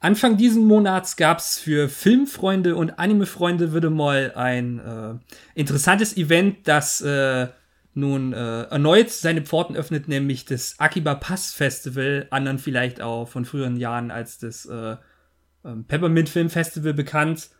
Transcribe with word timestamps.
Anfang 0.00 0.38
diesen 0.38 0.64
Monats 0.64 1.16
gab 1.16 1.38
es 1.38 1.58
für 1.58 1.90
Filmfreunde 1.90 2.74
und 2.74 2.98
Animefreunde 2.98 3.74
wieder 3.74 3.90
mal 3.90 4.32
ein 4.34 4.78
äh, 4.78 5.14
interessantes 5.54 6.16
Event, 6.16 6.66
das 6.66 7.02
äh, 7.02 7.48
nun 7.92 8.32
äh, 8.32 8.62
erneut 8.62 9.10
seine 9.10 9.42
Pforten 9.42 9.76
öffnet, 9.76 10.08
nämlich 10.08 10.46
das 10.46 10.76
Akiba 10.78 11.14
Pass 11.16 11.52
Festival, 11.52 12.26
anderen 12.30 12.58
vielleicht 12.58 13.02
auch 13.02 13.28
von 13.28 13.44
früheren 13.44 13.76
Jahren 13.76 14.10
als 14.10 14.38
das 14.38 14.64
äh, 14.64 14.96
ähm, 15.66 15.84
Peppermint 15.84 16.30
Film 16.30 16.48
Festival 16.48 16.94
bekannt. 16.94 17.50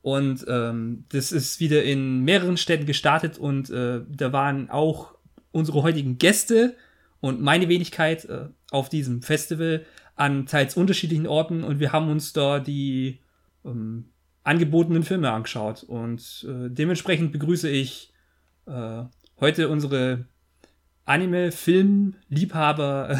Und 0.00 0.44
ähm, 0.48 1.04
das 1.08 1.32
ist 1.32 1.58
wieder 1.58 1.82
in 1.82 2.20
mehreren 2.20 2.56
Städten 2.56 2.86
gestartet 2.86 3.38
und 3.38 3.70
äh, 3.70 4.02
da 4.08 4.32
waren 4.32 4.70
auch 4.70 5.14
unsere 5.50 5.82
heutigen 5.82 6.18
Gäste 6.18 6.76
und 7.20 7.40
meine 7.40 7.68
Wenigkeit 7.68 8.24
äh, 8.26 8.46
auf 8.70 8.88
diesem 8.88 9.22
Festival 9.22 9.84
an 10.18 10.44
teils 10.46 10.76
unterschiedlichen 10.76 11.26
Orten 11.28 11.62
und 11.62 11.78
wir 11.78 11.92
haben 11.92 12.10
uns 12.10 12.32
da 12.32 12.58
die 12.58 13.20
ähm, 13.64 14.10
angebotenen 14.42 15.04
Filme 15.04 15.30
angeschaut. 15.30 15.84
Und 15.84 16.44
äh, 16.48 16.70
dementsprechend 16.70 17.30
begrüße 17.32 17.70
ich 17.70 18.12
äh, 18.66 19.04
heute 19.38 19.68
unsere 19.68 20.26
Anime-Film-Liebhaber 21.04 23.10
äh, 23.10 23.18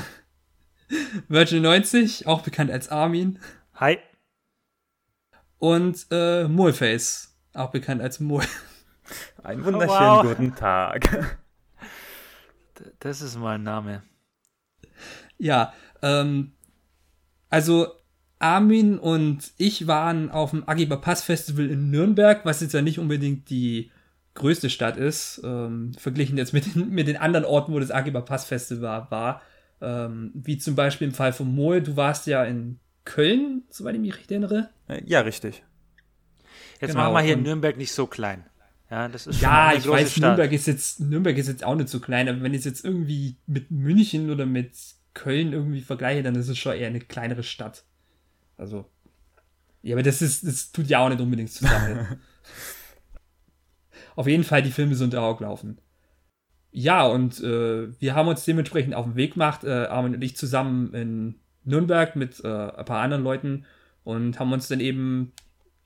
Virgil 1.29 1.61
90, 1.61 2.27
auch 2.27 2.43
bekannt 2.43 2.73
als 2.73 2.88
Armin. 2.88 3.38
Hi. 3.74 3.99
Und 5.59 6.05
äh, 6.10 6.49
Moleface, 6.49 7.38
auch 7.55 7.71
bekannt 7.71 8.02
als 8.02 8.19
Mole. 8.19 8.46
Einen 9.45 9.65
wunderschönen 9.65 10.01
oh, 10.01 10.16
wow. 10.16 10.27
guten 10.27 10.57
Tag. 10.57 11.37
Das 12.99 13.23
ist 13.23 13.38
mein 13.38 13.62
Name. 13.62 14.02
Ja, 15.37 15.73
ähm, 16.02 16.55
also 17.51 17.88
Armin 18.38 18.98
und 18.98 19.52
ich 19.57 19.87
waren 19.87 20.30
auf 20.30 20.51
dem 20.51 20.69
Agiba 20.69 20.97
Pass 20.97 21.25
Festival 21.25 21.71
in 21.71 21.91
Nürnberg, 21.91 22.45
was 22.45 22.60
jetzt 22.60 22.74
ja 22.74 22.82
nicht 22.82 22.99
unbedingt 22.99 23.51
die 23.51 23.91
größte 24.35 24.71
Stadt 24.71 24.96
ist, 24.96 25.41
ähm, 25.45 25.93
verglichen 25.95 26.38
jetzt 26.38 26.52
mit 26.52 26.74
den, 26.74 26.91
mit 26.91 27.09
den 27.09 27.16
anderen 27.16 27.45
Orten, 27.45 27.73
wo 27.73 27.80
das 27.80 27.91
Agiba 27.91 28.21
Pass 28.21 28.45
Festival 28.45 29.07
war. 29.10 29.43
Ähm, 29.80 30.30
wie 30.35 30.59
zum 30.59 30.74
Beispiel 30.74 31.09
im 31.09 31.15
Fall 31.15 31.32
von 31.32 31.52
Moe, 31.52 31.82
du 31.82 31.96
warst 31.96 32.26
ja 32.26 32.45
in 32.45 32.79
Köln, 33.04 33.63
soweit 33.71 33.95
ich 33.95 34.01
mich 34.01 34.15
richtig 34.15 34.32
erinnere. 34.32 34.71
Äh, 34.88 35.02
ja, 35.07 35.21
richtig. 35.21 35.63
Jetzt 36.80 36.93
genau. 36.93 37.04
machen 37.04 37.15
wir 37.15 37.21
hier 37.23 37.35
in 37.35 37.43
Nürnberg 37.43 37.76
nicht 37.76 37.93
so 37.93 38.07
klein. 38.07 38.45
Ja, 38.91 39.09
das 39.09 39.26
ist 39.26 39.41
ja 39.41 39.73
ich 39.74 39.87
weiß, 39.87 40.13
Stadt. 40.13 40.23
Nürnberg 40.23 40.52
ist, 40.52 40.66
jetzt, 40.66 41.01
Nürnberg 41.01 41.37
ist 41.37 41.49
jetzt 41.49 41.65
auch 41.65 41.74
nicht 41.74 41.88
so 41.88 42.01
klein, 42.01 42.29
aber 42.29 42.41
wenn 42.43 42.54
ich 42.54 42.60
es 42.60 42.65
jetzt 42.65 42.85
irgendwie 42.85 43.37
mit 43.46 43.71
München 43.71 44.30
oder 44.30 44.46
mit 44.46 44.73
Köln 45.19 45.52
irgendwie 45.52 45.80
vergleiche, 45.80 46.23
dann 46.23 46.37
ist 46.37 46.49
es 46.49 46.57
schon 46.57 46.77
eher 46.77 46.87
eine 46.87 47.01
kleinere 47.01 47.43
Stadt. 47.43 47.85
Also. 48.57 48.87
Ja, 49.83 49.95
aber 49.95 50.02
das 50.02 50.23
ist, 50.23 50.47
das 50.47 50.73
tut 50.73 50.87
ja 50.87 51.01
auch 51.01 51.09
nicht 51.09 51.21
unbedingt 51.21 51.51
zusammen. 51.51 52.21
Auf 54.16 54.27
jeden 54.27 54.45
Fall, 54.45 54.63
die 54.63 54.71
Filme 54.71 54.95
sind 54.95 55.15
auch 55.15 55.38
gelaufen. 55.38 55.79
Ja, 56.71 57.07
und 57.07 57.41
äh, 57.41 57.88
wir 58.01 58.15
haben 58.15 58.29
uns 58.29 58.45
dementsprechend 58.45 58.95
auf 58.95 59.07
den 59.07 59.16
Weg 59.16 59.35
gemacht, 59.35 59.65
äh, 59.65 59.87
Armin 59.87 60.15
und 60.15 60.23
ich 60.23 60.37
zusammen 60.37 60.93
in 60.95 61.35
Nürnberg 61.65 62.16
mit 62.16 62.45
äh, 62.45 62.49
ein 62.49 62.85
paar 62.85 63.01
anderen 63.01 63.25
Leuten 63.25 63.65
und 64.05 64.38
haben 64.38 64.53
uns 64.53 64.69
dann 64.69 64.81
eben 64.81 65.32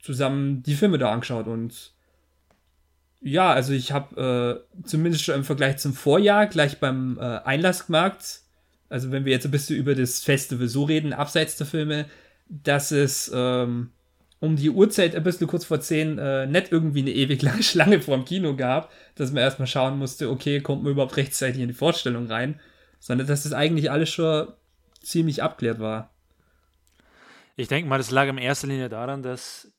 zusammen 0.00 0.62
die 0.62 0.74
Filme 0.74 0.98
da 0.98 1.12
angeschaut. 1.12 1.46
Und 1.46 1.92
ja, 3.20 3.52
also 3.52 3.72
ich 3.72 3.92
habe 3.92 4.66
äh, 4.80 4.86
zumindest 4.86 5.24
schon 5.24 5.36
im 5.36 5.44
Vergleich 5.44 5.78
zum 5.78 5.94
Vorjahr 5.94 6.46
gleich 6.46 6.80
beim 6.80 7.18
äh, 7.18 7.38
Einlass 7.44 7.86
gemerkt, 7.86 8.41
also 8.92 9.10
wenn 9.10 9.24
wir 9.24 9.32
jetzt 9.32 9.46
ein 9.46 9.50
bisschen 9.50 9.76
über 9.76 9.94
das 9.94 10.20
Festival 10.20 10.68
so 10.68 10.84
reden, 10.84 11.12
abseits 11.12 11.56
der 11.56 11.66
Filme, 11.66 12.06
dass 12.48 12.92
es 12.92 13.30
ähm, 13.34 13.90
um 14.38 14.56
die 14.56 14.70
Uhrzeit 14.70 15.16
ein 15.16 15.22
bisschen 15.22 15.46
kurz 15.46 15.64
vor 15.64 15.80
10 15.80 16.18
äh, 16.18 16.46
nicht 16.46 16.72
irgendwie 16.72 17.00
eine 17.00 17.12
ewig 17.12 17.40
lange 17.42 17.62
Schlange 17.62 18.02
vorm 18.02 18.24
Kino 18.24 18.54
gab, 18.54 18.92
dass 19.14 19.32
man 19.32 19.42
erstmal 19.42 19.66
schauen 19.66 19.98
musste, 19.98 20.30
okay, 20.30 20.60
kommt 20.60 20.82
man 20.82 20.92
überhaupt 20.92 21.16
rechtzeitig 21.16 21.62
in 21.62 21.68
die 21.68 21.74
Vorstellung 21.74 22.26
rein, 22.26 22.60
sondern 23.00 23.26
dass 23.26 23.44
das 23.44 23.54
eigentlich 23.54 23.90
alles 23.90 24.10
schon 24.10 24.48
ziemlich 25.00 25.42
abklärt 25.42 25.80
war. 25.80 26.12
Ich 27.56 27.68
denke 27.68 27.88
mal, 27.88 27.98
das 27.98 28.10
lag 28.10 28.28
in 28.28 28.38
erster 28.38 28.66
Linie 28.66 28.88
daran, 28.88 29.22
dass 29.22 29.72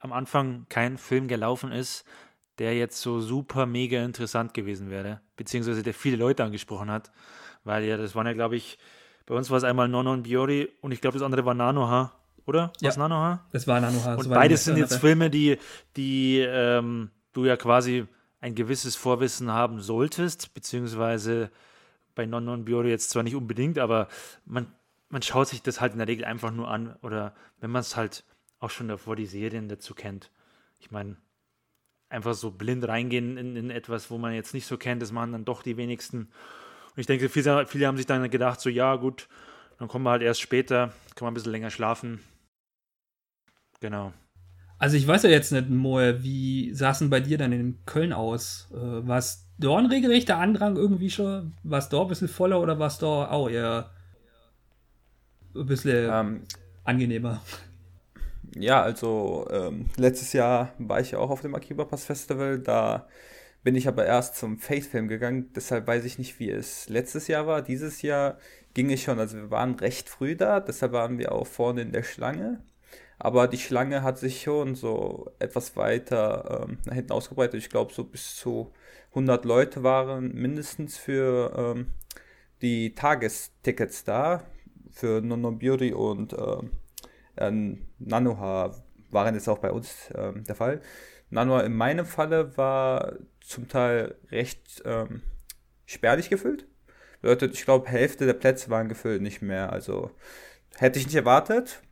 am 0.00 0.12
Anfang 0.12 0.66
kein 0.68 0.98
Film 0.98 1.28
gelaufen 1.28 1.70
ist, 1.70 2.04
der 2.58 2.74
jetzt 2.74 3.00
so 3.00 3.20
super 3.20 3.66
mega 3.66 4.02
interessant 4.04 4.54
gewesen 4.54 4.90
wäre, 4.90 5.20
beziehungsweise 5.36 5.82
der 5.82 5.94
viele 5.94 6.16
Leute 6.16 6.42
angesprochen 6.42 6.90
hat. 6.90 7.10
Weil 7.64 7.84
ja, 7.84 7.96
das 7.96 8.14
waren 8.14 8.26
ja, 8.26 8.32
glaube 8.32 8.56
ich, 8.56 8.78
bei 9.26 9.34
uns 9.34 9.50
war 9.50 9.58
es 9.58 9.64
einmal 9.64 9.88
Nono 9.88 10.12
und 10.12 10.24
Biori 10.24 10.68
und 10.80 10.92
ich 10.92 11.00
glaube, 11.00 11.18
das 11.18 11.24
andere 11.24 11.44
war 11.44 11.54
Nanoha, 11.54 12.12
oder? 12.46 12.72
Was 12.80 12.96
ja, 12.96 13.02
Nanoha? 13.02 13.46
Das 13.52 13.66
war 13.66 13.80
Nanoha. 13.80 14.14
Und 14.14 14.28
beides 14.30 14.64
sind 14.64 14.76
jetzt 14.76 14.96
Filme, 14.96 15.30
die, 15.30 15.58
die 15.96 16.38
ähm, 16.38 17.10
du 17.32 17.44
ja 17.44 17.56
quasi 17.56 18.06
ein 18.40 18.54
gewisses 18.54 18.96
Vorwissen 18.96 19.50
haben 19.50 19.80
solltest, 19.80 20.54
beziehungsweise 20.54 21.50
bei 22.14 22.26
Nono 22.26 22.52
und 22.52 22.64
Biori 22.64 22.88
jetzt 22.88 23.10
zwar 23.10 23.22
nicht 23.22 23.36
unbedingt, 23.36 23.78
aber 23.78 24.08
man, 24.44 24.66
man 25.08 25.22
schaut 25.22 25.48
sich 25.48 25.62
das 25.62 25.80
halt 25.80 25.92
in 25.92 25.98
der 25.98 26.08
Regel 26.08 26.24
einfach 26.24 26.50
nur 26.50 26.68
an 26.68 26.96
oder 27.02 27.34
wenn 27.60 27.70
man 27.70 27.80
es 27.80 27.96
halt 27.96 28.24
auch 28.58 28.70
schon 28.70 28.88
davor 28.88 29.16
die 29.16 29.26
Serien 29.26 29.68
dazu 29.68 29.94
kennt. 29.94 30.30
Ich 30.78 30.90
meine, 30.90 31.16
einfach 32.08 32.34
so 32.34 32.50
blind 32.50 32.86
reingehen 32.86 33.36
in, 33.36 33.56
in 33.56 33.70
etwas, 33.70 34.10
wo 34.10 34.18
man 34.18 34.34
jetzt 34.34 34.54
nicht 34.54 34.66
so 34.66 34.76
kennt, 34.76 35.00
das 35.00 35.12
machen 35.12 35.32
dann 35.32 35.44
doch 35.44 35.62
die 35.62 35.76
wenigsten. 35.76 36.30
Und 36.94 37.00
ich 37.00 37.06
denke, 37.06 37.28
viele, 37.28 37.66
viele 37.66 37.86
haben 37.86 37.96
sich 37.96 38.06
dann 38.06 38.28
gedacht, 38.30 38.60
so 38.60 38.68
ja, 38.68 38.96
gut, 38.96 39.28
dann 39.78 39.88
kommen 39.88 40.04
wir 40.04 40.10
halt 40.10 40.22
erst 40.22 40.40
später, 40.40 40.92
kann 41.14 41.26
man 41.26 41.32
ein 41.32 41.34
bisschen 41.34 41.52
länger 41.52 41.70
schlafen. 41.70 42.20
Genau. 43.80 44.12
Also 44.78 44.96
ich 44.96 45.06
weiß 45.06 45.24
ja 45.24 45.30
jetzt 45.30 45.52
nicht, 45.52 45.68
Moe, 45.68 46.22
wie 46.22 46.72
denn 47.00 47.10
bei 47.10 47.20
dir 47.20 47.36
dann 47.38 47.52
in 47.52 47.78
Köln 47.84 48.12
aus? 48.12 48.68
Äh, 48.72 49.06
war 49.06 49.18
es 49.18 49.46
da 49.58 49.76
ein 49.76 49.86
regelrechter 49.86 50.38
Andrang 50.38 50.76
irgendwie 50.76 51.10
schon? 51.10 51.52
War 51.62 51.78
es 51.78 51.90
da 51.90 52.00
ein 52.00 52.08
bisschen 52.08 52.28
voller 52.28 52.60
oder 52.60 52.78
war 52.78 52.86
es 52.86 52.98
da 52.98 53.30
auch 53.30 53.48
eher 53.48 53.90
ein 55.54 55.66
bisschen 55.66 56.08
ähm, 56.10 56.42
angenehmer? 56.84 57.42
Ja, 58.54 58.82
also 58.82 59.46
ähm, 59.50 59.86
letztes 59.96 60.32
Jahr 60.32 60.72
war 60.78 61.00
ich 61.00 61.12
ja 61.12 61.18
auch 61.18 61.30
auf 61.30 61.42
dem 61.42 61.54
Akiba 61.54 61.84
Pass 61.84 62.06
Festival. 62.06 62.58
Da 62.58 63.06
bin 63.62 63.74
ich 63.74 63.88
aber 63.88 64.06
erst 64.06 64.36
zum 64.36 64.58
Faith-Film 64.58 65.08
gegangen, 65.08 65.52
deshalb 65.54 65.86
weiß 65.86 66.04
ich 66.04 66.18
nicht, 66.18 66.38
wie 66.38 66.50
es 66.50 66.88
letztes 66.88 67.28
Jahr 67.28 67.46
war. 67.46 67.62
Dieses 67.62 68.02
Jahr 68.02 68.38
ging 68.74 68.90
es 68.90 69.02
schon, 69.02 69.18
also 69.18 69.36
wir 69.36 69.50
waren 69.50 69.74
recht 69.74 70.08
früh 70.08 70.36
da, 70.36 70.60
deshalb 70.60 70.92
waren 70.92 71.18
wir 71.18 71.32
auch 71.32 71.46
vorne 71.46 71.82
in 71.82 71.92
der 71.92 72.02
Schlange. 72.02 72.62
Aber 73.18 73.48
die 73.48 73.58
Schlange 73.58 74.02
hat 74.02 74.18
sich 74.18 74.42
schon 74.42 74.74
so 74.74 75.30
etwas 75.38 75.76
weiter 75.76 76.66
ähm, 76.68 76.78
nach 76.86 76.94
hinten 76.94 77.12
ausgebreitet. 77.12 77.60
Ich 77.60 77.68
glaube, 77.68 77.92
so 77.92 78.04
bis 78.04 78.36
zu 78.36 78.72
100 79.10 79.44
Leute 79.44 79.82
waren 79.82 80.34
mindestens 80.34 80.96
für 80.96 81.52
ähm, 81.76 81.90
die 82.62 82.94
Tagestickets 82.94 84.04
da. 84.04 84.44
Für 84.92 85.20
Nonoburi 85.20 85.92
und 85.92 86.34
ähm, 87.36 87.86
Nanoha 87.98 88.74
waren 89.10 89.34
jetzt 89.34 89.48
auch 89.48 89.58
bei 89.58 89.70
uns 89.70 90.10
ähm, 90.14 90.44
der 90.44 90.54
Fall. 90.54 90.80
Nanoha 91.30 91.60
in 91.60 91.76
meinem 91.76 92.06
Falle 92.06 92.56
war 92.56 93.12
zum 93.40 93.68
Teil 93.68 94.16
recht 94.30 94.82
ähm, 94.84 95.22
spärlich 95.86 96.30
gefüllt. 96.30 96.66
Bedeutet, 97.20 97.54
ich 97.54 97.64
glaube, 97.64 97.88
Hälfte 97.88 98.26
der 98.26 98.34
Plätze 98.34 98.70
waren 98.70 98.88
gefüllt, 98.88 99.22
nicht 99.22 99.42
mehr. 99.42 99.72
Also 99.72 100.10
hätte 100.76 100.98
ich 100.98 101.06
nicht 101.06 101.16
erwartet. 101.16 101.82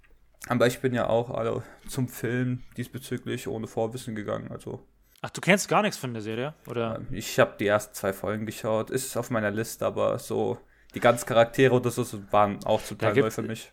Aber 0.49 0.67
ich 0.67 0.79
bin 0.81 0.95
ja 0.95 1.09
auch 1.09 1.31
also, 1.31 1.63
zum 1.87 2.09
Film 2.09 2.63
diesbezüglich 2.77 3.49
ohne 3.49 3.67
Vorwissen 3.67 4.15
gegangen. 4.15 4.51
Also 4.51 4.87
Ach, 5.21 5.31
du 5.31 5.41
kennst 5.41 5.69
gar 5.69 5.83
nichts 5.83 5.99
von 5.99 6.13
der 6.13 6.23
Serie, 6.23 6.55
oder? 6.67 7.03
Ich 7.11 7.39
habe 7.41 7.57
die 7.59 7.67
ersten 7.67 7.95
zwei 7.95 8.13
Folgen 8.13 8.47
geschaut. 8.47 8.91
Ist 8.91 9.17
auf 9.17 9.31
meiner 9.31 9.51
Liste, 9.51 9.85
aber 9.85 10.19
so 10.19 10.59
die 10.95 11.01
ganzen 11.01 11.27
Charaktere 11.27 11.75
und 11.75 11.91
so 11.91 12.05
waren 12.31 12.65
auch 12.65 12.83
zum 12.83 12.99
Teil 12.99 13.15
neu 13.15 13.31
für 13.31 13.43
mich. 13.43 13.73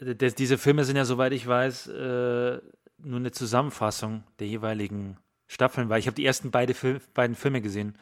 Diese 0.00 0.58
Filme 0.58 0.84
sind 0.84 0.96
ja, 0.96 1.04
soweit 1.04 1.32
ich 1.32 1.46
weiß, 1.46 1.88
äh, 1.88 2.58
nur 2.98 3.18
eine 3.18 3.30
Zusammenfassung 3.32 4.24
der 4.38 4.46
jeweiligen 4.46 5.18
Staffeln, 5.48 5.88
weil 5.88 5.98
ich 5.98 6.06
habe 6.06 6.14
die 6.14 6.26
ersten 6.26 6.50
beide 6.50 6.74
Fil 6.74 7.00
beiden 7.14 7.34
Filme 7.34 7.60
gesehen, 7.60 7.96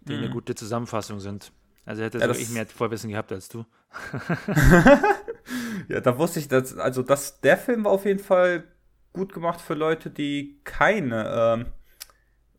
die 0.00 0.14
mhm. 0.14 0.24
eine 0.24 0.30
gute 0.30 0.54
Zusammenfassung 0.54 1.20
sind. 1.20 1.52
Also 1.84 2.02
hätte 2.02 2.18
ja, 2.18 2.32
so 2.32 2.40
ich 2.40 2.50
mehr 2.50 2.66
Vorwissen 2.66 3.10
gehabt 3.10 3.30
als 3.32 3.48
du. 3.48 3.64
ja, 5.88 6.00
da 6.00 6.18
wusste 6.18 6.40
ich, 6.40 6.48
dass, 6.48 6.76
also 6.76 7.02
das, 7.02 7.40
der 7.40 7.56
Film 7.56 7.84
war 7.84 7.92
auf 7.92 8.06
jeden 8.06 8.20
Fall 8.20 8.64
gut 9.12 9.32
gemacht 9.32 9.60
für 9.60 9.74
Leute, 9.74 10.10
die 10.10 10.60
keine 10.64 11.28
ähm, 11.28 11.66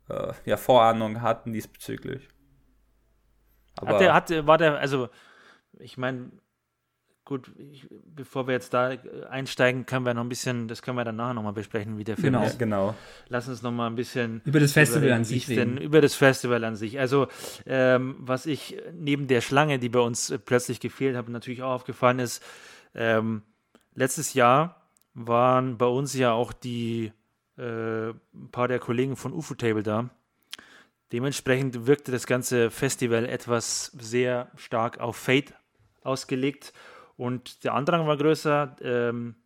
äh, 0.08 0.32
ja, 0.44 0.56
Vorahnung 0.56 1.20
hatten 1.22 1.52
diesbezüglich. 1.52 2.28
Aber 3.76 3.94
hat 3.94 4.00
der, 4.00 4.14
hat, 4.14 4.46
war 4.46 4.58
der, 4.58 4.78
also 4.78 5.08
ich 5.78 5.96
meine, 5.96 6.30
gut, 7.24 7.50
ich, 7.56 7.86
bevor 7.90 8.46
wir 8.46 8.54
jetzt 8.54 8.74
da 8.74 8.96
einsteigen, 9.30 9.86
können 9.86 10.04
wir 10.04 10.14
noch 10.14 10.22
ein 10.22 10.28
bisschen, 10.28 10.68
das 10.68 10.82
können 10.82 10.96
wir 10.96 11.04
dann 11.04 11.16
nachher 11.16 11.34
nochmal 11.34 11.52
besprechen, 11.52 11.98
wie 11.98 12.04
der 12.04 12.16
Film 12.16 12.34
genau. 12.34 12.46
ist. 12.46 12.58
Genau. 12.58 12.94
Lass 13.28 13.48
uns 13.48 13.62
nochmal 13.62 13.88
ein 13.90 13.94
bisschen 13.94 14.42
über 14.44 14.60
das 14.60 14.72
Festival 14.72 15.06
über, 15.06 15.14
an 15.16 15.24
sich 15.24 15.48
reden. 15.48 15.76
Denn, 15.76 15.84
über 15.84 16.00
das 16.00 16.14
Festival 16.14 16.64
an 16.64 16.76
sich. 16.76 16.98
Also, 16.98 17.28
ähm, 17.66 18.16
was 18.18 18.46
ich 18.46 18.76
neben 18.92 19.28
der 19.28 19.40
Schlange, 19.40 19.78
die 19.78 19.88
bei 19.88 20.00
uns 20.00 20.34
plötzlich 20.44 20.80
gefehlt 20.80 21.16
hat, 21.16 21.28
natürlich 21.28 21.62
auch 21.62 21.72
aufgefallen 21.72 22.18
ist, 22.18 22.42
ähm, 22.94 23.42
letztes 23.94 24.34
Jahr 24.34 24.88
waren 25.14 25.78
bei 25.78 25.86
uns 25.86 26.14
ja 26.14 26.32
auch 26.32 26.52
die 26.52 27.12
äh, 27.58 28.10
ein 28.10 28.50
paar 28.50 28.68
der 28.68 28.78
Kollegen 28.78 29.16
von 29.16 29.32
UFO 29.32 29.54
Table 29.54 29.82
da. 29.82 30.10
Dementsprechend 31.12 31.86
wirkte 31.86 32.10
das 32.10 32.26
ganze 32.26 32.70
Festival 32.70 33.26
etwas 33.26 33.92
sehr 33.98 34.50
stark 34.56 34.98
auf 34.98 35.16
Fate 35.16 35.52
ausgelegt 36.02 36.72
und 37.22 37.62
der 37.62 37.74
Andrang 37.74 38.08
war 38.08 38.16
größer. 38.16 38.74
Ähm, 38.82 39.36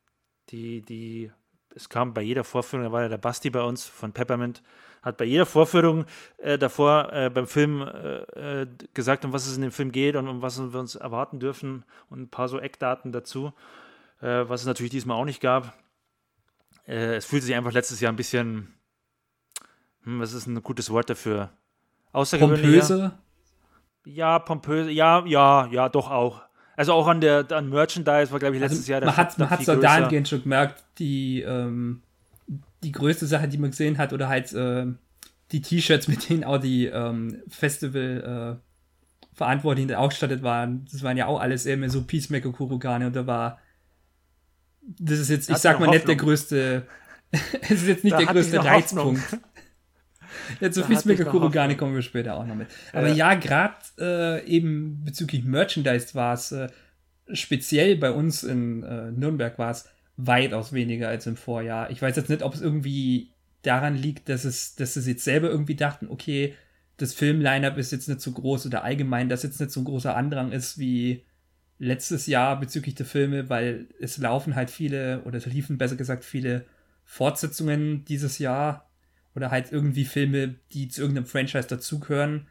die, 0.49 0.81
die, 0.81 1.31
es 1.75 1.90
kam 1.90 2.14
bei 2.14 2.23
jeder 2.23 2.43
Vorführung, 2.43 2.87
da 2.87 2.93
war 2.93 3.02
ja 3.02 3.08
der 3.08 3.19
Basti 3.19 3.50
bei 3.50 3.61
uns 3.61 3.84
von 3.84 4.12
Peppermint, 4.12 4.62
hat 5.02 5.19
bei 5.19 5.26
jeder 5.26 5.44
Vorführung 5.44 6.06
äh, 6.38 6.56
davor 6.56 7.12
äh, 7.12 7.28
beim 7.28 7.46
Film 7.46 7.82
äh, 7.82 8.62
äh, 8.62 8.67
gesagt, 8.94 9.26
um 9.26 9.34
was 9.34 9.46
es 9.46 9.56
in 9.56 9.62
dem 9.62 9.73
Film 9.73 9.93
geht 9.93 10.17
und 10.17 10.26
um 10.26 10.40
was 10.40 10.58
wir 10.58 10.81
uns 10.81 10.94
erwarten 10.94 11.38
dürfen 11.38 11.84
und 12.08 12.23
ein 12.23 12.28
paar 12.31 12.49
so 12.49 12.58
Eckdaten 12.58 13.12
dazu, 13.12 13.52
äh, 14.23 14.44
was 14.49 14.62
es 14.62 14.67
natürlich 14.67 14.90
diesmal 14.90 15.19
auch 15.19 15.26
nicht 15.26 15.43
gab. 15.43 15.76
Äh, 16.87 17.17
es 17.17 17.26
fühlte 17.26 17.44
sich 17.44 17.55
einfach 17.55 17.73
letztes 17.73 18.00
Jahr 18.00 18.11
ein 18.11 18.17
bisschen, 18.17 18.75
hm, 20.05 20.19
was 20.19 20.32
ist 20.32 20.46
ein 20.46 20.62
gutes 20.62 20.88
Wort 20.88 21.11
dafür? 21.11 21.50
Pompöse? 22.62 23.19
Ja, 24.06 24.38
pompöse, 24.38 24.90
ja, 24.90 25.26
ja, 25.26 25.67
ja, 25.67 25.90
doch 25.90 26.11
auch. 26.11 26.45
Also 26.76 26.93
auch 26.93 27.06
an 27.08 27.20
der 27.20 27.50
an 27.50 27.70
Merchandise 27.70 28.31
war, 28.31 28.38
glaube 28.38 28.56
ich, 28.56 28.61
letztes 28.61 28.81
also 28.81 28.93
Jahr 28.93 29.00
der 29.00 29.08
Man 29.08 29.17
hat, 29.17 29.38
man 29.38 29.50
hat 29.50 29.64
so 29.64 29.76
dahingehend 29.76 30.28
schon 30.28 30.43
gemerkt, 30.43 30.84
die, 30.99 31.40
ähm, 31.40 32.02
die 32.82 32.93
größte 32.93 33.26
Sache, 33.26 33.49
die 33.49 33.58
man 33.58 33.70
gesehen 33.70 33.99
hat, 33.99 34.12
oder 34.12 34.28
halt 34.28 34.52
äh, 34.52 34.87
die 35.52 35.62
T-Shirts, 35.62 36.08
mit 36.08 36.28
denen 36.28 36.44
auch 36.44 36.58
die 36.58 36.87
ähm, 36.87 37.43
Festival 37.49 38.61
äh, 38.61 39.37
Verantwortlichen 39.37 39.94
ausgestattet 39.94 40.43
waren, 40.43 40.87
das 40.90 41.02
waren 41.02 41.17
ja 41.17 41.26
auch 41.26 41.40
alles 41.40 41.67
eher 41.67 41.76
mehr 41.76 41.90
so 41.90 42.02
Peacemaker 42.02 42.52
Kurugane 42.52 43.06
und 43.06 43.17
da 43.17 43.26
war 43.26 43.58
das 44.87 45.19
ist 45.19 45.31
jetzt, 45.31 45.50
ich 45.50 45.56
sag 45.56 45.81
mal, 45.81 45.88
nicht 45.88 46.06
der 46.06 46.17
größte, 46.17 46.87
es 47.62 47.70
ist 47.70 47.87
jetzt 47.87 48.05
nicht 48.05 48.14
da 48.14 48.19
der 48.19 48.26
größte 48.26 48.64
Reizpunkt. 48.64 49.23
Ja, 50.61 50.71
zu 50.71 50.83
Peacemaker 50.83 51.27
Kurugane 51.27 51.77
kommen 51.77 51.94
wir 51.94 52.03
später 52.03 52.37
auch 52.37 52.47
noch 52.47 52.55
mit. 52.55 52.69
Aber 52.93 53.09
ja, 53.09 53.33
ja 53.33 53.35
gerade 53.35 53.77
äh, 53.99 54.47
eben 54.47 55.05
bezüglich 55.05 55.44
Merchandise 55.44 56.15
war 56.15 56.35
es 56.35 56.53
äh, 56.53 56.69
speziell 57.33 57.97
bei 57.97 58.11
uns 58.11 58.43
in 58.43 58.83
äh, 58.83 59.11
Nürnberg 59.12 59.59
war 59.59 59.71
es 59.71 59.88
weitaus 60.17 60.73
weniger 60.73 61.09
als 61.09 61.27
im 61.27 61.37
Vorjahr. 61.37 61.91
Ich 61.91 62.00
weiß 62.00 62.17
jetzt 62.17 62.31
nicht, 62.31 62.43
ob 62.43 62.55
es 62.55 62.61
irgendwie 62.61 63.31
daran 63.62 63.97
liegt, 63.97 64.29
dass 64.29 64.44
es, 64.44 64.77
dass 64.77 64.94
sie 64.94 65.11
jetzt 65.11 65.25
selber 65.25 65.50
irgendwie 65.50 65.75
dachten, 65.75 66.09
okay, 66.09 66.55
das 66.97 67.12
Film-Line-Up 67.12 67.77
ist 67.77 67.93
jetzt 67.93 68.09
nicht 68.09 68.21
so 68.21 68.33
groß 68.33 68.67
oder 68.67 68.85
allgemein, 68.85 69.29
dass 69.29 69.43
jetzt 69.43 69.61
nicht 69.61 69.71
so 69.71 69.81
ein 69.81 69.85
großer 69.85 70.17
Andrang 70.17 70.53
ist 70.53 70.79
wie 70.79 71.25
letztes 71.79 72.27
Jahr 72.27 72.59
bezüglich 72.59 72.94
der 72.94 73.05
Filme, 73.05 73.50
weil 73.50 73.88
es 74.00 74.17
laufen 74.17 74.55
halt 74.55 74.71
viele, 74.71 75.23
oder 75.25 75.37
es 75.37 75.47
liefen 75.47 75.77
besser 75.77 75.97
gesagt 75.97 76.25
viele 76.25 76.65
Fortsetzungen 77.05 78.05
dieses 78.06 78.38
Jahr 78.38 78.86
oder 79.37 79.50
halt 79.50 79.71
irgendwie 79.71 80.05
Filme, 80.06 80.56
die 80.73 80.88
zu 80.88 81.03
irgendeinem 81.03 81.27
Franchise 81.27 81.69
dazugehören. 81.69 82.49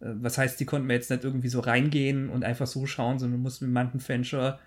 Äh, 0.00 0.12
was 0.20 0.38
heißt, 0.38 0.58
die 0.60 0.64
konnten 0.64 0.88
wir 0.88 0.94
jetzt 0.94 1.10
nicht 1.10 1.24
irgendwie 1.24 1.48
so 1.48 1.60
reingehen 1.60 2.30
und 2.30 2.44
einfach 2.44 2.68
so 2.68 2.86
schauen, 2.86 3.18
sondern 3.18 3.40
mussten 3.40 3.66
mit 3.66 3.74
manchen 3.74 4.00
Fencher 4.00 4.60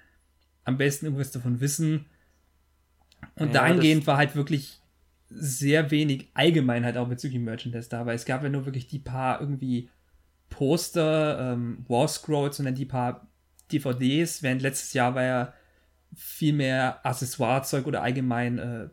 am 0.65 0.77
besten 0.77 1.05
irgendwas 1.05 1.31
davon 1.31 1.61
wissen. 1.61 2.05
Und 3.35 3.47
ja, 3.47 3.53
dahingehend 3.53 4.05
war 4.05 4.17
halt 4.17 4.35
wirklich 4.35 4.79
sehr 5.29 5.89
wenig 5.89 6.29
Allgemeinheit 6.33 6.97
auch 6.97 7.07
bezüglich 7.07 7.41
Merchandise 7.41 7.89
da, 7.89 8.05
weil 8.05 8.15
es 8.15 8.25
gab 8.25 8.43
ja 8.43 8.49
nur 8.49 8.65
wirklich 8.65 8.87
die 8.87 8.99
paar 8.99 9.39
irgendwie 9.39 9.89
Poster, 10.49 11.53
ähm, 11.53 11.83
War 11.87 12.07
Scrolls 12.07 12.59
und 12.59 12.65
dann 12.65 12.75
die 12.75 12.85
paar 12.85 13.27
DVDs, 13.71 14.43
während 14.43 14.61
letztes 14.61 14.93
Jahr 14.93 15.15
war 15.15 15.23
ja 15.23 15.53
viel 16.13 16.53
mehr 16.53 17.03
Accessoirezeug 17.05 17.87
oder 17.87 18.03
allgemein 18.03 18.59
äh, 18.59 18.89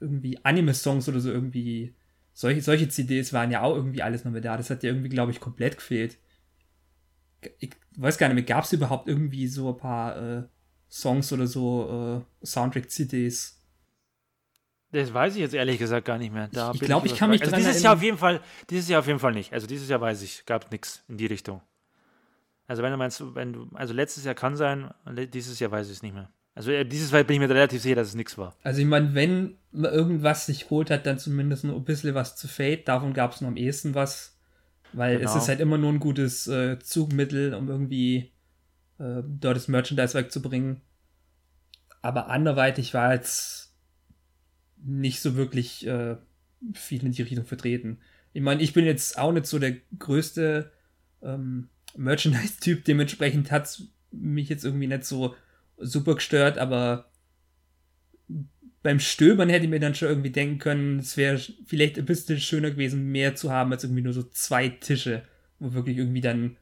irgendwie 0.00 0.38
Anime-Songs 0.44 1.08
oder 1.08 1.20
so 1.20 1.30
irgendwie. 1.30 1.94
Solche, 2.32 2.60
solche 2.60 2.88
CDs 2.88 3.32
waren 3.32 3.50
ja 3.50 3.62
auch 3.62 3.74
irgendwie 3.74 4.02
alles 4.02 4.24
noch 4.24 4.32
mehr 4.32 4.42
da. 4.42 4.56
Das 4.56 4.68
hat 4.68 4.82
ja 4.82 4.90
irgendwie, 4.90 5.08
glaube 5.08 5.32
ich, 5.32 5.40
komplett 5.40 5.76
gefehlt. 5.76 6.18
Ich 7.58 7.70
weiß 7.96 8.18
gar 8.18 8.28
nicht 8.28 8.34
mehr, 8.34 8.44
gab 8.44 8.64
es 8.64 8.72
überhaupt 8.72 9.08
irgendwie 9.08 9.46
so 9.46 9.70
ein 9.70 9.78
paar 9.78 10.16
äh, 10.16 10.42
Songs 10.90 11.32
oder 11.32 11.46
so 11.46 12.24
äh, 12.42 12.46
Soundtrack-CDs? 12.46 13.62
Das 14.92 15.12
weiß 15.12 15.34
ich 15.34 15.40
jetzt 15.40 15.54
ehrlich 15.54 15.78
gesagt 15.78 16.06
gar 16.06 16.18
nicht 16.18 16.32
mehr. 16.32 16.48
Da 16.48 16.72
ich 16.72 16.80
glaube, 16.80 17.06
ich, 17.06 17.12
ich 17.12 17.18
kann 17.18 17.30
mich 17.30 17.40
also 17.40 17.50
dran 17.50 17.60
dieses 17.60 17.82
Jahr 17.82 17.94
auf 17.94 18.02
jeden 18.02 18.18
Fall, 18.18 18.40
dieses 18.70 18.88
Jahr 18.88 19.00
auf 19.00 19.06
jeden 19.06 19.18
Fall 19.18 19.32
nicht. 19.32 19.52
Also 19.52 19.66
dieses 19.66 19.88
Jahr 19.88 20.00
weiß 20.00 20.22
ich, 20.22 20.46
gab 20.46 20.70
nichts 20.70 21.04
in 21.08 21.18
die 21.18 21.26
Richtung. 21.26 21.60
Also 22.66 22.82
wenn 22.82 22.92
du 22.92 22.96
meinst, 22.96 23.22
wenn 23.34 23.52
du, 23.52 23.68
also 23.74 23.94
letztes 23.94 24.24
Jahr 24.24 24.34
kann 24.34 24.56
sein, 24.56 24.92
dieses 25.32 25.58
Jahr 25.58 25.70
weiß 25.70 25.86
ich 25.88 25.94
es 25.94 26.02
nicht 26.02 26.14
mehr. 26.14 26.30
Also 26.56 26.70
äh, 26.70 26.86
dieses 26.86 27.12
Mal 27.12 27.22
bin 27.22 27.34
ich 27.34 27.40
mir 27.40 27.54
relativ 27.54 27.82
sicher, 27.82 27.96
dass 27.96 28.08
es 28.08 28.14
nichts 28.14 28.38
war. 28.38 28.56
Also 28.62 28.80
ich 28.80 28.86
meine, 28.86 29.14
wenn 29.14 29.58
man 29.72 29.92
irgendwas 29.92 30.46
sich 30.46 30.70
holt 30.70 30.90
hat, 30.90 31.04
dann 31.04 31.18
zumindest 31.18 31.64
noch 31.64 31.76
ein 31.76 31.84
bisschen 31.84 32.14
was 32.14 32.34
zu 32.34 32.48
Fate. 32.48 32.88
Davon 32.88 33.12
gab 33.12 33.32
es 33.32 33.42
noch 33.42 33.48
am 33.48 33.58
ehesten 33.58 33.94
was. 33.94 34.38
Weil 34.94 35.18
genau. 35.18 35.30
es 35.30 35.36
ist 35.36 35.48
halt 35.48 35.60
immer 35.60 35.76
nur 35.76 35.92
ein 35.92 36.00
gutes 36.00 36.46
äh, 36.48 36.78
Zugmittel, 36.78 37.52
um 37.52 37.68
irgendwie 37.68 38.32
äh, 38.98 39.22
dort 39.22 39.56
das 39.56 39.68
Merchandise 39.68 40.14
wegzubringen. 40.14 40.80
Aber 42.00 42.30
anderweitig 42.30 42.94
war 42.94 43.12
jetzt 43.12 43.74
nicht 44.82 45.20
so 45.20 45.36
wirklich 45.36 45.86
äh, 45.86 46.16
viel 46.72 47.04
in 47.04 47.12
die 47.12 47.22
Richtung 47.22 47.44
vertreten. 47.44 47.98
Ich 48.32 48.40
meine, 48.40 48.62
ich 48.62 48.72
bin 48.72 48.86
jetzt 48.86 49.18
auch 49.18 49.32
nicht 49.32 49.46
so 49.46 49.58
der 49.58 49.76
größte 49.98 50.72
ähm, 51.22 51.68
Merchandise-Typ, 51.96 52.82
dementsprechend 52.86 53.50
hat 53.50 53.66
es 53.66 53.88
mich 54.10 54.48
jetzt 54.48 54.64
irgendwie 54.64 54.86
nicht 54.86 55.04
so 55.04 55.34
super 55.78 56.14
gestört, 56.14 56.58
aber 56.58 57.10
beim 58.82 59.00
Stöbern 59.00 59.48
hätte 59.48 59.64
ich 59.64 59.70
mir 59.70 59.80
dann 59.80 59.94
schon 59.94 60.08
irgendwie 60.08 60.30
denken 60.30 60.58
können, 60.58 60.98
es 61.00 61.16
wäre 61.16 61.38
vielleicht 61.66 61.98
ein 61.98 62.04
bisschen 62.04 62.38
schöner 62.38 62.70
gewesen, 62.70 63.10
mehr 63.10 63.34
zu 63.34 63.50
haben 63.50 63.72
als 63.72 63.82
irgendwie 63.84 64.02
nur 64.02 64.12
so 64.12 64.22
zwei 64.22 64.68
Tische, 64.68 65.22
wo 65.58 65.72
wirklich 65.72 65.98
irgendwie 65.98 66.20
dann 66.20 66.56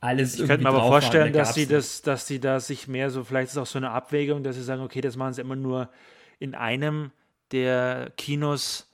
alles 0.00 0.38
ich 0.38 0.46
könnte 0.46 0.62
mir 0.62 0.68
aber 0.68 0.86
vorstellen, 0.86 1.32
dass 1.32 1.54
sie 1.54 1.66
das, 1.66 2.02
dass 2.02 2.26
sie 2.26 2.38
da 2.38 2.60
sich 2.60 2.86
mehr 2.86 3.10
so, 3.10 3.24
vielleicht 3.24 3.48
ist 3.48 3.52
es 3.54 3.58
auch 3.58 3.66
so 3.66 3.78
eine 3.78 3.90
Abwägung, 3.90 4.44
dass 4.44 4.54
sie 4.54 4.62
sagen, 4.62 4.82
okay, 4.82 5.00
das 5.00 5.16
machen 5.16 5.32
sie 5.32 5.40
immer 5.40 5.56
nur 5.56 5.90
in 6.38 6.54
einem 6.54 7.10
der 7.50 8.12
Kinos 8.16 8.88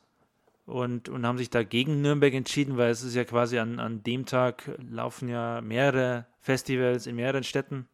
und, 0.64 1.10
und 1.10 1.26
haben 1.26 1.36
sich 1.36 1.50
da 1.50 1.62
gegen 1.62 2.00
Nürnberg 2.00 2.32
entschieden, 2.32 2.78
weil 2.78 2.90
es 2.90 3.02
ist 3.02 3.14
ja 3.14 3.24
quasi 3.24 3.58
an, 3.58 3.78
an 3.78 4.02
dem 4.02 4.24
Tag 4.24 4.70
laufen 4.78 5.28
ja 5.28 5.60
mehrere 5.60 6.26
Festivals 6.40 7.06
in 7.06 7.16
mehreren 7.16 7.44
Städten. 7.44 7.86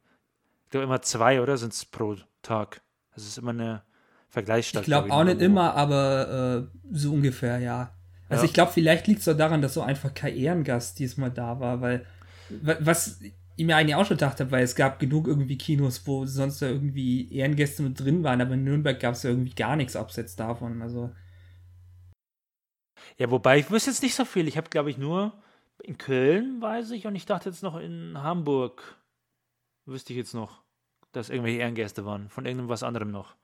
Ich 0.71 0.73
glaube 0.73 0.85
immer 0.85 1.03
zwei, 1.03 1.41
oder 1.41 1.57
sind 1.57 1.73
es 1.73 1.85
pro 1.85 2.15
Tag? 2.43 2.81
Das 3.17 3.27
ist 3.27 3.39
immer 3.39 3.51
eine 3.51 3.83
Vergleichsstadt. 4.29 4.83
Ich 4.83 4.87
glaube 4.87 5.09
glaub 5.09 5.19
auch 5.19 5.25
nicht 5.25 5.41
immer, 5.41 5.75
aber 5.75 6.69
äh, 6.73 6.79
so 6.93 7.13
ungefähr, 7.13 7.59
ja. 7.59 7.93
Also 8.29 8.45
ja. 8.45 8.47
ich 8.47 8.53
glaube, 8.55 8.71
vielleicht 8.71 9.09
liegt 9.09 9.21
es 9.21 9.27
auch 9.27 9.37
daran, 9.37 9.63
dass 9.63 9.75
so 9.75 9.83
einfach 9.83 10.15
kein 10.15 10.37
Ehrengast 10.37 11.01
diesmal 11.01 11.33
da 11.33 11.59
war, 11.59 11.81
weil 11.81 12.07
was 12.61 13.21
ich 13.21 13.67
mir 13.67 13.77
eigentlich 13.77 13.97
auch 13.97 14.07
schon 14.07 14.17
gedacht 14.17 14.39
habe, 14.39 14.53
weil 14.53 14.63
es 14.63 14.77
gab 14.77 15.01
genug 15.01 15.27
irgendwie 15.27 15.59
Kinos, 15.59 16.07
wo 16.07 16.25
sonst 16.25 16.63
da 16.63 16.69
irgendwie 16.69 17.35
Ehrengäste 17.35 17.83
mit 17.83 17.99
drin 17.99 18.23
waren, 18.23 18.41
aber 18.41 18.55
in 18.55 18.63
Nürnberg 18.63 19.01
gab 19.01 19.15
es 19.15 19.25
ja 19.25 19.31
irgendwie 19.31 19.55
gar 19.57 19.75
nichts 19.75 19.97
abseits 19.97 20.37
davon. 20.37 20.83
Also 20.83 21.11
ja, 23.19 23.29
wobei 23.29 23.59
ich 23.59 23.73
wüsste 23.73 23.91
jetzt 23.91 24.05
nicht 24.05 24.15
so 24.15 24.25
viel. 24.25 24.47
Ich 24.47 24.57
habe, 24.57 24.71
glaube 24.71 24.91
ich, 24.91 24.99
nur 24.99 25.33
in 25.83 25.99
Köln, 25.99 26.63
weiß 26.63 26.93
ich, 26.93 27.09
und 27.09 27.17
ich 27.17 27.27
dachte 27.27 27.49
jetzt 27.49 27.65
noch 27.65 27.77
in 27.77 28.23
Hamburg, 28.23 29.00
wüsste 29.91 30.13
ich 30.13 30.17
jetzt 30.17 30.35
noch, 30.35 30.63
dass 31.13 31.29
irgendwelche 31.29 31.59
Ehrengäste 31.59 32.05
waren. 32.05 32.29
Von 32.31 32.47
irgendwas 32.47 32.69
was 32.69 32.83
anderem 32.83 33.11
noch. 33.11 33.37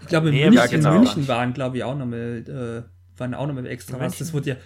Ich 0.00 0.08
glaube, 0.08 0.28
in 0.28 0.34
nee, 0.34 0.50
München, 0.50 0.84
in 0.84 0.92
München 0.92 1.28
waren, 1.28 1.54
glaube 1.54 1.78
ich, 1.78 1.84
auch 1.84 1.96
nochmal, 1.96 2.44
äh, 2.86 3.18
waren 3.18 3.34
auch 3.34 3.46
nochmal 3.46 3.66
extra 3.66 3.98
was. 3.98 4.18
Das 4.18 4.32
wurde 4.32 4.50
ja 4.50 4.56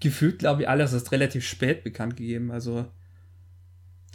gefühlt, 0.00 0.38
glaube 0.40 0.62
ich, 0.62 0.68
alles 0.68 0.92
erst 0.92 1.12
relativ 1.12 1.46
spät 1.46 1.84
bekannt 1.84 2.16
gegeben. 2.16 2.50
Also 2.50 2.86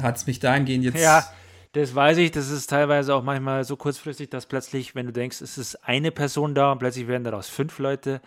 hat 0.02 0.18
es 0.18 0.28
mich 0.28 0.40
dahingehend 0.40 0.84
jetzt. 0.84 1.02
Ja, 1.02 1.26
das 1.72 1.96
weiß 1.96 2.18
ich. 2.18 2.32
Das 2.32 2.50
ist 2.50 2.70
teilweise 2.70 3.16
auch 3.16 3.24
manchmal 3.24 3.64
so 3.64 3.78
kurzfristig, 3.78 4.30
dass 4.30 4.46
plötzlich, 4.46 4.96
wenn 4.96 5.06
du 5.06 5.14
denkst, 5.14 5.42
es 5.42 5.58
ist 5.58 5.76
eine 5.88 6.12
Person 6.12 6.56
da 6.56 6.72
und 6.72 6.80
plötzlich 6.80 7.08
werden 7.08 7.24
daraus 7.24 7.50
fünf 7.50 7.80
Leute. 7.80 8.22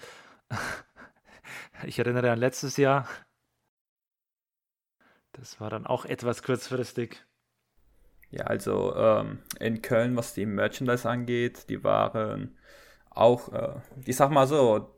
Ich 1.86 1.96
erinnere 2.00 2.32
an 2.32 2.40
letztes 2.40 2.76
Jahr. 2.76 3.08
Das 5.30 5.60
war 5.60 5.70
dann 5.70 5.86
auch 5.86 6.04
etwas 6.04 6.42
kurzfristig. 6.42 7.24
Ja, 8.30 8.44
also 8.44 8.94
ähm, 8.94 9.38
in 9.58 9.80
Köln, 9.80 10.16
was 10.16 10.34
die 10.34 10.46
Merchandise 10.46 11.08
angeht, 11.08 11.68
die 11.70 11.82
waren 11.82 12.56
auch, 13.10 13.52
äh, 13.52 13.80
ich 14.04 14.16
sag 14.16 14.30
mal 14.30 14.46
so, 14.46 14.90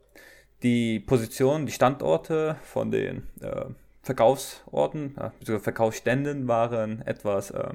die 0.63 0.99
Positionen, 0.99 1.65
die 1.65 1.71
Standorte 1.71 2.57
von 2.63 2.91
den 2.91 3.27
äh, 3.41 3.65
Verkaufsorten, 4.03 5.15
äh, 5.17 5.59
Verkaufsständen 5.59 6.47
waren 6.47 7.01
etwas 7.05 7.51
äh, 7.51 7.73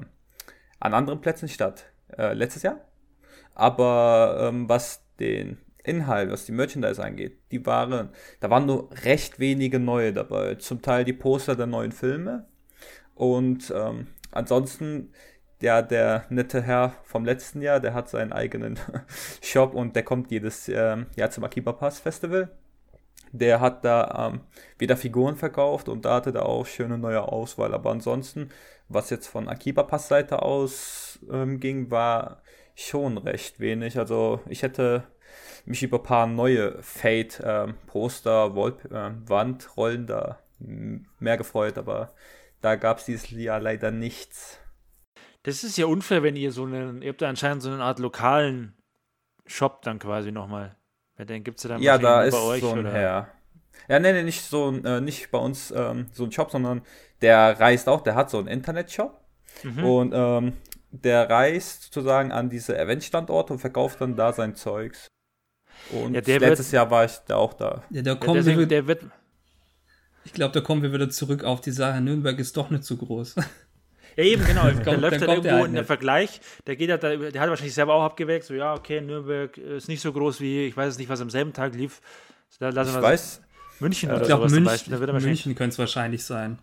an 0.79 0.93
anderen 0.93 1.21
Plätzen 1.21 1.49
statt 1.49 1.85
äh, 2.17 2.33
letztes 2.33 2.63
Jahr. 2.63 2.79
Aber 3.55 4.37
ähm, 4.49 4.69
was 4.69 5.03
den 5.19 5.57
Inhalt, 5.83 6.29
was 6.29 6.45
die 6.45 6.51
Merchandise 6.51 7.03
angeht, 7.03 7.37
die 7.51 7.65
waren, 7.65 8.09
da 8.39 8.49
waren 8.49 8.65
nur 8.65 8.89
recht 9.03 9.39
wenige 9.39 9.79
neue 9.79 10.13
dabei. 10.13 10.55
Zum 10.55 10.81
Teil 10.81 11.05
die 11.05 11.13
Poster 11.13 11.55
der 11.55 11.65
neuen 11.65 11.91
Filme. 11.91 12.45
Und 13.15 13.73
ähm, 13.75 14.07
ansonsten 14.31 15.11
ja, 15.61 15.81
der 15.81 16.25
nette 16.29 16.61
Herr 16.61 16.93
vom 17.03 17.25
letzten 17.25 17.61
Jahr, 17.61 17.79
der 17.79 17.93
hat 17.93 18.09
seinen 18.09 18.33
eigenen 18.33 18.79
Shop 19.41 19.73
und 19.73 19.95
der 19.95 20.03
kommt 20.03 20.31
jedes 20.31 20.69
äh, 20.69 20.97
Jahr 21.15 21.31
zum 21.31 21.43
Akiba 21.43 21.73
Pass 21.73 21.99
Festival. 21.99 22.49
Der 23.31 23.59
hat 23.59 23.83
da 23.83 24.29
ähm, 24.31 24.41
wieder 24.77 24.95
Figuren 24.95 25.35
verkauft 25.35 25.89
und 25.89 26.05
da 26.05 26.15
hatte 26.15 26.33
er 26.33 26.45
auch 26.45 26.65
schöne 26.65 26.97
neue 26.97 27.23
Auswahl. 27.23 27.73
Aber 27.73 27.91
ansonsten, 27.91 28.49
was 28.87 29.09
jetzt 29.09 29.27
von 29.27 29.49
Akiba 29.49 29.83
Pass 29.83 30.07
Seite 30.07 30.41
aus 30.43 31.19
ähm, 31.31 31.59
ging, 31.59 31.91
war 31.91 32.41
schon 32.75 33.17
recht 33.17 33.59
wenig. 33.59 33.97
Also 33.97 34.39
ich 34.47 34.61
hätte 34.61 35.03
mich 35.65 35.83
über 35.83 35.97
ein 35.97 36.03
paar 36.03 36.27
neue 36.27 36.81
Fate 36.81 37.41
ähm, 37.43 37.75
äh, 37.93 39.11
Wandrollen 39.27 40.07
da 40.07 40.39
mehr 40.59 41.37
gefreut, 41.37 41.77
aber 41.77 42.13
da 42.61 42.75
gab 42.75 42.99
es 42.99 43.05
dieses 43.05 43.29
Jahr 43.29 43.59
leider 43.59 43.91
nichts. 43.91 44.59
Das 45.47 45.63
ist 45.63 45.77
ja 45.77 45.85
unfair, 45.85 46.23
wenn 46.23 46.35
ihr 46.35 46.51
so 46.51 46.65
einen, 46.65 47.01
ihr 47.01 47.07
habt 47.07 47.21
da 47.21 47.29
anscheinend 47.29 47.63
so 47.63 47.71
eine 47.71 47.81
Art 47.81 47.99
lokalen 47.99 48.73
Shop 49.45 49.81
dann 49.81 49.97
quasi 49.97 50.33
nochmal. 50.33 50.75
Den 51.17 51.45
gibt 51.45 51.59
es 51.59 51.63
ja 51.63 51.69
dann 51.69 51.81
ja, 51.81 51.97
da 51.97 52.23
ist 52.23 52.33
bei 52.33 52.41
euch, 52.41 52.59
so 52.59 52.73
ein 52.73 52.79
oder? 52.79 52.91
Herr. 52.91 53.31
Ja, 53.87 53.99
nee, 53.99 54.11
nee, 54.11 54.23
nicht 54.23 54.41
so 54.41 54.73
äh, 54.73 54.99
nicht 54.99 55.31
bei 55.31 55.37
uns 55.37 55.71
ähm, 55.71 56.07
so 56.11 56.25
ein 56.25 56.33
Shop, 56.33 56.51
sondern 56.51 56.81
der 57.21 57.57
reist 57.57 57.87
auch, 57.87 58.01
der 58.01 58.15
hat 58.15 58.29
so 58.29 58.39
einen 58.39 58.49
Internetshop 58.49 59.21
mhm. 59.63 59.83
und 59.85 60.11
ähm, 60.13 60.53
der 60.91 61.29
reist 61.29 61.83
sozusagen 61.83 62.33
an 62.33 62.49
diese 62.49 62.77
Event-Standorte 62.77 63.53
und 63.53 63.59
verkauft 63.59 64.01
dann 64.01 64.17
da 64.17 64.33
sein 64.33 64.53
Zeugs. 64.53 65.07
Und 65.91 66.13
ja, 66.13 66.37
letztes 66.39 66.73
wird, 66.73 66.73
Jahr 66.73 66.91
war 66.91 67.05
ich 67.05 67.19
da 67.25 67.37
auch 67.37 67.53
da. 67.53 67.83
Ja, 67.89 68.01
da 68.01 68.15
kommen 68.15 68.45
ja, 68.45 68.57
wir, 68.57 68.65
der 68.65 68.85
wird. 68.85 69.05
Ich 70.25 70.33
glaube, 70.33 70.51
da 70.51 70.59
kommen 70.59 70.81
wir 70.81 70.91
wieder 70.91 71.09
zurück 71.09 71.45
auf 71.45 71.61
die 71.61 71.71
Sache, 71.71 72.01
Nürnberg 72.01 72.37
ist 72.37 72.57
doch 72.57 72.69
nicht 72.69 72.83
so 72.83 72.97
groß. 72.97 73.35
Ja, 74.17 74.23
eben, 74.23 74.43
genau. 74.45 74.63
Dann, 74.63 74.83
dann 74.83 75.01
läuft 75.01 75.21
dann, 75.21 75.27
dann 75.27 75.43
irgendwo 75.43 75.65
in 75.65 75.73
der 75.73 75.85
Vergleich. 75.85 76.41
Der 76.65 76.75
geht 76.75 76.89
halt, 76.89 77.03
der, 77.03 77.17
der 77.31 77.39
hat 77.39 77.49
wahrscheinlich 77.49 77.75
selber 77.75 77.93
auch 77.93 78.03
abgewägt. 78.03 78.45
So, 78.45 78.55
ja, 78.55 78.73
okay, 78.73 78.99
Nürnberg 78.99 79.55
ist 79.57 79.87
nicht 79.87 80.01
so 80.01 80.11
groß 80.11 80.41
wie, 80.41 80.65
ich 80.65 80.75
weiß 80.75 80.97
nicht, 80.97 81.07
was 81.07 81.21
am 81.21 81.29
selben 81.29 81.53
Tag 81.53 81.75
lief. 81.75 82.01
Da 82.59 82.69
lassen 82.69 82.95
ich 82.95 83.01
weiß. 83.01 83.41
München 83.79 84.09
oder 84.09 84.21
ich 84.21 84.27
glaub, 84.27 84.39
sowas 84.39 84.51
München, 84.53 84.77
zum 84.77 84.99
Beispiel. 84.99 85.21
München 85.21 85.55
könnte 85.55 85.73
es 85.73 85.79
wahrscheinlich 85.79 86.25
sein. 86.25 86.57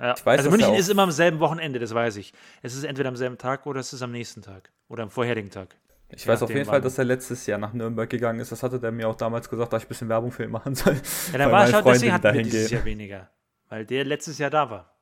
Ja. 0.00 0.14
Ich 0.16 0.26
weiß, 0.26 0.38
also 0.38 0.50
München 0.50 0.74
ist 0.74 0.88
immer 0.88 1.04
am 1.04 1.12
selben 1.12 1.38
Wochenende, 1.38 1.78
das 1.78 1.94
weiß 1.94 2.16
ich. 2.16 2.32
Es 2.62 2.74
ist 2.74 2.82
entweder 2.82 3.08
am 3.08 3.16
selben 3.16 3.38
Tag 3.38 3.66
oder 3.66 3.78
es 3.78 3.92
ist 3.92 4.02
am 4.02 4.10
nächsten 4.10 4.42
Tag. 4.42 4.70
Oder 4.88 5.04
am 5.04 5.10
vorherigen 5.10 5.50
Tag. 5.50 5.76
Ich 6.08 6.26
weiß 6.26 6.42
auf 6.42 6.50
jeden 6.50 6.64
Fall, 6.64 6.80
dass 6.80 6.98
er 6.98 7.04
letztes 7.04 7.46
Jahr 7.46 7.58
nach 7.58 7.72
Nürnberg 7.72 8.10
gegangen 8.10 8.40
ist. 8.40 8.50
Das 8.50 8.62
hatte 8.64 8.80
der 8.80 8.90
mir 8.90 9.08
auch 9.08 9.16
damals 9.16 9.48
gesagt, 9.48 9.72
dass 9.72 9.82
ich 9.82 9.86
ein 9.86 9.88
bisschen 9.88 10.08
Werbung 10.08 10.32
für 10.32 10.44
ihn 10.44 10.50
machen 10.50 10.74
soll. 10.74 10.96
Ja, 11.32 11.38
dann 11.38 11.52
war 11.52 11.64
es 11.64 11.70
schon, 11.70 11.84
deswegen 11.84 12.12
hatten 12.12 12.34
wir 12.34 12.42
dieses 12.42 12.70
Jahr 12.70 12.84
weniger. 12.84 13.30
Weil 13.68 13.86
der 13.86 14.04
letztes 14.04 14.38
Jahr 14.38 14.50
da 14.50 14.68
war. 14.70 14.95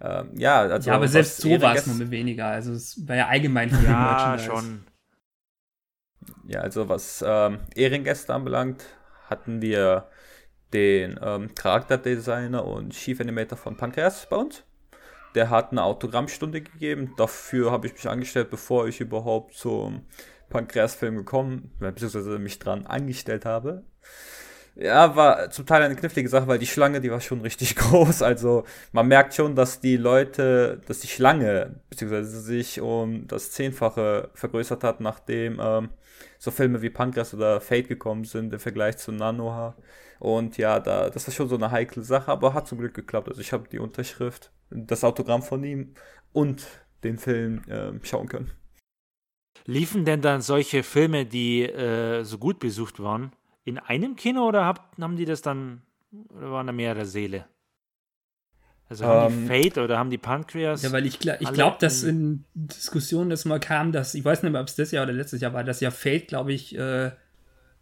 Ähm, 0.00 0.32
ja, 0.36 0.60
also 0.60 0.90
ja, 0.90 0.96
aber 0.96 1.08
selbst 1.08 1.38
so 1.38 1.60
war 1.60 1.74
es 1.74 1.86
nur 1.86 1.96
mit 1.96 2.10
weniger. 2.10 2.46
Also 2.46 2.72
es 2.72 3.06
war 3.08 3.16
ja 3.16 3.28
allgemein 3.28 3.70
viel 3.70 3.84
Ja, 3.84 4.38
schon. 4.38 4.84
Ja, 6.46 6.60
also 6.60 6.88
was 6.88 7.24
ähm, 7.26 7.60
Ehrengäste 7.74 8.34
anbelangt, 8.34 8.84
hatten 9.28 9.62
wir 9.62 10.08
den 10.72 11.18
ähm, 11.22 11.54
Charakterdesigner 11.54 12.64
und 12.64 12.92
Chief 12.92 13.20
Animator 13.20 13.56
von 13.56 13.76
Pancreas 13.76 14.28
bei 14.28 14.36
uns. 14.36 14.64
Der 15.34 15.50
hat 15.50 15.72
eine 15.72 15.82
Autogrammstunde 15.82 16.62
gegeben. 16.62 17.14
Dafür 17.16 17.70
habe 17.70 17.86
ich 17.86 17.92
mich 17.94 18.08
angestellt, 18.08 18.50
bevor 18.50 18.88
ich 18.88 19.00
überhaupt 19.00 19.54
zum 19.54 20.06
Pancreas-Film 20.48 21.16
gekommen, 21.16 21.72
beziehungsweise 21.78 22.38
mich 22.38 22.58
dran 22.58 22.86
angestellt 22.86 23.44
habe. 23.44 23.84
Ja, 24.78 25.16
war 25.16 25.50
zum 25.50 25.64
Teil 25.64 25.82
eine 25.82 25.96
knifflige 25.96 26.28
Sache, 26.28 26.46
weil 26.48 26.58
die 26.58 26.66
Schlange, 26.66 27.00
die 27.00 27.10
war 27.10 27.22
schon 27.22 27.40
richtig 27.40 27.76
groß. 27.76 28.20
Also 28.20 28.64
man 28.92 29.08
merkt 29.08 29.32
schon, 29.34 29.54
dass 29.56 29.80
die 29.80 29.96
Leute, 29.96 30.82
dass 30.86 31.00
die 31.00 31.08
Schlange, 31.08 31.80
beziehungsweise 31.88 32.40
sich 32.40 32.80
um 32.82 33.26
das 33.26 33.52
Zehnfache 33.52 34.30
vergrößert 34.34 34.84
hat, 34.84 35.00
nachdem 35.00 35.58
ähm, 35.62 35.88
so 36.38 36.50
Filme 36.50 36.82
wie 36.82 36.90
Pancreas 36.90 37.32
oder 37.32 37.60
Fate 37.62 37.88
gekommen 37.88 38.24
sind 38.24 38.52
im 38.52 38.60
Vergleich 38.60 38.98
zu 38.98 39.12
Nanoha. 39.12 39.76
Und 40.18 40.58
ja, 40.58 40.78
da, 40.78 41.08
das 41.08 41.26
ist 41.26 41.34
schon 41.34 41.48
so 41.48 41.56
eine 41.56 41.70
heikle 41.70 42.02
Sache, 42.02 42.30
aber 42.30 42.52
hat 42.52 42.68
zum 42.68 42.78
Glück 42.78 42.92
geklappt. 42.94 43.28
Also 43.28 43.40
ich 43.40 43.52
habe 43.54 43.68
die 43.70 43.78
Unterschrift, 43.78 44.52
das 44.70 45.04
Autogramm 45.04 45.42
von 45.42 45.64
ihm 45.64 45.94
und 46.32 46.66
den 47.02 47.16
Film 47.18 47.62
äh, 47.68 47.92
schauen 48.02 48.28
können. 48.28 48.50
Liefen 49.64 50.04
denn 50.04 50.20
dann 50.20 50.42
solche 50.42 50.82
Filme, 50.82 51.24
die 51.24 51.62
äh, 51.62 52.24
so 52.24 52.36
gut 52.36 52.60
besucht 52.60 53.00
waren, 53.00 53.32
in 53.66 53.78
einem 53.78 54.16
Kino 54.16 54.46
oder 54.46 54.64
hab, 54.64 54.96
haben 54.98 55.16
die 55.16 55.24
das 55.24 55.42
dann, 55.42 55.82
oder 56.30 56.52
waren 56.52 56.66
da 56.66 56.72
mehrere 56.72 57.04
Seele? 57.04 57.44
Also 58.88 59.04
haben 59.04 59.26
um, 59.26 59.46
die 59.46 59.52
ähm, 59.52 59.62
Fate 59.62 59.78
oder 59.78 59.98
haben 59.98 60.10
die 60.10 60.18
Pancreas? 60.18 60.82
Ja, 60.82 60.92
weil 60.92 61.04
ich, 61.04 61.18
ich 61.20 61.52
glaube, 61.52 61.76
dass 61.80 62.04
in 62.04 62.44
Diskussionen 62.54 63.28
das 63.28 63.44
mal 63.44 63.58
kam, 63.58 63.90
dass, 63.90 64.14
ich 64.14 64.24
weiß 64.24 64.44
nicht 64.44 64.52
mehr, 64.52 64.60
ob 64.60 64.68
es 64.68 64.76
das 64.76 64.92
Jahr 64.92 65.02
oder 65.02 65.12
letztes 65.12 65.40
Jahr 65.40 65.52
war, 65.52 65.64
dass 65.64 65.80
ja 65.80 65.90
Fate, 65.90 66.28
glaube 66.28 66.52
ich, 66.52 66.78
äh, 66.78 67.10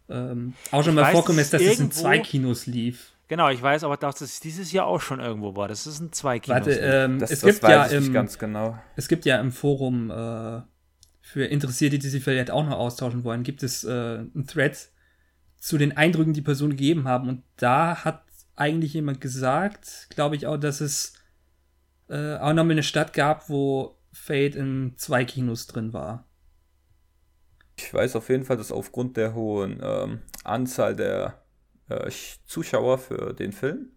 ähm, 0.09 0.55
auch 0.71 0.83
schon 0.83 0.97
ich 0.97 1.03
mal 1.03 1.11
vorkommen 1.11 1.37
ist, 1.37 1.53
dass 1.53 1.61
es 1.61 1.79
in 1.79 1.91
zwei 1.91 2.17
Kinos 2.17 2.65
lief. 2.65 3.13
Genau, 3.27 3.49
ich 3.49 3.61
weiß 3.61 3.83
aber, 3.83 3.97
dass 3.97 4.21
es 4.21 4.39
dieses 4.39 4.71
Jahr 4.71 4.87
auch 4.87 5.01
schon 5.01 5.19
irgendwo 5.19 5.55
war. 5.55 5.67
Das 5.67 5.85
ist 5.85 5.99
ein 5.99 6.11
zwei 6.11 6.39
Kinos. 6.39 6.65
Warte, 6.65 6.79
ähm, 6.79 7.19
das, 7.19 7.29
es 7.29 7.41
das 7.41 7.53
gibt 7.53 7.69
ja 7.69 7.85
im, 7.85 8.11
ganz 8.11 8.39
genau. 8.39 8.77
Es 8.95 9.07
gibt 9.07 9.25
ja 9.25 9.39
im 9.39 9.51
Forum 9.51 10.09
äh, 10.09 10.61
für 11.21 11.45
Interessierte, 11.45 11.99
die 11.99 12.07
sich 12.07 12.23
vielleicht 12.23 12.49
auch 12.49 12.65
noch 12.65 12.77
austauschen 12.77 13.23
wollen, 13.23 13.43
gibt 13.43 13.61
es 13.61 13.83
äh, 13.83 13.89
einen 13.89 14.47
Thread 14.47 14.89
zu 15.65 15.79
den 15.79 15.97
Eindrücken, 15.97 16.33
die 16.33 16.43
Personen 16.43 16.77
gegeben 16.77 17.07
haben. 17.07 17.27
Und 17.27 17.43
da 17.57 18.05
hat 18.05 18.23
eigentlich 18.55 18.93
jemand 18.93 19.19
gesagt, 19.19 20.07
glaube 20.11 20.35
ich 20.35 20.45
auch, 20.45 20.57
dass 20.57 20.79
es 20.79 21.13
äh, 22.07 22.35
auch 22.35 22.53
nochmal 22.53 22.73
eine 22.73 22.83
Stadt 22.83 23.13
gab, 23.13 23.49
wo 23.49 23.97
Fate 24.11 24.55
in 24.55 24.93
zwei 24.97 25.25
Kinos 25.25 25.65
drin 25.65 25.91
war. 25.91 26.27
Ich 27.77 27.91
weiß 27.91 28.15
auf 28.15 28.29
jeden 28.29 28.45
Fall, 28.45 28.57
dass 28.57 28.71
aufgrund 28.71 29.17
der 29.17 29.33
hohen 29.33 29.79
ähm, 29.81 30.21
Anzahl 30.43 30.95
der 30.95 31.43
äh, 31.89 32.11
Zuschauer 32.45 32.99
für 32.99 33.33
den 33.33 33.51
Film, 33.51 33.89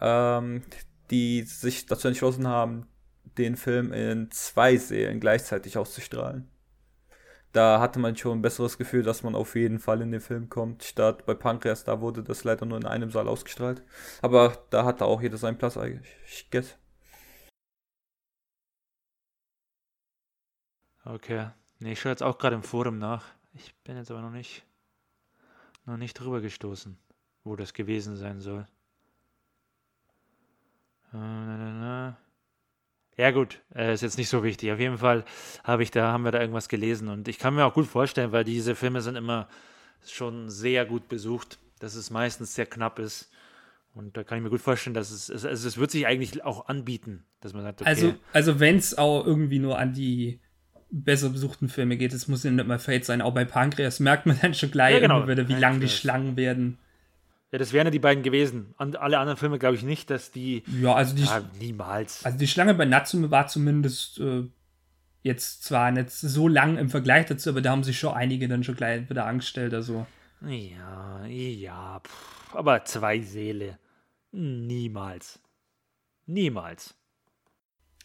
ähm, 0.00 0.62
die 1.10 1.42
sich 1.42 1.84
dazu 1.84 2.08
entschlossen 2.08 2.48
haben, 2.48 2.88
den 3.36 3.56
Film 3.56 3.92
in 3.92 4.30
zwei 4.30 4.78
Sälen 4.78 5.20
gleichzeitig 5.20 5.76
auszustrahlen. 5.76 6.48
Da 7.56 7.80
hatte 7.80 7.98
man 7.98 8.14
schon 8.14 8.38
ein 8.38 8.42
besseres 8.42 8.76
Gefühl, 8.76 9.02
dass 9.02 9.22
man 9.22 9.34
auf 9.34 9.54
jeden 9.54 9.78
Fall 9.78 10.02
in 10.02 10.12
den 10.12 10.20
Film 10.20 10.50
kommt, 10.50 10.84
statt 10.84 11.24
bei 11.24 11.32
Pancreas, 11.32 11.84
da 11.84 12.02
wurde 12.02 12.22
das 12.22 12.44
leider 12.44 12.66
nur 12.66 12.76
in 12.76 12.84
einem 12.84 13.10
Saal 13.10 13.28
ausgestrahlt. 13.28 13.82
Aber 14.20 14.66
da 14.68 14.84
hatte 14.84 15.06
auch 15.06 15.22
jeder 15.22 15.38
seinen 15.38 15.56
Platz 15.56 15.78
eigentlich. 15.78 16.14
Ich 16.26 16.50
guess. 16.50 16.76
Okay. 21.06 21.48
Nee, 21.78 21.92
ich 21.92 22.00
schaue 22.00 22.12
jetzt 22.12 22.22
auch 22.22 22.36
gerade 22.36 22.56
im 22.56 22.62
Forum 22.62 22.98
nach. 22.98 23.24
Ich 23.54 23.74
bin 23.84 23.96
jetzt 23.96 24.10
aber 24.10 24.20
noch 24.20 24.30
nicht, 24.30 24.66
noch 25.86 25.96
nicht 25.96 26.12
drüber 26.12 26.42
gestoßen, 26.42 26.98
wo 27.42 27.56
das 27.56 27.72
gewesen 27.72 28.16
sein 28.16 28.42
soll. 28.42 28.66
Äh, 31.14 32.12
ja 33.16 33.30
gut, 33.30 33.60
äh, 33.74 33.94
ist 33.94 34.02
jetzt 34.02 34.18
nicht 34.18 34.28
so 34.28 34.42
wichtig. 34.44 34.72
Auf 34.72 34.78
jeden 34.78 34.98
Fall 34.98 35.24
habe 35.64 35.82
ich 35.82 35.90
da, 35.90 36.12
haben 36.12 36.24
wir 36.24 36.32
da 36.32 36.40
irgendwas 36.40 36.68
gelesen 36.68 37.08
und 37.08 37.28
ich 37.28 37.38
kann 37.38 37.54
mir 37.54 37.64
auch 37.64 37.74
gut 37.74 37.86
vorstellen, 37.86 38.32
weil 38.32 38.44
diese 38.44 38.74
Filme 38.74 39.00
sind 39.00 39.16
immer 39.16 39.48
schon 40.06 40.50
sehr 40.50 40.84
gut 40.84 41.08
besucht, 41.08 41.58
dass 41.78 41.94
es 41.94 42.10
meistens 42.10 42.54
sehr 42.54 42.66
knapp 42.66 42.98
ist. 42.98 43.30
Und 43.94 44.16
da 44.16 44.24
kann 44.24 44.36
ich 44.38 44.44
mir 44.44 44.50
gut 44.50 44.60
vorstellen, 44.60 44.92
dass 44.92 45.10
es, 45.10 45.30
es, 45.30 45.44
es 45.44 45.78
wird 45.78 45.90
sich 45.90 46.06
eigentlich 46.06 46.44
auch 46.44 46.68
anbieten, 46.68 47.24
dass 47.40 47.54
man 47.54 47.62
sagt, 47.62 47.80
okay. 47.80 47.88
Also, 47.88 48.14
also 48.34 48.60
wenn 48.60 48.76
es 48.76 48.98
auch 48.98 49.24
irgendwie 49.24 49.58
nur 49.58 49.78
an 49.78 49.94
die 49.94 50.40
besser 50.90 51.30
besuchten 51.30 51.68
Filme 51.68 51.96
geht. 51.96 52.12
Es 52.12 52.28
muss 52.28 52.44
ja 52.44 52.50
nicht 52.50 52.66
mal 52.66 52.78
Fate 52.78 53.04
sein. 53.04 53.22
Auch 53.22 53.34
bei 53.34 53.44
Pancreas 53.44 54.00
merkt 54.00 54.26
man 54.26 54.38
dann 54.40 54.54
schon 54.54 54.70
gleich 54.70 54.94
ja, 54.94 55.00
genau. 55.00 55.26
wieder, 55.26 55.48
wie 55.48 55.54
lang 55.54 55.80
die 55.80 55.88
Schlangen 55.88 56.36
werden. 56.36 56.78
Ja, 57.52 57.58
das 57.58 57.72
wären 57.72 57.86
ja 57.86 57.90
die 57.90 57.98
beiden 57.98 58.22
gewesen. 58.22 58.74
Und 58.76 58.96
alle 58.96 59.18
anderen 59.18 59.38
Filme 59.38 59.58
glaube 59.58 59.76
ich 59.76 59.82
nicht, 59.82 60.10
dass 60.10 60.30
die. 60.30 60.64
Ja, 60.80 60.94
also 60.94 61.14
die. 61.14 61.22
Ja, 61.22 61.42
niemals. 61.58 62.24
Also 62.24 62.38
die 62.38 62.48
Schlange 62.48 62.74
bei 62.74 62.84
Natsume 62.84 63.30
war 63.30 63.46
zumindest 63.46 64.18
äh, 64.18 64.44
jetzt 65.22 65.64
zwar 65.64 65.90
nicht 65.92 66.10
so 66.10 66.48
lang 66.48 66.76
im 66.76 66.90
Vergleich 66.90 67.26
dazu, 67.26 67.50
aber 67.50 67.62
da 67.62 67.70
haben 67.70 67.84
sich 67.84 67.98
schon 67.98 68.14
einige 68.14 68.48
dann 68.48 68.64
schon 68.64 68.76
gleich 68.76 69.08
wieder 69.08 69.26
angestellt. 69.26 69.74
Also. 69.74 70.06
Ja, 70.40 71.24
ja. 71.26 72.00
Pff, 72.00 72.54
aber 72.54 72.84
zwei 72.84 73.20
Seele. 73.20 73.78
Niemals. 74.32 75.38
Niemals. 76.26 76.94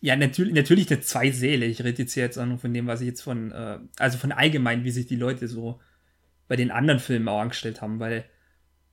Ja, 0.01 0.15
natürlich, 0.15 0.53
natürlich 0.53 0.89
eine 0.91 1.01
zwei 1.01 1.29
Seele. 1.29 1.65
Ich 1.65 1.83
rede 1.83 2.01
jetzt 2.01 2.15
jetzt 2.15 2.37
auch 2.37 2.45
nur 2.45 2.57
von 2.57 2.73
dem, 2.73 2.87
was 2.87 3.01
ich 3.01 3.07
jetzt 3.07 3.21
von, 3.21 3.51
äh, 3.51 3.79
also 3.99 4.17
von 4.17 4.31
allgemein, 4.31 4.83
wie 4.83 4.91
sich 4.91 5.05
die 5.05 5.15
Leute 5.15 5.47
so 5.47 5.79
bei 6.47 6.55
den 6.55 6.71
anderen 6.71 6.99
Filmen 6.99 7.27
auch 7.27 7.39
angestellt 7.39 7.81
haben, 7.81 7.99
weil, 7.99 8.25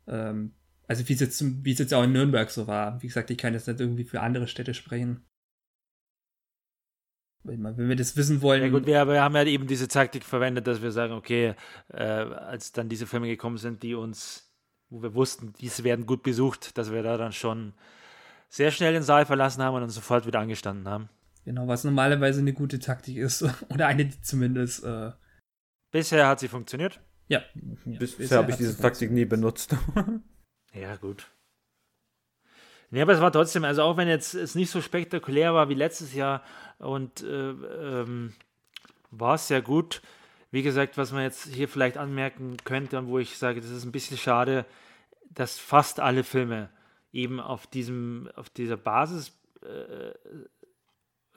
ähm, 0.09 0.55
also 0.87 1.07
wie 1.09 1.13
es 1.13 1.21
jetzt, 1.21 1.65
wie 1.65 1.73
es 1.73 1.79
jetzt 1.79 1.95
auch 1.95 2.03
in 2.03 2.13
Nürnberg 2.13 2.51
so 2.51 2.67
war. 2.67 3.01
Wie 3.03 3.07
gesagt, 3.07 3.31
ich 3.31 3.39
kann 3.39 3.53
jetzt 3.53 3.69
nicht 3.69 3.81
irgendwie 3.81 4.05
für 4.05 4.21
andere 4.21 4.49
Städte 4.49 4.75
sprechen. 4.75 5.25
Wenn 7.45 7.89
wir 7.89 7.97
das 7.97 8.17
wissen 8.17 8.43
wollen. 8.43 8.63
Ja 8.63 8.69
gut, 8.69 8.87
wir, 8.87 9.07
wir 9.07 9.23
haben 9.23 9.35
ja 9.35 9.45
eben 9.45 9.67
diese 9.67 9.89
Taktik 9.89 10.25
verwendet, 10.25 10.67
dass 10.67 10.83
wir 10.83 10.91
sagen, 10.93 11.15
okay, 11.15 11.55
äh, 11.89 12.03
als 12.03 12.73
dann 12.73 12.89
diese 12.89 13.07
Filme 13.07 13.29
gekommen 13.29 13.59
sind, 13.59 13.83
die 13.83 13.95
uns, 13.95 14.53
wo 14.91 15.03
wir 15.03 15.15
wussten, 15.15 15.55
diese 15.61 15.85
werden 15.85 16.05
gut 16.05 16.23
besucht, 16.23 16.77
dass 16.77 16.91
wir 16.91 17.03
da 17.03 17.17
dann 17.17 17.33
schon 17.33 17.75
sehr 18.49 18.71
schnell 18.71 18.93
den 18.93 19.03
Saal 19.03 19.25
verlassen 19.25 19.63
haben 19.63 19.77
und 19.77 19.83
uns 19.83 19.95
sofort 19.95 20.27
wieder 20.27 20.41
angestanden 20.41 20.89
haben. 20.89 21.09
Genau, 21.45 21.67
was 21.69 21.85
normalerweise 21.85 22.41
eine 22.41 22.53
gute 22.53 22.79
Taktik 22.79 23.17
ist. 23.17 23.43
Oder 23.73 23.87
eine, 23.87 24.07
die 24.07 24.21
zumindest. 24.21 24.85
Äh, 24.85 25.13
Bisher 25.91 26.27
hat 26.29 26.41
sie 26.41 26.49
funktioniert. 26.49 27.01
Ja. 27.29 27.43
Bisher 27.85 28.39
habe 28.39 28.51
ich 28.51 28.57
diese 28.57 28.81
Taktik 28.81 29.11
nie 29.11 29.27
benutzt. 29.27 29.77
ja, 30.73 30.97
gut. 30.97 31.27
Nee, 32.91 33.03
aber 33.03 33.13
es 33.13 33.21
war 33.21 33.31
trotzdem, 33.31 33.65
also 33.65 33.83
auch 33.83 33.99
wenn 33.99 34.09
jetzt 34.09 34.35
es 34.35 34.55
nicht 34.55 34.71
so 34.71 34.81
spektakulär 34.81 35.53
war 35.53 35.69
wie 35.69 35.75
letztes 35.75 36.15
Jahr 36.15 36.43
und 36.79 37.23
äh, 37.23 37.51
ähm, 37.51 38.33
war 39.11 39.35
es 39.35 39.47
sehr 39.49 39.61
gut. 39.61 40.01
Wie 40.51 40.63
gesagt, 40.63 40.97
was 40.97 41.13
man 41.13 41.23
jetzt 41.23 41.49
hier 41.49 41.69
vielleicht 41.69 41.99
anmerken 41.99 42.57
könnte 42.65 42.99
und 42.99 43.09
wo 43.09 43.19
ich 43.19 43.37
sage, 43.37 43.61
das 43.61 43.69
ist 43.69 43.85
ein 43.85 43.93
bisschen 43.93 44.17
schade, 44.17 44.65
dass 45.31 45.59
fast 45.59 46.01
alle 46.01 46.25
Filme 46.25 46.71
eben 47.13 47.41
auf 47.41 47.67
diesem, 47.67 48.31
auf 48.35 48.49
dieser 48.49 48.79
Basis 48.79 49.39
äh, 49.63 50.13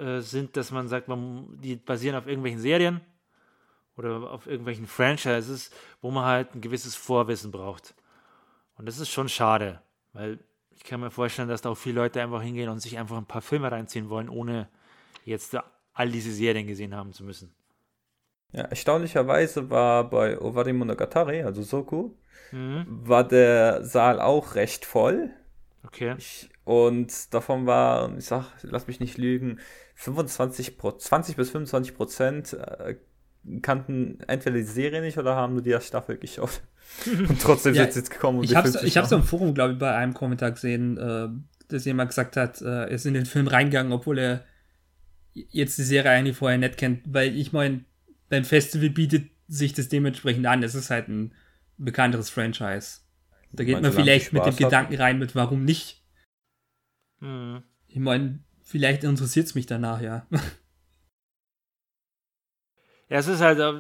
äh, 0.02 0.22
sind, 0.22 0.56
dass 0.56 0.72
man 0.72 0.88
sagt, 0.88 1.10
man, 1.10 1.60
die 1.62 1.76
basieren 1.76 2.16
auf 2.16 2.28
irgendwelchen 2.28 2.62
Serien 2.62 3.02
oder 3.98 4.32
auf 4.32 4.48
irgendwelchen 4.48 4.88
Franchises, 4.88 5.72
wo 6.02 6.12
man 6.12 6.26
halt 6.26 6.56
ein 6.56 6.62
gewisses 6.62 6.96
Vorwissen 6.96 7.52
braucht. 7.52 7.94
Und 8.78 8.88
das 8.88 9.00
ist 9.00 9.10
schon 9.10 9.30
schade, 9.30 9.82
weil 10.14 10.40
ich 10.72 10.84
kann 10.84 11.00
mir 11.00 11.12
vorstellen, 11.12 11.50
dass 11.50 11.62
da 11.62 11.70
auch 11.70 11.78
viele 11.78 12.02
Leute 12.02 12.22
einfach 12.22 12.42
hingehen 12.42 12.70
und 12.70 12.80
sich 12.80 12.98
einfach 12.98 13.18
ein 13.18 13.26
paar 13.26 13.42
Filme 13.42 13.72
reinziehen 13.72 14.10
wollen, 14.10 14.30
ohne 14.30 14.68
jetzt 15.26 15.56
all 15.94 16.10
diese 16.10 16.32
Serien 16.32 16.68
gesehen 16.68 16.96
haben 16.96 17.14
zu 17.14 17.24
müssen. 17.24 17.54
Ja, 18.52 18.64
erstaunlicherweise 18.64 19.70
war 19.70 20.10
bei 20.10 20.40
Owari 20.40 20.74
Monogatari, 20.74 21.44
also 21.44 21.62
Soku, 21.62 22.12
mhm. 22.52 22.86
war 22.88 23.28
der 23.28 23.84
Saal 23.86 24.20
auch 24.20 24.56
recht 24.56 24.86
voll. 24.86 25.30
Okay. 25.86 26.16
Ich, 26.18 26.50
und 26.64 27.34
davon 27.34 27.66
war, 27.66 28.18
ich 28.18 28.26
sag, 28.26 28.52
lass 28.62 28.88
mich 28.88 29.00
nicht 29.00 29.18
lügen, 29.18 29.60
25 29.96 30.78
20 30.80 31.36
bis 31.36 31.52
25 31.52 31.96
Prozent 31.96 32.54
äh, 32.54 32.96
kannten 33.62 34.20
entweder 34.28 34.58
die 34.58 34.64
Serie 34.64 35.02
nicht 35.02 35.18
oder 35.18 35.36
haben 35.36 35.54
nur 35.54 35.64
die 35.64 35.76
Staffel 35.82 36.18
geschaut. 36.18 36.62
Und 37.06 37.42
trotzdem 37.42 37.74
ja, 37.74 37.84
sind 37.84 37.94
sie 37.94 38.00
jetzt 38.00 38.12
gekommen. 38.12 38.40
Um 38.40 38.44
ich 38.44 38.56
habe 38.56 38.68
es 38.68 38.98
hab's 38.98 39.12
im 39.12 39.24
Forum, 39.24 39.54
glaube 39.54 39.74
ich, 39.74 39.80
bei 39.80 39.96
einem 39.96 40.14
Kommentar 40.14 40.52
gesehen, 40.52 40.98
äh, 40.98 41.30
dass 41.70 41.86
jemand 41.86 42.10
gesagt 42.10 42.38
hat, 42.38 42.62
äh, 42.62 42.66
er 42.66 42.88
ist 42.90 43.06
in 43.06 43.14
den 43.14 43.26
Film 43.26 43.48
reingegangen, 43.48 43.94
obwohl 43.94 44.20
er 44.20 44.46
jetzt 45.34 45.78
die 45.78 45.84
Serie 45.84 46.12
eigentlich 46.12 46.38
vorher 46.38 46.58
nicht 46.58 46.78
kennt. 46.78 47.02
Weil 47.06 47.36
ich 47.36 47.54
meine, 47.54 47.86
beim 48.30 48.44
Festival 48.44 48.90
bietet 48.90 49.30
sich 49.48 49.74
das 49.74 49.90
dementsprechend 49.90 50.46
an. 50.46 50.64
Es 50.64 50.76
ist 50.76 50.90
halt 50.90 51.08
ein 51.08 51.34
bekannteres 51.78 52.30
Franchise. 52.30 53.00
Da 53.54 53.64
geht 53.64 53.82
man 53.82 53.92
vielleicht 53.92 54.34
mit 54.34 54.46
dem 54.46 54.56
Gedanken 54.56 54.96
rein, 54.96 55.20
mit 55.20 55.36
warum 55.36 55.66
nicht. 55.66 56.02
Mhm. 57.20 57.64
Ich 57.88 58.00
meine, 58.00 58.40
vielleicht 58.62 59.04
interessiert 59.04 59.48
es 59.48 59.56
mich 59.56 59.66
danach, 59.66 60.02
ja. 60.02 60.26
Ja, 63.12 63.18
es 63.18 63.28
ist 63.28 63.42
halt, 63.42 63.60
äh, 63.60 63.74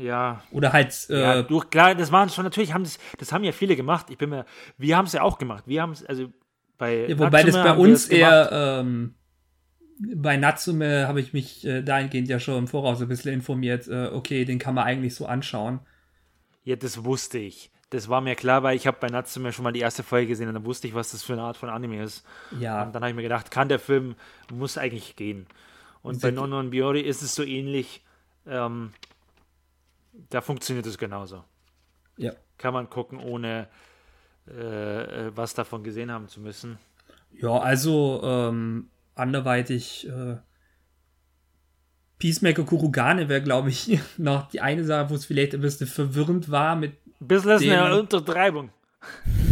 ja. 0.00 0.40
Oder 0.52 0.72
halt. 0.72 1.10
Äh, 1.10 1.20
ja, 1.20 1.42
durch, 1.42 1.70
klar, 1.70 1.96
das 1.96 2.12
waren 2.12 2.28
schon, 2.28 2.44
natürlich 2.44 2.72
haben 2.72 2.84
das, 2.84 3.00
das 3.18 3.32
haben 3.32 3.42
ja 3.42 3.50
viele 3.50 3.74
gemacht. 3.74 4.06
Ich 4.10 4.16
bin 4.16 4.30
mir, 4.30 4.46
wir 4.78 4.96
haben 4.96 5.06
es 5.06 5.12
ja 5.12 5.22
auch 5.22 5.38
gemacht. 5.38 5.64
Wir 5.66 5.82
haben 5.82 5.90
es, 5.90 6.06
also 6.06 6.28
bei. 6.78 7.08
Ja, 7.08 7.18
wobei 7.18 7.42
Natsume 7.42 7.64
das 7.64 7.76
bei 7.76 7.82
uns 7.82 8.02
das 8.08 8.16
eher, 8.16 8.48
ähm, 8.52 9.16
bei 9.98 10.36
Natsume 10.36 11.08
habe 11.08 11.20
ich 11.20 11.32
mich 11.32 11.66
äh, 11.66 11.82
dahingehend 11.82 12.28
ja 12.28 12.38
schon 12.38 12.58
im 12.58 12.68
Voraus 12.68 13.02
ein 13.02 13.08
bisschen 13.08 13.32
informiert. 13.32 13.88
Äh, 13.88 14.10
okay, 14.12 14.44
den 14.44 14.60
kann 14.60 14.76
man 14.76 14.84
eigentlich 14.84 15.16
so 15.16 15.26
anschauen. 15.26 15.80
Ja, 16.62 16.76
das 16.76 17.02
wusste 17.02 17.38
ich. 17.38 17.72
Das 17.90 18.08
war 18.08 18.20
mir 18.20 18.36
klar, 18.36 18.62
weil 18.62 18.76
ich 18.76 18.86
habe 18.86 18.98
bei 19.00 19.08
Natsume 19.08 19.52
schon 19.52 19.64
mal 19.64 19.72
die 19.72 19.80
erste 19.80 20.04
Folge 20.04 20.28
gesehen 20.28 20.46
und 20.46 20.54
dann 20.54 20.64
wusste 20.64 20.86
ich, 20.86 20.94
was 20.94 21.10
das 21.10 21.24
für 21.24 21.32
eine 21.32 21.42
Art 21.42 21.56
von 21.56 21.70
Anime 21.70 22.04
ist. 22.04 22.24
Ja. 22.60 22.84
Und 22.84 22.94
dann 22.94 23.02
habe 23.02 23.10
ich 23.10 23.16
mir 23.16 23.22
gedacht, 23.22 23.50
kann 23.50 23.68
der 23.68 23.80
Film, 23.80 24.14
muss 24.52 24.78
eigentlich 24.78 25.16
gehen. 25.16 25.48
Und 26.02 26.22
bei 26.22 26.30
Non 26.30 26.50
Non 26.50 26.70
Biori 26.70 27.00
ist 27.00 27.20
es 27.20 27.34
so 27.34 27.42
ähnlich 27.42 28.03
ähm, 28.46 28.92
da 30.30 30.40
funktioniert 30.40 30.86
es 30.86 30.98
genauso. 30.98 31.44
Ja. 32.16 32.32
Kann 32.58 32.74
man 32.74 32.88
gucken, 32.88 33.18
ohne 33.18 33.68
äh, 34.48 35.26
äh, 35.26 35.32
was 35.34 35.54
davon 35.54 35.82
gesehen 35.82 36.10
haben 36.10 36.28
zu 36.28 36.40
müssen. 36.40 36.78
Ja, 37.32 37.58
also 37.58 38.20
ähm, 38.22 38.88
anderweitig 39.14 40.08
äh, 40.08 40.36
Peacemaker 42.18 42.64
Kurugane 42.64 43.28
wäre, 43.28 43.42
glaube 43.42 43.70
ich, 43.70 43.98
noch 44.18 44.48
die 44.50 44.60
eine 44.60 44.84
Sache, 44.84 45.10
wo 45.10 45.14
es 45.14 45.24
vielleicht 45.24 45.54
ein 45.54 45.60
bisschen 45.60 45.86
verwirrend 45.86 46.50
war 46.50 46.76
mit. 46.76 46.92
Bisschen 47.20 47.50
ist 47.50 47.68
eine 47.68 47.98
Untertreibung. 47.98 48.70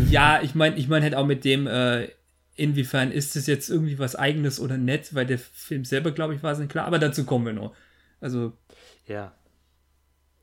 Ja, 0.08 0.42
ich 0.42 0.54
meine, 0.54 0.76
ich 0.76 0.88
meine 0.88 1.04
halt 1.04 1.14
auch 1.14 1.24
mit 1.24 1.42
dem, 1.44 1.66
äh, 1.66 2.08
inwiefern 2.54 3.10
ist 3.10 3.34
es 3.34 3.46
jetzt 3.46 3.70
irgendwie 3.70 3.98
was 3.98 4.14
Eigenes 4.14 4.60
oder 4.60 4.76
nett, 4.76 5.14
weil 5.14 5.24
der 5.24 5.38
Film 5.38 5.86
selber, 5.86 6.10
glaube 6.10 6.34
ich, 6.34 6.42
war 6.42 6.52
es 6.52 6.58
nicht 6.58 6.70
klar, 6.70 6.86
aber 6.86 6.98
dazu 6.98 7.24
kommen 7.24 7.46
wir 7.46 7.52
noch. 7.54 7.74
Also 8.20 8.52
ja. 9.06 9.32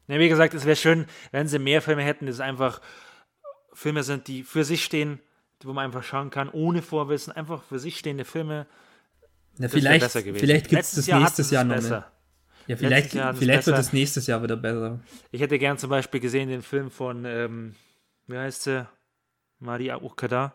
ja 0.07 0.19
wie 0.19 0.29
gesagt, 0.29 0.53
es 0.53 0.65
wäre 0.65 0.75
schön, 0.75 1.05
wenn 1.31 1.47
sie 1.47 1.59
mehr 1.59 1.81
Filme 1.81 2.03
hätten, 2.03 2.25
die 2.25 2.43
einfach 2.43 2.81
Filme 3.73 4.03
sind, 4.03 4.27
die 4.27 4.43
für 4.43 4.63
sich 4.63 4.83
stehen, 4.83 5.19
wo 5.63 5.73
man 5.73 5.85
einfach 5.85 6.03
schauen 6.03 6.29
kann, 6.29 6.49
ohne 6.49 6.81
Vorwissen, 6.81 7.33
einfach 7.33 7.63
für 7.63 7.79
sich 7.79 7.97
stehende 7.97 8.25
Filme. 8.25 8.67
Ja, 9.57 9.67
vielleicht 9.67 10.11
vielleicht 10.11 10.69
gibt 10.69 10.81
es 10.81 10.91
das 10.91 11.07
Jahr 11.07 11.19
nächstes 11.19 11.51
Jahr 11.51 11.63
noch 11.63 11.75
besser. 11.75 12.11
Ja, 12.67 12.77
vielleicht, 12.77 13.11
vielleicht 13.11 13.65
wird 13.65 13.79
es 13.79 13.93
nächstes 13.93 14.27
Jahr 14.27 14.43
wieder 14.43 14.55
besser. 14.55 14.99
Ich 15.31 15.41
hätte 15.41 15.57
gern 15.57 15.77
zum 15.77 15.89
Beispiel 15.89 16.19
gesehen 16.19 16.49
den 16.49 16.61
Film 16.61 16.91
von, 16.91 17.25
ähm, 17.25 17.75
wie 18.27 18.37
heißt 18.37 18.63
sie? 18.63 18.87
Maria 19.59 19.97
Ukada. 19.97 20.53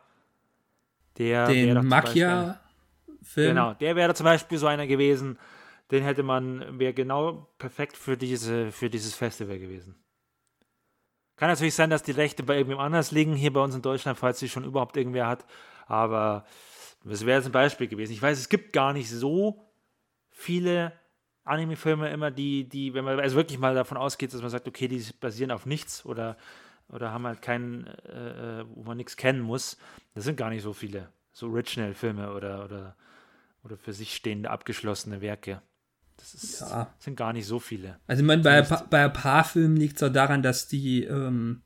Der 1.19 1.49
den 1.49 1.87
Makia-Film. 1.87 3.49
Genau, 3.49 3.75
der 3.75 3.97
wäre 3.97 4.15
zum 4.15 4.25
Beispiel 4.25 4.59
so 4.59 4.67
einer 4.67 4.87
gewesen, 4.87 5.39
den 5.95 6.03
hätte 6.05 6.23
man, 6.23 6.79
wäre 6.79 6.93
genau 6.93 7.49
perfekt 7.59 7.97
für, 7.97 8.17
diese, 8.17 8.73
für 8.73 8.91
dieses 8.91 9.15
Festival 9.15 9.59
gewesen. 9.59 9.97
Kann 11.37 11.49
natürlich 11.49 11.75
sein, 11.75 11.91
dass 11.91 12.03
die 12.03 12.13
Rechte 12.13 12.43
bei 12.43 12.57
irgendwem 12.57 12.79
anders 12.79 13.11
liegen, 13.11 13.35
hier 13.35 13.53
bei 13.53 13.61
uns 13.61 13.75
in 13.75 13.83
Deutschland, 13.83 14.19
falls 14.19 14.39
sie 14.39 14.49
schon 14.49 14.65
überhaupt 14.65 14.97
irgendwer 14.97 15.27
hat. 15.27 15.45
Aber 15.87 16.45
das 17.05 17.27
wäre 17.27 17.39
jetzt 17.39 17.47
ein 17.47 17.53
Beispiel 17.53 17.89
gewesen. 17.89 18.13
Ich 18.13 18.23
weiß, 18.23 18.39
es 18.39 18.49
gibt 18.49 18.73
gar 18.73 18.93
nicht 18.93 19.11
so 19.11 19.71
viele 20.31 20.93
Anime-Filme 21.45 22.09
immer, 22.11 22.31
die, 22.31 22.69
die, 22.69 22.95
wenn 22.95 23.05
man 23.05 23.21
also 23.21 23.37
wirklich 23.37 23.59
mal 23.59 23.75
davon 23.75 23.99
ausgeht, 23.99 24.33
dass 24.33 24.41
man 24.41 24.51
sagt, 24.51 24.67
okay, 24.67 24.89
die 24.89 25.05
basieren 25.21 25.51
auf 25.51 25.67
nichts 25.67 26.07
oder, 26.07 26.37
oder 26.89 27.13
haben 27.13 27.27
halt 27.27 27.43
keinen, 27.43 27.87
äh, 27.87 28.61
äh 28.61 28.65
wo 28.75 28.83
man 28.85 28.97
nichts 28.97 29.17
kennen 29.17 29.43
muss. 29.43 29.77
Das 30.15 30.25
sind 30.25 30.37
gar 30.37 30.51
nicht 30.51 30.63
so 30.63 30.73
viele. 30.73 31.09
So 31.33 31.49
Original-Filme 31.49 32.33
oder, 32.33 32.65
oder, 32.65 32.97
oder 33.63 33.77
für 33.77 33.93
sich 33.93 34.15
stehende 34.15 34.51
abgeschlossene 34.51 35.21
Werke. 35.21 35.61
Das 36.17 36.35
ist, 36.35 36.61
ja. 36.61 36.95
sind 36.99 37.17
gar 37.17 37.33
nicht 37.33 37.47
so 37.47 37.61
viele. 37.61 37.99
Also 38.07 38.23
ich 38.23 38.27
meine, 38.27 38.43
bei, 38.43 38.63
bei 38.63 39.05
ein 39.05 39.13
paar 39.13 39.45
Filmen 39.45 39.77
liegt 39.77 39.97
es 39.97 40.03
auch 40.03 40.13
daran, 40.13 40.43
dass 40.43 40.69
die 40.69 41.05
ähm, 41.05 41.63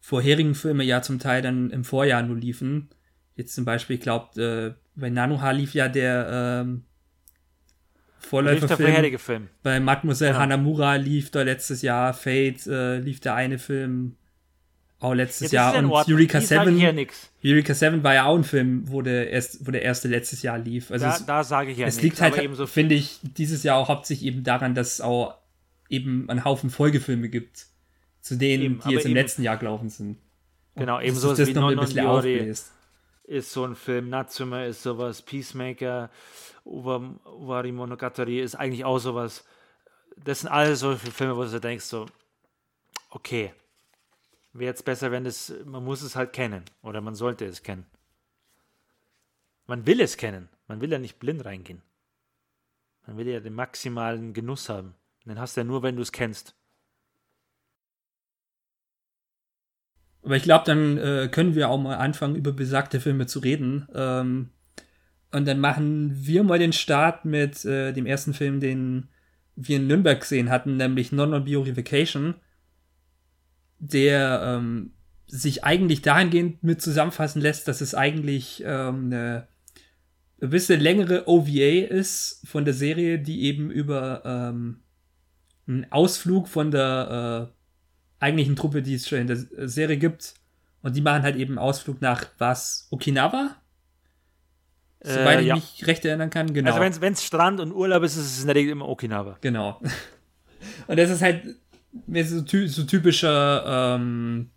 vorherigen 0.00 0.54
Filme 0.54 0.84
ja 0.84 1.02
zum 1.02 1.18
Teil 1.18 1.42
dann 1.42 1.70
im 1.70 1.84
Vorjahr 1.84 2.22
nur 2.22 2.36
liefen. 2.36 2.90
Jetzt 3.36 3.54
zum 3.54 3.64
Beispiel, 3.64 3.96
ich 3.96 4.02
glaube, 4.02 4.40
äh, 4.40 4.80
bei 4.94 5.10
Nanoha 5.10 5.50
lief 5.50 5.74
ja 5.74 5.88
der 5.88 6.62
ähm, 6.64 6.84
Vorläuferfilm. 8.18 9.18
Film. 9.18 9.48
Bei 9.62 9.80
Mademoiselle 9.80 10.32
ja. 10.32 10.38
Hanamura 10.38 10.96
lief 10.96 11.30
da 11.30 11.42
letztes 11.42 11.82
Jahr, 11.82 12.14
Fate 12.14 12.66
äh, 12.66 12.98
lief 12.98 13.20
der 13.20 13.34
eine 13.34 13.58
Film 13.58 14.16
auch 15.04 15.14
letztes 15.14 15.52
Jahr. 15.52 15.76
Und 15.76 15.92
Eureka 15.92 16.40
7, 16.40 17.08
Eureka 17.44 17.74
7 17.74 18.02
war 18.02 18.14
ja 18.14 18.24
auch 18.24 18.36
ein 18.36 18.44
Film, 18.44 18.84
wo 18.86 19.02
der, 19.02 19.30
erst, 19.30 19.66
wo 19.66 19.70
der 19.70 19.82
erste 19.82 20.08
letztes 20.08 20.42
Jahr 20.42 20.58
lief. 20.58 20.90
Also 20.90 21.04
da, 21.04 21.16
es, 21.16 21.26
da 21.26 21.44
sage 21.44 21.70
ich 21.70 21.78
ja 21.78 21.86
Es 21.86 22.00
liegt 22.02 22.20
halt, 22.20 22.34
so 22.54 22.66
finde 22.66 22.94
ich, 22.94 23.20
dieses 23.22 23.62
Jahr 23.62 23.78
auch 23.78 23.88
hauptsächlich 23.88 24.26
eben 24.26 24.42
daran, 24.42 24.74
dass 24.74 24.94
es 24.94 25.00
auch 25.00 25.34
eben 25.88 26.28
einen 26.28 26.44
Haufen 26.44 26.70
Folgefilme 26.70 27.28
gibt, 27.28 27.66
zu 28.20 28.36
denen, 28.36 28.62
eben, 28.62 28.80
die 28.80 28.94
jetzt 28.94 29.06
im 29.06 29.14
letzten 29.14 29.42
Jahr 29.42 29.58
gelaufen 29.58 29.90
sind. 29.90 30.18
Genau, 30.74 31.00
eben 31.00 31.16
so 31.16 31.34
das 31.34 31.48
wie 31.48 31.54
noch 31.54 31.70
ein 31.70 31.78
bisschen 31.78 32.06
aufbläst. 32.06 32.72
Ist 33.24 33.52
so 33.52 33.64
ein 33.64 33.74
Film, 33.74 34.10
Natsume 34.10 34.66
ist 34.66 34.82
sowas, 34.82 35.22
Peacemaker, 35.22 36.10
Uwari 36.64 37.72
Monogatari 37.72 38.40
ist 38.40 38.54
eigentlich 38.54 38.84
auch 38.84 38.98
sowas. 38.98 39.44
Das 40.16 40.40
sind 40.40 40.50
alle 40.50 40.76
solche 40.76 41.10
Filme, 41.10 41.36
wo 41.36 41.44
du 41.44 41.60
denkst 41.60 41.84
so, 41.84 42.06
okay, 43.10 43.52
wäre 44.54 44.70
jetzt 44.70 44.84
besser, 44.84 45.10
wenn 45.10 45.26
es, 45.26 45.52
man 45.64 45.84
muss 45.84 46.02
es 46.02 46.16
halt 46.16 46.32
kennen 46.32 46.64
oder 46.82 47.00
man 47.00 47.14
sollte 47.14 47.44
es 47.44 47.62
kennen. 47.62 47.86
Man 49.66 49.86
will 49.86 50.00
es 50.00 50.16
kennen. 50.16 50.48
Man 50.68 50.80
will 50.80 50.90
ja 50.90 50.98
nicht 50.98 51.18
blind 51.18 51.44
reingehen. 51.44 51.82
Man 53.06 53.16
will 53.16 53.28
ja 53.28 53.40
den 53.40 53.54
maximalen 53.54 54.32
Genuss 54.32 54.68
haben. 54.68 54.94
Den 55.26 55.38
hast 55.38 55.56
du 55.56 55.60
ja 55.60 55.64
nur, 55.64 55.82
wenn 55.82 55.96
du 55.96 56.02
es 56.02 56.12
kennst. 56.12 56.54
Aber 60.22 60.36
ich 60.36 60.42
glaube, 60.42 60.64
dann 60.64 60.96
äh, 60.96 61.28
können 61.30 61.54
wir 61.54 61.68
auch 61.68 61.78
mal 61.78 61.96
anfangen, 61.96 62.36
über 62.36 62.52
besagte 62.52 63.00
Filme 63.00 63.26
zu 63.26 63.40
reden. 63.40 63.86
Ähm, 63.94 64.50
und 65.32 65.46
dann 65.46 65.60
machen 65.60 66.12
wir 66.14 66.44
mal 66.44 66.58
den 66.58 66.72
Start 66.72 67.24
mit 67.24 67.64
äh, 67.64 67.92
dem 67.92 68.06
ersten 68.06 68.32
Film, 68.32 68.60
den 68.60 69.08
wir 69.56 69.76
in 69.76 69.86
Nürnberg 69.86 70.20
gesehen 70.20 70.48
hatten, 70.48 70.76
nämlich 70.76 71.12
Non-Non-Biori 71.12 71.76
Vacation 71.76 72.36
der 73.88 74.42
ähm, 74.44 74.92
sich 75.26 75.64
eigentlich 75.64 76.02
dahingehend 76.02 76.62
mit 76.62 76.80
zusammenfassen 76.80 77.40
lässt, 77.40 77.68
dass 77.68 77.80
es 77.80 77.94
eigentlich 77.94 78.62
ähm, 78.66 79.06
eine 79.06 79.48
ein 80.42 80.50
bisschen 80.50 80.80
längere 80.80 81.26
OVA 81.26 81.86
ist 81.88 82.42
von 82.46 82.64
der 82.64 82.74
Serie, 82.74 83.18
die 83.18 83.44
eben 83.44 83.70
über 83.70 84.22
ähm, 84.24 84.82
einen 85.66 85.90
Ausflug 85.90 86.48
von 86.48 86.70
der 86.70 87.50
äh, 88.20 88.24
eigentlichen 88.24 88.56
Truppe, 88.56 88.82
die 88.82 88.94
es 88.94 89.08
schon 89.08 89.20
in 89.20 89.26
der 89.26 89.38
Serie 89.68 89.96
gibt. 89.96 90.34
Und 90.82 90.96
die 90.96 91.00
machen 91.00 91.22
halt 91.22 91.36
eben 91.36 91.58
Ausflug 91.58 92.02
nach 92.02 92.26
was? 92.38 92.88
Okinawa? 92.90 93.56
Soweit 95.00 95.38
Äh, 95.38 95.42
ich 95.42 95.46
ja. 95.46 95.54
mich 95.54 95.86
recht 95.86 96.04
erinnern 96.04 96.30
kann, 96.30 96.52
genau. 96.52 96.74
Also 96.74 97.00
wenn 97.00 97.12
es 97.12 97.24
Strand 97.24 97.60
und 97.60 97.72
Urlaub 97.72 98.02
ist, 98.02 98.16
ist 98.16 98.36
es 98.36 98.40
in 98.40 98.46
der 98.46 98.56
Regel 98.56 98.72
immer 98.72 98.88
Okinawa. 98.88 99.38
Genau. 99.40 99.80
Und 100.86 100.98
das 100.98 101.10
ist 101.10 101.20
halt 101.22 101.44
mehr 102.06 102.24
so, 102.24 102.44
so 102.44 102.84
typischer 102.84 103.96
ähm, 103.96 104.50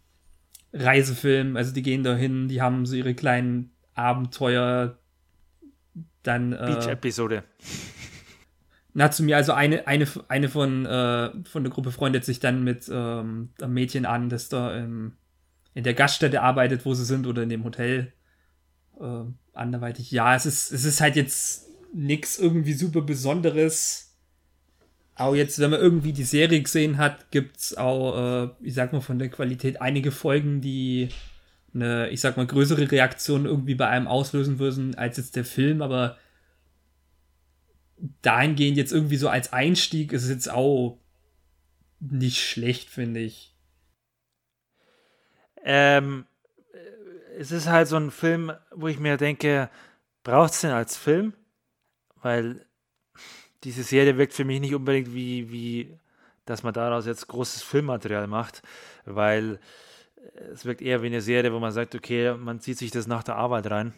Reisefilm. 0.73 1.55
Also 1.57 1.73
die 1.73 1.81
gehen 1.81 2.03
da 2.03 2.15
hin, 2.15 2.47
die 2.47 2.61
haben 2.61 2.85
so 2.85 2.95
ihre 2.95 3.13
kleinen 3.13 3.71
Abenteuer. 3.93 4.97
Dann 6.23 6.53
äh, 6.53 6.57
Beach-Episode. 6.57 7.43
Natsumi, 8.93 9.35
also 9.35 9.53
eine, 9.53 9.87
eine, 9.87 10.07
eine 10.27 10.49
von, 10.49 10.85
äh, 10.85 11.29
von 11.43 11.63
der 11.63 11.71
Gruppe 11.71 11.91
freundet 11.91 12.25
sich 12.25 12.39
dann 12.39 12.63
mit 12.63 12.89
ähm, 12.91 13.49
einem 13.61 13.73
Mädchen 13.73 14.05
an, 14.05 14.27
das 14.27 14.49
da 14.49 14.75
im, 14.75 15.13
in 15.75 15.83
der 15.83 15.93
Gaststätte 15.93 16.41
arbeitet, 16.41 16.83
wo 16.83 16.95
sie 16.95 17.05
sind, 17.05 17.27
oder 17.27 17.43
in 17.43 17.49
dem 17.49 17.63
Hotel. 17.63 18.11
Äh, 18.99 19.23
anderweitig. 19.53 20.09
Ja, 20.11 20.35
es 20.35 20.47
ist, 20.47 20.71
es 20.71 20.83
ist 20.83 20.99
halt 20.99 21.15
jetzt 21.15 21.69
nichts 21.93 22.39
irgendwie 22.39 22.73
super 22.73 23.01
Besonderes. 23.01 24.06
Auch 25.17 25.33
jetzt, 25.33 25.57
wenn 25.59 25.71
man 25.71 25.79
irgendwie 25.79 26.13
die 26.13 26.23
Serie 26.23 26.61
gesehen 26.61 26.97
hat, 26.97 27.31
gibt's 27.31 27.75
auch, 27.75 28.43
äh, 28.43 28.49
ich 28.61 28.75
sag 28.75 28.93
mal, 28.93 29.01
von 29.01 29.17
der 29.17 29.29
Qualität 29.29 29.81
einige 29.81 30.11
Folgen, 30.11 30.61
die 30.61 31.09
eine, 31.73 32.09
ich 32.09 32.21
sag 32.21 32.37
mal, 32.37 32.45
größere 32.45 32.91
Reaktion 32.91 33.45
irgendwie 33.45 33.73
bei 33.73 33.87
einem 33.87 34.07
auslösen 34.07 34.59
würden 34.59 34.93
als 34.95 35.17
jetzt 35.17 35.35
der 35.35 35.45
Film, 35.45 35.81
aber 35.81 36.17
dahingehend 38.21 38.77
jetzt 38.77 38.93
irgendwie 38.93 39.17
so 39.17 39.27
als 39.27 39.53
Einstieg 39.53 40.13
ist 40.13 40.23
es 40.23 40.29
jetzt 40.29 40.51
auch 40.51 40.99
nicht 41.99 42.39
schlecht, 42.39 42.89
finde 42.89 43.21
ich. 43.21 43.55
Ähm, 45.63 46.27
äh, 46.73 47.39
es 47.39 47.51
ist 47.51 47.67
halt 47.67 47.87
so 47.87 47.95
ein 47.95 48.11
Film, 48.11 48.51
wo 48.71 48.87
ich 48.87 48.99
mir 48.99 49.17
denke, 49.17 49.71
braucht 50.23 50.53
es 50.53 50.61
den 50.61 50.69
als 50.69 50.95
Film? 50.95 51.33
Weil 52.21 52.66
diese 53.63 53.83
Serie 53.83 54.17
wirkt 54.17 54.33
für 54.33 54.45
mich 54.45 54.59
nicht 54.59 54.75
unbedingt 54.75 55.13
wie, 55.13 55.51
wie, 55.51 55.97
dass 56.45 56.63
man 56.63 56.73
daraus 56.73 57.05
jetzt 57.05 57.27
großes 57.27 57.61
Filmmaterial 57.63 58.27
macht, 58.27 58.61
weil 59.05 59.59
es 60.53 60.65
wirkt 60.65 60.81
eher 60.81 61.01
wie 61.01 61.07
eine 61.07 61.21
Serie, 61.21 61.51
wo 61.53 61.59
man 61.59 61.71
sagt, 61.71 61.95
okay, 61.95 62.33
man 62.35 62.59
zieht 62.59 62.77
sich 62.77 62.91
das 62.91 63.07
nach 63.07 63.23
der 63.23 63.35
Arbeit 63.35 63.69
rein. 63.71 63.93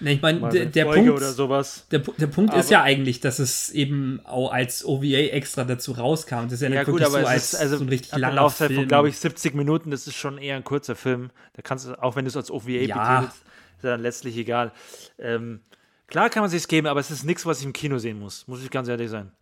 Ne, 0.00 0.14
ich 0.14 0.22
meine, 0.22 0.48
der, 0.48 0.66
der 0.66 0.86
Punkt, 0.86 1.08
oder 1.10 1.30
sowas. 1.32 1.86
der, 1.92 2.00
der 2.00 2.26
Punkt 2.26 2.52
ist 2.54 2.66
Aber- 2.66 2.72
ja 2.72 2.82
eigentlich, 2.82 3.20
dass 3.20 3.38
es 3.38 3.70
eben 3.70 4.20
auch 4.24 4.50
als 4.50 4.84
OVA 4.84 5.04
extra 5.30 5.62
dazu 5.62 5.92
rauskam. 5.92 6.44
Das 6.44 6.54
ist 6.54 6.62
ja, 6.62 6.68
Ja, 6.68 6.80
nicht 6.80 6.86
gut, 6.86 6.94
wirklich 7.00 7.06
aber 7.06 7.18
so 7.20 7.26
es 7.26 7.28
als 7.28 7.52
ist 7.54 7.60
also 7.60 7.76
so 7.76 7.84
ein 7.84 7.88
richtig 7.88 8.10
langer 8.16 8.34
Laufzeit 8.34 8.68
Film. 8.68 8.80
von, 8.80 8.88
glaube 8.88 9.08
ich, 9.08 9.18
70 9.18 9.54
Minuten. 9.54 9.92
Das 9.92 10.08
ist 10.08 10.16
schon 10.16 10.36
eher 10.38 10.56
ein 10.56 10.64
kurzer 10.64 10.96
Film. 10.96 11.30
Da 11.52 11.62
kannst 11.62 11.86
du, 11.86 12.02
auch 12.02 12.16
wenn 12.16 12.24
du 12.24 12.28
es 12.28 12.36
als 12.36 12.50
OVA 12.50 12.70
Ja. 12.70 13.20
betitelst, 13.20 13.44
ist 13.76 13.84
ja 13.84 13.90
dann 13.90 14.00
letztlich 14.02 14.36
egal. 14.36 14.72
Ähm, 15.18 15.60
klar 16.06 16.30
kann 16.30 16.42
man 16.42 16.50
sich 16.50 16.66
geben, 16.68 16.86
aber 16.86 17.00
es 17.00 17.10
ist 17.10 17.24
nichts, 17.24 17.44
was 17.46 17.60
ich 17.60 17.66
im 17.66 17.72
Kino 17.72 17.98
sehen 17.98 18.18
muss. 18.18 18.46
Muss 18.48 18.62
ich 18.62 18.70
ganz 18.70 18.88
ehrlich 18.88 19.10
sein. 19.10 19.32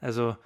Also 0.00 0.36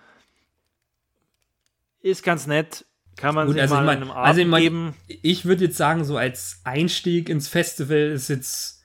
ist 2.00 2.22
ganz 2.24 2.46
nett. 2.46 2.84
Kann 3.16 3.34
man 3.34 3.46
Gut, 3.46 3.54
sich 3.54 3.62
also 3.62 3.74
mal 3.74 3.80
ich 3.82 3.86
mein- 3.86 3.96
einem 4.02 4.10
also 4.10 4.40
ich 4.40 4.44
Abend 4.46 4.50
mein- 4.50 4.62
geben. 4.62 4.94
ich 5.22 5.44
würde 5.44 5.64
jetzt 5.66 5.76
sagen, 5.76 6.04
so 6.04 6.16
als 6.16 6.60
Einstieg 6.64 7.28
ins 7.28 7.46
Festival 7.46 7.98
ist 8.10 8.28
jetzt, 8.28 8.82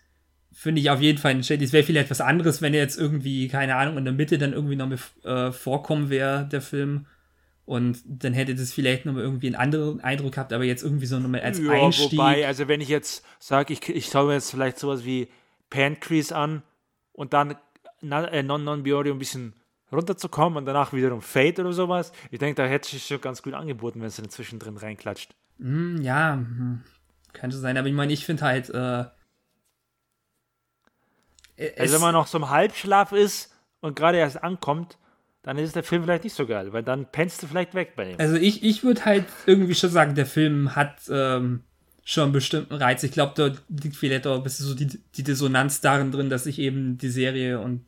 finde 0.52 0.82
ich 0.82 0.90
auf 0.90 1.00
jeden 1.02 1.18
Fall 1.18 1.32
ein 1.32 1.44
Shady. 1.44 1.64
Es 1.64 1.72
wäre 1.72 1.84
vielleicht 1.86 2.10
was 2.10 2.20
anderes, 2.20 2.62
wenn 2.62 2.74
er 2.74 2.82
jetzt 2.82 2.98
irgendwie, 3.00 3.48
keine 3.48 3.76
Ahnung, 3.76 3.98
in 3.98 4.04
der 4.04 4.14
Mitte 4.14 4.38
dann 4.38 4.54
irgendwie 4.54 4.76
noch 4.76 4.88
mit 4.88 5.00
äh, 5.24 5.52
vorkommen 5.52 6.10
wäre, 6.10 6.46
der 6.52 6.62
Film. 6.62 7.06
Und 7.66 8.00
dann 8.06 8.34
hätte 8.34 8.54
das 8.56 8.72
vielleicht 8.74 9.06
noch 9.06 9.14
mal 9.14 9.22
irgendwie 9.24 9.48
einen 9.48 9.56
anderen 9.56 10.02
Eindruck 10.02 10.34
gehabt, 10.34 10.54
aber 10.54 10.64
jetzt 10.64 10.84
irgendwie 10.84 11.06
so 11.06 11.20
nochmal 11.20 11.42
als 11.42 11.60
Ja, 11.60 11.72
Einstieg. 11.72 12.14
wobei, 12.14 12.46
also 12.48 12.68
wenn 12.68 12.82
ich 12.82 12.90
jetzt 12.90 13.24
sage, 13.40 13.74
ich, 13.74 13.88
ich 13.90 14.06
schaue 14.08 14.28
mir 14.28 14.34
jetzt 14.34 14.52
vielleicht 14.52 14.80
sowas 14.80 15.06
wie 15.06 15.28
Pancrease 15.70 16.36
an 16.36 16.64
und 17.18 17.34
dann 17.34 17.56
äh, 18.02 18.44
Non 18.44 18.64
Non 18.64 18.84
Biorio 18.84 19.14
ein 19.14 19.20
bisschen 19.20 19.54
runterzukommen 19.92 20.58
und 20.58 20.66
danach 20.66 20.94
wiederum 20.94 21.22
Fate 21.22 21.60
oder 21.60 21.74
sowas. 21.74 22.12
Ich 22.32 22.40
denke, 22.40 22.62
da 22.62 22.68
hätte 22.68 22.96
es 22.96 23.06
schon 23.06 23.20
ganz 23.20 23.42
gut 23.42 23.54
angeboten, 23.54 24.00
wenn 24.00 24.08
es 24.08 24.18
dann 24.18 24.30
zwischendrin 24.30 24.78
reinklatscht. 24.78 25.36
Hm, 25.60 26.02
ja, 26.02 26.34
hm, 26.34 26.84
kann 27.34 27.52
schon 27.52 27.62
sein, 27.62 27.78
aber 27.78 27.88
ich 27.88 27.94
meine, 27.94 28.14
ich 28.14 28.26
finde 28.26 28.44
halt, 28.44 28.70
äh, 28.70 29.06
es, 31.56 31.80
Also 31.80 31.96
wenn 31.96 32.02
man 32.02 32.14
noch 32.14 32.28
so 32.28 32.38
im 32.38 32.50
Halbschlaf 32.50 33.12
ist 33.12 33.54
und 33.82 33.96
gerade 33.96 34.20
erst 34.20 34.44
ankommt, 34.44 34.98
dann 35.42 35.58
ist 35.58 35.76
der 35.76 35.84
Film 35.84 36.04
vielleicht 36.04 36.26
nicht 36.26 36.36
so 36.36 36.46
geil, 36.46 36.72
weil 36.74 36.84
dann 36.84 37.12
pennst 37.12 37.42
du 37.42 37.48
vielleicht 37.48 37.74
weg 37.74 37.94
bei 37.96 38.06
dem. 38.06 38.20
Also 38.20 38.36
ich, 38.36 38.64
ich 38.64 38.84
würde 38.84 39.06
halt 39.06 39.26
irgendwie 39.48 39.74
schon 39.74 39.90
sagen, 39.90 40.14
der 40.14 40.26
Film 40.28 40.76
hat 40.76 41.00
ähm, 41.10 41.64
schon 42.10 42.24
einen 42.24 42.32
bestimmten 42.32 42.74
Reiz. 42.74 43.04
Ich 43.04 43.12
glaube, 43.12 43.34
da 43.36 43.54
liegt 43.68 43.98
vielleicht 43.98 44.26
auch 44.28 44.38
ein 44.38 44.44
bisschen 44.44 44.66
so 44.66 44.74
die, 44.74 44.88
die 44.88 45.24
Dissonanz 45.24 45.82
darin 45.82 46.10
drin, 46.10 46.30
dass 46.30 46.46
ich 46.46 46.58
eben 46.58 46.98
die 46.98 47.10
Serie 47.10 47.60
und 47.60 47.84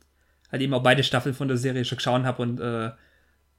halt 0.52 0.60
eben 0.60 0.74
auch 0.74 0.82
beide 0.82 1.02
Staffeln 1.02 1.34
von 1.34 1.48
der 1.48 1.56
Serie 1.56 1.86
schon 1.86 1.96
geschaut 1.96 2.24
habe 2.24 2.42
und 2.42 2.60
äh, 2.60 2.90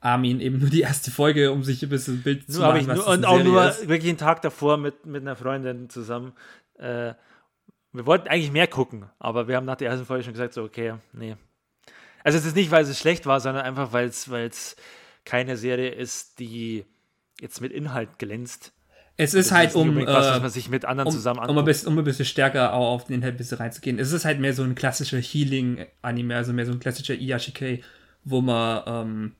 Armin 0.01 0.39
eben 0.39 0.59
nur 0.59 0.69
die 0.69 0.81
erste 0.81 1.09
Folge, 1.09 1.51
um 1.51 1.63
sich 1.63 1.81
ein 1.81 1.89
bisschen 1.89 2.19
ein 2.19 2.21
Bild 2.21 2.45
zu 2.45 2.59
Nur 2.59 2.67
habe 2.67 2.79
machen, 2.79 2.91
ich 2.91 2.95
nur, 2.95 3.07
und 3.07 3.25
auch 3.25 3.37
Serie 3.37 3.51
nur 3.51 3.69
ist. 3.69 3.87
wirklich 3.89 4.09
einen 4.09 4.19
Tag 4.19 4.43
davor 4.43 4.77
mit, 4.77 5.03
mit 5.07 5.23
einer 5.23 5.35
Freundin 5.35 5.89
zusammen. 5.89 6.33
Äh, 6.77 7.15
wir 7.91 8.05
wollten 8.05 8.27
eigentlich 8.27 8.51
mehr 8.51 8.67
gucken, 8.67 9.09
aber 9.17 9.47
wir 9.47 9.55
haben 9.55 9.65
nach 9.65 9.77
der 9.77 9.89
ersten 9.89 10.05
Folge 10.05 10.23
schon 10.23 10.33
gesagt, 10.33 10.53
so, 10.53 10.61
okay, 10.61 10.93
nee. 11.11 11.37
Also 12.23 12.37
es 12.37 12.45
ist 12.45 12.55
nicht, 12.55 12.69
weil 12.69 12.83
es 12.83 12.99
schlecht 12.99 13.25
war, 13.25 13.39
sondern 13.39 13.65
einfach, 13.65 13.93
weil 13.93 14.09
es 14.09 14.75
keine 15.25 15.57
Serie 15.57 15.89
ist, 15.89 16.37
die 16.37 16.85
jetzt 17.39 17.61
mit 17.61 17.71
Inhalt 17.71 18.19
glänzt. 18.19 18.73
Es 19.17 19.33
ist 19.33 19.51
Das 19.51 19.57
halt 19.57 19.69
nicht 19.69 19.75
um, 19.75 19.89
unbedingt 19.89 20.09
was, 20.09 20.27
was 20.27 20.37
äh, 20.37 20.39
man 20.39 20.49
sich 20.49 20.69
mit 20.69 20.85
anderen 20.85 21.07
um, 21.09 21.13
zusammen 21.13 21.39
um, 21.39 21.43
ein 21.43 21.49
anguckt. 21.49 21.65
bisschen, 21.65 21.87
um 21.89 21.97
ein 21.97 22.03
bisschen 22.03 22.25
stärker 22.25 22.73
auch 22.73 22.93
auf 22.93 23.05
den 23.05 23.15
Inhalt 23.15 23.35
ein 23.35 23.37
bisschen 23.37 23.57
reinzugehen. 23.57 23.99
Es 23.99 24.11
ist 24.11 24.25
halt 24.25 24.39
mehr 24.39 24.53
so 24.53 24.63
ein 24.63 24.75
klassischer 24.75 25.19
Healing-Anime, 25.19 26.35
also 26.35 26.53
mehr 26.53 26.65
so 26.65 26.71
ein 26.71 26.79
klassischer 26.79 27.15
Iyashikei, 27.15 27.81
wo 28.23 28.41
man, 28.41 28.83
ähm, 28.87 29.31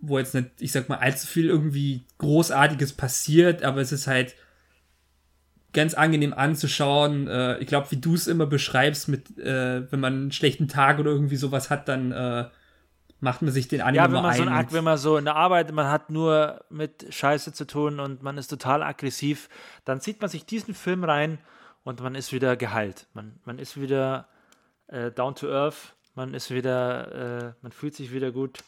wo 0.00 0.18
jetzt 0.18 0.34
nicht, 0.34 0.48
ich 0.58 0.72
sag 0.72 0.88
mal, 0.88 0.98
allzu 0.98 1.26
viel 1.26 1.46
irgendwie 1.46 2.04
Großartiges 2.18 2.94
passiert, 2.94 3.62
aber 3.62 3.80
es 3.80 3.92
ist 3.92 4.06
halt 4.06 4.34
ganz 5.72 5.94
angenehm 5.94 6.32
anzuschauen. 6.32 7.28
Äh, 7.28 7.58
ich 7.58 7.66
glaube, 7.66 7.90
wie 7.90 7.96
du 7.98 8.14
es 8.14 8.26
immer 8.26 8.46
beschreibst, 8.46 9.08
mit, 9.08 9.38
äh, 9.38 9.90
wenn 9.92 10.00
man 10.00 10.12
einen 10.14 10.32
schlechten 10.32 10.66
Tag 10.68 10.98
oder 10.98 11.10
irgendwie 11.10 11.36
sowas 11.36 11.70
hat, 11.70 11.88
dann 11.88 12.10
äh, 12.12 12.46
macht 13.20 13.42
man 13.42 13.52
sich 13.52 13.68
den 13.68 13.80
Anime 13.80 13.96
Ja, 13.96 14.04
wenn 14.12 14.22
man, 14.22 14.34
so 14.34 14.42
ein. 14.44 14.72
wenn 14.72 14.84
man 14.84 14.98
so 14.98 15.16
in 15.16 15.24
der 15.24 15.36
Arbeit, 15.36 15.72
man 15.72 15.88
hat 15.88 16.10
nur 16.10 16.64
mit 16.70 17.06
Scheiße 17.10 17.52
zu 17.52 17.66
tun 17.66 18.00
und 18.00 18.22
man 18.22 18.38
ist 18.38 18.48
total 18.48 18.82
aggressiv, 18.82 19.48
dann 19.84 20.00
zieht 20.00 20.20
man 20.20 20.30
sich 20.30 20.46
diesen 20.46 20.74
Film 20.74 21.04
rein 21.04 21.38
und 21.84 22.00
man 22.00 22.14
ist 22.14 22.32
wieder 22.32 22.56
geheilt. 22.56 23.06
Man, 23.14 23.40
man 23.44 23.58
ist 23.58 23.80
wieder 23.80 24.28
äh, 24.86 25.10
down 25.10 25.34
to 25.34 25.48
earth, 25.48 25.94
man 26.14 26.34
ist 26.34 26.50
wieder, 26.50 27.48
äh, 27.48 27.52
man 27.62 27.72
fühlt 27.72 27.94
sich 27.94 28.12
wieder 28.12 28.30
gut. 28.30 28.58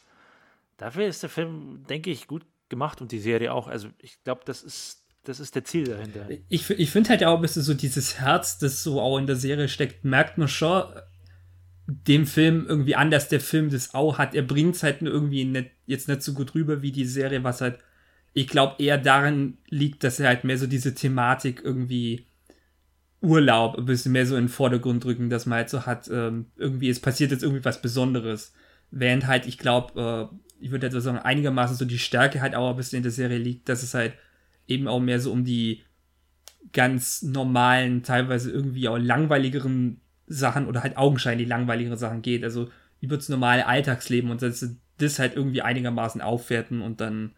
Dafür 0.77 1.05
ist 1.05 1.21
der 1.21 1.29
Film, 1.29 1.85
denke 1.87 2.09
ich, 2.09 2.27
gut 2.27 2.45
gemacht 2.69 3.01
und 3.01 3.11
die 3.11 3.19
Serie 3.19 3.53
auch. 3.53 3.67
Also 3.67 3.89
ich 3.99 4.23
glaube, 4.23 4.41
das 4.45 4.63
ist, 4.63 5.05
das 5.23 5.39
ist 5.39 5.53
der 5.55 5.63
Ziel 5.63 5.85
dahinter. 5.85 6.27
ich, 6.49 6.69
ich 6.69 6.89
finde 6.89 7.09
halt 7.11 7.23
auch 7.23 7.35
ein 7.35 7.41
bisschen 7.41 7.61
so 7.61 7.73
dieses 7.73 8.19
Herz, 8.19 8.57
das 8.57 8.83
so 8.83 8.99
auch 8.99 9.17
in 9.17 9.27
der 9.27 9.35
Serie 9.35 9.67
steckt, 9.67 10.03
merkt 10.03 10.37
man 10.37 10.47
schon 10.47 10.83
dem 12.07 12.25
Film 12.25 12.65
irgendwie 12.67 12.95
an, 12.95 13.11
dass 13.11 13.29
der 13.29 13.39
Film 13.39 13.69
das 13.69 13.93
auch 13.93 14.17
hat. 14.17 14.35
Er 14.35 14.43
bringt 14.43 14.75
es 14.75 14.83
halt 14.83 15.01
nur 15.01 15.11
irgendwie 15.11 15.45
nicht, 15.45 15.71
jetzt 15.85 16.07
nicht 16.07 16.21
so 16.21 16.33
gut 16.33 16.55
rüber 16.55 16.81
wie 16.81 16.91
die 16.91 17.05
Serie, 17.05 17.43
was 17.43 17.61
halt, 17.61 17.79
ich 18.33 18.47
glaube, 18.47 18.81
eher 18.81 18.97
daran 18.97 19.57
liegt, 19.67 20.03
dass 20.03 20.19
er 20.19 20.27
halt 20.27 20.43
mehr 20.43 20.57
so 20.57 20.67
diese 20.67 20.95
Thematik 20.95 21.61
irgendwie 21.63 22.27
Urlaub 23.21 23.77
ein 23.77 23.85
bisschen 23.85 24.13
mehr 24.13 24.25
so 24.25 24.35
in 24.35 24.45
den 24.45 24.49
Vordergrund 24.49 25.03
drücken, 25.03 25.29
dass 25.29 25.45
man 25.45 25.57
halt 25.57 25.69
so 25.69 25.85
hat, 25.85 26.09
ähm, 26.11 26.47
irgendwie, 26.55 26.89
es 26.89 26.99
passiert 26.99 27.31
jetzt 27.31 27.43
irgendwie 27.43 27.65
was 27.65 27.81
Besonderes. 27.81 28.53
Während 28.89 29.27
halt, 29.27 29.45
ich 29.45 29.57
glaube, 29.57 30.29
äh, 30.31 30.35
ich 30.63 30.71
würde 30.71 30.87
jetzt 30.87 31.03
sagen, 31.03 31.17
einigermaßen 31.17 31.75
so 31.75 31.85
die 31.85 31.99
Stärke 31.99 32.41
halt 32.41 32.55
auch 32.55 32.69
ein 32.69 32.77
bisschen 32.77 32.97
in 32.97 33.03
der 33.03 33.11
Serie 33.11 33.37
liegt, 33.37 33.69
dass 33.69 33.83
es 33.83 33.93
halt 33.93 34.13
eben 34.67 34.87
auch 34.87 34.99
mehr 34.99 35.19
so 35.19 35.31
um 35.31 35.43
die 35.43 35.83
ganz 36.73 37.21
normalen, 37.21 38.03
teilweise 38.03 38.51
irgendwie 38.51 38.87
auch 38.87 38.97
langweiligeren 38.97 39.99
Sachen 40.31 40.67
oder 40.67 40.83
halt 40.83 40.97
augenscheinlich 40.97 41.47
langweiligere 41.47 41.97
Sachen 41.97 42.21
geht. 42.21 42.43
Also 42.43 42.69
über 43.01 43.17
das 43.17 43.29
normale 43.29 43.65
Alltagsleben 43.65 44.31
und 44.31 44.41
dass 44.41 44.59
sie 44.59 44.77
das 44.97 45.19
halt 45.19 45.35
irgendwie 45.35 45.61
einigermaßen 45.61 46.21
aufwerten 46.21 46.81
und 46.81 47.01
dann 47.01 47.33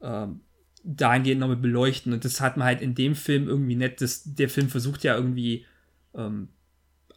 ähm, 0.00 0.40
dahingehend 0.82 1.40
nochmal 1.40 1.56
beleuchten. 1.56 2.12
Und 2.12 2.24
das 2.24 2.40
hat 2.40 2.56
man 2.56 2.66
halt 2.66 2.80
in 2.80 2.94
dem 2.94 3.14
Film 3.14 3.48
irgendwie 3.48 3.76
nicht. 3.76 4.00
Das, 4.00 4.22
der 4.24 4.48
Film 4.48 4.68
versucht 4.68 5.04
ja 5.04 5.14
irgendwie 5.14 5.66
ähm, 6.14 6.48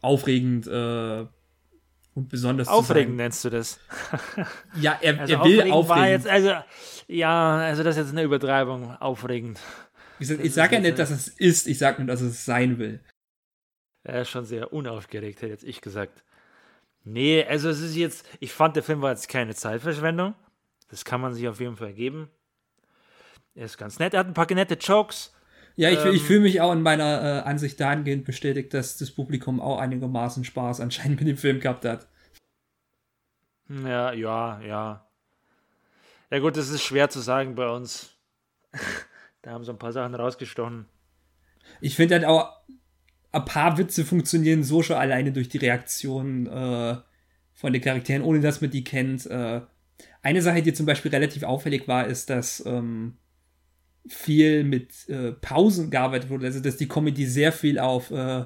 aufregend 0.02 0.68
äh, 0.68 1.26
und 2.16 2.30
besonders 2.30 2.68
Aufregend 2.68 3.14
zu 3.14 3.18
nennst 3.18 3.46
du 3.46 3.50
das. 3.50 3.80
Ja, 4.80 5.00
er, 5.02 5.20
Also 5.20 5.34
er 5.34 5.44
will 5.44 5.72
aufregend 5.72 5.74
aufregend. 5.74 6.10
jetzt, 6.10 6.28
also 6.28 6.52
ja, 7.08 7.58
also 7.58 7.84
das 7.84 7.96
ist 7.96 8.04
jetzt 8.04 8.12
eine 8.12 8.24
Übertreibung, 8.24 8.92
aufregend. 8.98 9.60
ich 10.20 10.28
sag, 10.28 10.40
ich 10.44 10.56
ja 10.56 10.80
nicht, 10.80 11.00
dass 11.00 11.10
es 11.10 11.28
ist, 11.28 11.68
ich 11.68 11.78
sag 11.78 11.98
nur, 11.98 12.08
dass 12.08 12.22
es 12.22 12.46
sein 12.46 12.78
will. 12.78 13.00
Er 14.04 14.22
ist 14.22 14.30
schon 14.30 14.46
sehr 14.46 14.74
unaufgeregt, 14.74 15.42
hätte 15.42 15.52
jetzt 15.52 15.64
ich 15.64 15.82
gesagt. 15.82 16.24
Nee, 17.06 17.44
also 17.46 17.70
es 17.70 17.82
ist 17.82 17.96
jetzt, 17.96 18.26
ich 18.40 18.52
fand, 18.52 18.76
der 18.76 18.84
Film 18.84 19.02
war 19.02 19.12
jetzt 19.12 19.30
keine 19.30 19.56
Zeitverschwendung. 19.56 20.36
Das 20.90 21.06
kann 21.06 21.22
man 21.22 21.34
sich 21.34 21.48
auf 21.48 21.60
jeden 21.60 21.76
Fall 21.76 21.94
geben. 21.94 22.30
Er 23.56 23.66
ist 23.66 23.78
ganz 23.78 24.00
nett, 24.00 24.14
er 24.14 24.22
hat 24.22 24.28
ein 24.28 24.34
paar 24.34 24.52
nette 24.54 24.76
Jokes. 24.76 25.34
Ja, 25.76 25.90
ich, 25.90 26.04
ähm, 26.06 26.14
ich 26.14 26.22
fühle 26.22 26.42
mich 26.42 26.62
auch 26.62 26.72
in 26.72 26.82
meiner 26.82 27.22
äh, 27.22 27.42
Ansicht 27.42 27.80
dahingehend 27.80 28.26
bestätigt, 28.26 28.74
dass 28.74 28.98
das 28.98 29.12
Publikum 29.12 29.60
auch 29.60 29.80
einigermaßen 29.80 30.44
Spaß 30.44 30.82
anscheinend 30.82 31.20
mit 31.20 31.28
dem 31.28 31.38
Film 31.38 31.60
gehabt 31.60 31.86
hat. 31.86 32.08
Ja, 33.70 34.12
ja, 34.14 34.62
ja. 34.62 35.08
Ja 36.30 36.40
gut, 36.40 36.58
das 36.58 36.70
ist 36.70 36.84
schwer 36.84 37.10
zu 37.10 37.20
sagen 37.20 37.56
bei 37.56 37.70
uns. 37.70 38.16
da 39.42 39.52
haben 39.52 39.64
so 39.64 39.72
ein 39.72 39.80
paar 39.80 39.94
Sachen 39.94 40.16
rausgestochen. 40.16 40.88
Ich 41.80 41.96
finde 41.96 42.16
halt 42.16 42.26
auch, 42.26 42.58
ein 43.34 43.46
paar 43.46 43.78
Witze 43.78 44.06
funktionieren 44.06 44.64
so 44.64 44.84
schon 44.84 44.96
alleine 44.96 45.32
durch 45.32 45.50
die 45.50 45.58
Reaktion 45.58 46.48
äh, 46.48 46.96
von 47.54 47.74
den 47.74 47.82
Charakteren, 47.82 48.22
ohne 48.22 48.40
dass 48.40 48.62
man 48.62 48.70
die 48.70 48.84
kennt. 48.84 49.26
Äh, 49.26 49.62
eine 50.22 50.42
Sache, 50.42 50.62
die 50.62 50.74
zum 50.74 50.86
Beispiel 50.86 51.12
relativ 51.12 51.44
auffällig 51.44 51.88
war, 51.88 52.08
ist, 52.08 52.30
dass 52.30 52.64
ähm, 52.66 53.18
viel 54.08 54.64
mit 54.64 55.10
äh, 55.10 55.32
Pausen 55.32 55.90
gearbeitet 55.90 56.30
wurde. 56.30 56.46
Also, 56.46 56.60
dass 56.60 56.78
die 56.78 56.88
Comedy 56.88 57.26
sehr 57.26 57.52
viel 57.52 57.80
auf 57.80 58.12
äh, 58.12 58.46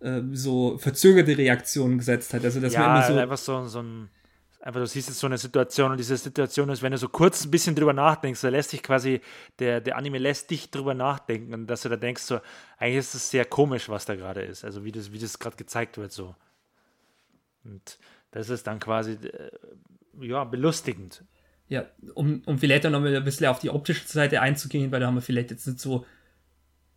äh, 0.00 0.22
so 0.32 0.78
verzögerte 0.78 1.36
Reaktionen 1.36 1.98
gesetzt 1.98 2.32
hat. 2.32 2.44
Also, 2.44 2.60
dass 2.60 2.74
ja, 2.74 2.80
man 2.80 2.96
immer 2.96 3.06
so. 3.06 3.18
Einfach 3.18 3.38
so, 3.38 3.66
so 3.66 3.82
ein 3.82 4.08
einfach, 4.64 4.80
du 4.80 4.86
siehst 4.86 5.08
jetzt 5.08 5.18
so 5.18 5.26
eine 5.26 5.36
Situation 5.36 5.90
und 5.90 5.98
diese 5.98 6.16
Situation 6.16 6.70
ist, 6.70 6.82
wenn 6.82 6.92
du 6.92 6.98
so 6.98 7.08
kurz 7.08 7.44
ein 7.44 7.50
bisschen 7.50 7.74
drüber 7.74 7.92
nachdenkst, 7.92 8.40
da 8.40 8.48
lässt 8.48 8.72
dich 8.72 8.82
quasi, 8.82 9.20
der, 9.58 9.82
der 9.82 9.96
Anime 9.96 10.18
lässt 10.18 10.50
dich 10.50 10.70
drüber 10.70 10.94
nachdenken 10.94 11.52
und 11.52 11.66
dass 11.66 11.82
du 11.82 11.90
da 11.90 11.96
denkst, 11.96 12.22
so, 12.22 12.40
eigentlich 12.78 12.96
ist 12.96 13.14
es 13.14 13.30
sehr 13.30 13.44
komisch, 13.44 13.90
was 13.90 14.06
da 14.06 14.14
gerade 14.16 14.42
ist, 14.42 14.64
also 14.64 14.84
wie 14.84 14.92
das, 14.92 15.12
wie 15.12 15.18
das 15.18 15.38
gerade 15.38 15.56
gezeigt 15.56 15.98
wird, 15.98 16.12
so. 16.12 16.34
Und 17.64 17.98
das 18.30 18.48
ist 18.48 18.66
dann 18.66 18.80
quasi, 18.80 19.12
äh, 19.12 19.50
ja, 20.20 20.44
belustigend. 20.44 21.24
Ja, 21.68 21.86
um, 22.14 22.42
um 22.46 22.58
vielleicht 22.58 22.86
auch 22.86 22.90
noch 22.90 23.00
mal 23.00 23.14
ein 23.14 23.24
bisschen 23.24 23.46
auf 23.46 23.58
die 23.58 23.70
optische 23.70 24.06
Seite 24.06 24.40
einzugehen, 24.40 24.90
weil 24.92 25.00
da 25.00 25.06
haben 25.06 25.14
wir 25.14 25.22
vielleicht 25.22 25.50
jetzt 25.50 25.66
nicht 25.66 25.80
so 25.80 26.06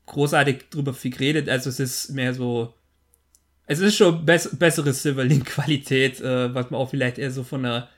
großartig 0.06 0.70
drüber 0.70 0.94
viel 0.94 1.12
geredet, 1.12 1.50
also 1.50 1.70
es 1.70 1.82
ist 1.82 2.12
mehr 2.12 2.34
so, 2.34 2.74
es 3.68 3.80
ist 3.80 3.98
schon 3.98 4.26
bess 4.26 4.58
bessere 4.58 4.94
Silverlink-Qualität, 4.94 6.22
äh, 6.22 6.54
was 6.56 6.72
man 6.72 6.80
auch 6.80 6.90
vielleicht 6.90 7.18
eher 7.18 7.32
so 7.32 7.44
von 7.44 7.66
einer 7.66 7.90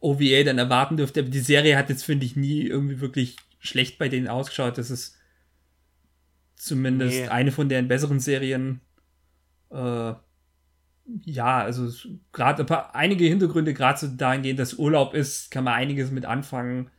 OVA 0.00 0.44
dann 0.44 0.58
erwarten 0.58 0.96
dürfte. 0.96 1.20
Aber 1.20 1.30
die 1.30 1.40
Serie 1.40 1.76
hat 1.76 1.90
jetzt, 1.90 2.04
finde 2.04 2.24
ich, 2.24 2.36
nie 2.36 2.62
irgendwie 2.62 3.00
wirklich 3.00 3.36
schlecht 3.58 3.98
bei 3.98 4.08
denen 4.08 4.28
ausgeschaut. 4.28 4.78
Das 4.78 4.90
ist 4.90 5.16
zumindest 6.54 7.20
nee. 7.22 7.28
eine 7.28 7.50
von 7.50 7.68
deren 7.68 7.88
besseren 7.88 8.20
Serien. 8.20 8.80
Äh, 9.70 10.14
ja, 11.24 11.58
also 11.58 11.90
gerade 12.32 12.94
einige 12.94 13.24
Hintergründe, 13.24 13.74
gerade 13.74 13.98
so 13.98 14.06
dahingehend, 14.06 14.58
dass 14.58 14.74
Urlaub 14.74 15.12
ist, 15.12 15.50
kann 15.50 15.64
man 15.64 15.74
einiges 15.74 16.10
mit 16.10 16.24
anfangen. 16.24 16.90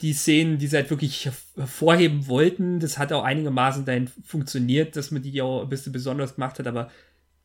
Die 0.00 0.12
Szenen, 0.12 0.58
die 0.58 0.66
sie 0.66 0.76
halt 0.76 0.90
wirklich 0.90 1.30
hervorheben 1.56 2.26
wollten, 2.26 2.80
das 2.80 2.98
hat 2.98 3.12
auch 3.12 3.24
einigermaßen 3.24 3.84
dann 3.84 4.08
funktioniert, 4.08 4.96
dass 4.96 5.10
man 5.10 5.22
die 5.22 5.40
auch 5.42 5.62
ein 5.62 5.68
bisschen 5.68 5.92
besonders 5.92 6.34
gemacht 6.34 6.58
hat, 6.58 6.66
aber 6.66 6.90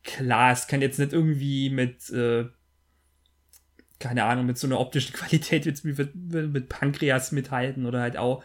klar, 0.02 0.52
es 0.52 0.66
kann 0.66 0.82
jetzt 0.82 0.98
nicht 0.98 1.12
irgendwie 1.12 1.70
mit, 1.70 2.10
äh, 2.10 2.46
keine 3.98 4.24
Ahnung, 4.24 4.46
mit 4.46 4.58
so 4.58 4.66
einer 4.66 4.80
optischen 4.80 5.12
Qualität 5.16 5.66
jetzt 5.66 5.84
mit, 5.84 6.14
mit 6.14 6.68
Pankreas 6.68 7.32
mithalten 7.32 7.86
oder 7.86 8.00
halt 8.00 8.16
auch, 8.16 8.42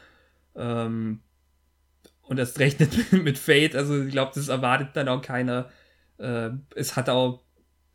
ähm, 0.56 1.22
und 2.22 2.38
das 2.38 2.60
rechnet 2.60 3.12
mit, 3.12 3.38
Fate, 3.38 3.76
also 3.76 4.04
ich 4.04 4.12
glaube, 4.12 4.32
das 4.36 4.50
erwartet 4.50 4.89
dann 4.93 5.08
auch 5.08 5.22
keiner. 5.22 5.70
Äh, 6.17 6.50
es 6.76 6.96
hat 6.96 7.10
auch 7.10 7.43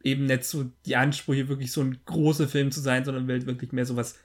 eben 0.02 0.24
nicht 0.24 0.44
so 0.44 0.70
die 0.86 0.96
Ansprüche, 0.96 1.48
wirklich 1.48 1.70
so 1.70 1.82
ein 1.82 2.00
großer 2.04 2.48
Film 2.48 2.70
zu 2.72 2.80
sein, 2.80 3.04
sondern 3.04 3.28
wirklich 3.28 3.72
mehr 3.72 3.86
so 3.86 3.94
was 3.96 4.18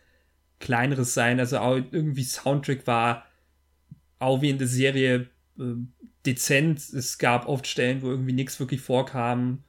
kleineres 0.59 1.13
sein. 1.13 1.39
Also 1.39 1.59
auch 1.59 1.75
irgendwie 1.75 2.23
Soundtrack 2.23 2.87
war 2.87 3.25
auch 4.19 4.41
wie 4.41 4.49
in 4.49 4.57
der 4.57 4.67
Serie 4.67 5.29
äh, 5.59 5.75
dezent. 6.25 6.79
Es 6.79 7.17
gab 7.17 7.47
oft 7.47 7.67
Stellen, 7.67 8.01
wo 8.01 8.09
irgendwie 8.09 8.33
nichts 8.33 8.59
wirklich 8.59 8.81
vorkam. 8.81 9.63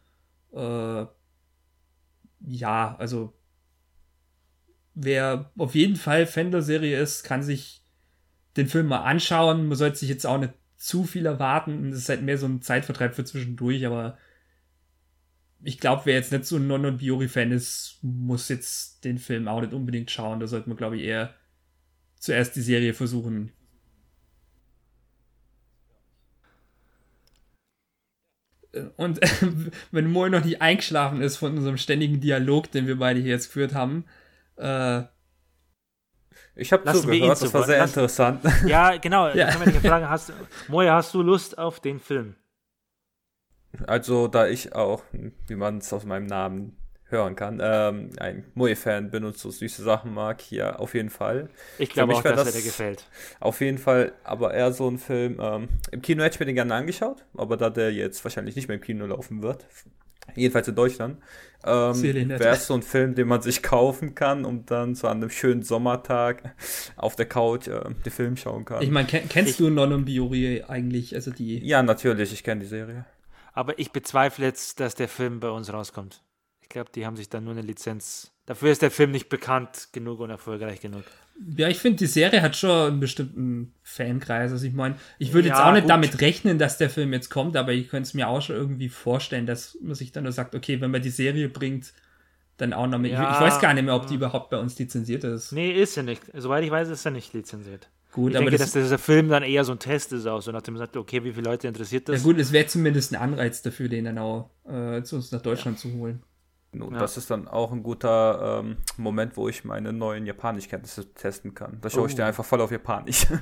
Äh, 0.53 1.07
ja, 2.47 2.97
also 2.99 3.35
wer 4.95 5.51
auf 5.57 5.75
jeden 5.75 5.97
Fall 5.97 6.27
Fan 6.27 6.51
der 6.51 6.63
Serie 6.63 7.01
ist, 7.01 7.23
kann 7.23 7.43
sich 7.43 7.85
den 8.57 8.67
Film 8.67 8.87
mal 8.87 9.03
anschauen. 9.03 9.67
Man 9.67 9.77
sollte 9.77 9.99
sich 9.99 10.09
jetzt 10.09 10.27
auch 10.27 10.39
nicht 10.39 10.55
zu 10.77 11.05
viel 11.05 11.27
erwarten. 11.27 11.91
Es 11.91 11.99
ist 11.99 12.09
halt 12.09 12.23
mehr 12.23 12.39
so 12.39 12.47
ein 12.47 12.63
Zeitvertreib 12.63 13.15
für 13.15 13.25
zwischendurch, 13.25 13.87
aber 13.87 14.17
ich 15.63 15.79
glaube, 15.79 16.03
wer 16.05 16.15
jetzt 16.15 16.33
nicht 16.33 16.45
so 16.45 16.57
ein 16.57 16.67
Non- 16.67 16.87
und 16.87 16.99
Biori-Fan 16.99 17.53
ist, 17.53 17.99
muss 18.03 18.49
jetzt 18.49 19.05
den 19.05 19.19
Film 19.19 19.49
auch 19.49 19.61
nicht 19.61 19.73
unbedingt 19.73 20.11
schauen. 20.11 20.41
Da 20.41 20.47
sollte 20.47 20.69
man, 20.69 20.77
glaube 20.79 20.97
ich, 20.97 21.03
eher 21.03 21.35
zuerst 22.17 22.55
die 22.57 22.63
Serie 22.63 22.95
versuchen. 22.95 23.53
Und 28.97 29.21
wenn 29.91 30.11
Moe 30.11 30.31
noch 30.31 30.45
nicht 30.45 30.63
eingeschlafen 30.63 31.21
ist 31.23 31.39
von 31.39 31.57
unserem 31.57 31.77
ständigen 31.77 32.21
Dialog, 32.21 32.71
den 32.71 32.87
wir 32.87 32.99
beide 32.99 33.21
hier 33.21 33.31
jetzt 33.31 33.47
geführt 33.47 33.75
haben, 33.75 34.05
äh, 34.57 35.03
ich 36.55 36.73
habe 36.73 36.93
zugehört, 36.93 37.41
das 37.41 37.55
war 37.55 37.65
sehr 37.65 37.79
Lass, 37.79 37.91
interessant. 37.91 38.43
Ja, 38.67 38.97
genau. 38.97 39.29
Ja. 39.29 39.49
Kann 39.51 39.61
man 39.61 39.73
dich 39.73 39.81
fragen, 39.81 40.09
hast, 40.09 40.33
Moe, 40.69 40.91
hast 40.91 41.15
du 41.15 41.23
Lust 41.23 41.57
auf 41.57 41.81
den 41.81 42.01
Film? 42.01 42.35
Also, 43.87 44.29
da 44.29 44.49
ich 44.49 44.75
auch, 44.75 45.03
wie 45.47 45.57
man 45.57 45.79
es 45.79 45.93
aus 45.93 46.05
meinem 46.05 46.27
Namen 46.27 46.77
hören 47.11 47.37
kann, 47.37 47.61
ähm, 47.63 48.11
ein 48.19 48.45
Moe-Fan 48.55 49.11
bin 49.11 49.25
und 49.25 49.37
so 49.37 49.51
süße 49.51 49.83
Sachen 49.83 50.13
mag, 50.13 50.41
hier 50.41 50.79
auf 50.79 50.95
jeden 50.95 51.11
Fall. 51.11 51.49
Ich 51.79 51.91
glaube 51.91 52.15
auch, 52.15 52.23
dass 52.23 52.37
das, 52.37 52.55
er 52.55 52.61
dir 52.61 52.67
gefällt. 52.67 53.07
Auf 53.41 53.61
jeden 53.61 53.79
Fall, 53.79 54.13
aber 54.25 54.53
eher 54.53 54.73
so 54.73 54.89
ein 54.89 54.99
Film, 54.99 55.39
ähm, 55.41 55.69
im 55.91 56.03
Kino 56.03 56.23
hätte 56.23 56.35
ich 56.35 56.41
mir 56.41 56.47
den 56.47 56.55
gerne 56.55 56.75
angeschaut, 56.75 57.25
aber 57.35 57.57
da 57.57 57.71
der 57.71 57.93
jetzt 57.93 58.23
wahrscheinlich 58.25 58.57
nicht 58.57 58.69
mehr 58.69 58.77
im 58.77 58.83
Kino 58.83 59.07
laufen 59.07 59.43
wird, 59.43 59.67
jedenfalls 60.35 60.69
in 60.69 60.75
Deutschland, 60.75 61.19
ähm, 61.65 62.03
wäre 62.03 62.49
es 62.51 62.67
so 62.67 62.75
ein 62.75 62.83
Film, 62.83 63.15
den 63.15 63.27
man 63.27 63.41
sich 63.41 63.63
kaufen 63.63 64.15
kann 64.15 64.45
und 64.45 64.71
dann 64.71 64.95
so 64.95 65.09
an 65.09 65.17
einem 65.17 65.31
schönen 65.31 65.63
Sommertag 65.63 66.55
auf 66.97 67.17
der 67.17 67.27
Couch 67.27 67.69
äh, 67.69 67.81
den 68.05 68.13
Film 68.13 68.37
schauen 68.37 68.67
kann. 68.67 68.83
Ich 68.83 68.91
meine, 68.91 69.09
kennst 69.09 69.53
ich, 69.53 69.57
du 69.57 69.71
Non 69.71 70.05
Biori 70.05 70.63
eigentlich, 70.69 71.15
also 71.15 71.31
die... 71.31 71.67
Ja, 71.67 71.83
natürlich, 71.83 72.35
ich 72.35 72.45
kenne 72.45 72.61
die 72.61 72.67
Serie. 72.67 73.07
Aber 73.59 73.77
ich 73.77 73.91
bezweifle 73.91 74.45
jetzt, 74.47 74.79
dass 74.79 74.95
der 74.95 75.09
Film 75.09 75.41
bei 75.41 75.51
uns 75.51 75.73
rauskommt. 75.73 76.23
Ich 76.61 76.69
glaube, 76.69 76.91
die 76.95 77.05
haben 77.05 77.17
sich 77.17 77.29
dann 77.29 77.43
nur 77.43 77.55
eine 77.55 77.63
Lizenz. 77.63 78.31
Dafür 78.47 78.71
ist 78.71 78.83
der 78.83 78.93
Film 78.93 79.11
nicht 79.11 79.29
bekannt 79.29 79.89
genug 79.91 80.21
und 80.21 80.31
erfolgreich 80.31 80.79
genug. 80.79 81.03
Ja, 81.57 81.67
ich 81.67 81.79
finde, 81.79 81.97
die 81.97 82.07
Serie 82.07 82.41
hat 82.41 82.55
schon 82.55 82.71
einen 82.71 83.01
bestimmten 83.01 83.75
Fankreis. 83.83 84.53
Also 84.53 84.65
ich 84.65 84.75
meine, 84.75 84.95
ich 85.19 85.33
würde 85.33 85.49
ja, 85.49 85.55
jetzt 85.55 85.65
auch 85.65 85.73
nicht 85.73 85.83
gut. 85.83 85.91
damit 85.91 86.21
rechnen, 86.21 86.61
dass 86.61 86.79
der 86.79 86.89
Film 86.89 87.13
jetzt 87.13 87.31
kommt, 87.31 87.57
aber 87.57 87.73
ich 87.73 87.89
könnte 87.89 88.07
es 88.07 88.15
mir 88.15 88.29
auch 88.29 88.41
schon 88.41 88.55
irgendwie 88.55 88.91
vorstellen, 88.91 89.45
dass 89.45 89.77
man 89.83 89.97
sich 89.97 90.13
dann 90.13 90.23
nur 90.23 90.33
sagt, 90.33 90.55
okay, 90.55 90.81
wenn 90.81 90.93
man 90.93 91.03
die 91.03 91.11
Serie 91.11 91.49
bringt, 91.49 91.93
dann 92.59 92.73
auch 92.73 92.87
noch 92.87 93.01
mit. 93.01 93.11
Ja, 93.11 93.29
ich, 93.29 93.37
ich, 93.39 93.41
weiß 93.41 93.61
gar 93.61 93.75
nicht 93.75 93.83
mehr, 93.83 93.97
ob 93.97 94.07
die 94.07 94.15
überhaupt 94.15 94.51
bei 94.51 94.59
uns 94.59 94.79
lizenziert 94.79 95.25
ist. 95.25 95.51
Nee, 95.51 95.73
ist 95.73 95.97
ja 95.97 96.05
nicht. 96.05 96.23
Soweit 96.33 96.63
ich 96.63 96.71
weiß, 96.71 96.91
ist 96.91 97.05
er 97.05 97.11
nicht 97.11 97.35
lizenziert. 97.35 97.89
Gut, 98.13 98.31
ich 98.31 98.37
aber 98.37 98.47
denke, 98.47 98.59
das, 98.59 98.73
dass 98.73 98.83
dieser 98.83 98.99
Film 98.99 99.29
dann 99.29 99.43
eher 99.43 99.65
so 99.65 99.73
ein 99.73 99.79
Test 99.79 100.13
ist, 100.13 100.27
auch 100.27 100.41
so 100.41 100.51
nachdem 100.51 100.75
man 100.75 100.79
sagt, 100.79 100.97
okay, 100.97 101.23
wie 101.25 101.33
viele 101.33 101.51
Leute 101.51 101.69
interessiert 101.69 102.09
das? 102.09 102.23
Ja 102.23 102.23
gut, 102.25 102.39
es 102.39 102.53
wäre 102.53 102.67
zumindest 102.67 103.13
ein 103.13 103.21
Anreiz 103.21 103.63
dafür, 103.63 103.89
den 103.89 104.07
dann 104.07 104.19
auch 104.19 104.51
äh, 104.67 105.03
zu 105.03 105.17
uns 105.17 105.31
nach 105.31 105.43
Deutschland 105.43 105.83
ja. 105.83 105.91
zu 105.91 105.99
holen. 105.99 106.23
Und 106.73 106.93
ja. 106.93 106.99
das 106.99 107.17
ist 107.17 107.31
dann 107.31 107.49
auch 107.49 107.73
ein 107.73 107.83
guter 107.83 108.61
ähm, 108.63 108.77
Moment, 108.97 109.37
wo 109.37 109.49
ich 109.49 109.65
meine 109.65 109.93
neuen 109.93 110.27
Japanischkenntnisse 110.27 111.15
testen 111.15 111.55
kann. 111.55 111.79
Da 111.81 111.91
schaue 111.91 112.05
oh. 112.05 112.07
ich 112.07 112.15
dir 112.15 112.27
einfach 112.27 112.45
voll 112.45 112.61
auf 112.61 112.71
Japanisch. 112.71 113.27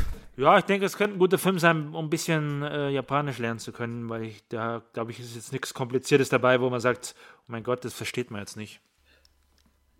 Ja, 0.36 0.56
ich 0.56 0.64
denke, 0.64 0.86
es 0.86 0.96
könnte 0.96 1.16
ein 1.16 1.18
guter 1.18 1.36
Film 1.36 1.58
sein, 1.58 1.94
um 1.94 2.06
ein 2.06 2.10
bisschen 2.10 2.62
äh, 2.62 2.88
Japanisch 2.88 3.38
lernen 3.38 3.58
zu 3.58 3.70
können, 3.70 4.08
weil 4.08 4.24
ich, 4.24 4.48
da, 4.48 4.82
glaube 4.94 5.10
ich, 5.10 5.20
ist 5.20 5.34
jetzt 5.34 5.52
nichts 5.52 5.74
Kompliziertes 5.74 6.30
dabei, 6.30 6.60
wo 6.60 6.70
man 6.70 6.80
sagt, 6.80 7.14
oh 7.40 7.52
mein 7.52 7.62
Gott, 7.62 7.84
das 7.84 7.92
versteht 7.92 8.30
man 8.30 8.40
jetzt 8.40 8.56
nicht. 8.56 8.80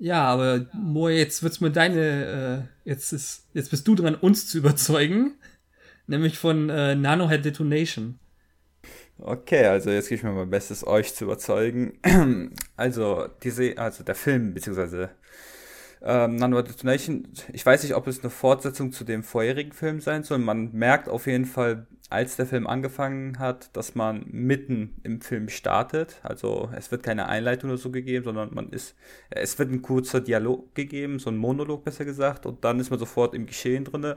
Ja, 0.03 0.25
aber 0.25 0.67
Mo, 0.73 1.09
jetzt 1.09 1.45
wird's 1.45 1.61
mir 1.61 1.71
deine, 1.71 2.67
äh, 2.85 2.89
jetzt 2.91 3.13
ist, 3.13 3.47
jetzt 3.55 3.71
bist 3.71 3.87
du 3.87 3.95
dran, 3.95 4.17
uns 4.17 4.49
zu 4.49 4.59
überzeugen, 4.59 5.37
nämlich 6.09 6.39
von 6.39 6.69
äh, 6.71 6.97
Nanohead 6.97 7.45
Detonation. 7.45 8.19
Okay, 9.19 9.65
also 9.65 9.91
jetzt 9.91 10.09
gebe 10.09 10.17
ich 10.17 10.25
mir 10.25 10.33
mein 10.33 10.51
Bestes, 10.51 10.85
euch 10.85 11.15
zu 11.15 11.23
überzeugen. 11.23 12.01
Also, 12.77 13.29
diese, 13.45 13.79
also 13.79 14.03
der 14.03 14.17
Film, 14.17 14.55
beziehungsweise 14.55 15.11
ähm, 16.05 16.37
Nanohead 16.37 16.69
Detonation, 16.69 17.29
ich 17.53 17.65
weiß 17.65 17.83
nicht, 17.83 17.95
ob 17.95 18.07
es 18.07 18.21
eine 18.21 18.31
Fortsetzung 18.31 18.93
zu 18.93 19.05
dem 19.05 19.23
vorherigen 19.23 19.73
Film 19.73 20.01
sein 20.01 20.25
soll. 20.25 20.39
Man 20.39 20.73
merkt 20.73 21.09
auf 21.09 21.27
jeden 21.27 21.47
Fall 21.47 21.87
als 22.13 22.37
der 22.37 22.47
Film 22.47 22.67
angefangen 22.67 23.39
hat, 23.39 23.75
dass 23.75 23.95
man 23.95 24.27
mitten 24.31 25.01
im 25.03 25.21
Film 25.23 25.49
startet. 25.49 26.21
Also 26.23 26.69
es 26.77 26.91
wird 26.91 27.03
keine 27.03 27.29
Einleitung 27.29 27.71
oder 27.71 27.79
so 27.79 27.91
gegeben, 27.91 28.25
sondern 28.25 28.55
man 28.55 28.69
ist, 28.71 28.95
es 29.31 29.59
wird 29.59 29.71
ein 29.71 29.83
kurzer 29.83 30.21
Dialog 30.21 30.75
gegeben, 30.75 31.19
so 31.19 31.31
ein 31.31 31.37
Monolog 31.37 31.85
besser 31.85 32.05
gesagt, 32.05 32.45
und 32.47 32.65
dann 32.65 32.81
ist 32.81 32.91
man 32.91 32.99
sofort 32.99 33.35
im 33.35 33.47
Geschehen 33.47 33.85
drin. 33.85 34.15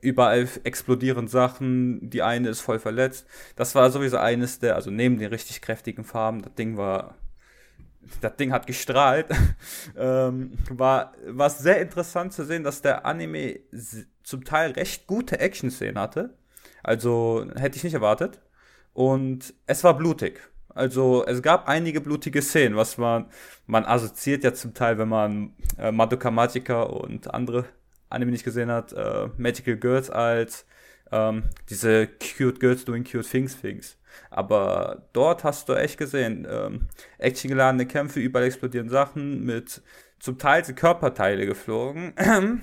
überall 0.00 0.48
explodieren 0.64 1.26
Sachen, 1.26 2.10
die 2.10 2.22
eine 2.22 2.48
ist 2.48 2.60
voll 2.60 2.78
verletzt. 2.78 3.26
Das 3.56 3.74
war 3.74 3.90
sowieso 3.90 4.18
eines 4.18 4.60
der, 4.60 4.76
also 4.76 4.90
neben 4.90 5.18
den 5.18 5.30
richtig 5.30 5.60
kräftigen 5.62 6.04
Farben, 6.04 6.42
das 6.42 6.54
Ding 6.54 6.76
war, 6.76 7.16
das 8.20 8.36
Ding 8.36 8.52
hat 8.52 8.66
gestrahlt. 8.66 9.26
ähm, 9.96 10.52
war, 10.70 11.12
war 11.26 11.50
sehr 11.50 11.80
interessant 11.80 12.32
zu 12.32 12.44
sehen, 12.44 12.64
dass 12.64 12.82
der 12.82 13.06
Anime 13.06 13.60
zum 14.22 14.44
Teil 14.44 14.72
recht 14.72 15.06
gute 15.06 15.38
Action-Szenen 15.38 15.98
hatte. 15.98 16.34
Also 16.82 17.46
hätte 17.56 17.76
ich 17.76 17.84
nicht 17.84 17.94
erwartet. 17.94 18.40
Und 18.92 19.54
es 19.66 19.84
war 19.84 19.96
blutig. 19.96 20.40
Also 20.68 21.24
es 21.26 21.42
gab 21.42 21.68
einige 21.68 22.00
blutige 22.00 22.42
Szenen, 22.42 22.76
was 22.76 22.98
man, 22.98 23.26
man 23.66 23.84
assoziiert 23.84 24.44
ja 24.44 24.52
zum 24.52 24.74
Teil, 24.74 24.98
wenn 24.98 25.08
man 25.08 25.52
äh, 25.78 25.90
Madoka 25.90 26.30
Magica 26.30 26.82
und 26.82 27.32
andere 27.32 27.64
Anime 28.10 28.30
nicht 28.30 28.44
gesehen 28.44 28.70
hat, 28.70 28.92
äh, 28.92 29.28
Magical 29.38 29.76
Girls 29.76 30.10
als 30.10 30.66
ähm, 31.10 31.44
diese 31.70 32.06
cute 32.06 32.60
Girls 32.60 32.84
doing 32.84 33.04
cute 33.04 33.28
things 33.28 33.58
things. 33.58 33.96
Aber 34.30 35.08
dort 35.12 35.44
hast 35.44 35.68
du 35.68 35.74
echt 35.74 35.98
gesehen, 35.98 36.46
ähm, 36.50 36.88
actiongeladene 37.18 37.86
Kämpfe, 37.86 38.20
überall 38.20 38.46
explodieren 38.46 38.88
Sachen, 38.88 39.44
mit 39.44 39.82
zum 40.18 40.38
Teil 40.38 40.64
sind 40.64 40.76
Körperteile 40.76 41.46
geflogen. 41.46 42.14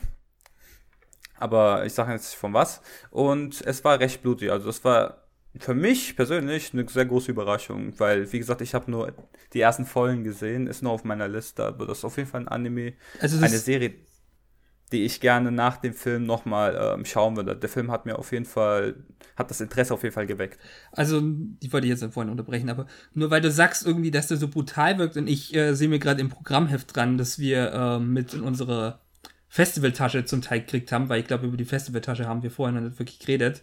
Aber 1.38 1.86
ich 1.86 1.94
sage 1.94 2.14
jetzt 2.14 2.32
nicht 2.32 2.40
von 2.40 2.54
was. 2.54 2.82
Und 3.12 3.62
es 3.66 3.84
war 3.84 4.00
recht 4.00 4.22
blutig. 4.22 4.52
Also 4.52 4.68
das 4.68 4.84
war 4.84 5.24
für 5.60 5.74
mich 5.74 6.16
persönlich 6.16 6.74
eine 6.74 6.88
sehr 6.88 7.06
große 7.06 7.32
Überraschung, 7.32 7.94
weil, 8.00 8.32
wie 8.32 8.40
gesagt, 8.40 8.62
ich 8.62 8.74
habe 8.74 8.90
nur 8.90 9.14
die 9.54 9.62
ersten 9.62 9.86
Folgen 9.86 10.24
gesehen, 10.24 10.68
ist 10.68 10.82
nur 10.82 10.92
auf 10.92 11.04
meiner 11.04 11.28
Liste, 11.28 11.66
aber 11.66 11.86
das 11.86 12.00
ist 12.00 12.06
auf 12.06 12.18
jeden 12.18 12.30
Fall 12.30 12.42
ein 12.42 12.48
Anime, 12.48 12.94
also 13.20 13.38
eine 13.38 13.50
Serie, 13.50 13.94
die 14.94 15.04
ich 15.04 15.20
gerne 15.20 15.52
nach 15.52 15.78
dem 15.78 15.94
Film 15.94 16.26
nochmal 16.26 16.80
ähm, 16.80 17.06
schauen 17.06 17.36
würde. 17.36 17.56
Der 17.56 17.70
Film 17.70 17.92
hat 17.92 18.06
mir 18.06 18.18
auf 18.18 18.32
jeden 18.32 18.46
Fall, 18.46 18.96
hat 19.36 19.50
das 19.50 19.60
Interesse 19.60 19.94
auf 19.94 20.04
jeden 20.04 20.14
Fall 20.14 20.28
geweckt. 20.28 20.60
Also, 20.92 21.20
die 21.22 21.74
wollte 21.74 21.88
ich 21.88 21.92
jetzt 21.92 22.14
vorhin 22.14 22.32
unterbrechen, 22.32 22.70
aber 22.70 22.86
nur 23.14 23.32
weil 23.32 23.42
du 23.42 23.52
sagst 23.52 23.86
irgendwie, 23.86 24.12
dass 24.12 24.28
der 24.28 24.38
so 24.38 24.48
brutal 24.48 25.00
wirkt 25.00 25.18
und 25.18 25.28
ich 25.28 25.54
äh, 25.56 25.74
sehe 25.74 25.90
mir 25.90 26.00
gerade 26.00 26.22
im 26.22 26.30
Programmheft 26.30 26.96
dran, 26.96 27.18
dass 27.18 27.40
wir 27.40 27.74
äh, 27.74 28.00
mit 28.00 28.34
in 28.36 28.42
unsere 28.42 29.00
Festivaltasche 29.50 30.26
zum 30.26 30.42
Teil 30.42 30.62
gekriegt 30.62 30.92
haben, 30.92 31.10
weil 31.10 31.20
ich 31.20 31.28
glaube, 31.28 31.48
über 31.48 31.58
die 31.58 31.66
Festivaltasche 31.66 32.28
haben 32.28 32.44
wir 32.44 32.52
vorhin 32.52 32.76
noch 32.76 32.82
nicht 32.82 33.00
wirklich 33.00 33.20
geredet. 33.20 33.62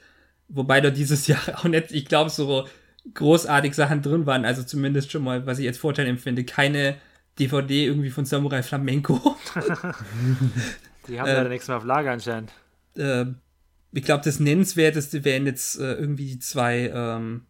Wobei 0.48 0.80
da 0.80 0.90
dieses 0.90 1.26
Jahr 1.28 1.40
auch 1.54 1.64
nicht, 1.64 1.92
ich 1.92 2.06
glaube, 2.06 2.30
so 2.30 2.66
großartig 3.14 3.74
Sachen 3.74 4.02
drin 4.02 4.26
waren. 4.26 4.44
Also 4.44 4.62
zumindest 4.62 5.12
schon 5.12 5.24
mal, 5.24 5.46
was 5.46 5.58
ich 5.58 5.66
als 5.66 5.78
Vorteil 5.78 6.06
empfinde, 6.06 6.44
keine 6.44 6.96
DVD 7.38 7.86
irgendwie 7.86 8.10
von 8.10 8.24
Samurai 8.24 8.62
Flamenco. 8.62 9.36
Die 11.08 11.20
haben 11.20 11.28
äh, 11.28 11.34
ja 11.34 11.48
nichts 11.48 11.68
mehr 11.68 11.76
auf 11.76 11.84
Lager 11.84 12.12
anscheinend. 12.12 12.52
Äh, 12.96 13.26
ich 13.92 14.04
glaube, 14.04 14.24
das 14.24 14.40
Nennenswerteste 14.40 15.24
wären 15.24 15.46
jetzt 15.46 15.80
äh, 15.80 15.94
irgendwie 15.94 16.26
die 16.26 16.38
zwei 16.38 16.92
ähm, 16.94 17.46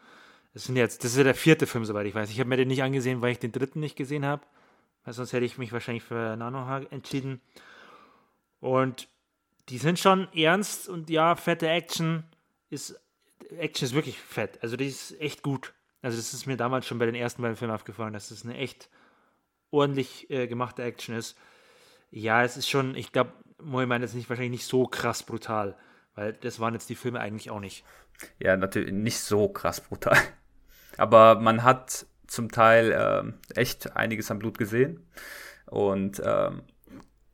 Das 0.54 0.66
sind 0.66 0.76
jetzt, 0.76 1.04
das 1.04 1.12
ist 1.12 1.18
ja 1.18 1.24
der 1.24 1.36
vierte 1.36 1.68
Film, 1.68 1.84
soweit 1.84 2.06
ich 2.06 2.16
weiß. 2.16 2.30
Ich 2.30 2.40
habe 2.40 2.48
mir 2.48 2.58
den 2.58 2.70
nicht 2.70 2.84
angesehen, 2.84 3.22
weil 3.22 3.32
ich 3.32 3.40
den 3.40 3.52
dritten 3.52 3.80
nicht 3.80 3.96
gesehen 3.96 4.26
habe. 4.26 4.44
Weil 5.04 5.14
sonst 5.14 5.34
hätte 5.34 5.46
ich 5.46 5.58
mich 5.58 5.74
wahrscheinlich 5.74 6.04
für 6.04 6.36
Nanoha 6.38 6.84
entschieden. 6.92 7.42
Und 8.60 9.10
die 9.70 9.78
sind 9.78 10.00
schon 10.00 10.32
ernst 10.34 10.88
und 10.88 11.10
ja, 11.10 11.36
fette 11.36 11.68
Action 11.68 12.24
ist. 12.70 13.00
Action 13.58 13.88
ist 13.88 13.94
wirklich 13.94 14.20
fett. 14.20 14.60
Also 14.62 14.78
die 14.78 14.88
ist 14.88 15.20
echt 15.20 15.42
gut. 15.42 15.74
Also 16.02 16.18
das 16.18 16.34
ist 16.34 16.48
mir 16.48 16.58
damals 16.58 16.86
schon 16.86 17.00
bei 17.00 17.06
den 17.06 17.16
ersten 17.16 17.42
beiden 17.42 17.56
Filmen 17.58 17.74
aufgefallen, 17.74 18.14
dass 18.14 18.30
das 18.30 18.44
eine 18.44 18.58
echt 18.58 18.90
ordentlich 19.70 20.30
äh, 20.30 20.48
gemachte 20.48 20.84
Action 20.84 21.16
ist. 21.16 21.38
Ja, 22.10 22.44
es 22.44 22.58
ist 22.58 22.70
schon, 22.70 22.96
ich 22.96 23.12
glaube, 23.12 23.32
Moi 23.62 23.86
meint 23.86 24.04
es 24.04 24.14
nicht 24.14 24.30
wahrscheinlich 24.30 24.52
nicht 24.52 24.66
so 24.66 24.88
krass 24.88 25.24
brutal, 25.24 25.78
weil 26.16 26.34
das 26.34 26.60
waren 26.60 26.74
jetzt 26.74 26.90
die 26.90 26.96
Filme 26.96 27.20
eigentlich 27.20 27.52
auch 27.52 27.60
nicht. 27.60 27.86
Ja, 28.40 28.58
natürlich 28.58 28.92
nicht 28.92 29.20
so 29.20 29.48
krass 29.48 29.82
brutal. 29.82 30.18
Aber 30.98 31.40
man 31.40 31.64
hat 31.64 32.06
zum 32.28 32.52
Teil 32.52 32.94
ähm, 32.96 33.34
echt 33.56 33.96
einiges 33.96 34.32
an 34.32 34.40
Blut 34.40 34.58
gesehen. 34.58 35.06
Und 35.66 36.22
ähm, 36.26 36.64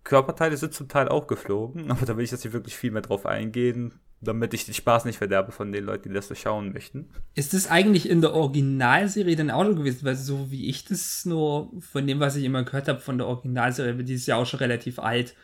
Körperteile 0.03 0.57
sind 0.57 0.73
zum 0.73 0.87
Teil 0.87 1.09
auch 1.09 1.27
geflogen, 1.27 1.91
aber 1.91 2.05
da 2.05 2.15
will 2.17 2.23
ich 2.23 2.31
jetzt 2.31 2.43
nicht 2.43 2.53
wirklich 2.53 2.77
viel 2.77 2.91
mehr 2.91 3.01
drauf 3.01 3.25
eingehen, 3.25 3.99
damit 4.19 4.53
ich 4.53 4.65
den 4.65 4.73
Spaß 4.73 5.05
nicht 5.05 5.17
verderbe 5.17 5.51
von 5.51 5.71
den 5.71 5.83
Leuten, 5.83 6.09
die 6.09 6.15
das 6.15 6.27
so 6.27 6.35
schauen 6.35 6.73
möchten. 6.73 7.09
Ist 7.35 7.53
das 7.53 7.67
eigentlich 7.67 8.09
in 8.09 8.21
der 8.21 8.33
Originalserie 8.33 9.35
dann 9.35 9.51
auch 9.51 9.65
so 9.65 9.75
gewesen? 9.75 10.05
Weil 10.05 10.15
so 10.15 10.49
wie 10.49 10.67
ich 10.67 10.85
das 10.85 11.25
nur 11.25 11.71
von 11.79 12.07
dem, 12.07 12.19
was 12.19 12.35
ich 12.35 12.43
immer 12.43 12.63
gehört 12.63 12.87
habe 12.87 12.99
von 12.99 13.17
der 13.17 13.27
Originalserie, 13.27 14.03
die 14.03 14.15
ist 14.15 14.25
ja 14.25 14.35
auch 14.35 14.45
schon 14.45 14.59
relativ 14.59 14.97
alt. 14.99 15.35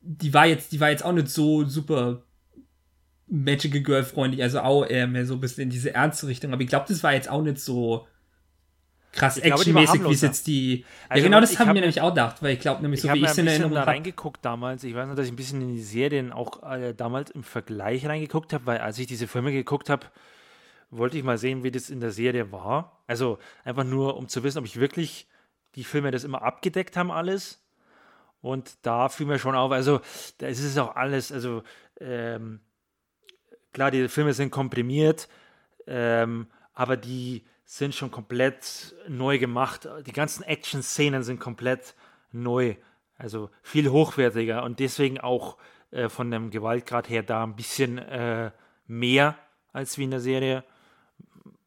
Die 0.00 0.34
war 0.34 0.46
jetzt, 0.46 0.72
die 0.72 0.80
war 0.80 0.90
jetzt 0.90 1.04
auch 1.04 1.12
nicht 1.12 1.28
so 1.28 1.64
super 1.64 2.24
Magical 3.28 3.80
Girl 3.80 4.04
freundlich, 4.04 4.42
also 4.42 4.60
auch 4.60 4.84
eher 4.84 5.06
mehr 5.06 5.24
so 5.24 5.34
ein 5.34 5.40
bisschen 5.40 5.64
in 5.64 5.70
diese 5.70 5.94
ernste 5.94 6.26
Richtung. 6.26 6.52
Aber 6.52 6.62
ich 6.62 6.68
glaube, 6.68 6.86
das 6.88 7.02
war 7.02 7.14
jetzt 7.14 7.30
auch 7.30 7.42
nicht 7.42 7.60
so 7.60 8.06
krass 9.12 9.38
actionmäßig, 9.38 10.04
wie 10.04 10.12
es 10.12 10.22
jetzt 10.22 10.46
die. 10.46 10.84
Also 11.08 11.22
ja, 11.22 11.28
genau 11.28 11.40
das 11.40 11.58
haben 11.58 11.68
hab, 11.68 11.74
wir 11.74 11.82
nämlich 11.82 12.00
auch 12.00 12.10
gedacht, 12.10 12.42
weil 12.42 12.54
ich 12.54 12.60
glaube 12.60 12.82
nämlich, 12.82 13.02
so 13.02 13.12
wie 13.12 13.18
ich 13.18 13.24
es 13.24 13.38
in 13.38 13.46
Erinnerung 13.46 13.76
habe. 13.76 13.86
reingeguckt 13.86 14.44
damals. 14.44 14.82
Ich 14.84 14.94
weiß 14.94 15.06
noch, 15.08 15.14
dass 15.14 15.26
ich 15.26 15.32
ein 15.32 15.36
bisschen 15.36 15.60
in 15.60 15.68
die 15.68 15.82
Serien 15.82 16.32
auch 16.32 16.62
äh, 16.62 16.94
damals 16.94 17.30
im 17.30 17.44
Vergleich 17.44 18.06
reingeguckt 18.06 18.52
habe, 18.52 18.66
weil 18.66 18.78
als 18.78 18.98
ich 18.98 19.06
diese 19.06 19.28
Filme 19.28 19.52
geguckt 19.52 19.90
habe, 19.90 20.06
wollte 20.90 21.16
ich 21.16 21.24
mal 21.24 21.38
sehen, 21.38 21.62
wie 21.62 21.70
das 21.70 21.90
in 21.90 22.00
der 22.00 22.10
Serie 22.10 22.52
war. 22.52 23.02
Also 23.06 23.38
einfach 23.64 23.84
nur, 23.84 24.16
um 24.16 24.28
zu 24.28 24.42
wissen, 24.42 24.58
ob 24.58 24.64
ich 24.64 24.80
wirklich 24.80 25.26
die 25.74 25.84
Filme 25.84 26.10
das 26.10 26.24
immer 26.24 26.42
abgedeckt 26.42 26.96
haben, 26.96 27.10
alles. 27.10 27.62
Und 28.40 28.76
da 28.82 29.08
fiel 29.08 29.26
mir 29.26 29.38
schon 29.38 29.54
auf, 29.54 29.70
also 29.72 30.00
da 30.38 30.48
ist 30.48 30.62
es 30.62 30.76
auch 30.76 30.96
alles, 30.96 31.30
also 31.30 31.62
ähm, 32.00 32.60
klar, 33.72 33.90
die 33.90 34.08
Filme 34.08 34.32
sind 34.32 34.50
komprimiert, 34.50 35.28
ähm, 35.86 36.48
aber 36.74 36.96
die 36.96 37.44
sind 37.64 37.94
schon 37.94 38.10
komplett 38.10 38.94
neu 39.08 39.38
gemacht. 39.38 39.88
Die 40.06 40.12
ganzen 40.12 40.42
Action-Szenen 40.42 41.22
sind 41.22 41.40
komplett 41.40 41.94
neu, 42.30 42.76
also 43.16 43.50
viel 43.62 43.90
hochwertiger 43.90 44.62
und 44.64 44.78
deswegen 44.78 45.20
auch 45.20 45.56
äh, 45.90 46.08
von 46.08 46.30
dem 46.30 46.50
Gewaltgrad 46.50 47.08
her 47.08 47.22
da 47.22 47.44
ein 47.44 47.56
bisschen 47.56 47.98
äh, 47.98 48.50
mehr 48.86 49.38
als 49.72 49.96
wie 49.98 50.04
in 50.04 50.10
der 50.10 50.20
Serie, 50.20 50.64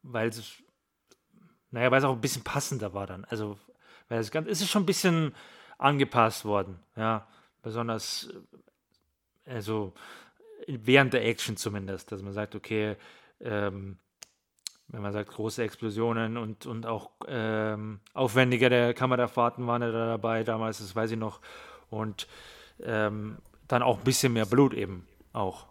weil 0.02 0.28
es, 0.28 0.62
naja, 1.70 1.90
weil 1.90 1.98
es 1.98 2.04
auch 2.04 2.14
ein 2.14 2.20
bisschen 2.20 2.44
passender 2.44 2.94
war 2.94 3.06
dann. 3.06 3.24
Also, 3.24 3.58
weil 4.08 4.20
es, 4.20 4.30
ganz, 4.30 4.48
es 4.48 4.60
ist 4.60 4.70
schon 4.70 4.82
ein 4.82 4.86
bisschen 4.86 5.34
angepasst 5.78 6.44
worden, 6.44 6.78
ja, 6.96 7.26
besonders, 7.62 8.32
also 9.44 9.92
während 10.66 11.12
der 11.12 11.24
Action 11.24 11.56
zumindest, 11.56 12.10
dass 12.12 12.22
man 12.22 12.32
sagt, 12.32 12.54
okay, 12.54 12.96
ähm, 13.40 13.98
wenn 14.88 15.02
man 15.02 15.12
sagt, 15.12 15.30
große 15.30 15.62
Explosionen 15.62 16.36
und, 16.36 16.66
und 16.66 16.86
auch 16.86 17.10
ähm, 17.26 18.00
aufwendigere 18.14 18.94
Kamerafahrten 18.94 19.66
waren 19.66 19.80
da 19.80 19.90
dabei 19.90 20.44
damals, 20.44 20.78
das 20.78 20.94
weiß 20.94 21.10
ich 21.10 21.18
noch. 21.18 21.40
Und 21.90 22.28
ähm, 22.82 23.38
dann 23.68 23.82
auch 23.82 23.98
ein 23.98 24.04
bisschen 24.04 24.32
mehr 24.32 24.46
Blut 24.46 24.74
eben 24.74 25.06
auch. 25.32 25.66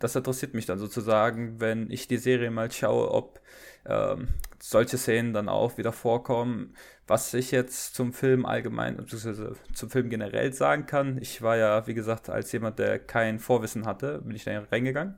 Das 0.00 0.16
interessiert 0.16 0.54
mich 0.54 0.66
dann 0.66 0.78
sozusagen, 0.78 1.60
wenn 1.60 1.90
ich 1.90 2.08
die 2.08 2.16
Serie 2.16 2.50
mal 2.50 2.70
schaue, 2.72 3.12
ob 3.12 3.40
ähm, 3.86 4.28
solche 4.60 4.98
Szenen 4.98 5.32
dann 5.32 5.48
auch 5.48 5.78
wieder 5.78 5.92
vorkommen. 5.92 6.74
Was 7.06 7.32
ich 7.32 7.52
jetzt 7.52 7.94
zum 7.94 8.12
Film 8.12 8.44
allgemein, 8.44 8.96
beziehungsweise 8.96 9.54
zum 9.72 9.88
Film 9.88 10.10
generell 10.10 10.52
sagen 10.52 10.86
kann, 10.86 11.18
ich 11.18 11.42
war 11.42 11.56
ja, 11.56 11.86
wie 11.86 11.94
gesagt, 11.94 12.28
als 12.28 12.50
jemand, 12.50 12.80
der 12.80 12.98
kein 12.98 13.38
Vorwissen 13.38 13.86
hatte, 13.86 14.20
bin 14.22 14.34
ich 14.34 14.44
da 14.44 14.58
reingegangen. 14.58 15.16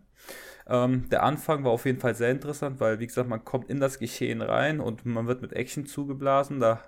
Ähm, 0.71 1.09
der 1.11 1.25
Anfang 1.25 1.65
war 1.65 1.73
auf 1.73 1.85
jeden 1.85 1.99
Fall 1.99 2.15
sehr 2.15 2.31
interessant, 2.31 2.79
weil, 2.79 3.01
wie 3.01 3.07
gesagt, 3.07 3.29
man 3.29 3.45
kommt 3.45 3.69
in 3.69 3.81
das 3.81 3.99
Geschehen 3.99 4.41
rein 4.41 4.79
und 4.79 5.05
man 5.05 5.27
wird 5.27 5.43
mit 5.43 5.53
Action 5.53 5.85
zugeblasen. 5.85 6.61
Da, 6.61 6.81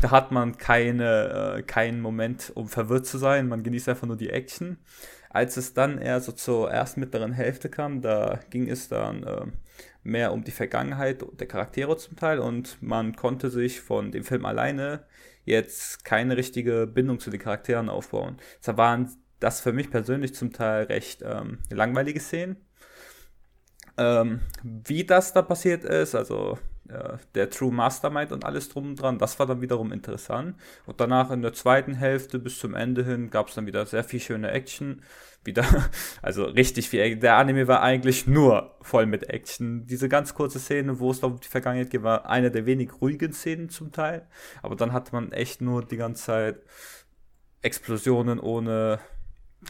da 0.00 0.10
hat 0.10 0.32
man 0.32 0.58
keine, 0.58 1.56
äh, 1.58 1.62
keinen 1.62 2.02
Moment, 2.02 2.52
um 2.54 2.68
verwirrt 2.68 3.06
zu 3.06 3.16
sein. 3.16 3.48
Man 3.48 3.62
genießt 3.62 3.88
einfach 3.88 4.06
nur 4.06 4.18
die 4.18 4.30
Action. 4.30 4.76
Als 5.30 5.56
es 5.56 5.72
dann 5.72 5.96
eher 5.96 6.20
so 6.20 6.32
zur 6.32 6.70
ersten 6.70 7.00
mittleren 7.00 7.32
Hälfte 7.32 7.70
kam, 7.70 8.02
da 8.02 8.38
ging 8.50 8.68
es 8.68 8.88
dann 8.88 9.22
äh, 9.22 9.46
mehr 10.02 10.32
um 10.34 10.44
die 10.44 10.50
Vergangenheit 10.50 11.24
der 11.40 11.48
Charaktere 11.48 11.96
zum 11.96 12.16
Teil 12.16 12.38
und 12.38 12.82
man 12.82 13.16
konnte 13.16 13.48
sich 13.48 13.80
von 13.80 14.12
dem 14.12 14.24
Film 14.24 14.44
alleine 14.44 15.04
jetzt 15.44 16.04
keine 16.04 16.36
richtige 16.36 16.86
Bindung 16.86 17.18
zu 17.18 17.30
den 17.30 17.40
Charakteren 17.40 17.88
aufbauen. 17.88 18.36
Deshalb 18.60 18.76
waren 18.76 19.10
das 19.40 19.60
für 19.60 19.72
mich 19.72 19.90
persönlich 19.90 20.34
zum 20.34 20.52
Teil 20.52 20.84
recht 20.84 21.22
ähm, 21.24 21.60
langweilige 21.70 22.20
Szenen. 22.20 22.56
Ähm, 23.98 24.40
wie 24.62 25.04
das 25.04 25.32
da 25.32 25.42
passiert 25.42 25.84
ist, 25.84 26.14
also 26.14 26.58
äh, 26.88 27.16
der 27.34 27.50
True 27.50 27.72
Mastermind 27.72 28.32
und 28.32 28.44
alles 28.44 28.68
drum 28.68 28.90
und 28.90 28.96
dran, 28.96 29.18
das 29.18 29.38
war 29.38 29.46
dann 29.46 29.60
wiederum 29.60 29.92
interessant. 29.92 30.56
Und 30.86 31.00
danach 31.00 31.30
in 31.30 31.42
der 31.42 31.52
zweiten 31.52 31.94
Hälfte 31.94 32.38
bis 32.38 32.58
zum 32.58 32.74
Ende 32.74 33.04
hin 33.04 33.30
gab 33.30 33.48
es 33.48 33.54
dann 33.54 33.66
wieder 33.66 33.86
sehr 33.86 34.04
viel 34.04 34.20
schöne 34.20 34.50
Action. 34.50 35.02
Wieder, 35.44 35.64
also 36.22 36.44
richtig 36.44 36.88
viel. 36.88 37.16
Der 37.16 37.36
Anime 37.36 37.68
war 37.68 37.82
eigentlich 37.82 38.26
nur 38.26 38.76
voll 38.82 39.06
mit 39.06 39.28
Action. 39.30 39.86
Diese 39.86 40.08
ganz 40.08 40.34
kurze 40.34 40.58
Szene, 40.58 40.98
wo 40.98 41.10
es 41.10 41.20
um 41.20 41.40
die 41.40 41.48
Vergangenheit 41.48 41.90
geht, 41.90 42.02
war 42.02 42.28
eine 42.28 42.50
der 42.50 42.66
wenig 42.66 42.90
ruhigen 43.00 43.32
Szenen 43.32 43.68
zum 43.68 43.92
Teil. 43.92 44.26
Aber 44.62 44.76
dann 44.76 44.92
hatte 44.92 45.12
man 45.12 45.32
echt 45.32 45.60
nur 45.60 45.84
die 45.84 45.96
ganze 45.96 46.24
Zeit 46.24 46.62
Explosionen 47.62 48.40
ohne, 48.40 48.98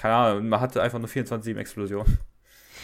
keine 0.01 0.15
Ahnung, 0.15 0.49
man 0.49 0.61
hatte 0.61 0.83
einfach 0.83 0.99
nur 0.99 1.09
24-7 1.09 1.57
Explosionen. 1.57 2.19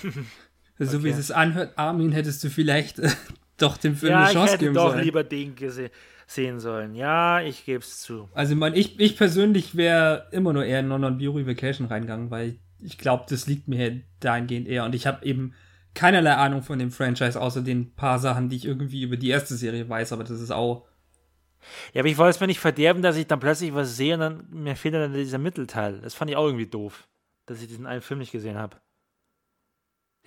so 0.78 0.98
okay. 0.98 1.06
wie 1.06 1.10
es 1.10 1.30
anhört, 1.30 1.76
Armin, 1.76 2.12
hättest 2.12 2.42
du 2.44 2.50
vielleicht 2.50 2.98
äh, 2.98 3.10
doch 3.56 3.76
dem 3.76 3.96
Film 3.96 4.12
ja, 4.12 4.24
eine 4.24 4.32
Chance 4.32 4.46
ich 4.46 4.52
hätte 4.52 4.64
geben 4.64 4.74
doch 4.74 4.92
sollen. 4.92 5.04
lieber 5.04 5.24
den 5.24 5.54
gese 5.54 5.90
sehen 6.26 6.60
sollen. 6.60 6.94
Ja, 6.94 7.40
ich 7.40 7.64
gebe 7.64 7.80
es 7.80 8.00
zu. 8.00 8.28
Also 8.34 8.54
man, 8.54 8.74
ich, 8.74 9.00
ich 9.00 9.16
persönlich 9.16 9.76
wäre 9.76 10.28
immer 10.30 10.52
nur 10.52 10.64
eher 10.64 10.80
in 10.80 10.88
Non 10.88 11.18
Beauty 11.18 11.46
Vacation 11.46 11.86
reingegangen, 11.86 12.30
weil 12.30 12.58
ich 12.80 12.98
glaube, 12.98 13.24
das 13.28 13.46
liegt 13.46 13.66
mir 13.66 14.02
dahingehend 14.20 14.68
eher. 14.68 14.84
Und 14.84 14.94
ich 14.94 15.06
habe 15.06 15.24
eben 15.24 15.54
keinerlei 15.94 16.34
Ahnung 16.34 16.62
von 16.62 16.78
dem 16.78 16.90
Franchise, 16.90 17.40
außer 17.40 17.62
den 17.62 17.94
paar 17.94 18.18
Sachen, 18.18 18.48
die 18.48 18.56
ich 18.56 18.66
irgendwie 18.66 19.02
über 19.02 19.16
die 19.16 19.30
erste 19.30 19.56
Serie 19.56 19.88
weiß, 19.88 20.12
aber 20.12 20.22
das 20.22 20.40
ist 20.40 20.50
auch. 20.50 20.86
Ja, 21.92 22.02
aber 22.02 22.08
ich 22.08 22.18
wollte 22.18 22.30
es 22.30 22.40
mir 22.40 22.46
nicht 22.46 22.60
verderben, 22.60 23.02
dass 23.02 23.16
ich 23.16 23.26
dann 23.26 23.40
plötzlich 23.40 23.74
was 23.74 23.96
sehe 23.96 24.14
und 24.14 24.20
dann 24.20 24.46
mir 24.50 24.76
fehlt 24.76 24.94
dann 24.94 25.12
dieser 25.12 25.38
Mittelteil. 25.38 26.00
Das 26.02 26.14
fand 26.14 26.30
ich 26.30 26.36
auch 26.36 26.46
irgendwie 26.46 26.66
doof, 26.66 27.08
dass 27.46 27.60
ich 27.60 27.68
diesen 27.68 27.86
einen 27.86 28.02
Film 28.02 28.20
nicht 28.20 28.32
gesehen 28.32 28.56
habe. 28.56 28.76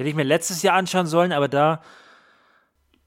Hätte 0.01 0.09
ich 0.09 0.15
mir 0.15 0.23
letztes 0.23 0.61
Jahr 0.61 0.75
anschauen 0.75 1.07
sollen, 1.07 1.31
aber 1.31 1.47
da 1.47 1.81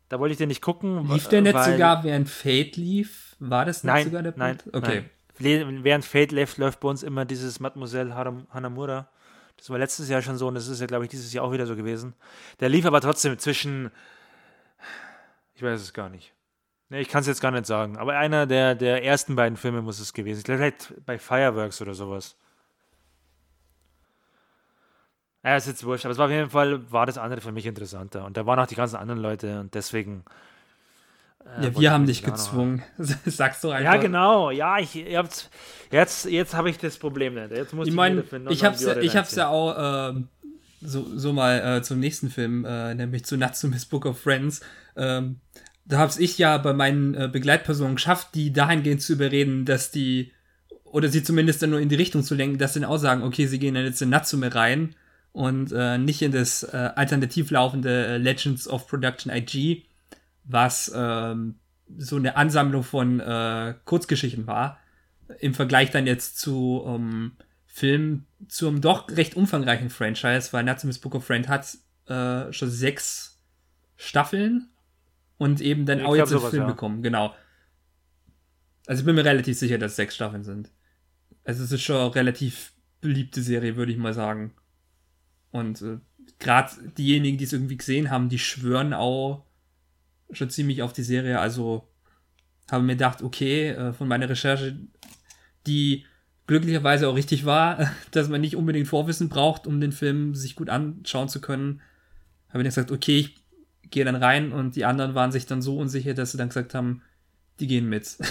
da 0.09 0.21
wollte 0.21 0.33
ich 0.33 0.39
den 0.39 0.49
nicht 0.49 0.63
gucken. 0.63 1.09
Lief 1.09 1.29
der 1.29 1.43
nicht 1.43 1.59
sogar 1.59 2.05
während 2.05 2.29
Fate 2.29 2.77
lief? 2.77 3.35
War 3.41 3.65
das 3.65 3.83
nicht 3.83 3.93
nein, 3.93 4.05
sogar 4.05 4.23
der 4.23 4.33
Punkt? 4.33 4.67
Nein, 4.67 4.75
okay. 4.75 5.05
Nein. 5.41 5.83
Während 5.83 6.05
Fate 6.05 6.31
läuft, 6.31 6.59
läuft 6.59 6.81
bei 6.81 6.89
uns 6.89 7.03
immer 7.03 7.25
dieses 7.25 7.59
Mademoiselle 7.59 8.15
Hanamura. 8.15 9.09
Das 9.57 9.71
war 9.71 9.79
letztes 9.79 10.09
Jahr 10.09 10.23
schon 10.23 10.37
so 10.37 10.47
und 10.47 10.55
das 10.55 10.69
ist 10.69 10.81
ja, 10.81 10.87
glaube 10.87 11.05
ich, 11.05 11.11
dieses 11.11 11.33
Jahr 11.33 11.45
auch 11.45 11.53
wieder 11.53 11.67
so 11.67 11.75
gewesen. 11.75 12.15
Der 12.61 12.69
lief 12.69 12.87
aber 12.87 13.01
trotzdem 13.01 13.37
zwischen. 13.39 13.91
Ich 15.55 15.63
weiß 15.63 15.81
es 15.81 15.93
gar 15.93 16.09
nicht. 16.09 16.33
Nee, 16.91 17.01
ich 17.01 17.09
kann 17.09 17.23
es 17.23 17.27
jetzt 17.27 17.41
gar 17.41 17.51
nicht 17.51 17.67
sagen. 17.67 17.97
Aber 17.97 18.17
einer 18.17 18.47
der, 18.47 18.77
der 18.77 19.03
ersten 19.03 19.35
beiden 19.35 19.57
Filme 19.57 19.83
muss 19.83 19.99
es 19.99 20.13
gewesen. 20.13 20.45
Glaube, 20.45 20.59
vielleicht 20.59 20.95
bei 21.07 21.19
Fireworks 21.19 21.81
oder 21.81 21.95
sowas. 21.95 22.37
Ja, 25.45 25.57
ist 25.57 25.67
jetzt 25.67 25.85
wurscht, 25.85 26.07
aber 26.07 26.13
es 26.13 26.19
war 26.19 26.27
auf 26.27 26.33
jeden 26.33 26.49
Fall, 26.49 26.91
war 26.91 27.05
das 27.05 27.19
andere 27.19 27.43
für 27.43 27.53
mich 27.53 27.67
interessanter. 27.67 28.25
Und 28.25 28.39
da 28.39 28.47
waren 28.47 28.59
auch 28.59 28.67
die 28.67 28.77
ganzen 28.77 28.97
anderen 28.97 29.21
Leute 29.21 29.61
und 29.61 29.75
deswegen. 29.75 30.25
Äh, 31.59 31.67
ja, 31.67 31.79
wir 31.79 31.93
haben 31.93 32.07
dich 32.07 32.23
gezwungen. 32.23 32.83
Sagst 33.27 33.63
du 33.63 33.69
einfach. 33.69 33.95
Ja, 33.95 34.01
genau. 34.01 34.51
Ja, 34.51 34.79
ich, 34.79 34.97
ihr 34.97 35.19
habt, 35.19 35.51
jetzt, 35.91 36.25
jetzt 36.25 36.55
habe 36.55 36.71
ich 36.71 36.79
das 36.79 36.97
Problem 36.97 37.35
nicht. 37.35 37.51
Jetzt 37.51 37.75
muss 37.75 37.87
ich 37.87 37.93
meine, 37.93 38.25
ich 38.49 38.65
habe 38.65 38.75
es 38.75 38.83
ja, 38.83 38.97
ich 38.97 39.17
hab's 39.17 39.35
ja 39.35 39.49
auch 39.49 40.15
äh, 40.15 40.23
so, 40.81 41.07
so 41.15 41.35
mal 41.35 41.77
äh, 41.77 41.83
zum 41.83 42.01
nächsten 42.01 42.31
Film, 42.31 42.65
äh, 42.65 42.95
nämlich 42.95 43.27
zu 43.27 43.37
Natsume's 43.37 43.85
Book 43.85 44.07
of 44.07 44.19
Friends. 44.19 44.63
Ähm, 44.97 45.41
da 45.85 45.99
habe 45.99 46.15
ich 46.23 46.39
ja 46.39 46.57
bei 46.57 46.73
meinen 46.73 47.15
äh, 47.15 47.29
Begleitpersonen 47.31 47.97
geschafft, 47.97 48.29
die 48.35 48.51
dahingehend 48.51 49.03
zu 49.03 49.13
überreden, 49.13 49.67
dass 49.67 49.91
die, 49.91 50.33
oder 50.85 51.11
sie 51.11 51.23
zumindest 51.23 51.61
dann 51.61 51.69
nur 51.69 51.81
in 51.81 51.91
die 51.91 51.97
Richtung 51.97 52.23
zu 52.23 52.35
lenken, 52.35 52.57
dass 52.57 52.73
sie 52.73 52.81
dann 52.81 52.89
auch 52.89 52.97
sagen, 52.97 53.23
okay, 53.23 53.47
sie 53.47 53.59
gehen 53.59 53.75
dann 53.75 53.85
jetzt 53.85 54.01
in 54.01 54.09
Natsume 54.09 54.55
rein 54.55 54.95
und 55.35 55.73
äh, 55.73 55.99
nicht 55.99 56.23
in 56.23 56.31
das 56.31 56.63
äh, 56.63 56.93
alternativ 56.95 57.51
laufende 57.51 58.07
äh, 58.07 58.17
Legends 58.19 58.69
of 58.69 58.87
Production 58.87 59.33
IG, 59.33 59.83
was 60.45 60.93
ähm, 60.95 61.57
so 61.99 62.17
eine 62.17 62.37
Ansammlung 62.37 62.85
von 62.85 63.19
äh, 63.19 63.75
Kurzgeschichten 63.85 64.47
war. 64.47 64.79
Im 65.41 65.53
Vergleich 65.53 65.91
dann 65.91 66.07
jetzt 66.07 66.39
zu 66.39 66.85
ähm, 66.87 67.33
Filmen 67.67 68.27
zum 68.47 68.81
doch 68.81 69.11
recht 69.11 69.35
umfangreichen 69.35 69.91
Franchise, 69.91 70.53
weil 70.53 70.63
Natsume's 70.63 71.01
Book 71.01 71.17
of 71.17 71.27
Friend 71.27 71.49
hat 71.49 71.79
äh, 72.07 72.53
schon 72.53 72.71
sechs 72.71 73.43
Staffeln 73.97 74.69
und 75.37 75.61
eben 75.61 75.85
dann 75.85 75.99
ich 75.99 76.05
auch 76.05 76.15
jetzt 76.15 76.31
einen 76.31 76.43
Film 76.43 76.63
ja. 76.63 76.69
bekommen, 76.69 77.03
genau. 77.03 77.35
Also 78.87 79.01
ich 79.01 79.07
bin 79.07 79.17
mir 79.17 79.25
relativ 79.25 79.59
sicher, 79.59 79.79
dass 79.79 79.93
es 79.93 79.97
sechs 79.97 80.15
Staffeln 80.15 80.45
sind. 80.45 80.71
Also 81.43 81.65
es 81.65 81.73
ist 81.73 81.83
schon 81.83 81.97
eine 81.97 82.15
relativ 82.15 82.73
beliebte 83.01 83.43
Serie, 83.43 83.75
würde 83.75 83.91
ich 83.91 83.99
mal 83.99 84.15
sagen. 84.15 84.55
Und 85.55 85.83
äh, 85.83 85.99
gerade 86.41 86.73
diejenigen, 86.99 87.39
die 87.39 87.45
es 87.45 87.53
irgendwie 87.53 87.77
gesehen 87.77 88.11
haben, 88.11 88.29
die 88.29 88.41
schwören 88.41 88.93
auch 88.93 89.45
schon 90.33 90.51
ziemlich 90.51 90.83
auf 90.83 90.93
die 90.93 91.05
Serie. 91.05 91.39
Also 91.39 91.89
habe 92.69 92.83
mir 92.83 92.95
gedacht, 92.95 93.23
okay, 93.23 93.69
äh, 93.69 93.93
von 93.93 94.09
meiner 94.09 94.29
Recherche, 94.29 94.77
die 95.69 96.07
glücklicherweise 96.49 97.09
auch 97.09 97.15
richtig 97.15 97.45
war, 97.45 97.89
dass 98.11 98.29
man 98.29 98.41
nicht 98.41 98.57
unbedingt 98.57 98.89
Vorwissen 98.89 99.29
braucht, 99.29 99.69
um 99.69 99.81
den 99.81 99.93
Film 99.93 100.35
sich 100.35 100.57
gut 100.57 100.71
anschauen 100.71 101.29
zu 101.29 101.41
können, 101.41 101.81
habe 102.49 102.59
ich 102.59 102.65
dann 102.65 102.65
gesagt, 102.65 102.91
okay, 102.91 103.19
ich 103.21 103.41
gehe 103.91 104.05
dann 104.05 104.17
rein 104.17 104.51
und 104.51 104.75
die 104.75 104.85
anderen 104.85 105.15
waren 105.15 105.31
sich 105.31 105.47
dann 105.47 105.63
so 105.63 105.79
unsicher, 105.79 106.15
dass 106.15 106.33
sie 106.33 106.39
dann 106.39 106.49
gesagt 106.49 106.75
haben, 106.75 107.03
die 107.61 107.69
gehen 107.69 107.89
mit. 107.89 108.19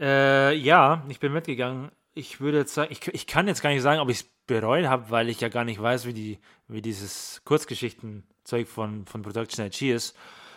Äh, 0.00 0.54
ja, 0.54 1.04
ich 1.08 1.18
bin 1.18 1.32
mitgegangen. 1.32 1.90
Ich 2.18 2.40
würde 2.40 2.58
jetzt 2.58 2.74
sagen, 2.74 2.90
ich, 2.90 3.06
ich 3.06 3.28
kann 3.28 3.46
jetzt 3.46 3.62
gar 3.62 3.70
nicht 3.70 3.80
sagen, 3.80 4.00
ob 4.00 4.08
ich 4.08 4.18
es 4.18 4.30
bereut 4.48 4.86
habe, 4.86 5.08
weil 5.10 5.28
ich 5.28 5.40
ja 5.40 5.48
gar 5.48 5.62
nicht 5.62 5.80
weiß, 5.80 6.04
wie, 6.04 6.12
die, 6.12 6.40
wie 6.66 6.82
dieses 6.82 7.42
Kurzgeschichtenzeug 7.44 8.66
von, 8.66 9.06
von 9.06 9.22
Production 9.22 9.64
IG 9.64 9.92
ist. 9.92 10.16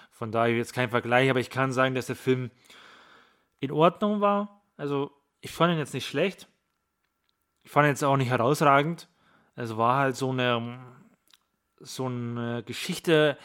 Von 0.10 0.32
daher 0.32 0.58
jetzt 0.58 0.74
kein 0.74 0.90
Vergleich, 0.90 1.30
aber 1.30 1.40
ich 1.40 1.52
kann 1.52 1.72
sagen, 1.72 1.94
dass 1.94 2.08
der 2.08 2.16
Film 2.16 2.50
in 3.60 3.72
Ordnung 3.72 4.22
war. 4.22 4.64
Also, 4.76 5.12
ich 5.40 5.52
fand 5.52 5.74
ihn 5.74 5.78
jetzt 5.78 5.94
nicht 5.94 6.08
schlecht. 6.08 6.48
Ich 7.62 7.70
fand 7.70 7.86
ihn 7.86 7.90
jetzt 7.90 8.04
auch 8.04 8.18
nicht 8.18 8.32
herausragend. 8.32 9.08
Es 9.56 9.78
war 9.78 10.00
halt 10.00 10.16
so 10.16 10.32
eine, 10.32 10.80
so 11.80 12.08
eine 12.08 12.64
Geschichte 12.64 13.38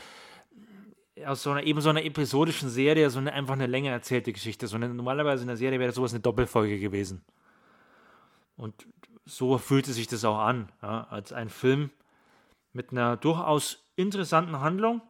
aus 1.26 1.42
so 1.42 1.50
einer 1.50 1.64
eben 1.64 1.82
so 1.82 1.90
einer 1.90 2.04
episodischen 2.04 2.70
Serie, 2.70 3.10
so 3.10 3.18
eine 3.18 3.34
einfach 3.34 3.54
eine 3.54 3.66
länger 3.66 3.90
erzählte 3.90 4.32
Geschichte. 4.32 4.68
So 4.68 4.76
eine, 4.76 4.88
normalerweise 4.88 5.42
in 5.42 5.48
der 5.48 5.58
Serie 5.58 5.78
wäre 5.78 5.92
sowas 5.92 6.12
eine 6.12 6.20
Doppelfolge 6.20 6.78
gewesen. 6.78 7.22
Und 8.56 8.86
so 9.24 9.58
fühlte 9.58 9.92
sich 9.92 10.06
das 10.06 10.24
auch 10.24 10.38
an, 10.38 10.70
ja, 10.82 11.06
als 11.10 11.32
ein 11.32 11.48
Film 11.48 11.90
mit 12.72 12.92
einer 12.92 13.16
durchaus 13.16 13.84
interessanten 13.96 14.60
Handlung, 14.60 15.02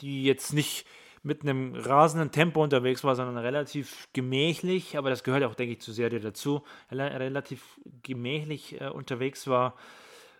die 0.00 0.24
jetzt 0.24 0.52
nicht 0.52 0.86
mit 1.22 1.42
einem 1.42 1.74
rasenden 1.74 2.30
Tempo 2.30 2.62
unterwegs 2.62 3.04
war, 3.04 3.14
sondern 3.14 3.36
relativ 3.36 4.08
gemächlich, 4.12 4.96
aber 4.96 5.10
das 5.10 5.22
gehört 5.22 5.44
auch, 5.44 5.54
denke 5.54 5.74
ich, 5.74 5.80
zur 5.80 5.92
Serie 5.92 6.20
dazu, 6.20 6.62
relativ 6.90 7.78
gemächlich 8.02 8.80
äh, 8.80 8.88
unterwegs 8.88 9.46
war 9.46 9.74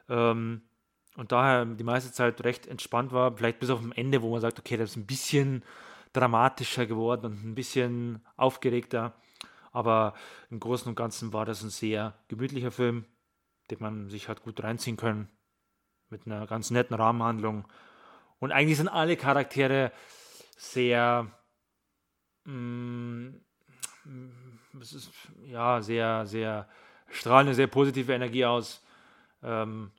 ähm, 0.08 0.62
und 1.16 1.32
daher 1.32 1.66
die 1.66 1.84
meiste 1.84 2.12
Zeit 2.12 2.42
recht 2.44 2.66
entspannt 2.66 3.12
war, 3.12 3.36
vielleicht 3.36 3.58
bis 3.58 3.70
auf 3.70 3.80
dem 3.80 3.92
Ende, 3.92 4.22
wo 4.22 4.30
man 4.30 4.40
sagt, 4.40 4.58
okay, 4.58 4.76
das 4.76 4.90
ist 4.90 4.96
ein 4.96 5.06
bisschen 5.06 5.64
dramatischer 6.12 6.86
geworden 6.86 7.26
und 7.26 7.44
ein 7.44 7.54
bisschen 7.54 8.24
aufgeregter. 8.36 9.14
Aber 9.72 10.14
im 10.50 10.60
Großen 10.60 10.88
und 10.88 10.96
Ganzen 10.96 11.32
war 11.32 11.44
das 11.44 11.62
ein 11.62 11.70
sehr 11.70 12.14
gemütlicher 12.28 12.70
Film, 12.70 13.04
den 13.70 13.78
man 13.80 14.10
sich 14.10 14.28
hat 14.28 14.42
gut 14.42 14.62
reinziehen 14.62 14.96
können. 14.96 15.28
Mit 16.08 16.26
einer 16.26 16.46
ganz 16.46 16.70
netten 16.70 16.96
Rahmenhandlung. 16.96 17.68
Und 18.40 18.52
eigentlich 18.52 18.78
sind 18.78 18.88
alle 18.88 19.16
Charaktere 19.16 19.92
sehr, 20.56 21.30
mm, 22.44 23.28
es 24.80 24.92
ist, 24.92 25.12
ja, 25.44 25.80
sehr, 25.82 26.26
sehr, 26.26 26.68
strahlen 27.10 27.48
eine 27.48 27.54
sehr 27.54 27.68
positive 27.68 28.12
Energie 28.12 28.44
aus. 28.44 28.82
Ähm, 29.42 29.92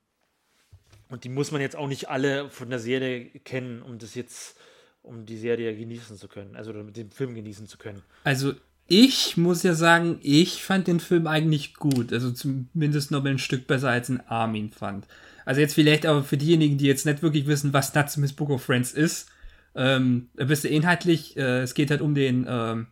und 1.09 1.23
die 1.23 1.29
muss 1.29 1.51
man 1.51 1.61
jetzt 1.61 1.75
auch 1.75 1.87
nicht 1.87 2.09
alle 2.09 2.49
von 2.49 2.69
der 2.69 2.79
Serie 2.79 3.29
kennen, 3.39 3.81
um 3.81 3.99
das 3.99 4.15
jetzt, 4.15 4.59
um 5.01 5.25
die 5.25 5.37
Serie 5.37 5.75
genießen 5.75 6.17
zu 6.17 6.27
können, 6.27 6.55
also 6.55 6.71
den 6.71 7.11
Film 7.11 7.35
genießen 7.35 7.67
zu 7.67 7.77
können. 7.77 8.01
Also 8.23 8.53
ich 8.87 9.37
muss 9.37 9.63
ja 9.63 9.73
sagen, 9.73 10.19
ich 10.21 10.63
fand 10.63 10.87
den 10.87 10.99
Film 10.99 11.27
eigentlich 11.27 11.75
gut. 11.75 12.11
Also 12.11 12.31
zumindest 12.31 13.11
noch 13.11 13.23
ein 13.23 13.39
Stück 13.39 13.67
besser 13.67 13.89
als 13.89 14.09
ein 14.09 14.25
Armin 14.27 14.71
fand. 14.71 15.07
Also 15.45 15.61
jetzt 15.61 15.73
vielleicht 15.73 16.05
aber 16.05 16.23
für 16.23 16.37
diejenigen, 16.37 16.77
die 16.77 16.87
jetzt 16.87 17.05
nicht 17.05 17.21
wirklich 17.21 17.47
wissen, 17.47 17.73
was 17.73 17.93
Natsume's 17.93 18.33
Book 18.33 18.49
of 18.49 18.63
Friends 18.63 18.91
ist, 18.91 19.29
ähm, 19.75 20.29
bist 20.35 20.63
du 20.63 20.67
inhaltlich, 20.67 21.37
äh, 21.37 21.61
es 21.61 21.73
geht 21.73 21.91
halt 21.91 22.01
um 22.01 22.13
den 22.13 22.45
ähm, 22.47 22.87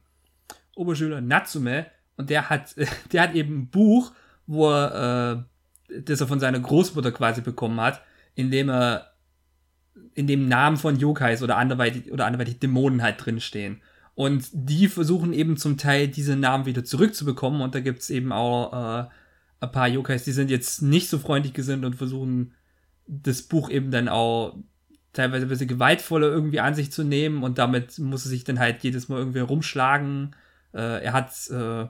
Oberschüler 0.76 1.22
Natsume 1.22 1.88
und 2.16 2.30
der 2.30 2.50
hat, 2.50 2.76
der 3.12 3.22
hat 3.22 3.36
eben 3.36 3.60
ein 3.60 3.70
Buch, 3.70 4.14
wo 4.48 4.72
er, 4.72 5.46
äh, 5.90 6.02
das 6.02 6.22
er 6.22 6.28
von 6.28 6.40
seiner 6.40 6.60
Großmutter 6.60 7.12
quasi 7.12 7.42
bekommen 7.42 7.82
hat, 7.82 8.02
in 8.36 8.52
dem 8.52 8.70
er 8.70 9.10
in 10.14 10.28
dem 10.28 10.48
Namen 10.48 10.78
von 10.78 10.98
Yokais 10.98 11.44
oder 11.44 11.58
anderweitig, 11.58 12.12
oder 12.12 12.26
anderweitig 12.26 12.60
Dämonen 12.60 13.02
halt 13.02 13.24
drinstehen. 13.24 13.82
Und 14.20 14.50
die 14.52 14.90
versuchen 14.90 15.32
eben 15.32 15.56
zum 15.56 15.78
Teil 15.78 16.10
diese 16.10 16.36
Namen 16.36 16.66
wieder 16.66 16.84
zurückzubekommen. 16.84 17.62
Und 17.62 17.74
da 17.74 17.80
gibt 17.80 18.00
es 18.00 18.10
eben 18.10 18.34
auch 18.34 18.74
äh, 18.74 19.08
ein 19.62 19.72
paar 19.72 19.88
Yokais, 19.88 20.26
die 20.26 20.34
sind 20.34 20.52
jetzt 20.52 20.82
nicht 20.82 21.08
so 21.08 21.20
freundlich 21.20 21.54
gesinnt 21.54 21.86
und 21.86 21.96
versuchen 21.96 22.52
das 23.08 23.44
Buch 23.44 23.70
eben 23.70 23.92
dann 23.92 24.10
auch 24.10 24.58
teilweise 25.14 25.46
ein 25.46 25.48
bisschen 25.48 25.70
gewaltvoller 25.70 26.28
irgendwie 26.28 26.60
an 26.60 26.76
sich 26.76 26.92
zu 26.92 27.06
nehmen. 27.06 27.44
Und 27.44 27.60
damit 27.60 27.98
muss 27.98 28.26
er 28.26 28.30
sich 28.32 28.44
dann 28.44 28.60
halt 28.60 28.84
jedes 28.84 29.08
Mal 29.08 29.20
irgendwie 29.20 29.40
rumschlagen. 29.40 30.36
Äh, 30.74 31.02
er 31.02 31.14
hat 31.14 31.32
äh, 31.50 31.88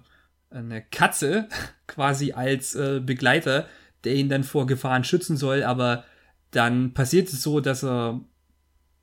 eine 0.56 0.84
Katze 0.84 1.50
quasi 1.88 2.34
als 2.34 2.76
äh, 2.76 3.02
Begleiter, 3.04 3.66
der 4.04 4.14
ihn 4.14 4.30
dann 4.30 4.44
vor 4.44 4.68
Gefahren 4.68 5.04
schützen 5.04 5.36
soll, 5.36 5.64
aber 5.64 6.04
dann 6.52 6.94
passiert 6.94 7.30
es 7.30 7.42
so, 7.42 7.60
dass 7.60 7.84
er 7.84 8.22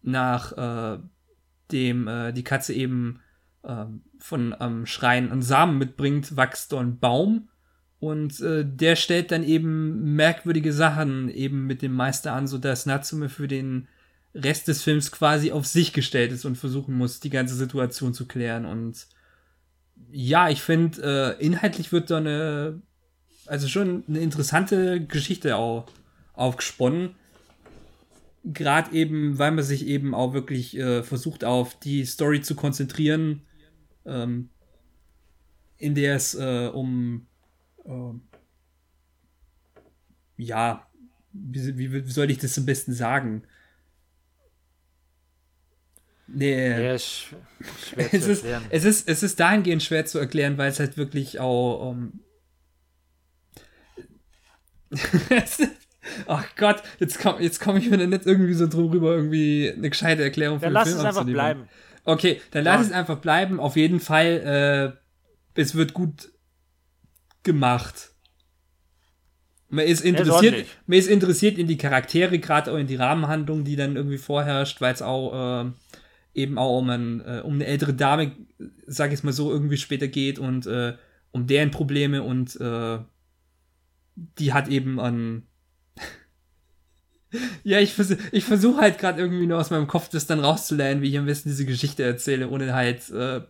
nach 0.02 0.52
äh, 0.52 1.00
dem 1.72 2.08
äh, 2.08 2.32
die 2.32 2.44
Katze 2.44 2.72
eben 2.72 3.20
äh, 3.62 3.86
von 4.18 4.54
ähm, 4.60 4.86
Schreien 4.86 5.30
einen 5.30 5.42
Samen 5.42 5.78
mitbringt, 5.78 6.36
wächst 6.36 6.70
so 6.70 6.78
ein 6.78 6.98
Baum 6.98 7.48
und 7.98 8.40
äh, 8.40 8.64
der 8.64 8.96
stellt 8.96 9.32
dann 9.32 9.44
eben 9.44 10.14
merkwürdige 10.14 10.72
Sachen 10.72 11.28
eben 11.28 11.66
mit 11.66 11.82
dem 11.82 11.92
Meister 11.92 12.32
an, 12.32 12.46
sodass 12.46 12.86
Natsume 12.86 13.28
für 13.28 13.48
den 13.48 13.88
Rest 14.34 14.68
des 14.68 14.82
Films 14.82 15.10
quasi 15.12 15.50
auf 15.50 15.66
sich 15.66 15.92
gestellt 15.92 16.32
ist 16.32 16.44
und 16.44 16.56
versuchen 16.56 16.94
muss, 16.94 17.20
die 17.20 17.30
ganze 17.30 17.54
Situation 17.54 18.12
zu 18.12 18.26
klären 18.26 18.66
und 18.66 19.06
ja, 20.10 20.48
ich 20.48 20.62
finde, 20.62 21.36
äh, 21.38 21.44
inhaltlich 21.44 21.92
wird 21.92 22.10
da 22.10 22.18
eine, 22.18 22.82
also 23.46 23.68
schon 23.68 24.04
eine 24.08 24.20
interessante 24.20 25.04
Geschichte 25.04 25.56
auch 25.56 25.86
aufgesponnen. 26.34 27.14
Gerade 28.48 28.92
eben, 28.92 29.38
weil 29.38 29.50
man 29.50 29.64
sich 29.64 29.86
eben 29.86 30.14
auch 30.14 30.32
wirklich 30.32 30.76
äh, 30.76 31.02
versucht, 31.02 31.44
auf 31.44 31.78
die 31.80 32.04
Story 32.04 32.42
zu 32.42 32.54
konzentrieren, 32.54 33.42
ähm, 34.04 34.50
in 35.78 35.96
der 35.96 36.14
es 36.14 36.34
äh, 36.34 36.70
um, 36.72 37.26
äh, 37.84 38.12
ja, 40.36 40.86
wie, 41.32 41.76
wie, 41.76 41.92
wie 41.92 42.10
soll 42.10 42.30
ich 42.30 42.38
das 42.38 42.56
am 42.56 42.66
besten 42.66 42.92
sagen? 42.92 43.42
Nee. 46.28 46.70
Ja, 46.70 46.94
es, 46.94 47.32
ist, 48.12 48.44
es, 48.70 48.84
ist, 48.84 49.08
es 49.08 49.22
ist 49.22 49.38
dahingehend 49.40 49.82
schwer 49.82 50.06
zu 50.06 50.18
erklären, 50.18 50.58
weil 50.58 50.70
es 50.70 50.80
halt 50.80 50.96
wirklich 50.96 51.40
auch. 51.40 51.90
Um 51.90 52.20
Ach 56.26 56.44
Gott, 56.56 56.82
jetzt 56.98 57.20
komme 57.20 57.42
jetzt 57.42 57.60
komm 57.60 57.76
ich 57.76 57.90
mir 57.90 57.98
dann 57.98 58.10
nicht 58.10 58.26
irgendwie 58.26 58.54
so 58.54 58.66
drüber, 58.66 59.14
irgendwie 59.14 59.72
eine 59.74 59.90
gescheite 59.90 60.22
Erklärung 60.22 60.58
für 60.58 60.66
dann 60.66 60.72
den 60.72 60.74
lass 60.74 60.88
Film 60.88 61.00
es 61.00 61.04
einfach 61.04 61.24
bleiben. 61.24 61.68
Okay, 62.04 62.40
dann 62.52 62.64
lass 62.64 62.82
ja. 62.82 62.86
es 62.86 62.92
einfach 62.92 63.18
bleiben. 63.18 63.58
Auf 63.60 63.76
jeden 63.76 64.00
Fall, 64.00 64.94
äh, 65.56 65.60
es 65.60 65.74
wird 65.74 65.92
gut 65.92 66.30
gemacht. 67.42 68.12
Man 69.68 69.84
ist 69.84 70.04
interessiert, 70.04 70.66
man 70.86 70.98
ist 70.98 71.08
interessiert 71.08 71.58
in 71.58 71.66
die 71.66 71.76
Charaktere, 71.76 72.38
gerade 72.38 72.72
auch 72.72 72.76
in 72.76 72.86
die 72.86 72.96
Rahmenhandlung, 72.96 73.64
die 73.64 73.74
dann 73.74 73.96
irgendwie 73.96 74.18
vorherrscht, 74.18 74.80
weil 74.80 74.94
es 74.94 75.02
auch 75.02 75.64
äh, 75.64 75.70
eben 76.34 76.58
auch 76.58 76.78
um, 76.78 76.90
ein, 76.90 77.20
äh, 77.20 77.40
um 77.42 77.54
eine 77.54 77.66
ältere 77.66 77.94
Dame, 77.94 78.32
sag 78.86 79.08
ich 79.08 79.14
es 79.14 79.22
mal 79.24 79.32
so, 79.32 79.50
irgendwie 79.50 79.76
später 79.76 80.06
geht 80.06 80.38
und 80.38 80.66
äh, 80.66 80.94
um 81.32 81.46
deren 81.46 81.72
Probleme 81.72 82.22
und 82.22 82.60
äh, 82.60 82.98
die 84.14 84.52
hat 84.52 84.68
eben 84.68 85.00
an. 85.00 85.42
Ja, 87.64 87.80
ich, 87.80 87.92
vers 87.92 88.16
ich 88.32 88.44
versuche 88.44 88.80
halt 88.80 88.98
gerade 88.98 89.20
irgendwie 89.20 89.46
nur 89.46 89.58
aus 89.58 89.70
meinem 89.70 89.86
Kopf 89.86 90.08
das 90.08 90.26
dann 90.26 90.40
rauszulernen, 90.40 91.02
wie 91.02 91.10
ich 91.10 91.18
am 91.18 91.26
besten 91.26 91.48
diese 91.48 91.66
Geschichte 91.66 92.02
erzähle, 92.02 92.48
ohne 92.48 92.74
halt 92.74 93.08
äh, 93.10 93.40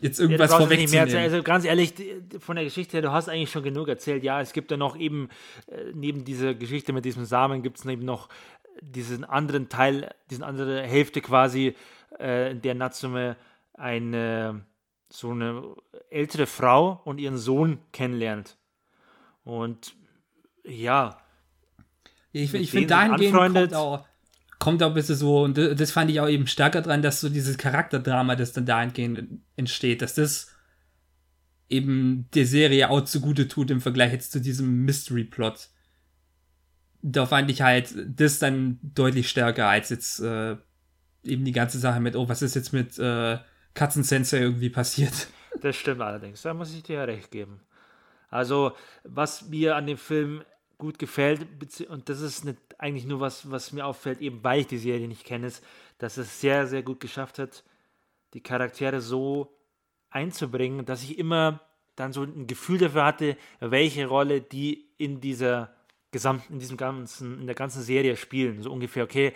jetzt 0.00 0.20
irgendwas 0.20 0.50
ja, 0.50 0.58
vorwegzunehmen. 0.58 1.16
Also 1.16 1.42
ganz 1.42 1.64
ehrlich, 1.64 1.94
von 2.38 2.56
der 2.56 2.64
Geschichte 2.64 2.94
her, 2.94 3.02
du 3.02 3.12
hast 3.12 3.28
eigentlich 3.28 3.50
schon 3.50 3.62
genug 3.62 3.88
erzählt. 3.88 4.22
Ja, 4.22 4.40
es 4.40 4.52
gibt 4.52 4.70
ja 4.70 4.76
noch 4.76 4.96
eben, 4.96 5.28
äh, 5.68 5.92
neben 5.94 6.24
dieser 6.24 6.54
Geschichte 6.54 6.92
mit 6.92 7.04
diesem 7.04 7.24
Samen, 7.24 7.62
gibt 7.62 7.78
es 7.78 7.84
eben 7.84 8.04
noch 8.04 8.28
diesen 8.80 9.24
anderen 9.24 9.68
Teil, 9.68 10.14
diesen 10.30 10.44
andere 10.44 10.82
Hälfte 10.82 11.20
quasi, 11.20 11.74
äh, 12.18 12.50
in 12.52 12.62
der 12.62 12.74
Natsume 12.74 13.36
eine 13.74 14.62
so 15.08 15.30
eine 15.30 15.76
ältere 16.10 16.46
Frau 16.46 17.00
und 17.04 17.18
ihren 17.18 17.38
Sohn 17.38 17.78
kennenlernt. 17.92 18.56
Und 19.44 19.94
ja. 20.64 21.18
Ich, 22.36 22.52
ich 22.54 22.70
finde, 22.70 22.88
dahingehend 22.88 23.34
kommt 23.34 23.74
auch, 23.74 24.04
kommt 24.58 24.82
auch 24.82 24.88
ein 24.88 24.94
bisschen 24.94 25.16
so, 25.16 25.42
und 25.42 25.56
das 25.56 25.90
fand 25.90 26.10
ich 26.10 26.20
auch 26.20 26.28
eben 26.28 26.46
stärker 26.46 26.82
dran, 26.82 27.02
dass 27.02 27.20
so 27.20 27.28
dieses 27.28 27.56
Charakterdrama, 27.56 28.36
das 28.36 28.52
dann 28.52 28.66
dahingehend 28.66 29.40
entsteht, 29.56 30.02
dass 30.02 30.14
das 30.14 30.52
eben 31.68 32.28
der 32.34 32.46
Serie 32.46 32.90
auch 32.90 33.02
zugute 33.02 33.48
tut 33.48 33.70
im 33.70 33.80
Vergleich 33.80 34.12
jetzt 34.12 34.32
zu 34.32 34.40
diesem 34.40 34.84
Mystery-Plot. 34.84 35.68
Da 37.02 37.26
fand 37.26 37.50
ich 37.50 37.62
halt 37.62 37.94
das 38.06 38.38
dann 38.38 38.78
deutlich 38.82 39.28
stärker 39.28 39.68
als 39.68 39.88
jetzt 39.88 40.20
äh, 40.20 40.56
eben 41.22 41.44
die 41.44 41.52
ganze 41.52 41.78
Sache 41.78 42.00
mit, 42.00 42.16
oh, 42.16 42.28
was 42.28 42.42
ist 42.42 42.54
jetzt 42.54 42.72
mit 42.72 42.98
äh, 42.98 43.38
Katzensensei 43.74 44.38
irgendwie 44.38 44.70
passiert. 44.70 45.28
Das 45.62 45.74
stimmt 45.74 46.02
allerdings, 46.02 46.42
da 46.42 46.52
muss 46.52 46.74
ich 46.74 46.82
dir 46.82 46.96
ja 46.96 47.04
recht 47.04 47.30
geben. 47.30 47.62
Also, 48.28 48.72
was 49.04 49.48
mir 49.48 49.74
an 49.74 49.86
dem 49.86 49.96
Film 49.96 50.42
gut 50.78 50.98
gefällt, 50.98 51.46
und 51.88 52.08
das 52.08 52.20
ist 52.20 52.44
nicht 52.44 52.58
eigentlich 52.78 53.06
nur 53.06 53.20
was, 53.20 53.50
was 53.50 53.72
mir 53.72 53.86
auffällt, 53.86 54.20
eben 54.20 54.44
weil 54.44 54.60
ich 54.60 54.66
die 54.66 54.78
Serie 54.78 55.08
nicht 55.08 55.24
kenne, 55.24 55.46
ist, 55.46 55.64
dass 55.98 56.16
es 56.16 56.40
sehr, 56.40 56.66
sehr 56.66 56.82
gut 56.82 57.00
geschafft 57.00 57.38
hat, 57.38 57.64
die 58.34 58.42
Charaktere 58.42 59.00
so 59.00 59.56
einzubringen, 60.10 60.84
dass 60.84 61.02
ich 61.02 61.18
immer 61.18 61.60
dann 61.94 62.12
so 62.12 62.22
ein 62.22 62.46
Gefühl 62.46 62.78
dafür 62.78 63.04
hatte, 63.04 63.36
welche 63.60 64.06
Rolle 64.06 64.42
die 64.42 64.86
in 64.98 65.20
dieser 65.20 65.74
gesamten, 66.10 66.54
in 66.54 66.58
diesem 66.58 66.76
ganzen, 66.76 67.40
in 67.40 67.46
der 67.46 67.54
ganzen 67.54 67.82
Serie 67.82 68.16
spielen. 68.16 68.62
So 68.62 68.70
ungefähr, 68.70 69.04
okay, 69.04 69.32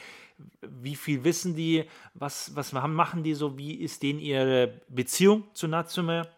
wie 0.60 0.96
viel 0.96 1.24
wissen 1.24 1.54
die, 1.54 1.84
was, 2.14 2.54
was 2.54 2.72
machen 2.72 3.22
die 3.22 3.34
so, 3.34 3.58
wie 3.58 3.74
ist 3.74 4.02
denen 4.02 4.18
ihre 4.18 4.80
Beziehung 4.88 5.44
zu 5.54 5.68
Natsume? 5.68 6.28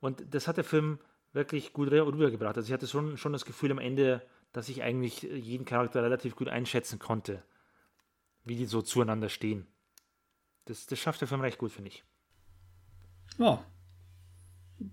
Und 0.00 0.22
das 0.30 0.48
hat 0.48 0.56
der 0.56 0.64
Film 0.64 0.98
wirklich 1.32 1.72
gut 1.72 1.90
rübergebracht. 1.90 2.56
Also 2.56 2.66
ich 2.68 2.72
hatte 2.72 2.86
schon, 2.86 3.16
schon 3.16 3.32
das 3.32 3.44
Gefühl 3.44 3.70
am 3.70 3.78
Ende, 3.78 4.22
dass 4.52 4.68
ich 4.68 4.82
eigentlich 4.82 5.22
jeden 5.22 5.64
Charakter 5.64 6.02
relativ 6.02 6.36
gut 6.36 6.48
einschätzen 6.48 6.98
konnte, 6.98 7.42
wie 8.44 8.56
die 8.56 8.66
so 8.66 8.82
zueinander 8.82 9.28
stehen. 9.28 9.66
Das, 10.64 10.86
das 10.86 10.98
schafft 10.98 11.20
der 11.20 11.28
Film 11.28 11.40
recht 11.40 11.58
gut, 11.58 11.72
finde 11.72 11.90
ich. 11.90 12.04
Ja. 13.38 13.64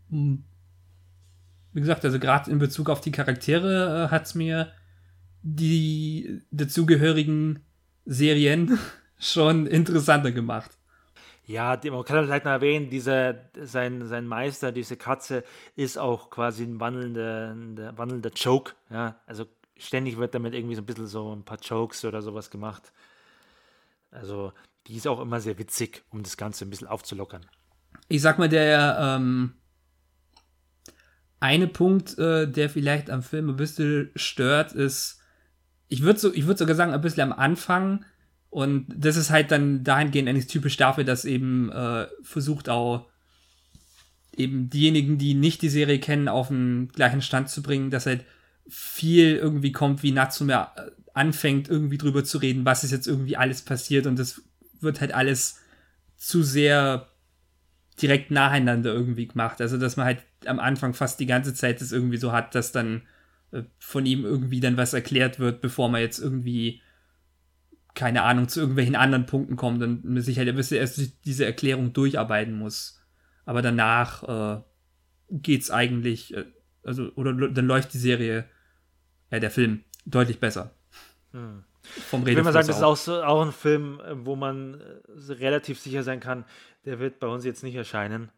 Hm. 0.09 0.43
Wie 1.73 1.79
gesagt, 1.79 2.05
also 2.05 2.19
gerade 2.19 2.49
in 2.49 2.59
Bezug 2.59 2.89
auf 2.89 3.01
die 3.01 3.11
Charaktere 3.11 4.05
äh, 4.05 4.11
hat 4.11 4.25
es 4.25 4.35
mir 4.35 4.71
die 5.43 6.41
dazugehörigen 6.51 7.59
Serien 8.05 8.79
schon 9.19 9.65
interessanter 9.65 10.31
gemacht. 10.31 10.76
Ja, 11.47 11.79
man 11.89 12.03
kann 12.03 12.25
vielleicht 12.25 12.43
noch 12.43 12.51
erwähnen, 12.51 12.89
dieser, 12.89 13.35
sein, 13.61 14.05
sein 14.05 14.27
Meister, 14.27 14.73
diese 14.73 14.97
Katze, 14.97 15.45
ist 15.77 15.97
auch 15.97 16.29
quasi 16.29 16.63
ein 16.63 16.81
wandelnder, 16.81 17.97
wandelnder 17.97 18.31
Joke. 18.35 18.73
Ja? 18.89 19.21
Also 19.25 19.45
ständig 19.77 20.17
wird 20.17 20.35
damit 20.35 20.53
irgendwie 20.53 20.75
so 20.75 20.81
ein 20.81 20.85
bisschen 20.85 21.07
so 21.07 21.33
ein 21.33 21.45
paar 21.45 21.59
Jokes 21.59 22.03
oder 22.03 22.21
sowas 22.21 22.49
gemacht. 22.49 22.91
Also 24.11 24.51
die 24.87 24.97
ist 24.97 25.07
auch 25.07 25.21
immer 25.21 25.39
sehr 25.39 25.57
witzig, 25.57 26.03
um 26.09 26.21
das 26.21 26.35
Ganze 26.35 26.65
ein 26.65 26.69
bisschen 26.69 26.87
aufzulockern. 26.87 27.45
Ich 28.09 28.21
sag 28.21 28.39
mal, 28.39 28.49
der 28.49 28.97
ähm, 28.99 29.53
eine 31.39 31.67
Punkt, 31.67 32.17
äh, 32.17 32.51
der 32.51 32.69
vielleicht 32.69 33.09
am 33.09 33.23
Film 33.23 33.49
ein 33.49 33.55
bisschen 33.55 34.11
stört, 34.15 34.73
ist, 34.73 35.21
ich 35.87 36.01
würde 36.01 36.19
so, 36.19 36.35
würd 36.35 36.57
sogar 36.57 36.75
sagen, 36.75 36.93
ein 36.93 37.01
bisschen 37.01 37.31
am 37.31 37.37
Anfang, 37.37 38.03
und 38.49 38.85
das 38.87 39.17
ist 39.17 39.29
halt 39.29 39.51
dann 39.51 39.83
dahingehend 39.83 40.29
eigentlich 40.29 40.47
typisch 40.47 40.77
dafür, 40.77 41.03
dass 41.03 41.25
eben 41.25 41.71
äh, 41.71 42.07
versucht 42.23 42.69
auch 42.69 43.07
eben 44.35 44.69
diejenigen, 44.69 45.17
die 45.17 45.33
nicht 45.33 45.61
die 45.61 45.69
Serie 45.69 45.99
kennen, 45.99 46.27
auf 46.27 46.47
den 46.47 46.89
gleichen 46.89 47.21
Stand 47.21 47.49
zu 47.49 47.61
bringen, 47.61 47.89
dass 47.89 48.05
halt 48.05 48.23
viel 48.69 49.35
irgendwie 49.35 49.71
kommt, 49.71 50.03
wie 50.03 50.11
Natsume 50.11 50.53
äh, 50.53 50.91
anfängt, 51.13 51.69
irgendwie 51.69 51.97
drüber 51.97 52.23
zu 52.23 52.37
reden, 52.37 52.65
was 52.65 52.83
ist 52.83 52.91
jetzt 52.91 53.07
irgendwie 53.07 53.37
alles 53.37 53.61
passiert 53.63 54.05
und 54.05 54.17
das 54.19 54.41
wird 54.79 55.01
halt 55.01 55.13
alles 55.13 55.59
zu 56.15 56.43
sehr 56.43 57.07
direkt 58.01 58.29
nacheinander 58.31 58.93
irgendwie 58.93 59.27
gemacht. 59.27 59.59
Also, 59.61 59.77
dass 59.77 59.97
man 59.97 60.05
halt 60.05 60.19
am 60.45 60.59
Anfang 60.59 60.93
fast 60.93 61.19
die 61.19 61.25
ganze 61.25 61.53
Zeit 61.53 61.81
das 61.81 61.91
irgendwie 61.91 62.17
so 62.17 62.31
hat, 62.31 62.53
dass 62.53 62.71
dann 62.71 63.01
äh, 63.51 63.63
von 63.79 64.05
ihm 64.05 64.23
irgendwie 64.23 64.59
dann 64.59 64.77
was 64.77 64.93
erklärt 64.93 65.39
wird, 65.39 65.61
bevor 65.61 65.89
man 65.89 66.01
jetzt 66.01 66.19
irgendwie 66.19 66.81
keine 67.97 68.21
Ahnung, 68.21 68.47
zu 68.47 68.59
irgendwelchen 68.59 68.95
anderen 68.95 69.25
Punkten 69.25 69.55
kommt 69.55 69.81
und 69.81 70.21
sich 70.21 70.37
halt 70.37 70.47
erst 70.47 71.25
diese 71.25 71.45
Erklärung 71.45 71.93
durcharbeiten 71.93 72.57
muss. 72.57 73.01
Aber 73.43 73.63
danach 73.63 74.23
äh, 74.23 74.61
geht's 75.31 75.71
eigentlich, 75.71 76.35
äh, 76.35 76.45
also, 76.83 77.11
oder 77.15 77.33
dann 77.33 77.65
läuft 77.65 77.93
die 77.93 77.97
Serie, 77.97 78.45
äh, 79.31 79.39
der 79.39 79.49
Film, 79.49 79.83
deutlich 80.05 80.39
besser. 80.39 80.75
Hm. 81.31 81.63
vom 81.81 82.21
Ich 82.27 82.35
will 82.35 82.43
mal 82.43 82.53
sagen, 82.53 82.67
das 82.67 82.77
ist 82.77 82.83
auch, 82.83 82.95
so, 82.95 83.23
auch 83.23 83.41
ein 83.41 83.51
Film, 83.51 83.99
äh, 83.99 84.25
wo 84.25 84.35
man 84.35 84.79
äh, 84.79 85.33
relativ 85.33 85.79
sicher 85.79 86.03
sein 86.03 86.19
kann, 86.19 86.45
der 86.85 86.99
wird 86.99 87.19
bei 87.19 87.27
uns 87.27 87.45
jetzt 87.45 87.63
nicht 87.63 87.75
erscheinen, 87.75 88.29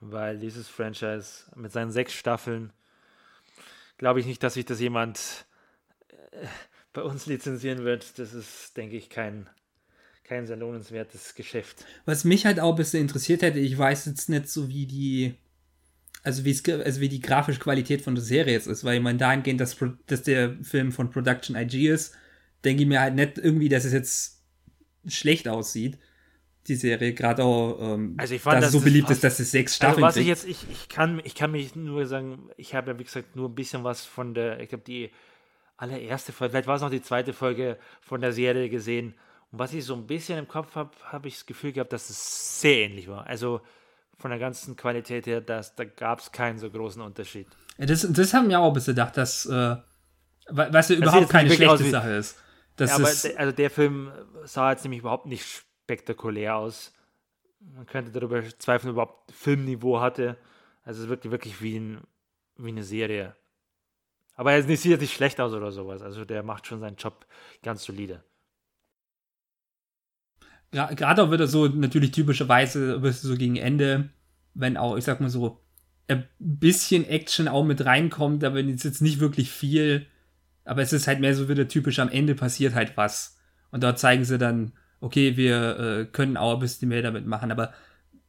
weil 0.00 0.38
dieses 0.38 0.68
Franchise 0.68 1.50
mit 1.56 1.72
seinen 1.72 1.90
sechs 1.90 2.12
Staffeln, 2.12 2.74
glaube 3.96 4.20
ich 4.20 4.26
nicht, 4.26 4.42
dass 4.42 4.54
sich 4.54 4.66
das 4.66 4.80
jemand 4.80 5.46
äh, 6.30 6.46
bei 6.98 7.04
uns 7.04 7.26
lizenzieren 7.26 7.84
wird. 7.84 8.18
Das 8.18 8.34
ist, 8.34 8.76
denke 8.76 8.96
ich, 8.96 9.08
kein, 9.08 9.48
kein 10.24 10.48
sehr 10.48 10.56
lohnenswertes 10.56 11.36
Geschäft. 11.36 11.84
Was 12.06 12.24
mich 12.24 12.44
halt 12.44 12.58
auch 12.58 12.70
ein 12.72 12.76
bisschen 12.76 13.02
interessiert 13.02 13.42
hätte, 13.42 13.60
ich 13.60 13.78
weiß 13.78 14.06
jetzt 14.06 14.28
nicht 14.28 14.48
so, 14.48 14.68
wie 14.68 14.86
die, 14.86 15.34
also 16.24 16.44
wie, 16.44 16.50
es, 16.50 16.68
also 16.68 17.00
wie 17.00 17.08
die 17.08 17.20
grafische 17.20 17.60
Qualität 17.60 18.02
von 18.02 18.16
der 18.16 18.24
Serie 18.24 18.54
jetzt 18.54 18.66
ist, 18.66 18.82
weil 18.82 18.96
ich 18.96 19.02
meine, 19.02 19.18
dahingehend, 19.18 19.60
dass, 19.60 19.76
dass 20.06 20.22
der 20.24 20.56
Film 20.62 20.90
von 20.90 21.10
Production 21.10 21.54
IG 21.54 21.88
ist, 21.88 22.16
denke 22.64 22.82
ich 22.82 22.88
mir 22.88 23.00
halt 23.00 23.14
nicht 23.14 23.38
irgendwie, 23.38 23.68
dass 23.68 23.84
es 23.84 23.92
jetzt 23.92 24.42
schlecht 25.06 25.46
aussieht, 25.46 25.98
die 26.66 26.74
Serie, 26.74 27.14
gerade 27.14 27.44
auch, 27.44 27.94
ähm, 27.94 28.14
also 28.18 28.34
ich 28.34 28.42
fand, 28.42 28.60
dass 28.60 28.72
so 28.72 28.80
beliebt 28.80 29.08
ist, 29.08 29.22
dass 29.22 29.38
es 29.38 29.52
sechs 29.52 29.80
Also 29.80 29.86
Staffeln 29.86 30.02
was 30.02 30.16
ich 30.16 30.26
jetzt, 30.26 30.46
ich, 30.48 30.66
ich, 30.68 30.88
kann, 30.88 31.20
ich 31.22 31.36
kann 31.36 31.52
mich 31.52 31.76
nur 31.76 32.06
sagen, 32.06 32.50
ich 32.56 32.74
habe 32.74 32.90
ja 32.90 32.98
wie 32.98 33.04
gesagt 33.04 33.36
nur 33.36 33.48
ein 33.48 33.54
bisschen 33.54 33.84
was 33.84 34.04
von 34.04 34.34
der, 34.34 34.58
ich 34.58 34.68
glaube 34.68 34.84
die 34.84 35.10
allererste 35.78 36.32
Folge, 36.32 36.52
vielleicht 36.52 36.66
war 36.68 36.76
es 36.76 36.82
noch 36.82 36.90
die 36.90 37.00
zweite 37.02 37.32
Folge 37.32 37.78
von 38.02 38.20
der 38.20 38.32
Serie 38.32 38.68
gesehen. 38.68 39.14
Und 39.50 39.58
was 39.60 39.72
ich 39.72 39.84
so 39.84 39.94
ein 39.94 40.06
bisschen 40.06 40.38
im 40.38 40.46
Kopf 40.48 40.74
habe, 40.74 40.90
habe 41.04 41.28
ich 41.28 41.34
das 41.36 41.46
Gefühl 41.46 41.72
gehabt, 41.72 41.92
dass 41.92 42.10
es 42.10 42.60
sehr 42.60 42.76
ähnlich 42.84 43.08
war. 43.08 43.26
Also 43.26 43.62
von 44.18 44.30
der 44.30 44.38
ganzen 44.40 44.76
Qualität 44.76 45.26
her, 45.26 45.40
dass, 45.40 45.74
da 45.74 45.84
gab 45.84 46.18
es 46.20 46.30
keinen 46.32 46.58
so 46.58 46.68
großen 46.70 47.00
Unterschied. 47.00 47.46
Ja, 47.78 47.86
das, 47.86 48.06
das 48.10 48.34
haben 48.34 48.48
wir 48.50 48.58
auch 48.60 48.66
ein 48.68 48.72
bisschen 48.74 48.94
gedacht, 48.94 49.16
dass, 49.16 49.46
äh, 49.46 49.50
wa- 49.50 49.82
was 50.70 50.88
ja 50.90 50.96
überhaupt 50.96 51.30
keine 51.30 51.50
schlechte 51.50 51.84
wie- 51.84 51.90
Sache 51.90 52.10
ist. 52.10 52.36
Das 52.76 52.90
Ja, 52.90 52.96
aber 52.96 53.10
ist, 53.10 53.24
der, 53.24 53.38
also 53.40 53.52
der 53.52 53.70
Film 53.70 54.12
sah 54.44 54.70
jetzt 54.72 54.84
nämlich 54.84 55.00
überhaupt 55.00 55.26
nicht 55.26 55.44
spektakulär 55.46 56.56
aus. 56.56 56.92
Man 57.60 57.86
könnte 57.86 58.10
darüber 58.12 58.42
zweifeln, 58.58 58.90
ob 58.90 58.96
er 58.98 59.02
überhaupt 59.02 59.32
Filmniveau 59.32 60.00
hatte. 60.00 60.36
Also 60.84 61.02
es 61.04 61.08
wirkte 61.08 61.30
wirklich 61.30 61.60
wie, 61.62 61.76
ein, 61.78 62.00
wie 62.56 62.68
eine 62.68 62.84
Serie. 62.84 63.34
Aber 64.38 64.52
er 64.52 64.62
sieht 64.62 64.86
jetzt 64.86 65.02
nicht 65.02 65.12
schlecht 65.14 65.38
aus 65.38 65.52
oder 65.52 65.70
sowas. 65.70 66.00
Also 66.00 66.24
der 66.24 66.42
macht 66.42 66.66
schon 66.66 66.80
seinen 66.80 66.96
Job 66.96 67.26
ganz 67.62 67.84
solide. 67.84 68.24
gra- 70.72 70.94
gerade 70.94 71.22
auch 71.22 71.30
wieder 71.32 71.46
so 71.46 71.66
natürlich 71.68 72.12
typischerweise 72.12 72.98
bist 73.00 73.24
du 73.24 73.28
so 73.28 73.36
gegen 73.36 73.56
Ende, 73.56 74.10
wenn 74.54 74.76
auch, 74.76 74.96
ich 74.96 75.04
sag 75.04 75.20
mal 75.20 75.30
so, 75.30 75.60
ein 76.08 76.26
bisschen 76.38 77.04
Action 77.06 77.48
auch 77.48 77.64
mit 77.64 77.84
reinkommt, 77.84 78.42
aber 78.44 78.60
es 78.64 78.82
jetzt 78.82 79.02
nicht 79.02 79.20
wirklich 79.20 79.50
viel. 79.50 80.06
Aber 80.64 80.82
es 80.82 80.92
ist 80.94 81.06
halt 81.08 81.20
mehr 81.20 81.34
so 81.34 81.48
wieder 81.48 81.68
typisch, 81.68 81.98
am 82.00 82.10
Ende 82.10 82.34
passiert 82.34 82.74
halt 82.74 82.96
was. 82.96 83.38
Und 83.70 83.82
dort 83.84 83.98
zeigen 83.98 84.24
sie 84.24 84.38
dann, 84.38 84.72
okay, 85.00 85.36
wir 85.36 85.78
äh, 85.78 86.06
können 86.06 86.36
auch 86.38 86.54
ein 86.54 86.60
bisschen 86.60 86.88
mehr 86.90 87.02
damit 87.02 87.26
machen. 87.26 87.52
Aber 87.52 87.74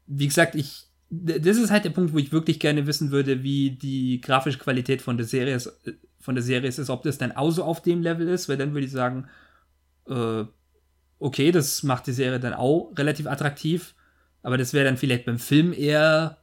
wie 0.08 0.28
gesagt, 0.28 0.56
ich, 0.56 0.89
das 1.10 1.58
ist 1.58 1.72
halt 1.72 1.86
der 1.86 1.90
Punkt, 1.90 2.14
wo 2.14 2.18
ich 2.18 2.32
wirklich 2.32 2.60
gerne 2.60 2.86
wissen 2.86 3.12
würde, 3.12 3.42
wie 3.44 3.72
die 3.72 4.22
grafische 4.22 4.60
Qualität 4.60 5.02
von 5.02 5.18
der 5.18 5.26
Serie 5.26 5.56
ist, 5.56 5.68
äh, 5.86 5.94
von 6.20 6.36
der 6.36 6.44
Serie 6.44 6.70
ist, 6.70 6.90
ob 6.90 7.04
das 7.04 7.18
dann 7.18 7.32
auch 7.32 7.52
so 7.52 7.64
auf 7.64 7.82
dem 7.82 8.02
Level 8.02 8.28
ist, 8.28 8.50
weil 8.50 8.58
dann 8.58 8.74
würde 8.74 8.86
ich 8.86 8.92
sagen, 8.92 9.28
äh, 10.08 10.44
okay, 11.18 11.52
das 11.52 11.84
macht 11.84 12.08
die 12.08 12.12
Serie 12.14 12.40
dann 12.40 12.54
auch 12.54 12.92
relativ 12.98 13.28
attraktiv, 13.28 13.96
aber 14.44 14.58
das 14.58 14.74
wäre 14.74 14.86
dann 14.86 14.98
vielleicht 14.98 15.26
beim 15.26 15.40
Film 15.40 15.74
eher, 15.74 16.38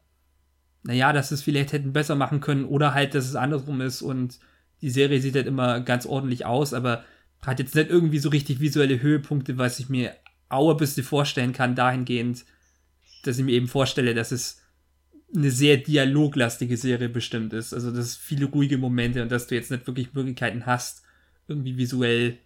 naja, 0.83 1.12
dass 1.12 1.31
es 1.31 1.43
vielleicht 1.43 1.73
hätten 1.73 1.93
besser 1.93 2.14
machen 2.14 2.41
können 2.41 2.64
oder 2.64 2.95
halt, 2.95 3.14
dass 3.14 3.27
es 3.27 3.37
andersrum 3.37 3.81
ist 3.81 4.03
und 4.03 4.39
die 4.83 4.91
Serie 4.91 5.21
sieht 5.21 5.37
halt 5.37 5.47
immer 5.47 5.81
ganz 5.81 6.07
ordentlich 6.07 6.45
aus, 6.45 6.75
aber 6.75 7.05
hat 7.43 7.59
jetzt 7.59 7.75
nicht 7.75 7.91
irgendwie 7.91 8.19
so 8.19 8.29
richtig 8.29 8.61
visuelle 8.61 9.01
Höhepunkte, 9.01 9.59
was 9.59 9.79
ich 9.79 9.89
mir 9.89 10.14
auch 10.49 10.71
ein 10.71 10.77
bisschen 10.77 11.05
vorstellen 11.05 11.53
kann, 11.53 11.75
dahingehend, 11.75 12.45
dass 13.27 13.39
ich 13.39 13.45
mir 13.45 13.53
eben 13.53 13.68
vorstelle, 13.68 14.14
dass 14.14 14.33
es 14.33 14.62
eine 15.35 15.51
sehr 15.51 15.77
dialoglastige 15.79 16.77
Serie 16.77 17.09
bestimmt 17.09 17.53
ist. 17.53 17.74
Also, 17.74 17.91
dass 17.91 18.07
es 18.07 18.16
viele 18.16 18.47
ruhige 18.47 18.79
Momente 18.79 19.22
und 19.22 19.31
dass 19.31 19.47
du 19.47 19.55
jetzt 19.55 19.70
nicht 19.70 19.87
wirklich 19.87 20.14
Möglichkeiten 20.14 20.66
hast, 20.66 21.03
irgendwie 21.49 21.77
visuell 21.77 22.39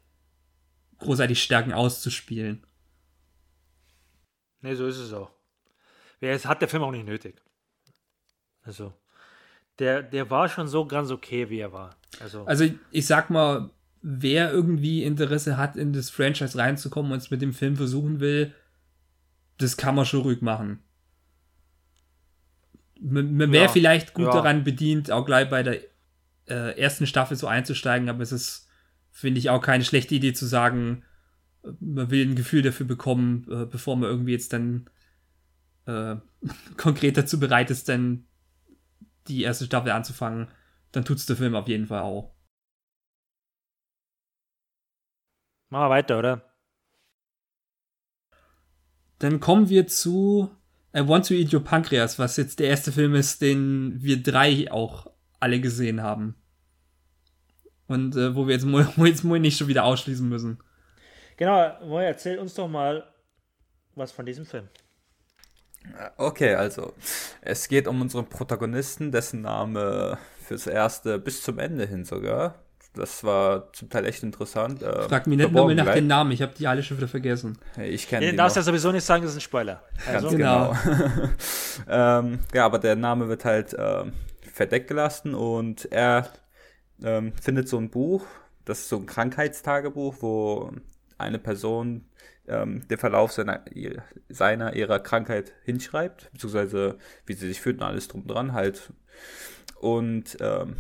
großartig 0.99 1.43
Stärken 1.43 1.72
auszuspielen. 1.72 2.64
Nee, 4.62 4.74
so 4.74 4.87
ist 4.87 4.99
es 4.99 5.12
auch. 5.12 5.31
Es 6.20 6.45
hat 6.45 6.61
der 6.61 6.68
Film 6.68 6.83
auch 6.83 6.91
nicht 6.91 7.07
nötig. 7.07 7.41
Also, 8.62 8.93
der, 9.78 10.03
der 10.03 10.31
war 10.31 10.49
schon 10.49 10.68
so 10.68 10.85
ganz 10.85 11.11
okay, 11.11 11.49
wie 11.49 11.61
er 11.61 11.72
war. 11.72 11.97
Also, 12.20 12.45
Also 12.45 12.64
ich, 12.64 12.74
ich 12.91 13.07
sag 13.07 13.31
mal, 13.31 13.70
wer 14.03 14.53
irgendwie 14.53 15.03
Interesse 15.03 15.57
hat, 15.57 15.76
in 15.76 15.93
das 15.93 16.11
Franchise 16.11 16.59
reinzukommen 16.59 17.12
und 17.12 17.18
es 17.18 17.31
mit 17.31 17.41
dem 17.41 17.55
Film 17.55 17.76
versuchen 17.76 18.20
will, 18.20 18.55
das 19.63 19.77
kann 19.77 19.95
man 19.95 20.07
schon 20.07 20.23
ruhig 20.23 20.43
machen. 20.43 20.83
Man, 23.01 23.35
man 23.37 23.53
wäre 23.53 23.65
Ja, 23.65 23.69
vielleicht 23.69 24.15
gut 24.15 24.27
ja. 24.27 24.33
daran 24.33 24.65
bedient, 24.65 25.11
auch 25.11 25.25
gleich 25.25 25.49
bei 25.49 25.63
der 25.63 25.81
äh, 26.49 26.79
ersten 26.79 27.07
Staffel 27.07 27.37
so 27.37 27.47
einzusteigen, 27.47 28.09
aber 28.09 28.23
es 28.23 28.33
ist, 28.33 28.69
finde 29.11 29.39
ich, 29.39 29.51
auch 29.51 29.63
keine 29.63 29.85
schlechte 29.85 30.15
Idee 30.15 30.33
zu 30.35 30.47
sagen, 30.47 31.05
man 31.81 32.11
will 32.11 32.27
ein 32.27 32.37
Gefühl 32.37 32.63
dafür 32.63 32.87
bekommen, 32.87 33.47
äh, 33.51 33.67
bevor 33.67 33.97
man 33.97 34.09
irgendwie 34.11 34.33
jetzt 34.33 34.53
dann 34.53 34.89
äh, 35.87 36.17
konkret 36.77 37.17
dazu 37.17 37.41
bereit 37.41 37.71
ist, 37.71 37.89
dann 37.89 38.27
die 39.29 39.43
erste 39.43 39.67
Staffel 39.67 39.93
anzufangen, 39.93 40.49
dann 40.93 41.05
tut's 41.05 41.27
der 41.27 41.37
Film 41.37 41.55
auf 41.55 41.69
jeden 41.69 41.87
Fall 41.87 42.01
auch. 42.01 42.35
machen 45.71 45.85
wir 45.87 45.91
weiter, 45.91 46.19
oder? 46.19 46.50
Dann 49.21 49.39
kommen 49.39 49.68
wir 49.68 49.87
zu 49.87 50.51
I 50.95 51.07
Want 51.07 51.27
to 51.29 51.35
Eat 51.35 51.55
Your 51.55 51.62
Pancreas, 51.62 52.18
was 52.18 52.37
jetzt 52.37 52.59
der 52.59 52.68
erste 52.68 52.91
Film 52.91 53.14
ist, 53.14 53.41
den 53.41 54.03
wir 54.03 54.21
drei 54.21 54.71
auch 54.71 55.07
alle 55.39 55.61
gesehen 55.61 56.03
haben. 56.03 56.35
Und 57.87 58.16
äh, 58.16 58.35
wo 58.35 58.47
wir 58.47 58.55
jetzt 58.55 58.66
wo 58.66 59.05
jetzt 59.05 59.25
Mo 59.25 59.37
nicht 59.37 59.57
schon 59.57 59.68
wieder 59.68 59.85
ausschließen 59.85 60.29
müssen. 60.29 60.59
Genau, 61.37 61.73
Moja, 61.87 62.09
erzähl 62.09 62.39
uns 62.39 62.55
doch 62.55 62.68
mal 62.68 63.05
was 63.95 64.12
von 64.12 64.27
diesem 64.27 64.45
Film. 64.47 64.68
Okay, 66.16 66.55
also 66.55 66.93
es 67.41 67.68
geht 67.68 67.89
um 67.89 68.01
unseren 68.01 68.29
Protagonisten, 68.29 69.12
dessen 69.12 69.41
Name 69.43 70.18
fürs 70.45 70.66
Erste 70.66 71.18
bis 71.18 71.43
zum 71.43 71.59
Ende 71.59 71.87
hin 71.87 72.05
sogar. 72.05 72.62
Das 72.95 73.22
war 73.22 73.72
zum 73.72 73.88
Teil 73.88 74.05
echt 74.07 74.22
interessant. 74.24 74.82
äh, 74.82 75.03
Frag 75.03 75.26
mich 75.28 75.36
nicht 75.36 75.47
verborgen 75.47 75.76
nach 75.76 75.84
bleibt. 75.84 75.99
den 75.99 76.07
Namen, 76.09 76.32
ich 76.32 76.43
habe 76.43 76.53
die 76.59 76.66
alle 76.66 76.82
schon 76.82 76.97
wieder 76.97 77.07
vergessen. 77.09 77.57
Hey, 77.76 77.91
Ich 77.91 78.09
kenne 78.09 78.26
Den 78.26 78.32
die 78.32 78.36
darfst 78.36 78.57
ja 78.57 78.62
sowieso 78.62 78.91
nicht 78.91 79.05
sagen, 79.05 79.22
das 79.22 79.30
ist 79.32 79.38
ein 79.38 79.43
Spoiler. 79.43 79.82
Ganz 80.05 80.24
Also, 80.24 80.36
genau. 80.36 80.76
genau. 80.84 81.09
ähm, 81.88 82.38
ja, 82.53 82.64
aber 82.66 82.78
der 82.80 82.97
Name 82.97 83.28
wird 83.28 83.45
halt 83.45 83.76
ähm, 83.78 84.12
verdeckt 84.53 84.88
gelassen 84.88 85.34
und 85.34 85.91
er 85.93 86.28
ähm, 87.03 87.32
findet 87.41 87.68
so 87.68 87.78
ein 87.78 87.91
Buch, 87.91 88.24
das 88.64 88.80
ist 88.80 88.88
so 88.88 88.97
ein 88.97 89.07
Krankheitstagebuch, 89.07 90.16
wo 90.20 90.72
eine 91.16 91.38
Person 91.38 92.07
ähm, 92.49 92.86
den 92.88 92.99
Verlauf 92.99 93.30
seiner, 93.32 93.64
seiner, 94.28 94.74
ihrer 94.74 94.99
Krankheit 94.99 95.53
hinschreibt, 95.64 96.30
beziehungsweise 96.32 96.99
wie 97.24 97.34
sie 97.34 97.47
sich 97.47 97.61
fühlt 97.61 97.76
und 97.78 97.84
alles 97.84 98.09
drum 98.09 98.26
dran 98.26 98.53
halt. 98.53 98.93
Und 99.80 100.36
ähm, 100.41 100.76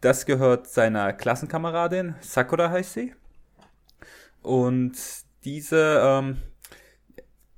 das 0.00 0.26
gehört 0.26 0.66
seiner 0.66 1.12
Klassenkameradin, 1.12 2.14
Sakura 2.20 2.70
heißt 2.70 2.94
sie. 2.94 3.14
Und 4.42 4.96
diese 5.44 6.00
ähm, 6.02 6.38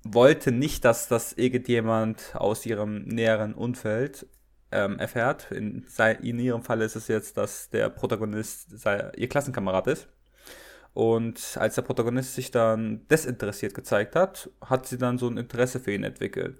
wollte 0.02 0.50
nicht, 0.50 0.84
dass 0.84 1.08
das 1.08 1.32
irgendjemand 1.34 2.34
aus 2.34 2.66
ihrem 2.66 3.04
näheren 3.04 3.54
Umfeld 3.54 4.26
ähm, 4.72 4.98
erfährt. 4.98 5.50
In, 5.52 5.84
in 6.22 6.38
ihrem 6.38 6.62
Fall 6.62 6.80
ist 6.82 6.96
es 6.96 7.08
jetzt, 7.08 7.36
dass 7.36 7.70
der 7.70 7.88
Protagonist 7.90 8.78
sei, 8.78 9.12
ihr 9.16 9.28
Klassenkamerad 9.28 9.86
ist. 9.86 10.08
Und 10.94 11.56
als 11.58 11.76
der 11.76 11.82
Protagonist 11.82 12.34
sich 12.34 12.50
dann 12.50 13.06
desinteressiert 13.08 13.74
gezeigt 13.74 14.16
hat, 14.16 14.50
hat 14.60 14.86
sie 14.86 14.98
dann 14.98 15.16
so 15.18 15.28
ein 15.28 15.38
Interesse 15.38 15.80
für 15.80 15.92
ihn 15.92 16.04
entwickelt. 16.04 16.58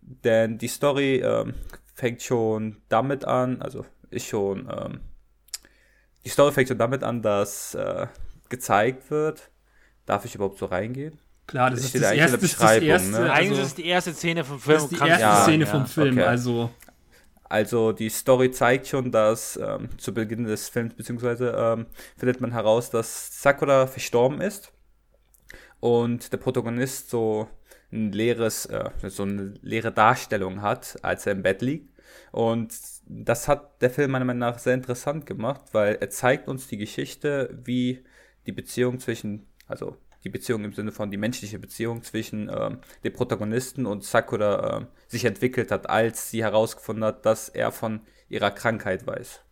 Denn 0.00 0.58
die 0.58 0.68
Story 0.68 1.22
ähm, 1.24 1.54
fängt 1.94 2.22
schon 2.22 2.82
damit 2.88 3.24
an, 3.24 3.62
also 3.62 3.86
ist 4.14 4.26
schon, 4.26 4.68
ähm, 4.70 5.00
die 6.24 6.28
Story 6.30 6.52
fängt 6.52 6.68
schon 6.68 6.78
damit 6.78 7.02
an, 7.02 7.22
dass 7.22 7.74
äh, 7.74 8.06
gezeigt 8.48 9.10
wird, 9.10 9.50
darf 10.06 10.24
ich 10.24 10.34
überhaupt 10.34 10.58
so 10.58 10.66
reingehen? 10.66 11.18
Klar, 11.46 11.70
das 11.70 11.80
Das 11.80 11.94
ist 11.94 12.02
das 12.02 12.12
erste, 12.12 12.38
das, 12.38 12.42
ist 12.44 12.52
das 12.54 12.60
Beschreibung, 12.60 12.88
erste, 12.88 13.10
ne? 13.10 13.18
also, 13.18 13.32
Eigentlich 13.32 13.58
ist 13.60 13.66
es 13.66 13.74
die 13.74 13.86
erste 13.86 14.14
Szene 14.14 14.44
vom 14.44 14.58
Film. 14.60 14.74
das 14.74 14.84
ist 14.84 14.92
die 14.92 14.98
erste 15.08 15.20
Ja, 15.20 15.42
Szene 15.42 15.64
ja. 15.64 15.70
vom 15.70 15.86
Film, 15.86 16.14
okay. 16.18 16.26
also 16.26 16.70
Also 17.44 17.92
die 17.92 18.08
Story 18.08 18.50
zeigt 18.50 18.86
schon, 18.88 19.10
dass 19.12 19.56
ähm, 19.62 19.88
zu 19.98 20.14
Beginn 20.14 20.44
des 20.44 20.68
Films, 20.70 20.94
beziehungsweise 20.94 21.50
ähm, 21.56 21.86
findet 22.16 22.40
man 22.40 22.52
heraus, 22.52 22.90
dass 22.90 23.42
Sakura 23.42 23.86
verstorben 23.86 24.40
ist 24.40 24.72
und 25.80 26.32
der 26.32 26.38
Protagonist 26.38 27.10
so 27.10 27.46
ein 27.92 28.10
leeres, 28.12 28.64
äh, 28.66 28.88
so 29.08 29.24
eine 29.24 29.54
leere 29.60 29.92
Darstellung 29.92 30.62
hat, 30.62 30.96
als 31.02 31.26
er 31.26 31.32
im 31.32 31.42
Bett 31.42 31.60
liegt. 31.62 31.90
Und 32.32 32.72
das 33.06 33.48
hat 33.48 33.82
der 33.82 33.90
Film 33.90 34.10
meiner 34.10 34.24
Meinung 34.24 34.40
nach 34.40 34.58
sehr 34.58 34.74
interessant 34.74 35.26
gemacht, 35.26 35.62
weil 35.72 35.96
er 35.96 36.10
zeigt 36.10 36.48
uns 36.48 36.68
die 36.68 36.78
Geschichte, 36.78 37.58
wie 37.64 38.04
die 38.46 38.52
Beziehung 38.52 38.98
zwischen, 38.98 39.46
also 39.66 39.96
die 40.24 40.30
Beziehung 40.30 40.64
im 40.64 40.72
Sinne 40.72 40.90
von 40.90 41.10
die 41.10 41.16
menschliche 41.16 41.58
Beziehung 41.58 42.02
zwischen 42.02 42.48
ähm, 42.48 42.78
dem 43.04 43.12
Protagonisten 43.12 43.84
und 43.84 44.04
Sakura 44.04 44.78
ähm, 44.78 44.86
sich 45.06 45.24
entwickelt 45.26 45.70
hat, 45.70 45.88
als 45.88 46.30
sie 46.30 46.42
herausgefunden 46.42 47.04
hat, 47.04 47.26
dass 47.26 47.50
er 47.50 47.72
von 47.72 48.00
ihrer 48.28 48.50
Krankheit 48.50 49.06
weiß. 49.06 49.42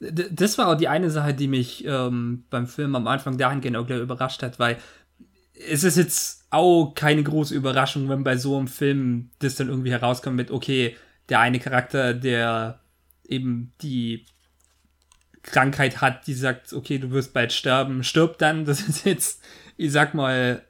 Das 0.00 0.58
war 0.58 0.68
auch 0.68 0.74
die 0.74 0.88
eine 0.88 1.08
Sache, 1.08 1.34
die 1.34 1.46
mich 1.46 1.84
ähm, 1.86 2.44
beim 2.50 2.66
Film 2.66 2.96
am 2.96 3.06
Anfang 3.06 3.38
dahingehend 3.38 3.76
auch 3.76 3.88
überrascht 3.88 4.42
hat, 4.42 4.58
weil 4.58 4.76
es 5.54 5.84
ist 5.84 5.96
jetzt 5.96 6.46
auch 6.50 6.94
keine 6.94 7.22
große 7.22 7.54
Überraschung, 7.54 8.08
wenn 8.08 8.24
bei 8.24 8.36
so 8.36 8.56
einem 8.56 8.66
Film 8.66 9.30
das 9.38 9.54
dann 9.54 9.68
irgendwie 9.68 9.92
herauskommt 9.92 10.34
mit, 10.34 10.50
okay, 10.50 10.96
der 11.28 11.40
eine 11.40 11.58
Charakter, 11.58 12.14
der 12.14 12.80
eben 13.26 13.72
die 13.80 14.26
Krankheit 15.42 16.00
hat, 16.00 16.26
die 16.26 16.34
sagt, 16.34 16.72
okay, 16.72 16.98
du 16.98 17.10
wirst 17.10 17.32
bald 17.32 17.52
sterben, 17.52 18.02
stirbt 18.04 18.42
dann. 18.42 18.64
Das 18.64 18.80
ist 18.80 19.04
jetzt, 19.04 19.42
ich 19.76 19.92
sag 19.92 20.14
mal, 20.14 20.62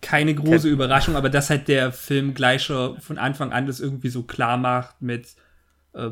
keine 0.00 0.34
große 0.34 0.68
Überraschung, 0.68 1.16
aber 1.16 1.30
dass 1.30 1.50
halt 1.50 1.68
der 1.68 1.90
Film 1.90 2.34
gleich 2.34 2.64
schon 2.64 3.00
von 3.00 3.16
Anfang 3.16 3.52
an 3.52 3.66
das 3.66 3.80
irgendwie 3.80 4.10
so 4.10 4.22
klar 4.22 4.58
macht 4.58 5.00
mit, 5.00 5.34
äh, 5.94 6.10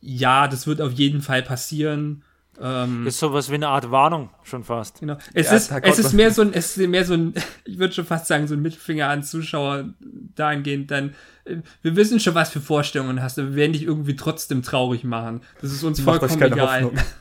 ja, 0.00 0.48
das 0.48 0.66
wird 0.66 0.80
auf 0.80 0.92
jeden 0.92 1.20
Fall 1.20 1.42
passieren. 1.42 2.23
Ähm, 2.60 3.06
ist 3.06 3.18
sowas 3.18 3.50
wie 3.50 3.54
eine 3.54 3.68
Art 3.68 3.90
Warnung 3.90 4.30
schon 4.42 4.64
fast. 4.64 5.00
Genau. 5.00 5.16
Es, 5.32 5.50
ja, 5.50 5.56
ist, 5.56 5.70
es 5.70 5.98
ist 5.98 6.12
mehr 6.12 6.30
so 6.30 6.42
ein, 6.42 6.52
es 6.52 6.76
ist 6.76 6.88
mehr 6.88 7.04
so 7.04 7.14
ein, 7.14 7.34
ich 7.64 7.78
würde 7.78 7.92
schon 7.92 8.04
fast 8.04 8.26
sagen, 8.26 8.46
so 8.46 8.54
ein 8.54 8.62
Mittelfinger 8.62 9.08
an 9.08 9.22
Zuschauer 9.22 9.90
dahingehend 10.34 10.90
dann, 10.90 11.14
äh, 11.44 11.56
wir 11.82 11.96
wissen 11.96 12.20
schon, 12.20 12.34
was 12.34 12.50
für 12.50 12.60
Vorstellungen 12.60 13.22
hast, 13.22 13.38
aber 13.38 13.50
wir 13.50 13.56
werden 13.56 13.72
dich 13.72 13.82
irgendwie 13.82 14.16
trotzdem 14.16 14.62
traurig 14.62 15.04
machen. 15.04 15.40
Das 15.60 15.72
ist 15.72 15.82
uns 15.82 16.00
vollkommen 16.00 16.40
egal. 16.40 16.84
Hoffnung. 16.84 17.04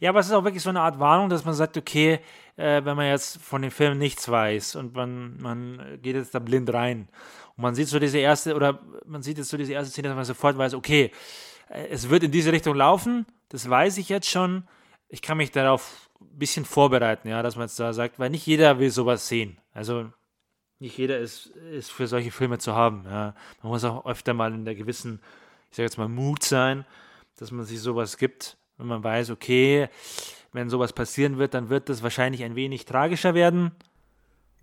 Ja, 0.00 0.10
aber 0.10 0.20
es 0.20 0.26
ist 0.26 0.32
auch 0.32 0.44
wirklich 0.44 0.62
so 0.62 0.70
eine 0.70 0.80
Art 0.80 0.98
Warnung, 0.98 1.28
dass 1.28 1.44
man 1.44 1.54
sagt, 1.54 1.76
okay, 1.76 2.20
äh, 2.56 2.84
wenn 2.84 2.96
man 2.96 3.06
jetzt 3.06 3.40
von 3.42 3.62
dem 3.62 3.70
Film 3.70 3.98
nichts 3.98 4.28
weiß 4.28 4.76
und 4.76 4.94
man, 4.94 5.36
man 5.38 5.98
geht 6.02 6.16
jetzt 6.16 6.34
da 6.34 6.38
blind 6.38 6.72
rein 6.72 7.08
und 7.56 7.62
man 7.62 7.74
sieht 7.74 7.88
so 7.88 7.98
diese 7.98 8.18
erste, 8.18 8.54
oder 8.54 8.80
man 9.06 9.22
sieht 9.22 9.38
jetzt 9.38 9.50
so 9.50 9.56
diese 9.56 9.72
erste 9.72 9.90
Szene, 9.90 10.08
dass 10.08 10.16
man 10.16 10.24
sofort 10.24 10.58
weiß, 10.58 10.74
okay, 10.74 11.10
es 11.68 12.08
wird 12.10 12.22
in 12.24 12.30
diese 12.30 12.52
Richtung 12.52 12.74
laufen, 12.74 13.26
das 13.48 13.68
weiß 13.68 13.98
ich 13.98 14.08
jetzt 14.08 14.28
schon, 14.28 14.66
ich 15.08 15.22
kann 15.22 15.36
mich 15.36 15.50
darauf 15.50 16.10
ein 16.20 16.38
bisschen 16.38 16.64
vorbereiten, 16.64 17.28
ja, 17.28 17.42
dass 17.42 17.56
man 17.56 17.66
jetzt 17.66 17.78
da 17.78 17.92
sagt, 17.92 18.18
weil 18.18 18.30
nicht 18.30 18.46
jeder 18.46 18.78
will 18.78 18.90
sowas 18.90 19.28
sehen. 19.28 19.58
Also 19.72 20.10
nicht 20.78 20.98
jeder 20.98 21.18
ist, 21.18 21.46
ist 21.46 21.90
für 21.90 22.06
solche 22.06 22.30
Filme 22.30 22.58
zu 22.58 22.74
haben. 22.74 23.04
Ja. 23.04 23.34
Man 23.62 23.72
muss 23.72 23.84
auch 23.84 24.04
öfter 24.06 24.34
mal 24.34 24.52
in 24.52 24.64
der 24.64 24.74
gewissen, 24.74 25.20
ich 25.70 25.76
sage 25.76 25.84
jetzt 25.84 25.98
mal, 25.98 26.08
Mut 26.08 26.42
sein, 26.42 26.84
dass 27.38 27.50
man 27.50 27.64
sich 27.64 27.80
sowas 27.80 28.16
gibt. 28.16 28.56
Wenn 28.76 28.86
man 28.86 29.02
weiß, 29.02 29.30
okay, 29.30 29.88
wenn 30.52 30.68
sowas 30.68 30.92
passieren 30.92 31.38
wird, 31.38 31.54
dann 31.54 31.70
wird 31.70 31.88
das 31.88 32.02
wahrscheinlich 32.02 32.44
ein 32.44 32.56
wenig 32.56 32.84
tragischer 32.84 33.34
werden. 33.34 33.72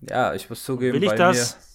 Ja, 0.01 0.33
ich 0.33 0.49
muss 0.49 0.63
zugeben, 0.63 0.93
Will 0.93 1.03
ich 1.03 1.11
das? 1.13 1.72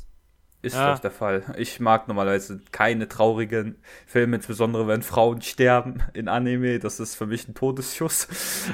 Ist 0.61 0.75
ja. 0.75 0.91
das 0.91 1.01
der 1.01 1.11
Fall. 1.13 1.45
Ich 1.57 1.79
mag 1.79 2.09
normalerweise 2.09 2.61
keine 2.73 3.09
traurigen 3.09 3.77
Filme, 4.07 4.37
insbesondere 4.37 4.89
wenn 4.89 5.03
Frauen 5.03 5.41
sterben 5.41 6.03
in 6.15 6.29
Anime. 6.29 6.81
Das 6.81 6.99
ist 6.99 7.15
für 7.15 7.27
mich 7.27 7.47
ein 7.47 7.55
Todesschuss. 7.55 8.27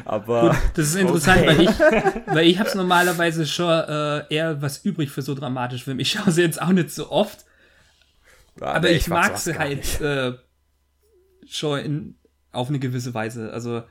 Aber 0.06 0.50
Gut, 0.50 0.58
das 0.74 0.88
ist 0.88 0.94
interessant, 0.94 1.42
okay. 1.42 1.48
weil 1.48 1.60
ich, 1.60 2.26
weil 2.34 2.46
ich 2.46 2.58
habe 2.58 2.68
es 2.68 2.74
normalerweise 2.74 3.46
schon 3.46 3.70
äh, 3.70 4.24
eher 4.34 4.62
was 4.62 4.84
übrig 4.84 5.10
für 5.10 5.22
so 5.22 5.34
dramatische 5.34 5.84
Filme. 5.84 6.00
Ich 6.00 6.12
schaue 6.12 6.32
sie 6.32 6.42
jetzt 6.42 6.60
auch 6.60 6.72
nicht 6.72 6.90
so 6.90 7.10
oft, 7.10 7.44
ja, 8.60 8.66
aber 8.68 8.88
nee, 8.88 8.94
ich, 8.94 9.02
ich 9.02 9.08
mag 9.08 9.36
sie 9.36 9.58
halt 9.58 10.00
äh, 10.00 10.32
schon 11.46 11.78
in, 11.80 12.18
auf 12.52 12.68
eine 12.68 12.78
gewisse 12.78 13.12
Weise. 13.14 13.52
Also 13.52 13.82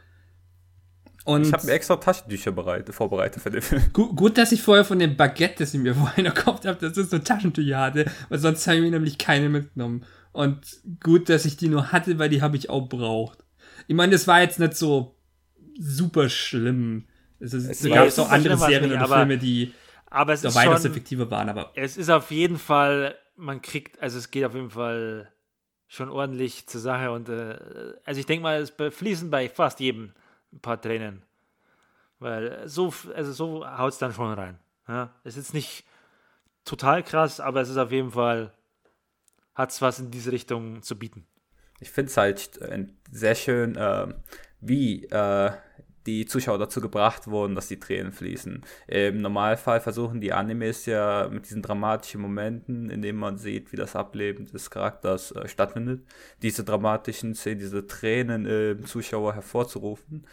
und 1.26 1.48
ich 1.48 1.54
habe 1.54 1.66
mir 1.66 1.72
extra 1.72 1.96
Taschentücher 1.96 2.52
bereit, 2.52 2.90
vorbereitet 2.94 3.42
für 3.42 3.50
den 3.50 3.62
Film. 3.62 3.82
Gut, 3.94 4.16
gut, 4.16 4.38
dass 4.38 4.52
ich 4.52 4.62
vorher 4.62 4.84
von 4.84 5.00
dem 5.00 5.16
Baguette, 5.16 5.60
das 5.60 5.74
ich 5.74 5.80
mir 5.80 5.96
vorhin 5.96 6.26
gekauft 6.26 6.66
habe, 6.66 6.78
dass 6.78 6.98
ich 6.98 7.08
so 7.08 7.20
Taschentücher 7.20 7.80
hatte, 7.80 8.06
weil 8.30 8.40
sonst 8.40 8.68
habe 8.68 8.78
ich 8.78 8.84
mir 8.84 8.92
nämlich 8.92 9.18
keine 9.18 9.50
mitgenommen. 9.50 10.06
Und 10.34 10.82
gut, 11.02 11.30
dass 11.30 11.46
ich 11.46 11.58
die 11.58 11.70
nur 11.70 11.92
hatte, 11.92 12.20
weil 12.20 12.30
die 12.30 12.42
habe 12.42 12.58
ich 12.58 12.70
auch 12.70 12.90
braucht. 12.90 13.40
Ich 13.88 13.96
meine, 13.96 14.12
das 14.12 14.28
war 14.28 14.42
jetzt 14.42 14.60
nicht 14.60 14.76
so 14.76 15.16
super 15.80 16.28
schlimm. 16.28 17.06
Es, 17.40 17.54
ist, 17.54 17.68
es 17.68 17.90
gab 17.90 18.18
auch 18.18 18.32
andere 18.32 18.58
Serien 18.58 18.92
oder 18.92 19.02
aber, 19.02 19.18
Filme, 19.18 19.38
die 19.38 19.74
aber 20.10 20.34
es 20.34 20.42
da 20.42 20.54
weitaus 20.56 20.86
effektiver 20.86 21.30
waren. 21.30 21.50
Aber 21.50 21.72
es 21.76 21.98
ist 21.98 22.10
auf 22.10 22.32
jeden 22.32 22.58
Fall, 22.58 23.16
man 23.36 23.62
kriegt, 23.62 24.02
also 24.02 24.18
es 24.18 24.32
geht 24.32 24.46
auf 24.46 24.56
jeden 24.56 24.72
Fall 24.72 25.32
schon 25.88 26.10
ordentlich 26.10 26.68
zur 26.68 26.82
Sache. 26.82 27.12
Und 27.12 27.30
äh, 27.30 27.58
also 28.04 28.20
ich 28.20 28.26
denke 28.26 28.44
mal, 28.44 28.62
es 28.62 28.74
fließen 28.96 29.30
bei 29.30 29.50
fast 29.50 29.80
jedem 29.80 30.14
ein 30.54 30.60
paar 30.60 30.80
Tränen. 30.80 31.24
Weil 32.20 32.68
so, 32.68 32.94
also 33.16 33.34
so 33.34 33.68
haut 33.78 33.94
es 33.94 34.00
dann 34.00 34.14
schon 34.14 34.34
rein. 34.34 34.60
Ja? 34.88 35.14
Es 35.24 35.38
ist 35.38 35.54
nicht 35.54 35.86
total 36.64 37.04
krass, 37.04 37.40
aber 37.40 37.62
es 37.62 37.70
ist 37.70 37.78
auf 37.78 37.92
jeden 37.92 38.12
Fall, 38.12 38.54
hat 39.56 39.72
es 39.72 39.82
was 39.82 40.00
in 40.00 40.12
diese 40.12 40.32
Richtung 40.32 40.82
zu 40.82 40.98
bieten. 40.98 41.26
Ich 41.80 41.92
finde 41.92 42.10
es 42.10 42.18
halt 42.18 42.58
äh, 42.62 42.86
sehr 43.12 43.36
schön, 43.36 43.76
äh, 43.76 44.14
wie 44.62 45.04
äh, 45.06 45.52
die 46.06 46.26
Zuschauer 46.26 46.58
dazu 46.58 46.82
gebracht 46.82 47.28
wurden, 47.28 47.56
dass 47.56 47.68
die 47.68 47.80
Tränen 47.80 48.12
fließen. 48.12 48.62
Im 48.88 49.22
Normalfall 49.22 49.80
versuchen 49.80 50.22
die 50.22 50.34
Animes 50.34 50.86
ja 50.86 51.30
mit 51.32 51.46
diesen 51.46 51.62
dramatischen 51.62 52.22
Momenten, 52.22 52.90
in 52.90 53.02
denen 53.02 53.20
man 53.20 53.38
sieht, 53.38 53.72
wie 53.72 53.78
das 53.78 53.96
Ableben 53.96 54.46
des 54.46 54.70
Charakters 54.70 55.32
äh, 55.32 55.48
stattfindet, 55.48 56.04
diese 56.42 56.64
dramatischen 56.64 57.36
Szenen, 57.36 57.60
diese 57.60 57.88
Tränen 57.88 58.46
im 58.46 58.86
Zuschauer 58.86 59.34
hervorzurufen. 59.34 60.28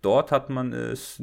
Dort 0.00 0.32
hat 0.32 0.50
man 0.50 0.72
es 0.72 1.20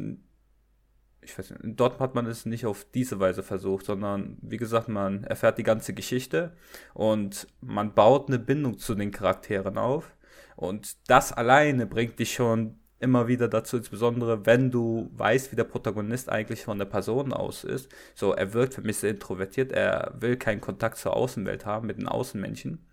ich 1.22 1.38
weiß 1.38 1.52
nicht, 1.52 1.62
dort 1.80 2.00
hat 2.00 2.16
man 2.16 2.26
es 2.26 2.46
nicht 2.46 2.66
auf 2.66 2.86
diese 2.94 3.20
Weise 3.20 3.44
versucht, 3.44 3.86
sondern 3.86 4.38
wie 4.42 4.58
gesagt, 4.58 4.88
man 4.88 5.24
erfährt 5.24 5.58
die 5.58 5.64
ganze 5.64 5.94
Geschichte 5.94 6.56
und 6.94 7.48
man 7.62 7.94
baut 7.94 8.30
eine 8.30 8.40
Bindung 8.40 8.78
zu 8.78 8.96
den 8.96 9.12
Charakteren 9.12 9.78
auf. 9.78 10.16
Und 10.56 10.98
das 11.10 11.32
alleine 11.32 11.86
bringt 11.86 12.20
dich 12.20 12.34
schon 12.34 12.80
immer 13.00 13.28
wieder 13.28 13.48
dazu, 13.48 13.78
insbesondere 13.78 14.46
wenn 14.46 14.72
du 14.72 15.10
weißt, 15.14 15.52
wie 15.52 15.56
der 15.56 15.64
Protagonist 15.64 16.30
eigentlich 16.30 16.64
von 16.64 16.78
der 16.78 16.86
Person 16.86 17.34
aus 17.34 17.64
ist. 17.64 17.90
So, 18.14 18.34
er 18.34 18.54
wirkt 18.54 18.74
für 18.74 18.82
mich 18.82 18.98
sehr 18.98 19.12
introvertiert, 19.12 19.72
er 19.72 20.14
will 20.20 20.38
keinen 20.38 20.62
Kontakt 20.62 20.98
zur 20.98 21.16
Außenwelt 21.16 21.66
haben 21.66 21.88
mit 21.88 21.98
den 21.98 22.08
Außenmenschen. 22.08 22.86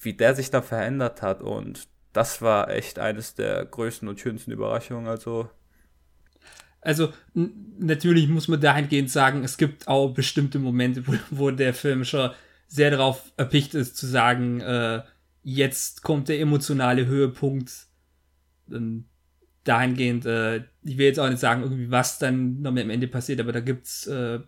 Wie 0.00 0.14
der 0.14 0.34
sich 0.34 0.50
da 0.50 0.62
verändert 0.62 1.22
hat 1.22 1.42
und 1.42 1.88
das 2.12 2.42
war 2.42 2.70
echt 2.70 2.98
eines 2.98 3.34
der 3.34 3.64
größten 3.64 4.08
und 4.08 4.20
schönsten 4.20 4.50
Überraschungen. 4.50 5.06
Also, 5.06 5.48
also 6.80 7.12
natürlich 7.34 8.28
muss 8.28 8.48
man 8.48 8.60
dahingehend 8.60 9.10
sagen, 9.10 9.44
es 9.44 9.56
gibt 9.56 9.88
auch 9.88 10.12
bestimmte 10.12 10.58
Momente, 10.58 11.06
wo, 11.06 11.14
wo 11.30 11.50
der 11.50 11.74
Film 11.74 12.04
schon 12.04 12.30
sehr 12.66 12.90
darauf 12.90 13.32
erpicht 13.36 13.74
ist, 13.74 13.96
zu 13.96 14.06
sagen, 14.06 14.60
äh, 14.60 15.02
jetzt 15.42 16.02
kommt 16.02 16.28
der 16.28 16.40
emotionale 16.40 17.06
Höhepunkt. 17.06 17.70
Ähm, 18.70 19.04
dahingehend, 19.64 20.26
äh, 20.26 20.64
ich 20.82 20.98
will 20.98 21.06
jetzt 21.06 21.20
auch 21.20 21.28
nicht 21.28 21.38
sagen, 21.38 21.62
irgendwie, 21.62 21.90
was 21.90 22.18
dann 22.18 22.62
noch 22.62 22.70
am 22.70 22.90
Ende 22.90 23.08
passiert, 23.08 23.40
aber 23.40 23.52
da 23.52 23.60
gibt's 23.60 24.06
äh, 24.06 24.40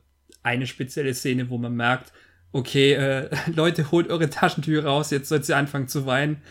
eine 0.42 0.66
spezielle 0.66 1.14
Szene, 1.14 1.50
wo 1.50 1.58
man 1.58 1.74
merkt, 1.74 2.12
okay, 2.52 2.94
äh, 2.94 3.30
Leute, 3.54 3.90
holt 3.90 4.10
eure 4.10 4.30
Taschentücher 4.30 4.84
raus, 4.84 5.10
jetzt 5.10 5.28
sollt 5.28 5.48
ihr 5.48 5.56
anfangen 5.56 5.88
zu 5.88 6.06
weinen. 6.06 6.42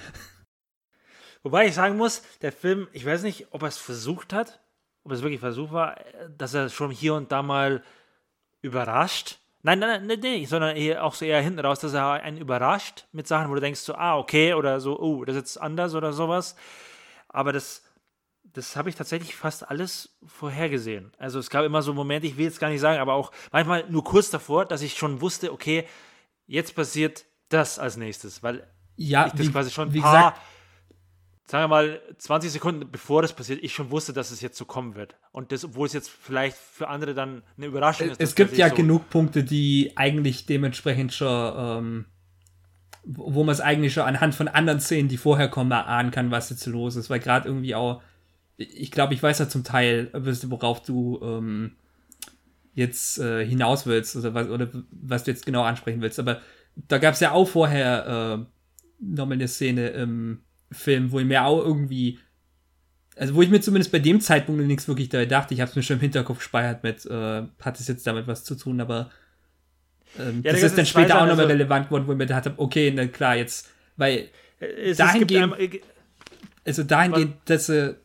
Wobei 1.43 1.67
ich 1.67 1.73
sagen 1.73 1.97
muss, 1.97 2.23
der 2.41 2.53
Film, 2.53 2.87
ich 2.93 3.05
weiß 3.05 3.23
nicht, 3.23 3.47
ob 3.51 3.63
er 3.63 3.67
es 3.67 3.77
versucht 3.77 4.31
hat, 4.31 4.61
ob 5.03 5.11
es 5.11 5.21
wirklich 5.21 5.41
versucht 5.41 5.73
war, 5.73 5.97
dass 6.37 6.53
er 6.53 6.69
schon 6.69 6.91
hier 6.91 7.15
und 7.15 7.31
da 7.33 7.43
mal 7.43 7.83
überrascht. 8.61 9.39
Nein, 9.61 9.79
nein, 9.79 10.07
nein, 10.07 10.19
nein, 10.21 10.45
sondern 10.45 10.77
auch 10.97 11.13
so 11.13 11.25
eher 11.25 11.41
hinten 11.41 11.59
raus, 11.59 11.79
dass 11.79 11.93
er 11.93 12.11
einen 12.11 12.37
überrascht 12.37 13.05
mit 13.11 13.27
Sachen, 13.27 13.49
wo 13.49 13.55
du 13.55 13.61
denkst 13.61 13.81
so, 13.81 13.95
ah, 13.95 14.17
okay, 14.17 14.53
oder 14.53 14.79
so, 14.79 14.97
oh, 14.99 15.25
das 15.25 15.35
ist 15.35 15.41
jetzt 15.41 15.61
anders 15.61 15.95
oder 15.95 16.13
sowas. 16.13 16.55
Aber 17.27 17.51
das, 17.51 17.83
das 18.53 18.75
habe 18.75 18.89
ich 18.89 18.95
tatsächlich 18.95 19.35
fast 19.35 19.67
alles 19.67 20.15
vorhergesehen. 20.25 21.11
Also 21.17 21.39
es 21.39 21.49
gab 21.49 21.65
immer 21.65 21.81
so 21.81 21.93
Momente, 21.93 22.27
ich 22.27 22.37
will 22.37 22.45
jetzt 22.45 22.59
gar 22.59 22.69
nicht 22.69 22.81
sagen, 22.81 22.99
aber 22.99 23.13
auch 23.13 23.31
manchmal 23.51 23.89
nur 23.89 24.03
kurz 24.03 24.29
davor, 24.29 24.65
dass 24.65 24.81
ich 24.81 24.95
schon 24.95 25.21
wusste, 25.21 25.51
okay, 25.51 25.85
jetzt 26.45 26.75
passiert 26.75 27.25
das 27.49 27.79
als 27.79 27.97
nächstes, 27.97 28.43
weil 28.43 28.67
ja, 28.95 29.25
ich 29.25 29.33
das 29.33 29.47
wie, 29.47 29.51
quasi 29.51 29.71
schon 29.71 29.89
ein 29.89 30.01
paar, 30.01 30.13
gesagt, 30.13 30.41
sagen 31.47 31.63
wir 31.63 31.67
mal, 31.67 32.01
20 32.19 32.51
Sekunden 32.51 32.91
bevor 32.91 33.23
das 33.23 33.33
passiert, 33.33 33.63
ich 33.63 33.73
schon 33.73 33.89
wusste, 33.89 34.13
dass 34.13 34.29
es 34.29 34.41
jetzt 34.41 34.57
so 34.57 34.65
kommen 34.65 34.93
wird. 34.93 35.15
Und 35.31 35.51
das, 35.51 35.65
obwohl 35.65 35.87
es 35.87 35.93
jetzt 35.93 36.11
vielleicht 36.11 36.55
für 36.55 36.87
andere 36.87 37.15
dann 37.15 37.41
eine 37.57 37.65
Überraschung 37.65 38.09
ist. 38.09 38.21
Es 38.21 38.35
gibt 38.35 38.55
ja 38.55 38.69
so 38.69 38.75
genug 38.75 39.09
Punkte, 39.09 39.43
die 39.43 39.93
eigentlich 39.95 40.45
dementsprechend 40.45 41.11
schon, 41.11 41.53
ähm, 41.57 42.05
wo 43.03 43.43
man 43.43 43.51
es 43.51 43.61
eigentlich 43.61 43.93
schon 43.93 44.03
anhand 44.03 44.35
von 44.35 44.47
anderen 44.47 44.79
Szenen, 44.79 45.09
die 45.09 45.17
vorher 45.17 45.49
kommen, 45.49 45.71
erahnen 45.71 46.11
kann, 46.11 46.29
was 46.29 46.51
jetzt 46.51 46.67
los 46.67 46.95
ist, 46.95 47.09
weil 47.09 47.19
gerade 47.19 47.47
irgendwie 47.47 47.73
auch 47.73 48.01
ich 48.63 48.91
glaube, 48.91 49.13
ich 49.13 49.23
weiß 49.23 49.39
ja 49.39 49.49
zum 49.49 49.63
Teil, 49.63 50.09
worauf 50.13 50.81
du 50.81 51.19
ähm, 51.23 51.71
jetzt 52.73 53.19
äh, 53.19 53.45
hinaus 53.45 53.85
willst 53.85 54.15
oder 54.15 54.33
was, 54.33 54.49
oder 54.49 54.69
was 54.91 55.23
du 55.23 55.31
jetzt 55.31 55.45
genau 55.45 55.63
ansprechen 55.63 56.01
willst. 56.01 56.19
Aber 56.19 56.41
da 56.75 56.97
gab 56.97 57.13
es 57.13 57.19
ja 57.19 57.31
auch 57.31 57.47
vorher 57.47 58.39
äh, 58.39 58.45
nochmal 58.99 59.37
eine 59.37 59.47
Szene 59.47 59.89
im 59.89 60.41
Film, 60.71 61.11
wo 61.11 61.19
ich 61.19 61.25
mir 61.25 61.45
auch 61.45 61.63
irgendwie 61.63 62.19
also 63.15 63.35
wo 63.35 63.41
ich 63.41 63.49
mir 63.49 63.61
zumindest 63.61 63.91
bei 63.91 63.99
dem 63.99 64.21
Zeitpunkt 64.21 64.65
nichts 64.65 64.87
wirklich 64.87 65.09
dabei 65.09 65.25
dachte, 65.25 65.53
ich 65.53 65.61
habe 65.61 65.69
es 65.69 65.75
mir 65.75 65.83
schon 65.83 65.97
im 65.97 66.01
Hinterkopf 66.01 66.39
gespeichert 66.39 66.83
mit, 66.83 67.05
äh, 67.05 67.43
hat 67.61 67.79
es 67.79 67.87
jetzt 67.87 68.07
damit 68.07 68.27
was 68.27 68.43
zu 68.43 68.55
tun, 68.55 68.81
aber 68.81 69.11
ähm, 70.19 70.41
ja, 70.43 70.51
das 70.51 70.63
ist 70.63 70.77
dann 70.77 70.85
später 70.85 71.17
auch 71.17 71.27
nochmal 71.27 71.45
also, 71.45 71.53
relevant 71.53 71.87
geworden, 71.87 72.07
wo 72.07 72.11
ich 72.11 72.17
mir 72.17 72.25
gedacht 72.25 72.45
habe, 72.45 72.59
okay, 72.59 72.91
na 72.95 73.07
klar, 73.07 73.35
jetzt, 73.35 73.69
weil 73.97 74.29
es, 74.59 74.97
dahingehend, 74.97 75.53
es 75.53 75.69
gibt, 75.69 75.85
also 76.65 76.83
dahingehend, 76.83 77.35
dass 77.45 77.69
äh, 77.69 77.95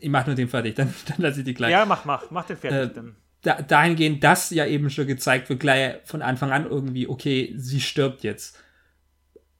ich 0.00 0.08
mach 0.08 0.26
nur 0.26 0.34
den 0.34 0.48
fertig, 0.48 0.74
dann, 0.76 0.92
dann 1.08 1.18
lasse 1.18 1.40
ich 1.40 1.46
die 1.46 1.54
gleich. 1.54 1.72
Ja, 1.72 1.84
mach, 1.86 2.04
mach, 2.04 2.30
mach 2.30 2.46
den 2.46 2.56
fertig. 2.56 2.90
Äh, 2.90 2.94
dann. 2.94 3.16
Da, 3.42 3.60
dahingehend, 3.60 4.24
dass 4.24 4.50
ja 4.50 4.64
eben 4.64 4.88
schon 4.88 5.06
gezeigt 5.06 5.50
wird, 5.50 5.60
gleich 5.60 5.96
von 6.04 6.22
Anfang 6.22 6.50
an 6.50 6.66
irgendwie, 6.66 7.08
okay, 7.08 7.52
sie 7.56 7.80
stirbt 7.80 8.22
jetzt 8.22 8.58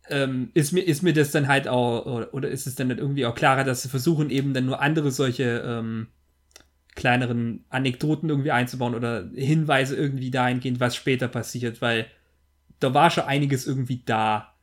ähm, 0.08 0.50
ist, 0.54 0.72
mir, 0.72 0.82
ist 0.82 1.02
mir 1.02 1.12
das 1.12 1.30
dann 1.30 1.48
halt 1.48 1.68
auch, 1.68 2.06
oder, 2.06 2.34
oder 2.34 2.48
ist 2.48 2.66
es 2.66 2.74
dann 2.74 2.88
halt 2.88 2.98
irgendwie 2.98 3.26
auch 3.26 3.34
klarer, 3.34 3.64
dass 3.64 3.82
sie 3.82 3.88
versuchen, 3.88 4.30
eben 4.30 4.52
dann 4.52 4.66
nur 4.66 4.80
andere 4.80 5.10
solche 5.10 5.62
ähm, 5.64 6.08
kleineren 6.94 7.64
Anekdoten 7.70 8.28
irgendwie 8.28 8.50
einzubauen 8.50 8.94
oder 8.94 9.28
Hinweise 9.34 9.96
irgendwie 9.96 10.30
dahingehend, 10.30 10.80
was 10.80 10.94
später 10.94 11.28
passiert, 11.28 11.80
weil 11.80 12.06
da 12.80 12.92
war 12.92 13.10
schon 13.10 13.24
einiges 13.24 13.66
irgendwie 13.66 14.02
da. 14.04 14.54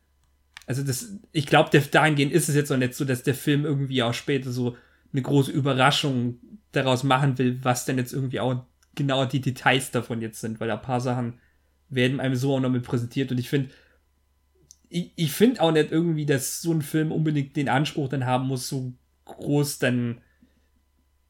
Also 0.67 0.83
das, 0.83 1.17
ich 1.31 1.47
glaube, 1.47 1.77
dahingehend 1.79 2.31
ist 2.31 2.47
es 2.47 2.55
jetzt 2.55 2.71
auch 2.71 2.77
nicht 2.77 2.93
so, 2.93 3.03
dass 3.03 3.23
der 3.23 3.35
Film 3.35 3.65
irgendwie 3.65 4.03
auch 4.03 4.13
später 4.13 4.51
so 4.51 4.77
eine 5.13 5.21
große 5.21 5.51
Überraschung 5.51 6.39
daraus 6.71 7.03
machen 7.03 7.37
will, 7.37 7.59
was 7.63 7.85
denn 7.85 7.97
jetzt 7.97 8.13
irgendwie 8.13 8.39
auch 8.39 8.65
genau 8.95 9.25
die 9.25 9.41
Details 9.41 9.91
davon 9.91 10.21
jetzt 10.21 10.41
sind, 10.41 10.59
weil 10.59 10.71
ein 10.71 10.81
paar 10.81 11.01
Sachen 11.01 11.39
werden 11.89 12.19
einem 12.19 12.35
so 12.35 12.55
auch 12.55 12.59
noch 12.59 12.69
mit 12.69 12.83
präsentiert 12.83 13.31
und 13.31 13.37
ich 13.37 13.49
finde, 13.49 13.69
ich, 14.89 15.11
ich 15.15 15.31
finde 15.31 15.61
auch 15.61 15.71
nicht 15.71 15.91
irgendwie, 15.91 16.25
dass 16.25 16.61
so 16.61 16.71
ein 16.73 16.81
Film 16.81 17.11
unbedingt 17.11 17.55
den 17.55 17.69
Anspruch 17.69 18.09
dann 18.09 18.25
haben 18.25 18.47
muss, 18.47 18.67
so 18.67 18.93
groß 19.25 19.79
dann 19.79 20.21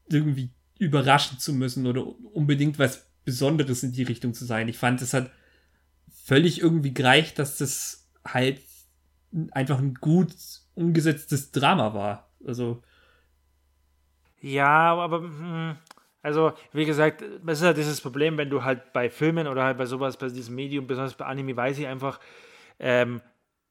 irgendwie 0.08 0.50
überraschen 0.78 1.38
zu 1.38 1.52
müssen 1.52 1.86
oder 1.86 2.04
unbedingt 2.34 2.78
was 2.78 3.06
Besonderes 3.24 3.82
in 3.84 3.92
die 3.92 4.02
Richtung 4.02 4.34
zu 4.34 4.44
sein. 4.44 4.68
Ich 4.68 4.78
fand, 4.78 5.00
es 5.00 5.14
hat 5.14 5.30
völlig 6.24 6.60
irgendwie 6.60 6.92
gereicht, 6.92 7.38
dass 7.38 7.56
das 7.56 8.08
halt 8.24 8.60
einfach 9.52 9.78
ein 9.78 9.94
gut 9.94 10.34
umgesetztes 10.74 11.52
Drama 11.52 11.94
war. 11.94 12.32
Also. 12.44 12.82
Ja, 14.42 14.94
aber, 14.94 15.20
hm, 15.20 15.76
also, 16.20 16.52
wie 16.72 16.84
gesagt, 16.84 17.24
das 17.44 17.60
ist 17.60 17.64
halt 17.64 17.76
dieses 17.76 18.00
Problem, 18.00 18.36
wenn 18.36 18.50
du 18.50 18.64
halt 18.64 18.92
bei 18.92 19.08
Filmen 19.08 19.46
oder 19.46 19.64
halt 19.64 19.78
bei 19.78 19.86
sowas, 19.86 20.16
bei 20.16 20.28
diesem 20.28 20.56
Medium, 20.56 20.86
besonders 20.86 21.14
bei 21.14 21.24
Anime, 21.26 21.56
weiß 21.56 21.78
ich 21.78 21.86
einfach, 21.86 22.20
ähm, 22.80 23.20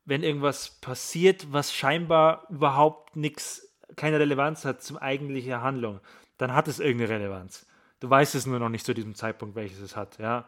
wenn 0.06 0.24
irgendwas 0.24 0.80
passiert, 0.82 1.52
was 1.52 1.74
scheinbar 1.74 2.48
überhaupt 2.50 3.16
nichts, 3.18 3.76
keine 3.98 4.20
Relevanz 4.20 4.66
hat 4.66 4.82
zum 4.82 4.98
eigentlichen 4.98 5.62
Handlung, 5.62 6.00
dann 6.38 6.54
hat 6.54 6.68
es 6.70 6.80
irgendeine 6.80 7.16
Relevanz. 7.16 7.68
Du 8.00 8.10
weißt 8.10 8.34
es 8.36 8.46
nur 8.46 8.60
noch 8.60 8.70
nicht 8.70 8.86
zu 8.86 8.94
diesem 8.94 9.14
Zeitpunkt, 9.14 9.56
welches 9.56 9.80
es 9.80 9.96
hat, 9.96 10.18
ja. 10.18 10.46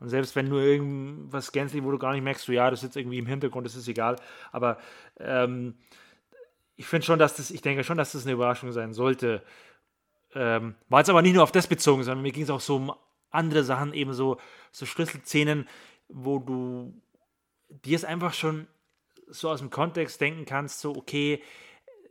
Und 0.00 0.08
selbst 0.08 0.36
wenn 0.36 0.48
nur 0.48 0.60
irgendwas 0.60 1.52
gänzlich, 1.52 1.82
wo 1.82 1.90
du 1.90 1.98
gar 1.98 2.12
nicht 2.12 2.22
merkst, 2.22 2.44
so 2.44 2.52
ja, 2.52 2.70
das 2.70 2.80
ist 2.80 2.84
jetzt 2.84 2.96
irgendwie 2.96 3.18
im 3.18 3.26
Hintergrund, 3.26 3.66
das 3.66 3.74
ist 3.76 3.88
egal. 3.88 4.16
Aber 4.52 4.78
ähm, 5.18 5.74
ich 6.76 6.86
finde 6.86 7.06
schon, 7.06 7.18
dass 7.18 7.36
das, 7.36 7.50
ich 7.50 7.62
denke 7.62 7.84
schon, 7.84 7.96
dass 7.96 8.12
das 8.12 8.24
eine 8.24 8.32
Überraschung 8.32 8.72
sein 8.72 8.92
sollte. 8.92 9.42
Ähm, 10.34 10.74
war 10.88 11.00
jetzt 11.00 11.10
aber 11.10 11.22
nicht 11.22 11.34
nur 11.34 11.42
auf 11.42 11.52
das 11.52 11.66
bezogen, 11.66 12.02
sondern 12.02 12.22
mir 12.22 12.32
ging 12.32 12.42
es 12.42 12.50
auch 12.50 12.60
so 12.60 12.76
um 12.76 12.92
andere 13.30 13.64
Sachen, 13.64 13.94
eben 13.94 14.12
so, 14.12 14.38
so 14.72 14.86
Schlüsselszenen, 14.86 15.68
wo 16.08 16.38
du 16.38 17.00
dir 17.68 17.96
es 17.96 18.04
einfach 18.04 18.34
schon 18.34 18.66
so 19.28 19.50
aus 19.50 19.60
dem 19.60 19.70
Kontext 19.70 20.20
denken 20.20 20.44
kannst, 20.44 20.80
so, 20.80 20.94
okay, 20.94 21.42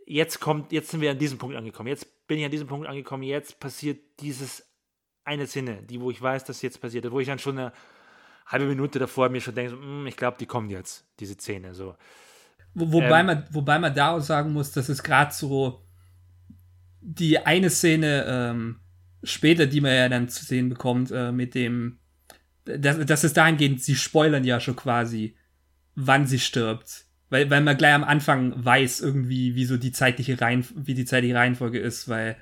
jetzt 0.05 0.39
kommt, 0.39 0.72
jetzt 0.72 0.91
sind 0.91 1.01
wir 1.01 1.11
an 1.11 1.20
diesem 1.20 1.38
Punkt 1.38 1.55
angekommen, 1.55 1.88
jetzt 1.88 2.28
bin 2.28 2.39
ich 2.39 2.45
an 2.45 2.51
diesem 2.51 2.68
Punkt 2.68 2.88
angekommen, 2.88 3.24
jetzt 3.24 3.59
passiert 3.59 3.99
dieses 4.20 4.66
eine 5.24 5.47
Szene, 5.47 5.84
die, 5.84 6.01
wo 6.01 6.11
ich 6.11 6.22
weiß, 6.22 6.43
dass 6.45 6.61
jetzt 6.61 6.82
passiert, 6.82 7.09
wo 7.11 7.20
ich 7.20 7.28
dann 7.28 7.39
schon 7.39 7.57
eine 7.57 7.74
halbe 8.45 8.66
Minute 8.66 8.99
davor 8.99 9.30
mir 9.30 9.41
schon 9.41 9.55
denke, 9.55 9.72
so, 9.72 9.78
mm, 9.78 10.07
ich 10.07 10.18
glaube, 10.18 10.38
die 10.38 10.45
kommt 10.45 10.72
jetzt, 10.72 11.05
diese 11.20 11.36
Szene, 11.36 11.74
so. 11.74 11.95
Wo, 12.74 12.91
wobei, 12.91 13.19
ähm, 13.19 13.26
man, 13.28 13.43
wobei 13.51 13.80
man 13.80 13.93
da 13.93 14.11
auch 14.11 14.21
sagen 14.21 14.53
muss, 14.53 14.71
dass 14.71 14.89
es 14.89 15.03
gerade 15.03 15.34
so 15.34 15.84
die 17.01 17.39
eine 17.39 17.69
Szene 17.69 18.26
ähm, 18.28 18.80
später, 19.24 19.65
die 19.65 19.82
man 19.82 19.93
ja 19.93 20.09
dann 20.09 20.30
zu 20.30 20.43
sehen 20.45 20.69
bekommt, 20.69 21.11
äh, 21.11 21.32
mit 21.32 21.53
dem, 21.55 21.99
das, 22.65 23.05
das 23.05 23.24
ist 23.24 23.38
dahingehend, 23.38 23.82
sie 23.82 23.95
spoilern 23.95 24.43
ja 24.43 24.59
schon 24.59 24.76
quasi, 24.76 25.36
wann 25.95 26.26
sie 26.26 26.39
stirbt. 26.39 27.05
Weil, 27.30 27.49
weil 27.49 27.61
man 27.61 27.78
gleich 27.78 27.93
am 27.93 28.03
Anfang 28.03 28.53
weiß 28.63 29.01
irgendwie, 29.01 29.55
wie 29.55 29.65
so 29.65 29.78
die 29.78 29.91
zeitliche 29.91 30.39
Reihen, 30.39 30.65
wie 30.76 30.93
die 30.93 31.05
zeitliche 31.05 31.36
Reihenfolge 31.36 31.80
ist, 31.80 32.07
weil 32.07 32.38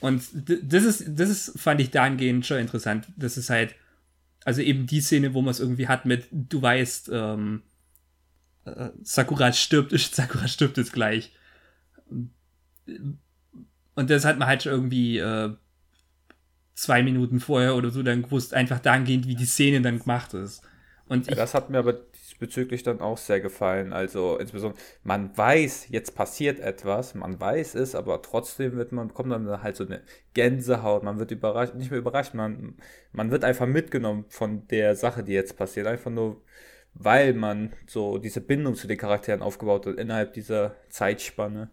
und 0.00 0.22
das 0.44 0.84
ist, 0.84 1.04
das 1.08 1.28
ist, 1.28 1.60
fand 1.60 1.80
ich 1.80 1.90
dahingehend 1.90 2.46
schon 2.46 2.58
interessant. 2.58 3.08
Das 3.16 3.36
ist 3.36 3.50
halt, 3.50 3.74
also 4.44 4.62
eben 4.62 4.86
die 4.86 5.02
Szene, 5.02 5.34
wo 5.34 5.42
man 5.42 5.50
es 5.50 5.60
irgendwie 5.60 5.88
hat 5.88 6.06
mit, 6.06 6.26
du 6.30 6.62
weißt, 6.62 7.10
ähm, 7.12 7.62
äh, 8.64 8.90
Sakura 9.02 9.52
stirbt, 9.52 9.92
Sakura 9.98 10.48
stirbt 10.48 10.76
jetzt 10.76 10.92
gleich. 10.92 11.32
Und 13.94 14.10
das 14.10 14.24
hat 14.24 14.38
man 14.38 14.48
halt 14.48 14.62
schon 14.62 14.72
irgendwie 14.72 15.18
äh, 15.18 15.54
zwei 16.74 17.02
Minuten 17.02 17.40
vorher 17.40 17.76
oder 17.76 17.90
so 17.90 18.02
dann 18.02 18.22
gewusst, 18.22 18.54
einfach 18.54 18.78
dahingehend, 18.80 19.26
wie 19.26 19.34
die 19.34 19.44
Szene 19.44 19.82
dann 19.82 19.98
gemacht 19.98 20.34
ist. 20.34 20.62
Und 21.06 21.26
ja, 21.26 21.34
das 21.34 21.54
hat 21.54 21.70
mir 21.70 21.78
aber 21.78 21.92
diesbezüglich 21.92 22.84
dann 22.84 23.00
auch 23.00 23.18
sehr 23.18 23.40
gefallen. 23.40 23.92
Also 23.92 24.38
insbesondere, 24.38 24.80
man 25.02 25.36
weiß, 25.36 25.88
jetzt 25.88 26.14
passiert 26.14 26.60
etwas, 26.60 27.14
man 27.14 27.40
weiß 27.40 27.74
es, 27.74 27.96
aber 27.96 28.22
trotzdem 28.22 28.76
wird 28.76 28.92
man, 28.92 29.08
bekommt 29.08 29.32
dann 29.32 29.62
halt 29.62 29.74
so 29.74 29.84
eine 29.84 30.02
Gänsehaut, 30.34 31.02
man 31.02 31.18
wird 31.18 31.32
überrascht, 31.32 31.74
nicht 31.74 31.90
mehr 31.90 31.98
überrascht, 31.98 32.34
man, 32.34 32.76
man 33.12 33.32
wird 33.32 33.44
einfach 33.44 33.66
mitgenommen 33.66 34.24
von 34.28 34.68
der 34.68 34.94
Sache, 34.94 35.24
die 35.24 35.32
jetzt 35.32 35.56
passiert. 35.56 35.88
Einfach 35.88 36.12
nur, 36.12 36.42
weil 36.94 37.34
man 37.34 37.72
so 37.86 38.18
diese 38.18 38.40
Bindung 38.40 38.74
zu 38.74 38.86
den 38.86 38.98
Charakteren 38.98 39.42
aufgebaut 39.42 39.86
hat 39.86 39.96
innerhalb 39.96 40.34
dieser 40.34 40.76
Zeitspanne. 40.88 41.70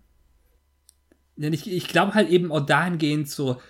Denn 1.35 1.53
ich, 1.53 1.71
ich 1.71 1.87
glaube 1.87 2.13
halt 2.13 2.29
eben 2.29 2.51
auch 2.51 2.65
dahingehend 2.65 3.29
so, 3.29 3.61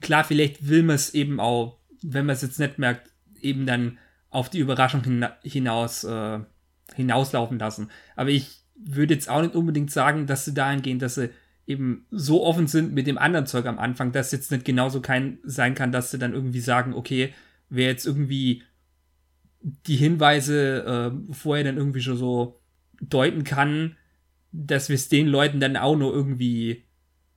klar, 0.00 0.24
vielleicht 0.24 0.68
will 0.68 0.82
man 0.82 0.96
es 0.96 1.14
eben 1.14 1.40
auch, 1.40 1.78
wenn 2.02 2.26
man 2.26 2.34
es 2.34 2.42
jetzt 2.42 2.58
nicht 2.58 2.78
merkt, 2.78 3.10
eben 3.40 3.66
dann 3.66 3.98
auf 4.30 4.50
die 4.50 4.58
Überraschung 4.58 5.02
hinaus 5.42 6.04
äh, 6.04 6.40
hinauslaufen 6.94 7.58
lassen. 7.58 7.90
Aber 8.16 8.30
ich 8.30 8.64
würde 8.76 9.14
jetzt 9.14 9.28
auch 9.28 9.42
nicht 9.42 9.54
unbedingt 9.54 9.90
sagen, 9.90 10.26
dass 10.26 10.44
sie 10.44 10.54
dahingehend, 10.54 11.02
dass 11.02 11.16
sie 11.16 11.30
eben 11.66 12.06
so 12.10 12.44
offen 12.44 12.66
sind 12.66 12.94
mit 12.94 13.06
dem 13.06 13.18
anderen 13.18 13.46
Zeug 13.46 13.66
am 13.66 13.78
Anfang, 13.78 14.12
dass 14.12 14.32
jetzt 14.32 14.50
nicht 14.50 14.64
genauso 14.64 15.00
kein 15.00 15.38
sein 15.44 15.74
kann, 15.74 15.92
dass 15.92 16.10
sie 16.10 16.18
dann 16.18 16.32
irgendwie 16.32 16.60
sagen, 16.60 16.94
okay, 16.94 17.34
wer 17.68 17.88
jetzt 17.88 18.06
irgendwie 18.06 18.62
die 19.60 19.96
Hinweise 19.96 21.12
äh, 21.12 21.34
vorher 21.34 21.64
dann 21.64 21.76
irgendwie 21.76 22.00
schon 22.00 22.16
so 22.16 22.60
deuten 23.00 23.44
kann, 23.44 23.96
dass 24.52 24.88
wir 24.88 24.94
es 24.94 25.08
den 25.08 25.28
Leuten 25.28 25.60
dann 25.60 25.76
auch 25.76 25.96
nur 25.96 26.12
irgendwie 26.12 26.84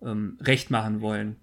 ähm, 0.01 0.37
recht 0.41 0.71
machen 0.71 1.01
wollen 1.01 1.37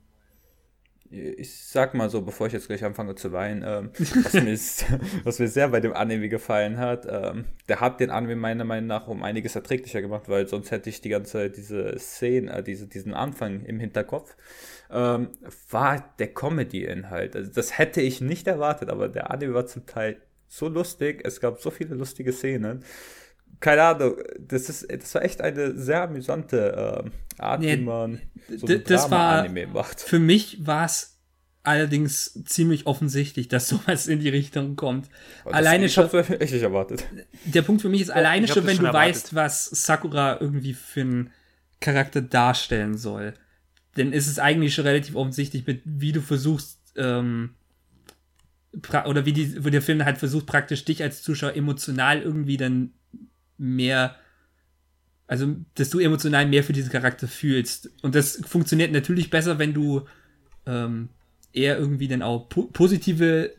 ich 1.10 1.64
sag 1.64 1.94
mal 1.94 2.10
so, 2.10 2.22
bevor 2.22 2.46
ich 2.48 2.52
jetzt 2.52 2.66
gleich 2.66 2.84
anfange 2.84 3.14
zu 3.14 3.32
weinen, 3.32 3.62
ähm, 3.66 3.90
was, 3.98 4.34
mir 4.34 4.48
ist, 4.52 4.84
was, 5.24 5.38
mir 5.38 5.48
sehr 5.48 5.68
bei 5.68 5.80
dem 5.80 5.94
Anime 5.94 6.28
gefallen 6.28 6.78
hat, 6.78 7.06
ähm, 7.08 7.46
der 7.68 7.80
hat 7.80 8.00
den 8.00 8.10
Anime 8.10 8.36
meiner 8.36 8.64
Meinung 8.64 8.88
nach 8.88 9.08
um 9.08 9.22
einiges 9.22 9.54
erträglicher 9.56 10.02
gemacht, 10.02 10.28
weil 10.28 10.46
sonst 10.48 10.70
hätte 10.70 10.90
ich 10.90 11.00
die 11.00 11.08
ganze 11.08 11.50
diese 11.50 11.98
Szene, 11.98 12.58
äh, 12.58 12.62
diese, 12.62 12.86
diesen 12.86 13.14
Anfang 13.14 13.64
im 13.64 13.80
Hinterkopf, 13.80 14.36
ähm, 14.90 15.30
war 15.70 16.14
der 16.18 16.28
Comedy-Inhalt. 16.34 17.36
Also 17.36 17.50
das 17.52 17.78
hätte 17.78 18.00
ich 18.02 18.20
nicht 18.20 18.46
erwartet, 18.46 18.90
aber 18.90 19.08
der 19.08 19.30
Anime 19.30 19.54
war 19.54 19.66
zum 19.66 19.86
Teil 19.86 20.20
so 20.48 20.68
lustig, 20.68 21.20
es 21.24 21.40
gab 21.40 21.60
so 21.60 21.70
viele 21.70 21.94
lustige 21.94 22.32
Szenen 22.32 22.84
keine 23.60 23.82
Ahnung, 23.82 24.16
das 24.38 24.68
ist, 24.68 24.86
das 24.90 25.14
war 25.14 25.22
echt 25.22 25.40
eine 25.40 25.76
sehr 25.76 26.02
amüsante 26.02 27.04
äh, 27.38 27.42
Art, 27.42 27.60
nee, 27.60 27.78
wie 27.78 27.82
man 27.82 28.20
so 28.48 28.66
ein 28.66 28.84
Drama-Anime 28.84 29.66
macht. 29.68 30.00
Für 30.00 30.18
mich 30.18 30.64
war 30.66 30.84
es 30.84 31.18
allerdings 31.64 32.42
ziemlich 32.44 32.86
offensichtlich, 32.86 33.48
dass 33.48 33.68
sowas 33.68 34.06
in 34.06 34.20
die 34.20 34.28
Richtung 34.28 34.76
kommt. 34.76 35.08
Aber 35.44 35.54
alleine 35.54 35.84
das, 35.84 35.94
schon. 35.94 36.06
Ich 36.06 36.30
echt 36.40 36.52
nicht 36.52 36.62
erwartet. 36.62 37.04
Der 37.44 37.62
Punkt 37.62 37.82
für 37.82 37.88
mich 37.88 38.02
ist 38.02 38.10
alleine 38.10 38.46
schon, 38.46 38.66
wenn 38.66 38.76
schon 38.76 38.84
du 38.84 38.88
erwartet. 38.88 39.14
weißt, 39.14 39.34
was 39.34 39.64
Sakura 39.66 40.38
irgendwie 40.40 40.74
für 40.74 41.00
einen 41.00 41.30
Charakter 41.80 42.22
darstellen 42.22 42.96
soll, 42.96 43.34
dann 43.96 44.12
ist 44.12 44.28
es 44.28 44.38
eigentlich 44.38 44.74
schon 44.74 44.86
relativ 44.86 45.16
offensichtlich, 45.16 45.66
mit 45.66 45.82
wie 45.84 46.12
du 46.12 46.20
versuchst, 46.20 46.78
ähm, 46.96 47.54
oder 49.06 49.24
wie 49.24 49.32
die, 49.32 49.64
wo 49.64 49.70
der 49.70 49.82
Film 49.82 50.04
halt 50.04 50.18
versucht, 50.18 50.46
praktisch 50.46 50.84
dich 50.84 51.02
als 51.02 51.22
Zuschauer 51.22 51.54
emotional 51.54 52.20
irgendwie 52.22 52.56
dann 52.56 52.92
mehr, 53.56 54.16
also 55.26 55.56
dass 55.74 55.90
du 55.90 55.98
emotional 55.98 56.46
mehr 56.46 56.62
für 56.62 56.72
diesen 56.72 56.90
Charakter 56.90 57.28
fühlst. 57.28 57.90
Und 58.02 58.14
das 58.14 58.40
funktioniert 58.46 58.92
natürlich 58.92 59.30
besser, 59.30 59.58
wenn 59.58 59.74
du 59.74 60.06
ähm, 60.66 61.08
eher 61.52 61.78
irgendwie 61.78 62.08
dann 62.08 62.22
auch 62.22 62.48
po 62.48 62.64
positive 62.66 63.54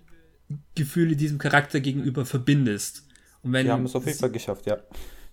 Gefühle 0.76 1.16
diesem 1.16 1.38
Charakter 1.38 1.80
gegenüber 1.80 2.26
verbindest. 2.26 3.08
Und 3.44 3.54
wenn, 3.54 3.66
Die 3.66 3.72
haben 3.72 3.86
es 3.86 3.96
auf 3.96 4.06
jeden 4.06 4.20
Fall 4.20 4.32
geschafft, 4.32 4.66
ja. 4.66 4.78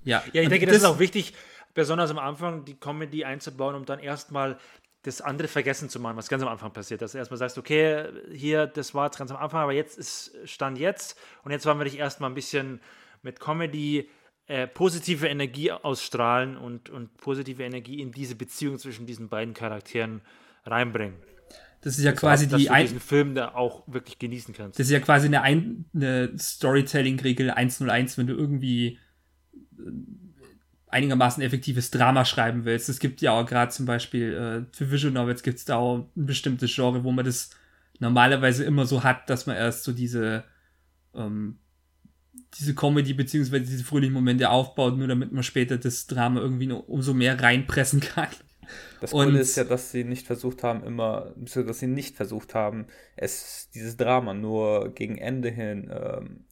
Ja, 0.04 0.22
ja 0.32 0.42
ich 0.42 0.48
denke, 0.48 0.66
das, 0.66 0.76
das 0.76 0.82
ist 0.82 0.88
auch 0.88 0.98
wichtig, 0.98 1.34
besonders 1.74 2.10
am 2.10 2.18
Anfang 2.18 2.64
die 2.64 2.74
Comedy 2.78 3.24
einzubauen, 3.24 3.74
um 3.74 3.84
dann 3.84 3.98
erstmal 3.98 4.58
das 5.06 5.20
andere 5.20 5.46
vergessen 5.46 5.88
zu 5.88 6.00
machen, 6.00 6.16
was 6.16 6.28
ganz 6.28 6.42
am 6.42 6.48
Anfang 6.48 6.72
passiert. 6.72 7.00
Dass 7.00 7.12
du 7.12 7.18
erstmal 7.18 7.38
sagst, 7.38 7.58
okay, 7.58 8.08
hier, 8.32 8.66
das 8.66 8.92
war 8.92 9.06
jetzt 9.06 9.18
ganz 9.18 9.30
am 9.30 9.36
Anfang, 9.36 9.60
aber 9.60 9.72
jetzt 9.72 9.96
ist 9.96 10.32
Stand 10.44 10.78
jetzt 10.78 11.16
und 11.44 11.52
jetzt 11.52 11.64
wollen 11.64 11.78
wir 11.78 11.84
dich 11.84 11.98
erstmal 11.98 12.28
ein 12.28 12.34
bisschen 12.34 12.80
mit 13.22 13.38
Comedy 13.38 14.08
äh, 14.48 14.66
positive 14.66 15.28
Energie 15.28 15.70
ausstrahlen 15.70 16.56
und, 16.56 16.90
und 16.90 17.16
positive 17.18 17.62
Energie 17.62 18.00
in 18.00 18.10
diese 18.10 18.34
Beziehung 18.34 18.78
zwischen 18.78 19.06
diesen 19.06 19.28
beiden 19.28 19.54
Charakteren 19.54 20.22
reinbringen. 20.64 21.16
Das 21.82 21.98
ist 21.98 22.04
ja 22.04 22.10
das 22.10 22.20
quasi 22.20 22.46
heißt, 22.46 22.58
die 22.58 22.66
dass 22.66 22.76
du 22.76 22.82
diesen 22.82 23.00
Film 23.00 23.34
da 23.36 23.54
auch 23.54 23.84
wirklich 23.86 24.18
genießen 24.18 24.54
kannst. 24.54 24.78
Das 24.78 24.88
ist 24.88 24.92
ja 24.92 24.98
quasi 24.98 25.28
eine, 25.28 25.42
eine 25.94 26.36
Storytelling-Regel 26.36 27.50
101, 27.50 28.18
wenn 28.18 28.26
du 28.26 28.34
irgendwie 28.34 28.98
äh, 29.78 29.82
einigermaßen 30.96 31.42
effektives 31.42 31.90
Drama 31.90 32.24
schreiben 32.24 32.64
willst. 32.64 32.88
Es 32.88 32.98
gibt 32.98 33.20
ja 33.20 33.32
auch 33.32 33.44
gerade 33.44 33.70
zum 33.70 33.84
Beispiel 33.84 34.32
äh, 34.34 34.76
für 34.76 34.90
Visual 34.90 35.12
Novels 35.12 35.42
gibt 35.42 35.58
es 35.58 35.66
da 35.66 35.76
auch 35.76 36.08
ein 36.16 36.26
bestimmtes 36.26 36.74
Genre, 36.74 37.04
wo 37.04 37.12
man 37.12 37.24
das 37.24 37.50
normalerweise 37.98 38.64
immer 38.64 38.86
so 38.86 39.04
hat, 39.04 39.28
dass 39.28 39.46
man 39.46 39.56
erst 39.56 39.84
so 39.84 39.92
diese 39.92 40.44
ähm, 41.14 41.58
diese 42.58 42.74
Comedy 42.74 43.12
beziehungsweise 43.12 43.64
diese 43.64 43.84
fröhlichen 43.84 44.14
Momente 44.14 44.48
aufbaut, 44.48 44.96
nur 44.96 45.08
damit 45.08 45.32
man 45.32 45.42
später 45.42 45.76
das 45.76 46.06
Drama 46.06 46.40
irgendwie 46.40 46.72
umso 46.72 47.12
mehr 47.12 47.38
reinpressen 47.40 48.00
kann. 48.00 48.28
Das 49.00 49.10
Coole 49.10 49.38
ist 49.38 49.56
ja, 49.56 49.64
dass 49.64 49.92
sie 49.92 50.04
nicht 50.04 50.26
versucht 50.26 50.62
haben, 50.62 50.82
immer, 50.82 51.34
dass 51.36 51.78
sie 51.78 51.86
nicht 51.86 52.16
versucht 52.16 52.54
haben, 52.54 52.86
es, 53.14 53.68
dieses 53.74 53.96
Drama 53.96 54.34
nur 54.34 54.94
gegen 54.94 55.18
Ende 55.18 55.50
hin 55.50 55.90
ähm, 55.92 56.45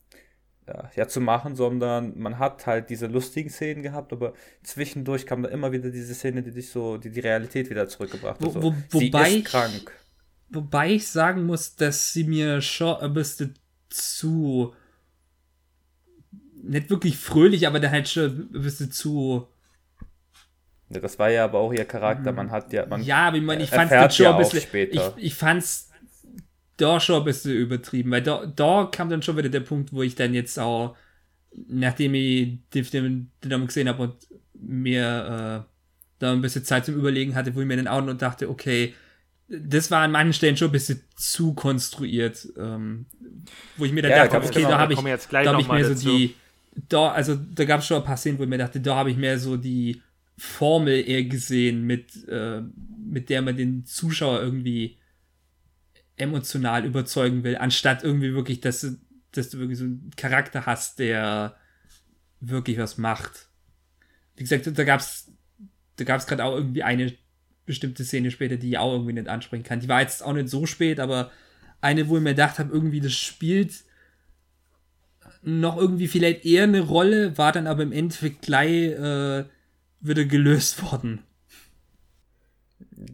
ja, 0.66 1.08
zu 1.08 1.20
machen, 1.20 1.56
sondern 1.56 2.18
man 2.18 2.38
hat 2.38 2.66
halt 2.66 2.88
diese 2.90 3.06
lustigen 3.06 3.50
Szenen 3.50 3.82
gehabt, 3.82 4.12
aber 4.12 4.32
zwischendurch 4.62 5.26
kam 5.26 5.42
da 5.42 5.50
immer 5.50 5.72
wieder 5.72 5.90
diese 5.90 6.14
Szene, 6.14 6.42
die 6.42 6.52
dich 6.52 6.70
so, 6.70 6.96
die 6.96 7.10
die 7.10 7.20
Realität 7.20 7.68
wieder 7.68 7.88
zurückgebracht 7.88 8.40
hat. 8.40 8.54
Wo, 8.54 8.62
wo, 8.62 8.74
wobei 8.90 9.30
sie 9.30 9.38
ist 9.38 9.46
krank. 9.46 9.92
wobei 10.48 10.92
ich 10.92 11.08
sagen 11.08 11.44
muss, 11.44 11.76
dass 11.76 12.12
sie 12.12 12.24
mir 12.24 12.62
schon 12.62 12.96
ein 12.96 13.12
bisschen 13.12 13.54
zu 13.90 14.74
nicht 16.62 16.88
wirklich 16.88 17.18
fröhlich, 17.18 17.66
aber 17.66 17.78
der 17.78 17.90
halt 17.90 18.08
schon 18.08 18.48
ein 18.54 18.62
bisschen 18.62 18.90
zu 18.90 19.48
das 20.88 21.18
war 21.18 21.30
ja 21.30 21.44
aber 21.44 21.58
auch 21.58 21.72
ihr 21.72 21.84
Charakter, 21.84 22.30
man 22.30 22.50
hat 22.50 22.72
ja, 22.72 22.86
man 22.86 23.02
Ja, 23.02 23.28
aber 23.28 23.38
ich 23.38 23.42
meine, 23.42 23.62
ich 23.62 23.70
fand 23.70 23.90
es 23.90 24.16
schon 24.16 24.26
ein 24.26 24.38
bisschen, 24.38 24.62
ich, 24.90 25.00
ich 25.16 25.34
fand's 25.34 25.90
da 26.76 27.00
schon 27.00 27.20
ein 27.20 27.24
bisschen 27.24 27.52
übertrieben, 27.52 28.10
weil 28.10 28.22
da, 28.22 28.46
da 28.46 28.88
kam 28.90 29.08
dann 29.08 29.22
schon 29.22 29.36
wieder 29.36 29.48
der 29.48 29.60
Punkt, 29.60 29.92
wo 29.92 30.02
ich 30.02 30.14
dann 30.14 30.34
jetzt 30.34 30.58
auch, 30.58 30.96
nachdem 31.68 32.14
ich 32.14 32.58
den 32.74 32.84
Film 32.84 33.30
gesehen 33.66 33.88
habe 33.88 34.02
und 34.02 34.14
mir 34.54 35.66
äh, 35.66 35.70
da 36.18 36.32
ein 36.32 36.40
bisschen 36.40 36.64
Zeit 36.64 36.86
zum 36.86 36.96
Überlegen 36.96 37.34
hatte, 37.34 37.54
wo 37.54 37.60
ich 37.60 37.66
mir 37.66 37.76
dann 37.76 37.88
auch 37.88 38.04
und 38.04 38.22
dachte, 38.22 38.48
okay, 38.48 38.94
das 39.48 39.90
war 39.90 40.02
an 40.02 40.12
manchen 40.12 40.32
Stellen 40.32 40.56
schon 40.56 40.68
ein 40.68 40.72
bisschen 40.72 41.02
zu 41.16 41.54
konstruiert, 41.54 42.48
ähm, 42.58 43.06
wo 43.76 43.84
ich 43.84 43.92
mir 43.92 44.02
dann 44.02 44.10
ja, 44.10 44.26
dachte, 44.26 44.38
okay, 44.38 44.54
genau, 44.54 44.70
da 44.70 44.78
habe 44.78 44.94
ich, 44.94 44.98
da 44.98 45.52
hab 45.52 45.60
ich 45.60 45.68
mehr 45.68 45.88
dazu. 45.88 45.94
so 45.94 46.16
die, 46.16 46.34
da, 46.88 47.10
also 47.10 47.36
da 47.36 47.64
gab 47.64 47.80
es 47.80 47.86
schon 47.86 47.98
ein 47.98 48.04
paar 48.04 48.16
Szenen, 48.16 48.38
wo 48.38 48.42
ich 48.42 48.48
mir 48.48 48.58
dachte, 48.58 48.80
da 48.80 48.96
habe 48.96 49.10
ich 49.10 49.16
mehr 49.16 49.38
so 49.38 49.56
die 49.56 50.00
Formel 50.36 51.08
eher 51.08 51.24
gesehen, 51.24 51.86
mit, 51.86 52.26
äh, 52.26 52.62
mit 53.06 53.28
der 53.30 53.42
man 53.42 53.56
den 53.56 53.84
Zuschauer 53.84 54.40
irgendwie 54.40 54.96
emotional 56.16 56.84
überzeugen 56.84 57.42
will, 57.44 57.56
anstatt 57.56 58.04
irgendwie 58.04 58.34
wirklich, 58.34 58.60
dass 58.60 58.80
du, 58.80 58.98
dass 59.32 59.50
du 59.50 59.58
wirklich 59.58 59.78
so 59.78 59.84
einen 59.84 60.10
Charakter 60.16 60.66
hast, 60.66 60.98
der 60.98 61.56
wirklich 62.40 62.78
was 62.78 62.98
macht. 62.98 63.48
Wie 64.36 64.42
gesagt, 64.42 64.66
da 64.78 64.84
gab's, 64.84 65.32
da 65.96 66.04
gab's 66.04 66.26
gerade 66.26 66.44
auch 66.44 66.54
irgendwie 66.54 66.82
eine 66.82 67.14
bestimmte 67.66 68.04
Szene 68.04 68.30
später, 68.30 68.56
die 68.56 68.70
ich 68.70 68.78
auch 68.78 68.92
irgendwie 68.92 69.14
nicht 69.14 69.28
ansprechen 69.28 69.64
kann. 69.64 69.80
Die 69.80 69.88
war 69.88 70.02
jetzt 70.02 70.22
auch 70.22 70.32
nicht 70.32 70.48
so 70.48 70.66
spät, 70.66 71.00
aber 71.00 71.30
eine, 71.80 72.08
wo 72.08 72.16
ich 72.16 72.22
mir 72.22 72.30
gedacht 72.30 72.58
habe, 72.58 72.72
irgendwie 72.72 73.00
das 73.00 73.12
spielt 73.12 73.84
noch 75.42 75.76
irgendwie 75.76 76.08
vielleicht 76.08 76.44
eher 76.44 76.64
eine 76.64 76.80
Rolle, 76.80 77.36
war 77.36 77.52
dann 77.52 77.66
aber 77.66 77.82
im 77.82 77.92
Endeffekt 77.92 78.42
gleich 78.42 78.70
äh, 78.70 79.44
wieder 80.00 80.24
gelöst 80.24 80.82
worden 80.82 81.20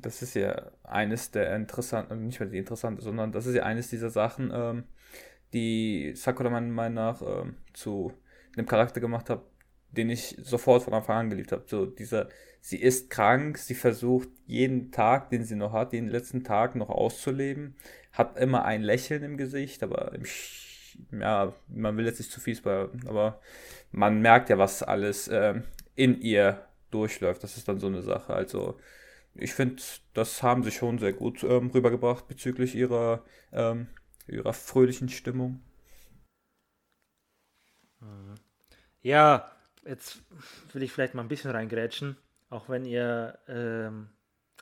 das 0.01 0.23
ist 0.23 0.35
ja 0.35 0.71
eines 0.83 1.31
der 1.31 1.55
interessanten, 1.55 2.27
nicht 2.27 2.41
mehr 2.41 2.49
die 2.49 2.59
interessante, 2.59 3.03
sondern 3.03 3.33
das 3.33 3.47
ist 3.47 3.55
ja 3.55 3.63
eines 3.65 3.89
dieser 3.89 4.11
Sachen, 4.11 4.51
ähm, 4.53 4.85
die 5.53 6.13
Sakura 6.15 6.51
meiner 6.51 6.69
Meinung 6.69 6.95
nach 6.95 7.23
ähm, 7.23 7.57
zu 7.73 8.13
einem 8.57 8.67
Charakter 8.67 9.01
gemacht 9.01 9.31
hat, 9.31 9.43
den 9.91 10.11
ich 10.11 10.37
sofort 10.43 10.83
von 10.83 10.95
Anfang 10.95 11.17
an 11.17 11.31
geliebt 11.31 11.53
habe. 11.53 11.65
So 11.67 11.87
dieser, 11.87 12.29
sie 12.61 12.79
ist 12.79 13.11
krank, 13.11 13.59
sie 13.59 13.75
versucht 13.75 14.29
jeden 14.47 14.93
Tag, 14.93 15.31
den 15.31 15.45
sie 15.45 15.57
noch 15.57 15.73
hat, 15.73 15.93
den 15.93 16.09
letzten 16.09 16.45
Tag 16.45 16.77
noch 16.77 16.91
auszuleben, 16.91 17.75
hat 18.13 18.39
immer 18.39 18.65
ein 18.65 18.83
Lächeln 18.83 19.23
im 19.23 19.37
Gesicht, 19.37 19.83
aber 19.83 20.13
im 20.15 20.25
ja, 21.13 21.53
man 21.69 21.97
will 21.97 22.07
jetzt 22.07 22.19
nicht 22.19 22.33
zu 22.33 22.41
fies 22.41 22.61
bei, 22.61 22.89
aber 23.07 23.41
man 23.93 24.21
merkt 24.21 24.51
ja, 24.51 24.59
was 24.59 24.83
alles 24.83 25.29
ähm, 25.33 25.65
in 25.95 26.21
ihr 26.21 26.65
durchläuft. 26.91 27.43
Das 27.43 27.57
ist 27.57 27.69
dann 27.69 27.79
so 27.81 27.87
eine 27.87 28.03
Sache. 28.03 28.33
Also 28.33 28.79
ich 29.35 29.55
finde, 29.55 29.83
das 30.15 30.43
haben 30.43 30.63
sie 30.63 30.71
schon 30.71 30.99
sehr 30.99 31.13
gut 31.13 31.43
ähm, 31.45 31.71
rübergebracht 31.71 32.29
bezüglich 32.29 32.75
ihrer, 32.75 33.25
ähm, 33.53 33.89
ihrer 34.27 34.53
fröhlichen 34.53 35.09
Stimmung. 35.09 35.63
Ja, 39.03 39.51
jetzt 39.87 40.23
will 40.73 40.83
ich 40.83 40.93
vielleicht 40.93 41.15
mal 41.15 41.23
ein 41.23 41.29
bisschen 41.29 41.51
reingrätschen, 41.51 42.17
auch 42.49 42.69
wenn 42.69 42.85
ihr 42.85 43.39
ähm, 43.49 44.09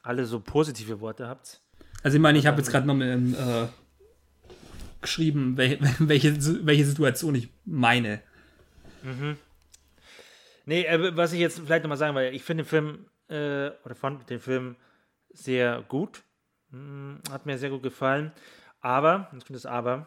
alle 0.03 0.25
so 0.27 0.41
positive 0.41 1.01
Worte 1.01 1.27
habt. 1.29 1.61
Also 2.03 2.17
ich 2.17 2.23
meine, 2.23 2.39
ich 2.39 2.47
habe 2.47 2.59
jetzt 2.59 2.71
gerade 2.71 2.87
noch 2.87 2.95
mal 2.95 3.11
äh, 3.11 3.69
geschrieben, 5.01 5.57
welche, 5.57 5.79
welche, 5.99 6.67
welche 6.67 6.85
Situation 6.85 7.35
ich 7.35 7.49
meine. 7.65 8.23
Mhm. 9.03 9.37
Nee, 10.67 10.85
äh, 10.85 11.17
was 11.17 11.33
ich 11.33 11.41
jetzt 11.41 11.61
vielleicht 11.61 11.83
nochmal 11.83 11.99
sagen, 11.99 12.15
weil 12.15 12.35
ich 12.35 12.45
finde 12.45 12.65
den 12.65 12.69
Film 12.69 13.07
äh, 13.29 13.71
oder 13.85 13.95
fand 13.95 14.29
den 14.31 14.41
Film 14.41 14.77
sehr 15.31 15.83
gut. 15.83 16.23
Hm, 16.71 17.21
hat 17.31 17.47
mir 17.47 17.59
sehr 17.59 17.71
gut 17.71 17.83
gefallen. 17.83 18.33
Aber, 18.81 19.29
jetzt 19.33 19.47
kommt 19.47 19.57
das 19.57 19.67
Aber, 19.67 20.07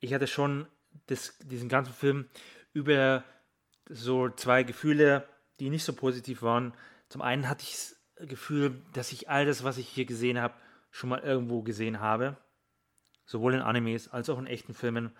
ich 0.00 0.12
hatte 0.14 0.26
schon 0.26 0.66
das, 1.06 1.38
diesen 1.38 1.68
ganzen 1.68 1.92
Film 1.92 2.28
über 2.72 3.24
so 3.88 4.28
zwei 4.30 4.62
Gefühle, 4.62 5.28
die 5.60 5.70
nicht 5.70 5.84
so 5.84 5.92
positiv 5.92 6.42
waren. 6.42 6.74
Zum 7.08 7.22
einen 7.22 7.48
hatte 7.48 7.64
ich 7.64 7.72
das 7.72 8.28
Gefühl, 8.28 8.82
dass 8.92 9.12
ich 9.12 9.28
all 9.28 9.46
das, 9.46 9.64
was 9.64 9.78
ich 9.78 9.88
hier 9.88 10.04
gesehen 10.04 10.40
habe, 10.40 10.54
schon 10.90 11.10
mal 11.10 11.20
irgendwo 11.20 11.62
gesehen 11.62 12.00
habe. 12.00 12.36
Sowohl 13.26 13.54
in 13.54 13.60
Animes 13.60 14.08
als 14.08 14.28
auch 14.28 14.38
in 14.38 14.46
echten 14.46 14.74
Filmen. 14.74 15.10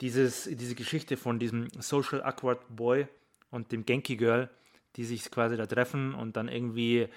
Dieses, 0.00 0.44
diese 0.44 0.74
Geschichte 0.74 1.16
von 1.16 1.38
diesem 1.38 1.68
Social 1.80 2.22
Awkward 2.22 2.64
Boy 2.74 3.06
und 3.50 3.70
dem 3.70 3.84
Genki 3.84 4.16
Girl, 4.16 4.50
die 4.96 5.04
sich 5.04 5.30
quasi 5.30 5.56
da 5.56 5.66
treffen 5.66 6.14
und 6.14 6.36
dann 6.36 6.48
irgendwie 6.48 7.00
äh, 7.00 7.08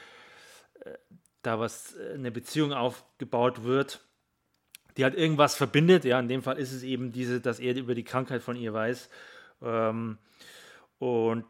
da 1.41 1.59
was, 1.59 1.95
äh, 1.95 2.13
eine 2.13 2.32
Beziehung 2.32 2.73
aufgebaut 2.73 3.63
wird, 3.63 4.01
die 4.97 5.03
halt 5.03 5.15
irgendwas 5.15 5.55
verbindet. 5.55 6.05
Ja, 6.05 6.19
in 6.19 6.28
dem 6.28 6.41
Fall 6.41 6.57
ist 6.57 6.71
es 6.71 6.84
eben 6.84 7.11
diese, 7.11 7.39
dass 7.39 7.59
er 7.59 7.75
über 7.75 7.95
die 7.95 8.03
Krankheit 8.03 8.41
von 8.41 8.55
ihr 8.55 8.73
weiß. 8.73 9.09
Ähm, 9.61 10.17
und 10.99 11.45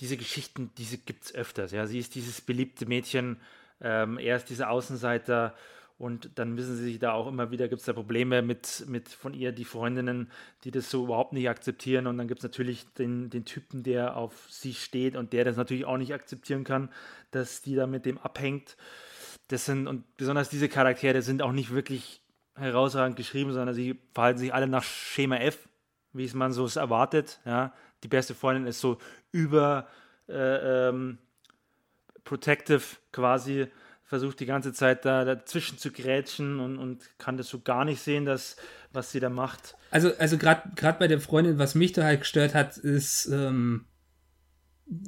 diese 0.00 0.16
Geschichten, 0.16 0.70
diese 0.76 0.98
gibt 0.98 1.24
es 1.24 1.34
öfters. 1.34 1.72
Ja, 1.72 1.86
sie 1.86 1.98
ist 1.98 2.14
dieses 2.14 2.40
beliebte 2.40 2.86
Mädchen, 2.86 3.40
ähm, 3.80 4.18
er 4.18 4.36
ist 4.36 4.48
dieser 4.50 4.70
Außenseiter 4.70 5.54
und 5.98 6.38
dann 6.38 6.54
müssen 6.54 6.76
sie 6.76 6.84
sich 6.84 6.98
da 6.98 7.12
auch 7.12 7.26
immer 7.26 7.50
wieder, 7.50 7.68
gibt 7.68 7.80
es 7.80 7.86
da 7.86 7.94
Probleme 7.94 8.42
mit, 8.42 8.84
mit 8.86 9.08
von 9.08 9.32
ihr, 9.32 9.52
die 9.52 9.64
Freundinnen, 9.64 10.30
die 10.64 10.70
das 10.70 10.90
so 10.90 11.04
überhaupt 11.04 11.32
nicht 11.32 11.48
akzeptieren. 11.48 12.06
Und 12.06 12.18
dann 12.18 12.28
gibt 12.28 12.40
es 12.40 12.44
natürlich 12.44 12.84
den, 12.94 13.30
den 13.30 13.46
Typen, 13.46 13.82
der 13.82 14.16
auf 14.16 14.46
sie 14.50 14.74
steht 14.74 15.16
und 15.16 15.32
der 15.32 15.44
das 15.44 15.56
natürlich 15.56 15.86
auch 15.86 15.96
nicht 15.96 16.12
akzeptieren 16.12 16.64
kann, 16.64 16.90
dass 17.30 17.62
die 17.62 17.74
da 17.74 17.86
mit 17.86 18.04
dem 18.04 18.18
abhängt. 18.18 18.76
Das 19.48 19.64
sind, 19.64 19.86
und 19.86 20.04
besonders 20.18 20.50
diese 20.50 20.68
Charaktere 20.68 21.22
sind 21.22 21.40
auch 21.40 21.52
nicht 21.52 21.72
wirklich 21.72 22.20
herausragend 22.56 23.16
geschrieben, 23.16 23.52
sondern 23.52 23.74
sie 23.74 23.98
verhalten 24.12 24.38
sich 24.38 24.52
alle 24.52 24.66
nach 24.66 24.82
Schema 24.82 25.36
F, 25.36 25.66
wie 26.12 26.24
es 26.24 26.34
man 26.34 26.52
so 26.52 26.66
erwartet. 26.78 27.40
Ja. 27.46 27.72
Die 28.02 28.08
beste 28.08 28.34
Freundin 28.34 28.66
ist 28.66 28.80
so 28.80 28.98
über 29.32 29.88
äh, 30.28 30.88
ähm, 30.88 31.18
protective 32.24 32.82
quasi 33.12 33.68
versucht 34.06 34.38
die 34.40 34.46
ganze 34.46 34.72
Zeit 34.72 35.04
da 35.04 35.24
dazwischen 35.24 35.78
zu 35.78 35.90
grätschen 35.90 36.60
und, 36.60 36.78
und 36.78 37.02
kann 37.18 37.36
das 37.36 37.48
so 37.48 37.60
gar 37.60 37.84
nicht 37.84 38.00
sehen, 38.00 38.24
dass, 38.24 38.56
was 38.92 39.10
sie 39.10 39.20
da 39.20 39.28
macht. 39.28 39.76
Also, 39.90 40.16
also 40.16 40.38
gerade 40.38 40.98
bei 40.98 41.08
der 41.08 41.20
Freundin, 41.20 41.58
was 41.58 41.74
mich 41.74 41.92
da 41.92 42.04
halt 42.04 42.20
gestört 42.20 42.54
hat, 42.54 42.78
ist, 42.78 43.26
ähm, 43.26 43.86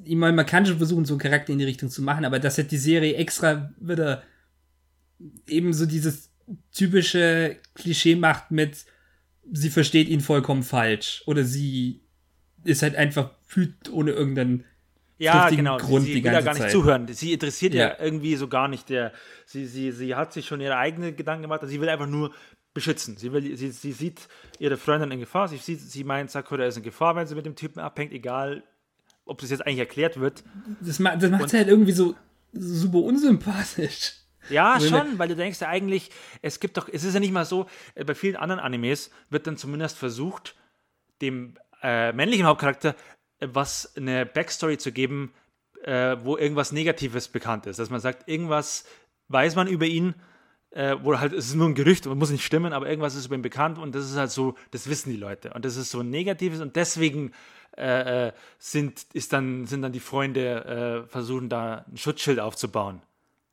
ich 0.02 0.16
meine, 0.16 0.34
man 0.34 0.46
kann 0.46 0.66
schon 0.66 0.78
versuchen, 0.78 1.04
so 1.04 1.14
einen 1.14 1.20
Charakter 1.20 1.52
in 1.52 1.60
die 1.60 1.64
Richtung 1.64 1.88
zu 1.88 2.02
machen, 2.02 2.24
aber 2.24 2.40
dass 2.40 2.58
halt 2.58 2.72
die 2.72 2.76
Serie 2.76 3.14
extra 3.14 3.72
wieder 3.78 4.24
eben 5.46 5.72
so 5.72 5.86
dieses 5.86 6.32
typische 6.72 7.56
Klischee 7.74 8.16
macht 8.16 8.50
mit, 8.50 8.84
sie 9.50 9.70
versteht 9.70 10.08
ihn 10.08 10.20
vollkommen 10.20 10.64
falsch 10.64 11.22
oder 11.26 11.44
sie 11.44 12.02
ist 12.64 12.82
halt 12.82 12.96
einfach 12.96 13.30
fühlt 13.46 13.90
ohne 13.90 14.10
irgendeinen 14.10 14.64
ja, 15.18 15.50
genau. 15.50 15.76
Grund 15.78 16.06
sie, 16.06 16.14
sie 16.14 16.24
will 16.24 16.32
ja 16.32 16.40
gar 16.40 16.54
nicht 16.54 16.62
Zeit. 16.62 16.70
zuhören. 16.70 17.08
Sie 17.08 17.32
interessiert 17.32 17.74
ja. 17.74 17.88
ja. 17.88 17.96
irgendwie 18.00 18.36
so 18.36 18.48
gar 18.48 18.68
nicht. 18.68 18.88
Der, 18.88 19.12
sie, 19.46 19.66
sie, 19.66 19.92
sie 19.92 20.14
hat 20.14 20.32
sich 20.32 20.46
schon 20.46 20.60
ihre 20.60 20.76
eigenen 20.76 21.16
Gedanken 21.16 21.42
gemacht. 21.42 21.60
Also 21.60 21.72
sie 21.72 21.80
will 21.80 21.88
einfach 21.88 22.06
nur 22.06 22.32
beschützen. 22.72 23.16
Sie, 23.16 23.32
will, 23.32 23.56
sie, 23.56 23.70
sie 23.70 23.92
sieht 23.92 24.28
ihre 24.58 24.76
Freundin 24.76 25.10
in 25.10 25.20
Gefahr. 25.20 25.48
Sie, 25.48 25.56
sieht, 25.56 25.80
sie 25.80 26.04
meint, 26.04 26.30
Sakura 26.30 26.64
ist 26.66 26.76
in 26.76 26.82
Gefahr, 26.82 27.16
wenn 27.16 27.26
sie 27.26 27.34
mit 27.34 27.46
dem 27.46 27.56
Typen 27.56 27.80
abhängt, 27.80 28.12
egal 28.12 28.62
ob 29.24 29.40
das 29.40 29.50
jetzt 29.50 29.66
eigentlich 29.66 29.80
erklärt 29.80 30.18
wird. 30.18 30.42
Das, 30.80 30.98
ma 30.98 31.16
das 31.16 31.30
macht 31.30 31.50
sie 31.50 31.58
halt 31.58 31.68
irgendwie 31.68 31.92
so 31.92 32.14
super 32.52 32.98
unsympathisch. 32.98 34.14
Ja, 34.48 34.80
schon, 34.80 35.18
weil 35.18 35.28
du 35.28 35.36
denkst 35.36 35.60
ja 35.60 35.68
eigentlich, 35.68 36.10
es 36.40 36.60
gibt 36.60 36.78
doch, 36.78 36.88
es 36.90 37.04
ist 37.04 37.12
ja 37.12 37.20
nicht 37.20 37.32
mal 37.32 37.44
so, 37.44 37.66
äh, 37.94 38.04
bei 38.04 38.14
vielen 38.14 38.36
anderen 38.36 38.60
Animes 38.60 39.10
wird 39.28 39.46
dann 39.46 39.58
zumindest 39.58 39.98
versucht, 39.98 40.54
dem 41.20 41.54
äh, 41.82 42.12
männlichen 42.12 42.46
Hauptcharakter 42.46 42.94
was 43.40 43.96
eine 43.96 44.26
Backstory 44.26 44.78
zu 44.78 44.92
geben, 44.92 45.32
äh, 45.82 46.16
wo 46.22 46.36
irgendwas 46.36 46.72
Negatives 46.72 47.28
bekannt 47.28 47.66
ist. 47.66 47.78
Dass 47.78 47.90
man 47.90 48.00
sagt, 48.00 48.28
irgendwas 48.28 48.84
weiß 49.28 49.56
man 49.56 49.68
über 49.68 49.86
ihn, 49.86 50.14
äh, 50.70 50.96
wo 51.02 51.18
halt, 51.18 51.32
es 51.32 51.46
ist 51.46 51.54
nur 51.54 51.68
ein 51.68 51.74
Gerücht 51.74 52.06
und 52.06 52.18
muss 52.18 52.30
nicht 52.30 52.44
stimmen, 52.44 52.72
aber 52.72 52.88
irgendwas 52.88 53.14
ist 53.14 53.26
über 53.26 53.34
ihn 53.34 53.42
bekannt 53.42 53.78
und 53.78 53.94
das 53.94 54.10
ist 54.10 54.16
halt 54.16 54.30
so, 54.30 54.54
das 54.70 54.88
wissen 54.88 55.10
die 55.10 55.16
Leute. 55.16 55.52
Und 55.54 55.64
das 55.64 55.76
ist 55.76 55.90
so 55.90 56.00
ein 56.00 56.10
Negatives 56.10 56.60
und 56.60 56.76
deswegen 56.76 57.32
äh, 57.76 58.28
äh 58.28 58.32
sind, 58.58 59.06
ist 59.12 59.32
dann, 59.32 59.66
sind 59.66 59.82
dann 59.82 59.92
die 59.92 60.00
Freunde, 60.00 61.04
äh, 61.06 61.08
versuchen 61.08 61.48
da 61.48 61.84
ein 61.90 61.96
Schutzschild 61.96 62.40
aufzubauen. 62.40 63.02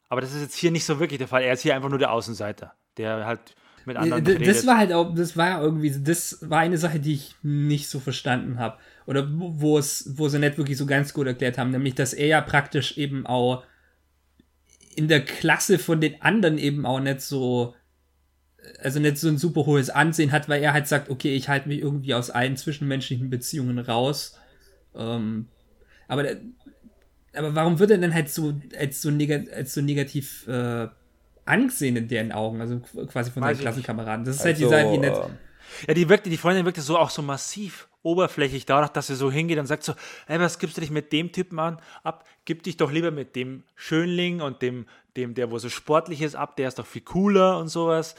Aber 0.10 0.22
das 0.22 0.34
ist 0.34 0.42
jetzt 0.42 0.56
hier 0.56 0.72
nicht 0.72 0.86
so 0.86 1.00
wirklich 1.00 1.18
der 1.18 1.28
Fall. 1.28 1.44
Er 1.44 1.54
ist 1.54 1.62
hier 1.62 1.76
einfach 1.76 1.90
nur 1.90 2.00
der 2.00 2.12
Außenseiter, 2.12 2.74
der 2.98 3.26
halt 3.26 3.56
mit 3.86 3.98
anderen 3.98 4.26
redet. 4.26 4.48
Das 4.48 4.68
war 4.68 4.78
halt 4.78 4.94
auch, 4.94 5.14
das 5.14 5.38
war 5.38 5.62
irgendwie, 5.62 5.92
das 5.92 6.50
war 6.50 6.60
eine 6.60 6.78
Sache, 6.78 7.00
die 7.00 7.14
ich 7.14 7.36
nicht 7.44 7.88
so 7.90 8.00
verstanden 8.00 8.60
habe. 8.60 8.78
Oder 9.06 9.28
wo 9.32 9.78
es, 9.78 10.18
wo 10.18 10.28
sie 10.28 10.40
nicht 10.40 10.58
wirklich 10.58 10.78
so 10.78 10.86
ganz 10.86 11.14
gut 11.14 11.28
erklärt 11.28 11.58
haben, 11.58 11.70
nämlich, 11.70 11.96
dass 11.96 12.14
er 12.14 12.28
ja 12.28 12.42
praktisch 12.42 12.98
eben 12.98 13.26
auch 13.26 13.64
in 14.96 15.08
der 15.08 15.24
Klasse 15.24 15.78
von 15.78 16.02
den 16.02 16.22
anderen 16.22 16.58
eben 16.58 16.86
auch 16.86 17.00
nicht 17.00 17.22
so, 17.22 17.76
also 18.80 19.00
nicht 19.00 19.18
so 19.18 19.28
ein 19.28 19.38
super 19.38 19.66
hohes 19.66 19.90
Ansehen 19.90 20.32
hat, 20.32 20.50
weil 20.50 20.64
er 20.64 20.74
halt 20.74 20.88
sagt, 20.88 21.10
okay, 21.10 21.36
ich 21.36 21.50
halte 21.50 21.68
mich 21.68 21.82
irgendwie 21.82 22.14
aus 22.14 22.32
allen 22.32 22.58
zwischenmenschlichen 22.58 23.30
Beziehungen 23.30 23.78
raus. 23.78 24.40
Ähm, 24.96 25.50
aber, 26.08 26.26
aber 27.34 27.54
warum 27.54 27.78
wird 27.78 27.92
er 27.92 27.98
denn 27.98 28.14
halt 28.14 28.30
so 28.30 28.56
als 28.80 29.02
so, 29.02 29.12
neg 29.12 29.52
als 29.54 29.74
so 29.74 29.82
negativ 29.82 30.48
äh, 30.48 30.88
angesehen 31.46 31.98
in 31.98 32.08
deren 32.08 32.32
Augen, 32.32 32.62
also 32.62 32.80
quasi 32.80 33.30
von 33.30 33.44
seinen 33.44 33.60
Klassenkameraden? 33.60 34.26
Das 34.26 34.38
ist 34.38 34.46
halt 34.46 34.56
also, 34.56 34.72
halt 34.72 34.86
die 34.86 34.90
Sache, 34.90 35.00
die 35.00 35.10
nicht. 35.10 35.88
Ja, 35.88 35.94
die 35.94 36.10
wirkte, 36.10 36.30
die 36.30 36.38
Freundin 36.38 36.66
wirkte 36.66 36.82
so 36.82 36.98
auch 36.98 37.10
so 37.10 37.22
massiv 37.22 37.88
oberflächlich 38.06 38.66
dadurch, 38.66 38.92
dass 38.92 39.08
sie 39.08 39.16
so 39.16 39.32
hingeht 39.32 39.58
und 39.58 39.66
sagt 39.66 39.84
so, 39.84 39.94
ey, 40.28 40.40
was 40.40 40.60
gibst 40.60 40.78
du 40.78 40.82
dich 40.82 40.92
mit 40.92 41.12
dem 41.12 41.32
Typen 41.32 41.60
an, 41.60 41.80
ab? 42.04 42.26
Gib 42.46 42.64
dich 42.64 42.78
doch 42.78 42.92
lieber 42.92 43.12
mit 43.12 43.36
dem 43.36 43.64
Schönling 43.76 44.42
und 44.42 44.62
dem, 44.62 44.86
dem, 45.18 45.34
der 45.34 45.52
wo 45.52 45.58
so 45.58 45.70
sportlich 45.70 46.22
ist, 46.22 46.36
ab, 46.36 46.56
der 46.56 46.68
ist 46.68 46.80
doch 46.80 46.86
viel 46.86 47.02
cooler 47.02 47.58
und 47.60 47.68
sowas. 47.68 48.16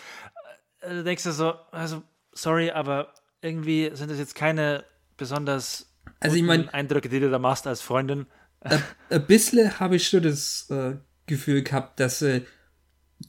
Äh, 0.81 0.91
du 0.91 1.05
denkst 1.05 1.23
du 1.23 1.33
so, 1.33 1.55
also, 1.71 2.03
sorry, 2.33 2.71
aber 2.71 3.15
irgendwie 3.41 3.91
sind 3.95 4.11
das 4.11 4.19
jetzt 4.19 4.35
keine 4.35 4.85
besonders 5.17 5.93
also 6.21 6.37
ich 6.37 6.43
mein, 6.43 6.69
Eindrücke, 6.69 7.09
die 7.09 7.21
du 7.21 7.31
da 7.31 7.39
machst 7.39 7.67
als 7.67 7.81
Freundin. 7.81 8.27
Ein, 8.61 8.83
ein 9.11 9.27
bisschen 9.27 9.79
habe 9.79 9.97
ich 9.97 10.09
schon 10.09 10.23
das 10.23 10.69
äh, 10.71 10.97
Gefühl 11.27 11.63
gehabt, 11.63 12.01
dass 12.01 12.23
äh, 12.23 12.43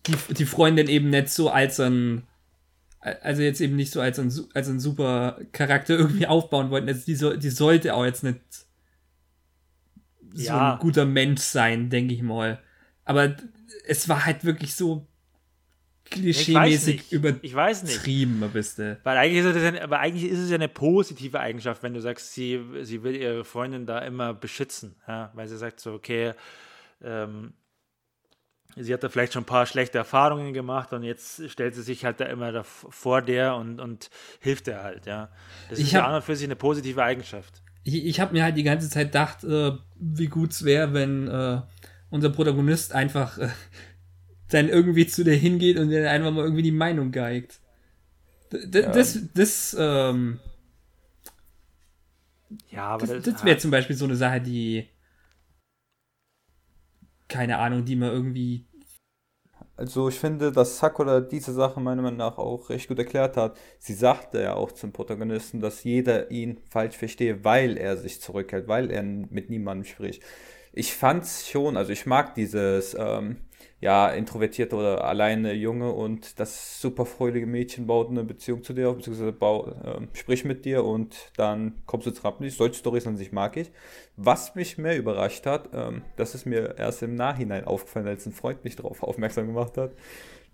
die, 0.08 0.34
die 0.34 0.45
Freundin 0.45 0.88
eben 0.88 1.10
nicht 1.10 1.30
so 1.30 1.49
als 1.49 1.80
ein 1.80 2.28
also 3.00 3.41
jetzt 3.41 3.62
eben 3.62 3.76
nicht 3.76 3.91
so 3.91 4.02
als 4.02 4.20
ein, 4.20 4.34
als 4.54 4.68
ein 4.68 4.80
super 4.80 5.39
Charakter 5.52 5.98
irgendwie 5.98 6.28
aufbauen 6.28 6.70
wollten. 6.70 6.88
Also 6.88 7.06
die, 7.06 7.16
so, 7.16 7.36
die 7.36 7.50
sollte 7.50 7.93
auch 7.93 8.06
jetzt 8.06 8.24
nicht 8.24 8.39
so 10.34 10.43
ja. 10.43 10.74
ein 10.74 10.80
guter 10.80 11.06
Mensch 11.06 11.41
sein, 11.41 11.89
denke 11.89 12.14
ich 12.14 12.22
mal. 12.22 12.60
Aber 13.06 13.36
es 13.86 14.10
war 14.10 14.26
halt 14.26 14.43
wirklich 14.43 14.76
so 14.76 15.08
klischeemäßig 16.10 17.12
übertrieben, 17.12 18.43
bist 18.54 18.80
du. 18.80 19.00
Weil 19.04 19.18
eigentlich, 19.18 19.45
ist 19.45 19.56
es 19.56 19.64
ja, 19.64 19.84
aber 19.84 20.00
eigentlich 20.00 20.32
ist 20.32 20.39
es 20.39 20.50
ja 20.50 20.56
eine 20.56 20.70
positive 20.70 21.39
Eigenschaft, 21.39 21.84
wenn 21.84 21.93
du 21.93 22.02
sagst, 22.02 22.34
sie, 22.34 22.62
sie 22.82 23.04
will 23.04 23.16
ihre 23.16 23.43
Freundin 23.43 23.86
da 23.86 24.00
immer 24.00 24.34
beschützen. 24.34 24.95
Ja? 25.08 25.32
Weil 25.34 25.48
sie 25.48 25.58
sagt 25.58 25.80
so, 25.80 25.93
okay, 25.93 26.34
ähm, 27.02 27.54
sie 28.80 28.93
hat 28.93 29.03
da 29.03 29.09
vielleicht 29.09 29.34
schon 29.34 29.43
ein 29.43 29.47
paar 29.47 29.65
schlechte 29.65 29.97
Erfahrungen 29.97 30.53
gemacht 30.53 30.93
und 30.93 31.03
jetzt 31.03 31.49
stellt 31.49 31.75
sie 31.75 31.82
sich 31.82 32.05
halt 32.05 32.19
da 32.19 32.25
immer 32.25 32.63
vor 32.63 33.21
der 33.21 33.55
und, 33.55 33.80
und 33.80 34.09
hilft 34.39 34.67
er 34.67 34.84
halt, 34.84 35.05
ja. 35.05 35.30
Das 35.69 35.80
ich 35.80 35.88
ist 35.88 35.93
hab, 35.93 36.03
ja 36.03 36.07
an 36.07 36.15
und 36.15 36.23
für 36.23 36.36
sich 36.36 36.45
eine 36.45 36.55
positive 36.55 37.03
Eigenschaft. 37.03 37.61
Ich, 37.84 38.05
ich 38.05 38.19
habe 38.19 38.34
mir 38.34 38.43
halt 38.43 38.57
die 38.57 38.63
ganze 38.63 38.89
Zeit 38.89 39.07
gedacht, 39.07 39.43
äh, 39.43 39.71
wie 39.99 40.28
gut 40.28 40.51
es 40.51 40.65
wäre, 40.65 40.93
wenn 40.93 41.28
äh, 41.28 41.61
unser 42.09 42.30
Protagonist 42.30 42.93
einfach 42.93 43.38
äh, 43.38 43.49
dann 44.49 44.69
irgendwie 44.69 45.07
zu 45.07 45.23
der 45.23 45.36
hingeht 45.36 45.78
und 45.78 45.91
dann 45.91 46.05
einfach 46.05 46.32
mal 46.32 46.43
irgendwie 46.43 46.63
die 46.63 46.71
Meinung 46.71 47.11
geigt. 47.11 47.59
D 48.51 48.82
ja. 48.82 48.91
Das, 48.91 49.19
das, 49.34 49.75
ähm, 49.78 50.39
ja, 52.69 52.84
aber 52.84 53.05
das, 53.07 53.23
das, 53.23 53.34
das 53.36 53.45
wäre 53.45 53.57
zum 53.57 53.71
Beispiel 53.71 53.95
so 53.95 54.05
eine 54.05 54.15
Sache, 54.15 54.39
die 54.39 54.88
keine 57.28 57.59
Ahnung, 57.59 57.86
die 57.86 57.95
man 57.95 58.11
irgendwie. 58.11 58.67
Also 59.75 60.09
ich 60.09 60.19
finde, 60.19 60.51
dass 60.51 60.80
Sakura 60.80 61.21
diese 61.21 61.53
Sache 61.53 61.80
meiner 61.80 62.01
Meinung 62.01 62.17
nach 62.17 62.38
auch 62.38 62.69
recht 62.69 62.88
gut 62.88 62.97
erklärt 62.97 63.38
hat. 63.38 63.57
Sie 63.78 63.93
sagte 63.93 64.41
ja 64.41 64.55
auch 64.55 64.71
zum 64.71 64.91
Protagonisten, 64.91 65.59
dass 65.59 65.84
jeder 65.84 66.32
ihn 66.32 66.59
falsch 66.69 66.97
verstehe, 66.97 67.43
weil 67.43 67.78
er 67.78 67.97
sich 67.97 68.19
zurückhält, 68.19 68.67
weil 68.67 68.89
er 68.89 69.03
mit 69.03 69.49
niemandem 69.49 69.86
spricht. 69.86 70.23
Ich 70.73 70.93
fand's 70.93 71.47
schon, 71.47 71.78
also 71.78 71.91
ich 71.91 72.05
mag 72.05 72.34
dieses, 72.36 72.95
ähm, 72.97 73.38
ja, 73.80 74.09
introvertierte 74.09 74.75
oder 74.75 75.03
alleine 75.03 75.53
Junge 75.53 75.91
und 75.91 76.39
das 76.39 76.82
super 76.82 77.05
fröhliche 77.05 77.45
Mädchen 77.45 77.86
baut 77.86 78.09
eine 78.09 78.23
Beziehung 78.23 78.63
zu 78.63 78.73
dir 78.73 78.91
beziehungsweise 78.91 79.32
bau, 79.32 79.67
äh, 79.67 80.07
sprich 80.13 80.45
mit 80.45 80.65
dir 80.65 80.84
und 80.84 81.32
dann 81.38 81.75
kommst 81.86 82.07
du 82.07 82.09
ins 82.09 82.23
Rampenlicht. 82.23 82.57
Solche 82.57 82.75
Storys 82.75 83.05
an 83.05 83.17
sich 83.17 83.32
mag 83.32 83.55
ich. 83.55 83.71
Was 84.15 84.55
mich 84.55 84.80
mehr 84.80 84.97
überrascht 84.97 85.45
hat, 85.45 85.69
ähm, 85.73 86.01
das 86.15 86.34
ist 86.34 86.45
mir 86.45 86.75
erst 86.78 87.03
im 87.03 87.13
Nachhinein 87.13 87.65
aufgefallen, 87.65 88.07
als 88.07 88.25
ein 88.25 88.32
Freund 88.32 88.63
mich 88.63 88.75
darauf 88.75 89.03
aufmerksam 89.03 89.45
gemacht 89.45 89.78
hat. 89.78 89.91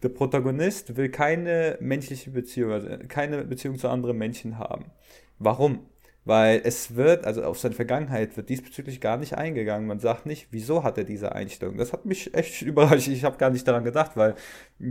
Der 0.01 0.09
Protagonist 0.09 0.97
will 0.97 1.07
keine 1.07 1.78
menschliche 1.80 2.32
Beziehung, 2.32 2.74
also 2.74 2.89
keine 3.07 3.45
Beziehung 3.45 3.78
zu 3.78 3.88
anderen 3.88 4.17
Menschen 4.17 4.59
haben. 4.59 4.91
Warum? 5.39 5.86
Weil 6.26 6.61
es 6.63 6.95
wird, 6.95 7.26
also 7.26 7.43
auf 7.43 7.59
seine 7.59 7.76
Vergangenheit 7.76 8.38
wird 8.38 8.47
diesbezüglich 8.47 9.01
gar 9.01 9.17
nicht 9.17 9.38
eingegangen. 9.38 9.86
Man 9.88 9.99
sagt 9.99 10.26
nicht, 10.26 10.47
wieso 10.51 10.84
hat 10.84 10.97
er 10.97 11.03
diese 11.03 11.34
Einstellung. 11.34 11.78
Das 11.78 11.91
hat 11.91 12.05
mich 12.05 12.34
echt 12.34 12.61
überrascht. 12.61 13.09
Ich 13.09 13.26
habe 13.26 13.38
gar 13.38 13.49
nicht 13.49 13.67
daran 13.67 13.84
gedacht, 13.84 14.11
weil 14.15 14.36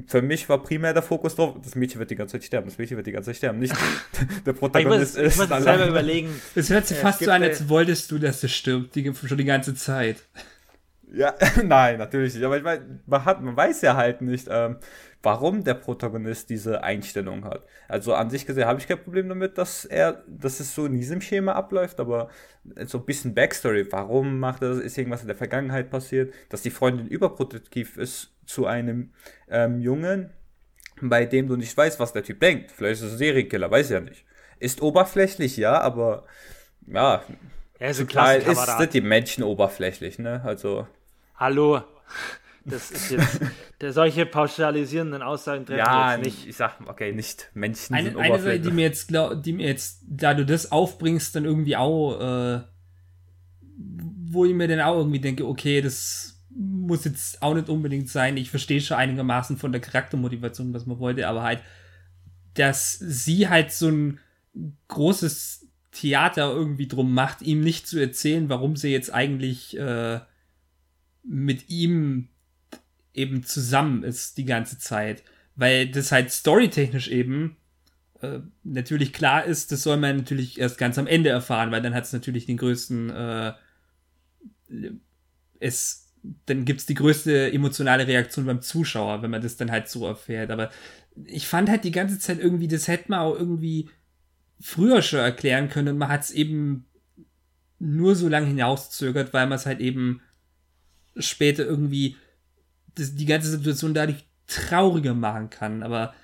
für 0.07 0.21
mich 0.21 0.49
war 0.51 0.63
primär 0.63 0.93
der 0.93 1.03
Fokus 1.03 1.37
drauf, 1.37 1.57
das 1.63 1.75
Mädchen 1.75 1.99
wird 2.01 2.11
die 2.11 2.17
ganze 2.17 2.33
Zeit 2.33 2.45
sterben, 2.45 2.67
das 2.67 2.77
Mädchen 2.77 2.99
wird 2.99 3.07
die 3.07 3.13
ganze 3.13 3.31
Zeit 3.31 3.37
sterben, 3.37 3.59
nicht 3.61 3.75
der 4.47 4.53
Protagonist 4.53 5.17
ich 5.17 5.23
muss, 5.23 5.33
ist. 5.35 5.43
Ich 5.43 5.51
muss 5.51 5.63
selber 5.63 5.87
überlegen. 5.87 6.29
Es 6.55 6.69
hört 6.69 6.87
sich 6.87 6.99
fast 6.99 7.21
so 7.21 7.31
an, 7.31 7.43
als 7.43 7.69
wolltest 7.69 8.11
du, 8.11 8.19
dass 8.19 8.43
es 8.43 8.53
stirbt, 8.53 8.95
die, 8.95 9.11
schon 9.15 9.39
die 9.39 9.45
ganze 9.45 9.75
Zeit. 9.75 10.17
Ja, 11.15 11.35
nein, 11.65 11.99
natürlich 11.99 12.35
nicht. 12.35 12.45
Aber 12.45 12.57
ich 12.57 12.63
meine, 12.63 13.01
man, 13.07 13.25
hat, 13.25 13.43
man 13.43 13.57
weiß 13.57 13.83
ja 13.83 13.97
halt 13.97 14.23
nicht, 14.23 14.49
ähm, 14.51 14.77
warum 15.23 15.63
der 15.63 15.75
Protagonist 15.75 16.51
diese 16.51 16.83
Einstellung 16.83 17.45
hat. 17.45 17.65
Also 17.89 18.15
an 18.15 18.31
sich 18.31 18.45
gesehen 18.45 18.67
habe 18.67 18.81
ich 18.81 18.89
kein 18.89 19.03
Problem 19.03 19.29
damit, 19.29 19.57
dass 19.57 19.85
er, 19.85 20.25
dass 20.27 20.61
es 20.61 20.75
so 20.75 20.87
in 20.87 20.95
diesem 20.95 21.21
Schema 21.21 21.53
abläuft, 21.53 22.01
aber 22.01 22.29
so 22.87 22.99
ein 22.99 23.05
bisschen 23.05 23.35
Backstory, 23.35 23.91
warum 23.93 24.41
macht 24.41 24.63
er 24.63 24.71
das, 24.71 24.79
ist 24.79 24.99
irgendwas 24.99 25.23
in 25.23 25.29
der 25.29 25.37
Vergangenheit 25.37 25.91
passiert, 25.91 26.35
dass 26.49 26.63
die 26.63 26.71
Freundin 26.71 27.07
überproduktiv 27.07 27.97
ist 27.97 28.33
zu 28.47 28.67
einem 28.67 29.13
ähm, 29.49 29.81
Jungen, 29.81 30.31
bei 31.01 31.25
dem 31.25 31.47
du 31.49 31.57
nicht 31.57 31.77
weißt, 31.77 32.01
was 32.01 32.13
der 32.13 32.25
Typ 32.25 32.41
denkt. 32.41 32.73
Vielleicht 32.73 33.01
ist 33.01 33.07
es 33.07 33.13
ein 33.13 33.19
Serienkiller, 33.19 33.71
weiß 33.71 33.91
ja 33.91 34.01
nicht. 34.01 34.25
Ist 34.59 34.83
oberflächlich, 34.83 35.57
ja, 35.57 35.81
aber 35.81 36.25
ja, 36.87 37.23
er 37.79 37.91
ist, 37.91 38.01
ein 38.01 38.09
Teil 38.09 38.43
ist 38.43 38.93
die 38.93 39.01
Menschen 39.01 39.43
oberflächlich, 39.43 40.19
ne? 40.19 40.41
Also. 40.45 40.87
Hallo, 41.37 41.83
das 42.65 42.91
ist 42.91 43.11
jetzt, 43.11 43.41
der, 43.81 43.93
solche 43.93 44.27
pauschalisierenden 44.27 45.23
Aussagen 45.23 45.67
treffen 45.67 45.79
ja, 45.79 46.15
jetzt 46.15 46.25
nicht. 46.25 46.47
Ich 46.47 46.57
sag, 46.57 46.77
okay, 46.87 47.13
nicht 47.13 47.51
Menschen 47.55 47.95
eine, 47.95 48.11
sind 48.11 48.19
Eine 48.19 48.39
Sache, 48.39 48.61
die 48.61 48.71
mir 48.71 48.83
jetzt, 48.83 49.09
glaub, 49.09 49.43
die 49.43 49.53
mir 49.53 49.67
jetzt, 49.67 50.03
da 50.07 50.35
du 50.35 50.47
das 50.47 50.71
aufbringst, 50.71 51.35
dann 51.35 51.45
irgendwie 51.45 51.77
auch, 51.77 52.21
äh, 52.21 52.61
wo 54.25 54.45
ich 54.45 54.55
mir 54.55 54.69
dann 54.69 54.81
auch 54.81 54.97
irgendwie 54.97 55.21
denke, 55.21 55.47
okay, 55.47 55.81
das 55.81 56.41
muss 56.55 57.05
jetzt 57.05 57.43
auch 57.43 57.55
nicht 57.55 57.69
unbedingt 57.69 58.09
sein. 58.09 58.37
Ich 58.37 58.51
verstehe 58.51 58.81
schon 58.81 58.97
einigermaßen 58.97 59.57
von 59.57 59.73
der 59.73 59.81
Charaktermotivation, 59.81 60.75
was 60.75 60.87
man 60.87 60.99
wollte, 60.99 61.27
aber 61.27 61.43
halt, 61.43 61.63
dass 62.55 62.99
sie 62.99 63.49
halt 63.49 63.73
so 63.73 63.89
ein 63.89 64.21
großes 64.89 65.67
Theater 65.93 66.53
irgendwie 66.53 66.89
drum 66.89 67.13
macht, 67.15 67.43
ihm 67.43 67.61
nicht 67.61 67.87
zu 67.87 67.99
erzählen, 67.99 68.49
warum 68.49 68.77
sie 68.77 68.91
jetzt 68.91 69.13
eigentlich 69.13 69.77
äh, 69.79 70.21
mit 71.23 71.69
ihm 71.69 72.29
eben 73.15 73.43
zusammen 73.43 74.03
ist 74.03 74.39
die 74.39 74.45
ganze 74.45 74.79
Zeit. 74.79 75.23
Weil 75.55 75.89
das 75.89 76.13
halt 76.13 76.31
storytechnisch 76.31 77.09
eben 77.09 77.57
äh, 78.23 78.41
natürlich 78.63 79.13
klar 79.13 79.45
ist, 79.45 79.73
das 79.73 79.83
soll 79.83 79.97
man 79.97 80.17
natürlich 80.17 80.59
erst 80.59 80.79
ganz 80.79 80.97
am 80.97 81.07
Ende 81.07 81.29
erfahren, 81.29 81.71
weil 81.71 81.83
dann 81.83 81.95
hat 81.95 82.05
es 82.05 82.13
natürlich 82.13 82.47
den 82.47 82.57
größten, 82.57 83.11
äh, 83.11 83.53
es, 85.59 86.11
dann 86.47 86.65
gibt's 86.65 86.87
die 86.87 86.95
größte 86.95 87.53
emotionale 87.53 88.07
Reaktion 88.07 88.47
beim 88.47 88.63
Zuschauer, 88.63 89.23
wenn 89.23 89.31
man 89.31 89.43
das 89.43 89.57
dann 89.57 89.71
halt 89.71 89.89
so 89.89 90.07
erfährt. 90.07 90.51
Aber 90.51 90.71
ich 91.27 91.47
fand 91.47 91.69
halt 91.69 91.85
die 91.85 91.91
ganze 91.91 92.19
Zeit 92.19 92.39
irgendwie, 92.39 92.69
das 92.69 92.89
hätte 92.89 93.11
man 93.11 93.21
auch 93.21 93.35
irgendwie 93.35 93.91
früher 94.61 95.03
schon 95.03 95.19
erklären 95.19 95.69
können 95.69 95.89
und 95.89 95.99
man 95.99 96.09
hat 96.09 96.23
es 96.23 96.31
eben 96.31 96.87
nur 97.79 98.15
so 98.15 98.29
lange 98.29 98.47
hinauszögert, 98.47 99.33
weil 99.35 99.49
man 99.49 99.57
es 99.57 99.67
halt 99.67 99.81
eben 99.81 100.21
später 101.17 101.65
irgendwie 101.65 102.17
das, 102.95 103.15
die 103.15 103.27
ganze 103.27 103.51
Situation 103.51 103.95
dadurch 103.95 104.25
trauriger 104.47 105.15
machen 105.15 105.51
kann. 105.51 105.83
Aber 105.83 106.15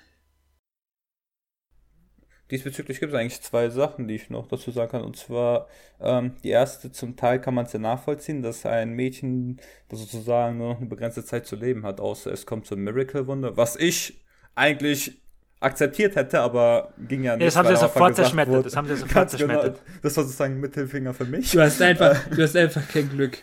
Diesbezüglich 2.51 2.99
gibt 2.99 3.13
es 3.13 3.19
eigentlich 3.19 3.41
zwei 3.41 3.69
Sachen, 3.69 4.07
die 4.07 4.15
ich 4.15 4.29
noch 4.31 4.47
dazu 4.47 4.71
sagen 4.71 4.91
kann. 4.91 5.03
Und 5.03 5.15
zwar, 5.15 5.67
ähm, 5.99 6.35
die 6.43 6.49
erste, 6.49 6.91
zum 6.91 7.15
Teil 7.15 7.39
kann 7.39 7.53
man 7.53 7.65
es 7.65 7.73
ja 7.73 7.79
nachvollziehen, 7.79 8.41
dass 8.41 8.65
ein 8.65 8.93
Mädchen 8.93 9.59
das 9.87 9.99
sozusagen 9.99 10.57
nur 10.57 10.69
noch 10.69 10.77
eine 10.79 10.87
begrenzte 10.87 11.23
Zeit 11.23 11.45
zu 11.45 11.55
leben 11.55 11.85
hat, 11.85 11.99
außer 11.99 12.31
es 12.31 12.47
kommt 12.47 12.65
zum 12.65 12.83
Miracle-Wunder, 12.83 13.55
was 13.55 13.75
ich 13.75 14.21
eigentlich 14.55 15.21
akzeptiert 15.61 16.15
hätte, 16.15 16.39
aber 16.39 16.93
ging 17.07 17.23
ja 17.23 17.35
nicht. 17.35 17.41
Ja, 17.41 17.47
das 17.47 17.55
haben 17.57 17.67
sie 17.67 17.75
sofort 17.75 18.15
zerschmettert. 18.15 18.53
Wurde. 18.53 18.63
Das 18.63 18.75
haben 18.77 18.87
sie 18.87 18.95
sofort 18.95 19.13
genau. 19.13 19.25
zerschmettert. 19.27 19.75
Genau, 19.85 19.99
das 20.01 20.17
war 20.17 20.23
sozusagen 20.23 20.59
Mittelfinger 20.59 21.13
für 21.13 21.25
mich. 21.25 21.51
Du 21.51 21.61
hast 21.61 21.81
einfach, 21.81 22.17
du 22.35 22.41
hast 22.41 22.55
einfach 22.55 22.87
kein 22.87 23.09
Glück 23.09 23.37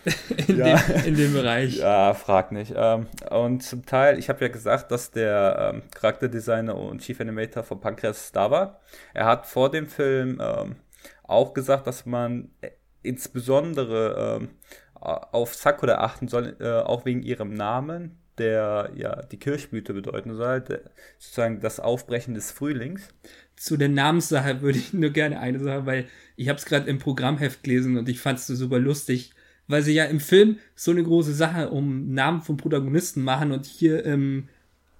in, 0.46 0.58
ja. 0.58 0.76
dem, 0.76 1.04
in 1.04 1.16
dem 1.16 1.32
Bereich. 1.34 1.76
Ja, 1.76 2.14
frag 2.14 2.52
nicht. 2.52 2.72
Ähm, 2.74 3.06
und 3.30 3.62
zum 3.62 3.84
Teil, 3.84 4.18
ich 4.18 4.28
habe 4.28 4.44
ja 4.44 4.48
gesagt, 4.48 4.90
dass 4.90 5.10
der 5.10 5.72
ähm, 5.74 5.82
Charakterdesigner 5.94 6.74
und 6.74 7.02
Chief 7.02 7.20
Animator 7.20 7.62
von 7.62 7.80
Pancreas 7.80 8.32
da 8.32 8.50
war. 8.50 8.80
Er 9.12 9.26
hat 9.26 9.46
vor 9.46 9.70
dem 9.70 9.86
Film 9.86 10.40
ähm, 10.40 10.76
auch 11.24 11.52
gesagt, 11.52 11.86
dass 11.86 12.06
man 12.06 12.50
äh, 12.62 12.70
insbesondere 13.02 14.48
auf 14.94 15.54
Sakura 15.54 15.96
achten 15.96 16.26
soll, 16.26 16.56
äh, 16.58 16.80
auch 16.80 17.04
wegen 17.04 17.22
ihrem 17.22 17.54
Namen 17.54 18.18
der 18.38 18.92
ja 18.94 19.22
die 19.22 19.38
Kirschblüte 19.38 19.94
bedeuten 19.94 20.34
soll, 20.34 20.60
der, 20.60 20.80
sozusagen 21.18 21.60
das 21.60 21.80
Aufbrechen 21.80 22.34
des 22.34 22.50
Frühlings. 22.50 23.08
Zu 23.56 23.76
der 23.76 23.88
Namenssache 23.88 24.60
würde 24.60 24.78
ich 24.78 24.92
nur 24.92 25.10
gerne 25.10 25.40
eine 25.40 25.58
Sache, 25.58 25.86
weil 25.86 26.06
ich 26.36 26.48
habe 26.48 26.58
es 26.58 26.66
gerade 26.66 26.88
im 26.90 26.98
Programmheft 26.98 27.62
gelesen 27.62 27.96
und 27.96 28.08
ich 28.08 28.20
fand 28.20 28.38
es 28.38 28.46
so 28.46 28.54
super 28.54 28.78
lustig, 28.78 29.32
weil 29.66 29.82
sie 29.82 29.94
ja 29.94 30.04
im 30.04 30.20
Film 30.20 30.58
so 30.74 30.90
eine 30.90 31.02
große 31.02 31.34
Sache 31.34 31.70
um 31.70 32.12
Namen 32.12 32.42
von 32.42 32.56
Protagonisten 32.56 33.22
machen 33.22 33.52
und 33.52 33.66
hier 33.66 34.04
im 34.04 34.48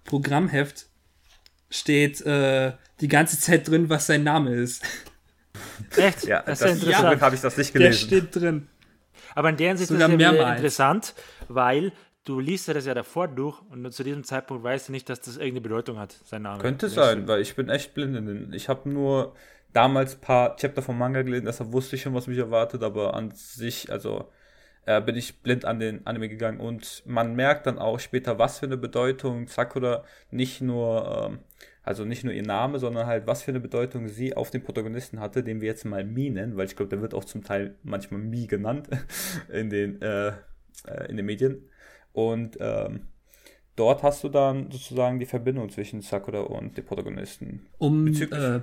Programmheft 0.05 0.87
steht 1.71 2.21
äh, 2.23 2.73
die 3.01 3.09
ganze 3.09 3.39
Zeit 3.39 3.69
drin, 3.69 3.89
was 3.89 4.07
sein 4.07 4.23
Name 4.23 4.55
ist. 4.55 4.83
Echt? 5.97 6.25
Ja, 6.25 6.43
das, 6.43 6.61
das 6.61 6.77
ist 6.77 6.83
ja 6.85 6.89
interessant. 6.91 7.21
habe 7.21 7.35
ich 7.35 7.41
das 7.41 7.57
nicht 7.57 7.73
gelesen. 7.73 8.09
Der 8.11 8.19
steht 8.19 8.37
drin. 8.37 8.69
Aber 9.35 9.51
in 9.51 9.57
der 9.59 9.69
Hinsicht 9.69 9.91
ist 9.91 10.01
es 10.01 10.21
ja 10.21 10.55
interessant, 10.55 11.15
weil 11.49 11.93
du 12.27 12.41
liest 12.41 12.69
ja 12.69 12.75
das 12.75 12.85
ja 12.85 12.93
davor 12.93 13.29
durch 13.29 13.63
und 13.71 13.91
zu 13.93 14.05
diesem 14.05 14.25
Zeitpunkt 14.25 14.63
weißt 14.63 14.89
du 14.89 14.93
nicht, 14.93 15.09
dass 15.09 15.21
das 15.21 15.37
irgendeine 15.37 15.63
Bedeutung 15.63 15.99
hat, 15.99 16.13
sein 16.25 16.43
Name. 16.43 16.61
Könnte 16.61 16.89
sein, 16.89 17.27
weil 17.27 17.41
ich 17.41 17.57
bin 17.57 17.71
echt 17.71 17.95
blind 17.95 18.17
in 18.17 18.27
den. 18.27 18.53
Ich 18.53 18.69
habe 18.69 18.91
nur 18.91 19.35
damals 19.73 20.17
ein 20.17 20.21
paar 20.21 20.57
Chapter 20.57 20.83
vom 20.83 20.99
Manga 20.99 21.23
gelesen, 21.23 21.47
deshalb 21.47 21.73
wusste 21.73 21.97
ich 21.97 22.03
schon, 22.03 22.15
was 22.15 22.27
mich 22.27 22.39
erwartet, 22.39 22.83
aber 22.83 23.15
an 23.15 23.31
sich, 23.31 23.91
also 23.91 24.31
äh, 24.87 25.01
bin 25.01 25.17
ich 25.17 25.43
blind 25.43 25.65
an 25.65 25.79
den 25.79 26.07
Anime 26.07 26.29
gegangen 26.29 26.61
und 26.61 27.03
man 27.07 27.35
merkt 27.35 27.67
dann 27.67 27.79
auch 27.79 28.01
später, 28.01 28.39
was 28.39 28.59
für 28.59 28.67
eine 28.67 28.77
Bedeutung 28.77 29.47
Sakura 29.49 30.05
nicht 30.31 30.61
nur, 30.61 31.29
ähm, 31.31 31.39
also 31.83 32.05
nicht 32.05 32.25
nur 32.25 32.33
ihr 32.33 32.43
Name, 32.43 32.79
sondern 32.79 33.07
halt, 33.07 33.27
was 33.27 33.43
für 33.43 33.53
eine 33.53 33.61
Bedeutung 33.61 34.09
sie 34.09 34.35
auf 34.35 34.51
den 34.51 34.63
Protagonisten 34.63 35.21
hatte, 35.21 35.45
den 35.45 35.61
wir 35.61 35.69
jetzt 35.69 35.85
mal 35.85 36.05
Mi 36.05 36.31
nennen, 36.31 36.57
weil 36.57 36.67
ich 36.67 36.75
glaube, 36.75 36.89
der 36.89 37.03
wird 37.03 37.15
auch 37.15 37.25
zum 37.25 37.45
Teil 37.45 37.77
manchmal 37.83 38.21
Mi 38.21 38.47
genannt 38.47 38.89
in 39.53 39.71
den, 39.71 40.01
äh, 40.03 40.29
äh 40.29 40.33
in 41.09 41.17
den 41.17 41.27
Medien. 41.27 41.69
Und 42.17 42.57
ähm, 42.61 43.09
dort 43.77 44.03
hast 44.03 44.25
du 44.25 44.31
dann 44.31 44.71
sozusagen 44.71 45.21
die 45.21 45.27
Verbindung 45.27 45.69
zwischen 45.69 46.01
Sakura 46.01 46.41
und 46.41 46.75
dem 46.75 46.87
Protagonisten. 46.87 47.67
Um, 47.77 48.07
äh, 48.07 48.61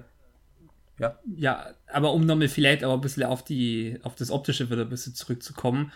ja. 0.98 1.20
ja, 1.36 1.74
aber 1.86 2.14
um 2.14 2.26
nochmal 2.26 2.48
vielleicht 2.48 2.84
auch 2.84 2.96
ein 2.96 3.02
bisschen 3.02 3.24
auf, 3.24 3.46
die, 3.46 4.00
auf 4.02 4.16
das 4.16 4.32
Optische 4.32 4.72
wieder 4.72 4.82
ein 4.82 4.90
bisschen 4.90 5.14
zurückzukommen. 5.14 5.92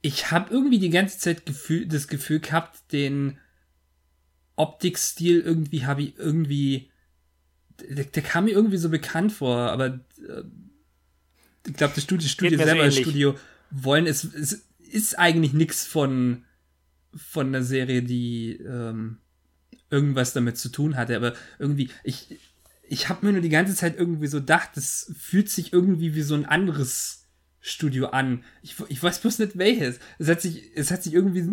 Ich 0.00 0.30
habe 0.30 0.50
irgendwie 0.50 0.78
die 0.78 0.88
ganze 0.88 1.18
Zeit 1.18 1.44
Gefühl, 1.44 1.86
das 1.86 2.08
Gefühl 2.08 2.40
gehabt, 2.40 2.90
den 2.90 3.38
Optikstil 4.56 5.40
irgendwie 5.40 5.84
habe 5.84 6.02
ich 6.02 6.18
irgendwie. 6.18 6.90
Der, 7.86 8.04
der, 8.04 8.22
kam 8.22 8.46
mir 8.46 8.52
irgendwie 8.52 8.78
so 8.78 8.88
bekannt 8.88 9.32
vor, 9.32 9.56
aber 9.56 9.86
äh, 9.86 10.42
ich 11.66 11.74
glaube, 11.74 11.92
das 11.94 12.04
Studio, 12.04 12.28
Studio 12.28 12.58
selber, 12.58 12.84
das 12.84 12.96
Studio 12.96 13.34
wollen, 13.70 14.06
es, 14.06 14.24
es 14.24 14.64
ist 14.78 15.18
eigentlich 15.18 15.52
nichts 15.52 15.86
von 15.86 16.44
von 17.14 17.52
der 17.52 17.62
Serie, 17.62 18.02
die 18.02 18.56
ähm, 18.56 19.18
irgendwas 19.90 20.32
damit 20.32 20.56
zu 20.56 20.70
tun 20.70 20.96
hatte. 20.96 21.16
Aber 21.16 21.34
irgendwie, 21.58 21.90
ich, 22.02 22.38
ich 22.82 23.08
habe 23.08 23.26
mir 23.26 23.32
nur 23.32 23.42
die 23.42 23.48
ganze 23.48 23.74
Zeit 23.74 23.96
irgendwie 23.96 24.26
so 24.26 24.40
gedacht, 24.40 24.70
das 24.74 25.12
fühlt 25.18 25.48
sich 25.48 25.72
irgendwie 25.72 26.14
wie 26.14 26.22
so 26.22 26.34
ein 26.34 26.46
anderes 26.46 27.28
Studio 27.60 28.08
an. 28.08 28.44
Ich, 28.62 28.76
ich 28.88 29.02
weiß 29.02 29.20
bloß 29.20 29.38
nicht 29.38 29.56
welches. 29.56 30.00
Es 30.18 30.28
hat 30.28 30.40
sich, 30.40 30.76
es 30.76 30.90
hat 30.90 31.02
sich 31.02 31.14
irgendwie. 31.14 31.48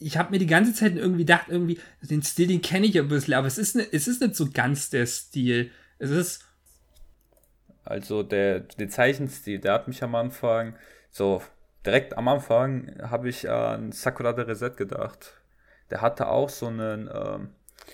Ich 0.00 0.18
habe 0.18 0.32
mir 0.32 0.38
die 0.38 0.46
ganze 0.46 0.74
Zeit 0.74 0.96
irgendwie 0.96 1.22
gedacht, 1.22 1.46
irgendwie, 1.48 1.78
den 2.02 2.22
Stil, 2.22 2.48
den 2.48 2.62
kenne 2.62 2.86
ich 2.86 2.98
ein 2.98 3.08
bisschen, 3.08 3.34
aber 3.34 3.46
es 3.46 3.58
ist, 3.58 3.76
nicht, 3.76 3.90
es 3.92 4.08
ist 4.08 4.20
nicht 4.20 4.34
so 4.34 4.50
ganz 4.50 4.90
der 4.90 5.06
Stil. 5.06 5.70
Es 5.98 6.10
ist. 6.10 6.44
Also 7.84 8.22
der, 8.22 8.60
der 8.60 8.88
Zeichenstil, 8.88 9.60
der 9.60 9.74
hat 9.74 9.88
mich 9.88 10.02
am 10.02 10.14
Anfang 10.14 10.74
so 11.10 11.42
direkt 11.84 12.16
am 12.16 12.28
Anfang 12.28 12.92
habe 13.02 13.28
ich 13.28 13.48
an 13.48 13.92
Sakura 13.92 14.32
de 14.32 14.44
Reset 14.44 14.72
gedacht. 14.76 15.34
Der 15.90 16.00
hatte 16.00 16.28
auch 16.28 16.48
so 16.48 16.66
einen, 16.66 17.10
ähm, 17.12 17.48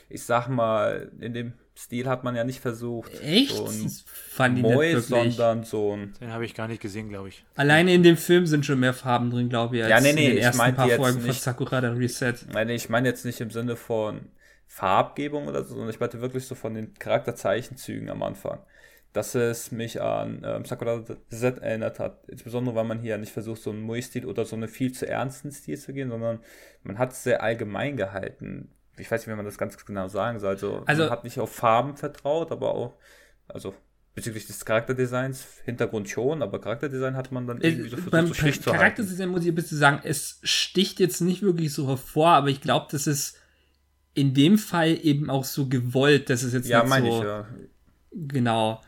ich 0.08 0.24
sag 0.24 0.48
mal, 0.48 1.10
in 1.20 1.34
dem 1.34 1.52
Stil 1.76 2.06
hat 2.06 2.24
man 2.24 2.36
ja 2.36 2.44
nicht 2.44 2.60
versucht, 2.60 3.10
Echt? 3.22 3.56
so 3.56 3.66
ein 3.66 3.90
Fand 4.06 4.60
Moe, 4.60 5.00
sondern 5.00 5.64
so 5.64 5.96
ein. 5.96 6.12
Den 6.20 6.32
habe 6.32 6.44
ich 6.44 6.54
gar 6.54 6.68
nicht 6.68 6.82
gesehen, 6.82 7.08
glaube 7.08 7.30
ich. 7.30 7.44
Alleine 7.56 7.94
in 7.94 8.02
dem 8.02 8.18
Film 8.18 8.46
sind 8.46 8.66
schon 8.66 8.78
mehr 8.78 8.92
Farben 8.92 9.30
drin, 9.30 9.48
glaube 9.48 9.76
ich, 9.76 9.82
als 9.84 9.90
ja, 9.90 10.00
nee, 10.00 10.12
nee, 10.12 10.26
in 10.26 10.34
den 10.36 10.44
ersten 10.44 10.74
paar 10.74 10.88
Folgen 10.90 11.22
nicht, 11.22 11.26
von 11.26 11.34
Sakura 11.34 11.80
de 11.80 11.90
Reset. 11.90 12.34
Nein, 12.52 12.68
ich 12.68 12.90
meine 12.90 13.08
jetzt 13.08 13.24
nicht 13.24 13.40
im 13.40 13.50
Sinne 13.50 13.76
von 13.76 14.28
Farbgebung 14.66 15.48
oder 15.48 15.64
so, 15.64 15.70
sondern 15.70 15.90
ich 15.90 15.98
meinte 15.98 16.20
wirklich 16.20 16.46
so 16.46 16.54
von 16.54 16.74
den 16.74 16.94
Charakterzeichenzügen 16.94 18.10
am 18.10 18.22
Anfang 18.22 18.60
dass 19.12 19.34
es 19.34 19.72
mich 19.72 20.00
an 20.00 20.42
ähm, 20.44 20.64
Sakura 20.64 21.02
Z 21.30 21.58
erinnert 21.58 21.98
hat. 21.98 22.28
Insbesondere, 22.28 22.76
weil 22.76 22.84
man 22.84 23.00
hier 23.00 23.18
nicht 23.18 23.32
versucht, 23.32 23.60
so 23.60 23.70
einen 23.70 23.82
Mui-Stil 23.82 24.24
oder 24.24 24.44
so 24.44 24.54
einen 24.54 24.68
viel 24.68 24.92
zu 24.92 25.08
ernsten 25.08 25.50
Stil 25.50 25.78
zu 25.78 25.92
gehen, 25.92 26.10
sondern 26.10 26.40
man 26.84 26.98
hat 26.98 27.12
es 27.12 27.24
sehr 27.24 27.42
allgemein 27.42 27.96
gehalten. 27.96 28.70
Ich 28.96 29.10
weiß 29.10 29.22
nicht, 29.22 29.32
wie 29.32 29.36
man 29.36 29.44
das 29.44 29.58
ganz 29.58 29.84
genau 29.84 30.08
sagen 30.08 30.38
soll. 30.38 30.50
Also, 30.50 30.82
also 30.86 31.02
man 31.04 31.10
hat 31.10 31.24
nicht 31.24 31.38
auf 31.40 31.52
Farben 31.52 31.96
vertraut, 31.96 32.52
aber 32.52 32.74
auch, 32.74 32.94
also 33.48 33.74
bezüglich 34.14 34.46
des 34.46 34.64
Charakterdesigns, 34.64 35.46
Hintergrund 35.64 36.08
schon, 36.08 36.42
aber 36.42 36.60
Charakterdesign 36.60 37.16
hat 37.16 37.32
man 37.32 37.46
dann 37.46 37.60
irgendwie 37.60 37.88
so 37.88 37.96
versucht, 37.96 38.10
beim, 38.12 38.26
so 38.26 38.34
schlicht 38.34 38.62
zu 38.62 38.70
Charakterdesign 38.70 39.28
muss 39.28 39.42
ich 39.42 39.48
ein 39.48 39.54
bisschen 39.54 39.78
sagen, 39.78 40.00
es 40.04 40.40
sticht 40.42 41.00
jetzt 41.00 41.20
nicht 41.20 41.42
wirklich 41.42 41.72
so 41.72 41.88
hervor, 41.88 42.30
aber 42.30 42.48
ich 42.48 42.60
glaube, 42.60 42.86
das 42.90 43.06
ist 43.06 43.38
in 44.14 44.34
dem 44.34 44.58
Fall 44.58 44.98
eben 45.02 45.30
auch 45.30 45.44
so 45.44 45.68
gewollt, 45.68 46.28
dass 46.28 46.42
es 46.42 46.52
jetzt 46.52 46.68
ja, 46.68 46.80
nicht 46.80 46.90
meine 46.90 47.10
so 47.10 47.18
ich, 47.18 47.24
ja. 47.24 47.48
genau 48.12 48.82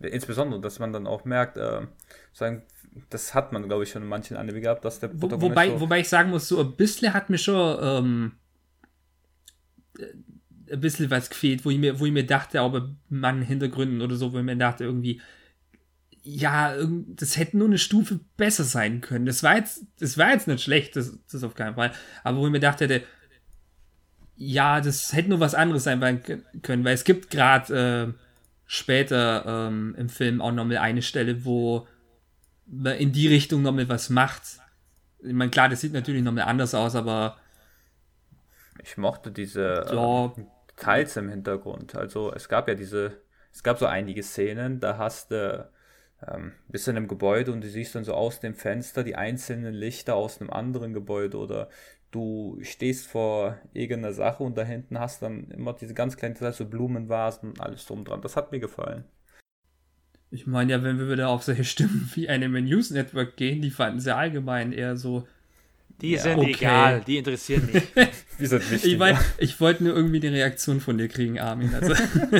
Insbesondere, 0.00 0.60
dass 0.60 0.78
man 0.78 0.92
dann 0.92 1.06
auch 1.06 1.24
merkt, 1.24 1.56
äh, 1.56 1.86
sagen, 2.32 2.62
das 3.10 3.34
hat 3.34 3.52
man, 3.52 3.66
glaube 3.66 3.84
ich, 3.84 3.90
schon 3.90 4.02
in 4.02 4.08
manchen 4.08 4.36
Anime 4.36 4.60
gehabt, 4.60 4.84
dass 4.84 5.00
der 5.00 5.10
Wo, 5.20 5.30
wobei, 5.30 5.70
so 5.70 5.80
wobei 5.80 6.00
ich 6.00 6.08
sagen 6.08 6.30
muss, 6.30 6.48
so 6.48 6.60
ein 6.60 6.76
bisschen 6.76 7.14
hat 7.14 7.30
mir 7.30 7.38
schon 7.38 7.78
ähm, 7.80 8.32
äh, 9.98 10.74
ein 10.74 10.80
bisschen 10.80 11.10
was 11.10 11.30
gefehlt, 11.30 11.64
wo 11.64 11.70
ich 11.70 11.78
mir, 11.78 12.00
wo 12.00 12.06
ich 12.06 12.12
mir 12.12 12.26
dachte, 12.26 12.60
aber 12.60 12.90
man 13.08 13.42
Hintergründen 13.42 14.02
oder 14.02 14.16
so, 14.16 14.32
wo 14.32 14.38
ich 14.38 14.44
mir 14.44 14.56
dachte, 14.56 14.84
irgendwie, 14.84 15.20
ja, 16.22 16.74
das 17.06 17.36
hätte 17.36 17.56
nur 17.56 17.68
eine 17.68 17.78
Stufe 17.78 18.18
besser 18.36 18.64
sein 18.64 19.00
können. 19.00 19.26
Das 19.26 19.44
war 19.44 19.56
jetzt, 19.56 19.84
das 20.00 20.18
war 20.18 20.32
jetzt 20.32 20.48
nicht 20.48 20.62
schlecht, 20.62 20.96
das, 20.96 21.16
das 21.30 21.44
auf 21.44 21.54
keinen 21.54 21.76
Fall. 21.76 21.92
Aber 22.24 22.38
wo 22.38 22.46
ich 22.46 22.52
mir 22.52 22.58
dachte, 22.58 23.04
ja, 24.34 24.80
das 24.80 25.12
hätte 25.12 25.28
nur 25.28 25.40
was 25.40 25.54
anderes 25.54 25.84
sein 25.84 26.20
können, 26.62 26.84
weil 26.84 26.94
es 26.94 27.04
gibt 27.04 27.30
gerade 27.30 28.14
äh, 28.16 28.25
später 28.66 29.44
ähm, 29.46 29.94
im 29.96 30.08
Film 30.08 30.40
auch 30.40 30.52
nochmal 30.52 30.78
eine 30.78 31.02
Stelle, 31.02 31.44
wo 31.44 31.86
man 32.66 32.96
in 32.96 33.12
die 33.12 33.28
Richtung 33.28 33.62
nochmal 33.62 33.88
was 33.88 34.10
macht. 34.10 34.42
Ich 35.20 35.32
meine, 35.32 35.50
klar, 35.50 35.68
das 35.68 35.80
sieht 35.80 35.92
natürlich 35.92 36.22
nochmal 36.22 36.44
anders 36.44 36.74
aus, 36.74 36.94
aber. 36.94 37.36
Ich 38.82 38.96
mochte 38.96 39.32
diese 39.32 39.86
ja. 39.90 40.26
äh, 40.26 40.30
Details 40.70 41.16
im 41.16 41.30
Hintergrund. 41.30 41.96
Also 41.96 42.32
es 42.32 42.48
gab 42.48 42.68
ja 42.68 42.74
diese, 42.74 43.20
es 43.52 43.62
gab 43.62 43.78
so 43.78 43.86
einige 43.86 44.22
Szenen, 44.22 44.80
da 44.80 44.98
hast 44.98 45.30
du 45.30 45.68
ähm, 46.26 46.52
bist 46.68 46.88
in 46.88 46.96
einem 46.96 47.08
Gebäude 47.08 47.52
und 47.52 47.62
du 47.62 47.68
siehst 47.68 47.94
dann 47.94 48.04
so 48.04 48.14
aus 48.14 48.40
dem 48.40 48.54
Fenster 48.54 49.04
die 49.04 49.16
einzelnen 49.16 49.74
Lichter 49.74 50.14
aus 50.14 50.40
einem 50.40 50.50
anderen 50.50 50.92
Gebäude 50.92 51.38
oder 51.38 51.68
du 52.10 52.58
stehst 52.62 53.06
vor 53.06 53.58
irgendeiner 53.72 54.14
Sache 54.14 54.42
und 54.42 54.56
da 54.56 54.62
hinten 54.62 54.98
hast 54.98 55.22
dann 55.22 55.50
immer 55.50 55.74
diese 55.74 55.94
ganz 55.94 56.16
kleinen 56.16 56.34
Details, 56.34 56.56
so 56.56 56.64
Blumenvasen 56.64 57.50
und 57.50 57.60
alles 57.60 57.84
drum 57.86 58.04
dran. 58.04 58.22
Das 58.22 58.36
hat 58.36 58.52
mir 58.52 58.60
gefallen. 58.60 59.04
Ich 60.30 60.46
meine 60.46 60.72
ja, 60.72 60.82
wenn 60.82 60.98
wir 60.98 61.10
wieder 61.10 61.28
auf 61.28 61.42
solche 61.42 61.64
Stimmen 61.72 62.10
wie 62.14 62.28
Anime 62.28 62.62
News 62.62 62.90
Network 62.90 63.36
gehen, 63.36 63.60
die 63.60 63.70
fanden 63.70 64.00
sie 64.00 64.14
allgemein 64.14 64.72
eher 64.72 64.96
so. 64.96 65.26
Die 66.00 66.10
ja, 66.12 66.18
sind 66.18 66.38
okay. 66.38 66.50
egal, 66.50 67.00
die 67.06 67.16
interessieren 67.16 67.70
mich. 67.72 67.82
Wie 68.38 68.44
sind 68.44 68.70
wichtig, 68.70 68.92
ich 68.92 68.98
mein, 68.98 69.16
ich 69.38 69.58
wollte 69.62 69.82
nur 69.82 69.96
irgendwie 69.96 70.20
die 70.20 70.28
Reaktion 70.28 70.80
von 70.80 70.98
dir 70.98 71.08
kriegen, 71.08 71.38
Armin. 71.38 71.74
Also. 71.74 71.94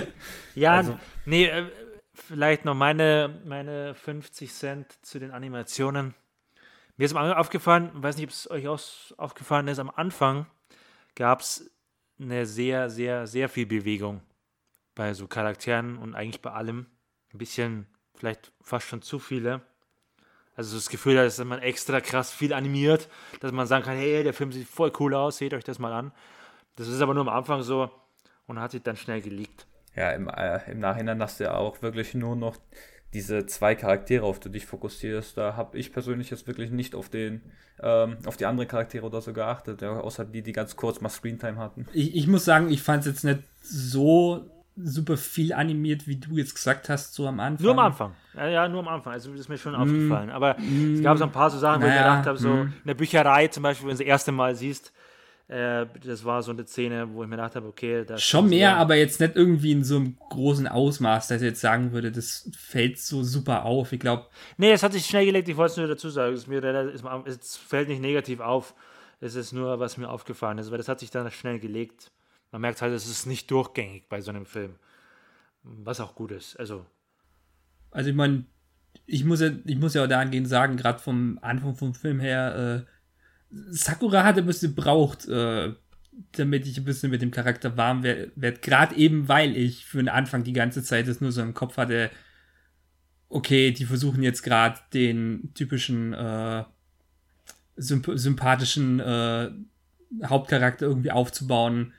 ja, 0.55 0.75
also. 0.75 0.99
nee, 1.25 1.47
äh, 1.47 1.65
vielleicht 2.17 2.65
noch 2.65 2.75
meine, 2.75 3.41
meine 3.45 3.95
50 3.95 4.53
Cent 4.53 4.93
zu 5.03 5.19
den 5.19 5.31
Animationen. 5.31 6.15
Mir 6.97 7.05
ist 7.05 7.15
aufgefallen, 7.15 7.91
weiß 7.95 8.17
nicht, 8.17 8.27
ob 8.27 8.31
es 8.31 8.51
euch 8.51 8.69
auch 8.69 8.81
aufgefallen 9.19 9.69
ist, 9.69 9.79
am 9.79 9.91
Anfang 9.91 10.47
gab 11.15 11.41
es 11.41 11.71
eine 12.19 12.47
sehr, 12.47 12.89
sehr, 12.89 13.27
sehr 13.27 13.49
viel 13.49 13.67
Bewegung 13.67 14.23
bei 14.95 15.13
so 15.13 15.27
Charakteren 15.27 15.99
und 15.99 16.15
eigentlich 16.15 16.41
bei 16.41 16.53
allem. 16.53 16.87
Ein 17.33 17.39
bisschen, 17.39 17.87
vielleicht 18.15 18.53
fast 18.63 18.87
schon 18.87 19.03
zu 19.03 19.19
viele. 19.19 19.61
Also 20.55 20.75
das 20.75 20.89
Gefühl, 20.89 21.17
dass 21.17 21.39
man 21.45 21.59
extra 21.59 22.01
krass 22.01 22.33
viel 22.33 22.55
animiert, 22.55 23.11
dass 23.41 23.53
man 23.53 23.67
sagen 23.67 23.85
kann, 23.85 23.97
hey, 23.97 24.25
der 24.25 24.33
Film 24.33 24.53
sieht 24.53 24.67
voll 24.67 24.91
cool 24.99 25.15
aus, 25.15 25.37
seht 25.37 25.53
euch 25.53 25.65
das 25.65 25.79
mal 25.79 25.93
an. 25.93 26.13
Das 26.77 26.89
ist 26.89 27.03
aber 27.03 27.13
nur 27.13 27.29
am 27.29 27.29
Anfang 27.29 27.63
so 27.63 27.91
und 28.47 28.59
hat 28.59 28.71
sich 28.71 28.83
dann 28.83 28.97
schnell 28.97 29.21
geleakt. 29.21 29.67
Ja, 29.97 30.11
im, 30.11 30.29
äh, 30.29 30.71
im 30.71 30.79
Nachhinein 30.79 31.23
hast 31.23 31.41
du 31.41 31.45
ja 31.45 31.55
auch 31.55 31.83
wirklich 31.83 32.15
nur 32.15 32.37
noch 32.37 32.57
diese 33.15 33.47
zwei 33.47 33.75
Charaktere, 33.75 34.25
auf 34.25 34.39
die 34.39 34.49
du 34.49 34.53
dich 34.53 34.67
fokussierst. 34.67 35.39
Da 35.39 35.57
habe 35.57 35.79
ich 35.79 35.93
persönlich 35.93 36.31
jetzt 36.31 36.47
wirklich 36.47 36.71
nicht 36.71 36.95
auf 36.95 37.09
den, 37.09 37.41
ähm, 37.81 38.19
auf 38.27 38.37
die 38.37 38.45
anderen 38.45 38.69
Charaktere 38.69 39.07
oder 39.07 39.23
so 39.23 39.33
geachtet, 39.33 39.81
ja, 39.81 39.99
außer 39.99 40.25
die, 40.25 40.43
die 40.43 40.53
ganz 40.53 40.77
kurz 40.77 41.01
mal 41.01 41.09
Screentime 41.09 41.57
hatten. 41.57 41.87
Ich, 41.93 42.15
ich 42.15 42.27
muss 42.27 42.45
sagen, 42.45 42.71
ich 42.71 42.83
fand 42.83 43.01
es 43.01 43.07
jetzt 43.07 43.25
nicht 43.25 43.41
so 43.63 44.51
super 44.77 45.17
viel 45.17 45.55
animiert, 45.55 46.07
wie 46.07 46.17
du 46.17 46.37
jetzt 46.37 46.55
gesagt 46.55 46.91
hast, 46.91 47.15
so 47.15 47.27
am 47.27 47.41
Anfang. 47.41 47.65
Nur 47.65 47.73
am 47.73 47.79
Anfang. 47.79 48.13
Ja, 48.35 48.49
ja 48.49 48.69
nur 48.69 48.81
am 48.81 48.89
Anfang. 48.89 49.15
Also 49.15 49.31
das 49.31 49.41
ist 49.41 49.49
mir 49.49 49.57
schon 49.57 49.73
mm, 49.73 49.77
aufgefallen. 49.77 50.31
Aber 50.31 50.57
mm, 50.59 50.97
es 50.97 51.03
gab 51.03 51.17
so 51.17 51.25
ein 51.25 51.33
paar 51.33 51.49
so 51.49 51.59
Sachen, 51.59 51.81
wo 51.81 51.87
naja, 51.87 51.95
ich 51.95 52.03
mir 52.03 52.11
gedacht 52.11 52.27
habe, 52.27 52.39
so 52.39 52.49
mm. 52.51 52.61
in 52.61 52.87
der 52.87 52.95
Bücherei 52.95 53.49
zum 53.49 53.63
Beispiel, 53.63 53.89
wenn 53.89 53.97
du 53.97 54.03
das 54.03 54.07
erste 54.07 54.33
Mal 54.33 54.55
siehst, 54.55 54.93
äh, 55.49 55.87
das 56.05 56.25
war 56.25 56.43
so 56.43 56.51
eine 56.51 56.67
Szene, 56.67 57.09
wo 57.13 57.23
ich 57.23 57.29
mir 57.29 57.37
gedacht 57.37 57.57
habe, 57.57 57.69
okay, 57.69 58.05
das 58.05 58.23
Schon 58.23 58.49
mehr, 58.49 58.73
so, 58.73 58.77
aber 58.77 58.97
jetzt 58.97 59.21
nicht 59.21 59.37
irgendwie 59.37 59.73
in 59.73 59.85
so 59.85 59.97
einem 59.97 60.17
großen 60.31 60.67
Ausmaß, 60.67 61.29
dass 61.29 61.41
ich 61.41 61.47
jetzt 61.47 61.61
sagen 61.61 61.93
würde, 61.93 62.11
das 62.11 62.51
fällt 62.57 62.99
so 62.99 63.23
super 63.23 63.65
auf. 63.65 63.93
Ich 63.93 64.01
glaube. 64.01 64.27
Nee, 64.57 64.73
es 64.73 64.83
hat 64.83 64.93
sich 64.93 65.07
schnell 65.07 65.25
gelegt, 65.25 65.49
ich 65.49 65.57
wollte 65.57 65.73
es 65.73 65.77
nur 65.77 65.89
dazu 65.89 66.11
sagen. 66.11 66.35
Es, 66.35 66.47
mir, 66.47 66.63
es, 67.27 67.57
fällt 67.57 67.89
nicht 67.89 68.01
negativ 68.01 68.41
auf. 68.41 68.75
Es 69.21 69.35
ist 69.35 69.53
nur, 69.53 69.81
was 69.81 69.97
mir 69.97 70.11
aufgefallen 70.11 70.59
ist, 70.59 70.71
weil 70.71 70.79
das 70.79 70.89
hat 70.89 71.01
sich 71.01 71.11
dann 71.11 71.31
schnell 71.31 71.59
gelegt 71.59 72.11
man 72.53 72.61
merkt 72.61 72.83
halt, 72.83 72.95
es 72.95 73.09
ist 73.09 73.27
nicht 73.27 73.51
durchgängig 73.51 74.09
bei 74.09 74.21
so 74.21 74.31
einem 74.31 74.47
Film. 74.47 74.77
Was 75.63 76.01
auch 76.01 76.15
gut 76.15 76.31
ist. 76.31 76.59
Also, 76.59 76.87
also 77.91 78.11
ich 78.11 78.17
meine, 78.17 78.47
ich 79.05 79.25
muss 79.25 79.41
ja, 79.41 79.51
ich 79.65 79.77
muss 79.77 79.95
ja 79.95 80.05
auch 80.05 80.09
dahingehend 80.09 80.49
sagen, 80.49 80.77
gerade 80.77 80.99
vom 80.99 81.39
Anfang 81.43 81.75
vom 81.75 81.95
Film 81.95 82.21
her, 82.21 82.87
äh, 82.87 82.91
Sakura 83.51 84.25
hat 84.25 84.39
ein 84.39 84.47
bisschen 84.47 84.75
braucht, 84.75 85.29
äh, 85.29 85.73
damit 86.33 86.67
ich 86.67 86.79
ein 86.79 86.85
bisschen 86.85 87.11
mit 87.11 87.23
dem 87.23 87.31
Charakter 87.31 87.77
warm 87.77 88.03
werde. 88.03 88.59
Gerade 88.61 88.97
eben, 88.97 89.29
weil 89.29 89.57
ich 89.57 89.85
für 89.85 89.99
den 89.99 90.09
Anfang 90.09 90.45
die 90.45 90.53
ganze 90.53 90.83
Zeit 90.83 91.09
das 91.09 91.21
nur 91.21 91.33
so 91.33 91.43
im 91.43 91.55
Kopf 91.55 91.77
hatte, 91.77 92.11
okay, 93.29 93.71
die 93.71 93.85
versuchen 93.85 94.23
jetzt 94.23 94.43
gerade 94.43 94.79
den 94.95 95.53
typischen 95.55 96.13
äh, 96.13 96.65
symp 97.77 98.11
sympathischen 98.15 99.01
äh, 99.01 99.51
Hauptcharakter 100.25 100.87
irgendwie 100.87 101.11
aufzubauen 101.11 101.93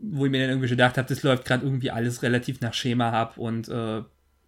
wo 0.00 0.26
ich 0.26 0.30
mir 0.30 0.40
dann 0.40 0.50
irgendwie 0.50 0.68
gedacht 0.68 0.96
habe, 0.96 1.08
das 1.08 1.22
läuft 1.22 1.44
gerade 1.44 1.64
irgendwie 1.64 1.90
alles 1.90 2.22
relativ 2.22 2.60
nach 2.60 2.74
Schema 2.74 3.10
ab 3.10 3.36
und 3.36 3.68
äh, 3.68 4.02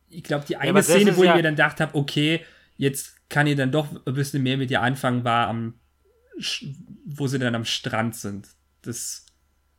ich 0.08 0.22
glaube, 0.22 0.44
die 0.46 0.56
eine 0.56 0.78
ja, 0.78 0.82
Szene, 0.82 1.16
wo 1.16 1.24
ja 1.24 1.30
ich 1.30 1.36
mir 1.36 1.42
dann 1.42 1.56
gedacht 1.56 1.80
habe, 1.80 1.96
okay, 1.96 2.44
jetzt 2.76 3.13
kann 3.28 3.46
ich 3.46 3.56
dann 3.56 3.72
doch 3.72 3.88
ein 4.06 4.14
bisschen 4.14 4.42
mehr 4.42 4.56
mit 4.56 4.70
ihr 4.70 4.82
anfangen, 4.82 5.24
war 5.24 5.48
am, 5.48 5.74
wo 7.06 7.26
sie 7.26 7.38
dann 7.38 7.54
am 7.54 7.64
Strand 7.64 8.16
sind. 8.16 8.48
Das 8.82 9.26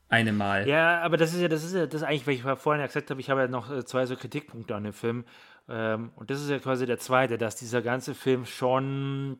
eine 0.09 0.33
Mal. 0.33 0.67
Ja, 0.67 1.01
aber 1.01 1.17
das 1.17 1.33
ist 1.33 1.41
ja, 1.41 1.47
das 1.47 1.63
ist 1.63 1.73
ja, 1.73 1.85
das 1.85 2.01
ist 2.01 2.07
eigentlich, 2.07 2.25
weil 2.25 2.55
ich 2.55 2.59
vorhin 2.59 2.81
ja 2.81 2.87
gesagt 2.87 3.09
habe, 3.09 3.19
ich 3.19 3.29
habe 3.29 3.41
ja 3.41 3.47
noch 3.47 3.71
äh, 3.71 3.85
zwei 3.85 4.05
so 4.05 4.15
Kritikpunkte 4.15 4.75
an 4.75 4.83
dem 4.83 4.93
Film. 4.93 5.25
Ähm, 5.67 6.11
und 6.15 6.29
das 6.29 6.41
ist 6.41 6.49
ja 6.49 6.59
quasi 6.59 6.85
der 6.85 6.99
zweite, 6.99 7.37
dass 7.37 7.55
dieser 7.55 7.81
ganze 7.81 8.13
Film 8.13 8.45
schon 8.45 9.39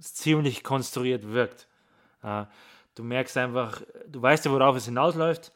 ziemlich 0.00 0.64
konstruiert 0.64 1.30
wirkt. 1.32 1.66
Du 2.94 3.04
merkst 3.04 3.36
einfach, 3.36 3.82
du 4.08 4.20
weißt 4.20 4.44
ja, 4.44 4.50
worauf 4.50 4.76
es 4.76 4.86
hinausläuft, 4.86 5.52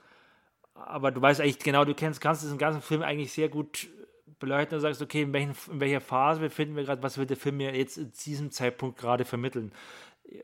aber 0.74 1.10
du 1.10 1.20
weißt 1.20 1.40
eigentlich 1.40 1.58
genau, 1.58 1.84
du 1.84 1.94
kennst, 1.94 2.20
kannst 2.20 2.42
diesen 2.42 2.58
ganzen 2.58 2.82
Film 2.82 3.02
eigentlich 3.02 3.32
sehr 3.32 3.48
gut 3.48 3.88
beleuchten 4.42 4.76
und 4.76 4.82
sagst, 4.82 5.00
okay, 5.00 5.22
in, 5.22 5.32
welchen, 5.32 5.54
in 5.70 5.80
welcher 5.80 6.00
Phase 6.00 6.40
befinden 6.40 6.76
wir 6.76 6.84
gerade, 6.84 7.02
was 7.02 7.16
will 7.16 7.26
der 7.26 7.36
Film 7.36 7.56
mir 7.56 7.74
jetzt 7.74 7.96
in 7.96 8.12
diesem 8.12 8.50
Zeitpunkt 8.50 8.98
gerade 8.98 9.24
vermitteln. 9.24 9.72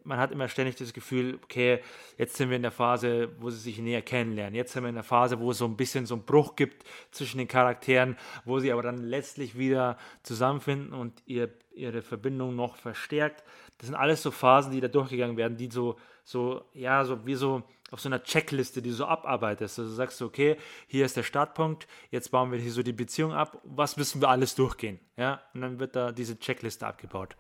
Man 0.05 0.19
hat 0.19 0.33
immer 0.33 0.49
ständig 0.49 0.77
das 0.77 0.93
Gefühl, 0.93 1.39
okay, 1.43 1.81
jetzt 2.16 2.37
sind 2.37 2.51
wir 2.51 2.57
in 2.57 2.62
der 2.62 2.70
Phase, 2.70 3.31
wo 3.41 3.51
sie 3.51 3.59
sich 3.59 3.79
näher 3.79 4.03
kennenlernen. 4.03 4.55
Jetzt 4.55 4.73
sind 4.73 4.83
wir 4.83 4.89
in 4.89 4.95
der 4.95 5.05
Phase, 5.05 5.41
wo 5.41 5.51
es 5.51 5.59
so 5.59 5.65
ein 5.65 5.77
bisschen 5.77 6.07
so 6.07 6.15
einen 6.15 6.25
Bruch 6.25 6.57
gibt 6.57 6.85
zwischen 7.11 7.39
den 7.39 7.49
Charakteren, 7.49 8.16
wo 8.45 8.59
sie 8.59 8.73
aber 8.73 8.83
dann 8.83 8.99
letztlich 8.99 9.59
wieder 9.59 9.99
zusammenfinden 10.23 10.93
und 10.93 11.23
ihr, 11.27 11.51
ihre 11.75 12.03
Verbindung 12.03 12.55
noch 12.55 12.77
verstärkt. 12.77 13.45
Das 13.79 13.87
sind 13.87 13.97
alles 13.97 14.23
so 14.23 14.31
Phasen, 14.31 14.73
die 14.73 14.81
da 14.81 14.89
durchgegangen 14.89 15.37
werden, 15.37 15.57
die 15.57 15.70
so 15.70 15.97
so, 16.29 16.62
ja, 16.75 17.07
so 17.07 17.25
wie 17.25 17.37
so 17.37 17.62
auf 17.90 18.01
so 18.01 18.09
einer 18.09 18.23
Checkliste, 18.23 18.82
die 18.82 18.90
du 18.90 18.94
so 18.94 19.06
abarbeitest. 19.06 19.78
Also 19.78 19.90
du 19.90 19.97
sagst, 19.97 20.20
okay, 20.20 20.56
hier 20.86 21.06
ist 21.06 21.16
der 21.16 21.23
Startpunkt, 21.23 21.86
jetzt 22.10 22.31
bauen 22.31 22.52
wir 22.52 22.59
hier 22.59 22.73
so 22.73 22.82
die 22.82 22.93
Beziehung 22.93 23.32
ab, 23.32 23.60
was 23.65 23.97
müssen 23.97 24.20
wir 24.20 24.28
alles 24.28 24.55
durchgehen? 24.55 24.98
Ja, 25.16 25.40
und 25.55 25.62
dann 25.62 25.81
wird 25.81 25.97
da 25.97 26.12
diese 26.12 26.39
Checkliste 26.39 26.86
abgebaut. 26.86 27.36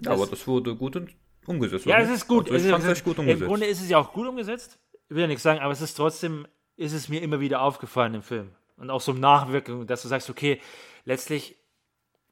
Das, 0.00 0.14
aber 0.14 0.26
das 0.26 0.46
wurde 0.46 0.74
gut 0.74 1.00
umgesetzt. 1.46 1.86
Ja, 1.86 1.98
es 1.98 2.10
ist 2.10 2.26
gut. 2.26 2.50
Also 2.50 2.74
es 2.74 2.84
ist, 2.84 3.04
gut 3.04 3.18
umgesetzt. 3.18 3.42
Im 3.42 3.48
Grunde 3.48 3.66
ist 3.66 3.80
es 3.80 3.88
ja 3.88 3.98
auch 3.98 4.12
gut 4.12 4.26
umgesetzt. 4.26 4.78
Ich 5.08 5.14
will 5.14 5.22
ja 5.22 5.26
nichts 5.26 5.42
sagen, 5.42 5.60
aber 5.60 5.72
es 5.72 5.80
ist 5.80 5.94
trotzdem, 5.94 6.46
ist 6.76 6.92
es 6.92 7.08
mir 7.08 7.22
immer 7.22 7.40
wieder 7.40 7.60
aufgefallen 7.60 8.14
im 8.14 8.22
Film. 8.22 8.50
Und 8.76 8.90
auch 8.90 9.00
so 9.00 9.12
Nachwirkung, 9.12 9.86
dass 9.86 10.02
du 10.02 10.08
sagst, 10.08 10.30
okay, 10.30 10.60
letztlich 11.04 11.56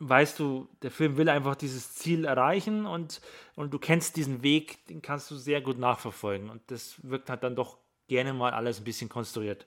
weißt 0.01 0.39
du, 0.39 0.69
der 0.83 0.91
Film 0.91 1.17
will 1.17 1.29
einfach 1.29 1.55
dieses 1.55 1.95
Ziel 1.95 2.25
erreichen 2.25 2.87
und, 2.87 3.21
und 3.55 3.73
du 3.73 3.79
kennst 3.79 4.17
diesen 4.17 4.43
Weg, 4.43 4.87
den 4.87 5.03
kannst 5.03 5.31
du 5.31 5.37
sehr 5.37 5.61
gut 5.61 5.79
nachverfolgen. 5.79 6.49
Und 6.49 6.63
das 6.69 6.97
wirkt 7.03 7.29
halt 7.31 7.43
dann 7.45 7.55
doch 7.55 7.77
gerne 8.09 8.33
mal 8.33 8.53
alles 8.53 8.81
ein 8.81 8.85
bisschen 8.85 9.09
konstruiert. 9.09 9.67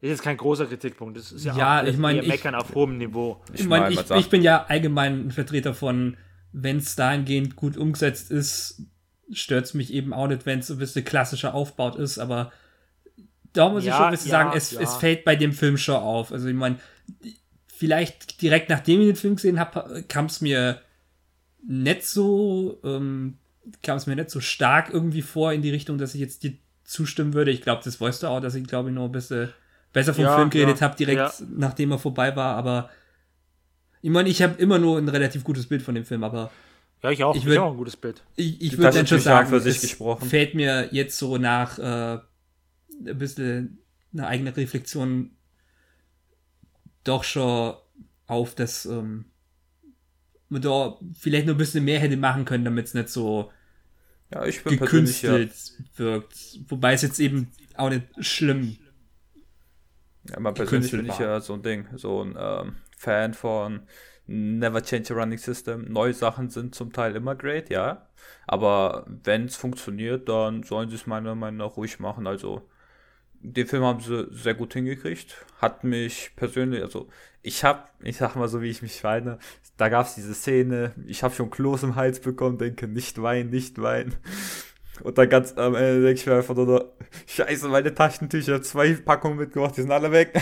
Ist 0.00 0.10
jetzt 0.10 0.22
kein 0.22 0.36
großer 0.36 0.66
Kritikpunkt. 0.66 1.18
Das 1.18 1.32
ist 1.32 1.44
ja, 1.44 1.56
ja 1.56 1.82
auch 1.82 1.86
ich 1.86 1.98
mein, 1.98 2.24
Meckern 2.24 2.54
auf 2.54 2.72
hohem 2.72 2.98
Niveau. 2.98 3.42
Ich, 3.52 3.62
ich 3.62 3.66
meine, 3.66 3.90
ich, 3.90 4.10
ich, 4.10 4.30
bin 4.30 4.42
ja 4.42 4.64
allgemein 4.66 5.26
ein 5.26 5.30
Vertreter 5.32 5.74
von, 5.74 6.16
wenn 6.52 6.76
es 6.76 6.94
dahingehend 6.94 7.56
gut 7.56 7.76
umgesetzt 7.76 8.30
ist, 8.30 8.82
stört 9.32 9.64
es 9.64 9.74
mich 9.74 9.92
eben 9.92 10.12
auch 10.12 10.28
nicht, 10.28 10.46
wenn 10.46 10.60
es 10.60 10.70
ein 10.70 10.78
bisschen 10.78 11.04
klassischer 11.04 11.52
aufbaut 11.52 11.96
ist, 11.96 12.18
aber 12.18 12.52
da 13.52 13.68
muss 13.68 13.84
ja, 13.84 13.90
ich 13.90 13.96
schon 13.96 14.06
ein 14.06 14.10
bisschen 14.12 14.30
ja, 14.30 14.38
sagen, 14.38 14.50
es, 14.54 14.70
ja. 14.70 14.80
es 14.80 14.94
fällt 14.94 15.24
bei 15.24 15.34
dem 15.34 15.52
Film 15.52 15.76
schon 15.76 15.96
auf. 15.96 16.32
Also 16.32 16.46
ich 16.46 16.54
meine, 16.54 16.78
vielleicht 17.78 18.42
direkt 18.42 18.68
nachdem 18.68 19.00
ich 19.00 19.06
den 19.06 19.16
Film 19.16 19.36
gesehen 19.36 19.60
habe, 19.60 20.04
kam 20.08 20.26
es 20.26 20.40
mir 20.40 20.80
nicht 21.66 22.04
so, 22.04 22.80
ähm, 22.84 23.38
kam 23.82 23.96
es 23.96 24.06
mir 24.06 24.16
nicht 24.16 24.30
so 24.30 24.40
stark 24.40 24.90
irgendwie 24.92 25.22
vor 25.22 25.52
in 25.52 25.62
die 25.62 25.70
Richtung, 25.70 25.96
dass 25.96 26.14
ich 26.14 26.20
jetzt 26.20 26.42
dir 26.42 26.54
zustimmen 26.84 27.34
würde. 27.34 27.50
Ich 27.50 27.62
glaube, 27.62 27.82
das 27.84 28.00
weißt 28.00 28.22
du 28.22 28.26
auch, 28.26 28.40
dass 28.40 28.54
ich 28.54 28.66
glaube 28.66 28.88
ich 28.88 28.94
noch 28.94 29.04
ein 29.04 29.12
bisschen 29.12 29.52
besser 29.92 30.12
vom 30.12 30.24
ja, 30.24 30.36
Film 30.36 30.50
geredet 30.50 30.80
ja, 30.80 30.82
habe, 30.82 30.96
direkt 30.96 31.18
ja. 31.18 31.46
nachdem 31.56 31.92
er 31.92 31.98
vorbei 31.98 32.34
war, 32.34 32.56
aber 32.56 32.90
ich 34.02 34.10
meine, 34.10 34.28
ich 34.28 34.42
habe 34.42 34.60
immer 34.60 34.78
nur 34.78 34.98
ein 34.98 35.08
relativ 35.08 35.44
gutes 35.44 35.66
Bild 35.66 35.82
von 35.82 35.94
dem 35.94 36.04
Film, 36.04 36.24
aber 36.24 36.50
ja, 37.02 37.10
ich 37.10 37.22
auch. 37.22 37.36
Ich, 37.36 37.44
würd, 37.44 37.54
ich 37.54 37.60
auch 37.60 37.70
ein 37.70 37.76
gutes 37.76 37.96
Bild. 37.96 38.22
Ich, 38.34 38.60
ich 38.60 38.78
würde 38.78 38.96
dann 38.96 39.06
schon 39.06 39.20
sagen, 39.20 39.48
für 39.48 39.60
sich 39.60 39.80
gesprochen. 39.80 40.28
fällt 40.28 40.54
mir 40.54 40.88
jetzt 40.92 41.16
so 41.16 41.38
nach 41.38 41.78
äh, 41.78 42.18
ein 43.06 43.18
bisschen 43.18 43.78
eine 44.12 44.26
eigene 44.26 44.56
Reflexion 44.56 45.30
doch 47.08 47.24
schon 47.24 47.74
auf, 48.26 48.54
dass 48.54 48.84
ähm, 48.86 49.26
man 50.48 50.62
da 50.62 50.98
vielleicht 51.18 51.46
noch 51.46 51.54
ein 51.54 51.58
bisschen 51.58 51.84
mehr 51.84 52.00
hätte 52.00 52.16
machen 52.16 52.44
können, 52.44 52.64
damit 52.64 52.86
es 52.86 52.94
nicht 52.94 53.08
so 53.08 53.50
ja, 54.32 54.44
ich 54.44 54.62
bin 54.62 54.78
gekünstelt 54.78 55.52
ja. 55.52 55.98
wirkt. 55.98 56.60
Wobei 56.68 56.92
es 56.92 57.02
jetzt 57.02 57.18
eben 57.18 57.50
auch 57.76 57.88
nicht 57.88 58.04
schlimm 58.20 58.76
ja, 60.30 60.40
man 60.40 60.54
persönlich 60.54 60.90
bin 60.90 61.06
ich 61.06 61.18
ja 61.18 61.40
so 61.40 61.54
ein 61.54 61.62
Ding, 61.62 61.86
so 61.96 62.22
ein 62.22 62.36
ähm, 62.38 62.76
Fan 62.96 63.34
von 63.34 63.82
Never 64.26 64.82
Change 64.82 65.14
a 65.14 65.16
Running 65.16 65.38
System. 65.38 65.90
Neue 65.90 66.12
Sachen 66.12 66.50
sind 66.50 66.74
zum 66.74 66.92
Teil 66.92 67.16
immer 67.16 67.34
great, 67.34 67.70
ja. 67.70 68.08
Aber 68.46 69.06
wenn 69.24 69.46
es 69.46 69.56
funktioniert, 69.56 70.28
dann 70.28 70.62
sollen 70.62 70.90
sie 70.90 70.96
es 70.96 71.06
meiner 71.06 71.34
Meinung 71.34 71.58
nach 71.58 71.76
ruhig 71.76 71.98
machen. 71.98 72.26
Also 72.26 72.68
den 73.40 73.66
Film 73.66 73.82
haben 73.84 74.00
sie 74.00 74.28
sehr 74.30 74.54
gut 74.54 74.72
hingekriegt. 74.72 75.44
Hat 75.60 75.84
mich 75.84 76.32
persönlich, 76.36 76.82
also 76.82 77.08
ich 77.42 77.64
hab, 77.64 77.94
ich 78.02 78.16
sag 78.16 78.36
mal 78.36 78.48
so, 78.48 78.62
wie 78.62 78.70
ich 78.70 78.82
mich 78.82 79.02
weine, 79.04 79.38
da 79.76 79.88
gab 79.88 80.06
es 80.06 80.14
diese 80.14 80.34
Szene, 80.34 80.92
ich 81.06 81.22
habe 81.22 81.34
schon 81.34 81.50
Kloß 81.50 81.84
im 81.84 81.96
Hals 81.96 82.20
bekommen, 82.20 82.58
denke, 82.58 82.88
nicht 82.88 83.22
weinen, 83.22 83.50
nicht 83.50 83.80
weinen. 83.80 84.14
Und 85.02 85.16
dann 85.16 85.28
ganz 85.28 85.56
am 85.56 85.74
Ende 85.74 86.02
denke 86.02 86.20
ich 86.20 86.26
mir 86.26 86.34
einfach 86.34 86.56
nur, 86.56 86.96
scheiße, 87.26 87.68
meine 87.68 87.94
Taschentücher, 87.94 88.60
zwei 88.62 88.94
Packungen 88.94 89.38
mitgebracht, 89.38 89.76
die 89.76 89.82
sind 89.82 89.92
alle 89.92 90.10
weg. 90.10 90.40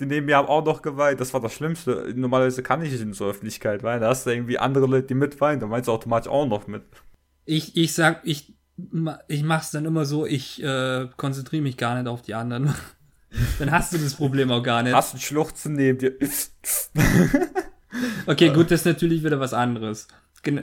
die 0.00 0.06
neben 0.06 0.26
mir 0.26 0.36
haben 0.36 0.48
auch 0.48 0.64
noch 0.64 0.82
geweint. 0.82 1.20
Das 1.20 1.34
war 1.34 1.40
das 1.40 1.52
Schlimmste. 1.54 2.12
Normalerweise 2.14 2.62
kann 2.62 2.82
ich 2.82 2.92
nicht 2.92 3.00
in 3.00 3.12
so 3.12 3.26
Öffentlichkeit 3.26 3.82
weinen. 3.82 4.02
Da 4.02 4.08
hast 4.08 4.26
du 4.26 4.30
irgendwie 4.30 4.58
andere 4.58 4.86
Leute, 4.86 5.08
die 5.08 5.14
mitweinen. 5.14 5.60
Da 5.60 5.66
meinst 5.66 5.88
du 5.88 5.92
automatisch 5.92 6.30
auch 6.30 6.46
noch 6.46 6.66
mit. 6.66 6.84
Ich, 7.44 7.76
ich 7.76 7.94
sag, 7.94 8.20
ich, 8.24 8.55
ich 9.28 9.42
mach's 9.42 9.70
dann 9.70 9.84
immer 9.84 10.04
so, 10.04 10.26
ich 10.26 10.62
äh, 10.62 11.08
konzentriere 11.16 11.62
mich 11.62 11.76
gar 11.76 11.96
nicht 11.96 12.08
auf 12.08 12.22
die 12.22 12.34
anderen. 12.34 12.74
dann 13.58 13.70
hast 13.70 13.92
du 13.92 13.98
das 13.98 14.14
Problem 14.14 14.50
auch 14.50 14.62
gar 14.62 14.82
nicht. 14.82 14.94
Hast 14.94 15.14
ein 15.14 15.20
Schluchzen 15.20 15.74
neben 15.74 15.98
dir. 15.98 16.14
okay, 18.26 18.50
gut, 18.50 18.70
das 18.70 18.80
ist 18.80 18.86
natürlich 18.86 19.24
wieder 19.24 19.40
was 19.40 19.54
anderes. 19.54 20.08
Genau. 20.42 20.62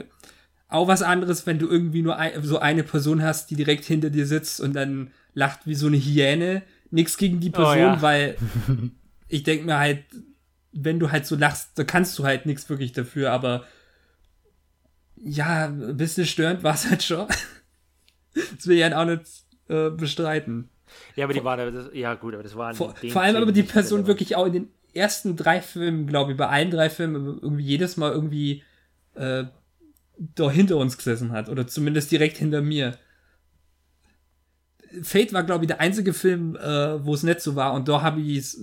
Auch 0.68 0.88
was 0.88 1.02
anderes, 1.02 1.46
wenn 1.46 1.58
du 1.58 1.68
irgendwie 1.68 2.02
nur 2.02 2.16
ein, 2.16 2.42
so 2.42 2.58
eine 2.58 2.82
Person 2.82 3.22
hast, 3.22 3.50
die 3.50 3.56
direkt 3.56 3.84
hinter 3.84 4.10
dir 4.10 4.26
sitzt 4.26 4.60
und 4.60 4.74
dann 4.74 5.10
lacht 5.34 5.66
wie 5.66 5.74
so 5.74 5.86
eine 5.86 5.96
Hyäne. 5.96 6.62
Nix 6.90 7.16
gegen 7.16 7.40
die 7.40 7.50
Person, 7.50 7.76
oh, 7.76 7.78
ja. 7.78 8.02
weil 8.02 8.36
ich 9.28 9.42
denke 9.42 9.66
mir 9.66 9.78
halt, 9.78 10.04
wenn 10.72 10.98
du 10.98 11.10
halt 11.10 11.26
so 11.26 11.36
lachst, 11.36 11.70
da 11.74 11.84
kannst 11.84 12.18
du 12.18 12.24
halt 12.24 12.46
nichts 12.46 12.68
wirklich 12.68 12.92
dafür, 12.92 13.32
aber 13.32 13.64
ja, 15.16 15.66
ein 15.66 15.96
bisschen 15.96 16.26
störend 16.26 16.62
war 16.62 16.74
es 16.74 16.88
halt 16.88 17.02
schon. 17.02 17.26
Das 18.34 18.66
will 18.66 18.76
ich 18.76 18.82
halt 18.82 18.94
auch 18.94 19.04
nicht 19.04 19.22
äh, 19.68 19.90
bestreiten. 19.90 20.68
Ja, 21.16 21.24
aber 21.24 21.32
die 21.32 21.44
waren, 21.44 21.90
ja 21.92 22.14
gut, 22.14 22.34
aber 22.34 22.42
das 22.42 22.56
waren. 22.56 22.74
Vor, 22.74 22.94
vor 22.94 23.22
allem 23.22 23.36
aber 23.36 23.52
die 23.52 23.62
Person 23.62 24.06
wirklich 24.06 24.36
auch 24.36 24.46
in 24.46 24.52
den 24.52 24.68
ersten 24.92 25.36
drei 25.36 25.60
Filmen, 25.60 26.06
glaube 26.06 26.32
ich, 26.32 26.36
bei 26.36 26.48
allen 26.48 26.70
drei 26.70 26.90
Filmen 26.90 27.38
irgendwie 27.40 27.64
jedes 27.64 27.96
Mal 27.96 28.12
irgendwie 28.12 28.62
äh, 29.14 29.44
da 30.16 30.50
hinter 30.50 30.76
uns 30.76 30.96
gesessen 30.96 31.32
hat. 31.32 31.48
Oder 31.48 31.66
zumindest 31.66 32.12
direkt 32.12 32.36
hinter 32.36 32.60
mir. 32.60 32.96
Fate 35.02 35.32
war, 35.32 35.42
glaube 35.42 35.64
ich, 35.64 35.68
der 35.68 35.80
einzige 35.80 36.12
Film, 36.12 36.54
äh, 36.56 37.04
wo 37.04 37.14
es 37.14 37.24
nicht 37.24 37.40
so 37.40 37.56
war. 37.56 37.74
Und 37.74 37.88
da 37.88 38.02
habe 38.02 38.20
ich 38.20 38.56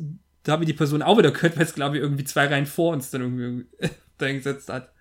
da 0.43 0.53
habe 0.53 0.64
ich 0.64 0.68
die 0.68 0.76
Person 0.76 1.02
auch 1.02 1.18
wieder 1.18 1.31
gehört, 1.31 1.56
weil 1.56 1.65
es, 1.65 1.76
glaube 1.76 1.98
ich, 1.98 2.03
irgendwie 2.03 2.23
zwei 2.23 2.48
Reihen 2.48 2.65
vor 2.65 2.93
uns 2.93 3.11
dann 3.11 3.22
irgendwie 3.22 3.65
da 4.18 4.31
gesetzt 4.31 4.69
hat. 4.69 4.91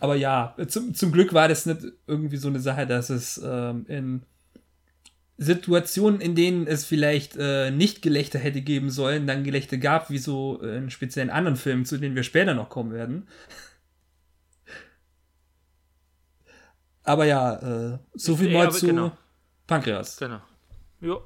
Aber 0.00 0.14
ja, 0.14 0.54
zum, 0.68 0.94
zum 0.94 1.12
Glück 1.12 1.32
war 1.32 1.48
das 1.48 1.66
nicht 1.66 1.80
irgendwie 2.06 2.36
so 2.36 2.48
eine 2.48 2.60
Sache, 2.60 2.86
dass 2.86 3.10
es 3.10 3.40
ähm, 3.44 3.84
in 3.88 4.22
Situationen, 5.36 6.20
in 6.20 6.34
denen 6.34 6.66
es 6.66 6.84
vielleicht 6.84 7.36
äh, 7.36 7.70
nicht 7.70 8.02
Gelächter 8.02 8.38
hätte 8.38 8.60
geben 8.60 8.90
sollen, 8.90 9.26
dann 9.26 9.44
Gelächter 9.44 9.76
gab, 9.76 10.10
wie 10.10 10.18
so 10.18 10.60
in 10.60 10.90
speziellen 10.90 11.30
anderen 11.30 11.56
Filmen, 11.56 11.84
zu 11.84 11.98
denen 11.98 12.16
wir 12.16 12.24
später 12.24 12.54
noch 12.54 12.68
kommen 12.68 12.92
werden. 12.92 13.28
Aber 17.04 17.24
ja, 17.24 17.94
äh, 17.94 17.98
so 18.14 18.36
viel 18.36 18.52
mal 18.52 18.70
zu 18.70 18.86
genau. 18.86 19.16
Pankreas. 19.66 20.16
Genau. 20.16 20.40
Jo. 21.00 21.24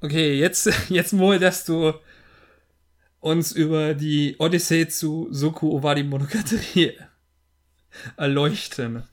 Okay, 0.00 0.38
jetzt, 0.38 0.70
jetzt 0.88 1.12
Mo, 1.12 1.36
dass 1.38 1.64
du 1.64 1.94
uns 3.20 3.52
über 3.52 3.94
die 3.94 4.36
Odyssee 4.38 4.88
zu 4.88 5.28
Soku 5.30 5.76
Owari 5.76 6.02
Monogatari 6.02 6.96
erleuchten. 8.16 9.04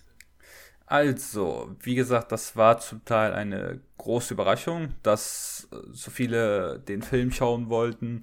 Also, 0.86 1.76
wie 1.82 1.96
gesagt, 1.96 2.32
das 2.32 2.56
war 2.56 2.78
zum 2.80 3.04
Teil 3.06 3.34
eine 3.34 3.82
große 3.98 4.34
Überraschung, 4.34 4.94
dass 5.02 5.68
so 5.92 6.12
viele 6.12 6.80
den 6.80 7.02
Film 7.02 7.32
schauen 7.32 7.70
wollten, 7.70 8.22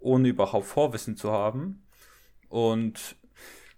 ohne 0.00 0.28
überhaupt 0.28 0.66
Vorwissen 0.66 1.16
zu 1.16 1.30
haben. 1.30 1.82
Und 2.48 3.16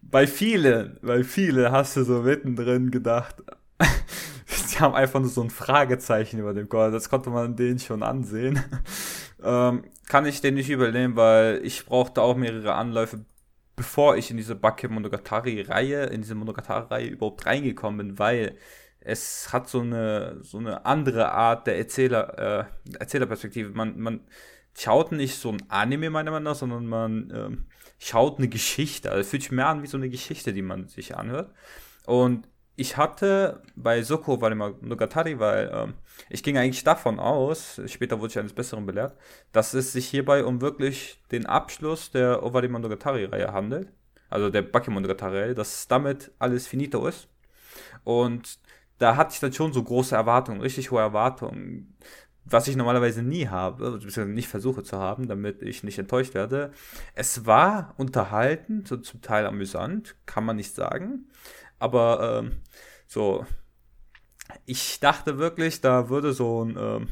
bei 0.00 0.26
vielen, 0.26 0.98
bei 1.02 1.24
vielen 1.24 1.70
hast 1.70 1.96
du 1.96 2.04
so 2.04 2.22
mittendrin 2.22 2.90
gedacht, 2.90 3.42
sie 4.46 4.78
haben 4.78 4.94
einfach 4.94 5.20
nur 5.20 5.28
so 5.28 5.42
ein 5.42 5.50
Fragezeichen 5.50 6.38
über 6.38 6.54
dem 6.54 6.68
Kopf. 6.68 6.92
Das 6.92 7.10
konnte 7.10 7.30
man 7.30 7.56
denen 7.56 7.78
schon 7.78 8.02
ansehen. 8.02 8.62
Ähm, 9.44 9.84
kann 10.08 10.26
ich 10.26 10.40
den 10.40 10.54
nicht 10.54 10.70
übernehmen, 10.70 11.16
weil 11.16 11.60
ich 11.64 11.86
brauchte 11.86 12.22
auch 12.22 12.36
mehrere 12.36 12.74
Anläufe, 12.74 13.24
bevor 13.76 14.16
ich 14.16 14.30
in 14.30 14.36
diese 14.36 14.54
Backe 14.54 14.88
Monogatari-Reihe, 14.88 16.06
in 16.06 16.22
diese 16.22 16.34
Monogatari-Reihe 16.34 17.08
überhaupt 17.08 17.46
reingekommen 17.46 18.08
bin, 18.08 18.18
weil 18.18 18.56
es 19.00 19.52
hat 19.52 19.68
so 19.68 19.80
eine, 19.80 20.38
so 20.42 20.58
eine 20.58 20.84
andere 20.84 21.32
Art 21.32 21.66
der 21.66 21.78
Erzähler, 21.78 22.68
äh, 22.68 22.98
Erzählerperspektive. 22.98 23.70
Man, 23.70 23.98
man 23.98 24.20
schaut 24.76 25.12
nicht 25.12 25.36
so 25.36 25.50
ein 25.50 25.62
Anime 25.68 26.10
meiner 26.10 26.30
Meinung 26.30 26.44
nach, 26.44 26.54
sondern 26.54 26.86
man 26.86 27.30
äh, 27.30 27.56
schaut 27.98 28.38
eine 28.38 28.48
Geschichte. 28.48 29.10
Also 29.10 29.28
fühlt 29.30 29.42
sich 29.42 29.52
mehr 29.52 29.68
an 29.68 29.82
wie 29.82 29.86
so 29.86 29.96
eine 29.96 30.10
Geschichte, 30.10 30.52
die 30.52 30.62
man 30.62 30.88
sich 30.88 31.16
anhört. 31.16 31.54
Und 32.04 32.46
ich 32.80 32.96
hatte 32.96 33.62
bei 33.76 34.02
Soko 34.02 34.38
Monogatari, 34.38 35.38
weil 35.38 35.70
ähm, 35.70 35.94
ich 36.30 36.42
ging 36.42 36.56
eigentlich 36.56 36.82
davon 36.82 37.20
aus, 37.20 37.78
später 37.84 38.18
wurde 38.20 38.30
ich 38.30 38.38
eines 38.38 38.54
Besseren 38.54 38.86
belehrt, 38.86 39.14
dass 39.52 39.74
es 39.74 39.92
sich 39.92 40.08
hierbei 40.08 40.44
um 40.46 40.62
wirklich 40.62 41.20
den 41.30 41.44
Abschluss 41.44 42.10
der 42.10 42.42
Owari 42.42 42.68
Monogatari-Reihe 42.68 43.52
handelt. 43.52 43.92
Also 44.30 44.48
der 44.48 44.62
Baki 44.62 44.90
Monogatari-Reihe, 44.90 45.54
dass 45.54 45.88
damit 45.88 46.32
alles 46.38 46.66
finito 46.66 47.06
ist. 47.06 47.28
Und 48.04 48.58
da 48.96 49.16
hatte 49.16 49.34
ich 49.34 49.40
dann 49.40 49.52
schon 49.52 49.74
so 49.74 49.82
große 49.82 50.14
Erwartungen, 50.14 50.62
richtig 50.62 50.90
hohe 50.90 51.00
Erwartungen, 51.00 51.98
was 52.46 52.66
ich 52.66 52.76
normalerweise 52.76 53.22
nie 53.22 53.48
habe, 53.48 53.92
beziehungsweise 53.92 54.28
nicht 54.28 54.48
versuche 54.48 54.82
zu 54.82 54.98
haben, 54.98 55.28
damit 55.28 55.60
ich 55.60 55.84
nicht 55.84 55.98
enttäuscht 55.98 56.32
werde. 56.32 56.72
Es 57.14 57.44
war 57.44 57.94
unterhaltend, 57.98 58.88
so 58.88 58.96
zum 58.96 59.20
Teil 59.20 59.44
amüsant, 59.44 60.16
kann 60.24 60.44
man 60.44 60.56
nicht 60.56 60.74
sagen. 60.74 61.26
Aber 61.80 62.38
ähm, 62.38 62.62
so, 63.08 63.44
ich 64.66 65.00
dachte 65.00 65.38
wirklich, 65.38 65.80
da 65.80 66.08
würde 66.08 66.32
so 66.32 66.64
ein, 66.64 66.76
ähm, 66.78 67.08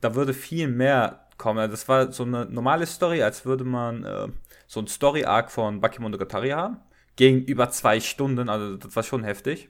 da 0.00 0.16
würde 0.16 0.34
viel 0.34 0.66
mehr 0.66 1.28
kommen. 1.38 1.70
Das 1.70 1.88
war 1.88 2.10
so 2.10 2.24
eine 2.24 2.46
normale 2.46 2.86
Story, 2.86 3.22
als 3.22 3.44
würde 3.44 3.64
man 3.64 4.04
äh, 4.04 4.28
so 4.66 4.80
ein 4.80 4.88
Story-Arc 4.88 5.52
von 5.52 5.80
Bakemonogatari 5.80 6.50
haben. 6.50 6.78
Gegenüber 7.16 7.70
zwei 7.70 8.00
Stunden, 8.00 8.48
also 8.48 8.76
das 8.76 8.96
war 8.96 9.04
schon 9.04 9.22
heftig. 9.22 9.68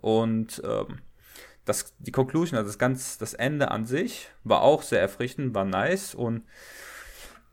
Und 0.00 0.60
ähm, 0.64 0.98
das, 1.64 1.94
die 1.98 2.10
Conclusion, 2.10 2.58
also 2.58 2.68
das 2.68 2.78
ganz, 2.78 3.18
das 3.18 3.34
Ende 3.34 3.70
an 3.70 3.86
sich, 3.86 4.28
war 4.42 4.62
auch 4.62 4.82
sehr 4.82 5.00
erfrischend, 5.00 5.54
war 5.54 5.64
nice 5.64 6.14
und 6.14 6.42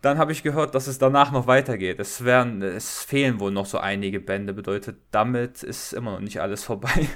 dann 0.02 0.18
habe 0.18 0.32
ich 0.32 0.44
gehört, 0.44 0.76
dass 0.76 0.88
es 0.88 0.98
danach 0.98 1.32
noch 1.32 1.48
weitergeht. 1.48 2.00
Es 2.00 2.24
werden, 2.24 2.62
es 2.62 3.04
fehlen 3.04 3.40
wohl 3.40 3.52
noch 3.52 3.66
so 3.66 3.80
einige 3.80 4.20
Bände. 4.20 4.54
Bedeutet, 4.54 4.98
damit 5.12 5.62
ist 5.64 5.94
immer 5.94 6.14
noch 6.14 6.22
nicht 6.22 6.40
alles 6.40 6.64
vorbei. 6.64 7.08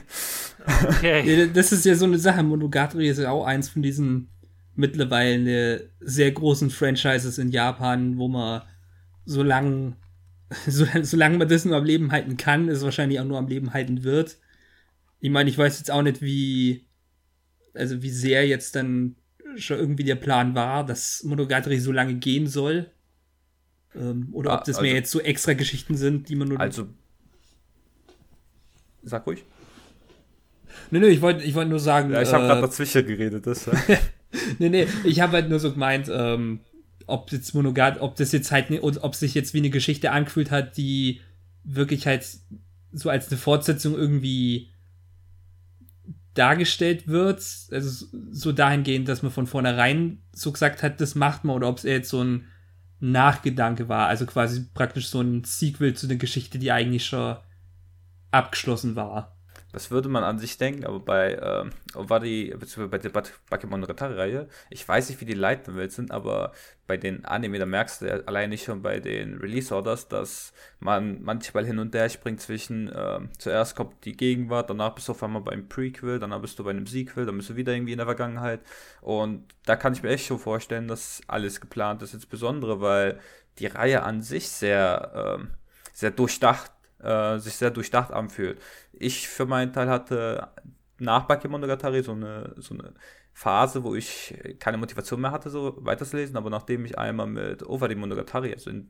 Okay. 0.87 1.49
das 1.53 1.71
ist 1.71 1.85
ja 1.85 1.95
so 1.95 2.05
eine 2.05 2.17
Sache. 2.17 2.43
Monogatari 2.43 3.09
ist 3.09 3.19
ja 3.19 3.31
auch 3.31 3.45
eins 3.45 3.69
von 3.69 3.81
diesen 3.81 4.29
mittlerweile 4.75 5.89
sehr 5.99 6.31
großen 6.31 6.69
Franchises 6.69 7.37
in 7.37 7.49
Japan, 7.49 8.17
wo 8.17 8.27
man 8.27 8.63
solange 9.25 9.95
so, 10.67 10.85
solange 11.01 11.37
man 11.37 11.47
das 11.47 11.65
nur 11.65 11.77
am 11.77 11.85
Leben 11.85 12.11
halten 12.11 12.37
kann, 12.37 12.67
ist 12.67 12.83
wahrscheinlich 12.83 13.19
auch 13.19 13.25
nur 13.25 13.37
am 13.37 13.47
Leben 13.47 13.73
halten 13.73 14.03
wird. 14.03 14.37
Ich 15.19 15.29
meine, 15.29 15.49
ich 15.49 15.57
weiß 15.57 15.79
jetzt 15.79 15.91
auch 15.91 16.01
nicht, 16.01 16.21
wie 16.21 16.85
also 17.73 18.01
wie 18.01 18.09
sehr 18.09 18.47
jetzt 18.47 18.75
dann 18.75 19.15
schon 19.57 19.79
irgendwie 19.79 20.03
der 20.03 20.15
Plan 20.15 20.55
war, 20.55 20.85
dass 20.85 21.23
Monogatari 21.23 21.79
so 21.79 21.91
lange 21.91 22.15
gehen 22.15 22.47
soll. 22.47 22.91
Ähm, 23.95 24.29
oder 24.31 24.51
ja, 24.51 24.57
ob 24.57 24.65
das 24.65 24.75
also, 24.75 24.81
mehr 24.85 24.93
jetzt 24.93 25.11
so 25.11 25.19
extra 25.19 25.53
Geschichten 25.53 25.97
sind, 25.97 26.29
die 26.29 26.35
man 26.35 26.47
nur. 26.47 26.59
Also. 26.59 26.87
Sag 29.03 29.27
ruhig. 29.27 29.43
Nee, 30.91 30.99
nee, 30.99 31.07
ich 31.07 31.21
wollte 31.21 31.43
ich 31.43 31.53
wollt 31.53 31.69
nur 31.69 31.79
sagen. 31.79 32.11
Ja, 32.11 32.21
ich 32.21 32.31
habe 32.33 32.45
äh, 32.45 32.47
gerade 32.47 32.61
dazwischen 32.61 33.05
geredet, 33.05 33.45
das. 33.45 33.69
nee, 34.59 34.69
nee, 34.69 34.87
ich 35.03 35.19
habe 35.21 35.33
halt 35.33 35.49
nur 35.49 35.59
so 35.59 35.71
gemeint, 35.71 36.09
ähm, 36.11 36.61
ob 37.05 37.31
jetzt 37.31 37.53
Monogat, 37.53 37.99
ob 38.01 38.15
das 38.15 38.31
jetzt 38.31 38.51
halt, 38.51 38.67
ob 38.81 39.15
sich 39.15 39.33
jetzt 39.33 39.53
wie 39.53 39.59
eine 39.59 39.69
Geschichte 39.69 40.11
angefühlt 40.11 40.51
hat, 40.51 40.77
die 40.77 41.21
wirklich 41.63 42.07
halt 42.07 42.25
so 42.91 43.09
als 43.09 43.29
eine 43.29 43.37
Fortsetzung 43.37 43.95
irgendwie 43.95 44.69
dargestellt 46.33 47.07
wird, 47.07 47.39
also 47.71 48.07
so 48.31 48.51
dahingehend, 48.51 49.07
dass 49.07 49.21
man 49.21 49.31
von 49.31 49.47
vornherein 49.47 50.21
so 50.33 50.51
gesagt 50.51 50.81
hat, 50.81 50.99
das 50.99 51.15
macht 51.15 51.43
man, 51.43 51.55
oder 51.55 51.69
ob 51.69 51.77
es 51.77 51.83
jetzt 51.83 52.09
so 52.09 52.23
ein 52.23 52.47
Nachgedanke 52.99 53.89
war, 53.89 54.07
also 54.07 54.25
quasi 54.25 54.65
praktisch 54.73 55.07
so 55.07 55.21
ein 55.21 55.43
Sequel 55.43 55.93
zu 55.93 56.07
einer 56.07 56.15
Geschichte, 56.15 56.57
die 56.57 56.71
eigentlich 56.71 57.05
schon 57.05 57.37
abgeschlossen 58.31 58.95
war. 58.95 59.37
Das 59.73 59.89
würde 59.89 60.07
man 60.07 60.23
an 60.23 60.37
sich 60.37 60.57
denken, 60.59 60.85
aber 60.85 60.99
bei 60.99 61.33
äh, 61.33 61.65
war 61.93 62.19
die, 62.19 62.51
beziehungsweise 62.51 62.89
bei 62.89 62.99
der 62.99 63.09
Bakemon 63.49 63.83
Retare-Reihe, 63.83 64.47
ich 64.69 64.87
weiß 64.87 65.09
nicht, 65.09 65.19
wie 65.19 65.25
die 65.25 65.33
Light 65.33 65.65
sind, 65.87 66.11
aber 66.11 66.51
bei 66.85 66.95
den 66.95 67.25
Anime, 67.25 67.57
da 67.57 67.65
merkst 67.65 68.01
du 68.01 68.05
ja 68.05 68.15
alleine 68.25 68.55
schon 68.59 68.83
bei 68.83 68.99
den 68.99 69.39
Release-Orders, 69.39 70.09
dass 70.09 70.53
man 70.79 71.23
manchmal 71.23 71.65
hin 71.65 71.79
und 71.79 71.95
her 71.95 72.07
springt 72.09 72.39
zwischen, 72.39 72.87
äh, 72.89 73.21
zuerst 73.39 73.75
kommt 73.75 74.05
die 74.05 74.15
Gegenwart, 74.15 74.69
danach 74.69 74.93
bist 74.93 75.07
du 75.07 75.13
auf 75.13 75.23
einmal 75.23 75.41
beim 75.41 75.67
Prequel, 75.67 76.19
danach 76.19 76.41
bist 76.41 76.59
du 76.59 76.63
bei 76.63 76.69
einem 76.69 76.85
Sequel, 76.85 77.25
dann 77.25 77.37
bist 77.37 77.49
du 77.49 77.55
wieder 77.55 77.73
irgendwie 77.73 77.93
in 77.93 77.97
der 77.97 78.05
Vergangenheit. 78.05 78.59
Und 79.01 79.45
da 79.65 79.75
kann 79.75 79.93
ich 79.93 80.03
mir 80.03 80.09
echt 80.09 80.27
schon 80.27 80.37
vorstellen, 80.37 80.87
dass 80.87 81.21
alles 81.25 81.59
geplant 81.59 82.03
ist, 82.03 82.13
insbesondere, 82.13 82.79
weil 82.79 83.19
die 83.57 83.67
Reihe 83.67 84.03
an 84.03 84.21
sich 84.21 84.49
sehr, 84.49 85.39
äh, 85.41 85.45
sehr 85.93 86.11
durchdacht 86.11 86.72
äh, 87.03 87.39
sich 87.39 87.55
sehr 87.55 87.71
durchdacht 87.71 88.11
anfühlt. 88.11 88.59
Ich 88.93 89.27
für 89.27 89.45
meinen 89.45 89.73
Teil 89.73 89.89
hatte 89.89 90.49
nach 90.99 91.25
Bakemonogatari 91.25 92.03
so 92.03 92.13
eine, 92.13 92.53
so 92.57 92.75
eine 92.75 92.93
Phase, 93.33 93.83
wo 93.83 93.95
ich 93.95 94.35
keine 94.59 94.77
Motivation 94.77 95.19
mehr 95.19 95.31
hatte, 95.31 95.49
so 95.49 95.75
weiterzulesen, 95.79 96.37
aber 96.37 96.49
nachdem 96.49 96.85
ich 96.85 96.97
einmal 96.99 97.27
mit 97.27 97.67
Ovadi 97.67 97.95
Monogatari, 97.95 98.53
also 98.53 98.69
in, 98.69 98.89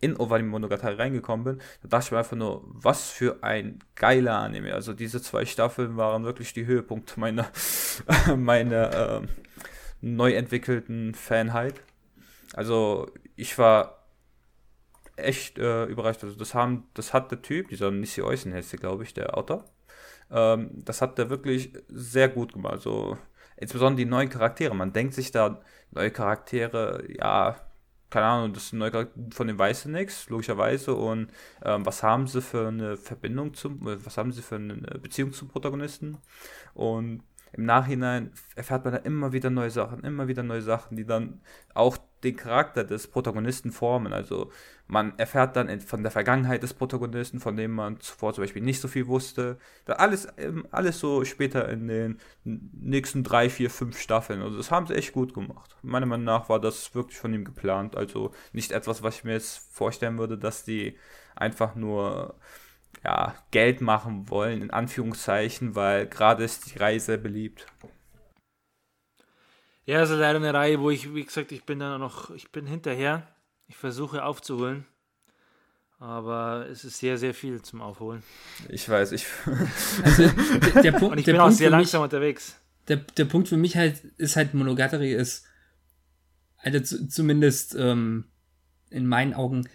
in 0.00 0.16
Ovadi 0.16 0.44
Monogatari 0.44 0.94
reingekommen 0.94 1.44
bin, 1.44 1.58
da 1.82 1.88
dachte 1.88 2.06
ich 2.06 2.12
mir 2.12 2.18
einfach 2.18 2.36
nur, 2.36 2.62
was 2.66 3.10
für 3.10 3.42
ein 3.42 3.80
geiler 3.96 4.38
Anime. 4.38 4.74
Also 4.74 4.92
diese 4.92 5.20
zwei 5.20 5.44
Staffeln 5.44 5.96
waren 5.96 6.24
wirklich 6.24 6.52
die 6.52 6.66
Höhepunkte 6.66 7.18
meiner, 7.18 7.50
meiner 8.36 9.22
äh, 9.22 9.26
neu 10.00 10.32
entwickelten 10.32 11.14
Fanheit. 11.14 11.82
Also 12.54 13.10
ich 13.34 13.58
war 13.58 13.99
echt 15.24 15.58
äh, 15.58 15.84
überrascht. 15.86 16.24
Also 16.24 16.36
das 16.36 16.54
haben, 16.54 16.88
das 16.94 17.12
hat 17.12 17.30
der 17.30 17.42
Typ, 17.42 17.68
dieser 17.68 17.90
Nissi 17.90 18.22
Eusen 18.22 18.52
heißt 18.52 18.76
glaube 18.78 19.04
ich, 19.04 19.14
der 19.14 19.36
Autor. 19.36 19.64
Ähm, 20.30 20.70
das 20.84 21.02
hat 21.02 21.18
der 21.18 21.30
wirklich 21.30 21.72
sehr 21.88 22.28
gut 22.28 22.52
gemacht. 22.52 22.72
Also 22.74 23.18
insbesondere 23.56 24.04
die 24.04 24.10
neuen 24.10 24.28
Charaktere. 24.28 24.74
Man 24.74 24.92
denkt 24.92 25.14
sich 25.14 25.30
da, 25.30 25.60
neue 25.92 26.10
Charaktere, 26.10 27.04
ja, 27.08 27.56
keine 28.10 28.26
Ahnung, 28.26 28.52
das 28.52 28.68
sind 28.68 28.78
neue 28.80 28.90
Charaktere, 28.90 29.26
von 29.30 29.46
den 29.46 29.58
Weißen 29.58 29.92
nichts, 29.92 30.28
logischerweise. 30.28 30.94
Und 30.94 31.30
ähm, 31.64 31.86
was 31.86 32.02
haben 32.02 32.26
sie 32.26 32.42
für 32.42 32.68
eine 32.68 32.96
Verbindung 32.96 33.54
zum, 33.54 33.78
was 33.82 34.16
haben 34.16 34.32
sie 34.32 34.42
für 34.42 34.56
eine 34.56 34.76
Beziehung 35.00 35.32
zum 35.32 35.48
Protagonisten? 35.48 36.18
Und 36.74 37.22
im 37.52 37.64
Nachhinein 37.64 38.32
erfährt 38.54 38.84
man 38.84 38.94
da 38.94 39.00
immer 39.00 39.32
wieder 39.32 39.50
neue 39.50 39.70
Sachen, 39.70 40.04
immer 40.04 40.28
wieder 40.28 40.42
neue 40.42 40.62
Sachen, 40.62 40.96
die 40.96 41.04
dann 41.04 41.40
auch 41.74 41.98
den 42.24 42.36
Charakter 42.36 42.84
des 42.84 43.06
Protagonisten 43.06 43.72
formen. 43.72 44.12
Also 44.12 44.50
man 44.86 45.18
erfährt 45.18 45.56
dann 45.56 45.80
von 45.80 46.02
der 46.02 46.10
Vergangenheit 46.10 46.62
des 46.62 46.74
Protagonisten, 46.74 47.40
von 47.40 47.56
dem 47.56 47.72
man 47.72 48.00
zuvor 48.00 48.34
zum 48.34 48.44
Beispiel 48.44 48.62
nicht 48.62 48.80
so 48.80 48.88
viel 48.88 49.06
wusste. 49.06 49.58
Da 49.84 49.94
alles, 49.94 50.28
ähm, 50.36 50.66
alles 50.70 50.98
so 50.98 51.24
später 51.24 51.68
in 51.68 51.88
den 51.88 52.18
nächsten 52.44 53.24
drei, 53.24 53.48
vier, 53.48 53.70
fünf 53.70 53.98
Staffeln. 53.98 54.42
Also 54.42 54.56
das 54.56 54.70
haben 54.70 54.86
sie 54.86 54.94
echt 54.94 55.12
gut 55.12 55.32
gemacht. 55.34 55.76
Meiner 55.82 56.06
Meinung 56.06 56.24
nach 56.24 56.48
war 56.48 56.60
das 56.60 56.94
wirklich 56.94 57.18
von 57.18 57.32
ihm 57.32 57.44
geplant. 57.44 57.96
Also 57.96 58.32
nicht 58.52 58.72
etwas, 58.72 59.02
was 59.02 59.18
ich 59.18 59.24
mir 59.24 59.32
jetzt 59.32 59.72
vorstellen 59.72 60.18
würde, 60.18 60.36
dass 60.36 60.64
die 60.64 60.96
einfach 61.36 61.74
nur 61.74 62.34
ja, 63.04 63.34
Geld 63.50 63.80
machen 63.80 64.28
wollen, 64.28 64.62
in 64.62 64.70
Anführungszeichen, 64.70 65.74
weil 65.74 66.06
gerade 66.06 66.44
ist 66.44 66.74
die 66.74 66.78
Reihe 66.78 67.00
sehr 67.00 67.16
beliebt. 67.16 67.66
Ja, 69.86 69.98
also 69.98 70.14
leider 70.14 70.38
eine 70.38 70.54
Reihe, 70.54 70.80
wo 70.80 70.90
ich, 70.90 71.14
wie 71.14 71.24
gesagt, 71.24 71.52
ich 71.52 71.64
bin 71.64 71.78
da 71.78 71.98
noch, 71.98 72.30
ich 72.30 72.50
bin 72.50 72.66
hinterher. 72.66 73.26
Ich 73.66 73.76
versuche 73.76 74.24
aufzuholen. 74.24 74.84
Aber 75.98 76.66
es 76.70 76.84
ist 76.84 76.98
sehr, 76.98 77.18
sehr 77.18 77.34
viel 77.34 77.60
zum 77.60 77.82
Aufholen. 77.82 78.22
Ich 78.68 78.88
weiß, 78.88 79.12
ich. 79.12 79.26
Also, 80.02 80.28
der, 80.28 80.82
der 80.82 80.92
Punkt, 80.92 81.12
Und 81.12 81.18
ich 81.18 81.24
der 81.26 81.32
bin 81.32 81.40
Punkt 81.40 81.54
auch 81.54 81.58
sehr 81.58 81.70
langsam 81.70 82.00
mich, 82.00 82.04
unterwegs. 82.04 82.56
Der, 82.88 82.96
der 82.96 83.26
Punkt 83.26 83.48
für 83.48 83.58
mich 83.58 83.76
halt 83.76 84.02
ist 84.16 84.36
halt 84.36 84.54
Monogatari 84.54 85.12
ist, 85.12 85.44
also 86.56 86.80
zu, 86.80 87.06
zumindest 87.08 87.74
ähm, 87.74 88.24
in 88.88 89.06
meinen 89.06 89.34
Augen, 89.34 89.68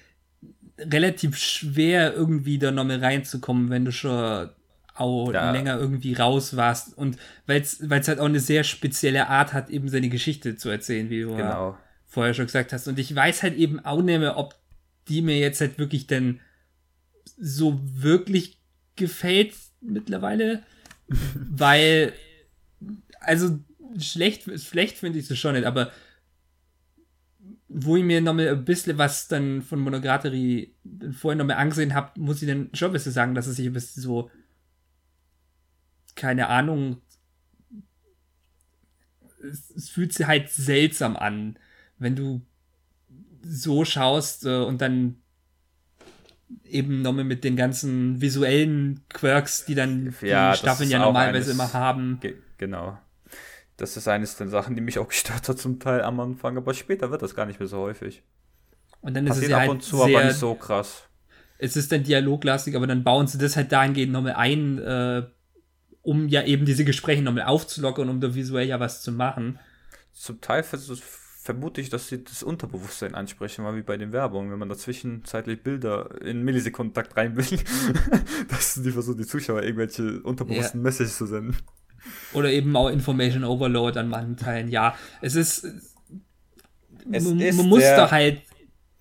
relativ 0.78 1.38
schwer 1.38 2.14
irgendwie 2.14 2.58
da 2.58 2.72
nochmal 2.72 3.00
reinzukommen, 3.00 3.70
wenn 3.70 3.86
du 3.86 3.92
schon 3.92 4.50
auch 4.96 5.32
Ja. 5.34 5.52
länger 5.52 5.78
irgendwie 5.78 6.14
raus 6.14 6.56
warst. 6.56 6.98
Und 6.98 7.18
weil 7.46 7.62
es 7.62 7.80
halt 7.90 8.20
auch 8.20 8.26
eine 8.26 8.40
sehr 8.40 8.64
spezielle 8.64 9.28
Art 9.28 9.54
hat, 9.54 9.70
eben 9.70 9.90
seine 9.90 10.10
Geschichte 10.10 10.56
zu 10.56 10.70
erzählen, 10.70 11.10
wie 11.10 11.22
du 11.22 11.36
Genau. 11.36 11.78
vorher 12.06 12.34
schon 12.34 12.46
gesagt 12.46 12.74
hast. 12.74 12.88
Und 12.88 12.98
ich 12.98 13.14
weiß 13.16 13.44
halt 13.44 13.56
eben 13.56 13.80
auch 13.82 14.02
nicht 14.02 14.20
mehr, 14.20 14.38
ob 14.38 14.56
die 15.08 15.22
mir 15.22 15.38
jetzt 15.38 15.62
halt 15.62 15.78
wirklich 15.78 16.08
denn 16.08 16.40
so 17.38 17.80
wirklich 17.84 18.60
gefällt 18.96 19.54
mittlerweile, 19.82 20.64
weil, 21.36 22.14
also 23.20 23.60
schlecht, 24.00 24.44
schlecht 24.62 24.98
finde 24.98 25.20
ich 25.20 25.28
sie 25.28 25.36
schon 25.36 25.54
nicht, 25.56 25.66
aber 25.66 25.92
wo 27.68 27.98
ich 27.98 28.04
mir 28.04 28.22
nochmal 28.22 28.48
ein 28.50 28.64
bisschen 28.66 28.98
was 28.98 29.28
dann 29.28 29.62
von 29.62 29.80
Monogatari 29.80 30.74
vorhin 31.12 31.40
nochmal 31.40 31.58
angesehen 31.58 31.94
habe, 31.94 32.18
muss 32.20 32.42
ich 32.42 32.48
dann 32.48 32.70
schon 32.74 32.90
ein 32.90 32.94
bisschen 32.94 33.12
sagen, 33.12 33.36
dass 33.36 33.48
es 33.48 33.58
sich 33.58 33.66
ein 33.68 33.74
bisschen 33.74 34.02
so, 34.02 34.30
keine 36.16 36.48
Ahnung, 36.48 37.02
es, 39.44 39.70
es 39.72 39.90
fühlt 39.90 40.14
sich 40.14 40.26
halt 40.28 40.50
seltsam 40.50 41.16
an, 41.16 41.58
wenn 42.00 42.16
du 42.16 42.42
so 43.44 43.86
schaust 43.86 44.46
äh, 44.46 44.58
und 44.58 44.82
dann 44.82 45.18
eben 46.64 47.02
nochmal 47.02 47.24
mit 47.24 47.44
den 47.44 47.56
ganzen 47.56 48.22
visuellen 48.22 49.02
Quirks, 49.10 49.66
die 49.66 49.76
dann 49.76 50.16
Ja, 50.22 50.52
die 50.52 50.58
Staffeln 50.58 50.90
ja 50.90 51.00
normalerweise 51.00 51.52
eines- 51.52 51.54
immer 51.54 51.74
haben. 51.74 52.20
Ge 52.22 52.36
genau. 52.58 52.98
Das 53.78 53.98
ist 53.98 54.08
eines 54.08 54.38
der 54.38 54.48
Sachen, 54.48 54.76
die 54.76 54.82
mich 54.82 55.00
auch 55.00 55.08
gestört 55.10 55.50
hat 55.50 55.60
zum 55.60 55.80
Teil 55.80 56.02
am 56.02 56.20
Anfang, 56.20 56.58
aber 56.58 56.74
später 56.74 57.12
wird 57.12 57.22
das 57.22 57.36
gar 57.36 57.46
nicht 57.46 57.60
mehr 57.60 57.68
so 57.68 57.80
häufig. 57.80 58.24
Und 59.02 59.16
dann 59.16 59.28
ist 59.28 59.32
es 59.34 59.38
Passiert 59.38 59.52
ja 59.52 59.58
ab 59.58 59.62
halt 59.62 59.72
und 59.72 59.84
zu, 59.84 59.98
sehr, 59.98 60.18
aber 60.18 60.28
nicht 60.28 60.38
so 60.40 60.56
krass. 60.56 61.04
es 61.60 61.76
ist 61.76 61.92
dann 61.92 62.04
dialoglastig, 62.04 62.76
aber 62.76 62.88
dann 62.88 63.04
bauen 63.04 63.28
sie 63.28 63.38
das 63.38 63.56
halt 63.56 63.72
dahingehend 63.72 64.12
nochmal 64.14 64.34
ein, 64.34 64.80
äh, 64.80 65.24
um 66.06 66.28
ja 66.28 66.44
eben 66.44 66.66
diese 66.66 66.86
Gespräche 66.86 67.24
nochmal 67.24 67.46
aufzulockern, 67.46 68.10
um 68.10 68.22
da 68.22 68.36
visuell 68.36 68.68
ja 68.68 68.80
was 68.80 69.02
zu 69.02 69.12
machen. 69.12 69.60
Zum 70.14 70.40
Teil 70.40 70.64
vermute 70.64 71.82
ich, 71.82 71.90
dass 71.90 72.08
sie 72.08 72.24
das 72.24 72.44
Unterbewusstsein 72.44 73.16
ansprechen, 73.16 73.64
mal 73.64 73.76
wie 73.76 73.82
bei 73.82 73.98
den 73.98 74.12
Werbungen, 74.12 74.52
wenn 74.52 74.60
man 74.60 74.70
dazwischen 74.70 75.26
zeitlich 75.26 75.62
Bilder 75.62 76.22
in 76.22 76.44
Millisekundentakt 76.44 77.18
rein 77.18 77.36
will, 77.36 77.46
dass 78.50 78.76
die 78.76 78.92
versuchen, 78.92 79.18
die 79.18 79.26
Zuschauer 79.26 79.64
irgendwelche 79.64 80.22
unterbewussten 80.22 80.82
Messages 80.82 81.18
zu 81.18 81.26
senden. 81.26 81.58
Oder 82.34 82.52
eben 82.52 82.76
auch 82.76 82.90
Information 82.90 83.44
Overload 83.44 84.00
an 84.00 84.10
manchen 84.10 84.38
Teilen. 84.38 84.70
Ja, 84.70 84.96
es 85.22 85.36
ist. 85.36 85.68
Es 87.12 87.24
man, 87.24 87.40
ist 87.40 87.58
man 87.58 87.68
muss 87.68 87.82
da 87.82 88.12
halt 88.12 88.42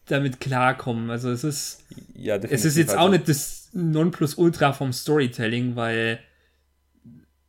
damit 0.07 0.41
klarkommen. 0.41 1.11
Also 1.11 1.31
es 1.31 1.45
ist. 1.45 1.85
Ja, 2.15 2.39
definitiv. 2.39 2.59
Es 2.59 2.65
ist 2.65 2.77
jetzt 2.79 2.97
auch 2.97 3.03
also- 3.07 3.13
nicht 3.13 3.29
das 3.29 3.69
Nonplusultra 3.75 4.73
vom 4.73 4.93
Storytelling, 4.93 5.77
weil 5.77 6.21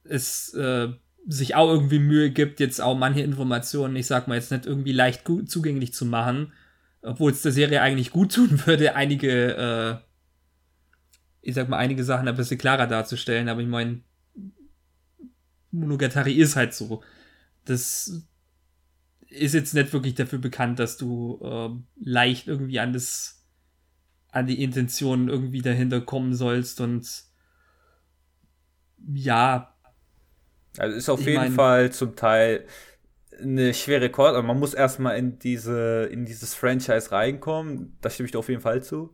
es 0.08 0.54
äh, 0.54 0.90
sich 1.28 1.56
auch 1.56 1.70
irgendwie 1.70 2.00
Mühe 2.00 2.32
gibt, 2.32 2.60
jetzt 2.60 2.82
auch 2.82 2.98
manche 2.98 3.22
Informationen, 3.22 3.96
ich 3.96 4.08
sag 4.08 4.28
mal 4.28 4.36
jetzt 4.36 4.52
nicht 4.52 4.66
irgendwie 4.66 4.92
leicht 4.92 5.24
zugänglich 5.46 5.94
zu 5.94 6.06
machen, 6.06 6.54
obwohl 7.02 7.32
es 7.32 7.42
der 7.42 7.52
Serie 7.52 7.82
eigentlich 7.82 8.12
gut 8.12 8.34
tun 8.34 8.62
würde, 8.66 8.96
einige, 8.96 9.56
äh, 9.56 9.98
ich 11.42 11.56
sag 11.56 11.70
mal, 11.70 11.78
einige 11.78 12.04
Sachen 12.04 12.28
ein 12.28 12.36
bisschen 12.36 12.58
klarer 12.58 12.88
darzustellen, 12.88 13.50
aber 13.50 13.62
ich 13.62 13.68
meine, 13.68 14.02
Monogatari 15.72 16.34
ist 16.34 16.56
halt 16.56 16.74
so. 16.74 17.04
Das 17.66 18.24
ist 19.28 19.54
jetzt 19.54 19.74
nicht 19.74 19.92
wirklich 19.92 20.16
dafür 20.16 20.40
bekannt, 20.40 20.80
dass 20.80 20.98
du 20.98 21.40
ähm, 21.44 21.88
leicht 22.00 22.48
irgendwie 22.48 22.80
an 22.80 22.94
das 22.94 23.44
an 24.32 24.48
die 24.48 24.62
Intention 24.62 25.30
irgendwie 25.30 25.62
dahinter 25.62 26.02
kommen 26.02 26.34
sollst 26.34 26.82
und 26.82 27.08
ja, 29.14 29.75
Also 30.80 30.96
ist 30.98 31.10
auf 31.10 31.20
Ich 31.22 31.28
jeden 31.28 31.38
mein- 31.40 31.52
Fall 31.54 31.92
zum 31.92 32.16
Teil 32.16 32.66
eine 33.42 33.74
schwere 33.74 34.10
Chord, 34.10 34.36
aber 34.36 34.44
man 34.44 34.60
muss 34.60 34.74
erstmal 34.74 35.18
in 35.18 35.40
diese, 35.40 36.08
in 36.12 36.26
dieses 36.26 36.54
Franchise 36.54 37.12
reinkommen. 37.12 37.98
Da 38.02 38.10
stimme 38.10 38.26
ich 38.26 38.32
dir 38.32 38.40
auf 38.40 38.50
jeden 38.50 38.62
Fall 38.62 38.82
zu. 38.82 39.14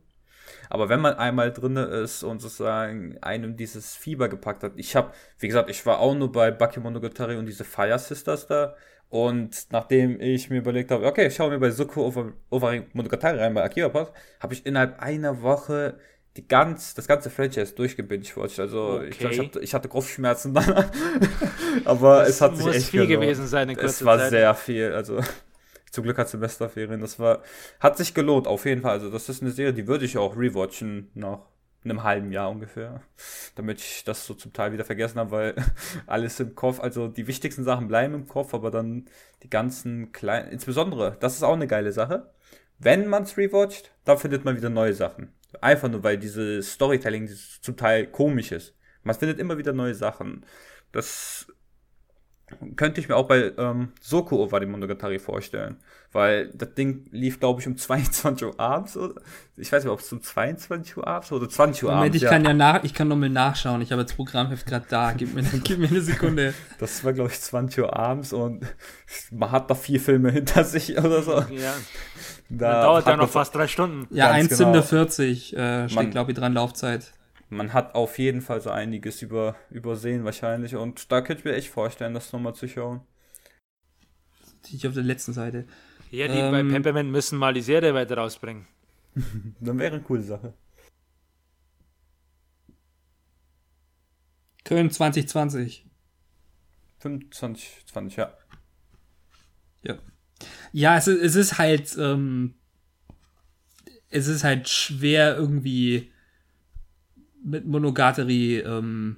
Aber 0.70 0.88
wenn 0.88 1.00
man 1.00 1.14
einmal 1.14 1.52
drin 1.52 1.76
ist 1.76 2.22
und 2.22 2.40
sozusagen 2.40 3.18
einem 3.20 3.56
dieses 3.56 3.94
Fieber 3.96 4.28
gepackt 4.28 4.62
hat, 4.62 4.72
ich 4.76 4.94
habe, 4.96 5.12
wie 5.38 5.48
gesagt, 5.48 5.70
ich 5.70 5.84
war 5.86 5.98
auch 5.98 6.14
nur 6.14 6.30
bei 6.30 6.50
Bakemonogatari 6.50 7.36
und 7.36 7.46
diese 7.46 7.64
Fire 7.64 7.98
Sisters 7.98 8.46
da. 8.46 8.74
Und 9.08 9.66
nachdem 9.70 10.20
ich 10.20 10.48
mir 10.48 10.58
überlegt 10.58 10.90
habe, 10.90 11.04
okay, 11.06 11.26
ich 11.26 11.34
schaue 11.34 11.50
mir 11.50 11.58
bei 11.58 11.70
Suko 11.70 12.06
over, 12.06 12.32
over 12.48 12.74
Monogatari 12.94 13.38
rein 13.38 13.52
bei 13.54 13.62
Akira 13.62 13.88
Pass, 13.90 14.10
habe 14.40 14.54
ich 14.54 14.64
innerhalb 14.64 15.00
einer 15.00 15.42
Woche 15.42 15.98
die 16.36 16.46
ganz, 16.48 16.94
das 16.94 17.06
ganze 17.06 17.28
Franchise 17.30 17.74
durchgebingewatcht. 17.74 18.58
Also 18.60 19.02
ich, 19.02 19.18
glaub, 19.18 19.32
ich, 19.32 19.38
Okay. 19.38 19.48
hatte, 19.48 19.60
ich 19.60 19.74
hatte 19.74 19.88
Kopfschmerzen 19.88 20.54
danach. 20.54 20.90
Aber 21.84 22.20
Das 22.20 22.30
es 22.30 22.40
hat 22.40 22.56
sich 22.56 22.66
echt 22.66 22.88
viel 22.88 23.06
gelohnt. 23.06 23.22
gewesen 23.22 23.46
sein 23.46 23.68
in 23.68 23.78
Es 23.78 24.04
war 24.04 24.18
Zeit. 24.18 24.30
sehr 24.30 24.54
viel. 24.54 24.92
Also 24.92 25.20
zum 25.90 26.04
Glück 26.04 26.16
hat 26.18 26.28
Semesterferien. 26.28 27.00
Das 27.00 27.18
war, 27.18 27.42
hat 27.80 27.98
sich 27.98 28.14
gelohnt, 28.14 28.46
auf 28.46 28.64
jeden 28.64 28.80
Fall. 28.82 28.92
Also 28.92 29.10
das 29.10 29.28
ist 29.28 29.42
eine 29.42 29.50
Serie, 29.50 29.74
die 29.74 29.86
würde 29.86 30.04
ich 30.06 30.16
auch 30.16 30.36
rewatchen 30.36 31.10
nach 31.14 31.40
einem 31.84 32.02
halben 32.04 32.30
Jahr 32.32 32.48
ungefähr. 32.50 33.02
Damit 33.56 33.80
ich 33.80 34.04
das 34.04 34.24
so 34.24 34.34
zum 34.34 34.52
Teil 34.52 34.72
wieder 34.72 34.84
vergessen 34.84 35.18
habe, 35.18 35.30
weil 35.32 35.54
alles 36.06 36.40
im 36.40 36.54
Kopf, 36.54 36.80
also 36.80 37.08
die 37.08 37.26
wichtigsten 37.26 37.64
Sachen 37.64 37.88
bleiben 37.88 38.14
im 38.14 38.26
Kopf, 38.28 38.54
aber 38.54 38.70
dann 38.70 39.06
die 39.42 39.50
ganzen 39.50 40.12
kleinen, 40.12 40.50
insbesondere, 40.50 41.16
das 41.20 41.34
ist 41.34 41.42
auch 41.42 41.54
eine 41.54 41.66
geile 41.66 41.92
Sache. 41.92 42.30
Wenn 42.78 43.06
man 43.08 43.24
es 43.24 43.36
rewatcht, 43.36 43.90
dann 44.04 44.16
findet 44.18 44.44
man 44.44 44.56
wieder 44.56 44.70
neue 44.70 44.94
Sachen. 44.94 45.32
Einfach 45.60 45.90
nur, 45.90 46.02
weil 46.02 46.18
dieses 46.18 46.72
Storytelling 46.72 47.28
zum 47.60 47.76
Teil 47.76 48.06
komisch 48.06 48.52
ist. 48.52 48.74
Man 49.02 49.16
findet 49.16 49.38
immer 49.38 49.58
wieder 49.58 49.72
neue 49.72 49.94
Sachen. 49.94 50.44
Das 50.92 51.46
könnte 52.76 53.00
ich 53.00 53.08
mir 53.08 53.16
auch 53.16 53.26
bei 53.26 53.52
ähm, 53.56 53.92
Soko 54.00 54.42
Owari 54.42 54.66
Monogatari 54.66 55.18
vorstellen. 55.18 55.76
Weil 56.12 56.48
das 56.48 56.74
Ding 56.74 57.06
lief, 57.10 57.40
glaube 57.40 57.60
ich, 57.60 57.66
um 57.66 57.76
22 57.78 58.46
Uhr 58.46 58.60
abends. 58.60 58.96
Oder? 58.96 59.20
Ich 59.56 59.72
weiß 59.72 59.84
nicht, 59.84 59.92
ob 59.92 60.00
es 60.00 60.12
um 60.12 60.22
22 60.22 60.96
Uhr 60.96 61.06
abends 61.06 61.32
oder 61.32 61.48
20 61.48 61.84
Uhr 61.84 61.90
Moment, 61.90 62.10
abends 62.10 62.22
ich 62.22 62.28
kann 62.28 62.44
ja 62.44 62.52
nach, 62.52 62.84
ich 62.84 62.94
kann 62.94 63.08
nochmal 63.08 63.30
nachschauen. 63.30 63.80
Ich 63.80 63.92
habe 63.92 64.02
das 64.02 64.12
Programmheft 64.12 64.66
gerade 64.66 64.86
da. 64.88 65.12
Gib 65.12 65.34
mir, 65.34 65.42
gib 65.64 65.78
mir 65.78 65.88
eine 65.88 66.00
Sekunde. 66.00 66.54
Das 66.78 67.04
war, 67.04 67.12
glaube 67.12 67.30
ich, 67.30 67.40
20 67.40 67.84
Uhr 67.84 67.96
abends 67.96 68.32
und 68.32 68.66
man 69.30 69.50
hat 69.52 69.70
da 69.70 69.74
vier 69.74 70.00
Filme 70.00 70.30
hinter 70.30 70.64
sich 70.64 70.98
oder 70.98 71.22
so. 71.22 71.38
Ja. 71.50 71.74
Da 72.48 72.82
dauert 72.82 73.06
ja 73.06 73.16
noch 73.16 73.30
fast 73.30 73.54
drei 73.54 73.66
Stunden. 73.66 74.06
Ja, 74.14 74.36
Ganz 74.36 74.50
1 74.50 74.58
genau. 74.58 74.82
40 74.82 75.56
äh, 75.56 75.88
steht, 75.88 76.10
glaube 76.10 76.32
ich, 76.32 76.38
dran 76.38 76.54
Laufzeit. 76.54 77.12
Man 77.52 77.74
hat 77.74 77.94
auf 77.94 78.18
jeden 78.18 78.40
Fall 78.40 78.62
so 78.62 78.70
einiges 78.70 79.20
über, 79.20 79.56
übersehen 79.70 80.24
wahrscheinlich 80.24 80.74
und 80.74 81.12
da 81.12 81.20
könnte 81.20 81.40
ich 81.40 81.44
mir 81.44 81.54
echt 81.54 81.68
vorstellen, 81.68 82.14
das 82.14 82.32
nochmal 82.32 82.54
zu 82.54 82.66
schauen. 82.66 83.02
Ich 84.70 84.86
auf 84.86 84.94
der 84.94 85.02
letzten 85.02 85.34
Seite. 85.34 85.66
Ja, 86.10 86.28
die 86.28 86.38
Ähm, 86.38 86.50
bei 86.50 86.62
Peppermint 86.62 87.10
müssen 87.10 87.38
mal 87.38 87.52
die 87.52 87.60
Serie 87.60 87.92
weiter 87.92 88.16
rausbringen. 88.16 88.66
Dann 89.60 89.78
wäre 89.78 89.96
eine 89.96 90.02
coole 90.02 90.22
Sache. 90.22 90.54
Köln 94.64 94.90
2020. 94.90 95.84
25, 97.00 97.84
20, 97.86 98.16
ja. 98.16 98.32
Ja. 99.82 99.98
Ja, 100.72 100.96
es, 100.96 101.06
ist- 101.08 101.20
es 101.22 101.34
ist 101.34 101.58
halt, 101.58 101.96
ähm, 101.98 102.54
es 104.08 104.26
ist 104.28 104.44
halt 104.44 104.68
schwer 104.68 105.36
irgendwie 105.36 106.11
mit 107.44 107.66
Monogatari, 107.66 108.58
ähm, 108.58 109.16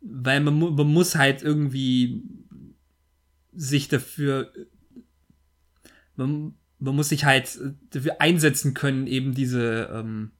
weil 0.00 0.40
man, 0.40 0.58
man 0.58 0.86
muss 0.86 1.16
halt 1.16 1.42
irgendwie 1.42 2.22
sich 3.52 3.88
dafür, 3.88 4.52
man, 6.16 6.54
man 6.78 6.94
muss 6.94 7.08
sich 7.08 7.24
halt 7.24 7.58
dafür 7.90 8.20
einsetzen 8.20 8.74
können, 8.74 9.06
eben 9.06 9.34
diese, 9.34 9.90
ähm, 9.92 10.32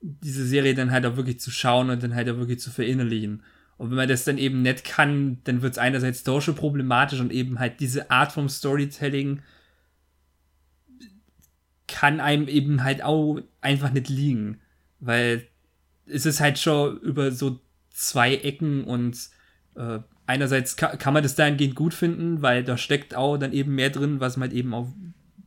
diese 0.00 0.46
Serie 0.46 0.74
dann 0.74 0.90
halt 0.90 1.06
auch 1.06 1.16
wirklich 1.16 1.40
zu 1.40 1.50
schauen 1.50 1.90
und 1.90 2.02
dann 2.02 2.14
halt 2.14 2.28
auch 2.28 2.38
wirklich 2.38 2.60
zu 2.60 2.70
verinnerlichen. 2.70 3.42
Und 3.76 3.90
wenn 3.90 3.96
man 3.96 4.08
das 4.08 4.24
dann 4.24 4.38
eben 4.38 4.62
nicht 4.62 4.84
kann, 4.84 5.38
dann 5.44 5.62
wird 5.62 5.72
es 5.72 5.78
einerseits 5.78 6.24
schon 6.24 6.54
problematisch 6.54 7.20
und 7.20 7.32
eben 7.32 7.58
halt 7.58 7.80
diese 7.80 8.10
Art 8.10 8.32
vom 8.32 8.48
Storytelling 8.48 9.42
kann 11.86 12.20
einem 12.20 12.48
eben 12.48 12.82
halt 12.82 13.02
auch 13.02 13.40
einfach 13.60 13.92
nicht 13.92 14.08
liegen. 14.08 14.60
Weil 15.04 15.46
es 16.06 16.26
ist 16.26 16.40
halt 16.40 16.58
schon 16.58 16.98
über 17.00 17.30
so 17.30 17.60
zwei 17.90 18.34
Ecken 18.34 18.84
und 18.84 19.16
äh, 19.76 20.00
einerseits 20.26 20.76
ka 20.76 20.96
kann 20.96 21.14
man 21.14 21.22
das 21.22 21.34
dahingehend 21.34 21.74
gut 21.74 21.94
finden, 21.94 22.42
weil 22.42 22.64
da 22.64 22.76
steckt 22.76 23.14
auch 23.14 23.36
dann 23.36 23.52
eben 23.52 23.74
mehr 23.74 23.90
drin, 23.90 24.20
was 24.20 24.36
man 24.36 24.48
halt 24.48 24.58
eben 24.58 24.74
auch, 24.74 24.88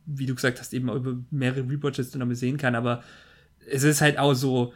wie 0.06 0.26
du 0.26 0.34
gesagt 0.34 0.60
hast, 0.60 0.72
eben 0.72 0.88
auch 0.90 0.96
über 0.96 1.18
mehrere 1.30 1.68
Rewatches 1.68 2.10
dann 2.10 2.34
sehen 2.34 2.56
kann, 2.56 2.74
aber 2.74 3.02
es 3.70 3.82
ist 3.82 4.00
halt 4.00 4.18
auch 4.18 4.34
so 4.34 4.72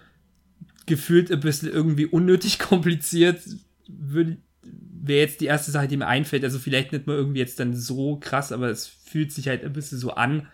gefühlt 0.87 1.31
ein 1.31 1.41
bisschen 1.41 1.71
irgendwie 1.71 2.07
unnötig 2.07 2.59
kompliziert, 2.59 3.41
wäre 3.89 5.21
jetzt 5.21 5.41
die 5.41 5.47
erste 5.47 5.71
Sache, 5.71 5.89
die 5.89 5.97
mir 5.97 6.07
einfällt. 6.07 6.45
Also 6.45 6.59
vielleicht 6.59 6.93
nicht 6.93 7.07
mal 7.07 7.17
irgendwie 7.17 7.41
jetzt 7.41 7.59
dann 7.59 7.75
so 7.75 8.17
krass, 8.17 8.53
aber 8.53 8.69
es 8.69 8.87
fühlt 8.87 9.33
sich 9.33 9.49
halt 9.49 9.65
ein 9.65 9.73
bisschen 9.73 9.99
so 9.99 10.13
an. 10.13 10.47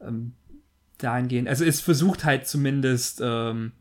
Ähm, 0.00 0.34
dahingehend. 0.98 1.48
Also 1.48 1.64
es 1.64 1.80
versucht 1.80 2.24
halt 2.24 2.46
zumindest 2.46 3.20
ähm, 3.22 3.72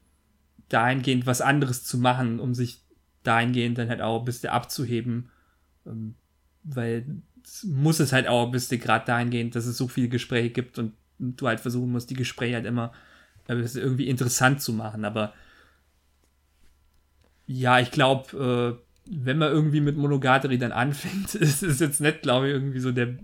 dahingehend 0.69 1.25
was 1.25 1.41
anderes 1.41 1.83
zu 1.83 1.97
machen, 1.97 2.39
um 2.39 2.53
sich 2.53 2.81
dahingehend 3.23 3.77
dann 3.77 3.89
halt 3.89 4.01
auch 4.01 4.19
ein 4.19 4.25
bisschen 4.25 4.49
abzuheben. 4.49 5.29
Ähm, 5.85 6.15
weil 6.63 7.05
muss 7.63 7.99
es 7.99 8.11
halt 8.11 8.27
auch 8.27 8.45
ein 8.45 8.51
bisschen 8.51 8.79
gerade 8.79 9.05
dahingehend, 9.05 9.55
dass 9.55 9.65
es 9.65 9.77
so 9.77 9.87
viele 9.87 10.09
Gespräche 10.09 10.49
gibt 10.49 10.79
und 10.79 10.93
du 11.19 11.47
halt 11.47 11.59
versuchen 11.59 11.91
musst, 11.91 12.09
die 12.09 12.15
Gespräche 12.15 12.55
halt 12.55 12.65
immer 12.65 12.91
bisschen 13.47 13.81
irgendwie 13.81 14.07
interessant 14.07 14.61
zu 14.61 14.73
machen. 14.73 15.05
Aber 15.05 15.33
ja, 17.47 17.79
ich 17.79 17.91
glaube, 17.91 18.79
äh, 18.81 18.85
wenn 19.05 19.37
man 19.37 19.51
irgendwie 19.51 19.81
mit 19.81 19.97
Monogatari 19.97 20.57
dann 20.57 20.71
anfängt, 20.71 21.35
ist 21.35 21.61
es 21.61 21.79
jetzt 21.79 22.01
nicht, 22.01 22.21
glaube 22.21 22.47
ich, 22.47 22.53
irgendwie 22.53 22.79
so 22.79 22.91
der, 22.91 23.15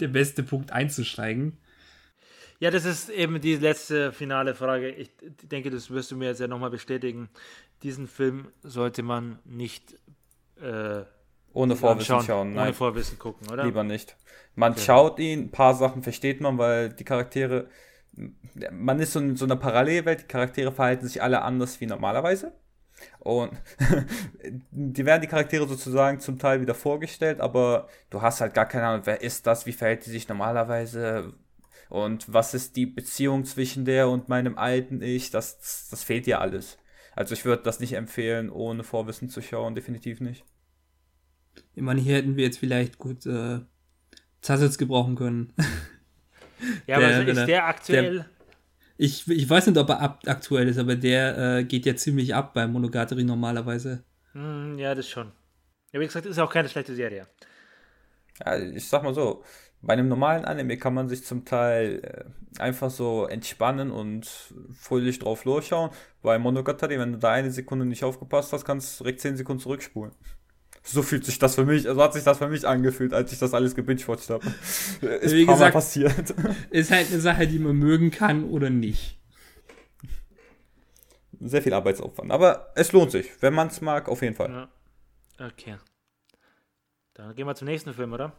der 0.00 0.08
beste 0.08 0.42
Punkt 0.42 0.72
einzusteigen. 0.72 1.58
Ja, 2.60 2.70
das 2.72 2.84
ist 2.84 3.08
eben 3.08 3.40
die 3.40 3.56
letzte 3.56 4.12
finale 4.12 4.54
Frage. 4.54 4.90
Ich 4.90 5.10
denke, 5.42 5.70
das 5.70 5.90
wirst 5.90 6.10
du 6.10 6.16
mir 6.16 6.26
jetzt 6.26 6.40
ja 6.40 6.48
nochmal 6.48 6.70
bestätigen. 6.70 7.28
Diesen 7.84 8.08
Film 8.08 8.48
sollte 8.62 9.04
man 9.04 9.38
nicht 9.44 9.94
äh, 10.60 11.04
Ohne 11.52 11.76
Vorwissen 11.76 12.16
anschauen, 12.16 12.24
schauen, 12.24 12.46
ohne 12.48 12.56
nein. 12.56 12.74
Vorwissen 12.74 13.18
gucken, 13.18 13.48
oder? 13.48 13.64
Lieber 13.64 13.84
nicht. 13.84 14.16
Man 14.56 14.76
schaut 14.76 15.20
ihn, 15.20 15.44
ein 15.44 15.50
paar 15.52 15.74
Sachen 15.74 16.02
versteht 16.02 16.40
man, 16.40 16.58
weil 16.58 16.88
die 16.88 17.04
Charaktere, 17.04 17.68
man 18.72 18.98
ist 18.98 19.12
so 19.12 19.20
in 19.20 19.36
so 19.36 19.44
einer 19.44 19.56
Parallelwelt, 19.56 20.22
die 20.22 20.26
Charaktere 20.26 20.72
verhalten 20.72 21.06
sich 21.06 21.22
alle 21.22 21.42
anders 21.42 21.80
wie 21.80 21.86
normalerweise. 21.86 22.52
Und 23.20 23.52
die 24.72 25.06
werden 25.06 25.22
die 25.22 25.28
Charaktere 25.28 25.68
sozusagen 25.68 26.18
zum 26.18 26.40
Teil 26.40 26.60
wieder 26.60 26.74
vorgestellt, 26.74 27.40
aber 27.40 27.86
du 28.10 28.20
hast 28.20 28.40
halt 28.40 28.54
gar 28.54 28.66
keine 28.66 28.88
Ahnung, 28.88 29.02
wer 29.04 29.22
ist 29.22 29.46
das, 29.46 29.66
wie 29.66 29.72
verhält 29.72 30.06
die 30.06 30.10
sich 30.10 30.28
normalerweise 30.28 31.34
und 31.88 32.32
was 32.32 32.54
ist 32.54 32.76
die 32.76 32.86
Beziehung 32.86 33.44
zwischen 33.44 33.84
der 33.84 34.08
und 34.08 34.28
meinem 34.28 34.58
alten 34.58 35.02
Ich, 35.02 35.30
das, 35.30 35.88
das 35.90 36.02
fehlt 36.04 36.26
dir 36.26 36.40
alles. 36.40 36.78
Also 37.14 37.34
ich 37.34 37.44
würde 37.44 37.62
das 37.62 37.80
nicht 37.80 37.94
empfehlen, 37.94 38.50
ohne 38.50 38.84
Vorwissen 38.84 39.28
zu 39.28 39.42
schauen, 39.42 39.74
definitiv 39.74 40.20
nicht. 40.20 40.44
Ich 41.74 41.82
meine, 41.82 42.00
hier 42.00 42.16
hätten 42.16 42.36
wir 42.36 42.44
jetzt 42.44 42.58
vielleicht 42.58 42.98
gut 42.98 43.24
äh, 43.26 43.60
Zassels 44.42 44.78
gebrauchen 44.78 45.16
können. 45.16 45.52
ja, 46.86 46.96
aber 46.96 47.08
der- 47.08 47.26
ist 47.28 47.36
der- 47.36 47.46
der 47.46 47.66
aktuell? 47.66 48.26
Ich, 48.98 49.28
ich 49.28 49.48
weiß 49.48 49.66
nicht, 49.68 49.78
ob 49.78 49.88
er 49.90 50.00
ab, 50.00 50.22
aktuell 50.26 50.68
ist, 50.68 50.78
aber 50.78 50.96
der 50.96 51.58
äh, 51.58 51.64
geht 51.64 51.86
ja 51.86 51.94
ziemlich 51.96 52.34
ab 52.34 52.54
bei 52.54 52.66
Monogatari 52.66 53.24
normalerweise. 53.24 54.04
Hm, 54.32 54.78
ja, 54.78 54.94
das 54.94 55.08
schon. 55.08 55.32
Ja, 55.92 56.00
wie 56.00 56.06
gesagt, 56.06 56.26
ist 56.26 56.38
auch 56.38 56.52
keine 56.52 56.68
schlechte 56.68 56.94
Serie. 56.94 57.26
Ja, 58.44 58.56
ich 58.58 58.88
sag 58.88 59.02
mal 59.02 59.14
so, 59.14 59.42
bei 59.80 59.92
einem 59.92 60.08
normalen 60.08 60.44
Anime 60.44 60.76
kann 60.76 60.94
man 60.94 61.08
sich 61.08 61.24
zum 61.24 61.44
Teil 61.44 62.00
äh, 62.56 62.60
einfach 62.60 62.90
so 62.90 63.26
entspannen 63.26 63.90
und 63.90 64.28
fröhlich 64.74 65.18
drauf 65.20 65.44
losschauen. 65.44 65.90
Bei 66.22 66.38
Monogatari, 66.38 66.98
wenn 66.98 67.12
du 67.12 67.18
da 67.18 67.30
eine 67.32 67.50
Sekunde 67.50 67.86
nicht 67.86 68.02
aufgepasst 68.04 68.52
hast, 68.52 68.64
kannst 68.64 68.98
du 68.98 69.04
direkt 69.04 69.20
10 69.20 69.36
Sekunden 69.36 69.62
zurückspulen. 69.62 70.12
So 70.82 71.02
fühlt 71.02 71.24
sich 71.24 71.38
das 71.38 71.54
für 71.54 71.64
mich, 71.64 71.86
also 71.88 72.02
hat 72.02 72.14
sich 72.14 72.24
das 72.24 72.38
für 72.38 72.48
mich 72.48 72.66
angefühlt, 72.66 73.12
als 73.12 73.32
ich 73.32 73.38
das 73.38 73.52
alles 73.54 73.74
gebingewatcht 73.74 74.30
habe. 74.30 74.46
Ist 75.20 75.34
Wie 75.34 75.44
gesagt- 75.46 75.74
passiert. 75.74 76.34
Ist 76.70 76.90
halt 76.90 77.08
eine 77.10 77.20
Sache, 77.20 77.46
die 77.46 77.58
man 77.58 77.76
mögen 77.76 78.10
kann 78.10 78.44
oder 78.44 78.70
nicht. 78.70 79.18
Sehr 81.40 81.62
viel 81.62 81.72
Arbeitsaufwand. 81.74 82.32
Aber 82.32 82.72
es 82.74 82.90
lohnt 82.92 83.12
sich. 83.12 83.30
Wenn 83.40 83.54
man 83.54 83.68
es 83.68 83.80
mag, 83.80 84.08
auf 84.08 84.22
jeden 84.22 84.34
Fall. 84.34 84.50
Ja. 85.38 85.46
Okay. 85.46 85.76
Dann 87.14 87.34
gehen 87.36 87.46
wir 87.46 87.54
zum 87.54 87.66
nächsten 87.68 87.92
Film, 87.94 88.12
oder? 88.12 88.32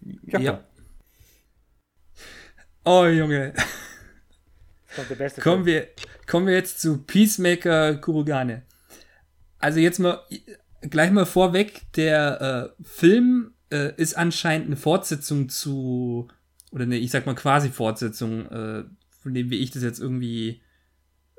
Ja, 0.00 0.40
Ja. 0.40 0.64
Oh, 2.84 3.04
Junge. 3.04 3.52
Kommen 5.42 5.66
wir, 5.66 5.88
kommen 6.26 6.46
wir 6.46 6.54
jetzt 6.54 6.80
zu 6.80 7.02
Peacemaker 7.04 7.96
Kurugane. 7.96 8.62
Also 9.58 9.78
jetzt 9.80 9.98
mal 9.98 10.20
gleich 10.80 11.10
mal 11.10 11.26
vorweg, 11.26 11.82
der 11.94 12.74
äh, 12.78 12.82
Film 12.82 13.52
äh, 13.70 13.94
ist 13.96 14.16
anscheinend 14.16 14.68
eine 14.68 14.76
Fortsetzung 14.76 15.48
zu, 15.48 16.28
oder 16.70 16.86
ne, 16.86 16.96
ich 16.96 17.10
sag 17.10 17.26
mal 17.26 17.34
quasi 17.34 17.68
Fortsetzung, 17.68 18.46
äh, 18.46 18.84
von 19.20 19.34
dem 19.34 19.50
wie 19.50 19.58
ich 19.58 19.70
das 19.70 19.82
jetzt 19.82 20.00
irgendwie 20.00 20.62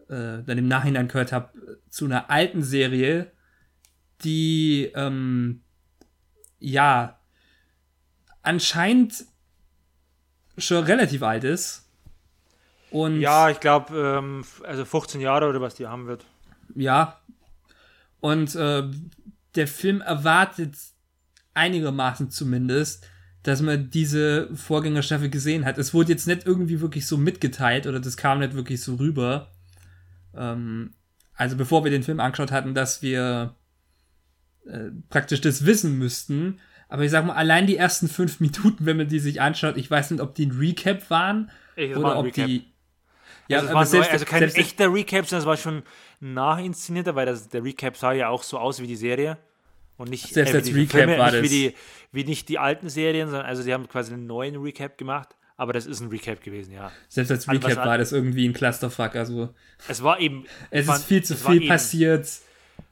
äh, 0.07 0.43
dann 0.45 0.57
im 0.57 0.67
Nachhinein 0.67 1.07
gehört 1.07 1.31
habe, 1.31 1.51
zu 1.89 2.05
einer 2.05 2.29
alten 2.29 2.61
Serie, 2.61 3.31
die 4.23 4.91
ähm, 4.95 5.61
ja 6.59 7.18
anscheinend 8.49 9.25
schon 10.57 10.83
relativ 10.83 11.21
alt 11.21 11.43
ist. 11.43 11.87
Und 12.89 13.21
Ja, 13.21 13.49
ich 13.51 13.59
glaube, 13.59 13.95
ähm, 13.95 14.43
also 14.63 14.85
15 14.85 15.21
Jahre 15.21 15.47
oder 15.47 15.61
was 15.61 15.75
die 15.75 15.87
haben 15.87 16.07
wird. 16.07 16.25
ja. 16.75 17.19
Und 18.21 18.53
äh, 18.55 18.83
der 19.55 19.67
Film 19.67 20.01
erwartet 20.01 20.75
einigermaßen 21.53 22.31
zumindest, 22.31 23.07
dass 23.43 23.61
man 23.61 23.89
diese 23.91 24.53
Vorgängerstaffel 24.53 25.29
gesehen 25.29 25.63
hat. 25.63 25.77
Es 25.77 25.93
wurde 25.93 26.11
jetzt 26.11 26.27
nicht 26.27 26.45
irgendwie 26.45 26.81
wirklich 26.81 27.07
so 27.07 27.15
mitgeteilt 27.17 27.87
oder 27.87 28.01
das 28.01 28.17
kam 28.17 28.39
nicht 28.39 28.55
wirklich 28.55 28.81
so 28.81 28.95
rüber. 28.95 29.51
Ähm, 30.35 30.95
also 31.33 31.55
bevor 31.55 31.85
wir 31.85 31.91
den 31.91 32.03
Film 32.03 32.19
angeschaut 32.19 32.51
hatten, 32.51 32.73
dass 32.73 33.01
wir 33.01 33.55
äh, 34.65 34.89
praktisch 35.07 35.39
das 35.39 35.65
wissen 35.65 35.97
müssten. 35.97 36.59
Aber 36.89 37.03
ich 37.03 37.11
sag 37.11 37.25
mal, 37.25 37.33
allein 37.35 37.67
die 37.67 37.77
ersten 37.77 38.07
fünf 38.07 38.39
Minuten, 38.39 38.85
wenn 38.85 38.97
man 38.97 39.07
die 39.07 39.19
sich 39.19 39.39
anschaut, 39.41 39.77
ich 39.77 39.89
weiß 39.89 40.11
nicht, 40.11 40.21
ob 40.21 40.35
die 40.35 40.47
ein 40.47 40.51
Recap 40.51 41.09
waren 41.09 41.51
Ich, 41.75 41.95
oder 41.95 42.17
ob 42.17 42.25
Recap. 42.25 42.47
die. 42.47 42.65
Ja, 43.47 43.59
also, 43.59 43.69
aber 43.69 43.75
war 43.75 43.83
neu, 43.83 43.89
selbst, 43.89 44.11
also 44.11 44.25
kein 44.25 44.39
selbst 44.39 44.57
echter 44.57 44.93
Recap, 44.93 45.25
sondern 45.27 45.41
es 45.43 45.47
war 45.47 45.57
schon 45.57 45.83
nachinszenierter, 46.19 47.15
weil 47.15 47.25
das, 47.25 47.47
der 47.49 47.63
Recap 47.63 47.97
sah 47.97 48.11
ja 48.13 48.29
auch 48.29 48.43
so 48.43 48.57
aus 48.57 48.81
wie 48.81 48.87
die 48.87 48.95
Serie. 48.95 49.37
Und 49.97 50.09
nicht 50.09 50.33
Selbst 50.33 50.55
als 50.55 50.65
die 50.65 50.73
Recap 50.73 50.91
Filme, 51.01 51.17
war 51.17 51.31
nicht 51.31 51.43
das- 51.43 51.43
Wie, 51.43 51.49
die, 51.69 51.75
wie 52.13 52.23
nicht 52.23 52.47
die 52.49 52.57
alten 52.57 52.89
Serien, 52.89 53.27
sondern 53.29 53.45
also 53.47 53.61
sie 53.61 53.73
haben 53.73 53.87
quasi 53.89 54.13
einen 54.13 54.27
neuen 54.27 54.55
Recap 54.55 54.97
gemacht, 54.97 55.35
aber 55.57 55.73
das 55.73 55.85
ist 55.85 55.99
ein 55.99 56.07
Recap 56.07 56.41
gewesen, 56.41 56.71
ja. 56.71 56.91
Selbst 57.09 57.31
als 57.31 57.47
Also 57.49 57.67
Recap 57.67 57.85
war 57.85 57.97
das 57.97 58.13
irgendwie 58.13 58.47
ein 58.47 58.53
Clusterfuck. 58.53 59.15
Also 59.15 59.49
Es 59.89 60.01
war 60.01 60.19
eben. 60.19 60.45
es 60.71 60.85
fand- 60.85 60.99
ist 60.99 61.05
viel 61.05 61.23
zu 61.23 61.35
viel 61.35 61.55
eben- 61.57 61.67
passiert. 61.67 62.29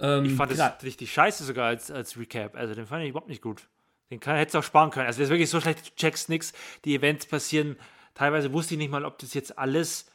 Ähm, 0.02 0.26
Ich 0.26 0.34
fand 0.34 0.52
es 0.52 0.84
richtig 0.84 1.12
scheiße 1.14 1.46
sogar 1.46 1.68
als, 1.68 1.90
als 1.90 2.18
Recap. 2.20 2.56
Also 2.56 2.76
den 2.76 2.86
fand 2.86 3.04
ich 3.04 3.10
überhaupt 3.10 3.30
nicht 3.30 3.42
gut. 3.42 3.64
Den 4.10 4.20
kann, 4.20 4.36
hättest 4.38 4.56
du 4.56 4.60
auch 4.60 4.64
sparen 4.64 4.90
können. 4.90 5.08
Also 5.08 5.20
das 5.20 5.26
ist 5.26 5.30
wirklich 5.32 5.50
so 5.50 5.60
schlecht, 5.60 5.86
du 5.88 5.96
checkst 5.96 6.30
nichts. 6.30 6.54
Die 6.86 6.96
Events 6.96 7.26
passieren. 7.26 7.76
Teilweise 8.16 8.54
wusste 8.54 8.74
ich 8.76 8.78
nicht 8.78 8.90
mal, 8.92 9.04
ob 9.06 9.20
das 9.20 9.34
jetzt 9.34 9.58
alles 9.58 10.06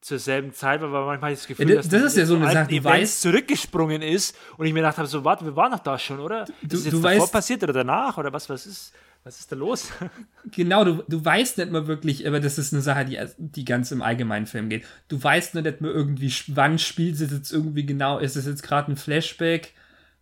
zur 0.00 0.18
selben 0.20 0.52
Zeit 0.52 0.80
war, 0.80 0.92
weil 0.92 1.04
manchmal 1.06 1.32
das 1.34 1.46
Gefühl, 1.46 1.68
Ja, 1.70 1.76
das- 1.76 1.88
das 1.88 2.02
ist 2.02 2.16
ja 2.16 2.24
so 2.26 2.36
eine 2.36 2.50
Sache, 2.52 2.68
du 2.68 2.76
weißt- 2.76 3.20
zurückgesprungen 3.20 4.00
ist 4.00 4.36
und 4.56 4.64
ich 4.66 4.72
mir 4.72 4.78
gedacht 4.80 4.96
habe, 4.98 5.08
so 5.08 5.24
warte, 5.24 5.44
wir 5.44 5.56
waren 5.56 5.72
doch 5.72 5.80
da 5.80 5.98
schon, 5.98 6.20
oder? 6.20 6.44
du- 6.62 6.76
ist 6.76 6.86
das 6.86 6.92
jetzt 6.92 7.02
weißt- 7.04 7.32
passiert 7.32 7.62
oder 7.64 7.72
danach 7.72 8.16
oder 8.16 8.32
was, 8.32 8.48
was 8.48 8.64
ist, 8.66 8.92
was 9.24 9.40
ist 9.40 9.50
da 9.50 9.56
los? 9.56 9.88
Genau, 10.52 10.84
du, 10.84 11.02
du 11.08 11.24
weißt 11.24 11.58
nicht 11.58 11.72
mal 11.72 11.88
wirklich, 11.88 12.28
aber 12.28 12.38
das 12.38 12.58
ist 12.58 12.72
eine 12.72 12.80
Sache, 12.80 13.06
die, 13.06 13.18
die 13.38 13.64
ganz 13.64 13.90
im 13.90 14.00
allgemeinen 14.00 14.46
Film 14.46 14.68
geht. 14.68 14.84
Du 15.08 15.20
weißt 15.20 15.54
nur 15.54 15.64
nicht 15.64 15.80
mal 15.80 15.90
irgendwie, 15.90 16.32
wann 16.48 16.78
spielt 16.78 17.16
es 17.20 17.32
jetzt 17.32 17.50
irgendwie 17.52 17.84
genau. 17.84 18.18
Ist 18.18 18.36
es 18.36 18.46
jetzt 18.46 18.62
gerade 18.62 18.92
ein 18.92 18.96
Flashback? 18.96 19.74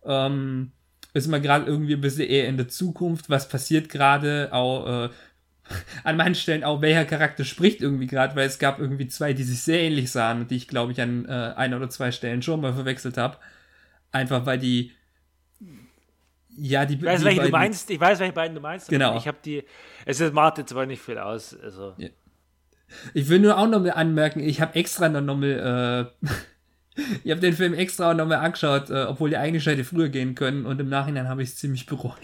Ähm, 0.04 0.72
ist 1.16 1.26
man 1.28 1.43
gerade 1.43 1.66
irgendwie 1.66 1.94
ein 1.94 2.01
bisschen 2.01 2.28
eher 2.28 2.47
in 2.48 2.56
der 2.56 2.68
Zukunft? 2.68 3.30
Was 3.30 3.48
passiert 3.48 3.88
gerade? 3.88 4.51
Auch 4.52 5.06
äh, 5.06 5.09
an 6.05 6.16
manchen 6.16 6.34
Stellen 6.36 6.64
auch, 6.64 6.80
welcher 6.82 7.05
Charakter 7.05 7.44
spricht 7.44 7.80
irgendwie 7.80 8.06
gerade, 8.06 8.36
weil 8.36 8.47
es 8.47 8.59
gab 8.59 8.78
irgendwie 8.78 9.09
zwei, 9.09 9.32
die 9.32 9.43
sich 9.43 9.62
sehr 9.62 9.80
ähnlich 9.80 10.10
sahen 10.12 10.43
und 10.43 10.51
die 10.51 10.56
ich, 10.56 10.68
glaube 10.68 10.93
ich, 10.93 11.01
an 11.01 11.24
äh, 11.26 11.52
ein 11.56 11.74
oder 11.74 11.88
zwei 11.90 12.12
Stellen 12.12 12.43
schon 12.43 12.60
mal 12.60 12.72
verwechselt 12.74 13.16
habe. 13.16 13.38
Einfach 14.12 14.47
weil 14.47 14.59
die. 14.59 14.93
Ja, 16.59 16.86
die. 16.86 16.94
Ich 16.94 17.02
weiß, 17.02 17.20
die 17.20 17.24
welche 17.26 17.36
du 17.40 17.43
beiden- 17.51 17.52
meinst. 17.52 17.90
Ich 17.90 18.01
weiß, 18.01 18.18
welche 18.20 18.32
beiden 18.32 18.55
du 18.55 18.60
meinst. 18.60 18.88
Genau. 18.88 19.16
Ich 19.16 19.26
habe 19.26 19.38
die. 19.44 19.64
Es 20.05 20.20
ist- 20.20 20.32
macht 20.32 20.59
jetzt 20.59 20.72
aber 20.72 20.86
nicht 20.86 21.02
viel 21.02 21.18
aus. 21.18 21.55
Also. 21.59 21.94
Ja. 21.98 22.09
Ich 23.14 23.28
will 23.28 23.40
nur 23.40 23.59
auch 23.59 23.66
noch 23.66 23.80
mal 23.80 23.90
anmerken, 23.90 24.38
ich 24.40 24.60
habe 24.60 24.76
extra 24.76 25.09
noch 25.09 25.36
mal, 25.36 26.12
äh, 26.22 26.26
ich 27.24 27.31
habe 27.31 27.40
den 27.40 27.55
Film 27.55 27.74
extra 27.74 28.14
noch 28.14 28.27
mal 28.27 28.36
angeschaut, 28.36 28.90
äh, 28.90 29.05
obwohl 29.05 29.31
die 29.31 29.36
eigentlich 29.36 29.66
hätte 29.66 29.85
früher 29.85 30.09
gehen 30.09 30.35
können 30.35 30.66
und 30.66 30.81
im 30.81 30.89
Nachhinein 30.89 31.28
habe 31.28 31.43
ich 31.43 31.51
es 31.51 31.56
ziemlich 31.56 31.86
bereut, 31.86 32.16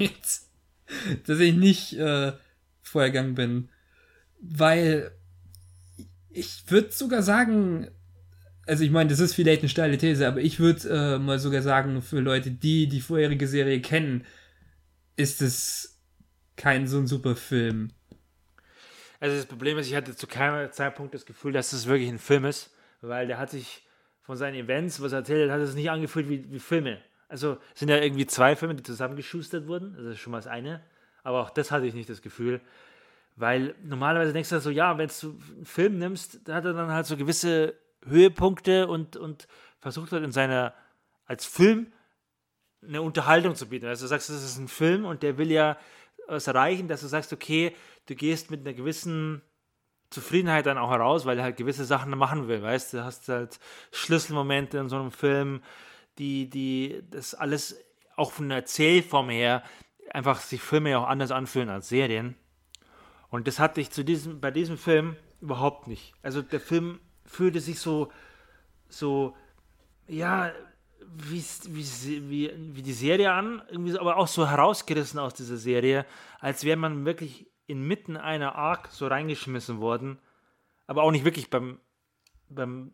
dass 1.26 1.38
ich 1.38 1.54
nicht 1.54 1.94
äh, 1.94 2.32
vorher 2.82 3.10
gegangen 3.10 3.34
bin, 3.34 3.68
weil 4.40 5.12
ich 6.30 6.64
würde 6.68 6.90
sogar 6.90 7.22
sagen, 7.22 7.88
also 8.66 8.84
ich 8.84 8.90
meine, 8.90 9.10
das 9.10 9.20
ist 9.20 9.34
vielleicht 9.34 9.62
eine 9.62 9.68
steile 9.68 9.98
These, 9.98 10.26
aber 10.26 10.40
ich 10.40 10.58
würde 10.58 10.88
äh, 10.88 11.18
mal 11.18 11.38
sogar 11.38 11.62
sagen, 11.62 12.00
für 12.00 12.20
Leute, 12.20 12.50
die 12.50 12.88
die 12.88 13.00
vorherige 13.00 13.46
Serie 13.46 13.80
kennen, 13.80 14.24
ist 15.16 15.42
es 15.42 16.00
kein 16.56 16.86
so 16.86 16.98
ein 16.98 17.06
super 17.06 17.36
Film. 17.36 17.90
Also 19.20 19.36
das 19.36 19.46
Problem 19.46 19.78
ist, 19.78 19.88
ich 19.88 19.94
hatte 19.94 20.16
zu 20.16 20.26
keinem 20.26 20.70
Zeitpunkt 20.72 21.14
das 21.14 21.26
Gefühl, 21.26 21.52
dass 21.52 21.72
es 21.72 21.86
wirklich 21.86 22.08
ein 22.08 22.18
Film 22.18 22.44
ist, 22.44 22.70
weil 23.00 23.26
der 23.26 23.38
hat 23.38 23.50
sich 23.50 23.82
von 24.22 24.36
seinen 24.36 24.54
Events, 24.54 25.00
was 25.02 25.12
er 25.12 25.18
erzählt 25.18 25.50
hat, 25.50 25.60
hat 25.60 25.66
es 25.66 25.74
nicht 25.74 25.90
angefühlt 25.90 26.28
wie, 26.28 26.50
wie 26.50 26.58
Filme. 26.58 27.00
Also 27.28 27.58
sind 27.74 27.88
ja 27.88 27.96
irgendwie 27.96 28.26
zwei 28.26 28.56
Filme, 28.56 28.74
die 28.74 28.82
zusammengeschustert 28.82 29.66
wurden. 29.66 29.94
Das 29.96 30.04
ist 30.04 30.20
schon 30.20 30.32
mal 30.32 30.38
das 30.38 30.46
eine. 30.46 30.82
Aber 31.22 31.40
auch 31.40 31.50
das 31.50 31.70
hatte 31.70 31.86
ich 31.86 31.94
nicht 31.94 32.08
das 32.08 32.22
Gefühl. 32.22 32.60
Weil 33.36 33.74
normalerweise 33.82 34.32
denkst 34.32 34.50
du 34.50 34.60
so, 34.60 34.70
ja, 34.70 34.98
wenn 34.98 35.08
du 35.08 35.28
einen 35.28 35.64
Film 35.64 35.98
nimmst, 35.98 36.40
da 36.44 36.56
hat 36.56 36.64
er 36.64 36.74
dann 36.74 36.90
halt 36.90 37.06
so 37.06 37.16
gewisse 37.16 37.74
Höhepunkte 38.04 38.86
und, 38.88 39.16
und 39.16 39.48
versucht 39.78 40.12
halt 40.12 40.24
in 40.24 40.32
seiner, 40.32 40.74
als 41.24 41.46
Film 41.46 41.92
eine 42.86 43.00
Unterhaltung 43.00 43.54
zu 43.54 43.68
bieten. 43.68 43.86
Also 43.86 44.04
du 44.04 44.08
sagst, 44.08 44.28
das 44.28 44.44
ist 44.44 44.58
ein 44.58 44.68
Film 44.68 45.04
und 45.04 45.22
der 45.22 45.38
will 45.38 45.50
ja 45.50 45.78
was 46.26 46.46
erreichen, 46.46 46.88
dass 46.88 47.00
du 47.00 47.06
sagst, 47.06 47.32
okay, 47.32 47.74
du 48.06 48.14
gehst 48.14 48.50
mit 48.50 48.60
einer 48.60 48.74
gewissen 48.74 49.42
Zufriedenheit 50.12 50.66
dann 50.66 50.78
auch 50.78 50.90
heraus, 50.90 51.26
weil 51.26 51.38
er 51.38 51.44
halt 51.44 51.56
gewisse 51.56 51.84
Sachen 51.84 52.16
machen 52.16 52.48
will, 52.48 52.62
weißt 52.62 52.94
du, 52.94 53.04
hast 53.04 53.28
halt 53.28 53.58
Schlüsselmomente 53.90 54.78
in 54.78 54.88
so 54.88 54.96
einem 54.96 55.10
Film, 55.10 55.62
die, 56.18 56.48
die, 56.48 57.02
das 57.10 57.34
alles 57.34 57.82
auch 58.16 58.32
von 58.32 58.48
der 58.48 58.58
Erzählform 58.58 59.30
her 59.30 59.62
einfach 60.10 60.40
sich 60.40 60.60
Filme 60.60 60.90
ja 60.90 60.98
auch 60.98 61.08
anders 61.08 61.30
anfühlen 61.30 61.68
als 61.68 61.88
Serien. 61.88 62.36
Und 63.30 63.48
das 63.48 63.58
hatte 63.58 63.80
ich 63.80 63.90
zu 63.90 64.04
diesem, 64.04 64.40
bei 64.40 64.50
diesem 64.50 64.76
Film 64.76 65.16
überhaupt 65.40 65.88
nicht. 65.88 66.14
Also 66.22 66.42
der 66.42 66.60
Film 66.60 67.00
fühlte 67.24 67.60
sich 67.60 67.80
so, 67.80 68.12
so, 68.88 69.34
ja, 70.06 70.52
wie, 71.14 71.42
wie, 71.68 72.30
wie, 72.30 72.52
wie 72.74 72.82
die 72.82 72.92
Serie 72.92 73.32
an, 73.32 73.62
irgendwie 73.70 73.98
aber 73.98 74.16
auch 74.16 74.28
so 74.28 74.48
herausgerissen 74.48 75.18
aus 75.18 75.34
dieser 75.34 75.56
Serie, 75.56 76.06
als 76.40 76.64
wäre 76.64 76.76
man 76.76 77.04
wirklich 77.04 77.46
inmitten 77.72 78.16
einer 78.16 78.54
Arc 78.54 78.88
so 78.92 79.06
reingeschmissen 79.06 79.80
worden. 79.80 80.18
Aber 80.86 81.02
auch 81.02 81.10
nicht 81.10 81.24
wirklich 81.24 81.50
beim, 81.50 81.78
beim 82.48 82.92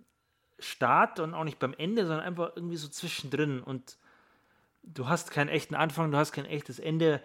Start 0.59 1.21
und 1.21 1.35
auch 1.35 1.45
nicht 1.45 1.59
beim 1.59 1.75
Ende, 1.75 2.07
sondern 2.07 2.25
einfach 2.25 2.53
irgendwie 2.57 2.77
so 2.77 2.89
zwischendrin. 2.89 3.61
Und 3.61 3.99
du 4.83 5.09
hast 5.09 5.31
keinen 5.31 5.49
echten 5.49 5.75
Anfang, 5.75 6.11
du 6.11 6.17
hast 6.19 6.33
kein 6.33 6.47
echtes 6.47 6.79
Ende. 6.79 7.21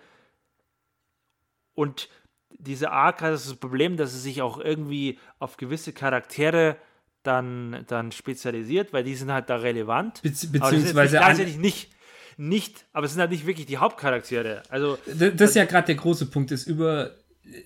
Und 1.75 2.09
diese 2.51 2.91
Arc 2.91 3.21
hat 3.21 3.31
das 3.33 3.55
Problem, 3.55 3.97
dass 3.97 4.13
es 4.13 4.23
sich 4.23 4.41
auch 4.41 4.59
irgendwie 4.59 5.19
auf 5.39 5.57
gewisse 5.57 5.91
Charaktere 5.93 6.77
dann, 7.23 7.83
dann 7.87 8.11
spezialisiert, 8.11 8.93
weil 8.93 9.03
die 9.03 9.15
sind 9.15 9.31
halt 9.31 9.49
da 9.49 9.55
relevant. 9.55 10.17
Das 10.17 10.23
jetzt 10.43 10.51
beziehungsweise 10.51 11.17
gleichzeitig 11.17 11.57
nicht, 11.57 11.91
nicht, 12.37 12.85
aber 12.93 13.05
es 13.05 13.13
sind 13.13 13.21
halt 13.21 13.31
nicht 13.31 13.45
wirklich 13.45 13.65
die 13.65 13.77
Hauptcharaktere. 13.77 14.61
Also 14.69 14.97
D- 15.07 15.31
Das 15.31 15.51
ist 15.51 15.55
ja 15.55 15.65
gerade 15.65 15.87
der 15.87 15.95
große 15.95 16.27
Punkt. 16.27 16.51
Es, 16.51 16.67
über, 16.67 17.11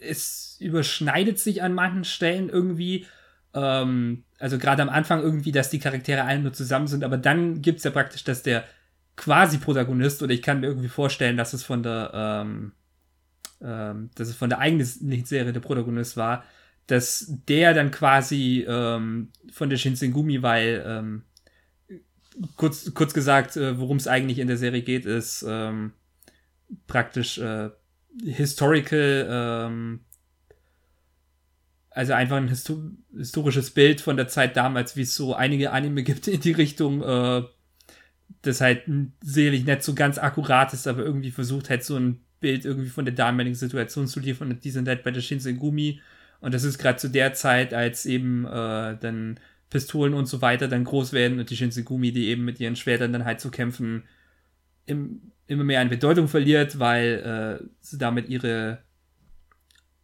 es 0.01 0.57
überschneidet 0.59 1.39
sich 1.39 1.61
an 1.61 1.73
manchen 1.73 2.03
Stellen 2.03 2.49
irgendwie. 2.49 3.05
Ähm, 3.53 4.23
also 4.39 4.57
gerade 4.57 4.81
am 4.81 4.89
Anfang 4.89 5.21
irgendwie, 5.21 5.51
dass 5.51 5.69
die 5.69 5.79
Charaktere 5.79 6.23
alle 6.23 6.39
nur 6.39 6.53
zusammen 6.53 6.87
sind, 6.87 7.03
aber 7.03 7.17
dann 7.17 7.61
gibt 7.61 7.79
es 7.79 7.83
ja 7.83 7.91
praktisch, 7.91 8.23
dass 8.23 8.43
der 8.43 8.63
quasi 9.15 9.57
Protagonist, 9.57 10.21
oder 10.21 10.33
ich 10.33 10.41
kann 10.41 10.59
mir 10.59 10.67
irgendwie 10.67 10.89
vorstellen, 10.89 11.37
dass 11.37 11.53
es 11.53 11.63
von 11.63 11.83
der, 11.83 12.11
ähm, 12.13 12.71
ähm, 13.61 14.09
dass 14.15 14.29
es 14.29 14.35
von 14.35 14.49
der 14.49 14.59
eigenen 14.59 14.85
Serie 14.85 15.53
der 15.53 15.59
Protagonist 15.59 16.17
war, 16.17 16.43
dass 16.85 17.33
der 17.47 17.73
dann 17.73 17.91
quasi 17.91 18.65
ähm, 18.67 19.29
von 19.51 19.69
der 19.69 19.77
Shinsengumi, 19.77 20.41
weil 20.41 20.83
ähm, 20.85 21.23
kurz, 22.55 22.93
kurz 22.93 23.13
gesagt, 23.13 23.57
äh, 23.57 23.77
worum 23.79 23.97
es 23.97 24.07
eigentlich 24.07 24.39
in 24.39 24.47
der 24.47 24.57
Serie 24.57 24.83
geht, 24.83 25.05
ist 25.05 25.43
ähm, 25.47 25.93
praktisch 26.85 27.39
äh, 27.39 27.69
historical, 28.23 29.27
ähm, 29.29 29.99
also 31.89 32.13
einfach 32.13 32.37
ein 32.37 32.47
histo 32.47 32.91
historisches 33.15 33.71
Bild 33.71 34.01
von 34.01 34.17
der 34.17 34.27
Zeit 34.27 34.55
damals, 34.55 34.95
wie 34.95 35.01
es 35.01 35.15
so 35.15 35.33
einige 35.33 35.71
Anime 35.71 36.03
gibt 36.03 36.27
in 36.27 36.39
die 36.41 36.51
Richtung, 36.51 37.01
äh, 37.01 37.43
das 38.41 38.61
halt 38.61 38.83
sicherlich 39.21 39.65
nicht 39.65 39.83
so 39.83 39.95
ganz 39.95 40.17
akkurat 40.17 40.73
ist, 40.73 40.87
aber 40.87 41.03
irgendwie 41.03 41.31
versucht 41.31 41.69
halt 41.69 41.83
so 41.83 41.95
ein 41.95 42.21
Bild 42.39 42.65
irgendwie 42.65 42.89
von 42.89 43.05
der 43.05 43.15
damaligen 43.15 43.55
Situation 43.55 44.07
zu 44.07 44.19
liefern 44.19 44.59
die 44.63 44.71
sind 44.71 44.87
halt 44.87 45.03
bei 45.03 45.11
der 45.11 45.21
Shinsengumi. 45.21 46.01
Und 46.39 46.53
das 46.53 46.63
ist 46.63 46.77
gerade 46.77 46.99
zu 46.99 47.09
der 47.09 47.33
Zeit, 47.33 47.73
als 47.73 48.05
eben 48.05 48.45
äh, 48.45 48.95
dann 48.99 49.39
Pistolen 49.69 50.13
und 50.13 50.27
so 50.27 50.41
weiter 50.41 50.67
dann 50.67 50.83
groß 50.83 51.13
werden 51.13 51.39
und 51.39 51.49
die 51.49 51.57
Shinsengumi, 51.57 52.11
die 52.11 52.27
eben 52.27 52.45
mit 52.45 52.59
ihren 52.59 52.75
Schwertern 52.75 53.11
dann 53.11 53.25
halt 53.25 53.41
zu 53.41 53.49
kämpfen, 53.49 54.03
im, 54.87 55.31
immer 55.45 55.63
mehr 55.63 55.81
an 55.81 55.89
Bedeutung 55.89 56.27
verliert, 56.27 56.79
weil 56.79 57.59
äh, 57.61 57.67
sie 57.79 57.97
damit 57.97 58.29
ihre 58.29 58.79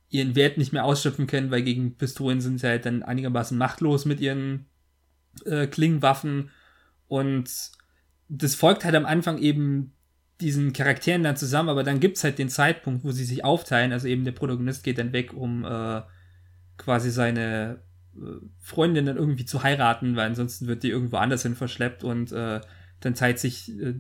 ihren 0.10 0.36
Wert 0.36 0.60
nicht 0.60 0.72
mehr 0.72 0.86
ausschöpfen 0.86 1.26
können, 1.26 1.50
weil 1.50 1.64
gegen 1.64 1.98
Pistolen 1.98 2.40
sind 2.40 2.60
sie 2.60 2.68
halt 2.68 2.86
dann 2.86 3.02
einigermaßen 3.02 3.58
machtlos 3.58 4.06
mit 4.06 4.20
ihren 4.20 4.68
äh, 5.46 5.66
Klingenwaffen 5.66 6.52
und 7.08 7.50
das 8.30 8.54
folgt 8.54 8.86
halt 8.86 8.94
am 8.94 9.08
Anfang 9.08 9.40
eben 9.40 9.94
diesen 10.40 10.72
Charakteren 10.72 11.24
dann 11.24 11.36
zusammen, 11.36 11.70
aber 11.70 11.84
dann 11.84 12.00
gibt 12.00 12.18
es 12.18 12.24
halt 12.24 12.38
den 12.38 12.50
Zeitpunkt, 12.50 13.04
wo 13.04 13.12
sie 13.12 13.24
sich 13.24 13.44
aufteilen, 13.44 13.92
also 13.92 14.08
eben 14.08 14.24
der 14.24 14.34
Protagonist 14.34 14.84
geht 14.84 15.00
dann 15.00 15.14
weg, 15.14 15.34
um 15.34 15.66
äh, 15.66 16.02
quasi 16.78 17.10
seine 17.10 17.82
äh, 18.16 18.46
Freundin 18.60 19.06
dann 19.06 19.18
irgendwie 19.18 19.46
zu 19.46 19.64
heiraten, 19.64 20.16
weil 20.16 20.28
ansonsten 20.28 20.68
wird 20.68 20.84
die 20.84 20.90
irgendwo 20.90 21.18
anders 21.18 21.44
hin 21.44 21.56
verschleppt 21.56 22.04
und 22.04 22.32
äh, 22.32 22.62
dann 23.00 23.16
teilt 23.16 23.40
sich 23.40 23.72
äh, 23.80 23.96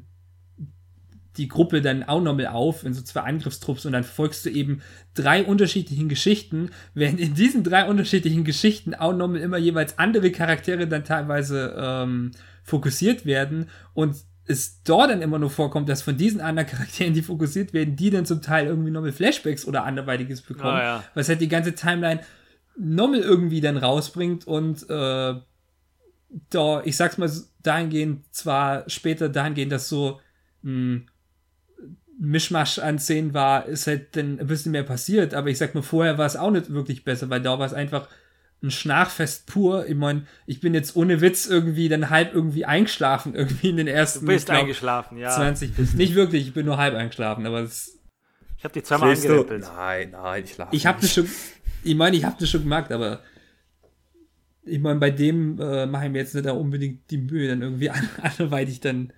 die 1.38 1.48
Gruppe 1.48 1.82
dann 1.82 2.04
auch 2.04 2.22
nochmal 2.22 2.48
auf 2.48 2.84
in 2.84 2.94
so 2.94 3.02
zwei 3.02 3.22
Angriffstrupps 3.22 3.86
und 3.86 3.94
dann 3.94 4.04
folgst 4.04 4.46
du 4.46 4.50
eben 4.50 4.82
drei 5.16 5.44
unterschiedlichen 5.44 6.10
Geschichten, 6.10 6.70
während 6.94 7.20
in 7.20 7.34
diesen 7.34 7.64
drei 7.64 7.88
unterschiedlichen 7.90 8.44
Geschichten 8.44 8.94
auch 8.94 9.14
nochmal 9.16 9.42
immer 9.42 9.58
jeweils 9.58 9.98
andere 9.98 10.32
Charaktere 10.32 10.88
dann 10.88 11.04
teilweise 11.04 11.76
ähm, 11.78 12.32
fokussiert 12.64 13.26
werden 13.26 13.70
und 13.94 14.16
es 14.46 14.84
dort 14.84 15.10
dann 15.10 15.22
immer 15.22 15.40
nur 15.40 15.50
vorkommt, 15.50 15.88
dass 15.88 16.02
von 16.02 16.18
diesen 16.18 16.42
anderen 16.42 16.68
Charakteren, 16.70 17.14
die 17.14 17.22
fokussiert 17.22 17.72
werden, 17.74 17.96
die 17.96 18.10
dann 18.10 18.26
zum 18.26 18.42
Teil 18.42 18.68
irgendwie 18.68 18.92
nochmal 18.92 19.14
Flashbacks 19.14 19.66
oder 19.66 19.86
anderweitiges 19.86 20.42
bekommen, 20.42 20.76
Ah, 20.78 20.84
ja. 20.84 21.04
was 21.14 21.30
halt 21.30 21.40
die 21.42 21.48
ganze 21.48 21.74
Timeline 21.76 22.20
nochmal 22.78 23.22
irgendwie 23.22 23.62
dann 23.62 23.78
rausbringt 23.78 24.46
und 24.46 24.84
äh, 24.90 25.34
da, 26.50 26.82
ich 26.84 26.98
sag's 26.98 27.18
mal 27.18 27.32
dahingehend, 27.62 28.34
zwar 28.34 28.90
später 28.90 29.30
dahingehend, 29.30 29.72
dass 29.72 29.88
so 29.90 30.20
mh, 30.64 31.02
Mischmasch 32.24 32.80
an 32.80 33.00
Szenen 33.00 33.34
war, 33.34 33.66
ist 33.66 33.86
halt 33.86 34.16
dann 34.16 34.40
ein 34.40 34.48
bisschen 34.48 34.72
mehr 34.72 34.84
passiert. 34.84 35.34
Aber 35.34 35.50
ich 35.50 35.58
sag 35.58 35.76
mal, 35.76 35.82
vorher 35.82 36.18
war 36.18 36.26
es 36.26 36.38
auch 36.38 36.52
nicht 36.52 36.74
wirklich 36.74 37.04
besser, 37.04 37.30
weil 37.30 37.42
da 37.42 37.60
war 37.60 37.66
es 37.66 37.74
einfach 37.74 38.08
ein 38.62 38.72
Schnarchfest 38.72 39.46
pur. 39.46 39.88
Ich 39.88 39.96
meine, 39.96 40.26
ich 40.46 40.62
bin 40.62 40.74
jetzt 40.74 40.96
ohne 40.96 41.20
Witz 41.20 41.48
irgendwie 41.48 41.90
dann 41.90 42.10
halb 42.10 42.34
irgendwie 42.34 42.64
eingeschlafen, 42.64 43.36
irgendwie 43.36 43.70
in 43.70 43.78
den 43.78 43.88
ersten. 43.88 44.26
Du 44.26 44.32
bist 44.32 44.46
glaub, 44.46 44.60
eingeschlafen, 44.60 45.18
ja. 45.18 45.32
20. 45.32 45.96
Nicht 45.96 46.16
wirklich, 46.16 46.48
ich 46.48 46.54
bin 46.54 46.66
nur 46.66 46.78
halb 46.78 46.96
eingeschlafen, 46.96 47.46
aber 47.46 47.60
es. 47.60 48.00
Ich 48.58 48.64
habe 48.64 48.74
die 48.74 48.84
zweimal 48.84 49.12
angerempelt. 49.14 49.64
Nein, 49.76 50.12
nein, 50.12 50.44
ich 50.46 50.54
schlafe 50.54 50.76
Ich 50.76 50.86
habe 50.86 51.02
das 51.02 51.14
schon. 51.14 51.28
Ich 51.84 51.96
meine, 51.96 52.16
ich 52.16 52.24
habe 52.24 52.38
das 52.40 52.50
schon 52.50 52.62
gemerkt, 52.62 52.92
aber. 52.92 53.20
Ich 54.66 54.80
meine, 54.80 54.98
bei 54.98 55.12
dem 55.12 55.60
äh, 55.60 55.86
mache 55.86 56.06
ich 56.06 56.12
mir 56.14 56.20
jetzt 56.20 56.34
nicht 56.34 56.46
da 56.46 56.54
unbedingt 56.54 57.12
die 57.12 57.18
Mühe, 57.18 57.50
dann 57.50 57.62
irgendwie 57.62 57.90
an, 57.90 58.10
anderweitig 58.22 58.80
dann. 58.80 59.12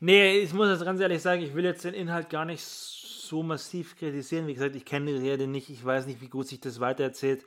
Nee, 0.00 0.38
ich 0.38 0.52
muss 0.54 0.68
jetzt 0.68 0.84
ganz 0.84 1.00
ehrlich 1.00 1.20
sagen, 1.20 1.42
ich 1.42 1.54
will 1.54 1.64
jetzt 1.64 1.84
den 1.84 1.94
Inhalt 1.94 2.30
gar 2.30 2.46
nicht 2.46 2.62
so 2.62 3.42
massiv 3.42 3.96
kritisieren. 3.96 4.46
Wie 4.46 4.54
gesagt, 4.54 4.74
ich 4.74 4.84
kenne 4.84 5.12
die 5.12 5.20
Serie 5.20 5.46
nicht, 5.46 5.68
ich 5.68 5.84
weiß 5.84 6.06
nicht, 6.06 6.20
wie 6.20 6.28
gut 6.28 6.48
sich 6.48 6.60
das 6.60 6.80
weitererzählt. 6.80 7.44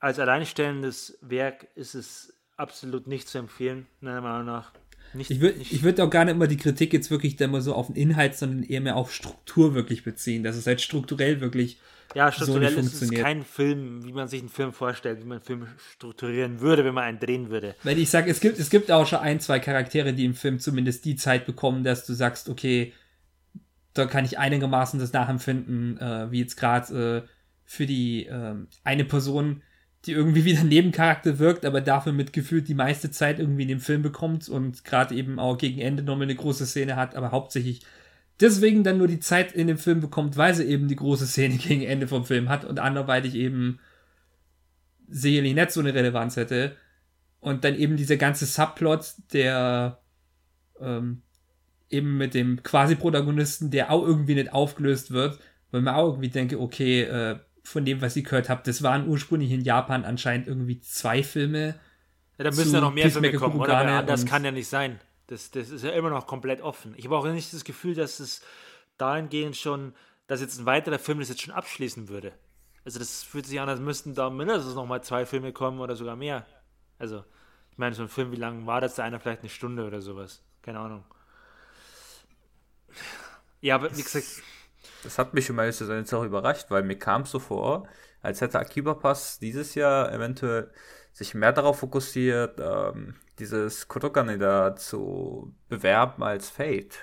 Als 0.00 0.18
alleinstellendes 0.18 1.18
Werk 1.20 1.68
ist 1.74 1.94
es 1.94 2.34
absolut 2.56 3.06
nicht 3.06 3.28
zu 3.28 3.38
empfehlen, 3.38 3.86
meiner 4.00 4.22
Meinung 4.22 4.46
nach. 4.46 4.72
Nicht, 5.12 5.30
Ich 5.30 5.40
würde 5.40 5.60
ich 5.60 5.82
würd 5.82 6.00
auch 6.00 6.10
gar 6.10 6.24
nicht 6.24 6.34
immer 6.34 6.46
die 6.46 6.56
Kritik 6.56 6.92
jetzt 6.92 7.10
wirklich 7.10 7.36
dann 7.36 7.50
mal 7.50 7.60
so 7.60 7.74
auf 7.74 7.86
den 7.86 7.96
Inhalt, 7.96 8.34
sondern 8.34 8.64
eher 8.64 8.80
mehr 8.80 8.96
auf 8.96 9.12
Struktur 9.12 9.74
wirklich 9.74 10.02
beziehen. 10.02 10.42
Dass 10.42 10.56
es 10.56 10.66
halt 10.66 10.80
strukturell 10.80 11.40
wirklich. 11.40 11.78
Ja, 12.14 12.30
so 12.30 12.44
strukturell 12.44 12.74
nicht 12.76 12.92
ist 12.92 13.02
es 13.02 13.10
kein 13.10 13.44
Film, 13.44 14.04
wie 14.04 14.12
man 14.12 14.28
sich 14.28 14.40
einen 14.40 14.48
Film 14.48 14.72
vorstellt, 14.72 15.20
wie 15.20 15.24
man 15.24 15.38
einen 15.38 15.44
Film 15.44 15.66
strukturieren 15.94 16.60
würde, 16.60 16.84
wenn 16.84 16.94
man 16.94 17.04
einen 17.04 17.18
drehen 17.18 17.50
würde. 17.50 17.74
Weil 17.82 17.98
ich 17.98 18.10
sage, 18.10 18.30
es 18.30 18.40
gibt, 18.40 18.58
es 18.58 18.70
gibt 18.70 18.90
auch 18.90 19.06
schon 19.06 19.18
ein, 19.18 19.40
zwei 19.40 19.58
Charaktere, 19.58 20.12
die 20.12 20.24
im 20.24 20.34
Film 20.34 20.58
zumindest 20.58 21.04
die 21.04 21.16
Zeit 21.16 21.46
bekommen, 21.46 21.84
dass 21.84 22.06
du 22.06 22.14
sagst, 22.14 22.48
okay, 22.48 22.92
da 23.94 24.06
kann 24.06 24.24
ich 24.24 24.38
einigermaßen 24.38 24.98
das 24.98 25.12
nachempfinden, 25.12 25.98
äh, 25.98 26.30
wie 26.30 26.40
jetzt 26.40 26.56
gerade 26.56 27.24
äh, 27.24 27.28
für 27.64 27.86
die 27.86 28.26
ähm, 28.26 28.68
eine 28.82 29.04
Person, 29.04 29.62
die 30.06 30.12
irgendwie 30.12 30.44
wieder 30.44 30.60
ein 30.60 30.68
Nebencharakter 30.68 31.38
wirkt, 31.38 31.64
aber 31.64 31.80
dafür 31.80 32.12
mit 32.12 32.32
gefühlt 32.32 32.68
die 32.68 32.74
meiste 32.74 33.10
Zeit 33.10 33.38
irgendwie 33.38 33.62
in 33.62 33.68
dem 33.68 33.80
Film 33.80 34.02
bekommt 34.02 34.48
und 34.48 34.84
gerade 34.84 35.14
eben 35.14 35.38
auch 35.38 35.56
gegen 35.56 35.80
Ende 35.80 36.02
nochmal 36.02 36.24
eine 36.24 36.34
große 36.34 36.66
Szene 36.66 36.96
hat, 36.96 37.14
aber 37.14 37.30
hauptsächlich 37.30 37.80
deswegen 38.40 38.84
dann 38.84 38.98
nur 38.98 39.08
die 39.08 39.20
Zeit 39.20 39.52
in 39.52 39.66
dem 39.66 39.78
Film 39.78 40.00
bekommt, 40.00 40.36
weil 40.36 40.54
sie 40.54 40.64
eben 40.64 40.88
die 40.88 40.96
große 40.96 41.26
Szene 41.26 41.56
gegen 41.58 41.82
Ende 41.82 42.08
vom 42.08 42.24
Film 42.24 42.48
hat 42.48 42.64
und 42.64 42.78
anderweitig 42.78 43.34
eben 43.34 43.78
sicherlich 45.08 45.54
nicht 45.54 45.70
so 45.70 45.80
eine 45.80 45.94
Relevanz 45.94 46.36
hätte. 46.36 46.76
Und 47.40 47.64
dann 47.64 47.74
eben 47.74 47.96
dieser 47.96 48.16
ganze 48.16 48.46
Subplot, 48.46 49.14
der 49.32 50.00
ähm, 50.80 51.22
eben 51.90 52.16
mit 52.16 52.34
dem 52.34 52.62
Quasi-Protagonisten, 52.62 53.70
der 53.70 53.90
auch 53.90 54.02
irgendwie 54.02 54.34
nicht 54.34 54.52
aufgelöst 54.52 55.10
wird, 55.10 55.38
weil 55.70 55.82
man 55.82 55.94
auch 55.94 56.08
irgendwie 56.08 56.30
denke, 56.30 56.58
okay, 56.58 57.02
äh, 57.02 57.38
von 57.62 57.84
dem, 57.84 58.00
was 58.00 58.16
ich 58.16 58.24
gehört 58.24 58.48
habe, 58.48 58.62
das 58.64 58.82
waren 58.82 59.08
ursprünglich 59.08 59.50
in 59.50 59.62
Japan 59.62 60.04
anscheinend 60.04 60.46
irgendwie 60.48 60.80
zwei 60.80 61.22
Filme. 61.22 61.74
Ja, 62.38 62.44
da 62.44 62.50
müssen 62.50 62.74
ja 62.74 62.80
noch 62.80 62.92
mehr 62.92 63.10
Filme 63.10 63.32
kommen, 63.32 63.60
oder? 63.60 64.06
Und- 64.06 64.26
kann 64.26 64.44
ja 64.44 64.50
nicht 64.50 64.68
sein. 64.68 65.00
Das, 65.26 65.50
das 65.50 65.70
ist 65.70 65.84
ja 65.84 65.90
immer 65.90 66.10
noch 66.10 66.26
komplett 66.26 66.60
offen. 66.60 66.94
Ich 66.96 67.06
habe 67.06 67.16
auch 67.16 67.26
nicht 67.26 67.52
das 67.52 67.64
Gefühl, 67.64 67.94
dass 67.94 68.20
es 68.20 68.42
dahingehend 68.98 69.56
schon, 69.56 69.94
dass 70.26 70.40
jetzt 70.40 70.58
ein 70.58 70.66
weiterer 70.66 70.98
Film 70.98 71.18
das 71.18 71.28
jetzt 71.28 71.42
schon 71.42 71.54
abschließen 71.54 72.08
würde. 72.08 72.32
Also 72.84 72.98
das 72.98 73.22
fühlt 73.22 73.46
sich 73.46 73.60
an, 73.60 73.68
als 73.68 73.80
müssten 73.80 74.14
da 74.14 74.28
mindestens 74.28 74.74
noch 74.74 74.86
mal 74.86 75.02
zwei 75.02 75.24
Filme 75.24 75.52
kommen 75.52 75.80
oder 75.80 75.96
sogar 75.96 76.16
mehr. 76.16 76.46
Also, 76.98 77.24
ich 77.70 77.78
meine, 77.78 77.94
so 77.94 78.02
ein 78.02 78.08
Film, 78.08 78.30
wie 78.32 78.36
lang 78.36 78.66
war 78.66 78.80
das? 78.80 78.94
Da 78.94 79.04
einer 79.04 79.20
vielleicht 79.20 79.40
eine 79.40 79.48
Stunde 79.48 79.86
oder 79.86 80.00
sowas. 80.00 80.42
Keine 80.62 80.78
Ahnung. 80.78 81.04
Ja, 83.60 83.76
aber 83.76 83.96
wie 83.96 84.02
gesagt, 84.02 84.26
Das 85.02 85.18
hat 85.18 85.34
mich, 85.34 85.46
sein, 85.46 85.98
jetzt 85.98 86.12
auch 86.12 86.24
überrascht, 86.24 86.66
weil 86.70 86.82
mir 86.82 86.98
kam 86.98 87.22
es 87.22 87.30
so 87.30 87.38
vor, 87.38 87.88
als 88.22 88.40
hätte 88.40 88.58
Akiba 88.58 88.94
Pass 88.94 89.38
dieses 89.38 89.74
Jahr 89.74 90.12
eventuell 90.12 90.70
sich 91.12 91.34
mehr 91.34 91.52
darauf 91.52 91.78
fokussiert, 91.78 92.58
ähm, 92.58 93.16
dieses 93.38 93.88
Kodokane 93.88 94.38
da 94.38 94.76
zu 94.76 95.54
bewerben 95.68 96.22
als 96.22 96.50
Fate. 96.50 96.98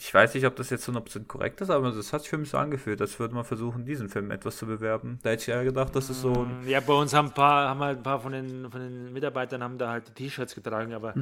Ich 0.00 0.12
weiß 0.12 0.34
nicht, 0.34 0.44
ob 0.44 0.56
das 0.56 0.70
jetzt 0.70 0.88
100% 0.88 1.26
korrekt 1.28 1.60
ist, 1.60 1.70
aber 1.70 1.92
das 1.92 2.12
hat 2.12 2.22
sich 2.22 2.30
für 2.30 2.36
mich 2.38 2.50
so 2.50 2.58
angefühlt, 2.58 3.00
als 3.00 3.16
würde 3.20 3.32
man 3.34 3.44
versuchen, 3.44 3.84
diesen 3.84 4.08
Film 4.08 4.32
etwas 4.32 4.56
zu 4.56 4.66
bewerben. 4.66 5.20
Da 5.22 5.30
hätte 5.30 5.42
ich 5.42 5.46
ja 5.46 5.62
gedacht, 5.62 5.94
das 5.94 6.10
ist 6.10 6.20
so 6.20 6.32
ein 6.32 6.66
ja, 6.66 6.80
bei 6.80 6.94
uns 6.94 7.14
haben 7.14 7.28
ein 7.28 7.34
paar, 7.34 7.68
haben 7.68 7.78
halt 7.80 7.98
ein 7.98 8.02
paar 8.02 8.18
von 8.20 8.32
den, 8.32 8.68
von 8.72 8.80
den 8.80 9.12
Mitarbeitern 9.12 9.62
haben 9.62 9.78
da 9.78 9.90
halt 9.90 10.08
die 10.08 10.12
T-Shirts 10.14 10.56
getragen, 10.56 10.94
aber 10.94 11.14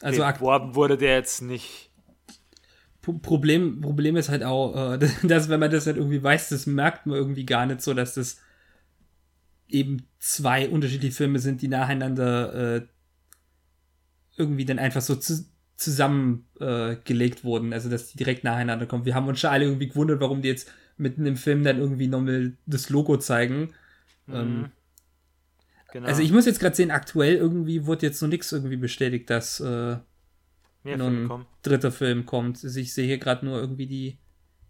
Also 0.00 0.22
ak- 0.22 0.38
beworben 0.38 0.76
wurde 0.76 0.96
der 0.96 1.16
jetzt 1.16 1.42
nicht. 1.42 1.90
Pro- 3.00 3.14
Problem, 3.18 3.80
Problem 3.80 4.14
ist 4.16 4.28
halt 4.28 4.44
auch, 4.44 4.92
äh, 4.92 4.98
dass 5.24 5.48
wenn 5.48 5.58
man 5.58 5.72
das 5.72 5.86
halt 5.86 5.96
irgendwie 5.96 6.22
weiß, 6.22 6.50
das 6.50 6.66
merkt 6.66 7.06
man 7.06 7.16
irgendwie 7.16 7.44
gar 7.44 7.66
nicht 7.66 7.82
so, 7.82 7.92
dass 7.92 8.14
das 8.14 8.38
eben 9.72 10.08
zwei 10.18 10.68
unterschiedliche 10.68 11.14
Filme 11.14 11.38
sind, 11.38 11.62
die 11.62 11.68
nacheinander 11.68 12.76
äh, 12.76 12.86
irgendwie 14.36 14.64
dann 14.64 14.78
einfach 14.78 15.02
so 15.02 15.16
zu, 15.16 15.44
zusammengelegt 15.76 17.40
äh, 17.40 17.44
wurden, 17.44 17.72
also 17.72 17.88
dass 17.88 18.08
die 18.08 18.16
direkt 18.18 18.44
nacheinander 18.44 18.86
kommen. 18.86 19.04
Wir 19.04 19.14
haben 19.14 19.28
uns 19.28 19.40
schon 19.40 19.50
alle 19.50 19.64
irgendwie 19.64 19.88
gewundert, 19.88 20.20
warum 20.20 20.42
die 20.42 20.48
jetzt 20.48 20.70
mitten 20.96 21.26
im 21.26 21.36
Film 21.36 21.64
dann 21.64 21.78
irgendwie 21.78 22.06
nochmal 22.06 22.56
das 22.66 22.90
Logo 22.90 23.16
zeigen. 23.16 23.74
Ähm, 24.28 24.70
Genau. 25.92 26.08
Also 26.08 26.22
ich 26.22 26.32
muss 26.32 26.46
jetzt 26.46 26.58
gerade 26.58 26.74
sehen, 26.74 26.90
aktuell 26.90 27.36
irgendwie 27.36 27.84
wurde 27.84 28.06
jetzt 28.06 28.22
noch 28.22 28.28
nichts 28.28 28.50
irgendwie 28.50 28.78
bestätigt, 28.78 29.28
dass 29.28 29.60
äh, 29.60 29.98
noch 30.84 31.06
ein 31.06 31.46
dritter 31.62 31.92
Film 31.92 32.24
kommt. 32.24 32.64
Also 32.64 32.80
ich 32.80 32.94
sehe 32.94 33.06
hier 33.06 33.18
gerade 33.18 33.44
nur 33.44 33.60
irgendwie 33.60 33.86
die 33.86 34.18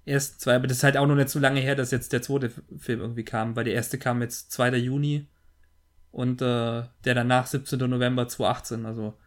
ersten 0.04 0.38
zwei, 0.40 0.56
aber 0.56 0.66
das 0.66 0.78
ist 0.78 0.84
halt 0.84 0.96
auch 0.96 1.06
noch 1.06 1.14
nicht 1.14 1.28
so 1.28 1.38
lange 1.38 1.60
her, 1.60 1.74
dass 1.74 1.90
jetzt 1.90 2.12
der 2.12 2.22
zweite 2.22 2.50
Film 2.50 3.00
irgendwie 3.00 3.24
kam, 3.24 3.54
weil 3.56 3.64
der 3.64 3.74
erste 3.74 3.98
kam 3.98 4.20
jetzt 4.22 4.50
2. 4.52 4.76
Juni 4.76 5.28
und 6.10 6.42
äh, 6.42 6.44
der 7.04 7.14
danach 7.14 7.46
17. 7.46 7.78
November 7.78 8.28
2018, 8.28 8.86
also 8.86 9.18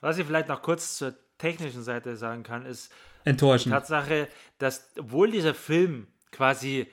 Was 0.00 0.18
ich 0.18 0.26
vielleicht 0.26 0.48
noch 0.48 0.62
kurz 0.62 0.96
zur 0.96 1.14
technischen 1.38 1.82
Seite 1.82 2.16
sagen 2.16 2.42
kann, 2.42 2.66
ist 2.66 2.92
die 3.24 3.30
enttäuschend. 3.30 3.72
Tatsache, 3.72 4.28
dass 4.58 4.90
obwohl 4.98 5.30
dieser 5.30 5.54
Film 5.54 6.06
quasi 6.30 6.86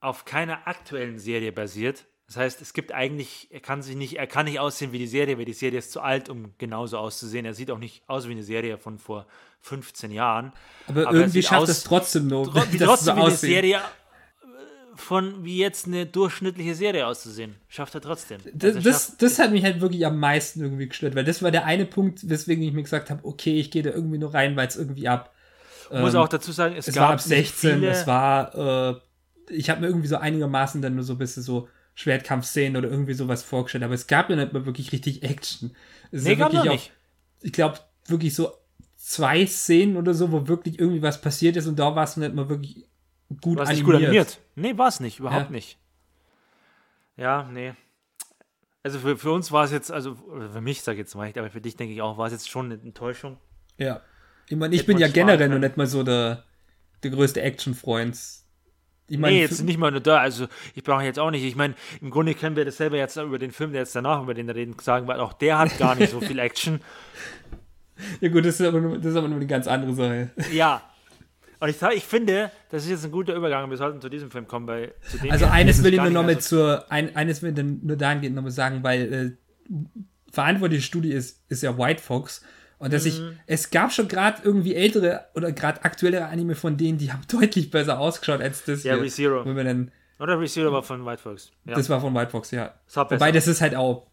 auf 0.00 0.24
keiner 0.24 0.68
aktuellen 0.68 1.18
Serie 1.18 1.52
basiert, 1.52 2.04
das 2.26 2.36
heißt, 2.36 2.60
es 2.62 2.72
gibt 2.72 2.92
eigentlich, 2.92 3.48
er 3.50 3.60
kann 3.60 3.82
sich 3.82 3.94
nicht, 3.96 4.18
er 4.18 4.26
kann 4.26 4.46
nicht 4.46 4.58
aussehen 4.58 4.90
wie 4.92 4.98
die 4.98 5.06
Serie, 5.06 5.38
weil 5.38 5.44
die 5.44 5.52
Serie 5.52 5.78
ist 5.78 5.92
zu 5.92 6.00
alt, 6.00 6.28
um 6.28 6.54
genauso 6.58 6.98
auszusehen. 6.98 7.46
Er 7.46 7.54
sieht 7.54 7.70
auch 7.70 7.78
nicht 7.78 8.02
aus 8.08 8.26
wie 8.26 8.32
eine 8.32 8.42
Serie 8.42 8.78
von 8.78 8.98
vor 8.98 9.26
15 9.60 10.10
Jahren. 10.10 10.52
Aber, 10.88 11.02
aber 11.06 11.16
er 11.16 11.20
irgendwie 11.22 11.42
schafft 11.42 11.62
aus- 11.62 11.68
es 11.68 11.84
trotzdem 11.84 12.26
nur, 12.26 12.44
Tro- 12.46 12.54
dass 12.78 12.78
trotzdem 12.78 12.96
so 13.06 13.06
wie 13.06 13.10
eine 13.12 13.22
aussehen. 13.22 13.50
Serie 13.54 13.76
äh, 13.76 14.96
von 14.96 15.44
wie 15.44 15.58
jetzt 15.58 15.86
eine 15.86 16.06
durchschnittliche 16.06 16.74
Serie 16.74 17.06
auszusehen. 17.06 17.54
Schafft 17.68 17.94
er 17.94 18.00
trotzdem. 18.00 18.40
Das, 18.54 18.76
Also 18.76 18.88
das, 18.90 19.06
schafft- 19.08 19.22
das 19.22 19.38
hat 19.38 19.52
mich 19.52 19.62
halt 19.64 19.80
wirklich 19.80 20.04
am 20.06 20.18
meisten 20.18 20.60
irgendwie 20.62 20.88
gestört, 20.88 21.14
weil 21.14 21.24
das 21.24 21.42
war 21.42 21.50
der 21.50 21.64
eine 21.64 21.86
Punkt, 21.86 22.28
weswegen 22.28 22.64
ich 22.64 22.72
mir 22.72 22.82
gesagt 22.82 23.10
habe, 23.10 23.24
okay, 23.24 23.58
ich 23.60 23.70
gehe 23.70 23.82
da 23.82 23.90
irgendwie 23.90 24.18
nur 24.18 24.34
rein, 24.34 24.56
weil 24.56 24.66
es 24.68 24.76
irgendwie 24.76 25.06
ab. 25.06 25.32
muss 25.92 26.14
ähm, 26.14 26.20
auch 26.20 26.28
dazu 26.28 26.50
sagen, 26.50 26.74
es, 26.76 26.88
es 26.88 26.94
gab 26.94 27.02
war 27.04 27.10
ab 27.10 27.16
nicht 27.18 27.24
16, 27.28 27.74
viele, 27.78 27.90
es 27.90 28.06
war, 28.06 28.90
äh, 28.90 29.00
ich 29.50 29.70
habe 29.70 29.80
mir 29.82 29.86
irgendwie 29.86 30.08
so 30.08 30.16
einigermaßen 30.16 30.82
dann 30.82 30.96
nur 30.96 31.04
so 31.04 31.12
ein 31.12 31.18
bisschen 31.18 31.42
so 31.44 31.68
Schwertkampfszenen 31.96 32.76
oder 32.76 32.88
irgendwie 32.88 33.14
sowas 33.14 33.42
vorgestellt, 33.42 33.82
aber 33.82 33.94
es 33.94 34.06
gab 34.06 34.30
ja 34.30 34.36
nicht 34.36 34.52
mal 34.52 34.64
wirklich 34.66 34.92
richtig 34.92 35.22
Action. 35.24 35.74
Es 36.12 36.22
Nee, 36.22 36.36
gab 36.36 36.52
wirklich 36.52 36.68
auch, 36.70 36.74
nicht. 36.74 36.92
ich 37.40 37.52
glaube, 37.52 37.80
wirklich 38.06 38.34
so 38.34 38.52
zwei 38.96 39.44
Szenen 39.46 39.96
oder 39.96 40.14
so, 40.14 40.30
wo 40.30 40.46
wirklich 40.46 40.78
irgendwie 40.78 41.02
was 41.02 41.20
passiert 41.20 41.56
ist 41.56 41.66
und 41.66 41.78
da 41.78 41.96
war 41.96 42.04
es 42.04 42.16
nicht 42.16 42.34
mal 42.34 42.48
wirklich 42.48 42.86
gut 43.40 43.56
War 43.58 43.64
es 43.64 43.70
nicht 43.70 43.80
animiert. 43.80 43.98
gut 44.00 44.04
animiert? 44.08 44.38
Nee, 44.54 44.78
war 44.78 44.88
es 44.88 45.00
nicht, 45.00 45.18
überhaupt 45.18 45.46
Ja. 45.46 45.50
nicht. 45.50 45.78
Ja, 47.16 47.42
nee. 47.50 47.72
Also 48.82 48.98
für, 49.00 49.16
für 49.16 49.32
uns 49.32 49.50
war 49.50 49.64
es 49.64 49.72
jetzt, 49.72 49.90
also 49.90 50.14
für 50.52 50.60
mich 50.60 50.82
sage 50.82 50.96
ich 50.96 51.00
jetzt 51.00 51.14
mal, 51.14 51.32
aber 51.36 51.50
für 51.50 51.60
dich 51.62 51.76
denke 51.76 51.94
ich 51.94 52.02
auch, 52.02 52.18
war 52.18 52.26
es 52.26 52.32
jetzt 52.32 52.48
schon 52.48 52.66
eine 52.66 52.74
Enttäuschung. 52.80 53.38
Ja. 53.78 54.00
Ich 54.48 54.56
meine, 54.56 54.74
ich 54.74 54.82
Hätte 54.82 54.92
bin 54.92 54.98
ja 54.98 55.08
generell 55.08 55.48
noch 55.48 55.58
nicht 55.58 55.76
mal 55.76 55.86
so 55.88 56.02
der, 56.04 56.44
der 57.02 57.10
größte 57.10 57.40
Action-Freund. 57.42 58.16
Ich 59.08 59.18
meine, 59.18 59.36
nee, 59.36 59.42
jetzt 59.42 59.62
nicht 59.62 59.78
mal 59.78 59.90
nur 59.90 60.00
da, 60.00 60.18
also 60.18 60.46
ich 60.74 60.82
brauche 60.82 61.04
jetzt 61.04 61.18
auch 61.18 61.30
nicht, 61.30 61.44
ich 61.44 61.54
meine, 61.54 61.74
im 62.00 62.10
Grunde 62.10 62.34
können 62.34 62.56
wir 62.56 62.64
das 62.64 62.76
selber 62.76 62.96
jetzt 62.96 63.16
über 63.16 63.38
den 63.38 63.52
Film, 63.52 63.72
der 63.72 63.82
jetzt 63.82 63.94
danach 63.94 64.22
über 64.22 64.34
den 64.34 64.50
reden, 64.50 64.74
sagen, 64.80 65.06
weil 65.06 65.20
auch 65.20 65.32
der 65.32 65.58
hat 65.58 65.78
gar 65.78 65.94
nicht 65.94 66.10
so 66.10 66.20
viel 66.20 66.38
Action. 66.38 66.80
ja 68.20 68.28
gut, 68.28 68.44
das 68.44 68.58
ist, 68.60 68.66
aber 68.66 68.80
nur, 68.80 68.96
das 68.98 69.06
ist 69.06 69.16
aber 69.16 69.28
nur 69.28 69.36
eine 69.36 69.46
ganz 69.46 69.66
andere 69.68 69.94
Sache. 69.94 70.30
Ja. 70.52 70.82
Und 71.58 71.70
ich, 71.70 71.80
ich 71.80 72.04
finde, 72.04 72.50
das 72.70 72.84
ist 72.84 72.90
jetzt 72.90 73.04
ein 73.06 73.10
guter 73.10 73.34
Übergang, 73.34 73.70
wir 73.70 73.78
sollten 73.78 74.00
zu 74.02 74.10
diesem 74.10 74.30
Film 74.30 74.46
kommen, 74.46 74.66
weil 74.66 74.92
Also 75.30 75.46
eines 75.46 75.82
will 75.82 75.94
ich 75.94 76.00
nur 76.00 76.10
noch 76.10 76.22
mit 76.24 76.42
so- 76.42 76.56
zur, 76.56 76.92
ein, 76.92 77.16
eines 77.16 77.40
will 77.42 77.58
ich 77.58 77.64
nur 77.82 77.96
dahingehend 77.96 78.36
noch 78.36 78.42
mal 78.42 78.50
sagen, 78.50 78.82
weil 78.82 79.12
äh, 79.70 79.72
verantwortliche 80.30 80.82
Studie 80.82 81.12
ist, 81.12 81.42
ist 81.48 81.62
ja 81.62 81.78
White 81.78 82.02
Fox. 82.02 82.42
Und 82.78 82.92
dass 82.92 83.06
ich, 83.06 83.18
Mhm. 83.20 83.38
es 83.46 83.70
gab 83.70 83.92
schon 83.92 84.06
gerade 84.06 84.42
irgendwie 84.44 84.74
ältere 84.74 85.24
oder 85.34 85.50
gerade 85.52 85.82
aktuellere 85.84 86.26
Anime 86.26 86.54
von 86.54 86.76
denen, 86.76 86.98
die 86.98 87.10
haben 87.12 87.22
deutlich 87.30 87.70
besser 87.70 87.98
ausgeschaut 87.98 88.40
als 88.40 88.64
das 88.64 88.84
Ja. 88.84 88.96
ReZero. 88.96 89.42
Oder 90.18 90.40
Receiver 90.40 90.72
war 90.72 90.82
von 90.82 91.04
White 91.04 91.22
Fox. 91.22 91.50
Ja. 91.64 91.74
Das 91.74 91.88
war 91.90 92.00
von 92.00 92.14
White 92.14 92.30
Fox, 92.30 92.50
ja. 92.50 92.74
Das. 92.86 93.10
Wobei 93.10 93.32
das 93.32 93.46
ist 93.48 93.60
halt 93.60 93.74
auch 93.74 94.06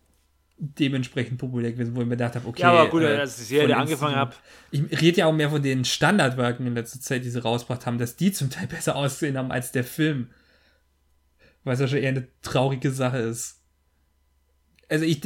dementsprechend 0.57 1.37
populär 1.39 1.71
gewesen, 1.71 1.95
wo 1.95 2.01
ich 2.01 2.05
mir 2.07 2.15
gedacht 2.15 2.35
habe, 2.35 2.47
okay. 2.47 2.61
Ja, 2.61 2.71
aber 2.71 2.89
gut, 2.89 3.01
äh, 3.03 3.17
als 3.17 3.31
ich 3.41 3.47
die 3.47 3.55
Serie 3.55 3.75
angefangen 3.75 4.15
habe, 4.15 4.33
Ich 4.71 5.01
rede 5.01 5.17
ja 5.19 5.25
auch 5.25 5.33
mehr 5.33 5.49
von 5.49 5.61
den 5.61 5.83
Standardwerken 5.85 6.65
in 6.67 6.75
letzter 6.75 6.99
Zeit, 7.01 7.23
die 7.25 7.29
sie 7.29 7.41
rausgebracht 7.41 7.85
haben, 7.85 7.97
dass 7.97 8.15
die 8.15 8.31
zum 8.31 8.49
Teil 8.49 8.67
besser 8.67 8.95
ausgesehen 8.95 9.37
haben 9.37 9.51
als 9.51 9.71
der 9.71 9.83
Film. 9.83 10.29
Was 11.63 11.79
ja 11.79 11.87
schon 11.87 11.99
eher 11.99 12.09
eine 12.09 12.27
traurige 12.41 12.91
Sache 12.91 13.17
ist. 13.19 13.61
Also 14.89 15.05
ich, 15.05 15.21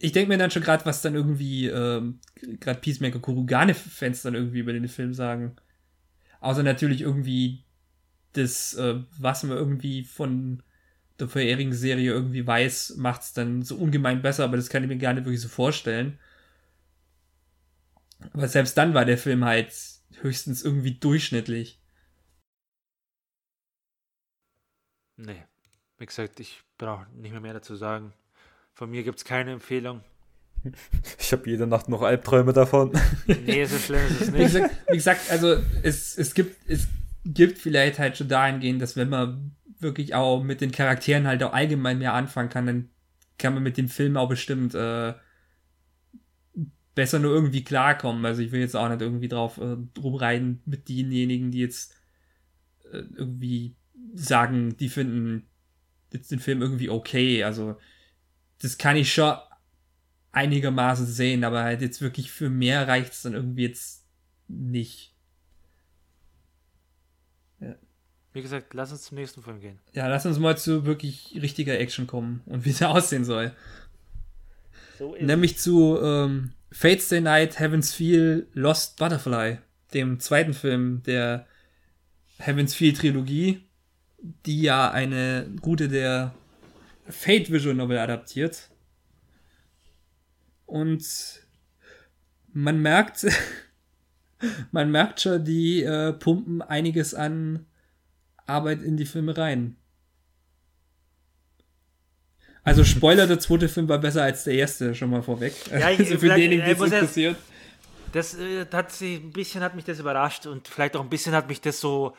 ich 0.00 0.12
denke 0.12 0.30
mir 0.30 0.38
dann 0.38 0.50
schon 0.50 0.62
gerade, 0.62 0.86
was 0.86 1.02
dann 1.02 1.14
irgendwie 1.14 1.66
ähm, 1.68 2.20
gerade 2.60 2.80
Peacemaker 2.80 3.20
Kurugane-Fans 3.20 4.22
dann 4.22 4.34
irgendwie 4.34 4.60
über 4.60 4.72
den 4.72 4.88
Film 4.88 5.14
sagen. 5.14 5.56
Außer 6.40 6.62
natürlich 6.62 7.02
irgendwie 7.02 7.64
das, 8.32 8.74
äh, 8.74 9.00
was 9.18 9.42
man 9.44 9.56
irgendwie 9.58 10.04
von 10.04 10.62
der 11.20 11.28
vorherigen 11.28 11.74
Serie 11.74 12.12
irgendwie 12.12 12.46
weiß, 12.46 12.96
macht 12.96 13.22
es 13.22 13.32
dann 13.34 13.62
so 13.62 13.76
ungemein 13.76 14.22
besser, 14.22 14.44
aber 14.44 14.56
das 14.56 14.70
kann 14.70 14.82
ich 14.82 14.88
mir 14.88 14.98
gar 14.98 15.12
nicht 15.14 15.26
wirklich 15.26 15.42
so 15.42 15.48
vorstellen. 15.48 16.18
Aber 18.32 18.48
selbst 18.48 18.76
dann 18.78 18.94
war 18.94 19.04
der 19.04 19.18
Film 19.18 19.44
halt 19.44 19.72
höchstens 20.22 20.62
irgendwie 20.62 20.94
durchschnittlich. 20.98 21.80
nee. 25.16 25.44
Wie 25.98 26.06
gesagt, 26.06 26.40
ich 26.40 26.62
brauche 26.78 27.06
nicht 27.10 27.32
mehr 27.32 27.40
mehr 27.40 27.54
dazu 27.54 27.76
sagen. 27.76 28.12
Von 28.74 28.90
mir 28.90 29.02
gibt 29.02 29.18
es 29.18 29.24
keine 29.24 29.52
Empfehlung. 29.52 30.02
Ich 31.18 31.32
habe 31.32 31.48
jede 31.48 31.66
Nacht 31.66 31.88
noch 31.88 32.02
Albträume 32.02 32.52
davon. 32.52 32.92
Nee, 33.26 33.64
so 33.64 33.78
schlimm 33.78 34.00
ist 34.08 34.20
es 34.20 34.32
Wie 34.32 34.38
nicht. 34.38 34.52
gesagt, 34.52 34.74
wie 34.90 34.96
gesagt 34.96 35.30
also 35.30 35.56
es, 35.82 36.18
es 36.18 36.34
gibt, 36.34 36.68
es 36.68 36.88
gibt 37.24 37.58
vielleicht 37.58 37.98
halt 37.98 38.16
schon 38.16 38.28
dahingehend, 38.28 38.82
dass 38.82 38.96
wenn 38.96 39.08
man 39.08 39.56
wirklich 39.78 40.14
auch 40.14 40.42
mit 40.42 40.60
den 40.60 40.72
Charakteren 40.72 41.26
halt 41.26 41.42
auch 41.42 41.52
allgemein 41.52 41.98
mehr 41.98 42.12
anfangen 42.14 42.50
kann, 42.50 42.66
dann 42.66 42.90
kann 43.38 43.54
man 43.54 43.62
mit 43.62 43.78
dem 43.78 43.88
Film 43.88 44.16
auch 44.16 44.28
bestimmt 44.28 44.74
äh, 44.74 45.14
besser 46.94 47.18
nur 47.18 47.32
irgendwie 47.32 47.64
klarkommen. 47.64 48.24
Also 48.26 48.42
ich 48.42 48.52
will 48.52 48.60
jetzt 48.60 48.76
auch 48.76 48.88
nicht 48.88 49.00
irgendwie 49.00 49.28
drauf 49.28 49.58
äh, 49.58 49.76
rumreiten 49.98 50.62
mit 50.66 50.88
denjenigen, 50.88 51.50
die 51.50 51.60
jetzt 51.60 51.94
äh, 52.92 53.02
irgendwie 53.14 53.76
sagen, 54.14 54.76
die 54.76 54.88
finden 54.88 55.48
jetzt 56.12 56.30
den 56.30 56.40
Film 56.40 56.60
irgendwie 56.60 56.90
okay. 56.90 57.44
Also 57.44 57.76
das 58.60 58.78
kann 58.78 58.96
ich 58.96 59.12
schon 59.12 59.36
einigermaßen 60.32 61.06
sehen, 61.06 61.44
aber 61.44 61.62
halt 61.62 61.82
jetzt 61.82 62.00
wirklich 62.00 62.30
für 62.30 62.50
mehr 62.50 62.86
reicht 62.86 63.12
es 63.12 63.22
dann 63.22 63.34
irgendwie 63.34 63.66
jetzt 63.66 64.04
nicht. 64.48 65.10
Wie 68.32 68.42
gesagt, 68.42 68.74
lass 68.74 68.92
uns 68.92 69.02
zum 69.02 69.18
nächsten 69.18 69.42
Film 69.42 69.60
gehen. 69.60 69.78
Ja, 69.92 70.06
lass 70.06 70.24
uns 70.24 70.38
mal 70.38 70.56
zu 70.56 70.86
wirklich 70.86 71.36
richtiger 71.40 71.78
Action 71.78 72.06
kommen 72.06 72.42
und 72.46 72.64
wie 72.64 72.72
der 72.72 72.90
aussehen 72.90 73.24
soll. 73.24 73.52
So 74.98 75.16
Nämlich 75.16 75.58
zu 75.58 75.98
ähm, 76.00 76.52
Fate's 76.70 77.08
Day 77.08 77.20
Night, 77.20 77.58
Heaven's 77.58 77.92
Feel, 77.92 78.46
Lost 78.52 78.98
Butterfly, 78.98 79.58
dem 79.94 80.20
zweiten 80.20 80.54
Film 80.54 81.02
der 81.04 81.46
Heaven's 82.38 82.74
Feel 82.74 82.92
Trilogie, 82.92 83.62
die 84.46 84.62
ja 84.62 84.90
eine 84.90 85.50
Route 85.64 85.88
der 85.88 86.34
Fate 87.10 87.50
Visual 87.52 87.74
Novel 87.74 87.98
adaptiert. 87.98 88.70
Und 90.66 91.04
man 92.52 92.80
merkt, 92.80 93.26
man 94.72 94.90
merkt 94.90 95.20
schon, 95.20 95.44
die 95.44 95.82
äh, 95.82 96.12
pumpen 96.12 96.62
einiges 96.62 97.14
an 97.14 97.66
Arbeit 98.46 98.82
in 98.82 98.96
die 98.96 99.06
Filme 99.06 99.36
rein. 99.36 99.76
Also 102.62 102.84
Spoiler, 102.84 103.26
der 103.26 103.38
zweite 103.40 103.68
Film 103.68 103.88
war 103.88 103.98
besser 103.98 104.22
als 104.22 104.44
der 104.44 104.54
erste, 104.54 104.94
schon 104.94 105.10
mal 105.10 105.22
vorweg. 105.22 105.54
Ja, 105.70 105.90
ich- 105.90 105.98
also 106.00 106.12
für 106.12 106.18
vielleicht- 106.18 106.38
diejenigen, 106.38 106.64
die 106.64 106.70
äh, 106.70 106.74
es 106.74 106.80
interessiert. 106.82 107.36
Das 108.12 108.36
äh, 108.38 108.66
hat 108.72 108.90
sie, 108.92 109.16
ein 109.16 109.32
bisschen 109.32 109.62
hat 109.62 109.74
mich 109.76 109.84
das 109.84 109.98
überrascht 110.00 110.46
und 110.46 110.66
vielleicht 110.68 110.96
auch 110.96 111.00
ein 111.02 111.08
bisschen 111.08 111.32
hat 111.32 111.48
mich 111.48 111.60
das 111.60 111.80
so 111.80 112.16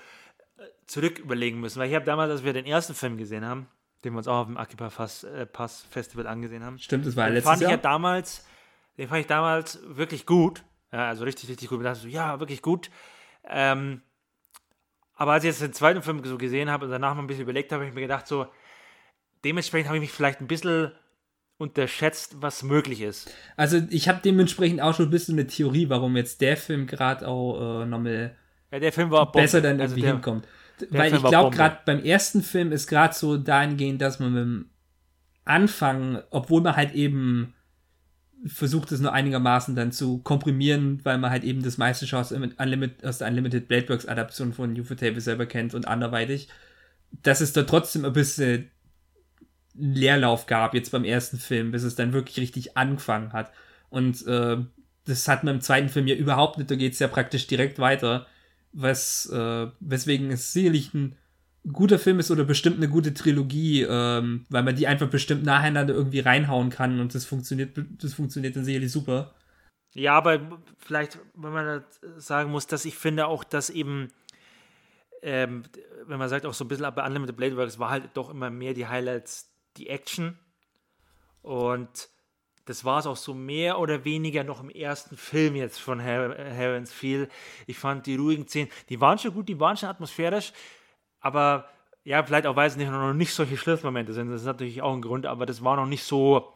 äh, 0.58 0.64
zurück 0.88 1.20
überlegen 1.20 1.60
müssen, 1.60 1.80
weil 1.80 1.90
ich 1.90 1.96
habe 1.96 2.06
damals, 2.06 2.32
als 2.32 2.44
wir 2.44 2.54
den 2.54 2.66
ersten 2.66 2.94
Film 2.96 3.18
gesehen 3.18 3.46
haben, 3.46 3.68
den 4.04 4.14
wir 4.14 4.18
uns 4.18 4.28
auch 4.28 4.38
auf 4.42 4.48
dem 4.48 4.58
Akiba 4.58 4.90
Pass, 4.90 5.24
äh, 5.24 5.46
Pass 5.46 5.86
Festival 5.90 6.28
angesehen 6.28 6.64
haben, 6.64 6.80
Stimmt, 6.80 7.06
das 7.06 7.16
war 7.16 7.26
den 7.26 7.34
letztes 7.36 7.50
fand 7.50 7.62
ich 7.62 7.68
ja 7.68 7.72
Jahr. 7.72 7.82
damals, 7.82 8.46
den 8.98 9.08
fand 9.08 9.22
ich 9.22 9.28
damals 9.28 9.80
wirklich 9.86 10.26
gut, 10.26 10.64
ja, 10.92 11.08
also 11.08 11.24
richtig, 11.24 11.50
richtig 11.50 11.70
gut. 11.70 11.80
Ich 11.80 11.84
dachte 11.86 12.00
so, 12.02 12.08
ja, 12.08 12.40
wirklich 12.40 12.62
gut. 12.62 12.90
Ähm, 13.48 14.02
aber 15.16 15.34
als 15.34 15.44
ich 15.44 15.50
jetzt 15.50 15.62
den 15.62 15.74
zweiten 15.74 16.02
Film 16.02 16.24
so 16.26 16.38
gesehen 16.38 16.70
habe 16.70 16.86
und 16.86 16.92
danach 16.92 17.14
mal 17.16 17.22
ein 17.22 17.28
bisschen 17.28 17.44
überlegt 17.44 17.72
habe, 17.72 17.82
habe 17.84 17.90
ich 17.90 17.96
mir 17.96 18.02
gedacht 18.02 18.28
so, 18.28 18.48
dementsprechend 19.46 19.88
habe 19.88 19.98
ich 19.98 20.02
mich 20.02 20.12
vielleicht 20.12 20.42
ein 20.42 20.48
bisschen 20.48 20.92
unterschätzt, 21.58 22.42
was 22.42 22.64
möglich 22.64 23.02
ist. 23.02 23.32
Also 23.56 23.82
ich 23.92 24.10
habe 24.10 24.20
dementsprechend 24.24 24.82
auch 24.82 24.96
schon 24.96 25.06
ein 25.08 25.12
bisschen 25.12 25.36
eine 25.38 25.46
Theorie, 25.48 25.90
warum 25.90 26.18
jetzt 26.18 26.42
der 26.42 26.58
Film 26.58 26.88
gerade 26.88 27.28
auch 27.28 27.84
äh, 27.84 27.86
nochmal 27.86 28.36
Ja, 28.72 28.80
besser 29.26 29.62
dann 29.62 29.80
Also 29.80 29.94
irgendwie 29.94 30.02
der- 30.02 30.14
hinkommt. 30.14 30.48
Weil 30.90 31.12
Film 31.12 31.24
ich 31.24 31.30
glaube, 31.30 31.56
gerade 31.56 31.80
beim 31.86 32.04
ersten 32.04 32.42
Film 32.42 32.72
ist 32.72 32.88
gerade 32.88 33.14
so 33.14 33.38
dahingehend, 33.38 34.02
dass 34.02 34.20
man 34.20 34.34
mit 34.34 34.44
dem 34.44 34.70
Anfang, 35.46 36.22
obwohl 36.30 36.62
man 36.62 36.76
halt 36.76 36.94
eben 36.94 37.54
versucht, 38.46 38.92
es 38.92 39.00
nur 39.00 39.14
einigermaßen 39.14 39.76
dann 39.76 39.92
zu 39.92 40.20
komprimieren, 40.20 41.00
weil 41.04 41.18
man 41.18 41.30
halt 41.30 41.44
eben 41.44 41.62
das 41.62 41.78
meiste 41.78 42.08
schon 42.08 42.20
aus, 42.20 42.32
Unlimited, 42.32 43.06
aus 43.06 43.20
der 43.20 43.28
Unlimited 43.28 43.68
Blade 43.68 43.90
Works 43.90 44.08
Adaption 44.08 44.54
von 44.54 44.80
Ufotable 44.80 45.22
selber 45.22 45.46
kennt 45.46 45.74
und 45.74 45.88
anderweitig, 45.88 46.48
dass 47.24 47.42
es 47.42 47.54
da 47.54 47.64
trotzdem 47.64 48.06
ein 48.06 48.14
bisschen 48.14 48.72
einen 49.78 49.94
Leerlauf 49.94 50.48
gab 50.48 50.74
jetzt 50.74 50.92
beim 50.92 51.04
ersten 51.04 51.38
Film, 51.38 51.72
bis 51.72 51.84
es 51.84 51.96
dann 51.96 52.14
wirklich 52.14 52.40
richtig 52.40 52.78
angefangen 52.78 53.34
hat. 53.34 53.52
Und 53.90 54.26
äh, 54.26 54.58
das 55.06 55.28
hat 55.28 55.44
man 55.44 55.56
im 55.56 55.62
zweiten 55.62 55.90
Film 55.90 56.08
ja 56.08 56.16
überhaupt 56.16 56.58
nicht, 56.58 56.72
da 56.72 56.76
geht 56.76 56.94
es 56.94 57.00
ja 57.00 57.08
praktisch 57.08 57.48
direkt 57.48 57.80
weiter, 57.80 58.28
was, 58.74 59.28
äh, 59.28 59.68
weswegen 59.80 60.32
es 60.32 60.54
sicherlich 60.54 60.94
ein 60.94 61.16
guter 61.72 62.00
Film 62.00 62.20
ist 62.20 62.32
oder 62.32 62.44
bestimmt 62.44 62.78
eine 62.78 62.90
gute 62.90 63.14
Trilogie, 63.14 63.84
ähm, 63.84 64.46
weil 64.50 64.64
man 64.64 64.76
die 64.76 64.88
einfach 64.88 65.10
bestimmt 65.10 65.44
nacheinander 65.44 65.94
irgendwie 65.94 66.20
reinhauen 66.20 66.70
kann 66.70 67.00
und 67.00 67.14
das 67.14 67.26
funktioniert, 67.26 67.78
das 68.02 68.14
funktioniert 68.14 68.56
dann 68.56 68.66
sicherlich 68.66 68.92
super. 68.92 69.34
Ja, 69.94 70.14
aber 70.14 70.62
vielleicht, 70.78 71.20
wenn 71.36 71.52
man 71.52 71.84
sagen 72.18 72.50
muss, 72.52 72.66
dass 72.66 72.86
ich 72.86 72.98
finde 72.98 73.28
auch, 73.28 73.44
dass 73.44 73.70
eben, 73.70 74.08
ähm, 75.22 75.64
wenn 76.08 76.18
man 76.18 76.30
sagt, 76.30 76.46
auch 76.46 76.54
so 76.54 76.66
ein 76.66 76.68
bisschen 76.70 76.96
bei 76.96 77.06
Unlimited 77.06 77.36
Blade 77.36 77.58
Works 77.58 77.78
war 77.78 77.90
halt 77.90 78.10
doch 78.14 78.30
immer 78.30 78.50
mehr 78.50 78.74
die 78.74 78.88
Highlights, 78.88 79.52
die 79.78 79.90
Action. 79.90 80.40
Und 81.42 82.10
das 82.72 82.86
war 82.86 83.00
es 83.00 83.06
auch 83.06 83.18
so 83.18 83.34
mehr 83.34 83.80
oder 83.80 84.06
weniger 84.06 84.46
noch 84.46 84.62
im 84.64 84.70
ersten 84.70 85.18
Film 85.18 85.56
jetzt 85.58 85.80
von 85.80 86.00
Heaven's 86.00 86.94
Feel. 86.94 87.28
Ich 87.68 87.78
fand 87.78 88.06
die 88.06 88.16
ruhigen 88.16 88.48
Szenen, 88.48 88.70
die 88.88 89.02
waren 89.02 89.18
schon 89.20 89.34
gut, 89.34 89.50
die 89.50 89.60
waren 89.60 89.76
schon 89.76 89.90
atmosphärisch, 89.90 90.54
aber 91.20 91.68
ja, 92.06 92.24
vielleicht 92.24 92.48
auch, 92.48 92.56
weil 92.56 92.68
es 92.68 92.78
nicht, 92.78 92.90
noch 92.90 93.14
nicht 93.14 93.34
solche 93.34 93.58
Schlüsselmomente 93.58 94.14
sind. 94.14 94.32
Das 94.32 94.42
ist 94.42 94.48
natürlich 94.48 94.82
auch 94.82 94.94
ein 94.94 95.02
Grund, 95.02 95.26
aber 95.26 95.46
das 95.46 95.64
war 95.64 95.76
noch 95.76 95.86
nicht 95.86 96.04
so, 96.04 96.52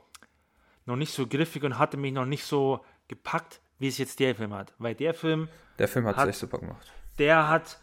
noch 0.85 0.95
nicht 0.95 1.11
so 1.13 1.27
griffig 1.27 1.63
und 1.63 1.77
hatte 1.77 1.97
mich 1.97 2.13
noch 2.13 2.25
nicht 2.25 2.45
so 2.45 2.83
gepackt, 3.09 3.59
wie 3.77 3.87
es 3.87 3.97
jetzt 3.97 4.19
der 4.21 4.33
Film 4.35 4.53
hat. 4.53 4.73
Weil 4.79 4.95
der 4.95 5.13
Film, 5.13 5.49
Der 5.77 5.87
Film 5.89 6.05
hat 6.07 6.17
es 6.17 6.23
echt 6.25 6.39
super 6.39 6.59
gemacht. 6.59 6.91
der 7.19 7.49
hat 7.49 7.77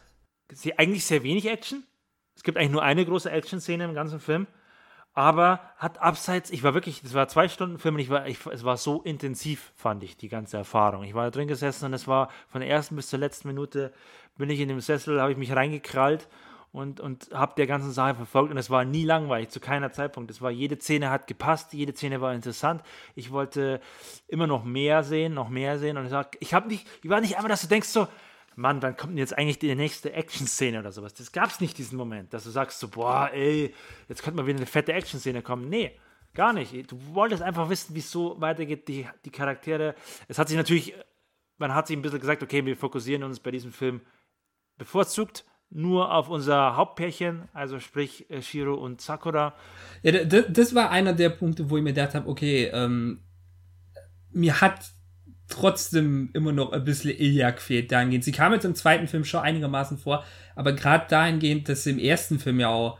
eigentlich 0.77 1.05
sehr 1.05 1.21
wenig 1.23 1.45
Action. 1.47 1.83
Es 2.35 2.41
gibt 2.43 2.57
eigentlich 2.57 2.71
nur 2.71 2.81
eine 2.83 3.05
große 3.05 3.29
Action-Szene 3.29 3.83
im 3.85 3.93
ganzen 3.93 4.19
Film. 4.19 4.47
Aber 5.13 5.59
hat 5.77 6.01
abseits, 6.01 6.49
ich 6.49 6.63
war 6.63 6.73
wirklich, 6.73 7.01
das 7.03 7.13
war 7.13 7.27
zwei 7.27 7.47
Stunden 7.47 7.77
Film 7.77 7.95
und 7.95 8.01
ich 8.01 8.09
war, 8.09 8.27
ich, 8.27 8.43
es 8.47 8.63
war 8.63 8.77
so 8.77 9.01
intensiv, 9.03 9.71
fand 9.75 10.03
ich, 10.03 10.17
die 10.17 10.27
ganze 10.27 10.57
Erfahrung. 10.57 11.03
Ich 11.03 11.13
war 11.13 11.25
da 11.25 11.29
drin 11.29 11.47
gesessen 11.47 11.85
und 11.85 11.93
es 11.93 12.07
war 12.07 12.29
von 12.47 12.61
der 12.61 12.69
ersten 12.69 12.95
bis 12.95 13.09
zur 13.09 13.19
letzten 13.19 13.47
Minute, 13.47 13.93
bin 14.37 14.49
ich 14.49 14.59
in 14.59 14.69
dem 14.69 14.81
Sessel, 14.81 15.21
habe 15.21 15.31
ich 15.31 15.37
mich 15.37 15.55
reingekrallt 15.55 16.27
und, 16.71 16.99
und 16.99 17.29
habe 17.31 17.53
der 17.55 17.67
ganzen 17.67 17.91
Sache 17.91 18.15
verfolgt 18.15 18.51
und 18.51 18.57
es 18.57 18.71
war 18.71 18.85
nie 18.85 19.05
langweilig, 19.05 19.49
zu 19.49 19.59
keiner 19.59 19.91
Zeitpunkt. 19.91 20.31
Es 20.31 20.41
war, 20.41 20.49
jede 20.49 20.79
Szene 20.79 21.11
hat 21.11 21.27
gepasst, 21.27 21.73
jede 21.73 21.93
Szene 21.93 22.19
war 22.19 22.33
interessant. 22.33 22.81
Ich 23.13 23.31
wollte 23.31 23.81
immer 24.27 24.47
noch 24.47 24.63
mehr 24.63 25.03
sehen, 25.03 25.35
noch 25.35 25.49
mehr 25.49 25.77
sehen 25.77 25.97
und 25.97 26.07
ich, 26.07 26.13
ich 26.39 26.53
habe 26.55 26.67
nicht, 26.67 26.87
ich 27.03 27.09
war 27.11 27.21
nicht 27.21 27.35
einmal, 27.35 27.49
dass 27.49 27.61
du 27.61 27.67
denkst 27.67 27.89
so, 27.89 28.07
Mann, 28.55 28.81
wann 28.81 28.95
kommt 28.95 29.11
denn 29.11 29.17
jetzt 29.17 29.37
eigentlich 29.37 29.59
die 29.59 29.73
nächste 29.75 30.13
Action-Szene 30.13 30.79
oder 30.79 30.91
sowas? 30.91 31.13
Das 31.13 31.31
gab 31.31 31.49
es 31.49 31.59
nicht, 31.59 31.77
diesen 31.77 31.97
Moment, 31.97 32.33
dass 32.33 32.43
du 32.43 32.49
sagst 32.49 32.79
so, 32.79 32.87
boah, 32.87 33.29
ey, 33.33 33.73
jetzt 34.09 34.23
könnte 34.23 34.39
mal 34.39 34.47
wieder 34.47 34.57
eine 34.57 34.65
fette 34.65 34.93
Action-Szene 34.93 35.41
kommen. 35.41 35.69
Nee, 35.69 35.99
gar 36.33 36.53
nicht. 36.53 36.91
Du 36.91 36.97
wolltest 37.13 37.41
einfach 37.41 37.69
wissen, 37.69 37.95
wie 37.95 37.99
es 37.99 38.11
so 38.11 38.39
weitergeht, 38.39 38.87
die, 38.87 39.07
die 39.25 39.31
Charaktere. 39.31 39.95
Es 40.27 40.37
hat 40.37 40.47
sich 40.47 40.57
natürlich, 40.57 40.93
man 41.57 41.73
hat 41.73 41.87
sich 41.87 41.97
ein 41.97 42.01
bisschen 42.01 42.19
gesagt, 42.19 42.43
okay, 42.43 42.65
wir 42.65 42.77
fokussieren 42.77 43.23
uns 43.23 43.39
bei 43.39 43.51
diesem 43.51 43.71
Film 43.71 44.01
bevorzugt 44.77 45.45
nur 45.73 46.13
auf 46.13 46.29
unser 46.29 46.75
Hauptpärchen, 46.75 47.49
also 47.53 47.79
sprich 47.79 48.29
äh, 48.29 48.41
Shiro 48.41 48.75
und 48.75 49.01
Sakura. 49.01 49.55
Ja, 50.03 50.23
das 50.23 50.75
war 50.75 50.91
einer 50.91 51.13
der 51.13 51.29
Punkte, 51.29 51.69
wo 51.69 51.77
ich 51.77 51.83
mir 51.83 51.93
gedacht 51.93 52.13
habe, 52.13 52.29
okay, 52.29 52.69
ähm, 52.71 53.23
mir 54.31 54.61
hat 54.61 54.91
trotzdem 55.49 56.29
immer 56.33 56.51
noch 56.51 56.71
ein 56.71 56.83
bisschen 56.83 57.11
Ilya 57.11 57.51
gefehlt 57.51 57.91
dahingehend. 57.91 58.23
Sie 58.23 58.31
kam 58.31 58.53
jetzt 58.53 58.65
im 58.65 58.75
zweiten 58.75 59.07
Film 59.07 59.25
schon 59.25 59.41
einigermaßen 59.41 59.97
vor, 59.97 60.23
aber 60.55 60.73
gerade 60.73 61.05
dahingehend, 61.09 61.69
dass 61.69 61.83
sie 61.83 61.91
im 61.91 61.99
ersten 61.99 62.39
Film 62.39 62.59
ja 62.59 62.69
auch 62.69 62.99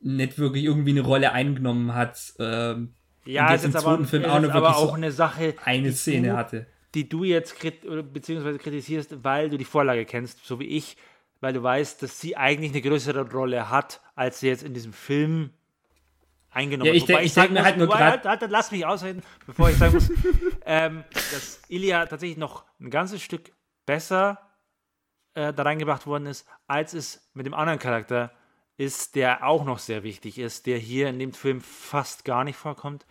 nicht 0.00 0.38
wirklich 0.38 0.64
irgendwie 0.64 0.90
eine 0.90 1.02
Rolle 1.02 1.32
eingenommen 1.32 1.94
hat, 1.94 2.34
ähm, 2.38 2.94
ja, 3.24 3.52
jetzt 3.52 3.64
im 3.64 3.72
zweiten 3.72 3.86
aber, 3.86 4.04
Film 4.04 4.24
auch, 4.24 4.40
noch 4.40 4.50
aber 4.50 4.76
auch 4.76 4.88
so 4.88 4.94
eine 4.94 5.12
Sache, 5.12 5.54
eine 5.64 5.92
Szene 5.92 6.30
du, 6.30 6.36
hatte. 6.36 6.66
Die 6.94 7.08
du 7.08 7.24
jetzt 7.24 7.58
krit 7.58 7.82
beziehungsweise 8.12 8.58
kritisierst, 8.58 9.22
weil 9.22 9.48
du 9.48 9.56
die 9.56 9.64
Vorlage 9.64 10.04
kennst, 10.04 10.44
so 10.44 10.58
wie 10.58 10.66
ich, 10.66 10.96
weil 11.40 11.52
du 11.52 11.62
weißt, 11.62 12.02
dass 12.02 12.20
sie 12.20 12.36
eigentlich 12.36 12.72
eine 12.72 12.82
größere 12.82 13.30
Rolle 13.30 13.70
hat, 13.70 14.00
als 14.14 14.40
sie 14.40 14.48
jetzt 14.48 14.64
in 14.64 14.74
diesem 14.74 14.92
Film 14.92 15.50
eingenommen 16.52 16.88
ja, 16.88 16.94
ich, 16.94 17.04
denk, 17.04 17.22
ich 17.22 17.34
denke 17.34 17.52
mir 17.52 17.64
halt 17.64 17.78
nur 17.78 17.88
gerade. 17.88 18.28
Halt, 18.28 18.40
halt, 18.40 18.50
lass 18.50 18.70
mich 18.70 18.86
ausreden, 18.86 19.22
bevor 19.46 19.70
ich 19.70 19.76
sagen 19.76 19.94
muss, 19.94 20.10
ähm, 20.66 21.04
dass 21.12 21.60
Ilya 21.68 22.06
tatsächlich 22.06 22.38
noch 22.38 22.64
ein 22.80 22.90
ganzes 22.90 23.22
Stück 23.22 23.52
besser 23.86 24.38
äh, 25.34 25.52
da 25.52 25.62
reingebracht 25.62 26.06
worden 26.06 26.26
ist, 26.26 26.46
als 26.66 26.94
es 26.94 27.30
mit 27.34 27.46
dem 27.46 27.54
anderen 27.54 27.78
Charakter 27.78 28.32
ist, 28.76 29.14
der 29.14 29.46
auch 29.46 29.64
noch 29.64 29.78
sehr 29.78 30.02
wichtig 30.02 30.38
ist, 30.38 30.66
der 30.66 30.78
hier 30.78 31.08
in 31.08 31.18
dem 31.18 31.32
Film 31.32 31.60
fast 31.60 32.24
gar 32.24 32.44
nicht 32.44 32.56
vorkommt. 32.56 33.06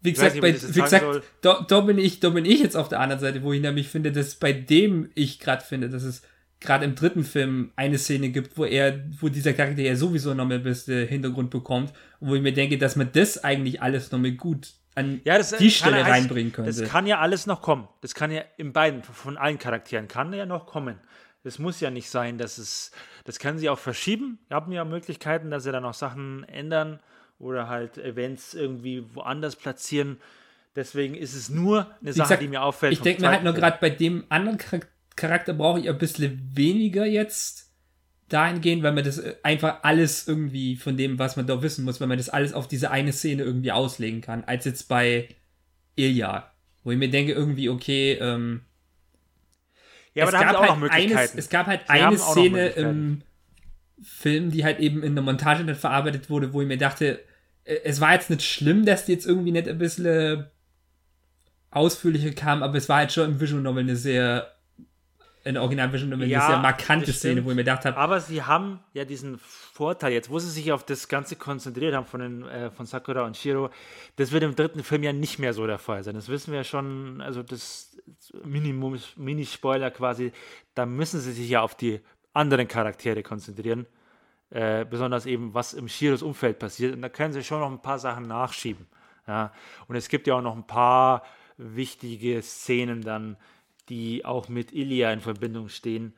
Wie 0.00 0.12
gesagt, 0.12 0.34
nicht, 0.34 0.42
bei, 0.42 0.54
wie 0.54 0.80
gesagt 0.80 1.22
da, 1.40 1.64
da, 1.66 1.80
bin 1.80 1.98
ich, 1.98 2.20
da 2.20 2.30
bin 2.30 2.44
ich 2.44 2.60
jetzt 2.60 2.76
auf 2.76 2.88
der 2.88 3.00
anderen 3.00 3.20
Seite, 3.20 3.42
wo 3.42 3.52
ich 3.52 3.60
nämlich 3.60 3.88
finde, 3.88 4.12
dass 4.12 4.36
bei 4.36 4.52
dem 4.52 5.10
ich 5.14 5.40
gerade 5.40 5.64
finde, 5.64 5.88
dass 5.88 6.02
es 6.02 6.22
gerade 6.60 6.84
im 6.84 6.94
dritten 6.94 7.24
Film 7.24 7.72
eine 7.76 7.98
Szene 7.98 8.30
gibt, 8.30 8.56
wo 8.56 8.64
er, 8.64 9.04
wo 9.20 9.28
dieser 9.28 9.52
Charakter 9.52 9.82
ja 9.82 9.96
sowieso 9.96 10.34
noch 10.34 10.46
mal 10.46 10.54
ein 10.54 10.62
bisschen 10.62 11.06
Hintergrund 11.06 11.50
bekommt, 11.50 11.92
wo 12.20 12.34
ich 12.34 12.42
mir 12.42 12.52
denke, 12.52 12.78
dass 12.78 12.96
man 12.96 13.10
das 13.12 13.42
eigentlich 13.44 13.82
alles 13.82 14.10
noch 14.10 14.18
mal 14.18 14.32
gut 14.32 14.72
an 14.94 15.20
ja, 15.24 15.36
das, 15.36 15.50
die 15.56 15.70
Stelle 15.70 15.96
heißt, 15.96 16.10
reinbringen 16.10 16.52
könnte. 16.52 16.72
Das 16.72 16.88
kann 16.88 17.06
ja 17.06 17.18
alles 17.18 17.46
noch 17.46 17.60
kommen. 17.60 17.86
Das 18.00 18.14
kann 18.14 18.30
ja 18.30 18.42
in 18.56 18.72
beiden, 18.72 19.02
von 19.02 19.36
allen 19.36 19.58
Charakteren, 19.58 20.08
kann 20.08 20.32
ja 20.32 20.46
noch 20.46 20.66
kommen. 20.66 20.98
Es 21.44 21.58
muss 21.58 21.78
ja 21.80 21.90
nicht 21.90 22.10
sein, 22.10 22.38
dass 22.38 22.58
es, 22.58 22.90
das 23.24 23.38
können 23.38 23.58
sie 23.58 23.68
auch 23.68 23.78
verschieben. 23.78 24.38
Wir 24.48 24.56
haben 24.56 24.72
ja 24.72 24.84
Möglichkeiten, 24.84 25.50
dass 25.50 25.62
sie 25.62 25.70
dann 25.70 25.84
auch 25.84 25.94
Sachen 25.94 26.44
ändern 26.44 26.98
oder 27.38 27.68
halt 27.68 27.98
Events 27.98 28.54
irgendwie 28.54 29.04
woanders 29.14 29.54
platzieren. 29.54 30.18
Deswegen 30.74 31.14
ist 31.14 31.34
es 31.34 31.48
nur 31.48 31.94
eine 32.00 32.12
Sache, 32.12 32.28
gesagt, 32.28 32.42
die 32.42 32.48
mir 32.48 32.62
auffällt. 32.62 32.94
Ich 32.94 33.00
denke 33.00 33.22
mir 33.22 33.28
halt 33.28 33.44
nur 33.44 33.52
gerade 33.52 33.78
bei 33.80 33.90
dem 33.90 34.24
anderen 34.28 34.58
Charakter 34.58 34.88
brauche 35.16 35.80
ich 35.80 35.88
ein 35.88 35.98
bisschen 35.98 36.50
weniger 36.54 37.06
jetzt 37.06 37.66
dahingehend, 38.28 38.82
weil 38.82 38.92
man 38.92 39.04
das 39.04 39.18
äh, 39.18 39.34
einfach 39.42 39.82
alles 39.82 40.26
irgendwie 40.26 40.76
von 40.76 40.96
dem, 40.96 41.18
was 41.18 41.36
man 41.36 41.46
da 41.46 41.62
wissen 41.62 41.84
muss, 41.84 42.00
weil 42.00 42.08
man 42.08 42.18
das 42.18 42.28
alles 42.28 42.52
auf 42.52 42.68
diese 42.68 42.90
eine 42.90 43.12
Szene 43.12 43.42
irgendwie 43.42 43.72
auslegen 43.72 44.20
kann, 44.20 44.44
als 44.44 44.64
jetzt 44.64 44.88
bei 44.88 45.28
Ilya, 45.94 46.50
wo 46.82 46.90
ich 46.90 46.98
mir 46.98 47.10
denke 47.10 47.32
irgendwie, 47.32 47.68
okay, 47.68 48.14
ähm, 48.14 48.62
ja, 50.14 50.26
aber 50.26 50.38
sie 50.38 50.44
auch 50.46 50.80
halt. 50.80 50.92
Eines, 50.92 51.34
es 51.34 51.48
gab 51.50 51.66
halt 51.66 51.82
sie 51.86 51.92
eine 51.92 52.18
Szene 52.18 52.68
im 52.68 53.22
Film, 54.02 54.50
die 54.50 54.64
halt 54.64 54.80
eben 54.80 55.02
in 55.02 55.14
der 55.14 55.22
Montage 55.22 55.62
nicht 55.62 55.78
verarbeitet 55.78 56.30
wurde, 56.30 56.52
wo 56.52 56.62
ich 56.62 56.68
mir 56.68 56.78
dachte, 56.78 57.20
äh, 57.64 57.76
es 57.84 58.00
war 58.00 58.14
jetzt 58.14 58.30
nicht 58.30 58.42
schlimm, 58.42 58.86
dass 58.86 59.04
die 59.04 59.12
jetzt 59.12 59.26
irgendwie 59.26 59.52
nicht 59.52 59.68
ein 59.68 59.78
bisschen 59.78 60.46
ausführlicher 61.70 62.32
kam, 62.32 62.62
aber 62.62 62.76
es 62.76 62.88
war 62.88 62.98
halt 62.98 63.12
schon 63.12 63.32
im 63.32 63.40
Visual 63.40 63.62
Novel 63.62 63.82
eine 63.82 63.96
sehr 63.96 64.55
in 65.46 65.54
der 65.54 65.62
Original 65.62 65.92
Vision 65.92 66.10
Novel 66.10 66.28
ja, 66.28 66.40
eine 66.40 66.54
sehr 66.54 66.58
markante 66.58 67.12
Szene, 67.12 67.44
wo 67.44 67.50
ich 67.50 67.56
mir 67.56 67.62
gedacht 67.62 67.84
habe. 67.84 67.96
Aber 67.96 68.20
sie 68.20 68.42
haben 68.42 68.80
ja 68.94 69.04
diesen 69.04 69.38
Vorteil 69.38 70.12
jetzt, 70.12 70.28
wo 70.28 70.40
sie 70.40 70.50
sich 70.50 70.72
auf 70.72 70.84
das 70.84 71.06
Ganze 71.06 71.36
konzentriert 71.36 71.94
haben 71.94 72.06
von, 72.06 72.20
den, 72.20 72.42
äh, 72.48 72.70
von 72.72 72.84
Sakura 72.84 73.24
und 73.24 73.36
Shiro, 73.36 73.70
das 74.16 74.32
wird 74.32 74.42
im 74.42 74.56
dritten 74.56 74.82
Film 74.82 75.04
ja 75.04 75.12
nicht 75.12 75.38
mehr 75.38 75.52
so 75.52 75.64
der 75.66 75.78
Fall 75.78 76.02
sein. 76.02 76.16
Das 76.16 76.28
wissen 76.28 76.50
wir 76.50 76.58
ja 76.58 76.64
schon, 76.64 77.20
also 77.20 77.44
das 77.44 77.96
Minimum, 78.44 78.98
Mini-Spoiler 79.14 79.92
quasi, 79.92 80.32
da 80.74 80.84
müssen 80.84 81.20
sie 81.20 81.32
sich 81.32 81.48
ja 81.48 81.62
auf 81.62 81.76
die 81.76 82.00
anderen 82.32 82.66
Charaktere 82.66 83.22
konzentrieren. 83.22 83.86
Äh, 84.50 84.84
besonders 84.84 85.26
eben, 85.26 85.54
was 85.54 85.74
im 85.74 85.88
Shiros 85.88 86.22
Umfeld 86.22 86.58
passiert. 86.58 86.94
Und 86.94 87.02
da 87.02 87.08
können 87.08 87.32
sie 87.32 87.44
schon 87.44 87.60
noch 87.60 87.70
ein 87.70 87.82
paar 87.82 88.00
Sachen 88.00 88.26
nachschieben. 88.26 88.86
Ja? 89.28 89.52
Und 89.86 89.94
es 89.94 90.08
gibt 90.08 90.26
ja 90.26 90.34
auch 90.34 90.42
noch 90.42 90.56
ein 90.56 90.66
paar 90.66 91.22
wichtige 91.56 92.42
Szenen 92.42 93.00
dann, 93.02 93.36
die 93.88 94.24
auch 94.24 94.48
mit 94.48 94.72
Ilya 94.72 95.12
in 95.12 95.20
Verbindung 95.20 95.68
stehen. 95.68 96.14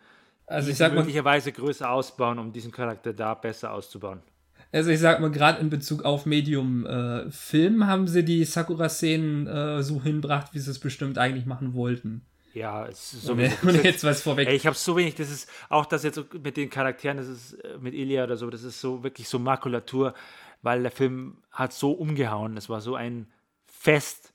Also 0.47 0.71
ich 0.71 0.77
sag 0.77 0.93
mal, 0.93 1.01
möglicherweise 1.01 1.53
größer 1.53 1.91
ausbauen, 1.91 2.39
um 2.39 2.53
diesen 2.53 2.73
Charakter 2.73 3.13
da 3.13 3.35
besser 3.35 3.73
auszubauen. 3.73 4.23
Also 4.73 4.91
ich 4.91 5.01
sag 5.01 5.21
mal, 5.21 5.31
gerade 5.31 5.61
in 5.61 5.71
Bezug 5.71 6.05
auf 6.05 6.27
Medium 6.27 6.85
äh, 6.85 7.31
Film 7.31 7.87
haben 7.87 8.07
sie 8.07 8.25
die 8.25 8.45
Sakura-Szenen 8.45 9.47
äh, 9.47 9.83
so 9.83 10.03
hinbracht, 10.03 10.53
wie 10.53 10.59
sie 10.59 10.71
es 10.71 10.79
bestimmt 10.79 11.19
eigentlich 11.19 11.47
machen 11.47 11.75
wollten. 11.75 12.23
Ja, 12.55 12.87
es 12.87 13.13
ist 13.13 13.23
so 13.25 13.33
ohne, 13.33 13.53
ohne 13.63 13.83
jetzt 13.83 14.05
was 14.05 14.23
vorweg. 14.23 14.49
Ey, 14.49 14.57
ich 14.57 14.67
habe 14.67 14.77
so 14.77 14.97
wenig, 14.97 15.15
das 15.15 15.31
ist 15.31 15.49
auch 15.69 15.87
das 15.87 16.03
jetzt 16.03 16.21
mit 16.35 16.57
den 16.57 16.71
Charakteren, 16.71 17.17
das 17.17 17.29
ist 17.29 17.53
äh, 17.55 17.79
mit 17.79 17.95
Ilya 17.95 18.25
oder 18.25 18.37
so, 18.37 18.51
das 18.51 18.63
ist 18.63 18.81
so 18.81 19.03
wirklich 19.03 19.29
so 19.29 19.39
Makulatur, 19.39 20.15
weil 20.63 20.83
der 20.83 20.91
Film 20.91 21.39
hat 21.51 21.73
so 21.73 21.93
umgehauen. 21.93 22.57
Es 22.57 22.69
war 22.69 22.81
so 22.81 22.95
ein 22.95 23.27
Fest 23.67 24.33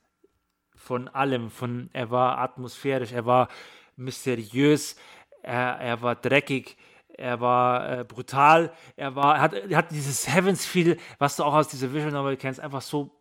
von 0.84 1.08
allem. 1.08 1.50
Von, 1.50 1.90
er 1.92 2.10
war 2.10 2.38
atmosphärisch, 2.38 3.12
er 3.12 3.26
war 3.26 3.48
mysteriös, 3.96 4.96
er, 5.42 5.78
er 5.80 6.02
war 6.02 6.14
dreckig, 6.14 6.76
er 7.16 7.40
war 7.40 8.00
äh, 8.00 8.04
brutal, 8.04 8.72
er 8.96 9.14
war, 9.16 9.36
er 9.36 9.40
hat, 9.40 9.54
er 9.54 9.76
hat 9.76 9.90
dieses 9.90 10.32
Heavens 10.32 10.66
Feel, 10.66 10.96
was 11.18 11.36
du 11.36 11.44
auch 11.44 11.54
aus 11.54 11.68
dieser 11.68 11.92
Visual 11.92 12.12
Novel 12.12 12.36
kennst, 12.36 12.60
einfach 12.60 12.82
so 12.82 13.12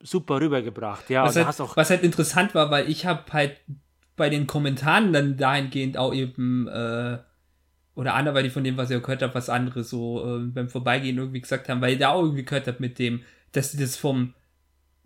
super 0.00 0.40
rübergebracht. 0.40 1.08
Ja, 1.10 1.24
was, 1.24 1.36
halt, 1.36 1.76
was 1.76 1.90
halt 1.90 2.02
interessant 2.02 2.54
war, 2.54 2.70
weil 2.70 2.88
ich 2.90 3.06
habe 3.06 3.32
halt 3.32 3.60
bei 4.16 4.30
den 4.30 4.46
Kommentaren 4.46 5.12
dann 5.12 5.36
dahingehend 5.36 5.96
auch 5.96 6.14
eben 6.14 6.66
äh, 6.68 7.18
oder 7.94 8.14
anderweitig 8.14 8.52
von 8.52 8.64
dem, 8.64 8.76
was 8.76 8.90
ich 8.90 9.00
gehört 9.00 9.22
habe, 9.22 9.34
was 9.34 9.48
andere 9.48 9.84
so 9.84 10.38
äh, 10.38 10.46
beim 10.46 10.68
Vorbeigehen 10.68 11.18
irgendwie 11.18 11.40
gesagt 11.40 11.68
haben, 11.68 11.80
weil 11.80 11.94
ich 11.94 11.98
da 11.98 12.10
auch 12.10 12.22
irgendwie 12.22 12.44
gehört 12.44 12.66
habe 12.66 12.78
mit 12.80 12.98
dem, 12.98 13.22
dass 13.52 13.72
sie 13.72 13.78
das 13.78 13.96
vom 13.96 14.34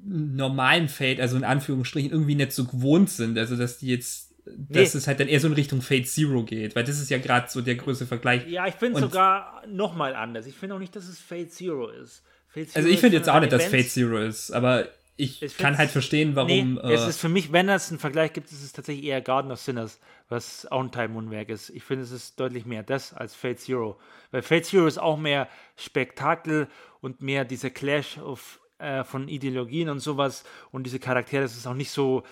normalen 0.04 0.88
Fate, 0.88 1.20
also 1.20 1.36
in 1.36 1.44
Anführungsstrichen, 1.44 2.10
irgendwie 2.10 2.34
nicht 2.34 2.52
so 2.52 2.64
gewohnt 2.64 3.10
sind. 3.10 3.38
Also, 3.38 3.56
dass 3.56 3.78
die 3.78 3.88
jetzt, 3.88 4.32
nee. 4.46 4.82
dass 4.82 4.94
es 4.94 5.06
halt 5.06 5.20
dann 5.20 5.28
eher 5.28 5.40
so 5.40 5.48
in 5.48 5.54
Richtung 5.54 5.82
Fate 5.82 6.08
Zero 6.08 6.44
geht, 6.44 6.76
weil 6.76 6.84
das 6.84 6.98
ist 7.00 7.10
ja 7.10 7.18
gerade 7.18 7.48
so 7.50 7.60
der 7.60 7.76
größte 7.76 8.06
Vergleich. 8.06 8.46
Ja, 8.48 8.66
ich 8.66 8.74
finde 8.74 9.00
sogar 9.00 9.62
nochmal 9.66 10.14
anders. 10.14 10.46
Ich 10.46 10.54
finde 10.54 10.76
auch 10.76 10.80
nicht, 10.80 10.94
dass 10.96 11.08
es 11.08 11.18
Fate 11.18 11.52
Zero 11.52 11.88
ist. 11.88 12.22
Zero 12.52 12.66
also, 12.74 12.88
ich 12.88 13.00
finde 13.00 13.16
jetzt 13.16 13.28
auch 13.28 13.40
nicht, 13.40 13.52
dass 13.52 13.66
Fate 13.66 13.88
Zero 13.88 14.18
ist, 14.18 14.50
aber 14.50 14.88
ich, 15.20 15.42
ich 15.42 15.58
kann 15.58 15.76
halt 15.76 15.90
verstehen, 15.90 16.34
warum. 16.34 16.74
Nee, 16.74 16.80
äh, 16.80 16.94
es 16.94 17.06
ist 17.06 17.20
für 17.20 17.28
mich, 17.28 17.52
wenn 17.52 17.68
es 17.68 17.90
einen 17.90 17.98
Vergleich 17.98 18.32
gibt, 18.32 18.50
ist 18.50 18.64
es 18.64 18.72
tatsächlich 18.72 19.04
eher 19.04 19.20
Garden 19.20 19.52
of 19.52 19.60
Sinners, 19.60 20.00
was 20.28 20.66
auch 20.66 20.80
ein 20.80 20.90
Teilmondwerk 20.90 21.50
ist. 21.50 21.70
Ich 21.70 21.84
finde, 21.84 22.04
es 22.04 22.10
ist 22.10 22.40
deutlich 22.40 22.64
mehr 22.64 22.82
das 22.82 23.12
als 23.12 23.34
Fate 23.34 23.60
Zero. 23.60 24.00
Weil 24.30 24.42
Fate 24.42 24.64
Zero 24.64 24.86
ist 24.86 24.98
auch 24.98 25.18
mehr 25.18 25.48
Spektakel 25.76 26.68
und 27.00 27.20
mehr 27.20 27.44
dieser 27.44 27.70
Clash 27.70 28.18
of 28.18 28.59
äh, 28.80 29.04
von 29.04 29.28
Ideologien 29.28 29.88
und 29.88 30.00
sowas 30.00 30.44
und 30.72 30.84
diese 30.84 30.98
Charaktere, 30.98 31.42
das 31.42 31.56
ist 31.56 31.66
auch 31.66 31.74
nicht 31.74 31.90
so, 31.90 32.22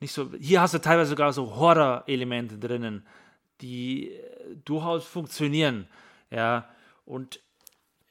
nicht 0.00 0.12
so. 0.12 0.30
Hier 0.38 0.60
hast 0.60 0.74
du 0.74 0.78
teilweise 0.78 1.10
sogar 1.10 1.32
so 1.32 1.56
Horror-Elemente 1.56 2.58
drinnen, 2.58 3.06
die 3.60 4.10
äh, 4.10 4.56
durchaus 4.64 5.06
funktionieren. 5.06 5.88
Ja, 6.30 6.68
und 7.04 7.40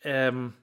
ähm, 0.03 0.53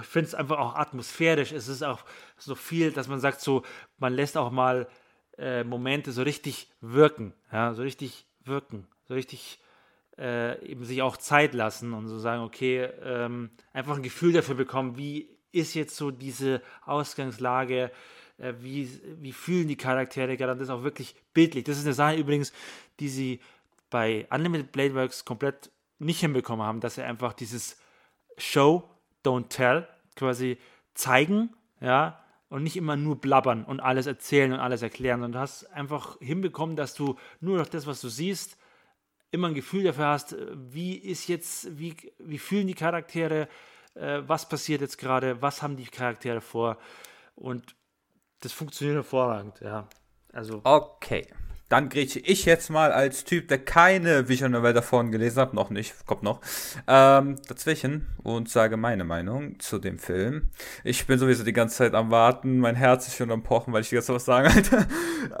ich 0.00 0.06
finde 0.06 0.28
es 0.28 0.34
einfach 0.34 0.58
auch 0.58 0.74
atmosphärisch. 0.74 1.52
Es 1.52 1.68
ist 1.68 1.82
auch 1.82 2.04
so 2.38 2.54
viel, 2.54 2.92
dass 2.92 3.08
man 3.08 3.20
sagt, 3.20 3.40
so, 3.40 3.62
man 3.98 4.14
lässt 4.14 4.36
auch 4.36 4.50
mal 4.50 4.88
äh, 5.38 5.64
Momente 5.64 6.12
so 6.12 6.22
richtig 6.22 6.70
wirken, 6.80 7.34
ja, 7.52 7.74
so 7.74 7.82
richtig 7.82 8.26
wirken, 8.44 8.86
so 9.08 9.14
richtig 9.14 9.61
äh, 10.22 10.64
eben 10.64 10.84
sich 10.84 11.02
auch 11.02 11.16
Zeit 11.16 11.52
lassen 11.52 11.92
und 11.92 12.06
so 12.06 12.18
sagen, 12.18 12.42
okay, 12.42 12.84
ähm, 13.02 13.50
einfach 13.72 13.96
ein 13.96 14.04
Gefühl 14.04 14.32
dafür 14.32 14.54
bekommen, 14.54 14.96
wie 14.96 15.28
ist 15.50 15.74
jetzt 15.74 15.96
so 15.96 16.12
diese 16.12 16.62
Ausgangslage, 16.86 17.90
äh, 18.38 18.54
wie, 18.60 18.88
wie 19.20 19.32
fühlen 19.32 19.66
die 19.66 19.76
Charaktere 19.76 20.36
gerade, 20.36 20.54
das 20.54 20.68
ist 20.68 20.74
auch 20.74 20.84
wirklich 20.84 21.16
bildlich. 21.34 21.64
Das 21.64 21.76
ist 21.76 21.84
eine 21.84 21.94
Sache 21.94 22.16
übrigens, 22.16 22.52
die 23.00 23.08
sie 23.08 23.40
bei 23.90 24.26
Unlimited 24.30 24.70
Blade 24.70 24.94
Works 24.94 25.24
komplett 25.24 25.70
nicht 25.98 26.20
hinbekommen 26.20 26.64
haben, 26.64 26.80
dass 26.80 26.94
sie 26.94 27.02
einfach 27.02 27.32
dieses 27.32 27.78
Show, 28.38 28.88
don't 29.24 29.48
tell 29.48 29.88
quasi 30.14 30.56
zeigen, 30.94 31.50
ja, 31.80 32.22
und 32.48 32.62
nicht 32.62 32.76
immer 32.76 32.96
nur 32.96 33.20
blabbern 33.20 33.64
und 33.64 33.80
alles 33.80 34.06
erzählen 34.06 34.52
und 34.52 34.60
alles 34.60 34.82
erklären, 34.82 35.20
sondern 35.20 35.32
du 35.32 35.38
hast 35.40 35.64
einfach 35.72 36.18
hinbekommen, 36.20 36.76
dass 36.76 36.94
du 36.94 37.16
nur 37.40 37.58
noch 37.58 37.66
das, 37.66 37.86
was 37.86 38.00
du 38.00 38.08
siehst, 38.08 38.58
immer 39.32 39.48
ein 39.48 39.54
Gefühl 39.54 39.82
dafür 39.84 40.06
hast, 40.06 40.34
äh, 40.34 40.46
wie 40.54 40.94
ist 40.96 41.26
jetzt, 41.26 41.78
wie, 41.78 41.96
wie 42.18 42.38
fühlen 42.38 42.68
die 42.68 42.74
Charaktere, 42.74 43.48
äh, 43.94 44.22
was 44.26 44.48
passiert 44.48 44.80
jetzt 44.80 44.98
gerade, 44.98 45.42
was 45.42 45.62
haben 45.62 45.76
die 45.76 45.86
Charaktere 45.86 46.40
vor 46.40 46.78
und 47.34 47.74
das 48.40 48.52
funktioniert 48.52 48.96
hervorragend, 48.96 49.60
ja. 49.60 49.88
Also. 50.32 50.60
Okay. 50.64 51.26
Dann 51.72 51.88
grätsche 51.88 52.18
ich 52.18 52.44
jetzt 52.44 52.68
mal 52.68 52.92
als 52.92 53.24
Typ, 53.24 53.48
der 53.48 53.56
keine 53.56 54.28
Visual 54.28 54.50
Novel 54.50 54.74
davon 54.74 55.10
gelesen 55.10 55.40
hat, 55.40 55.54
noch 55.54 55.70
nicht, 55.70 55.94
kommt 56.04 56.22
noch, 56.22 56.42
ähm, 56.86 57.36
dazwischen 57.48 58.06
und 58.22 58.50
sage 58.50 58.76
meine 58.76 59.04
Meinung 59.04 59.58
zu 59.58 59.78
dem 59.78 59.98
Film. 59.98 60.50
Ich 60.84 61.06
bin 61.06 61.18
sowieso 61.18 61.44
die 61.44 61.54
ganze 61.54 61.76
Zeit 61.76 61.94
am 61.94 62.10
Warten, 62.10 62.58
mein 62.58 62.74
Herz 62.74 63.08
ist 63.08 63.16
schon 63.16 63.30
am 63.30 63.42
Pochen, 63.42 63.72
weil 63.72 63.80
ich 63.80 63.90
jetzt 63.90 64.10
was 64.10 64.26
sagen 64.26 64.54
wollte. 64.54 64.86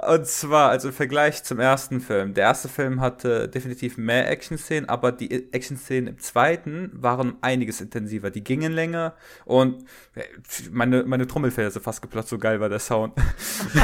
Und 0.08 0.26
zwar, 0.26 0.70
also 0.70 0.88
im 0.88 0.94
Vergleich 0.94 1.42
zum 1.44 1.60
ersten 1.60 2.00
Film. 2.00 2.32
Der 2.32 2.44
erste 2.44 2.68
Film 2.68 3.00
hatte 3.00 3.48
definitiv 3.48 3.98
mehr 3.98 4.30
Action-Szenen, 4.30 4.88
aber 4.88 5.12
die 5.12 5.52
Action-Szenen 5.52 6.06
im 6.06 6.18
zweiten 6.18 6.90
waren 6.94 7.36
einiges 7.42 7.80
intensiver. 7.80 8.30
Die 8.30 8.42
gingen 8.42 8.72
länger 8.72 9.14
und 9.44 9.84
äh, 10.14 10.22
meine, 10.70 11.02
meine 11.02 11.26
Trommelfälle 11.26 11.70
sind 11.70 11.82
fast 11.82 12.00
geplatzt, 12.00 12.30
so 12.30 12.38
geil 12.38 12.58
war 12.60 12.70
der 12.70 12.78
Sound. 12.78 13.12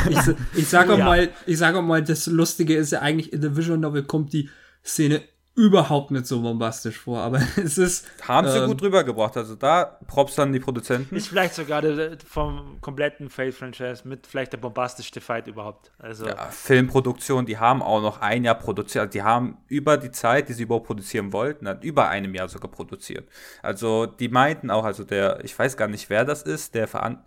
Ich, 0.09 0.19
ich 0.55 0.69
sage 0.69 0.95
auch 0.95 0.99
ja. 0.99 1.05
mal, 1.05 1.29
ich 1.47 1.59
sage 1.59 1.79
auch 1.79 1.83
mal, 1.83 2.03
das 2.03 2.27
Lustige 2.39 2.77
ist 2.77 2.93
ja 2.93 3.01
eigentlich, 3.01 3.33
in 3.33 3.41
der 3.41 3.57
Visual 3.57 3.79
Novel 3.79 4.05
kommt 4.05 4.33
die 4.33 4.49
Szene 4.85 5.23
überhaupt 5.59 6.13
nicht 6.13 6.25
so 6.25 6.41
bombastisch 6.41 6.99
vor, 6.99 7.19
aber 7.19 7.41
es 7.57 7.79
ist. 7.79 8.07
Haben 8.27 8.49
sie 8.49 8.59
ähm, 8.59 8.69
gut 8.69 8.81
rübergebracht. 8.81 9.37
Also 9.37 9.57
da 9.57 9.99
Props 10.07 10.37
dann 10.37 10.53
die 10.53 10.61
Produzenten. 10.61 11.17
Ist 11.17 11.29
vielleicht 11.29 11.55
sogar 11.55 11.83
der, 11.83 12.17
vom 12.25 12.81
kompletten 12.81 13.29
Fate-Franchise 13.29 14.07
mit 14.07 14.29
vielleicht 14.29 14.53
der 14.53 14.59
bombastischste 14.59 15.21
Fight 15.21 15.49
überhaupt. 15.49 15.91
Also 15.99 16.29
ja, 16.29 16.37
Filmproduktion, 16.51 17.45
die 17.45 17.59
haben 17.59 17.83
auch 17.83 18.01
noch 18.01 18.21
ein 18.21 18.45
Jahr 18.45 18.55
produziert. 18.55 19.03
Also 19.03 19.13
die 19.13 19.23
haben 19.25 19.59
über 19.67 19.97
die 19.97 20.13
Zeit, 20.13 20.49
die 20.49 20.53
sie 20.53 20.63
überhaupt 20.63 20.87
produzieren 20.87 21.33
wollten, 21.33 21.65
dann 21.65 21.83
über 21.83 22.09
einem 22.09 22.35
Jahr 22.35 22.49
sogar 22.49 22.71
produziert. 22.71 23.29
Also 23.61 24.07
die 24.07 24.29
meinten 24.29 24.71
auch, 24.71 24.85
also 24.85 25.03
der, 25.03 25.45
ich 25.45 25.59
weiß 25.59 25.77
gar 25.77 25.89
nicht, 25.89 26.09
wer 26.09 26.25
das 26.25 26.43
ist, 26.43 26.77
der 26.77 26.87
Veran 26.87 27.25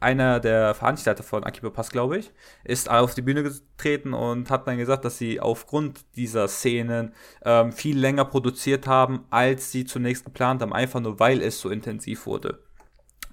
einer 0.00 0.40
der 0.40 0.74
Veranstalter 0.74 1.22
von 1.22 1.44
Akiba 1.44 1.70
Pass, 1.70 1.90
glaube 1.90 2.18
ich, 2.18 2.32
ist 2.64 2.90
auf 2.90 3.14
die 3.14 3.22
Bühne 3.22 3.42
getreten 3.42 4.12
und 4.12 4.50
hat 4.50 4.66
dann 4.66 4.78
gesagt, 4.78 5.04
dass 5.04 5.18
sie 5.18 5.40
aufgrund 5.40 6.00
dieser 6.16 6.48
Szenen 6.48 7.12
ähm, 7.44 7.72
viel 7.72 7.98
länger 7.98 8.24
produziert 8.24 8.86
haben, 8.86 9.24
als 9.30 9.70
sie 9.70 9.84
zunächst 9.84 10.24
geplant 10.24 10.62
haben, 10.62 10.72
einfach 10.72 11.00
nur 11.00 11.20
weil 11.20 11.42
es 11.42 11.60
so 11.60 11.70
intensiv 11.70 12.26
wurde. 12.26 12.58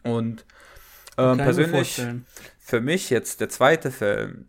Und 0.04 0.46
ähm, 1.18 1.38
persönlich, 1.38 2.02
für 2.60 2.82
mich 2.82 3.10
jetzt 3.10 3.42
der 3.42 3.50
zweite 3.50 3.92
Film 3.92 4.46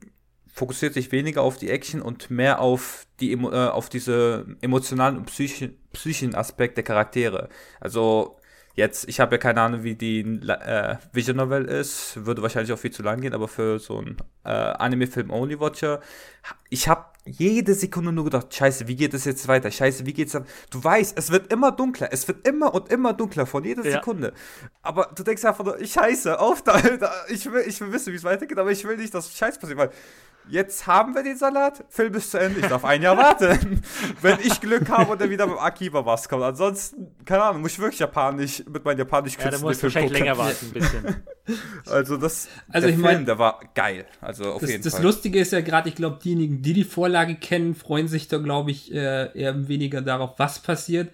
fokussiert 0.52 0.94
sich 0.94 1.12
weniger 1.12 1.42
auf 1.42 1.58
die 1.58 1.70
Action 1.70 2.00
und 2.00 2.30
mehr 2.30 2.60
auf 2.60 3.06
die 3.20 3.32
äh, 3.32 3.68
auf 3.68 3.88
diese 3.88 4.46
emotionalen 4.62 5.18
und 5.18 5.26
psychischen, 5.26 5.78
psychischen 5.92 6.34
Aspekt 6.34 6.76
der 6.76 6.84
Charaktere. 6.84 7.48
Also 7.80 8.38
Jetzt, 8.76 9.08
ich 9.08 9.20
habe 9.20 9.36
ja 9.36 9.38
keine 9.38 9.62
Ahnung, 9.62 9.84
wie 9.84 9.94
die 9.94 10.20
äh, 10.20 10.96
Vision 11.10 11.38
Novel 11.38 11.64
ist, 11.64 12.26
würde 12.26 12.42
wahrscheinlich 12.42 12.74
auch 12.74 12.78
viel 12.78 12.90
zu 12.90 13.02
lang 13.02 13.22
gehen, 13.22 13.32
aber 13.32 13.48
für 13.48 13.78
so 13.78 13.98
einen 13.98 14.18
äh, 14.44 14.50
Anime-Film-Only-Watcher, 14.50 16.00
ich 16.68 16.86
habe 16.86 17.06
jede 17.26 17.74
Sekunde 17.74 18.12
nur 18.12 18.24
gedacht, 18.24 18.54
scheiße, 18.54 18.88
wie 18.88 18.96
geht 18.96 19.12
es 19.14 19.24
jetzt 19.24 19.46
weiter? 19.48 19.70
Scheiße, 19.70 20.06
wie 20.06 20.12
geht's 20.12 20.32
dann? 20.32 20.46
Du 20.70 20.82
weißt, 20.82 21.18
es 21.18 21.30
wird 21.30 21.52
immer 21.52 21.72
dunkler, 21.72 22.08
es 22.12 22.26
wird 22.28 22.46
immer 22.46 22.72
und 22.72 22.90
immer 22.90 23.12
dunkler 23.12 23.46
von 23.46 23.64
jeder 23.64 23.84
ja. 23.84 23.92
Sekunde. 23.92 24.32
Aber 24.82 25.10
du 25.14 25.22
denkst 25.22 25.44
einfach 25.44 25.64
nur, 25.64 25.84
scheiße, 25.84 26.38
auf 26.38 26.62
da, 26.62 26.80
ich 27.28 27.50
will, 27.50 27.64
ich 27.66 27.80
will 27.80 27.92
wissen, 27.92 28.12
wie 28.12 28.16
es 28.16 28.24
weitergeht, 28.24 28.58
aber 28.58 28.70
ich 28.70 28.84
will 28.84 28.96
nicht, 28.96 29.12
dass 29.12 29.36
Scheiß 29.36 29.58
passiert, 29.58 29.78
weil 29.78 29.90
jetzt 30.48 30.86
haben 30.86 31.14
wir 31.14 31.22
den 31.22 31.36
Salat, 31.36 31.84
Film 31.88 32.14
ist 32.14 32.30
zu 32.30 32.38
Ende, 32.38 32.60
ich 32.60 32.66
darf 32.66 32.84
ein 32.84 33.02
Jahr 33.02 33.16
warten. 33.16 33.82
Wenn 34.22 34.38
ich 34.40 34.60
Glück 34.60 34.88
habe 34.88 35.12
und 35.12 35.20
dann 35.20 35.30
wieder 35.30 35.46
mit 35.46 35.58
Akiba 35.58 36.04
was 36.04 36.28
kommt. 36.28 36.42
Ansonsten, 36.42 37.14
keine 37.24 37.42
Ahnung, 37.42 37.62
muss 37.62 37.72
ich 37.72 37.78
wirklich 37.78 38.00
japanisch, 38.00 38.62
mit 38.68 38.84
meinem 38.84 38.98
japanisch 38.98 39.36
ja, 39.38 39.50
da 39.50 39.58
musst 39.58 39.82
du 39.82 39.84
wahrscheinlich 39.84 40.12
länger 40.12 40.38
warten, 40.38 40.66
ein 40.66 40.72
bisschen. 40.72 41.16
Also 41.88 42.16
das, 42.16 42.48
also 42.68 42.88
der 42.88 42.96
ich 42.96 43.00
mein, 43.00 43.14
Film, 43.14 43.26
der 43.26 43.38
war 43.38 43.60
geil, 43.72 44.04
also 44.20 44.50
auf 44.50 44.60
das, 44.60 44.68
jeden 44.68 44.82
das 44.82 44.94
Fall. 44.94 45.02
Das 45.02 45.14
Lustige 45.14 45.38
ist 45.38 45.52
ja 45.52 45.60
gerade, 45.60 45.88
ich 45.88 45.94
glaube, 45.94 46.18
diejenigen, 46.20 46.60
die 46.60 46.72
die 46.72 46.82
Vorlage 46.82 47.15
kennen, 47.24 47.74
freuen 47.74 48.08
sich 48.08 48.28
da, 48.28 48.38
glaube 48.38 48.70
ich, 48.70 48.92
äh, 48.92 49.30
eher 49.38 49.68
weniger 49.68 50.02
darauf, 50.02 50.38
was 50.38 50.60
passiert 50.60 51.08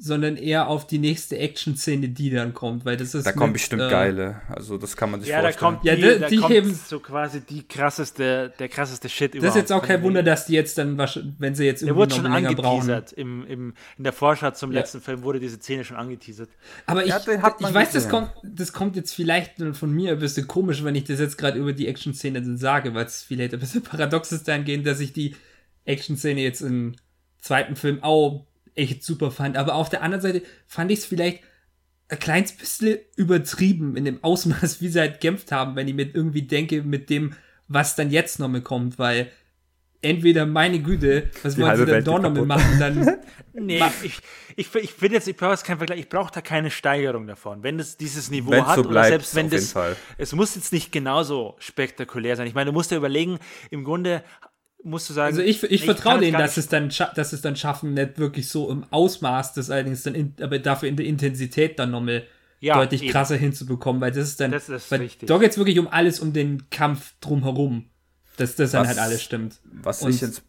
sondern 0.00 0.36
eher 0.36 0.68
auf 0.68 0.86
die 0.86 1.00
nächste 1.00 1.36
Action-Szene, 1.38 2.10
die 2.10 2.30
dann 2.30 2.54
kommt, 2.54 2.84
weil 2.84 2.96
das 2.96 3.16
ist. 3.16 3.26
Da 3.26 3.32
kommen 3.32 3.52
bestimmt 3.52 3.82
äh, 3.82 3.90
geile, 3.90 4.40
also 4.48 4.78
das 4.78 4.96
kann 4.96 5.10
man 5.10 5.20
sich 5.20 5.28
ja, 5.28 5.40
vorstellen. 5.40 5.60
Da 5.60 5.70
kommt 5.70 5.82
die, 5.82 5.88
ja, 5.88 5.96
die, 5.96 6.20
da 6.20 6.28
die 6.28 6.36
kommt 6.36 6.54
heben, 6.54 6.72
so 6.72 7.00
quasi 7.00 7.40
die 7.40 7.66
krasseste, 7.66 8.52
der 8.60 8.68
krasseste 8.68 9.08
Shit 9.08 9.34
überhaupt. 9.34 9.48
Das 9.48 9.56
ist 9.56 9.60
jetzt 9.62 9.72
auch 9.72 9.84
kein 9.84 10.00
Wunder, 10.04 10.22
dass 10.22 10.46
die 10.46 10.52
jetzt 10.52 10.78
dann, 10.78 10.96
wenn 11.38 11.56
sie 11.56 11.64
jetzt 11.64 11.82
irgendwie 11.82 11.86
der 11.86 11.96
wurde 11.96 12.14
schon 12.14 12.26
angeteasert. 12.26 13.12
Im, 13.12 13.44
im, 13.48 13.74
in 13.96 14.04
der 14.04 14.12
Vorschau 14.12 14.52
zum 14.52 14.70
ja. 14.70 14.78
letzten 14.78 15.00
Film 15.00 15.24
wurde 15.24 15.40
diese 15.40 15.56
Szene 15.56 15.82
schon 15.82 15.96
angeteasert. 15.96 16.48
Aber 16.86 17.02
ich, 17.02 17.08
ja, 17.08 17.18
ich 17.18 17.74
weiß, 17.74 17.90
das 17.90 18.08
kommt, 18.08 18.30
das 18.44 18.72
kommt 18.72 18.94
jetzt 18.94 19.12
vielleicht 19.12 19.54
von 19.72 19.90
mir 19.90 20.12
ein 20.12 20.18
bisschen 20.20 20.46
komisch, 20.46 20.84
wenn 20.84 20.94
ich 20.94 21.04
das 21.04 21.18
jetzt 21.18 21.36
gerade 21.36 21.58
über 21.58 21.72
die 21.72 21.88
Action-Szene 21.88 22.56
sage, 22.56 22.94
weil 22.94 23.06
es 23.06 23.24
vielleicht 23.24 23.52
ein 23.52 23.58
bisschen 23.58 23.82
paradox 23.82 24.30
ist 24.30 24.46
dahingehend, 24.46 24.86
dass 24.86 25.00
ich 25.00 25.12
die 25.12 25.34
Action-Szene 25.88 26.40
jetzt 26.40 26.60
im 26.60 26.94
zweiten 27.38 27.76
Film 27.76 28.02
auch 28.02 28.46
echt 28.74 29.02
super 29.02 29.30
fand. 29.30 29.56
Aber 29.56 29.74
auf 29.74 29.88
der 29.88 30.02
anderen 30.02 30.22
Seite 30.22 30.42
fand 30.66 30.90
ich 30.90 31.00
es 31.00 31.04
vielleicht 31.04 31.42
ein 32.08 32.18
kleines 32.18 32.52
bisschen 32.52 32.98
übertrieben 33.16 33.96
in 33.96 34.04
dem 34.04 34.22
Ausmaß, 34.22 34.80
wie 34.80 34.88
sie 34.88 35.00
halt 35.00 35.14
gekämpft 35.14 35.52
haben, 35.52 35.76
wenn 35.76 35.88
ich 35.88 35.94
mir 35.94 36.14
irgendwie 36.14 36.42
denke, 36.42 36.82
mit 36.82 37.10
dem, 37.10 37.34
was 37.66 37.96
dann 37.96 38.10
jetzt 38.10 38.38
nochmal 38.38 38.62
kommt, 38.62 38.98
weil 38.98 39.30
entweder, 40.00 40.46
meine 40.46 40.80
Güte, 40.80 41.30
was 41.42 41.58
wollen 41.58 41.76
sie 41.76 41.86
denn 41.86 42.04
da 42.04 42.18
nochmal 42.18 42.46
machen, 42.46 42.78
dann. 42.78 43.18
nee, 43.52 43.82
ich, 44.02 44.20
ich, 44.56 44.74
ich 44.74 44.92
finde 44.92 45.16
jetzt, 45.16 45.26
ich 45.26 45.36
brauche 45.36 45.50
jetzt 45.50 45.64
keinen 45.64 45.78
Vergleich, 45.78 46.00
ich 46.00 46.08
brauche 46.08 46.32
da 46.32 46.40
keine 46.40 46.70
Steigerung 46.70 47.26
davon. 47.26 47.62
Wenn 47.62 47.78
es 47.78 47.96
dieses 47.96 48.30
Niveau 48.30 48.52
Wenn's 48.52 48.66
hat, 48.66 48.76
so 48.76 48.82
bleibt, 48.82 48.92
oder 48.92 49.08
selbst 49.08 49.34
wenn 49.34 49.50
das, 49.50 49.74
es 50.16 50.32
muss 50.32 50.54
jetzt 50.54 50.72
nicht 50.72 50.92
genauso 50.92 51.56
spektakulär 51.58 52.36
sein. 52.36 52.46
Ich 52.46 52.54
meine, 52.54 52.66
du 52.66 52.72
musst 52.72 52.90
dir 52.90 52.96
überlegen, 52.96 53.38
im 53.70 53.84
Grunde 53.84 54.22
musst 54.82 55.08
du 55.10 55.14
sagen. 55.14 55.28
Also 55.28 55.42
ich, 55.42 55.62
ich, 55.64 55.70
ich 55.70 55.84
vertraue 55.84 56.20
denen, 56.20 56.38
dass 56.38 56.56
es, 56.56 56.68
dann, 56.68 56.90
dass 57.14 57.32
es 57.32 57.40
dann 57.40 57.56
schaffen, 57.56 57.94
nicht 57.94 58.18
wirklich 58.18 58.48
so 58.48 58.70
im 58.70 58.84
Ausmaß, 58.90 59.54
das 59.54 59.70
allerdings 59.70 60.02
dann, 60.02 60.14
in, 60.14 60.34
aber 60.40 60.58
dafür 60.58 60.88
in 60.88 60.96
der 60.96 61.06
Intensität 61.06 61.78
dann 61.78 61.90
nochmal 61.90 62.24
ja, 62.60 62.74
deutlich 62.74 63.02
eben. 63.02 63.12
krasser 63.12 63.36
hinzubekommen, 63.36 64.00
weil 64.00 64.10
das 64.10 64.28
ist 64.28 64.40
dann, 64.40 64.50
das 64.50 64.68
ist 64.68 64.90
weil 64.90 65.00
richtig. 65.00 65.28
da 65.28 65.38
geht 65.38 65.50
es 65.50 65.58
wirklich 65.58 65.78
um 65.78 65.88
alles, 65.88 66.20
um 66.20 66.32
den 66.32 66.70
Kampf 66.70 67.14
drumherum, 67.20 67.86
dass 68.36 68.56
das 68.56 68.72
dann 68.72 68.86
halt 68.86 68.98
alles 68.98 69.22
stimmt. 69.22 69.60
Was 69.64 70.02
Und 70.02 70.10
ich 70.10 70.20
jetzt. 70.20 70.42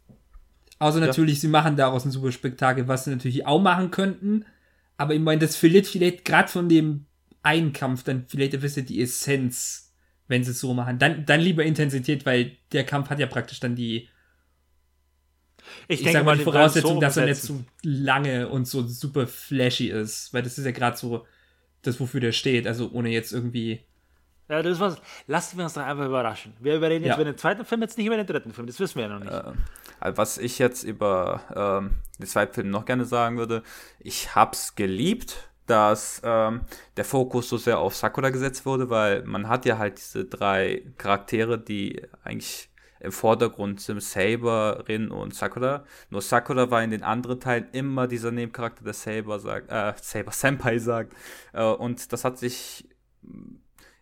Außer 0.79 0.99
ja. 0.99 1.07
natürlich, 1.07 1.41
sie 1.41 1.49
machen 1.49 1.75
daraus 1.75 2.05
ein 2.05 2.11
super 2.11 2.31
Spektakel, 2.31 2.87
was 2.87 3.03
sie 3.03 3.11
natürlich 3.11 3.45
auch 3.45 3.61
machen 3.61 3.91
könnten, 3.91 4.45
aber 4.97 5.13
ich 5.13 5.19
meine, 5.19 5.41
das 5.41 5.55
verliert 5.55 5.87
vielleicht 5.87 6.25
gerade 6.25 6.49
von 6.49 6.69
dem 6.69 7.05
einen 7.41 7.73
Kampf 7.73 8.03
dann 8.03 8.25
vielleicht 8.27 8.53
ein 8.53 8.61
bisschen 8.61 8.85
die 8.85 9.01
Essenz, 9.01 9.93
wenn 10.27 10.43
sie 10.43 10.51
es 10.51 10.59
so 10.59 10.73
machen. 10.73 10.99
Dann, 10.99 11.25
dann 11.25 11.41
lieber 11.41 11.63
Intensität, 11.63 12.25
weil 12.25 12.57
der 12.71 12.85
Kampf 12.85 13.09
hat 13.09 13.19
ja 13.19 13.27
praktisch 13.27 13.59
dann 13.59 13.75
die 13.75 14.09
ich, 15.87 15.99
ich 15.99 16.05
denke 16.05 16.23
mal 16.23 16.37
die 16.37 16.43
Voraussetzung, 16.43 16.95
so 16.95 16.99
dass 17.01 17.17
er 17.17 17.25
nicht 17.25 17.41
so 17.41 17.63
lange 17.83 18.47
und 18.49 18.67
so 18.67 18.85
super 18.85 19.27
flashy 19.27 19.89
ist, 19.89 20.33
weil 20.33 20.43
das 20.43 20.57
ist 20.57 20.65
ja 20.65 20.71
gerade 20.71 20.97
so 20.97 21.25
das, 21.81 21.99
wofür 21.99 22.19
der 22.19 22.31
steht, 22.31 22.67
also 22.67 22.89
ohne 22.91 23.09
jetzt 23.09 23.31
irgendwie. 23.31 23.81
Ja, 24.49 24.61
das 24.61 24.79
was. 24.79 24.99
Lassen 25.27 25.57
wir 25.57 25.65
uns 25.65 25.73
doch 25.73 25.83
einfach 25.83 26.05
überraschen. 26.05 26.53
Wir 26.59 26.75
überreden 26.75 27.05
jetzt 27.05 27.11
ja. 27.11 27.21
über 27.21 27.25
den 27.25 27.37
zweiten 27.37 27.65
Film, 27.65 27.81
jetzt 27.81 27.97
nicht 27.97 28.07
über 28.07 28.17
den 28.17 28.25
dritten 28.25 28.51
Film, 28.51 28.67
das 28.67 28.79
wissen 28.79 28.95
wir 28.95 29.03
ja 29.03 29.09
noch 29.09 29.19
nicht. 29.19 29.31
Äh, 29.31 30.17
was 30.17 30.37
ich 30.37 30.59
jetzt 30.59 30.83
über 30.83 31.41
ähm, 31.55 31.97
den 32.17 32.25
zweiten 32.25 32.53
Film 32.53 32.69
noch 32.69 32.85
gerne 32.85 33.05
sagen 33.05 33.37
würde, 33.37 33.63
ich 33.99 34.35
hab's 34.35 34.75
geliebt, 34.75 35.49
dass 35.69 36.21
ähm, 36.23 36.61
der 36.97 37.05
Fokus 37.05 37.49
so 37.49 37.57
sehr 37.57 37.77
auf 37.77 37.95
Sakura 37.95 38.31
gesetzt 38.31 38.65
wurde, 38.65 38.89
weil 38.89 39.23
man 39.23 39.47
hat 39.47 39.65
ja 39.65 39.77
halt 39.77 39.97
diese 39.97 40.25
drei 40.25 40.83
Charaktere, 40.97 41.59
die 41.59 42.01
eigentlich 42.23 42.68
im 42.99 43.11
Vordergrund 43.11 43.79
sind 43.79 44.01
Saber, 44.03 44.83
Rin 44.87 45.09
und 45.09 45.33
Sakura. 45.33 45.85
Nur 46.09 46.21
Sakura 46.21 46.69
war 46.69 46.83
in 46.83 46.91
den 46.91 47.03
anderen 47.03 47.39
Teilen 47.39 47.67
immer 47.71 48.07
dieser 48.07 48.31
Nebencharakter, 48.31 48.83
der 48.83 48.93
Saber 48.93 49.39
sagt, 49.39 49.71
äh, 49.71 49.93
Saber 50.01 50.31
Senpai 50.33 50.79
sagt. 50.79 51.13
Äh, 51.53 51.63
und 51.63 52.11
das 52.11 52.25
hat 52.25 52.37
sich 52.37 52.87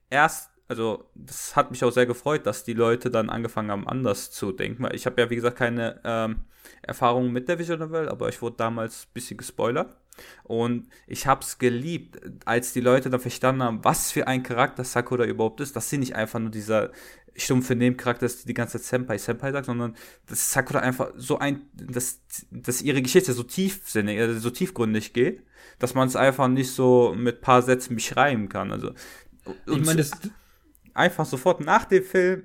erst, 0.09 0.49
also 0.67 1.09
das 1.13 1.55
hat 1.55 1.71
mich 1.71 1.83
auch 1.83 1.91
sehr 1.91 2.05
gefreut, 2.05 2.45
dass 2.45 2.63
die 2.63 2.73
Leute 2.73 3.11
dann 3.11 3.29
angefangen 3.29 3.71
haben, 3.71 3.87
anders 3.87 4.31
zu 4.31 4.51
denken. 4.51 4.87
Ich 4.93 5.05
habe 5.05 5.21
ja, 5.21 5.29
wie 5.29 5.35
gesagt, 5.35 5.57
keine 5.57 6.01
ähm, 6.03 6.45
Erfahrung 6.81 7.31
mit 7.31 7.47
der 7.47 7.59
Visual 7.59 7.79
Novel, 7.79 8.09
aber 8.09 8.29
ich 8.29 8.41
wurde 8.41 8.57
damals 8.57 9.05
ein 9.05 9.13
bisschen 9.13 9.37
gespoilert. 9.37 9.95
Und 10.43 10.89
ich 11.05 11.27
habe 11.27 11.41
es 11.41 11.59
geliebt, 11.59 12.19
als 12.45 12.73
die 12.73 12.81
Leute 12.81 13.11
dann 13.11 13.19
verstanden 13.19 13.61
haben, 13.61 13.83
was 13.83 14.11
für 14.11 14.27
ein 14.27 14.41
Charakter 14.41 14.83
Sakura 14.83 15.25
überhaupt 15.25 15.61
ist, 15.61 15.75
dass 15.75 15.89
sie 15.89 15.99
nicht 15.99 16.15
einfach 16.15 16.39
nur 16.39 16.49
dieser 16.49 16.91
stumpfe 17.37 17.75
Nebencharakter 17.75 18.25
ist, 18.25 18.43
die 18.43 18.47
die 18.47 18.53
ganze 18.53 18.79
Zeit 18.79 18.85
Senpai, 18.85 19.17
Senpai 19.17 19.51
sagt, 19.51 19.67
sondern 19.67 19.95
dass 20.27 20.51
Sakura 20.51 20.79
einfach 20.79 21.11
so 21.15 21.37
ein, 21.37 21.61
dass, 21.73 22.19
dass 22.51 22.81
ihre 22.81 23.01
Geschichte 23.01 23.33
so 23.33 23.43
tiefsinnig, 23.43 24.19
also 24.19 24.39
so 24.39 24.49
tiefgründig 24.49 25.13
geht, 25.13 25.43
dass 25.79 25.93
man 25.93 26.07
es 26.07 26.15
einfach 26.15 26.47
nicht 26.47 26.71
so 26.71 27.13
mit 27.15 27.41
paar 27.41 27.61
Sätzen 27.61 27.95
beschreiben 27.95 28.49
kann. 28.49 28.71
Also, 28.71 28.91
ich 29.65 29.85
meine, 29.85 29.97
das 29.97 30.11
einfach 30.93 31.25
sofort 31.25 31.61
nach 31.61 31.85
dem 31.85 32.03
Film 32.03 32.43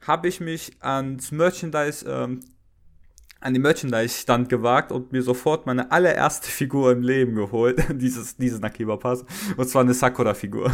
habe 0.00 0.28
ich 0.28 0.40
mich 0.40 0.76
ans 0.80 1.30
Merchandise, 1.30 2.04
ähm, 2.08 2.40
an 3.40 3.54
den 3.54 3.62
Merchandise-Stand 3.62 4.48
gewagt 4.48 4.92
und 4.92 5.12
mir 5.12 5.22
sofort 5.22 5.66
meine 5.66 5.90
allererste 5.90 6.48
Figur 6.50 6.92
im 6.92 7.02
Leben 7.02 7.34
geholt, 7.36 7.82
dieses, 7.94 8.36
diesen 8.36 8.64
Akiba 8.64 8.96
Pass, 8.96 9.24
und 9.56 9.68
zwar 9.68 9.82
eine 9.82 9.94
Sakura-Figur. 9.94 10.72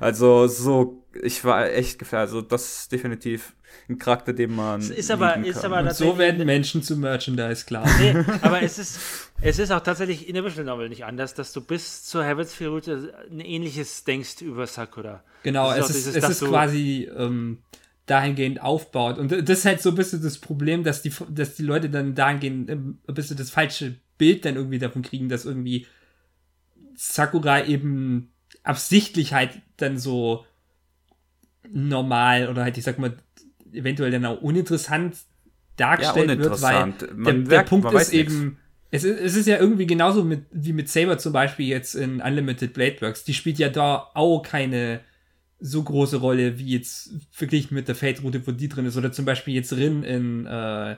Also 0.00 0.46
so, 0.46 1.04
ich 1.22 1.44
war 1.44 1.70
echt 1.70 1.98
gefährdet. 1.98 2.28
Also 2.28 2.42
das 2.42 2.80
ist 2.82 2.92
definitiv 2.92 3.54
ein 3.88 3.98
Charakter, 3.98 4.32
den 4.32 4.54
man. 4.54 4.80
Ist 4.80 5.10
aber, 5.10 5.36
ist 5.44 5.64
aber 5.64 5.80
Und 5.80 5.94
so 5.94 6.18
werden 6.18 6.44
Menschen 6.44 6.82
zu 6.82 6.96
Merchandise, 6.96 7.64
klar. 7.64 7.86
Nee, 8.00 8.14
aber 8.42 8.62
es 8.62 8.78
ist, 8.78 8.98
es 9.40 9.58
ist 9.58 9.70
auch 9.70 9.80
tatsächlich 9.80 10.28
in 10.28 10.34
der 10.34 10.44
Visual 10.44 10.64
Novel 10.64 10.88
nicht 10.88 11.04
anders, 11.04 11.34
dass 11.34 11.52
du 11.52 11.60
bis 11.60 12.04
zur 12.04 12.24
Heavensfield 12.24 12.70
Route 12.70 13.14
ein 13.30 13.40
ähnliches 13.40 14.04
denkst 14.04 14.42
über 14.42 14.66
Sakura. 14.66 15.22
Genau, 15.42 15.70
es 15.72 15.86
ist 15.90 15.94
dieses, 15.96 16.06
es 16.08 16.14
ist 16.16 16.22
dass 16.24 16.38
du- 16.40 16.48
quasi 16.48 17.08
ähm, 17.16 17.58
dahingehend 18.06 18.60
aufbaut. 18.60 19.18
Und 19.18 19.30
das 19.30 19.58
ist 19.60 19.64
halt 19.64 19.80
so 19.80 19.90
ein 19.90 19.94
bisschen 19.94 20.20
das 20.22 20.38
Problem, 20.38 20.82
dass 20.84 21.00
die, 21.02 21.12
dass 21.30 21.54
die 21.54 21.62
Leute 21.62 21.88
dann 21.88 22.14
dahingehend 22.14 22.68
ähm, 22.70 22.98
ein 23.06 23.14
bisschen 23.14 23.36
das 23.36 23.50
falsche 23.50 23.94
Bild 24.18 24.44
dann 24.44 24.56
irgendwie 24.56 24.78
davon 24.80 25.02
kriegen, 25.02 25.28
dass 25.28 25.44
irgendwie 25.44 25.86
Sakura 26.96 27.64
eben 27.64 28.32
absichtlich 28.62 29.32
halt 29.32 29.50
dann 29.76 29.98
so 29.98 30.44
normal 31.68 32.48
oder 32.48 32.64
halt, 32.64 32.76
ich 32.78 32.84
sag 32.84 32.98
mal, 32.98 33.14
eventuell 33.72 34.10
dann 34.10 34.24
auch 34.26 34.40
uninteressant 34.40 35.16
dargestellt 35.76 36.28
wird, 36.28 36.38
weil 36.62 36.82
uninteressant. 36.82 37.00
der, 37.02 37.14
Man 37.14 37.44
der 37.44 37.58
merkt- 37.58 37.68
Punkt 37.68 37.84
man 37.92 37.96
ist 38.02 38.12
eben, 38.12 38.58
es 38.90 39.04
ist, 39.04 39.20
es 39.20 39.36
ist 39.36 39.46
ja 39.46 39.58
irgendwie 39.58 39.86
genauso 39.86 40.24
mit, 40.24 40.44
wie 40.50 40.72
mit 40.72 40.88
Saber 40.88 41.18
zum 41.18 41.32
Beispiel 41.32 41.66
jetzt 41.68 41.94
in 41.94 42.20
Unlimited 42.20 42.72
Blade 42.72 43.00
Works. 43.00 43.24
Die 43.24 43.34
spielt 43.34 43.58
ja 43.58 43.68
da 43.68 44.08
auch 44.14 44.42
keine 44.42 45.00
so 45.60 45.82
große 45.82 46.16
Rolle, 46.16 46.58
wie 46.58 46.72
jetzt 46.72 47.10
verglichen 47.30 47.74
mit 47.74 47.86
der 47.86 47.94
Fate-Route, 47.94 48.46
wo 48.46 48.50
die 48.52 48.68
drin 48.68 48.86
ist. 48.86 48.96
Oder 48.96 49.12
zum 49.12 49.26
Beispiel 49.26 49.54
jetzt 49.54 49.72
Rin 49.74 50.02
in 50.02 50.46
äh, 50.46 50.96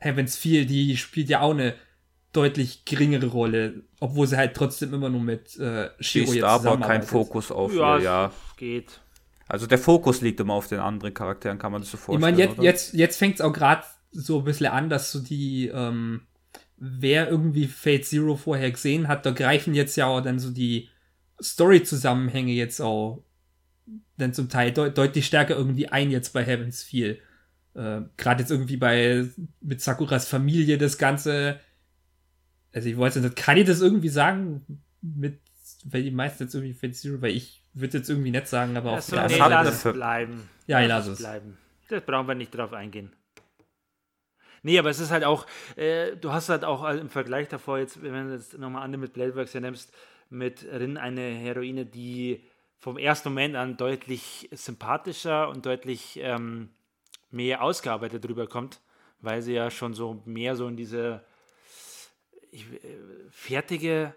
Heaven's 0.00 0.36
Feel, 0.36 0.66
die 0.66 0.96
spielt 0.96 1.28
ja 1.28 1.40
auch 1.40 1.52
eine 1.52 1.74
deutlich 2.36 2.84
geringere 2.84 3.26
Rolle, 3.26 3.82
obwohl 4.00 4.26
sie 4.26 4.36
halt 4.36 4.54
trotzdem 4.54 4.92
immer 4.94 5.08
nur 5.08 5.20
mit 5.22 5.56
äh, 5.58 5.90
Shiro 6.00 6.32
jetzt 6.32 6.44
aber 6.44 6.78
kein. 6.78 7.02
Fokus 7.02 7.50
auf 7.50 7.74
Ja, 7.74 7.96
ihr, 7.98 8.02
ja. 8.04 8.32
geht. 8.56 9.00
Also 9.48 9.66
der 9.66 9.78
Fokus 9.78 10.20
liegt 10.22 10.40
immer 10.40 10.54
auf 10.54 10.68
den 10.68 10.80
anderen 10.80 11.14
Charakteren, 11.14 11.58
kann 11.58 11.72
man 11.72 11.80
das 11.80 11.90
so 11.90 11.96
Ich 11.96 12.02
vorstellen. 12.04 12.20
meine, 12.20 12.38
jetzt, 12.42 12.52
oder? 12.58 12.62
jetzt, 12.64 12.94
jetzt 12.94 13.16
fängt 13.16 13.36
es 13.36 13.40
auch 13.40 13.52
gerade 13.52 13.84
so 14.10 14.38
ein 14.38 14.44
bisschen 14.44 14.66
an, 14.66 14.90
dass 14.90 15.12
so 15.12 15.20
die, 15.20 15.68
ähm, 15.68 16.22
wer 16.76 17.28
irgendwie 17.28 17.66
Fate 17.68 18.04
Zero 18.04 18.36
vorher 18.36 18.70
gesehen 18.70 19.08
hat, 19.08 19.24
da 19.24 19.30
greifen 19.30 19.74
jetzt 19.74 19.96
ja 19.96 20.06
auch 20.06 20.20
dann 20.20 20.38
so 20.38 20.50
die 20.50 20.88
Story-Zusammenhänge 21.42 22.52
jetzt 22.52 22.80
auch 22.80 23.22
dann 24.16 24.32
zum 24.32 24.48
Teil 24.48 24.72
deut 24.72 24.96
deutlich 24.98 25.26
stärker 25.26 25.56
irgendwie 25.56 25.88
ein 25.88 26.10
jetzt 26.10 26.32
bei 26.32 26.44
Heavens 26.44 26.82
Feel. 26.82 27.18
Äh, 27.74 28.00
gerade 28.16 28.40
jetzt 28.40 28.50
irgendwie 28.50 28.76
bei 28.78 29.26
mit 29.60 29.80
Sakuras 29.80 30.26
Familie 30.28 30.78
das 30.78 30.98
Ganze. 30.98 31.60
Also 32.76 32.90
ich 32.90 32.96
nicht, 32.96 33.36
kann 33.36 33.56
ich 33.56 33.66
das 33.66 33.80
irgendwie 33.80 34.10
sagen 34.10 34.82
mit, 35.00 35.40
weil 35.86 36.02
die 36.02 36.10
meisten 36.10 36.42
jetzt 36.42 36.54
irgendwie 36.54 36.74
Fate 36.74 36.94
Zero, 36.94 37.22
weil 37.22 37.30
ich 37.30 37.62
würde 37.72 37.96
jetzt 37.96 38.10
irgendwie 38.10 38.30
nicht 38.30 38.48
sagen, 38.48 38.76
aber 38.76 38.90
auch 38.92 38.96
das 38.96 39.10
nee, 39.10 39.38
lass 39.38 39.84
es 39.86 39.92
bleiben. 39.94 40.46
Ja, 40.66 40.82
ich 40.82 40.88
Lass 40.88 41.06
lass 41.06 41.14
es. 41.14 41.18
bleiben. 41.20 41.56
Das 41.88 42.02
brauchen 42.04 42.28
wir 42.28 42.34
nicht 42.34 42.54
drauf 42.54 42.74
eingehen. 42.74 43.14
Nee, 44.62 44.78
aber 44.78 44.90
es 44.90 44.98
ist 45.00 45.10
halt 45.10 45.24
auch, 45.24 45.46
äh, 45.76 46.16
du 46.16 46.32
hast 46.32 46.50
halt 46.50 46.64
auch 46.66 46.86
im 46.90 47.08
Vergleich 47.08 47.48
davor, 47.48 47.78
jetzt, 47.78 48.02
wenn 48.02 48.28
du 48.28 48.34
jetzt 48.34 48.58
nochmal 48.58 48.82
an 48.82 48.90
mit 49.00 49.14
Bladeworks 49.14 49.54
ja 49.54 49.60
nimmst, 49.60 49.94
mit 50.28 50.62
Rin 50.70 50.98
eine 50.98 51.22
Heroine, 51.22 51.86
die 51.86 52.44
vom 52.76 52.98
ersten 52.98 53.30
Moment 53.30 53.56
an 53.56 53.78
deutlich 53.78 54.50
sympathischer 54.52 55.48
und 55.48 55.64
deutlich 55.64 56.18
ähm, 56.20 56.68
mehr 57.30 57.62
ausgearbeitet 57.62 58.28
rüberkommt, 58.28 58.82
weil 59.20 59.40
sie 59.40 59.54
ja 59.54 59.70
schon 59.70 59.94
so 59.94 60.20
mehr 60.26 60.56
so 60.56 60.68
in 60.68 60.76
diese 60.76 61.24
ich, 62.56 62.64
äh, 62.72 62.96
fertige, 63.30 64.14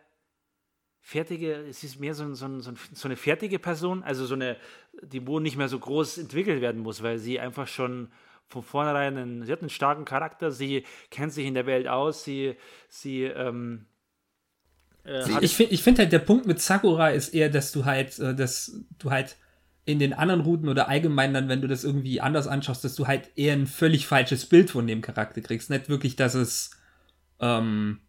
fertige, 1.02 1.54
es 1.68 1.84
ist 1.84 2.00
mehr 2.00 2.14
so, 2.14 2.24
ein- 2.24 2.36
so, 2.36 2.46
ein- 2.46 2.62
so, 2.62 2.72
so 2.94 3.08
eine 3.08 3.16
fertige 3.18 3.60
Person, 3.60 4.04
also 4.04 4.26
so 4.26 4.36
eine, 4.36 4.58
die 5.02 5.26
wo 5.28 5.40
nicht 5.40 5.58
mehr 5.58 5.70
so 5.70 5.80
groß 5.80 6.18
entwickelt 6.20 6.62
werden 6.62 6.82
muss, 6.82 7.02
weil 7.04 7.18
sie 7.20 7.40
einfach 7.40 7.68
schon 7.68 8.12
von 8.48 8.64
vornherein, 8.64 9.18
einen, 9.18 9.46
sie 9.46 9.52
hat 9.52 9.62
einen 9.62 9.70
starken 9.70 10.06
Charakter, 10.06 10.52
sie 10.52 10.84
kennt 11.12 11.34
sich 11.34 11.46
in 11.46 11.54
der 11.54 11.66
Welt 11.66 11.88
aus, 11.88 12.24
sie, 12.24 12.56
sie, 12.88 13.24
ähm, 13.24 13.86
äh, 15.06 15.44
Ich 15.44 15.56
finde 15.56 15.74
ich 15.74 15.84
find 15.84 16.00
halt, 16.00 16.12
der 16.12 16.20
Punkt 16.20 16.46
mit 16.48 16.60
Sakura 16.62 17.10
ist 17.10 17.30
eher, 17.30 17.50
dass 17.50 17.72
du 17.72 17.86
halt, 17.86 18.18
äh, 18.20 18.36
dass 18.36 18.84
du 18.98 19.12
halt 19.12 19.38
in 19.86 19.98
den 20.00 20.14
anderen 20.14 20.42
Routen 20.42 20.70
oder 20.70 20.88
allgemein 20.88 21.34
dann, 21.34 21.50
wenn 21.50 21.62
du 21.62 21.68
das 21.68 21.84
irgendwie 21.84 22.22
anders 22.22 22.48
anschaust, 22.48 22.84
dass 22.84 22.96
du 22.96 23.08
halt 23.08 23.32
eher 23.36 23.54
ein 23.54 23.66
völlig 23.66 24.06
falsches 24.06 24.46
Bild 24.46 24.70
von 24.70 24.86
dem 24.86 25.02
Charakter 25.02 25.42
kriegst. 25.42 25.70
Nicht 25.72 25.90
wirklich, 25.90 26.16
dass 26.16 26.36
es, 26.36 26.72
ähm, 27.40 28.00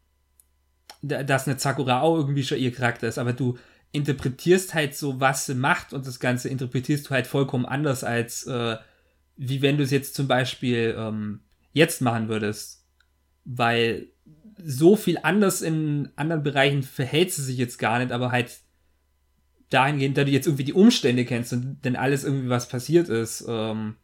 dass 1.03 1.49
eine 1.49 1.59
Sakura 1.59 2.01
auch 2.01 2.17
irgendwie 2.17 2.45
schon 2.45 2.59
ihr 2.59 2.73
Charakter 2.73 3.09
ist, 3.09 3.19
aber 3.19 3.33
du 3.33 3.57
interpretierst 3.93 4.75
halt 4.75 4.95
so, 4.95 5.21
was 5.21 5.47
sie 5.47 5.55
macht 5.55 5.93
und 5.93 6.07
das 6.07 6.21
Ganze 6.21 6.49
interpretierst 6.49 7.07
du 7.07 7.11
halt 7.11 7.27
vollkommen 7.27 7.67
anders 7.67 8.05
als, 8.05 8.47
äh, 8.47 8.77
wie 9.37 9.63
wenn 9.63 9.79
du 9.79 9.83
es 9.83 9.91
jetzt 9.91 10.15
zum 10.15 10.29
Beispiel 10.29 10.95
ähm, 10.97 11.41
jetzt 11.73 12.01
machen 12.01 12.29
würdest. 12.29 12.87
Weil 13.45 14.09
so 14.63 14.95
viel 14.95 15.19
anders 15.23 15.63
in 15.63 16.11
anderen 16.17 16.43
Bereichen 16.43 16.83
verhält 16.83 17.33
sie 17.33 17.43
sich 17.43 17.57
jetzt 17.57 17.79
gar 17.79 17.99
nicht, 17.99 18.13
aber 18.13 18.31
halt 18.31 18.61
dahingehend, 19.71 20.17
da 20.17 20.25
du 20.25 20.31
jetzt 20.31 20.47
irgendwie 20.47 20.65
die 20.65 20.73
Umstände 20.73 21.25
kennst 21.25 21.53
und 21.53 21.85
denn 21.85 21.97
alles 21.97 22.25
irgendwie 22.25 22.51
was 22.51 22.69
passiert 22.69 23.09
ist, 23.09 23.45
ähm, 23.49 23.97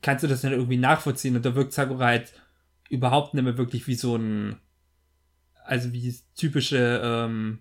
kannst 0.00 0.24
du 0.24 0.28
das 0.28 0.40
dann 0.40 0.52
irgendwie 0.52 0.78
nachvollziehen 0.78 1.36
und 1.36 1.44
da 1.44 1.54
wirkt 1.54 1.72
Sakura 1.72 2.06
halt 2.06 2.32
überhaupt 2.88 3.34
nicht 3.34 3.44
mehr 3.44 3.58
wirklich 3.58 3.86
wie 3.86 3.94
so 3.94 4.16
ein, 4.16 4.56
also 5.64 5.92
wie 5.92 6.14
typische 6.36 7.00
ähm, 7.04 7.60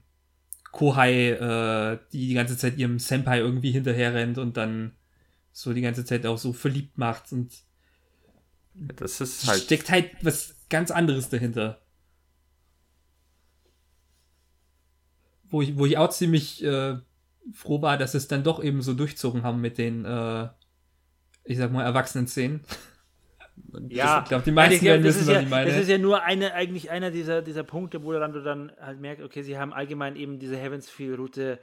Kohai, 0.71 1.31
äh, 1.31 1.99
die 2.11 2.27
die 2.29 2.33
ganze 2.33 2.57
Zeit 2.57 2.77
ihrem 2.77 2.99
Senpai 2.99 3.39
irgendwie 3.39 3.71
hinterher 3.71 4.13
rennt 4.13 4.37
und 4.37 4.57
dann 4.57 4.93
so 5.51 5.73
die 5.73 5.81
ganze 5.81 6.05
Zeit 6.05 6.25
auch 6.25 6.37
so 6.37 6.53
verliebt 6.53 6.97
macht 6.97 7.31
und 7.31 7.51
das 8.73 9.19
ist 9.19 9.47
halt 9.47 9.63
steckt 9.63 9.89
halt 9.89 10.11
was 10.21 10.55
ganz 10.69 10.91
anderes 10.91 11.29
dahinter. 11.29 11.81
Wo 15.49 15.61
ich, 15.61 15.77
wo 15.77 15.85
ich 15.85 15.97
auch 15.97 16.09
ziemlich 16.09 16.63
äh, 16.63 16.97
froh 17.51 17.81
war, 17.81 17.97
dass 17.97 18.13
es 18.13 18.27
dann 18.29 18.43
doch 18.43 18.63
eben 18.63 18.81
so 18.81 18.93
durchzogen 18.93 19.43
haben 19.43 19.59
mit 19.59 19.77
den, 19.77 20.05
äh, 20.05 20.47
ich 21.43 21.57
sag 21.57 21.73
mal, 21.73 21.83
Erwachsenen-Szenen. 21.83 22.61
Ja, 23.89 24.21
Ich 24.23 24.29
glaube, 24.29 24.43
die 24.43 24.51
meisten 24.51 24.85
werden 24.85 25.03
das 25.03 25.15
wissen, 25.15 25.21
ist 25.21 25.27
was 25.27 25.35
ja, 25.35 25.41
ich 25.41 25.49
meine. 25.49 25.69
Das 25.71 25.79
ist 25.79 25.89
ja 25.89 25.97
nur 25.97 26.23
eine, 26.23 26.53
eigentlich 26.53 26.89
einer 26.91 27.11
dieser, 27.11 27.41
dieser 27.41 27.63
Punkte, 27.63 28.03
wo 28.03 28.11
dann 28.13 28.33
du 28.33 28.41
dann 28.41 28.71
halt 28.79 28.99
merkst, 28.99 29.23
okay, 29.23 29.41
sie 29.43 29.57
haben 29.57 29.73
allgemein 29.73 30.15
eben 30.15 30.39
diese 30.39 30.57
Heavensfield-Route 30.57 31.59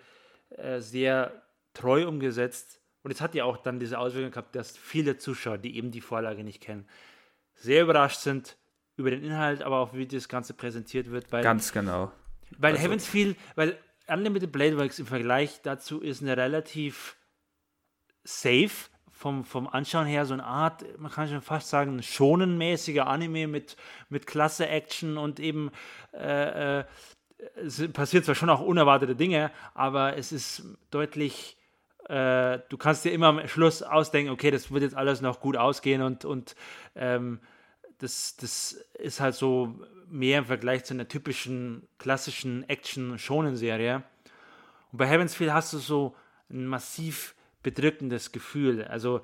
äh, 0.50 0.80
sehr 0.80 1.42
treu 1.74 2.06
umgesetzt. 2.08 2.80
Und 3.02 3.10
es 3.12 3.20
hat 3.20 3.34
ja 3.34 3.44
auch 3.44 3.56
dann 3.58 3.78
diese 3.78 3.98
Auswirkung 3.98 4.32
gehabt, 4.32 4.54
dass 4.56 4.76
viele 4.76 5.16
Zuschauer, 5.18 5.58
die 5.58 5.76
eben 5.76 5.90
die 5.90 6.00
Vorlage 6.00 6.44
nicht 6.44 6.60
kennen, 6.62 6.86
sehr 7.54 7.82
überrascht 7.82 8.20
sind 8.20 8.56
über 8.96 9.10
den 9.10 9.22
Inhalt, 9.22 9.62
aber 9.62 9.78
auch 9.78 9.94
wie 9.94 10.06
das 10.06 10.28
Ganze 10.28 10.54
präsentiert 10.54 11.10
wird, 11.10 11.30
weil 11.30 11.42
Ganz 11.42 11.72
genau. 11.72 12.10
weil 12.58 12.72
Also- 12.72 12.84
Heavens 12.84 13.06
Feel, 13.06 13.36
weil 13.54 13.76
Unlimited 14.08 14.50
Blade 14.50 14.76
Works 14.78 14.98
im 14.98 15.06
Vergleich 15.06 15.60
dazu 15.62 16.00
ist 16.00 16.22
eine 16.22 16.36
relativ 16.36 17.16
safe 18.24 18.88
vom, 19.18 19.44
vom 19.44 19.66
Anschauen 19.66 20.06
her, 20.06 20.24
so 20.26 20.34
eine 20.34 20.44
Art, 20.44 20.84
man 20.96 21.10
kann 21.10 21.28
schon 21.28 21.42
fast 21.42 21.68
sagen, 21.68 22.00
schonenmäßiger 22.00 23.08
Anime 23.08 23.48
mit, 23.48 23.76
mit 24.08 24.28
klasse 24.28 24.68
Action 24.68 25.18
und 25.18 25.40
eben 25.40 25.72
äh, 26.14 26.78
äh, 26.78 26.84
es 27.56 27.82
passiert 27.92 28.24
zwar 28.24 28.36
schon 28.36 28.48
auch 28.48 28.60
unerwartete 28.60 29.16
Dinge, 29.16 29.50
aber 29.74 30.16
es 30.16 30.30
ist 30.30 30.62
deutlich, 30.92 31.56
äh, 32.08 32.60
du 32.68 32.76
kannst 32.78 33.04
dir 33.04 33.10
immer 33.10 33.26
am 33.26 33.48
Schluss 33.48 33.82
ausdenken, 33.82 34.30
okay, 34.30 34.52
das 34.52 34.70
wird 34.70 34.84
jetzt 34.84 34.96
alles 34.96 35.20
noch 35.20 35.40
gut 35.40 35.56
ausgehen 35.56 36.00
und, 36.00 36.24
und 36.24 36.54
ähm, 36.94 37.40
das, 37.98 38.36
das 38.36 38.72
ist 39.00 39.18
halt 39.18 39.34
so 39.34 39.80
mehr 40.08 40.38
im 40.38 40.44
Vergleich 40.44 40.84
zu 40.84 40.94
einer 40.94 41.08
typischen 41.08 41.88
klassischen 41.98 42.68
Action-Shonen-Serie. 42.68 44.04
Und 44.92 44.98
bei 44.98 45.08
Heaven's 45.08 45.34
Feel 45.34 45.52
hast 45.52 45.72
du 45.72 45.78
so 45.78 46.14
ein 46.50 46.66
massiv 46.66 47.34
bedrückendes 47.70 48.32
Gefühl. 48.32 48.84
Also 48.84 49.20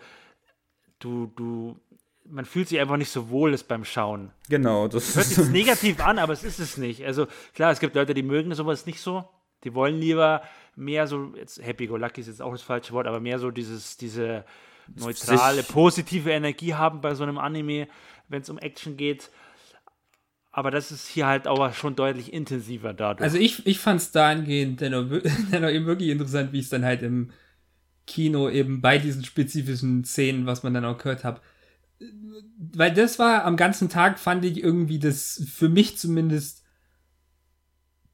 du, 0.99 1.33
du, 1.37 1.81
man 2.29 2.45
fühlt 2.45 2.69
sich 2.69 2.81
einfach 2.81 2.97
nicht 2.97 3.11
so 3.11 3.29
wohl 3.31 3.55
ist 3.55 3.69
beim 3.69 3.85
Schauen. 3.85 4.31
Genau, 4.49 4.89
das 4.89 5.17
Hört 5.17 5.27
sich 5.27 5.49
negativ 5.49 6.01
an, 6.01 6.19
aber 6.19 6.33
es 6.33 6.45
ist 6.45 6.59
es 6.59 6.77
nicht. 6.77 7.05
Also 7.05 7.27
klar, 7.55 7.73
es 7.73 7.81
gibt 7.81 7.95
Leute, 7.95 8.15
die 8.15 8.23
mögen 8.23 8.55
sowas 8.55 8.87
nicht 8.87 9.01
so. 9.01 9.29
Die 9.65 9.75
wollen 9.75 9.99
lieber 9.99 10.43
mehr 10.77 11.07
so, 11.07 11.33
jetzt 11.37 11.65
Happy 11.65 11.87
Go 11.87 11.97
Lucky 11.97 12.21
ist 12.21 12.27
jetzt 12.27 12.43
auch 12.43 12.53
das 12.53 12.63
falsche 12.63 12.93
Wort, 12.93 13.07
aber 13.07 13.21
mehr 13.21 13.39
so 13.39 13.51
dieses, 13.51 13.97
diese 13.97 14.45
neutrale, 14.95 15.63
positive 15.63 16.31
Energie 16.31 16.75
haben 16.75 17.01
bei 17.01 17.15
so 17.15 17.23
einem 17.23 17.39
Anime, 17.39 17.89
wenn 18.29 18.43
es 18.43 18.51
um 18.51 18.59
Action 18.59 18.97
geht. 18.97 19.31
Aber 20.53 20.71
das 20.71 20.93
ist 20.93 21.09
hier 21.09 21.27
halt 21.27 21.49
auch 21.49 21.73
schon 21.73 21.97
deutlich 21.97 22.33
intensiver 22.33 22.93
dadurch. 22.95 23.25
Also 23.25 23.39
ich, 23.39 23.67
ich 23.67 23.81
fand 23.81 24.01
es 24.01 24.13
dahingehend 24.13 24.81
dennoch, 24.81 25.07
dennoch 25.53 25.71
eben 25.71 25.87
wirklich 25.87 26.11
interessant, 26.11 26.53
wie 26.53 26.61
es 26.61 26.69
dann 26.69 26.85
halt 26.85 27.03
im 27.03 27.31
Kino 28.07 28.49
eben 28.49 28.81
bei 28.81 28.99
diesen 28.99 29.25
spezifischen 29.25 30.05
Szenen, 30.05 30.47
was 30.47 30.63
man 30.63 30.75
dann 30.75 30.85
auch 30.85 30.99
gehört 30.99 31.25
hat. 31.25 31.41
Weil 32.59 32.93
das 32.93 33.19
war 33.19 33.45
am 33.45 33.57
ganzen 33.57 33.89
Tag, 33.89 34.19
fand 34.19 34.45
ich 34.45 34.63
irgendwie 34.63 34.99
das, 34.99 35.43
für 35.51 35.69
mich 35.69 35.97
zumindest, 35.97 36.65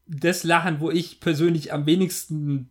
das 0.07 0.45
Lachen, 0.45 0.81
wo 0.81 0.91
ich 0.91 1.21
persönlich 1.21 1.73
am 1.73 1.87
wenigsten 1.87 2.71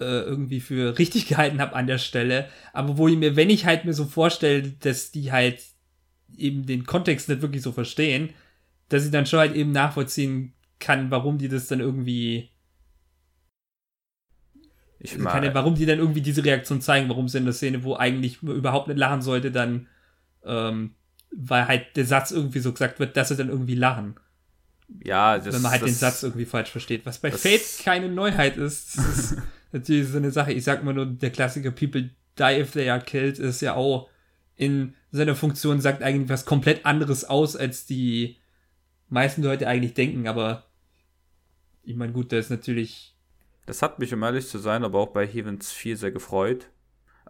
äh, 0.00 0.22
irgendwie 0.22 0.60
für 0.60 0.98
richtig 0.98 1.26
gehalten 1.28 1.60
habe 1.60 1.74
an 1.74 1.86
der 1.86 1.98
Stelle. 1.98 2.48
Aber 2.72 2.98
wo 2.98 3.08
ich 3.08 3.16
mir, 3.16 3.36
wenn 3.36 3.50
ich 3.50 3.66
halt 3.66 3.84
mir 3.84 3.94
so 3.94 4.04
vorstelle, 4.06 4.62
dass 4.62 5.10
die 5.10 5.32
halt 5.32 5.62
eben 6.36 6.66
den 6.66 6.84
Kontext 6.84 7.28
nicht 7.28 7.42
wirklich 7.42 7.62
so 7.62 7.72
verstehen, 7.72 8.30
dass 8.88 9.04
ich 9.04 9.10
dann 9.10 9.26
schon 9.26 9.38
halt 9.38 9.54
eben 9.54 9.72
nachvollziehen 9.72 10.54
kann, 10.78 11.10
warum 11.10 11.38
die 11.38 11.48
das 11.48 11.68
dann 11.68 11.80
irgendwie. 11.80 12.50
Ich 15.04 15.12
also 15.12 15.24
kann, 15.24 15.54
warum 15.54 15.74
die 15.74 15.84
dann 15.84 15.98
irgendwie 15.98 16.22
diese 16.22 16.44
Reaktion 16.44 16.80
zeigen, 16.80 17.10
warum 17.10 17.28
sie 17.28 17.38
in 17.38 17.44
der 17.44 17.52
Szene, 17.52 17.84
wo 17.84 17.94
eigentlich 17.94 18.42
überhaupt 18.42 18.88
nicht 18.88 18.96
lachen 18.96 19.20
sollte, 19.20 19.50
dann, 19.50 19.86
ähm, 20.44 20.94
weil 21.30 21.68
halt 21.68 21.96
der 21.96 22.06
Satz 22.06 22.30
irgendwie 22.30 22.60
so 22.60 22.72
gesagt 22.72 22.98
wird, 22.98 23.16
dass 23.16 23.28
sie 23.28 23.36
dann 23.36 23.50
irgendwie 23.50 23.74
lachen. 23.74 24.14
Ja, 25.02 25.38
das, 25.38 25.54
Wenn 25.54 25.62
man 25.62 25.72
halt 25.72 25.82
das, 25.82 25.90
den 25.90 25.96
Satz 25.96 26.22
irgendwie 26.22 26.46
falsch 26.46 26.70
versteht. 26.70 27.04
Was 27.04 27.18
bei 27.18 27.30
Fate 27.30 27.84
keine 27.84 28.08
Neuheit 28.08 28.56
ist. 28.56 28.96
Das 28.96 29.18
ist 29.18 29.36
natürlich 29.72 30.08
so 30.08 30.16
eine 30.16 30.30
Sache. 30.30 30.52
Ich 30.52 30.64
sag 30.64 30.82
mal 30.82 30.94
nur, 30.94 31.06
der 31.06 31.30
Klassiker 31.30 31.70
People 31.70 32.10
die 32.38 32.60
if 32.60 32.72
they 32.72 32.90
are 32.90 33.00
killed 33.00 33.38
ist 33.38 33.60
ja 33.60 33.74
auch 33.74 34.08
in 34.56 34.94
seiner 35.12 35.36
Funktion 35.36 35.80
sagt 35.80 36.02
eigentlich 36.02 36.28
was 36.28 36.44
komplett 36.44 36.84
anderes 36.84 37.24
aus, 37.24 37.56
als 37.56 37.86
die 37.86 38.38
meisten 39.08 39.42
Leute 39.42 39.68
eigentlich 39.68 39.94
denken, 39.94 40.26
aber 40.26 40.64
ich 41.82 41.94
meine, 41.96 42.12
gut, 42.12 42.32
da 42.32 42.38
ist 42.38 42.50
natürlich. 42.50 43.13
Das 43.66 43.82
hat 43.82 43.98
mich, 43.98 44.12
um 44.12 44.22
ehrlich 44.22 44.48
zu 44.48 44.58
sein, 44.58 44.84
aber 44.84 44.98
auch 44.98 45.08
bei 45.08 45.26
Heavens 45.26 45.72
4 45.72 45.96
sehr 45.96 46.12
gefreut, 46.12 46.70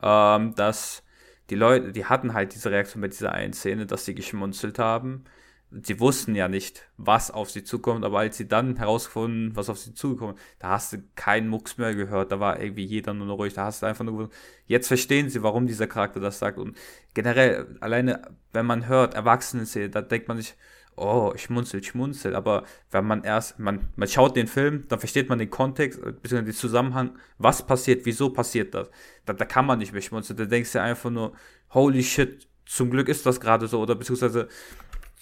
ähm, 0.02 0.54
dass 0.54 1.02
die 1.50 1.54
Leute, 1.54 1.92
die 1.92 2.06
hatten 2.06 2.34
halt 2.34 2.54
diese 2.54 2.70
Reaktion 2.70 3.02
bei 3.02 3.08
dieser 3.08 3.32
einen 3.32 3.52
Szene, 3.52 3.86
dass 3.86 4.04
sie 4.04 4.14
geschmunzelt 4.14 4.78
haben. 4.78 5.24
Sie 5.70 5.98
wussten 5.98 6.34
ja 6.36 6.48
nicht, 6.48 6.88
was 6.96 7.30
auf 7.32 7.50
sie 7.50 7.64
zukommt, 7.64 8.04
aber 8.04 8.20
als 8.20 8.36
sie 8.36 8.46
dann 8.46 8.76
herausgefunden, 8.76 9.56
was 9.56 9.68
auf 9.68 9.78
sie 9.78 9.92
zukommt, 9.92 10.38
da 10.60 10.70
hast 10.70 10.92
du 10.92 10.98
keinen 11.16 11.48
Mucks 11.48 11.78
mehr 11.78 11.94
gehört, 11.94 12.30
da 12.30 12.38
war 12.38 12.60
irgendwie 12.60 12.84
jeder 12.84 13.12
nur 13.12 13.26
noch 13.26 13.38
ruhig, 13.38 13.54
da 13.54 13.64
hast 13.64 13.82
du 13.82 13.86
einfach 13.86 14.04
nur 14.04 14.14
gewusst, 14.16 14.32
jetzt 14.66 14.86
verstehen 14.86 15.30
sie, 15.30 15.42
warum 15.42 15.66
dieser 15.66 15.88
Charakter 15.88 16.20
das 16.20 16.38
sagt 16.38 16.58
und 16.58 16.76
generell, 17.12 17.76
alleine, 17.80 18.22
wenn 18.52 18.66
man 18.66 18.86
hört, 18.86 19.14
Erwachsene 19.14 19.66
sehen, 19.66 19.90
da 19.90 20.00
denkt 20.00 20.28
man 20.28 20.36
sich, 20.36 20.54
oh, 20.96 21.32
schmunzel, 21.36 21.82
schmunzel, 21.82 22.34
aber 22.34 22.64
wenn 22.90 23.04
man 23.04 23.24
erst, 23.24 23.58
man, 23.58 23.88
man 23.96 24.08
schaut 24.08 24.36
den 24.36 24.46
Film, 24.46 24.84
dann 24.88 24.98
versteht 24.98 25.28
man 25.28 25.38
den 25.38 25.50
Kontext, 25.50 26.00
beziehungsweise 26.00 26.44
den 26.44 26.54
Zusammenhang, 26.54 27.18
was 27.38 27.66
passiert, 27.66 28.04
wieso 28.04 28.30
passiert 28.30 28.74
das, 28.74 28.90
da, 29.24 29.32
da 29.32 29.44
kann 29.44 29.66
man 29.66 29.78
nicht 29.78 29.92
mehr 29.92 30.02
schmunzeln, 30.02 30.36
da 30.36 30.44
denkst 30.44 30.72
du 30.72 30.80
einfach 30.80 31.10
nur, 31.10 31.32
holy 31.70 32.02
shit, 32.02 32.46
zum 32.66 32.90
Glück 32.90 33.08
ist 33.08 33.26
das 33.26 33.40
gerade 33.40 33.66
so, 33.66 33.80
oder 33.80 33.94
beziehungsweise 33.94 34.48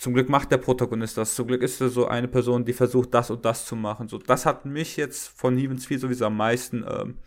zum 0.03 0.15
Glück 0.15 0.29
macht 0.29 0.51
der 0.51 0.57
Protagonist 0.57 1.17
das. 1.17 1.37
Zum 1.37 1.47
Glück 1.47 1.63
ist 1.63 1.81
er 1.81 1.89
so 1.89 2.09
eine 2.09 2.27
Person, 2.27 2.65
die 2.65 2.73
versucht, 2.73 3.15
das 3.15 3.31
und 3.31 3.45
das 3.45 3.67
zu 3.67 3.77
machen. 3.77 4.09
So, 4.09 4.19
das 4.19 4.47
hat 4.47 4.65
mich 4.65 4.97
jetzt 4.97 5.29
von 5.29 5.57
Heavens 5.57 5.87
4 5.87 6.01
sowieso 6.01 6.27
am 6.27 6.37
meisten, 6.37 6.85
ähm, 6.89 7.19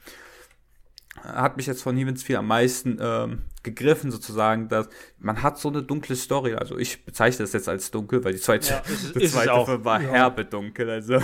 hat 1.21 1.57
mich 1.57 1.65
jetzt 1.65 1.81
von 1.81 1.95
Heavens 1.97 2.23
4 2.23 2.39
am 2.39 2.47
meisten 2.47 2.97
ähm, 3.01 3.43
gegriffen, 3.63 4.11
sozusagen, 4.11 4.67
dass 4.67 4.89
man 5.17 5.41
hat 5.41 5.57
so 5.57 5.69
eine 5.69 5.81
dunkle 5.81 6.15
Story. 6.15 6.53
Also 6.55 6.77
ich 6.77 7.05
bezeichne 7.05 7.43
das 7.43 7.53
jetzt 7.53 7.67
als 7.67 7.91
dunkel, 7.91 8.23
weil 8.23 8.33
die 8.33 8.39
zweite, 8.39 8.69
ja, 8.69 8.79
ist, 8.79 9.15
die 9.19 9.27
zweite 9.27 9.53
auch, 9.53 9.83
war 9.83 10.01
ja. 10.01 10.09
herbe 10.09 10.45
dunkel. 10.45 10.89
Also 10.89 11.19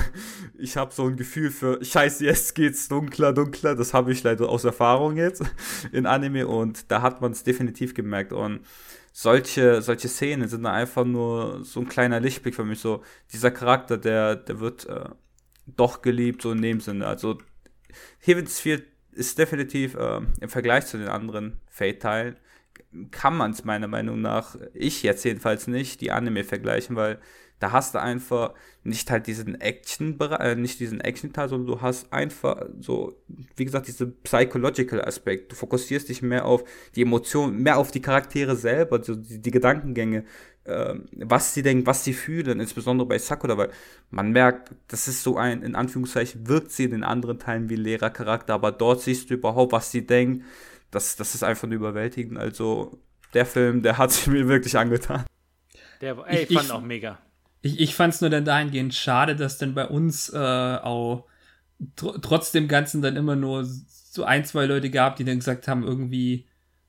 ich 0.57 0.77
habe 0.77 0.93
so 0.93 1.05
ein 1.05 1.18
Gefühl 1.18 1.51
für, 1.51 1.84
scheiße, 1.84 2.26
jetzt 2.26 2.55
geht's 2.55 2.88
dunkler, 2.88 3.34
dunkler. 3.34 3.76
Das 3.76 3.93
habe 3.93 4.11
ich 4.11 4.23
leider 4.23 4.49
aus 4.49 4.63
Erfahrung 4.63 5.18
jetzt 5.18 5.43
in 5.91 6.05
Anime 6.05 6.47
und 6.47 6.91
da 6.91 7.01
hat 7.01 7.22
man 7.22 7.31
es 7.31 7.43
definitiv 7.43 7.93
gemerkt. 7.93 8.34
Und 8.34 8.61
solche, 9.13 9.81
solche 9.81 10.07
Szenen 10.07 10.47
sind 10.47 10.65
einfach 10.65 11.05
nur 11.05 11.63
so 11.63 11.81
ein 11.81 11.89
kleiner 11.89 12.19
Lichtblick 12.19 12.55
für 12.55 12.65
mich. 12.65 12.80
So, 12.80 13.03
dieser 13.31 13.51
Charakter, 13.51 13.97
der, 13.97 14.35
der 14.38 14.59
wird 14.59 14.88
äh, 14.88 15.09
doch 15.68 16.01
geliebt, 16.01 16.41
so 16.41 16.51
in 16.51 16.61
dem 16.61 16.80
Sinne. 16.80 17.07
Also, 17.07 17.38
Heavens 18.19 18.59
4 18.59 18.81
ist 19.13 19.38
definitiv 19.38 19.95
äh, 19.95 20.21
im 20.39 20.49
Vergleich 20.49 20.85
zu 20.85 20.97
den 20.97 21.07
anderen 21.07 21.59
Fate-Teilen, 21.67 22.38
kann 23.11 23.35
man 23.35 23.51
es 23.51 23.63
meiner 23.63 23.88
Meinung 23.88 24.21
nach, 24.21 24.55
ich 24.73 25.03
jetzt 25.03 25.23
jedenfalls 25.23 25.67
nicht, 25.67 26.01
die 26.01 26.11
Anime 26.11 26.43
vergleichen, 26.43 26.95
weil 26.95 27.19
da 27.61 27.71
hast 27.71 27.93
du 27.93 28.01
einfach 28.01 28.53
nicht 28.83 29.11
halt 29.11 29.27
diesen 29.27 29.61
Action, 29.61 30.19
äh, 30.19 30.55
nicht 30.55 30.79
diesen 30.79 30.99
Action-Teil, 30.99 31.47
sondern 31.47 31.67
du 31.67 31.81
hast 31.81 32.11
einfach 32.11 32.65
so, 32.79 33.15
wie 33.55 33.65
gesagt, 33.65 33.88
diesen 33.88 34.19
psychological 34.23 34.99
Aspekt. 35.05 35.51
Du 35.51 35.55
fokussierst 35.55 36.09
dich 36.09 36.23
mehr 36.23 36.45
auf 36.45 36.63
die 36.95 37.03
Emotionen, 37.03 37.61
mehr 37.61 37.77
auf 37.77 37.91
die 37.91 38.01
Charaktere 38.01 38.55
selber, 38.55 39.03
so 39.03 39.15
die, 39.15 39.39
die 39.39 39.51
Gedankengänge, 39.51 40.25
äh, 40.63 40.95
was 41.17 41.53
sie 41.53 41.61
denken, 41.61 41.85
was 41.85 42.03
sie 42.03 42.13
fühlen, 42.13 42.59
insbesondere 42.59 43.07
bei 43.07 43.19
Sakura, 43.19 43.55
weil 43.57 43.69
man 44.09 44.31
merkt, 44.31 44.71
das 44.88 45.07
ist 45.07 45.21
so 45.21 45.38
ein, 45.38 45.61
in 45.61 45.75
Anführungszeichen, 45.75 46.47
wirkt 46.47 46.71
sie 46.71 46.85
in 46.85 46.91
den 46.91 47.03
anderen 47.03 47.38
Teilen 47.38 47.69
wie 47.69 47.75
Lehrercharakter, 47.75 48.55
aber 48.55 48.71
dort 48.71 49.01
siehst 49.01 49.29
du 49.29 49.35
überhaupt, 49.35 49.71
was 49.71 49.91
sie 49.91 50.07
denken. 50.07 50.45
Das, 50.89 51.15
das 51.15 51.35
ist 51.35 51.43
einfach 51.43 51.67
nur 51.67 51.75
überwältigend. 51.75 52.39
Also, 52.39 52.99
der 53.35 53.45
Film, 53.45 53.83
der 53.83 53.99
hat 53.99 54.11
sich 54.11 54.25
mir 54.33 54.47
wirklich 54.47 54.75
angetan. 54.75 55.25
Der, 56.01 56.17
ey, 56.25 56.43
ich 56.43 56.53
fand 56.53 56.65
ich, 56.65 56.71
auch 56.71 56.81
mega. 56.81 57.19
Ich, 57.61 57.79
ich 57.79 57.95
fand 57.95 58.13
es 58.13 58.21
nur 58.21 58.29
dann 58.29 58.45
dahingehend 58.45 58.93
schade, 58.93 59.35
dass 59.35 59.57
dann 59.57 59.73
bei 59.73 59.88
uns 59.88 60.29
äh, 60.29 60.38
auch 60.38 61.25
tr 61.95 62.21
trotz 62.21 62.51
dem 62.51 62.67
Ganzen 62.67 63.01
dann 63.01 63.15
immer 63.15 63.35
nur 63.35 63.65
so 63.65 64.23
ein, 64.23 64.45
zwei 64.45 64.65
Leute 64.65 64.89
gab, 64.89 65.15
die 65.15 65.23
dann 65.23 65.39
gesagt 65.39 65.67
haben, 65.67 65.83
irgendwie, 65.83 66.45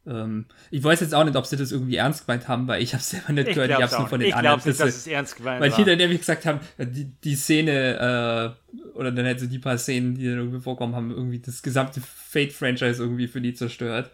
ähm, 0.06 0.46
ich 0.70 0.82
weiß 0.82 1.00
jetzt 1.00 1.14
auch 1.14 1.24
nicht, 1.24 1.36
ob 1.36 1.46
sie 1.46 1.56
das 1.56 1.70
irgendwie 1.70 1.96
ernst 1.96 2.26
gemeint 2.26 2.48
haben, 2.48 2.66
weil 2.66 2.82
ich 2.82 2.94
habe 2.94 3.02
selber 3.02 3.32
nicht 3.32 3.48
ich 3.48 3.54
gehört, 3.54 3.70
ich 3.70 3.76
habe 3.76 3.84
es 3.84 3.98
nur 3.98 4.08
von 4.08 4.20
den 4.20 4.28
ich 4.28 4.34
anderen. 4.34 4.58
Ich 4.58 4.64
glaube 4.64 4.70
nicht, 4.70 4.80
dass 4.80 4.96
es 4.96 5.06
ernst 5.06 5.36
gemeint 5.36 5.60
Weil 5.60 5.70
die 5.70 5.84
dann 5.84 5.98
nämlich 5.98 6.18
gesagt 6.20 6.46
haben, 6.46 6.60
die, 6.78 7.12
die 7.22 7.34
Szene, 7.36 8.56
äh, 8.74 8.96
oder 8.96 9.12
dann 9.12 9.24
halt 9.24 9.40
so 9.40 9.46
die 9.46 9.58
paar 9.58 9.78
Szenen, 9.78 10.14
die 10.14 10.26
dann 10.26 10.38
irgendwie 10.38 10.60
vorkommen, 10.60 10.94
haben 10.96 11.10
irgendwie 11.10 11.38
das 11.38 11.62
gesamte 11.62 12.00
Fate-Franchise 12.00 13.02
irgendwie 13.02 13.28
für 13.28 13.40
die 13.40 13.54
zerstört. 13.54 14.10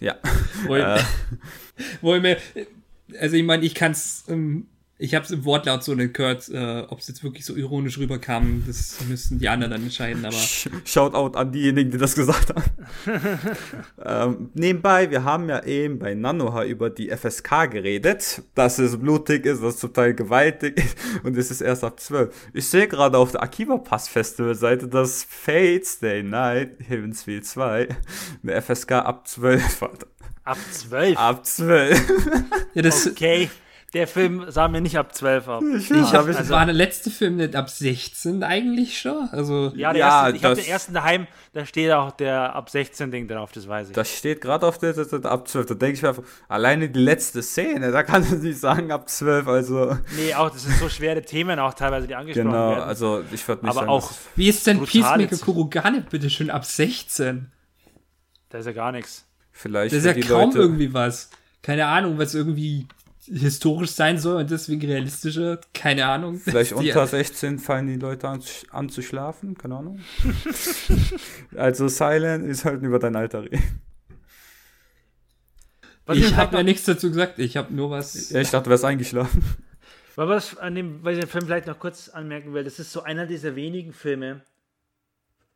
Ja. 0.00 0.16
Wo, 0.66 0.76
äh. 0.76 0.98
wo 2.00 2.14
ich 2.14 2.22
mir, 2.22 2.36
also 3.20 3.36
ich 3.36 3.44
meine, 3.44 3.64
ich 3.64 3.74
kann 3.74 3.92
es 3.92 4.24
ähm, 4.28 4.66
ich 4.98 5.14
habe 5.14 5.26
es 5.26 5.30
im 5.30 5.44
Wortlaut 5.44 5.84
so 5.84 5.94
nicht 5.94 6.14
gehört, 6.14 6.48
äh, 6.48 6.84
ob 6.88 7.00
es 7.00 7.08
jetzt 7.08 7.22
wirklich 7.22 7.44
so 7.44 7.54
ironisch 7.54 7.98
rüberkam. 7.98 8.64
Das 8.66 8.96
müssten 9.06 9.38
die 9.38 9.48
anderen 9.48 9.72
dann 9.72 9.82
entscheiden. 9.82 10.24
Aber 10.24 10.36
Shoutout 10.84 11.36
an 11.36 11.52
diejenigen, 11.52 11.90
die 11.90 11.98
das 11.98 12.14
gesagt 12.14 12.54
haben. 12.54 12.64
ähm, 14.04 14.50
nebenbei, 14.54 15.10
wir 15.10 15.22
haben 15.22 15.50
ja 15.50 15.62
eben 15.64 15.98
bei 15.98 16.14
Nanoha 16.14 16.64
über 16.64 16.88
die 16.88 17.10
FSK 17.10 17.70
geredet, 17.70 18.42
dass 18.54 18.78
es 18.78 18.98
blutig 18.98 19.44
ist, 19.44 19.62
dass 19.62 19.74
es 19.74 19.80
zum 19.80 19.92
Teil 19.92 20.14
gewaltig 20.14 20.78
ist 20.78 20.96
und 21.24 21.36
es 21.36 21.50
ist 21.50 21.60
erst 21.60 21.84
ab 21.84 22.00
12. 22.00 22.34
Ich 22.54 22.66
sehe 22.66 22.88
gerade 22.88 23.18
auf 23.18 23.32
der 23.32 23.42
Akiba 23.42 23.76
Pass 23.76 24.08
Festival 24.08 24.54
Seite, 24.54 24.88
dass 24.88 25.26
Fates 25.28 25.98
Day 25.98 26.22
Night 26.22 26.70
Heavensfield 26.88 27.44
2 27.44 27.88
eine 28.42 28.62
FSK 28.62 28.92
ab 28.92 29.28
12 29.28 29.80
hat. 29.82 30.06
Ab 30.44 30.58
12? 30.70 31.18
Ab 31.18 31.44
12. 31.44 32.02
ja, 32.74 32.82
das, 32.82 33.06
okay 33.08 33.50
der 33.94 34.08
Film 34.08 34.44
sah 34.48 34.68
mir 34.68 34.80
nicht 34.80 34.98
ab 34.98 35.14
12 35.14 35.48
ab. 35.48 35.62
Ich, 35.76 35.90
ich 35.90 36.12
hab, 36.12 36.26
also, 36.26 36.50
war 36.50 36.66
der 36.66 36.74
letzte 36.74 37.10
Film 37.10 37.36
nicht 37.36 37.54
ab 37.54 37.70
16 37.70 38.42
eigentlich 38.42 38.98
schon? 38.98 39.28
Also, 39.30 39.72
ja, 39.76 39.94
ja 39.94 40.24
erste, 40.24 40.36
ich 40.36 40.44
habe 40.44 40.54
den 40.56 40.64
ersten 40.66 40.94
daheim, 40.94 41.26
da 41.52 41.64
steht 41.64 41.92
auch 41.92 42.10
der 42.10 42.54
ab 42.54 42.68
16 42.68 43.10
Ding 43.10 43.28
drauf, 43.28 43.52
das 43.52 43.68
weiß 43.68 43.88
ich. 43.88 43.94
Das 43.94 44.10
steht 44.10 44.40
gerade 44.40 44.66
auf 44.66 44.78
der, 44.78 44.92
der, 44.92 45.04
der, 45.04 45.30
ab 45.30 45.46
12. 45.46 45.66
Da 45.66 45.74
denke 45.74 45.94
ich 45.94 46.02
mir 46.02 46.08
einfach, 46.08 46.24
alleine 46.48 46.88
die 46.88 46.98
letzte 46.98 47.42
Szene, 47.42 47.92
da 47.92 48.02
kann 48.02 48.28
man 48.28 48.40
nicht 48.40 48.58
sagen 48.58 48.90
ab 48.90 49.08
12, 49.08 49.46
also. 49.46 49.96
Nee, 50.16 50.34
auch, 50.34 50.50
das 50.50 50.64
sind 50.64 50.76
so 50.78 50.88
schwere 50.88 51.22
Themen 51.22 51.58
auch 51.60 51.74
teilweise, 51.74 52.08
die 52.08 52.16
angesprochen 52.16 52.48
genau, 52.48 52.68
werden. 52.68 52.74
Genau, 52.74 52.86
also 52.86 53.22
ich 53.32 53.46
würde 53.46 53.64
nicht 53.64 53.70
Aber 53.70 53.80
sagen, 53.80 53.90
auch. 53.90 54.10
Wie 54.34 54.48
ist 54.48 54.66
denn 54.66 54.84
Peacemaker 54.84 55.38
Kurugane 55.38 56.04
bitte 56.10 56.28
schön 56.28 56.50
ab 56.50 56.64
16? 56.64 57.52
Da 58.48 58.58
ist 58.58 58.66
ja 58.66 58.72
gar 58.72 58.92
nichts. 58.92 59.26
Vielleicht. 59.52 59.94
Das 59.94 60.04
ist 60.04 60.06
ja 60.06 60.12
kaum 60.12 60.50
Leute 60.50 60.58
irgendwie 60.58 60.92
was. 60.92 61.30
Keine 61.62 61.86
Ahnung, 61.86 62.18
was 62.18 62.34
irgendwie 62.34 62.86
historisch 63.26 63.90
sein 63.90 64.18
soll 64.18 64.36
und 64.36 64.50
deswegen 64.50 64.80
realistischer, 64.80 65.60
keine 65.74 66.06
Ahnung. 66.06 66.38
Vielleicht 66.44 66.72
unter 66.72 67.06
16 67.06 67.58
fallen 67.58 67.86
die 67.86 67.96
Leute 67.96 68.28
an, 68.28 68.42
an 68.70 68.88
zu 68.88 69.02
schlafen, 69.02 69.56
keine 69.56 69.76
Ahnung. 69.76 70.00
also 71.56 71.88
Silent 71.88 72.46
ist 72.46 72.64
halt 72.64 72.82
über 72.82 72.98
dein 72.98 73.16
Alter 73.16 73.44
reden. 73.44 73.80
Was 76.06 76.18
ich 76.18 76.36
habe 76.36 76.56
ja 76.56 76.62
nichts 76.62 76.84
dazu 76.84 77.08
gesagt, 77.08 77.38
ich 77.40 77.56
habe 77.56 77.74
nur 77.74 77.90
was. 77.90 78.30
Ja, 78.30 78.40
ich 78.40 78.50
dachte, 78.50 78.64
du 78.64 78.70
wärst 78.70 78.84
eingeschlafen. 78.84 79.42
Aber 80.16 80.36
was 80.36 80.56
an 80.56 80.74
dem, 80.74 81.04
weil 81.04 81.14
ich 81.14 81.20
den 81.20 81.28
Film 81.28 81.44
vielleicht 81.44 81.66
noch 81.66 81.78
kurz 81.78 82.08
anmerken 82.08 82.54
will, 82.54 82.64
das 82.64 82.78
ist 82.78 82.90
so 82.90 83.02
einer 83.02 83.26
dieser 83.26 83.54
wenigen 83.54 83.92
Filme, 83.92 84.40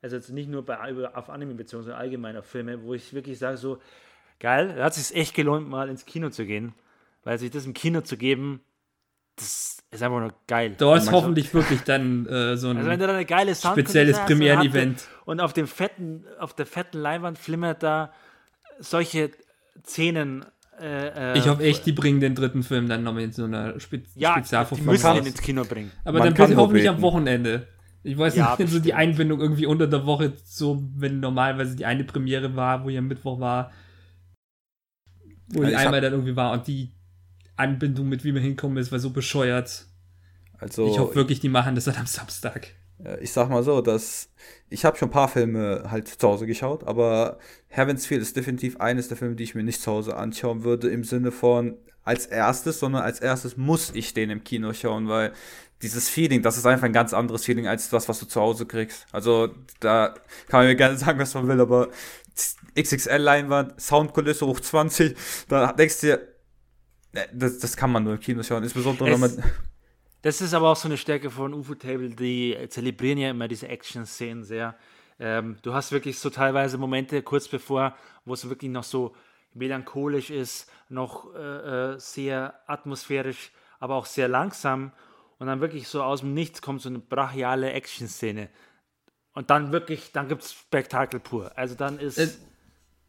also 0.03 0.17
jetzt 0.17 0.29
nicht 0.29 0.51
nur 0.51 0.67
bei, 0.67 0.77
auf 1.15 1.31
Anime 1.31 1.55
bezogen, 1.55 1.85
sondern 1.85 2.01
allgemein 2.01 2.37
auf 2.37 2.45
Filme, 2.45 2.83
wo 2.83 2.93
ich 2.93 3.15
wirklich 3.15 3.39
sage, 3.39 3.57
so 3.57 3.79
geil, 4.39 4.75
da 4.77 4.85
hat 4.85 4.97
es 4.97 5.09
sich 5.09 5.17
echt 5.17 5.35
gelohnt, 5.35 5.67
mal 5.69 5.89
ins 5.89 6.05
Kino 6.05 6.29
zu 6.29 6.45
gehen. 6.45 6.75
Weil 7.23 7.39
sich 7.39 7.51
das 7.51 7.67
im 7.67 7.75
Kino 7.75 8.01
zu 8.01 8.17
geben, 8.17 8.61
das 9.37 9.79
ist 9.91 10.03
einfach 10.03 10.21
nur 10.21 10.35
geil. 10.47 10.75
Da 10.77 10.97
ist 10.97 11.11
hoffentlich 11.11 11.53
wirklich 11.55 11.81
dann 11.81 12.27
äh, 12.27 12.57
so 12.57 12.69
ein 12.69 12.77
also 12.79 12.91
wenn 12.91 13.01
du 13.01 13.07
dann 13.07 13.17
eine 13.17 13.27
geile 13.27 13.55
spezielles 13.55 14.19
Premieren-Event. 14.21 15.07
Und 15.25 15.41
auf 15.41 15.53
dem 15.53 15.67
fetten, 15.67 16.25
auf 16.39 16.55
der 16.55 16.67
fetten 16.67 16.99
Leinwand 16.99 17.39
flimmert 17.39 17.83
da 17.83 18.13
solche 18.79 19.31
Szenen. 19.85 20.45
Äh, 20.79 21.35
äh 21.35 21.39
ich 21.39 21.49
hoffe 21.49 21.63
echt, 21.63 21.87
die 21.87 21.93
bringen 21.93 22.21
den 22.21 22.35
dritten 22.35 22.63
Film 22.63 22.89
dann 22.89 23.03
noch 23.03 23.15
mit 23.15 23.35
so 23.35 23.45
einer 23.45 23.79
Spe 23.81 24.03
ja, 24.15 24.33
Spezialvorführung. 24.33 24.95
Die 24.95 25.03
müssen 25.03 25.17
ihn 25.17 25.27
ins 25.27 25.41
Kino 25.41 25.65
bringen. 25.65 25.91
Aber 26.05 26.19
Man 26.19 26.35
dann 26.35 26.49
bitte 26.49 26.61
hoffentlich 26.61 26.89
am 26.89 27.01
Wochenende. 27.03 27.67
Ich 28.03 28.17
weiß 28.17 28.35
Ja, 28.37 28.57
nicht, 28.59 28.71
so 28.71 28.79
die. 28.79 28.95
Einbindung 28.95 29.41
irgendwie 29.41 29.67
unter 29.67 29.87
der 29.87 30.07
Woche, 30.07 30.33
so 30.45 30.83
wenn 30.97 31.21
normalerweise 31.21 31.77
die 31.77 31.85
eine 31.85 32.05
Premiere 32.05 32.57
war, 32.57 32.85
wo 32.85 32.89
ja 32.89 33.01
Mittwoch 33.01 33.41
war, 33.41 33.73
wo 35.49 35.63
Ja, 35.63 35.71
ich 35.71 35.77
einmal 35.77 36.01
dann 36.01 36.13
irgendwie 36.13 36.37
war 36.37 36.53
und 36.53 36.67
die 36.67 36.93
Anbindung 37.61 38.09
mit 38.09 38.25
wie 38.25 38.33
man 38.33 38.43
hinkommen 38.43 38.77
ist, 38.79 38.91
war 38.91 38.99
so 38.99 39.11
bescheuert. 39.11 39.87
Also 40.59 40.87
ich 40.89 40.99
hoffe 40.99 41.15
wirklich, 41.15 41.41
die 41.41 41.49
machen 41.49 41.75
das 41.75 41.85
dann 41.85 41.97
am 41.97 42.07
Samstag. 42.07 42.69
Ich 43.21 43.33
sag 43.33 43.49
mal 43.49 43.63
so, 43.63 43.81
dass 43.81 44.29
ich 44.69 44.85
habe 44.85 44.99
schon 44.99 45.09
ein 45.09 45.13
paar 45.13 45.29
Filme 45.29 45.85
halt 45.91 46.09
zu 46.09 46.29
Hause 46.29 46.47
geschaut, 46.47 46.85
aber 46.85 47.39
Heaven's 47.69 48.05
Feel 48.05 48.21
ist 48.21 48.37
definitiv 48.37 48.79
eines 48.79 49.09
der 49.09 49.17
Filme, 49.17 49.37
die 49.37 49.45
ich 49.45 49.55
mir 49.55 49.63
nicht 49.63 49.81
zu 49.81 49.91
Hause 49.91 50.17
anschauen 50.17 50.65
würde, 50.65 50.91
im 50.91 51.05
Sinne 51.05 51.33
von 51.33 51.77
als 52.05 52.27
erstes, 52.27 52.79
sondern 52.79 53.03
als 53.03 53.21
erstes 53.21 53.57
muss 53.57 53.91
ich 53.95 54.13
den 54.13 54.29
im 54.29 54.45
Kino 54.45 54.73
schauen, 54.75 55.09
weil 55.09 55.33
dieses 55.83 56.11
Feeling, 56.11 56.43
das 56.43 56.59
ist 56.59 56.67
einfach 56.67 56.85
ein 56.85 56.93
ganz 56.93 57.15
anderes 57.15 57.45
Feeling 57.45 57.67
als 57.67 57.89
das, 57.89 58.09
was 58.09 58.19
du 58.19 58.27
zu 58.27 58.41
Hause 58.41 58.67
kriegst. 58.67 59.07
Also 59.13 59.49
da 59.81 60.15
kann 60.49 60.61
man 60.61 60.67
mir 60.67 60.77
gerne 60.77 60.97
sagen, 60.99 61.19
was 61.19 61.33
man 61.35 61.49
will, 61.49 61.61
aber 61.61 61.89
XXL-Leinwand, 62.79 63.81
Soundkulisse 63.81 64.47
hoch 64.47 64.61
20, 64.61 65.17
da 65.49 65.73
denkst 65.73 66.01
du 66.01 66.07
dir, 66.07 66.29
das, 67.33 67.59
das 67.59 67.77
kann 67.77 67.91
man 67.93 68.05
nur 68.05 68.15
im 68.15 68.21
Kino 68.21 68.43
schauen, 68.43 68.63
insbesondere 68.63 69.07
wenn 69.09 69.23
Es- 69.23 69.37
man 69.37 69.45
Das 70.23 70.41
ist 70.41 70.53
aber 70.55 70.69
auch 70.71 70.77
so 70.77 70.87
eine 70.89 70.97
Stärke 70.99 71.31
von 71.31 71.55
UFO 71.55 71.75
Table, 71.75 72.11
die 72.11 72.57
zelebrieren 72.69 73.19
ja 73.19 73.31
immer 73.31 73.49
diese 73.49 73.69
Action-Szenen 73.69 74.45
sehr. 74.45 74.77
Ähm, 75.19 75.57
du 75.63 75.73
hast 75.75 75.93
wirklich 75.93 76.19
so 76.19 76.29
teilweise 76.31 76.77
Momente 76.79 77.23
kurz 77.23 77.49
bevor, 77.49 77.97
wo 78.25 78.35
es 78.35 78.49
wirklich 78.49 78.71
noch 78.71 78.85
so 78.85 79.15
melancholisch 79.55 80.31
ist, 80.31 80.71
noch 80.89 81.35
äh, 81.35 81.39
äh, 81.95 81.99
sehr 81.99 82.55
atmosphärisch, 82.67 83.51
aber 83.79 83.95
auch 83.97 84.07
sehr 84.07 84.29
langsam. 84.29 84.93
Und 85.39 85.47
dann 85.47 85.61
wirklich 85.61 85.89
so 85.89 86.03
aus 86.03 86.21
dem 86.21 86.35
Nichts 86.35 86.61
kommt 86.61 86.83
so 86.83 86.89
eine 86.91 86.99
brachiale 86.99 87.73
Action-Szene. 87.73 88.51
Und 89.33 89.49
dann 89.49 89.73
wirklich, 89.73 90.13
dann 90.13 90.29
gibt 90.29 90.43
es 90.43 90.53
Spektakel 90.53 91.19
pur. 91.21 91.51
Also 91.57 91.75
dann 91.75 91.99
ist. 91.99 92.19
Äh, 92.19 92.29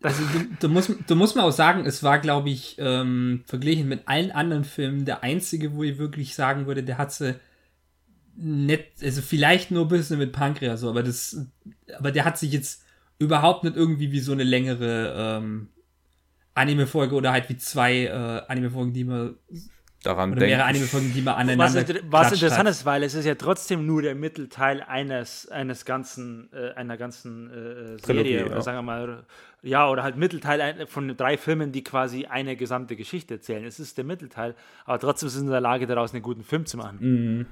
Also 0.03 0.23
du, 0.33 0.47
du, 0.59 0.69
musst, 0.69 0.91
du 1.07 1.15
musst 1.15 1.35
mal 1.35 1.43
auch 1.43 1.51
sagen, 1.51 1.85
es 1.85 2.01
war, 2.01 2.19
glaube 2.19 2.49
ich, 2.49 2.75
ähm, 2.79 3.43
verglichen 3.45 3.87
mit 3.87 4.07
allen 4.07 4.31
anderen 4.31 4.63
Filmen 4.63 5.05
der 5.05 5.23
einzige, 5.23 5.75
wo 5.75 5.83
ich 5.83 5.97
wirklich 5.97 6.33
sagen 6.33 6.65
würde, 6.65 6.83
der 6.83 6.97
hat 6.97 7.11
sie 7.11 7.35
nicht, 8.35 8.85
also 9.03 9.21
vielleicht 9.21 9.71
nur 9.71 9.85
ein 9.85 9.89
bisschen 9.89 10.17
mit 10.17 10.31
Pankreas, 10.31 10.79
so, 10.79 10.89
aber 10.89 11.03
das, 11.03 11.45
aber 11.97 12.11
der 12.11 12.25
hat 12.25 12.37
sich 12.37 12.51
jetzt 12.51 12.83
überhaupt 13.19 13.63
nicht 13.63 13.75
irgendwie 13.75 14.11
wie 14.11 14.19
so 14.19 14.31
eine 14.31 14.43
längere 14.43 15.13
ähm, 15.15 15.69
Anime-Folge 16.55 17.13
oder 17.15 17.31
halt 17.31 17.49
wie 17.49 17.57
zwei 17.57 18.05
äh, 18.05 18.41
Anime-Folgen, 18.47 18.93
die 18.93 19.03
man, 19.03 19.35
daran 20.03 20.31
oder 20.31 20.41
mehrere. 20.41 20.65
Anime-Folgen, 20.65 21.13
die 21.13 21.21
man 21.21 21.35
was, 21.35 21.41
aneinander 21.41 21.63
was 21.63 21.73
klatscht 21.83 22.33
interessant 22.33 22.67
hat. 22.67 22.67
ist, 22.67 22.85
weil 22.85 23.03
es 23.03 23.13
ist 23.13 23.25
ja 23.25 23.35
trotzdem 23.35 23.85
nur 23.85 24.01
der 24.01 24.15
Mittelteil 24.15 24.81
eines, 24.81 25.47
eines 25.49 25.85
ganzen, 25.85 26.49
äh, 26.53 26.73
einer 26.73 26.97
ganzen 26.97 27.49
äh, 27.49 27.97
Trilogie, 27.97 28.29
Serie 28.29 28.45
oder 28.47 28.55
ja. 28.55 28.61
sagen 28.61 28.77
wir 28.79 28.83
mal, 28.83 29.25
ja, 29.63 29.89
oder 29.89 30.03
halt 30.03 30.17
Mittelteil 30.17 30.87
von 30.87 31.15
drei 31.15 31.37
Filmen, 31.37 31.71
die 31.71 31.83
quasi 31.83 32.25
eine 32.25 32.55
gesamte 32.55 32.95
Geschichte 32.95 33.35
erzählen. 33.35 33.63
Es 33.63 33.79
ist 33.79 33.97
der 33.97 34.05
Mittelteil, 34.05 34.55
aber 34.85 34.99
trotzdem 34.99 35.27
ist 35.27 35.35
es 35.35 35.41
in 35.41 35.49
der 35.49 35.61
Lage, 35.61 35.85
daraus 35.87 36.13
einen 36.13 36.23
guten 36.23 36.43
Film 36.43 36.65
zu 36.65 36.77
machen. 36.77 36.97
Mhm. 36.99 37.45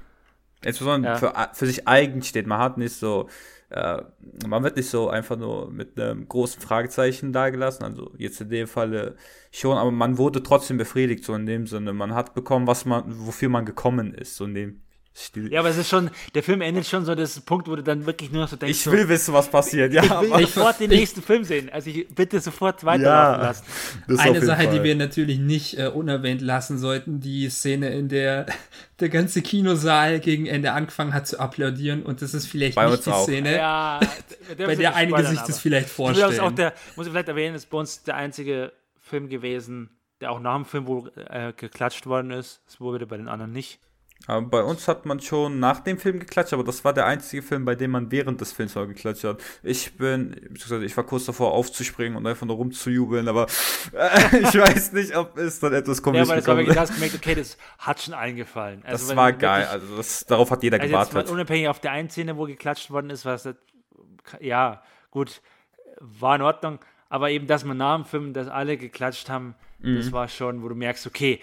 Insbesondere 0.62 1.12
Ja. 1.14 1.18
für, 1.18 1.34
für 1.54 1.66
sich 1.66 1.88
eigen 1.88 2.22
steht. 2.22 2.46
Man 2.46 2.58
hat 2.58 2.76
nicht 2.76 2.94
so, 2.94 3.28
äh, 3.70 4.02
man 4.46 4.62
wird 4.62 4.76
nicht 4.76 4.90
so 4.90 5.08
einfach 5.08 5.36
nur 5.38 5.70
mit 5.70 5.98
einem 5.98 6.28
großen 6.28 6.60
Fragezeichen 6.60 7.32
dagelassen. 7.32 7.84
Also 7.84 8.12
jetzt 8.18 8.40
in 8.42 8.50
dem 8.50 8.66
Falle 8.66 9.16
schon, 9.52 9.78
aber 9.78 9.90
man 9.90 10.18
wurde 10.18 10.42
trotzdem 10.42 10.76
befriedigt, 10.76 11.24
so 11.24 11.34
in 11.34 11.46
dem 11.46 11.66
Sinne. 11.66 11.92
Man 11.94 12.14
hat 12.14 12.34
bekommen, 12.34 12.66
was 12.66 12.84
man, 12.84 13.04
wofür 13.06 13.48
man 13.48 13.64
gekommen 13.64 14.12
ist, 14.12 14.36
so 14.36 14.44
in 14.44 14.54
dem 14.54 14.82
Stil. 15.12 15.52
Ja, 15.52 15.58
aber 15.60 15.70
es 15.70 15.76
ist 15.76 15.88
schon, 15.88 16.08
der 16.36 16.42
Film 16.44 16.60
endet 16.60 16.86
schon 16.86 17.04
so, 17.04 17.16
das 17.16 17.40
Punkt, 17.40 17.66
wo 17.68 17.74
du 17.74 17.82
dann 17.82 18.06
wirklich 18.06 18.30
nur 18.30 18.42
noch 18.42 18.48
so 18.48 18.54
denkst, 18.54 18.78
ich 18.78 18.84
so, 18.84 18.92
will 18.92 19.08
wissen, 19.08 19.34
was 19.34 19.50
passiert. 19.50 19.92
Ja, 19.92 20.04
ich 20.04 20.30
will 20.30 20.46
sofort 20.46 20.78
den 20.78 20.90
ich- 20.92 21.00
nächsten 21.00 21.20
Film 21.20 21.42
sehen. 21.42 21.68
Also 21.68 21.90
ich 21.90 22.06
bitte 22.14 22.38
sofort 22.40 22.84
weiterlaufen 22.84 23.40
ja, 23.40 23.46
lassen. 23.48 23.64
Eine 24.18 24.40
Sache, 24.40 24.62
die 24.68 24.76
Fall. 24.76 24.84
wir 24.84 24.94
natürlich 24.94 25.40
nicht 25.40 25.76
äh, 25.76 25.88
unerwähnt 25.88 26.40
lassen 26.42 26.78
sollten, 26.78 27.18
die 27.20 27.50
Szene, 27.50 27.90
in 27.90 28.08
der 28.08 28.46
der 29.00 29.08
ganze 29.08 29.42
Kinosaal 29.42 30.20
gegen 30.20 30.46
Ende 30.46 30.72
angefangen 30.72 31.12
hat 31.12 31.26
zu 31.26 31.40
applaudieren 31.40 32.04
und 32.04 32.22
das 32.22 32.32
ist 32.32 32.46
vielleicht 32.46 32.76
Bei 32.76 32.84
nicht 32.84 32.94
uns 32.96 33.04
die 33.04 33.10
auch. 33.10 33.24
Szene, 33.24 33.56
Ja, 33.56 33.98
bei 34.58 34.76
der 34.76 34.94
einige 34.94 35.24
sich 35.26 35.40
das 35.40 35.58
vielleicht 35.58 35.88
vorstellen. 35.88 36.38
auch 36.38 36.52
der, 36.52 36.72
muss 36.94 37.06
ich 37.06 37.12
vielleicht 37.12 37.28
erwähnen, 37.28 37.56
ist 37.56 37.68
bei 37.68 37.78
uns 37.78 38.04
der 38.04 38.14
einzige 38.14 38.72
Film 39.00 39.28
gewesen, 39.28 39.90
der 40.20 40.30
auch 40.30 40.38
nach 40.38 40.54
dem 40.54 40.66
Film 40.66 40.86
wohl 40.86 41.10
äh, 41.16 41.52
geklatscht 41.52 42.06
worden 42.06 42.30
ist. 42.30 42.60
Das 42.66 42.80
wurde 42.80 43.06
bei 43.06 43.16
den 43.16 43.26
anderen 43.26 43.52
nicht. 43.52 43.80
Aber 44.30 44.46
bei 44.46 44.62
uns 44.62 44.86
hat 44.86 45.06
man 45.06 45.18
schon 45.20 45.58
nach 45.58 45.80
dem 45.80 45.98
Film 45.98 46.20
geklatscht, 46.20 46.52
aber 46.52 46.62
das 46.62 46.84
war 46.84 46.92
der 46.92 47.06
einzige 47.06 47.42
Film, 47.42 47.64
bei 47.64 47.74
dem 47.74 47.90
man 47.90 48.10
während 48.12 48.40
des 48.40 48.52
Films 48.52 48.74
mal 48.76 48.86
geklatscht 48.86 49.24
hat. 49.24 49.42
Ich 49.62 49.96
bin, 49.96 50.54
ich 50.54 50.96
war 50.96 51.04
kurz 51.04 51.24
davor 51.24 51.52
aufzuspringen 51.52 52.16
und 52.16 52.26
einfach 52.26 52.46
nur 52.46 52.56
rumzujubeln, 52.56 53.26
aber 53.28 53.46
äh, 53.92 54.38
ich 54.42 54.54
weiß 54.54 54.92
nicht, 54.92 55.16
ob 55.16 55.36
es 55.36 55.58
dann 55.58 55.72
etwas 55.72 55.98
Ja, 55.98 56.02
komisch 56.04 56.28
weil 56.28 56.36
das 56.36 56.46
war 56.46 56.56
wirklich, 56.56 56.76
gemerkt, 56.94 57.14
okay, 57.16 57.34
das 57.34 57.56
hat 57.78 58.00
schon 58.00 58.14
eingefallen. 58.14 58.82
Also 58.84 59.08
Das 59.08 59.16
war 59.16 59.32
geil, 59.32 59.62
wirklich- 59.62 59.72
also 59.82 59.96
das, 59.96 60.24
darauf 60.26 60.50
hat 60.50 60.62
jeder 60.62 60.78
Also 60.80 60.88
gewartet. 60.88 61.28
unabhängig 61.30 61.68
auf 61.68 61.80
der 61.80 61.90
einen 61.92 62.08
Szene, 62.10 62.36
wo 62.36 62.44
geklatscht 62.46 62.90
worden 62.90 63.10
ist, 63.10 63.24
was 63.24 63.42
das, 63.42 63.56
ja, 64.40 64.82
gut, 65.10 65.40
war 65.98 66.36
in 66.36 66.42
Ordnung. 66.42 66.78
Aber 67.08 67.30
eben, 67.30 67.48
dass 67.48 67.64
man 67.64 67.76
nach 67.78 67.96
dem 67.96 68.04
Film, 68.04 68.32
dass 68.32 68.46
alle 68.46 68.76
geklatscht 68.76 69.28
haben, 69.28 69.56
Mhm. 69.80 69.96
das 69.96 70.12
war 70.12 70.28
schon, 70.28 70.62
wo 70.62 70.68
du 70.68 70.74
merkst, 70.74 71.06
okay, 71.06 71.40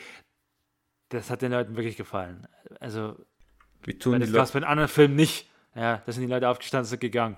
das 1.09 1.29
hat 1.29 1.41
den 1.41 1.51
Leuten 1.51 1.75
wirklich 1.75 1.97
gefallen. 1.97 2.47
Also, 2.79 3.15
Wie 3.83 3.97
tun 3.97 4.13
die 4.13 4.19
das 4.19 4.33
war 4.33 4.41
Leute? 4.41 4.53
bei 4.53 4.59
den 4.59 4.67
anderen 4.67 4.89
Filmen 4.89 5.15
nicht. 5.15 5.49
Ja, 5.75 6.01
da 6.05 6.11
sind 6.11 6.23
die 6.23 6.29
Leute 6.29 6.49
aufgestanden 6.49 6.85
und 6.85 6.89
sind 6.89 6.99
gegangen. 6.99 7.37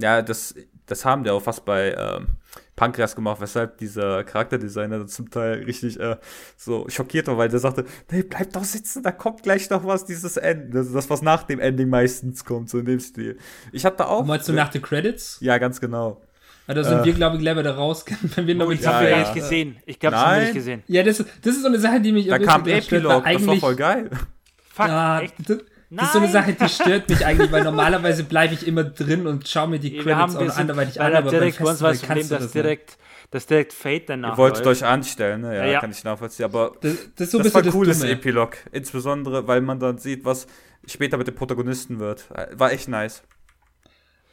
Ja, 0.00 0.22
das, 0.22 0.54
das 0.86 1.04
haben 1.04 1.24
die 1.24 1.30
auch 1.30 1.42
fast 1.42 1.64
bei 1.64 1.92
ähm, 1.92 2.28
Pankreas 2.76 3.16
gemacht, 3.16 3.40
weshalb 3.40 3.78
dieser 3.78 4.22
Charakterdesigner 4.22 5.06
zum 5.08 5.28
Teil 5.28 5.64
richtig 5.64 5.98
äh, 5.98 6.16
so 6.56 6.88
schockiert 6.88 7.26
war, 7.26 7.36
weil 7.36 7.48
der 7.48 7.58
sagte, 7.58 7.84
nee, 8.10 8.22
bleib 8.22 8.52
doch 8.52 8.62
sitzen, 8.62 9.02
da 9.02 9.10
kommt 9.10 9.42
gleich 9.42 9.68
noch 9.70 9.84
was, 9.84 10.04
dieses 10.04 10.36
Ende, 10.36 10.78
das, 10.78 10.92
das 10.92 11.10
was 11.10 11.22
nach 11.22 11.42
dem 11.42 11.58
Ending 11.58 11.88
meistens 11.88 12.44
kommt, 12.44 12.70
so 12.70 12.78
in 12.78 12.84
dem 12.84 13.00
Stil. 13.00 13.38
Ich 13.72 13.84
hatte 13.84 14.06
auch. 14.06 14.24
Meinst 14.24 14.48
du 14.48 14.52
nach 14.52 14.68
den 14.68 14.82
Credits? 14.82 15.38
Ja, 15.40 15.58
ganz 15.58 15.80
genau. 15.80 16.22
Ja, 16.68 16.74
da 16.74 16.84
sind 16.84 16.98
Äh. 17.00 17.04
wir, 17.06 17.12
glaube 17.14 17.36
ich, 17.36 17.42
gleich 17.42 17.56
wieder 17.56 17.74
raus, 17.76 18.04
wenn 18.36 18.46
wir 18.46 18.54
noch 18.54 18.66
Oh, 18.66 18.68
mit 18.68 18.80
ich 18.80 18.86
habe 18.86 19.04
ja, 19.04 19.10
ja, 19.10 19.18
nicht 19.20 19.34
gesehen. 19.34 19.76
Ich 19.86 19.98
glaube, 19.98 20.16
das 20.16 20.24
haben 20.24 20.34
wir 20.36 20.42
nicht 20.42 20.54
gesehen. 20.54 20.82
Ja, 20.86 21.02
das, 21.02 21.16
das 21.16 21.26
ist 21.56 21.62
so 21.62 21.68
eine 21.68 21.78
Sache, 21.78 22.00
die 22.00 22.12
mich 22.12 22.26
Da 22.28 22.34
ein 22.36 22.42
kam 22.42 22.64
weil 22.66 22.74
Epilog, 22.74 23.24
das 23.24 23.46
war 23.46 23.56
voll 23.56 23.76
geil. 23.76 24.10
Fuck, 24.74 24.86
Ja, 24.88 25.20
echt? 25.20 25.34
das, 25.38 25.58
das 25.90 26.06
ist 26.08 26.12
so 26.12 26.18
eine. 26.18 26.28
Sache, 26.28 26.52
die 26.52 26.68
stört 26.68 27.08
mich 27.08 27.24
eigentlich, 27.24 27.50
weil 27.50 27.64
normalerweise 27.72 28.22
bleibe 28.24 28.52
ich 28.54 28.66
immer 28.66 28.84
drin 28.84 29.26
und 29.26 29.48
schaue 29.48 29.68
mir 29.68 29.78
die 29.78 29.92
Wir 29.92 30.02
Credits 30.02 30.18
haben 30.20 30.36
auch 30.36 30.40
wir 30.40 30.50
sind 30.50 30.60
anderweitig 30.60 31.00
an, 31.00 31.06
leider 31.06 31.18
aber 31.18 31.30
direkt, 31.30 31.58
bei 31.58 31.64
uns 31.70 31.80
war 31.80 31.90
das 31.92 32.00
Festival 32.00 32.16
Problem, 32.16 32.28
kannst 32.28 32.30
du 32.30 32.34
dass 32.34 32.44
das 32.44 32.54
nicht. 32.54 32.64
direkt, 32.64 32.98
dass 33.30 33.46
direkt 33.46 33.72
Fate 33.72 34.08
danach 34.10 34.34
Ihr 34.34 34.36
wolltet 34.38 34.66
euch 34.66 34.84
anstellen, 34.84 35.40
ne? 35.40 35.56
Ja, 35.56 35.64
Ja, 35.64 35.72
ja. 35.72 35.80
kann 35.80 35.90
ich 35.90 36.04
nachvollziehen. 36.04 36.44
Aber 36.44 36.72
Das, 36.82 36.92
das 37.16 37.26
ist 37.26 37.30
so 37.32 37.38
ein 37.38 37.44
das 37.44 37.54
war 37.54 37.62
ein 37.62 37.70
cooles 37.70 37.98
Dumme. 38.00 38.12
Epilog. 38.12 38.56
Insbesondere, 38.72 39.46
weil 39.48 39.62
man 39.62 39.80
dann 39.80 39.96
sieht, 39.96 40.24
was 40.26 40.46
später 40.86 41.16
mit 41.16 41.26
dem 41.26 41.34
Protagonisten 41.34 41.98
wird. 41.98 42.26
Äh, 42.34 42.48
War 42.58 42.70
echt 42.72 42.88
nice. 42.88 43.22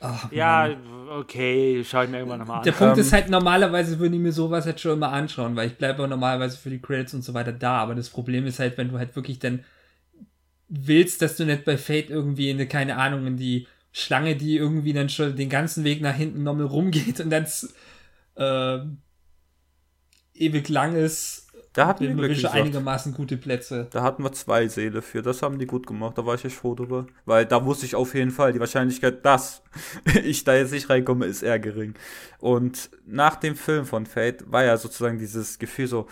Ach, 0.08 0.32
Ja, 0.32 0.70
okay, 1.18 1.84
schau 1.84 2.04
ich 2.04 2.10
mir 2.10 2.18
irgendwann 2.18 2.40
nochmal 2.40 2.64
Der 2.64 2.74
an. 2.74 2.80
Punkt 2.80 2.98
Ähm, 2.98 3.02
ist 3.02 3.14
halt, 3.14 3.30
normalerweise 3.30 4.00
würde 4.00 4.16
ich 4.16 4.22
mir 4.22 4.32
sowas 4.32 4.66
halt 4.66 4.80
schon 4.80 4.94
immer 4.94 5.12
anschauen, 5.12 5.56
weil 5.56 5.68
ich 5.68 5.78
bleibe 5.78 6.04
auch 6.04 6.08
normalerweise 6.08 6.58
für 6.58 6.70
die 6.70 6.80
Credits 6.82 7.14
und 7.14 7.24
so 7.24 7.34
weiter 7.34 7.52
da. 7.52 7.78
Aber 7.78 7.96
das 7.96 8.10
Problem 8.10 8.46
ist 8.46 8.60
halt, 8.60 8.78
wenn 8.78 8.90
du 8.90 8.98
halt 8.98 9.16
wirklich 9.16 9.40
dann 9.40 9.64
willst, 10.68 11.22
dass 11.22 11.38
du 11.38 11.46
nicht 11.46 11.66
bei 11.66 11.78
Fate 11.78 12.10
irgendwie 12.10 12.50
in 12.50 12.58
eine, 12.58 12.68
keine 12.68 12.98
Ahnung, 12.98 13.28
in 13.28 13.38
die 13.38 13.68
Schlange, 13.92 14.36
die 14.36 14.58
irgendwie 14.58 14.94
dann 14.94 15.10
schon 15.10 15.36
den 15.36 15.50
ganzen 15.50 15.84
Weg 15.84 16.02
nach 16.02 16.16
hinten 16.16 16.44
nochmal 16.44 16.66
rumgeht 16.66 17.20
und 17.20 17.30
dann 17.30 17.46
äh, 18.36 18.86
ewig 20.34 20.70
lang 20.70 20.96
ist, 20.96 21.45
Da 21.76 21.88
hatten 21.88 22.08
wir 22.08 22.14
Glück 22.14 22.30
gesagt. 22.30 22.56
einigermaßen 22.56 23.14
gute 23.14 23.36
Plätze. 23.36 23.88
Da 23.92 24.02
hatten 24.02 24.24
wir 24.24 24.32
zwei 24.32 24.70
Seele 24.70 25.02
für. 25.02 25.22
Das 25.22 25.42
haben 25.42 25.60
die 25.60 25.68
gut 25.68 25.86
gemacht. 25.86 26.18
Da 26.18 26.26
war 26.26 26.36
ich 26.36 26.46
echt 26.46 26.56
froh 26.56 26.74
drüber. 26.74 27.06
Weil 27.26 27.46
da 27.46 27.66
wusste 27.66 27.86
ich 27.86 27.96
auf 27.96 28.16
jeden 28.16 28.32
Fall, 28.32 28.54
die 28.54 28.62
Wahrscheinlichkeit, 28.62 29.26
dass 29.26 29.62
ich 30.24 30.46
da 30.46 30.56
jetzt 30.56 30.72
nicht 30.72 30.90
reinkomme, 30.90 31.26
ist 31.26 31.44
eher 31.44 31.60
gering. 31.60 31.94
Und 32.40 32.90
nach 33.06 33.36
dem 33.36 33.56
Film 33.56 33.86
von 33.86 34.06
Fate 34.06 34.50
war 34.50 34.64
ja 34.64 34.78
sozusagen 34.78 35.20
dieses 35.20 35.60
Gefühl 35.60 35.88
so, 35.88 36.08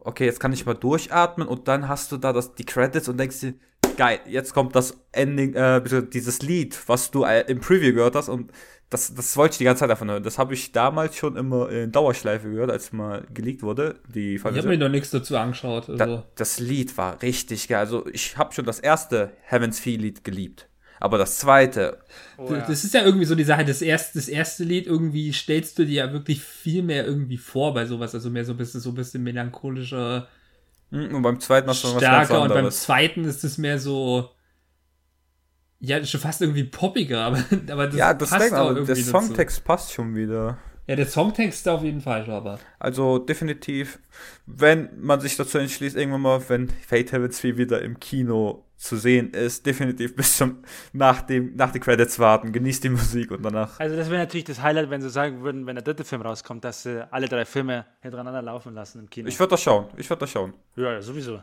okay, 0.00 0.24
jetzt 0.24 0.40
kann 0.40 0.52
ich 0.52 0.66
mal 0.66 0.74
durchatmen 0.74 1.46
und 1.46 1.68
dann 1.68 1.88
hast 1.88 2.10
du 2.10 2.16
da 2.16 2.32
das, 2.32 2.56
die 2.56 2.66
Credits 2.66 3.08
und 3.08 3.18
denkst 3.18 3.40
dir, 3.40 3.54
geil, 3.96 4.18
jetzt 4.26 4.52
kommt 4.52 4.74
das 4.74 4.98
Ending, 5.12 5.54
äh, 5.54 5.80
dieses 6.12 6.42
Lied, 6.42 6.76
was 6.88 7.12
du 7.12 7.24
äh, 7.24 7.42
im 7.42 7.60
Preview 7.60 7.94
gehört 7.94 8.16
hast 8.16 8.28
und 8.28 8.50
das, 8.94 9.14
das 9.14 9.36
wollte 9.36 9.54
ich 9.54 9.58
die 9.58 9.64
ganze 9.64 9.80
Zeit 9.80 9.90
davon 9.90 10.08
hören. 10.08 10.22
Das 10.22 10.38
habe 10.38 10.54
ich 10.54 10.70
damals 10.70 11.16
schon 11.16 11.36
immer 11.36 11.68
in 11.68 11.90
Dauerschleife 11.90 12.48
gehört, 12.48 12.70
als 12.70 12.92
mal 12.92 13.26
geleakt 13.34 13.62
wurde. 13.62 13.96
Die 14.14 14.36
Ich 14.36 14.44
habe 14.44 14.68
mir 14.68 14.78
noch 14.78 14.88
nichts 14.88 15.10
dazu 15.10 15.36
angeschaut. 15.36 15.88
Also. 15.88 15.96
da, 15.96 16.24
das 16.36 16.60
Lied 16.60 16.96
war 16.96 17.20
richtig 17.20 17.66
geil. 17.66 17.80
Also 17.80 18.06
ich 18.12 18.36
habe 18.36 18.54
schon 18.54 18.64
das 18.64 18.78
erste 18.78 19.32
Heaven's 19.42 19.80
Feel 19.80 20.00
Lied 20.00 20.22
geliebt. 20.22 20.68
Aber 21.00 21.18
das 21.18 21.38
zweite, 21.38 21.98
Oh, 22.38 22.52
ja. 22.52 22.60
Das 22.66 22.84
ist 22.84 22.94
ja 22.94 23.04
irgendwie 23.04 23.26
so 23.26 23.34
die 23.34 23.44
Sache, 23.44 23.64
das 23.64 23.82
erste, 23.82 24.18
das 24.18 24.28
erste 24.28 24.64
Lied, 24.64 24.86
irgendwie 24.86 25.32
stellst 25.32 25.78
du 25.78 25.84
dir 25.84 26.06
ja 26.06 26.12
wirklich 26.12 26.40
viel 26.40 26.82
mehr 26.82 27.04
irgendwie 27.04 27.36
vor 27.36 27.74
bei 27.74 27.86
sowas, 27.86 28.14
also 28.14 28.30
mehr 28.30 28.44
so 28.44 28.52
ein 28.52 28.56
bisschen, 28.56 28.80
so 28.80 28.90
ein 28.90 28.94
bisschen 28.94 29.22
melancholischer, 29.22 30.28
hm, 30.90 31.14
und 31.14 31.22
beim 31.22 31.40
zweiten 31.40 31.68
hast 31.68 31.82
du 31.82 31.88
noch 31.88 31.96
was 31.96 32.02
ganz 32.02 32.26
stärker 32.26 32.42
und 32.42 32.48
beim 32.48 32.70
zweiten 32.70 33.24
ist 33.24 33.42
es 33.42 33.58
mehr 33.58 33.78
so, 33.78 34.30
ja, 35.84 36.04
schon 36.04 36.20
fast 36.20 36.40
irgendwie 36.40 36.64
poppiger, 36.64 37.20
aber, 37.24 37.44
aber 37.70 37.86
das 37.86 37.96
ja, 37.96 38.14
das 38.14 38.30
passt 38.30 38.44
denke, 38.44 38.60
auch 38.60 38.70
aber 38.70 38.80
der 38.80 38.96
Songtext 38.96 39.58
dazu. 39.58 39.66
passt 39.66 39.92
schon 39.92 40.14
wieder. 40.14 40.58
Ja, 40.86 40.96
der 40.96 41.06
Songtext 41.06 41.66
auf 41.66 41.82
jeden 41.82 42.02
Fall, 42.02 42.28
aber. 42.30 42.58
Also 42.78 43.18
definitiv, 43.18 43.98
wenn 44.44 44.90
man 45.00 45.20
sich 45.20 45.34
dazu 45.36 45.56
entschließt, 45.56 45.96
irgendwann 45.96 46.20
mal, 46.20 46.42
wenn 46.48 46.68
Fate 46.68 47.12
Heaven 47.12 47.30
2 47.30 47.56
wieder 47.56 47.80
im 47.80 47.98
Kino 47.98 48.64
zu 48.76 48.96
sehen 48.96 49.30
ist, 49.30 49.64
definitiv 49.64 50.14
bis 50.14 50.36
zum 50.36 50.58
nach 50.92 51.22
dem 51.22 51.56
nach 51.56 51.72
den 51.72 51.80
Credits 51.80 52.18
warten, 52.18 52.52
genießt 52.52 52.84
die 52.84 52.90
Musik 52.90 53.30
und 53.30 53.42
danach. 53.42 53.80
Also 53.80 53.96
das 53.96 54.10
wäre 54.10 54.18
natürlich 54.18 54.44
das 54.44 54.60
Highlight, 54.60 54.90
wenn 54.90 55.00
sie 55.00 55.08
sagen 55.08 55.42
würden, 55.42 55.66
wenn 55.66 55.76
der 55.76 55.84
dritte 55.84 56.04
Film 56.04 56.20
rauskommt, 56.20 56.64
dass 56.64 56.82
sie 56.82 57.10
alle 57.10 57.28
drei 57.28 57.46
Filme 57.46 57.86
hintereinander 58.02 58.42
laufen 58.42 58.74
lassen 58.74 58.98
im 58.98 59.08
Kino. 59.08 59.26
Ich 59.28 59.38
würde 59.38 59.52
das 59.52 59.62
schauen. 59.62 59.86
Ich 59.96 60.10
würde 60.10 60.20
das 60.20 60.30
schauen. 60.30 60.52
Ja, 60.76 60.92
ja, 60.92 61.00
sowieso. 61.00 61.40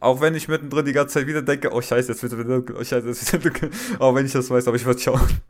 Auch 0.00 0.20
wenn 0.20 0.34
ich 0.34 0.48
mittendrin 0.48 0.84
die 0.84 0.92
ganze 0.92 1.14
Zeit 1.14 1.26
wieder 1.26 1.42
denke, 1.42 1.72
oh 1.72 1.80
scheiße, 1.80 2.12
jetzt 2.12 2.22
wird 2.22 2.32
wieder 2.32 2.44
dunkel, 2.44 2.76
oh 2.76 2.84
scheiße, 2.84 3.06
jetzt 3.06 3.32
wird 3.32 3.44
wieder 3.44 3.58
dunkel. 3.58 3.78
Auch 3.98 4.14
wenn 4.14 4.26
ich 4.26 4.32
das 4.32 4.50
weiß, 4.50 4.66
aber 4.68 4.76
ich 4.76 4.84
würde 4.84 5.00
schauen. 5.00 5.40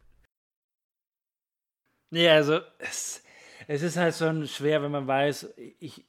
Nee, 2.10 2.28
also 2.28 2.60
es, 2.78 3.22
es 3.68 3.82
ist 3.82 3.96
halt 3.96 4.14
schon 4.14 4.46
schwer, 4.46 4.82
wenn 4.82 4.90
man 4.90 5.06
weiß, 5.06 5.54
ich, 5.78 6.04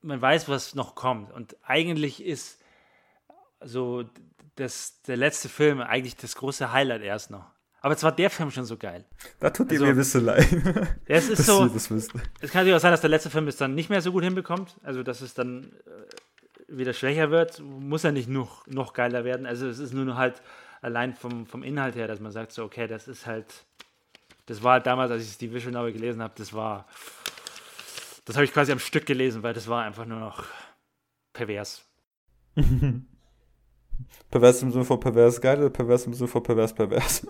man 0.00 0.20
weiß, 0.20 0.48
was 0.48 0.74
noch 0.74 0.94
kommt. 0.94 1.32
Und 1.32 1.56
eigentlich 1.62 2.24
ist 2.24 2.60
so 3.60 4.04
das, 4.56 5.02
der 5.02 5.16
letzte 5.16 5.48
Film 5.48 5.80
eigentlich 5.80 6.16
das 6.16 6.36
große 6.36 6.72
Highlight 6.72 7.02
erst 7.02 7.30
noch. 7.30 7.54
Aber 7.84 7.98
zwar 7.98 8.12
der 8.12 8.30
Film 8.30 8.50
schon 8.50 8.64
so 8.64 8.78
geil. 8.78 9.04
Da 9.40 9.50
tut 9.50 9.70
also, 9.70 9.84
mir 9.84 9.90
ein 9.90 9.96
bisschen 9.96 10.24
leid. 10.24 10.48
Es 11.06 11.28
ist 11.28 11.44
so. 11.44 11.66
Es 11.66 11.88
kann 11.90 12.00
natürlich 12.40 12.74
auch 12.74 12.80
sein, 12.80 12.92
dass 12.92 13.02
der 13.02 13.10
letzte 13.10 13.28
Film 13.28 13.46
es 13.46 13.58
dann 13.58 13.74
nicht 13.74 13.90
mehr 13.90 14.00
so 14.00 14.10
gut 14.10 14.24
hinbekommt. 14.24 14.76
Also, 14.82 15.02
dass 15.02 15.20
es 15.20 15.34
dann 15.34 15.64
äh, 15.64 16.33
wieder 16.68 16.92
schwächer 16.92 17.30
wird. 17.30 17.60
Muss 17.60 18.02
ja 18.02 18.12
nicht 18.12 18.28
noch, 18.28 18.66
noch 18.66 18.92
geiler 18.92 19.24
werden. 19.24 19.46
Also, 19.46 19.68
es 19.68 19.78
ist 19.78 19.92
nur 19.92 20.16
halt 20.16 20.42
allein 20.80 21.14
vom, 21.14 21.46
vom 21.46 21.62
Inhalt 21.62 21.96
her, 21.96 22.08
dass 22.08 22.20
man 22.20 22.32
sagt, 22.32 22.52
so, 22.52 22.64
okay, 22.64 22.86
das 22.86 23.08
ist 23.08 23.26
halt 23.26 23.64
das 24.46 24.62
war 24.62 24.74
halt 24.74 24.86
damals, 24.86 25.10
als 25.10 25.24
ich 25.24 25.38
die 25.38 25.52
Visual 25.52 25.72
Novel 25.72 25.92
gelesen 25.92 26.22
habe, 26.22 26.34
das 26.36 26.52
war, 26.52 26.86
das 28.24 28.36
habe 28.36 28.44
ich 28.44 28.52
quasi 28.52 28.72
am 28.72 28.78
Stück 28.78 29.06
gelesen, 29.06 29.42
weil 29.42 29.54
das 29.54 29.68
war 29.68 29.84
einfach 29.84 30.04
nur 30.04 30.20
noch 30.20 30.44
pervers. 31.32 31.84
pervers 34.30 34.62
im 34.62 34.70
Sinne 34.70 34.84
von 34.84 35.00
pervers 35.00 35.40
geil 35.40 35.58
oder 35.58 35.70
pervers 35.70 36.06
im 36.06 36.14
Sinne 36.14 36.28
von 36.28 36.42
pervers 36.42 36.74
pervers? 36.74 37.26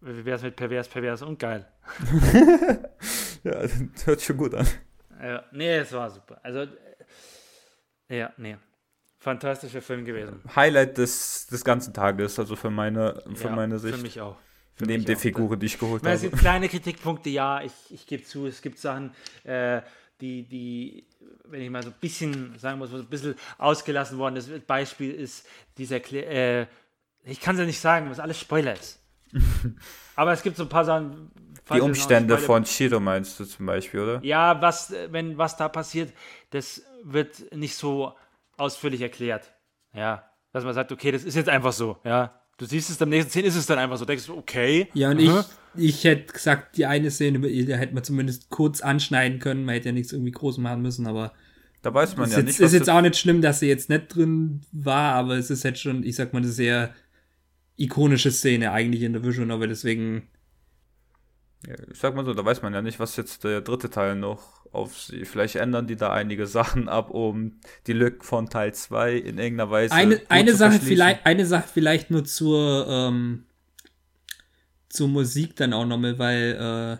Wie 0.00 0.24
wäre 0.24 0.36
es 0.36 0.42
mit 0.42 0.56
pervers, 0.56 0.88
pervers 0.88 1.22
und 1.22 1.38
geil? 1.38 1.66
ja, 3.44 3.52
das 3.62 4.06
hört 4.06 4.22
schon 4.22 4.36
gut 4.36 4.54
an. 4.54 4.66
Ja, 5.20 5.44
nee, 5.52 5.76
es 5.78 5.92
war 5.92 6.08
super. 6.08 6.40
Also, 6.42 6.66
ja, 8.08 8.32
nee. 8.36 8.56
Fantastischer 9.18 9.82
Film 9.82 10.04
gewesen. 10.04 10.40
Highlight 10.54 10.96
des, 10.96 11.46
des 11.48 11.64
ganzen 11.64 11.92
Tages, 11.92 12.38
also 12.38 12.54
für 12.54 12.70
meine, 12.70 13.22
für 13.34 13.48
ja, 13.48 13.56
meine 13.56 13.78
Sicht. 13.78 13.96
Für 13.96 14.02
mich 14.02 14.20
auch. 14.20 14.36
Neben 14.80 15.04
der 15.04 15.16
Figur, 15.16 15.56
die 15.56 15.66
ich 15.66 15.78
geholt 15.78 16.02
habe. 16.04 16.14
Es 16.14 16.22
gibt 16.22 16.38
kleine 16.38 16.68
Kritikpunkte, 16.68 17.28
ja, 17.30 17.60
ich, 17.62 17.72
ich 17.90 18.06
gebe 18.06 18.22
zu, 18.22 18.46
es 18.46 18.62
gibt 18.62 18.78
Sachen, 18.78 19.12
äh, 19.42 19.82
die, 20.20 20.44
die, 20.44 21.04
wenn 21.46 21.62
ich 21.62 21.70
mal 21.70 21.82
so 21.82 21.90
ein 21.90 21.96
bisschen 22.00 22.56
sagen 22.58 22.78
muss, 22.78 22.94
ein 22.94 23.06
bisschen 23.06 23.34
ausgelassen 23.58 24.18
worden 24.18 24.36
ist. 24.36 24.66
Beispiel 24.68 25.12
ist 25.12 25.46
dieser, 25.76 25.96
äh, 26.12 26.66
ich 27.24 27.40
kann 27.40 27.56
es 27.56 27.60
ja 27.60 27.66
nicht 27.66 27.80
sagen, 27.80 28.08
was 28.08 28.20
alles 28.20 28.38
Spoiler 28.38 28.74
ist. 28.74 29.00
Aber 30.16 30.32
es 30.32 30.42
gibt 30.42 30.56
so 30.56 30.62
ein 30.62 30.68
paar 30.68 30.84
Sachen. 30.84 31.30
Die 31.74 31.80
Umstände 31.80 32.38
von 32.38 32.64
Shiro 32.64 32.98
meinst 32.98 33.38
du 33.38 33.44
zum 33.44 33.66
Beispiel, 33.66 34.00
oder? 34.00 34.20
Ja, 34.24 34.60
was, 34.62 34.92
wenn 35.10 35.36
was 35.36 35.56
da 35.56 35.68
passiert, 35.68 36.14
das 36.50 36.82
wird 37.04 37.54
nicht 37.54 37.74
so 37.74 38.14
ausführlich 38.56 39.00
erklärt. 39.00 39.52
Ja, 39.94 40.24
dass 40.52 40.64
man 40.64 40.74
sagt, 40.74 40.92
okay, 40.92 41.12
das 41.12 41.24
ist 41.24 41.34
jetzt 41.34 41.48
einfach 41.48 41.72
so, 41.72 41.98
ja. 42.04 42.34
Du 42.58 42.66
siehst 42.66 42.90
es 42.90 43.00
am 43.00 43.08
nächsten 43.08 43.30
Szene, 43.30 43.46
ist 43.46 43.54
es 43.54 43.66
dann 43.66 43.78
einfach 43.78 43.98
so, 43.98 44.04
denkst 44.04 44.26
du, 44.26 44.36
okay. 44.36 44.88
Ja, 44.92 45.10
und 45.10 45.20
ich, 45.20 45.30
ich 45.76 46.02
hätte 46.02 46.32
gesagt, 46.32 46.76
die 46.76 46.86
eine 46.86 47.10
Szene, 47.12 47.38
da 47.38 47.76
hätte 47.76 47.94
man 47.94 48.02
zumindest 48.02 48.50
kurz 48.50 48.80
anschneiden 48.80 49.38
können, 49.38 49.64
man 49.64 49.76
hätte 49.76 49.90
ja 49.90 49.92
nichts 49.92 50.12
irgendwie 50.12 50.32
groß 50.32 50.58
machen 50.58 50.82
müssen, 50.82 51.06
aber. 51.06 51.32
Da 51.82 51.94
weiß 51.94 52.16
man 52.16 52.28
ja 52.28 52.38
jetzt, 52.38 52.46
nicht. 52.46 52.60
Ist 52.60 52.72
jetzt 52.72 52.90
auch 52.90 53.00
nicht 53.00 53.16
schlimm, 53.16 53.42
dass 53.42 53.60
sie 53.60 53.68
jetzt 53.68 53.88
nicht 53.88 54.12
drin 54.12 54.62
war, 54.72 55.14
aber 55.14 55.36
es 55.36 55.50
ist 55.50 55.62
jetzt 55.62 55.80
schon, 55.80 56.02
ich 56.02 56.16
sag 56.16 56.32
mal, 56.32 56.40
eine 56.40 56.48
sehr 56.48 56.92
ikonische 57.76 58.32
Szene 58.32 58.72
eigentlich 58.72 59.02
in 59.02 59.12
der 59.12 59.24
Vision 59.24 59.46
Novel, 59.46 59.68
deswegen. 59.68 60.28
Ja, 61.64 61.74
ich 61.92 61.98
sag 61.98 62.16
mal 62.16 62.24
so, 62.24 62.34
da 62.34 62.44
weiß 62.44 62.62
man 62.62 62.74
ja 62.74 62.82
nicht, 62.82 62.98
was 62.98 63.16
jetzt 63.16 63.44
der 63.44 63.60
dritte 63.60 63.88
Teil 63.88 64.16
noch 64.16 64.57
auf 64.72 64.98
sie. 64.98 65.24
Vielleicht 65.24 65.56
ändern 65.56 65.86
die 65.86 65.96
da 65.96 66.12
einige 66.12 66.46
Sachen 66.58 66.88
ab, 66.88 67.10
um 67.10 67.60
die 67.86 67.92
Lücken 67.92 68.22
von 68.22 68.48
Teil 68.48 68.74
2 68.74 69.14
in 69.14 69.38
irgendeiner 69.38 69.70
Weise. 69.70 69.94
Eine, 69.94 70.20
eine 70.28 70.54
Sache 70.54 70.80
vielleicht, 70.80 71.26
eine 71.26 71.46
Sache 71.46 71.68
vielleicht 71.72 72.10
nur 72.10 72.24
zur, 72.24 72.86
ähm, 72.88 73.44
zur 74.88 75.08
Musik 75.08 75.56
dann 75.56 75.72
auch 75.72 75.86
nochmal, 75.86 76.18
weil 76.18 76.98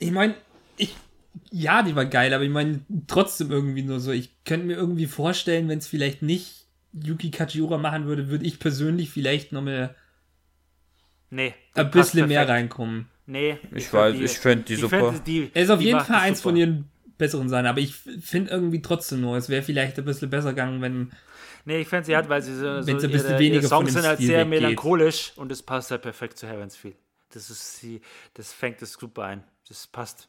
äh, 0.00 0.04
ich 0.04 0.10
meine, 0.10 0.34
ich 0.76 0.94
ja, 1.50 1.82
die 1.82 1.96
war 1.96 2.06
geil, 2.06 2.32
aber 2.32 2.44
ich 2.44 2.50
meine 2.50 2.80
trotzdem 3.06 3.50
irgendwie 3.50 3.82
nur 3.82 4.00
so. 4.00 4.12
Ich 4.12 4.44
könnte 4.44 4.66
mir 4.66 4.74
irgendwie 4.74 5.06
vorstellen, 5.06 5.68
wenn 5.68 5.78
es 5.78 5.86
vielleicht 5.86 6.22
nicht 6.22 6.66
Yuki 6.92 7.30
Kajiura 7.30 7.78
machen 7.78 8.06
würde, 8.06 8.28
würde 8.28 8.44
ich 8.44 8.58
persönlich 8.58 9.10
vielleicht 9.10 9.52
nochmal 9.52 9.94
nee, 11.30 11.54
ein 11.74 11.90
bisschen 11.90 12.28
mehr 12.28 12.48
reinkommen. 12.48 13.08
Nee. 13.26 13.58
Ich, 13.70 13.86
ich 13.86 13.92
weiß, 13.92 14.14
die, 14.16 14.24
ich 14.24 14.38
finde 14.38 14.64
die, 14.64 14.74
die 14.74 14.80
super. 14.80 15.12
Find, 15.12 15.26
die, 15.26 15.50
er 15.54 15.62
ist 15.62 15.70
auf 15.70 15.80
jeden 15.80 16.00
Fall 16.00 16.16
eins 16.16 16.38
super. 16.38 16.50
von 16.50 16.56
ihren 16.56 16.90
besseren 17.16 17.48
sein, 17.48 17.66
aber 17.66 17.78
ich 17.80 17.94
finde 17.94 18.50
irgendwie 18.50 18.82
trotzdem 18.82 19.20
nur, 19.20 19.36
es 19.36 19.48
wäre 19.48 19.62
vielleicht 19.62 19.98
ein 19.98 20.04
bisschen 20.04 20.30
besser 20.30 20.50
gegangen, 20.50 20.82
wenn. 20.82 21.12
Nee, 21.64 21.80
ich 21.80 21.88
finde 21.88 22.04
sie 22.04 22.16
hat, 22.16 22.28
weil 22.28 22.42
sie 22.42 22.54
so, 22.54 22.82
so 22.82 22.90
ein 22.90 22.98
bisschen 22.98 23.10
ihre, 23.10 23.38
weniger 23.38 23.62
ihre 23.62 23.68
Songs 23.68 23.92
sind 23.92 24.04
halt 24.04 24.18
Stil 24.18 24.26
sehr 24.28 24.40
weggeht. 24.40 24.60
melancholisch 24.60 25.32
und 25.36 25.50
es 25.50 25.62
passt 25.62 25.90
halt 25.90 26.02
perfekt 26.02 26.36
zu 26.36 26.46
Heaven's 26.46 26.76
Feel. 26.76 26.94
Das 27.30 27.48
ist 27.48 27.78
sie, 27.78 28.00
das 28.34 28.52
fängt 28.52 28.82
das 28.82 28.92
super 28.92 29.24
ein. 29.24 29.44
Das 29.68 29.86
passt. 29.86 30.28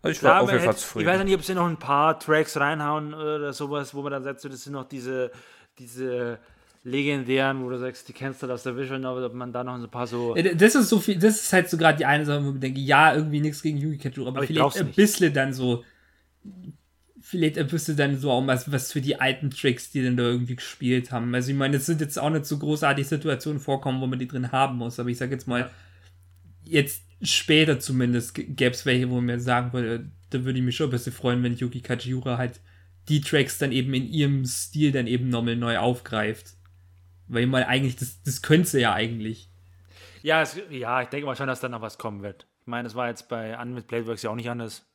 Also 0.00 0.18
ich 0.18 0.22
war 0.22 0.42
auf 0.42 0.52
jeden 0.52 0.62
Fall 0.62 0.76
zufrieden. 0.76 1.08
Ich 1.08 1.14
weiß 1.14 1.24
nicht, 1.24 1.34
ob 1.34 1.42
sie 1.42 1.54
noch 1.54 1.66
ein 1.66 1.78
paar 1.78 2.20
Tracks 2.20 2.56
reinhauen 2.58 3.14
oder 3.14 3.52
sowas, 3.52 3.94
wo 3.94 4.02
man 4.02 4.12
dann 4.12 4.22
sagt, 4.22 4.40
so, 4.40 4.48
das 4.48 4.62
sind 4.62 4.74
noch 4.74 4.84
diese, 4.84 5.32
diese 5.78 6.38
legendären, 6.84 7.64
wo 7.64 7.70
du 7.70 7.78
sagst, 7.78 8.08
die 8.08 8.12
kennst 8.12 8.42
du 8.42 8.46
aus 8.50 8.62
der 8.62 8.76
Visual 8.76 9.00
Novel, 9.00 9.24
ob 9.24 9.34
man 9.34 9.52
da 9.52 9.64
noch 9.64 9.74
ein 9.74 9.90
paar 9.90 10.06
so. 10.06 10.34
Das 10.34 10.74
ist 10.74 10.88
so 10.90 11.00
viel, 11.00 11.18
das 11.18 11.40
ist 11.40 11.52
halt 11.52 11.68
so 11.68 11.78
gerade 11.78 11.98
die 11.98 12.04
eine 12.04 12.26
Sache, 12.26 12.44
wo 12.44 12.52
ich 12.52 12.60
denke, 12.60 12.80
ja, 12.80 13.14
irgendwie 13.14 13.40
nichts 13.40 13.62
gegen 13.62 13.78
Yugi 13.78 13.98
Katsura, 13.98 14.28
aber, 14.28 14.38
aber 14.38 14.46
vielleicht 14.46 14.76
ein 14.76 14.92
bisschen 14.92 15.32
dann 15.32 15.54
so, 15.54 15.82
vielleicht 17.20 17.56
ein 17.56 17.68
bisschen 17.68 17.96
dann 17.96 18.18
so 18.18 18.30
auch 18.30 18.46
was, 18.46 18.70
was 18.70 18.92
für 18.92 19.00
die 19.00 19.18
alten 19.18 19.50
Tricks, 19.50 19.90
die 19.90 20.04
dann 20.04 20.18
da 20.18 20.24
irgendwie 20.24 20.56
gespielt 20.56 21.10
haben. 21.10 21.34
Also 21.34 21.50
ich 21.50 21.56
meine, 21.56 21.78
es 21.78 21.86
sind 21.86 22.02
jetzt 22.02 22.18
auch 22.18 22.28
nicht 22.28 22.44
so 22.44 22.58
großartige 22.58 23.08
Situationen 23.08 23.60
vorkommen, 23.60 24.02
wo 24.02 24.06
man 24.06 24.18
die 24.18 24.28
drin 24.28 24.52
haben 24.52 24.76
muss, 24.76 25.00
aber 25.00 25.08
ich 25.08 25.16
sag 25.16 25.30
jetzt 25.30 25.48
mal, 25.48 25.70
jetzt 26.64 27.02
später 27.22 27.80
zumindest 27.80 28.34
gäbe 28.34 28.74
es 28.74 28.84
welche, 28.84 29.08
wo 29.08 29.22
man 29.22 29.40
sagen 29.40 29.72
würde, 29.72 30.10
da 30.28 30.44
würde 30.44 30.58
ich 30.58 30.64
mich 30.64 30.76
schon 30.76 30.88
ein 30.88 30.90
bisschen 30.90 31.14
freuen, 31.14 31.42
wenn 31.42 31.56
Yuki 31.56 31.80
Kajiura 31.80 32.36
halt 32.36 32.60
die 33.08 33.22
Tracks 33.22 33.56
dann 33.56 33.72
eben 33.72 33.94
in 33.94 34.06
ihrem 34.06 34.44
Stil 34.44 34.92
dann 34.92 35.06
eben 35.06 35.30
nochmal 35.30 35.56
neu 35.56 35.78
aufgreift. 35.78 36.54
Weil 37.28 37.46
man 37.46 37.62
eigentlich, 37.64 37.96
das, 37.96 38.22
das 38.22 38.42
könnte 38.42 38.68
sie 38.68 38.80
ja 38.80 38.92
eigentlich. 38.92 39.50
Ja, 40.22 40.42
es, 40.42 40.58
ja, 40.70 41.02
ich 41.02 41.08
denke 41.08 41.26
mal 41.26 41.36
schon, 41.36 41.46
dass 41.46 41.60
da 41.60 41.68
noch 41.68 41.82
was 41.82 41.98
kommen 41.98 42.22
wird. 42.22 42.46
Ich 42.62 42.66
meine, 42.66 42.88
es 42.88 42.94
war 42.94 43.08
jetzt 43.08 43.28
bei 43.28 43.56
An 43.56 43.74
mit 43.74 43.86
Bladeworks 43.86 44.22
ja 44.22 44.30
auch 44.30 44.34
nicht 44.34 44.48
anders. 44.48 44.86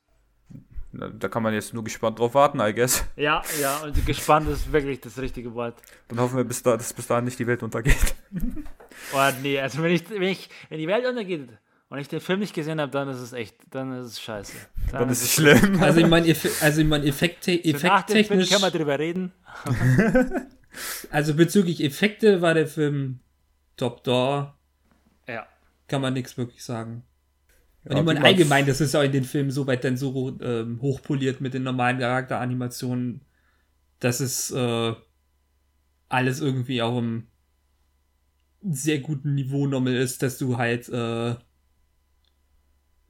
Da 0.91 1.27
kann 1.27 1.43
man 1.43 1.53
jetzt 1.53 1.74
nur 1.75 1.83
gespannt 1.83 2.17
drauf 2.17 2.33
warten, 2.33 2.59
I 2.59 2.74
guess. 2.74 3.06
Ja, 3.16 3.43
ja, 3.61 3.77
und 3.77 4.06
gespannt 4.08 4.49
ist 4.49 4.72
wirklich 4.72 4.99
das 4.99 5.19
richtige 5.19 5.53
Wort. 5.53 5.75
Dann 6.08 6.19
hoffen 6.19 6.38
wir, 6.38 6.43
bis 6.43 6.64
da, 6.64 6.75
dass 6.75 6.93
bis 6.93 7.06
dahin 7.06 7.25
nicht 7.25 7.38
die 7.38 7.45
Welt 7.48 7.64
untergeht. 7.64 8.16
Oh 9.14 9.30
nee, 9.41 9.58
also 9.58 9.82
wenn, 9.82 9.91
ich, 9.93 10.09
wenn, 10.09 10.24
ich, 10.24 10.49
wenn 10.67 10.77
die 10.77 10.88
Welt 10.88 11.06
untergeht 11.06 11.48
und 11.88 11.99
ich 11.99 12.09
den 12.09 12.19
Film 12.19 12.41
nicht 12.41 12.53
gesehen 12.53 12.82
habe, 12.82 12.91
dann 12.91 13.08
ist 13.08 13.19
es 13.19 13.32
echt, 13.32 13.56
dann 13.72 13.98
ist 13.98 14.08
es 14.08 14.22
scheiße. 14.22 14.53
Dann, 14.91 15.01
dann 15.01 15.09
ist 15.09 15.22
es 15.22 15.33
schlimm. 15.35 15.82
Also 15.82 16.01
ich 16.01 16.08
meine, 16.08 16.27
also 16.27 16.82
ich 16.82 16.88
mein, 16.88 17.03
Effekt, 17.06 17.48
effekttechnisch... 17.48 18.49
können 18.49 18.61
wir 18.61 18.72
drüber 18.72 18.99
reden. 18.99 19.32
Also 21.11 21.33
bezüglich 21.33 21.83
Effekte 21.83 22.41
war 22.41 22.53
der 22.53 22.67
Film 22.67 23.19
top 23.77 24.03
da. 24.03 24.57
Ja. 25.27 25.48
Kann 25.88 26.01
man 26.01 26.14
nichts 26.14 26.38
wirklich 26.38 26.64
sagen. 26.64 27.03
Und 27.85 27.93
ja, 27.93 27.99
ich 27.99 28.06
meine, 28.06 28.23
allgemein, 28.23 28.65
das 28.65 28.81
ist 28.81 28.95
auch 28.95 29.03
in 29.03 29.11
den 29.11 29.23
Filmen 29.23 29.51
so 29.51 29.65
weit 29.65 29.83
dann 29.83 29.98
so 29.98 30.38
ähm, 30.41 30.81
hochpoliert 30.81 31.41
mit 31.41 31.53
den 31.53 31.64
normalen 31.64 31.99
Charakteranimationen, 31.99 33.22
dass 33.99 34.19
es 34.19 34.51
äh, 34.51 34.93
alles 36.09 36.41
irgendwie 36.41 36.81
auf 36.81 36.98
einem 36.98 37.27
sehr 38.61 38.99
guten 38.99 39.35
Niveau 39.35 39.67
nochmal 39.67 39.95
ist, 39.95 40.22
dass 40.22 40.38
du 40.38 40.57
halt 40.57 40.89
äh, 40.89 41.35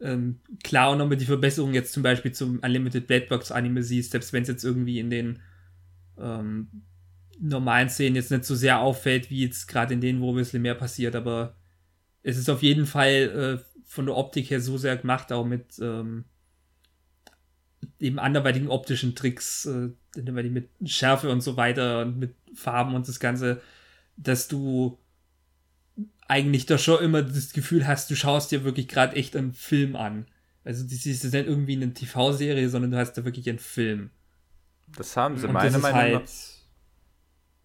ähm, 0.01 0.39
klar 0.63 0.89
auch 0.89 0.95
nochmal 0.95 1.17
die 1.17 1.25
Verbesserung 1.25 1.73
jetzt 1.73 1.91
zum 1.93 2.03
Beispiel 2.03 2.31
zum 2.31 2.59
Unlimited 2.59 3.07
Blackbox 3.07 3.51
Anime 3.51 3.83
siehst, 3.83 4.11
selbst 4.11 4.31
wenn 4.31 4.43
es 4.43 4.49
jetzt 4.49 4.63
irgendwie 4.63 4.99
in 4.99 5.09
den 5.09 5.41
ähm, 6.17 6.83
normalen 7.39 7.89
Szenen 7.89 8.15
jetzt 8.15 8.31
nicht 8.31 8.45
so 8.45 8.55
sehr 8.55 8.79
auffällt, 8.79 9.29
wie 9.29 9.43
jetzt 9.43 9.67
gerade 9.67 9.93
in 9.93 10.01
denen, 10.01 10.21
wo 10.21 10.31
ein 10.31 10.35
bisschen 10.35 10.61
mehr 10.61 10.75
passiert, 10.75 11.15
aber 11.15 11.55
es 12.23 12.37
ist 12.37 12.49
auf 12.49 12.61
jeden 12.61 12.85
Fall 12.85 13.61
äh, 13.63 13.81
von 13.85 14.05
der 14.05 14.17
Optik 14.17 14.49
her 14.49 14.61
so 14.61 14.77
sehr 14.77 14.97
gemacht, 14.97 15.31
auch 15.31 15.45
mit 15.45 15.79
ähm, 15.79 16.25
eben 17.99 18.19
anderweitigen 18.19 18.69
optischen 18.69 19.15
Tricks, 19.15 19.65
äh, 19.65 19.89
mit 20.21 20.69
Schärfe 20.85 21.29
und 21.29 21.41
so 21.41 21.57
weiter 21.57 22.01
und 22.01 22.17
mit 22.17 22.35
Farben 22.53 22.95
und 22.95 23.07
das 23.07 23.19
Ganze, 23.19 23.61
dass 24.17 24.47
du 24.47 24.97
eigentlich 26.27 26.65
doch 26.65 26.79
schon 26.79 27.03
immer 27.03 27.23
das 27.23 27.53
Gefühl 27.53 27.87
hast, 27.87 28.09
du 28.11 28.15
schaust 28.15 28.51
dir 28.51 28.63
wirklich 28.63 28.87
gerade 28.87 29.15
echt 29.15 29.35
einen 29.35 29.53
Film 29.53 29.95
an. 29.95 30.27
Also 30.63 30.83
das 30.83 31.05
ist 31.05 31.23
nicht 31.23 31.33
irgendwie 31.33 31.75
eine 31.75 31.93
TV-Serie, 31.93 32.69
sondern 32.69 32.91
du 32.91 32.97
hast 32.97 33.13
da 33.13 33.25
wirklich 33.25 33.49
einen 33.49 33.59
Film. 33.59 34.11
Das 34.95 35.15
haben 35.17 35.37
sie, 35.37 35.47
Und 35.47 35.53
meine 35.53 35.67
das 35.67 35.77
ist 35.77 35.81
Meinung 35.81 35.99
halt, 35.99 36.13
nach. 36.13 36.58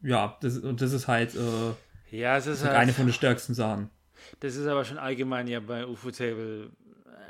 Ja, 0.05 0.37
das, 0.41 0.59
und 0.59 0.81
das 0.81 0.93
ist 0.93 1.09
halt 1.09 1.35
äh, 1.35 2.17
Ja, 2.17 2.37
es 2.37 2.47
ist 2.47 2.63
eine 2.65 2.79
halt, 2.79 2.91
von 2.93 3.07
den 3.07 3.13
stärksten 3.13 3.55
Sachen. 3.55 3.91
das 4.41 4.55
ist 4.57 4.67
aber 4.67 4.85
schon 4.85 4.99
allgemein 4.99 5.49
ja 5.49 5.61
bei 5.61 5.87
UFO 5.87 6.11
Table 6.11 6.71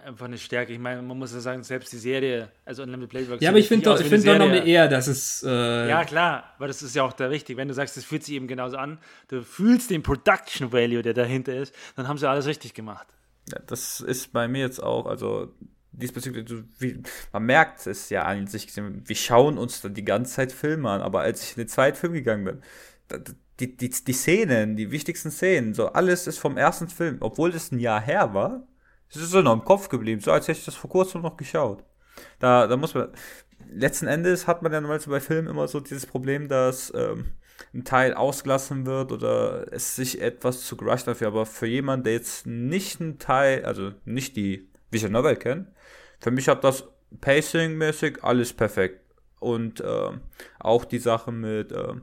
einfach 0.04 0.26
eine 0.26 0.38
Stärke. 0.38 0.72
Ich 0.72 0.78
meine, 0.78 1.02
man 1.02 1.18
muss 1.18 1.32
ja 1.32 1.40
sagen, 1.40 1.62
selbst 1.62 1.92
die 1.92 1.98
Serie, 1.98 2.50
also 2.64 2.82
Unlimited 2.82 3.10
Playback. 3.10 3.40
Ja, 3.40 3.50
aber 3.50 3.58
ich 3.58 3.68
finde 3.68 3.86
doch, 3.86 3.98
ich 3.98 4.06
finde 4.06 4.26
doch 4.26 4.38
noch 4.38 4.48
mehr 4.48 4.64
eher, 4.64 4.88
dass 4.88 5.06
es 5.06 5.42
äh, 5.42 5.88
Ja, 5.88 6.04
klar, 6.04 6.52
aber 6.56 6.66
das 6.66 6.82
ist 6.82 6.94
ja 6.94 7.02
auch 7.02 7.12
da 7.12 7.26
richtig. 7.26 7.56
Wenn 7.56 7.68
du 7.68 7.74
sagst, 7.74 7.96
es 7.96 8.04
fühlt 8.04 8.22
sich 8.22 8.34
eben 8.34 8.46
genauso 8.46 8.76
an, 8.76 8.98
du 9.28 9.42
fühlst 9.42 9.90
den 9.90 10.02
Production 10.02 10.72
Value, 10.72 11.02
der 11.02 11.14
dahinter 11.14 11.54
ist, 11.54 11.74
dann 11.96 12.06
haben 12.06 12.18
sie 12.18 12.28
alles 12.28 12.46
richtig 12.46 12.74
gemacht. 12.74 13.06
Ja, 13.50 13.58
das 13.66 14.00
ist 14.00 14.32
bei 14.32 14.48
mir 14.48 14.60
jetzt 14.60 14.82
auch, 14.82 15.06
also 15.06 15.52
diesbezüglich, 15.96 16.46
wie, 16.78 17.02
man 17.32 17.44
merkt 17.44 17.86
es 17.86 18.10
ja 18.10 18.22
an 18.24 18.46
sich, 18.46 18.68
wir 18.76 19.16
schauen 19.16 19.58
uns 19.58 19.80
dann 19.80 19.94
die 19.94 20.04
ganze 20.04 20.34
Zeit 20.34 20.52
Filme 20.52 20.90
an, 20.90 21.00
aber 21.00 21.20
als 21.20 21.42
ich 21.42 21.56
in 21.56 21.62
den 21.62 21.68
zweiten 21.68 21.96
Film 21.96 22.12
gegangen 22.12 22.44
bin, 22.44 22.62
da- 23.08 23.18
die, 23.60 23.76
die, 23.76 23.88
die 23.90 24.12
Szenen, 24.12 24.76
die 24.76 24.90
wichtigsten 24.90 25.30
Szenen, 25.30 25.74
so 25.74 25.88
alles 25.88 26.26
ist 26.26 26.38
vom 26.38 26.56
ersten 26.56 26.88
Film, 26.88 27.18
obwohl 27.20 27.52
das 27.52 27.70
ein 27.70 27.78
Jahr 27.78 28.00
her 28.00 28.34
war, 28.34 28.66
es 29.08 29.16
ist 29.16 29.30
so 29.30 29.42
noch 29.42 29.52
im 29.52 29.64
Kopf 29.64 29.88
geblieben, 29.88 30.20
so 30.20 30.32
als 30.32 30.48
hätte 30.48 30.58
ich 30.58 30.64
das 30.64 30.74
vor 30.74 30.90
kurzem 30.90 31.22
noch 31.22 31.36
geschaut. 31.36 31.84
Da, 32.40 32.66
da 32.66 32.76
muss 32.76 32.94
man, 32.94 33.08
letzten 33.70 34.08
Endes 34.08 34.46
hat 34.46 34.62
man 34.62 34.72
ja 34.72 34.80
normalerweise 34.80 35.10
bei 35.10 35.20
Filmen 35.20 35.48
immer 35.48 35.68
so 35.68 35.80
dieses 35.80 36.06
Problem, 36.06 36.48
dass 36.48 36.92
ähm, 36.96 37.26
ein 37.72 37.84
Teil 37.84 38.14
ausgelassen 38.14 38.86
wird 38.86 39.12
oder 39.12 39.72
es 39.72 39.94
sich 39.96 40.20
etwas 40.20 40.62
zu 40.62 40.76
gerusht 40.76 41.06
dafür. 41.06 41.28
Aber 41.28 41.46
für 41.46 41.66
jemanden, 41.66 42.04
der 42.04 42.14
jetzt 42.14 42.46
nicht 42.46 43.00
ein 43.00 43.18
Teil, 43.18 43.64
also 43.64 43.92
nicht 44.04 44.36
die 44.36 44.68
Visual 44.94 45.12
Novel 45.12 45.36
kennt, 45.36 45.68
für 46.20 46.30
mich 46.30 46.48
hat 46.48 46.64
das 46.64 46.84
Pacing-mäßig 47.20 48.22
alles 48.22 48.52
perfekt. 48.54 49.00
Und 49.40 49.82
ähm, 49.86 50.22
auch 50.58 50.86
die 50.86 50.98
Sache 50.98 51.30
mit 51.30 51.70
ähm, 51.70 52.02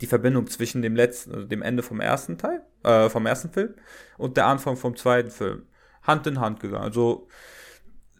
die 0.00 0.06
Verbindung 0.06 0.46
zwischen 0.48 0.82
dem 0.82 0.94
letzten, 0.94 1.34
also 1.34 1.46
dem 1.46 1.62
Ende 1.62 1.82
vom 1.82 2.00
ersten 2.00 2.36
Teil, 2.36 2.62
äh, 2.84 3.08
vom 3.08 3.24
ersten 3.26 3.50
Film 3.50 3.74
und 4.18 4.36
der 4.36 4.46
Anfang 4.46 4.76
vom 4.76 4.96
zweiten 4.96 5.30
Film. 5.30 5.62
Hand 6.02 6.26
in 6.26 6.40
Hand 6.40 6.60
gegangen. 6.60 6.82
Also 6.82 7.28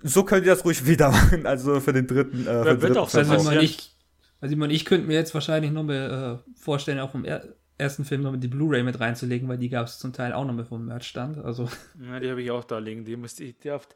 so 0.03 0.25
könnt 0.25 0.47
ihr 0.47 0.53
das 0.53 0.65
ruhig 0.65 0.87
wieder 0.87 1.11
machen, 1.11 1.47
also 1.47 1.81
für 1.81 1.93
den 1.93 2.07
dritten. 2.07 2.47
Äh, 2.47 2.63
für 2.63 2.65
den 2.65 2.65
wird 2.65 2.81
dritten 2.83 2.99
auch 2.99 3.11
Film 3.11 3.25
so 3.25 3.33
Also 3.33 3.51
man, 3.51 3.61
ich, 3.61 3.97
also 4.41 4.57
man, 4.57 4.71
ich 4.71 4.85
könnte 4.85 5.07
mir 5.07 5.15
jetzt 5.15 5.35
wahrscheinlich 5.35 5.73
noch 5.73 5.83
mal 5.83 6.41
äh, 6.45 6.53
vorstellen, 6.61 7.01
auch 7.01 7.11
vom 7.11 7.25
er 7.25 7.43
ersten 7.79 8.05
Film 8.05 8.23
noch 8.23 8.31
mal 8.33 8.39
die 8.39 8.49
Blu-ray 8.49 8.83
mit 8.83 9.01
reinzulegen, 9.01 9.49
weil 9.49 9.59
die 9.59 9.69
gab 9.69 9.87
es 9.87 9.99
zum 9.99 10.13
Teil 10.13 10.33
auch 10.33 10.45
noch 10.45 10.55
mal 10.55 10.65
vom 10.65 10.87
Merchstand. 10.87 11.39
Also 11.39 11.69
Ja, 12.01 12.21
die 12.21 12.31
habe 12.31 12.43
ich 12.43 12.51
auch 12.51 12.65
da 12.65 12.79
liegen. 12.79 13.05
Die 13.05 13.17
müsste 13.17 13.45
ich, 13.45 13.59
die 13.59 13.71
oft. 13.71 13.95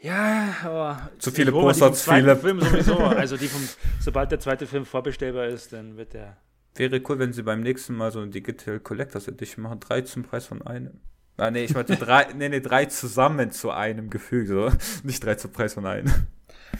Ja, 0.00 0.54
aber. 0.64 1.10
Zu 1.18 1.30
viele 1.32 1.50
Poster, 1.50 1.92
zu 1.92 2.12
viele- 2.12 2.36
Film 2.36 2.60
sowieso. 2.60 2.96
Also 2.98 3.36
die 3.36 3.48
vom, 3.48 3.62
sobald 4.00 4.30
der 4.30 4.38
zweite 4.38 4.66
Film 4.66 4.84
vorbestellbar 4.84 5.46
ist, 5.46 5.72
dann 5.72 5.96
wird 5.96 6.14
der. 6.14 6.36
Wäre 6.76 7.00
cool, 7.08 7.18
wenn 7.18 7.32
sie 7.32 7.42
beim 7.42 7.60
nächsten 7.62 7.94
Mal 7.96 8.12
so 8.12 8.20
ein 8.20 8.30
Digital 8.30 8.78
Collectors 8.78 9.26
Edition 9.26 9.64
machen. 9.64 9.80
Drei 9.80 10.02
zum 10.02 10.22
Preis 10.22 10.46
von 10.46 10.62
einem. 10.62 11.00
Ah, 11.36 11.50
nee, 11.50 11.64
ich 11.64 11.74
meinte 11.74 11.96
drei, 11.96 12.26
nee, 12.36 12.48
nee, 12.48 12.60
drei 12.60 12.84
zusammen 12.86 13.50
zu 13.50 13.70
einem 13.72 14.10
Gefühl, 14.10 14.46
so. 14.46 14.70
Nicht 15.02 15.24
drei 15.24 15.34
zum 15.34 15.50
Preis 15.52 15.74
von 15.74 15.86
einem. 15.86 16.12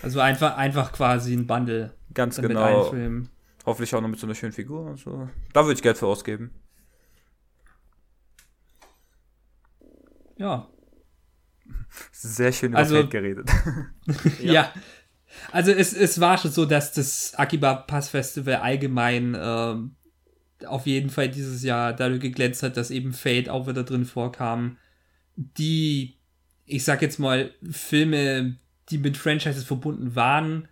Also 0.02 0.20
einfach, 0.20 0.56
einfach 0.56 0.92
quasi 0.92 1.34
ein 1.34 1.46
Bundle 1.46 1.94
Ganz 2.14 2.36
dann 2.36 2.46
mit 2.46 2.56
einem 2.56 2.66
genau. 2.76 2.90
Film. 2.90 3.28
Hoffentlich 3.68 3.94
auch 3.94 4.00
noch 4.00 4.08
mit 4.08 4.18
so 4.18 4.26
einer 4.26 4.34
schönen 4.34 4.52
Figur 4.52 4.80
und 4.86 4.98
so. 4.98 5.28
Da 5.52 5.62
würde 5.64 5.74
ich 5.74 5.82
Geld 5.82 5.98
für 5.98 6.06
ausgeben. 6.06 6.50
Ja. 10.38 10.68
Sehr 12.12 12.52
schön 12.52 12.70
über 12.70 12.78
Also- 12.78 12.94
Feld 12.94 13.10
geredet. 13.10 13.50
ja. 14.42 14.72
Also 15.52 15.70
es, 15.72 15.92
es 15.92 16.18
war 16.20 16.38
schon 16.38 16.50
so, 16.50 16.64
dass 16.64 16.92
das 16.92 17.34
Akiba 17.34 17.74
Pass 17.74 18.08
Festival 18.08 18.56
allgemein 18.56 19.36
ähm, 19.38 19.96
auf 20.66 20.86
jeden 20.86 21.10
Fall 21.10 21.28
dieses 21.28 21.62
Jahr 21.62 21.92
dadurch 21.92 22.20
geglänzt 22.20 22.62
hat, 22.62 22.76
dass 22.78 22.90
eben 22.90 23.12
Fate 23.12 23.50
auch 23.50 23.68
wieder 23.68 23.84
drin 23.84 24.06
vorkam. 24.06 24.78
Die, 25.36 26.18
ich 26.64 26.84
sag 26.84 27.02
jetzt 27.02 27.18
mal, 27.18 27.52
Filme, 27.70 28.56
die 28.88 28.98
mit 28.98 29.16
Franchises 29.18 29.64
verbunden 29.64 30.16
waren, 30.16 30.68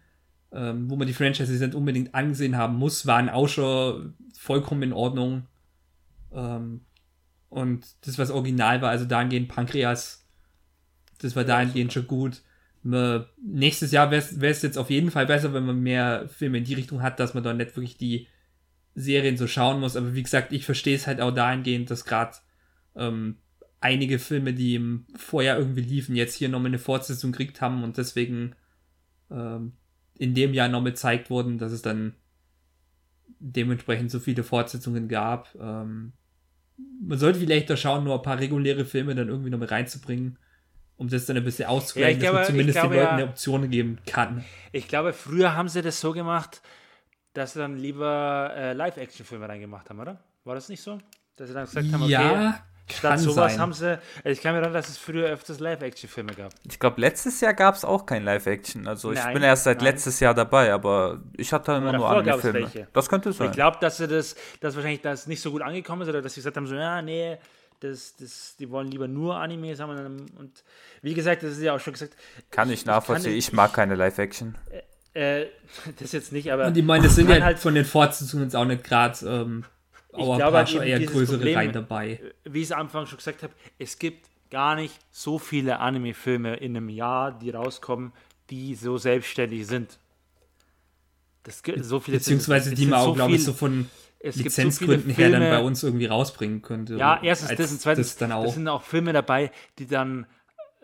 ähm, 0.56 0.88
wo 0.90 0.96
man 0.96 1.06
die 1.06 1.12
Franchises 1.12 1.60
nicht 1.60 1.74
unbedingt 1.74 2.14
angesehen 2.14 2.56
haben 2.56 2.76
muss, 2.76 3.06
waren 3.06 3.28
auch 3.28 3.48
schon 3.48 4.14
vollkommen 4.34 4.82
in 4.82 4.92
Ordnung. 4.94 5.46
Ähm, 6.32 6.80
und 7.50 7.86
das, 8.06 8.18
was 8.18 8.30
original 8.30 8.80
war, 8.80 8.90
also 8.90 9.04
dahingehend 9.04 9.48
Pankreas, 9.48 10.26
das 11.18 11.36
war 11.36 11.44
dahingehend 11.44 11.92
schon 11.92 12.06
gut. 12.06 12.42
Me- 12.82 13.28
Nächstes 13.42 13.92
Jahr 13.92 14.10
wäre 14.10 14.22
es 14.22 14.62
jetzt 14.62 14.78
auf 14.78 14.90
jeden 14.90 15.10
Fall 15.10 15.26
besser, 15.26 15.52
wenn 15.52 15.66
man 15.66 15.80
mehr 15.80 16.28
Filme 16.28 16.58
in 16.58 16.64
die 16.64 16.74
Richtung 16.74 17.02
hat, 17.02 17.20
dass 17.20 17.34
man 17.34 17.44
dann 17.44 17.58
nicht 17.58 17.76
wirklich 17.76 17.98
die 17.98 18.28
Serien 18.94 19.36
so 19.36 19.46
schauen 19.46 19.80
muss. 19.80 19.96
Aber 19.96 20.14
wie 20.14 20.22
gesagt, 20.22 20.52
ich 20.52 20.64
verstehe 20.64 20.96
es 20.96 21.06
halt 21.06 21.20
auch 21.20 21.32
dahingehend, 21.32 21.90
dass 21.90 22.04
gerade 22.04 22.36
ähm, 22.94 23.36
einige 23.80 24.18
Filme, 24.18 24.54
die 24.54 24.74
im 24.74 25.06
Vorjahr 25.16 25.58
irgendwie 25.58 25.82
liefen, 25.82 26.16
jetzt 26.16 26.34
hier 26.34 26.48
nochmal 26.48 26.68
eine 26.68 26.78
Fortsetzung 26.78 27.32
gekriegt 27.32 27.60
haben 27.60 27.84
und 27.84 27.98
deswegen 27.98 28.54
ähm, 29.30 29.72
in 30.18 30.34
dem 30.34 30.54
Jahr 30.54 30.68
nochmal 30.68 30.92
gezeigt 30.92 31.30
wurden, 31.30 31.58
dass 31.58 31.72
es 31.72 31.82
dann 31.82 32.14
dementsprechend 33.38 34.10
so 34.10 34.18
viele 34.20 34.42
Fortsetzungen 34.44 35.08
gab. 35.08 35.54
Ähm, 35.60 36.12
man 37.00 37.18
sollte 37.18 37.38
vielleicht 37.38 37.70
da 37.70 37.76
schauen, 37.76 38.04
nur 38.04 38.14
ein 38.14 38.22
paar 38.22 38.38
reguläre 38.38 38.84
Filme 38.84 39.14
dann 39.14 39.28
irgendwie 39.28 39.50
noch 39.50 39.58
mit 39.58 39.70
reinzubringen, 39.70 40.38
um 40.96 41.08
das 41.08 41.26
dann 41.26 41.36
ein 41.36 41.44
bisschen 41.44 41.68
auszugleichen, 41.68 42.22
Ja, 42.22 42.32
dass 42.32 42.38
man 42.38 42.44
zumindest 42.44 42.78
glaube 42.78 42.94
den 42.94 43.02
Leuten 43.02 43.18
ja- 43.18 43.22
eine 43.24 43.30
Option 43.30 43.70
geben 43.70 43.98
kann. 44.06 44.44
Ich 44.72 44.88
glaube, 44.88 45.12
früher 45.12 45.54
haben 45.54 45.68
sie 45.68 45.82
das 45.82 46.00
so 46.00 46.12
gemacht, 46.12 46.62
dass 47.34 47.52
sie 47.52 47.58
dann 47.58 47.76
lieber 47.76 48.52
äh, 48.56 48.72
Live-Action-Filme 48.72 49.48
reingemacht 49.48 49.90
haben, 49.90 50.00
oder? 50.00 50.22
War 50.44 50.54
das 50.54 50.68
nicht 50.68 50.80
so? 50.82 50.98
Dass 51.36 51.48
sie 51.48 51.54
dann 51.54 51.64
gesagt 51.66 51.92
haben, 51.92 52.02
okay, 52.02 52.12
ja, 52.12 52.60
statt 52.88 53.10
kann 53.12 53.18
sowas 53.18 53.52
sein. 53.52 53.60
haben 53.60 53.72
sie. 53.72 53.98
Also 54.24 54.28
ich 54.28 54.40
kann 54.40 54.52
mir 54.52 54.58
erinnern, 54.58 54.74
dass 54.74 54.88
es 54.88 54.96
früher 54.98 55.28
öfters 55.28 55.58
Live-Action-Filme 55.60 56.32
gab. 56.34 56.52
Ich 56.70 56.78
glaube, 56.78 57.00
letztes 57.00 57.40
Jahr 57.40 57.54
gab 57.54 57.74
es 57.74 57.84
auch 57.84 58.06
kein 58.06 58.24
Live-Action. 58.24 58.86
Also 58.86 59.12
ich 59.12 59.18
Nein, 59.18 59.34
bin 59.34 59.42
erst 59.42 59.64
seit 59.64 59.78
nein. 59.78 59.86
letztes 59.86 60.20
Jahr 60.20 60.34
dabei, 60.34 60.72
aber 60.72 61.20
ich 61.36 61.52
hatte 61.52 61.72
immer 61.72 61.92
nur 61.92 62.08
Anime-Filme. 62.08 62.60
welche. 62.62 62.88
Das 62.92 63.08
könnte 63.08 63.32
sein. 63.32 63.48
Ich 63.48 63.52
glaube, 63.54 63.78
dass 63.80 63.96
sie 63.96 64.06
das, 64.08 64.36
dass 64.60 64.74
wahrscheinlich 64.76 65.00
das 65.02 65.26
nicht 65.26 65.40
so 65.40 65.50
gut 65.50 65.62
angekommen 65.62 66.02
ist 66.02 66.08
oder 66.08 66.22
dass 66.22 66.34
sie 66.34 66.40
gesagt 66.40 66.56
haben, 66.56 66.66
so, 66.66 66.74
ja, 66.74 67.02
nee, 67.02 67.38
das, 67.80 68.16
das, 68.16 68.56
die 68.58 68.70
wollen 68.70 68.88
lieber 68.88 69.06
nur 69.08 69.36
Animes 69.36 69.80
haben. 69.80 69.90
Und, 69.90 70.30
und 70.38 70.64
wie 71.02 71.12
gesagt, 71.14 71.42
das 71.42 71.52
ist 71.52 71.62
ja 71.62 71.74
auch 71.74 71.80
schon 71.80 71.92
gesagt, 71.92 72.14
kann 72.50 72.70
ich 72.70 72.86
nachvollziehen. 72.86 73.32
kann- 73.32 73.38
Ich 73.38 73.52
mag 73.52 73.72
keine 73.72 73.96
Live-Action. 73.96 74.54
äh, 75.12 75.46
das 75.98 76.12
jetzt 76.12 76.32
nicht, 76.32 76.52
aber 76.52 76.66
Und 76.66 76.76
ich 76.76 76.84
meine, 76.84 77.04
das 77.04 77.16
sind 77.16 77.28
ja 77.28 77.40
halt- 77.42 77.58
von 77.58 77.74
den 77.74 77.84
Fortsetzungen 77.84 78.44
jetzt 78.44 78.54
auch 78.56 78.64
nicht 78.64 78.84
gerade 78.84 79.26
ähm, 79.26 79.64
auch 80.16 80.32
ein 80.32 80.38
glaube 80.38 80.56
halt 80.56 80.68
schon 80.68 80.82
eben 80.82 81.02
eher 81.02 81.06
größere 81.06 81.38
Problem- 81.38 81.56
Reihen 81.56 81.72
dabei. 81.72 82.20
wie 82.44 82.58
ich 82.58 82.64
es 82.64 82.72
am 82.72 82.80
Anfang 82.82 83.06
schon 83.06 83.18
gesagt 83.18 83.42
habe, 83.42 83.52
es 83.78 83.98
gibt 83.98 84.26
gar 84.50 84.74
nicht 84.76 84.94
so 85.10 85.38
viele 85.38 85.80
Anime-Filme 85.80 86.56
in 86.56 86.76
einem 86.76 86.88
Jahr, 86.88 87.32
die 87.32 87.50
rauskommen, 87.50 88.12
die 88.50 88.74
so 88.74 88.96
selbstständig 88.98 89.66
sind. 89.66 89.98
Das 91.42 91.62
gibt 91.62 91.84
so 91.84 92.00
viele 92.00 92.18
Beziehungsweise 92.18 92.74
die 92.74 92.86
man 92.86 93.00
auch, 93.00 93.06
so 93.06 93.14
glaube 93.14 93.34
ich, 93.34 93.44
so 93.44 93.52
von 93.52 93.88
so 94.22 94.42
Lizenzgründen 94.42 95.14
viele 95.14 95.28
her 95.28 95.40
dann 95.40 95.50
bei 95.50 95.62
uns 95.62 95.82
irgendwie 95.82 96.06
rausbringen 96.06 96.62
könnte. 96.62 96.96
Ja, 96.96 97.20
erstens 97.22 97.56
das 97.56 97.70
und 97.70 97.80
zweitens, 97.80 98.08
das 98.08 98.16
dann 98.16 98.32
auch. 98.32 98.44
das 98.44 98.54
sind 98.54 98.66
auch 98.68 98.82
Filme 98.82 99.12
dabei, 99.12 99.52
die 99.78 99.86
dann 99.86 100.26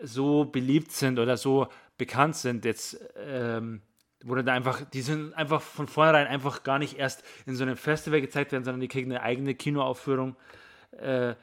so 0.01 0.45
beliebt 0.45 0.91
sind 0.91 1.19
oder 1.19 1.37
so 1.37 1.67
bekannt 1.97 2.35
sind, 2.35 2.65
jetzt, 2.65 2.97
ähm, 3.17 3.81
wo 4.23 4.35
dann 4.35 4.49
einfach, 4.49 4.81
die 4.89 5.01
sind 5.01 5.33
einfach 5.33 5.61
von 5.61 5.87
vornherein 5.87 6.27
einfach 6.27 6.63
gar 6.63 6.79
nicht 6.79 6.97
erst 6.97 7.23
in 7.45 7.55
so 7.55 7.63
einem 7.63 7.75
Festival 7.75 8.21
gezeigt 8.21 8.51
werden, 8.51 8.63
sondern 8.63 8.81
die 8.81 8.87
kriegen 8.87 9.11
eine 9.11 9.21
eigene 9.21 9.53
Kinoaufführung. 9.53 10.35
Äh, 10.91 11.35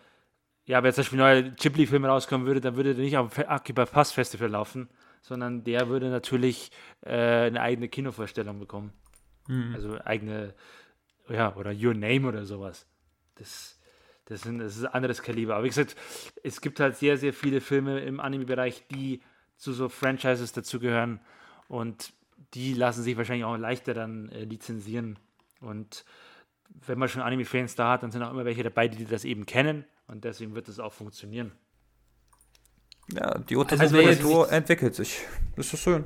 ja, 0.65 0.78
aber 0.78 0.89
jetzt 0.89 0.97
zum 0.97 1.02
Beispiel 1.02 1.20
ein 1.20 1.42
neuer 1.42 1.50
Ghibli-Film 1.50 2.05
rauskommen 2.05 2.47
würde, 2.47 2.60
dann 2.60 2.76
würde 2.76 2.94
der 2.94 3.05
nicht 3.05 3.17
am 3.17 3.31
Akiba 3.47 3.84
Pass 3.86 4.12
Festival 4.12 4.49
laufen, 4.49 4.89
sondern 5.20 5.65
der 5.65 5.89
würde 5.89 6.09
natürlich 6.09 6.70
äh, 7.02 7.47
eine 7.47 7.60
eigene 7.60 7.89
Kinovorstellung 7.89 8.59
bekommen. 8.59 8.92
Also 9.75 9.99
eigene, 10.05 10.55
ja, 11.28 11.55
oder 11.57 11.73
Your 11.73 11.94
Name 11.94 12.28
oder 12.28 12.44
sowas. 12.44 12.86
Das, 13.34 13.78
das, 14.26 14.42
sind, 14.42 14.60
das 14.60 14.76
ist 14.76 14.84
ein 14.84 14.94
anderes 14.94 15.23
Kaliber. 15.23 15.57
Aber 15.57 15.65
wie 15.65 15.68
gesagt, 15.68 15.97
es 16.42 16.60
gibt 16.60 16.81
halt 16.81 16.97
sehr, 16.97 17.17
sehr 17.17 17.33
viele 17.33 17.60
Filme 17.60 18.00
im 18.00 18.20
Anime-Bereich, 18.20 18.86
die 18.89 19.23
zu 19.57 19.73
so 19.73 19.89
Franchises 19.89 20.52
dazugehören 20.52 21.20
und 21.68 22.12
die 22.55 22.75
lassen 22.75 23.03
sich 23.03 23.17
wahrscheinlich 23.17 23.45
auch 23.45 23.57
leichter 23.57 23.95
dann 23.95 24.29
äh, 24.31 24.45
lizenzieren. 24.45 25.19
Und 25.61 26.05
wenn 26.87 26.99
man 26.99 27.09
schon 27.09 27.23
Anime-Fans 27.23 27.75
da 27.75 27.93
hat, 27.93 28.03
dann 28.03 28.11
sind 28.11 28.23
auch 28.23 28.31
immer 28.31 28.45
welche 28.45 28.62
dabei, 28.62 28.89
die 28.89 29.05
das 29.05 29.25
eben 29.25 29.47
kennen 29.47 29.85
und 30.07 30.25
deswegen 30.25 30.55
wird 30.55 30.69
das 30.69 30.79
auch 30.79 30.93
funktionieren. 30.93 31.53
Ja, 33.12 33.39
die 33.39 33.57
Also 33.57 33.93
wer 33.93 34.03
jetzt 34.03 34.23
Kultur 34.23 34.51
entwickelt 34.53 34.95
sich. 34.95 35.20
Das 35.57 35.73
ist 35.73 35.81
schön. 35.81 36.05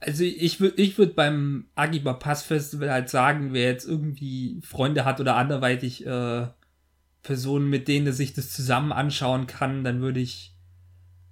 Also 0.00 0.22
ich 0.22 0.60
würde 0.60 0.80
ich 0.82 0.98
würd 0.98 1.16
beim 1.16 1.66
Agiba 1.74 2.12
Pass 2.12 2.42
Festival 2.42 2.90
halt 2.90 3.08
sagen, 3.08 3.54
wer 3.54 3.70
jetzt 3.70 3.86
irgendwie 3.86 4.60
Freunde 4.62 5.06
hat 5.06 5.18
oder 5.18 5.36
anderweitig 5.36 6.04
äh, 6.04 6.46
Personen, 7.22 7.70
mit 7.70 7.88
denen 7.88 8.06
er 8.08 8.12
sich 8.12 8.34
das 8.34 8.50
zusammen 8.52 8.92
anschauen 8.92 9.46
kann, 9.46 9.82
dann 9.82 10.02
würde 10.02 10.20
ich 10.20 10.53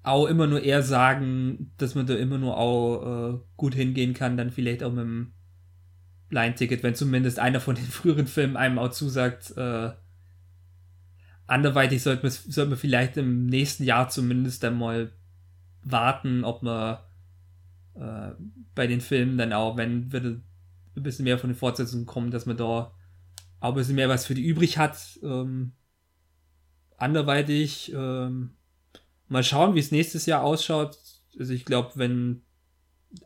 auch 0.02 0.26
immer 0.26 0.46
nur 0.46 0.62
eher 0.62 0.82
sagen, 0.82 1.72
dass 1.78 1.94
man 1.94 2.06
da 2.06 2.14
immer 2.14 2.38
nur 2.38 2.56
auch 2.56 3.34
äh, 3.34 3.38
gut 3.56 3.74
hingehen 3.74 4.14
kann, 4.14 4.36
dann 4.36 4.50
vielleicht 4.50 4.82
auch 4.82 4.90
mit 4.90 5.04
dem 5.04 5.32
Blind-Ticket, 6.28 6.82
wenn 6.82 6.94
zumindest 6.94 7.38
einer 7.38 7.60
von 7.60 7.74
den 7.74 7.84
früheren 7.90 8.26
Filmen 8.26 8.56
einem 8.56 8.78
auch 8.78 8.90
zusagt, 8.90 9.56
äh, 9.56 9.92
anderweitig 11.46 12.02
sollte 12.02 12.22
man, 12.22 12.32
sollte 12.32 12.70
man 12.70 12.78
vielleicht 12.78 13.16
im 13.16 13.46
nächsten 13.46 13.84
Jahr 13.84 14.08
zumindest 14.08 14.62
dann 14.62 14.78
mal 14.78 15.12
warten, 15.82 16.44
ob 16.44 16.62
man 16.62 16.98
äh, 17.94 18.32
bei 18.74 18.86
den 18.86 19.00
Filmen 19.00 19.38
dann 19.38 19.52
auch, 19.52 19.76
wenn 19.76 20.10
wir 20.12 20.20
ein 20.20 20.42
bisschen 20.94 21.24
mehr 21.24 21.38
von 21.38 21.50
den 21.50 21.56
Fortsetzungen 21.56 22.06
kommen, 22.06 22.30
dass 22.30 22.46
man 22.46 22.56
da 22.56 22.92
auch 23.60 23.68
ein 23.68 23.74
bisschen 23.74 23.96
mehr 23.96 24.08
was 24.08 24.26
für 24.26 24.34
die 24.34 24.46
übrig 24.46 24.78
hat. 24.78 25.18
Ähm, 25.22 25.72
anderweitig 26.96 27.92
ähm, 27.94 28.56
mal 29.32 29.42
schauen, 29.42 29.74
wie 29.74 29.80
es 29.80 29.90
nächstes 29.90 30.26
Jahr 30.26 30.42
ausschaut. 30.42 30.98
Also 31.38 31.52
ich 31.52 31.64
glaube, 31.64 31.92
wenn 31.94 32.42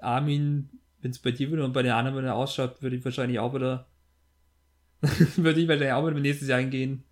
Armin, 0.01 0.70
wenn 1.01 1.10
es 1.10 1.18
bei 1.18 1.33
dir 1.33 1.51
wieder 1.51 1.65
und 1.65 1.73
bei 1.73 1.83
den 1.83 1.93
anderen 1.93 2.17
wieder 2.18 2.35
ausschaut, 2.35 2.81
würde 2.81 2.97
ich 2.97 3.05
wahrscheinlich 3.05 3.39
auch 3.41 3.55
wieder 3.55 3.86
würde 5.36 5.60
ich 5.60 5.68
wahrscheinlich 5.68 5.93
auch 5.93 6.07
wieder 6.07 6.20
nächstes 6.20 6.49
Jahr 6.49 6.60
hingehen. 6.60 7.05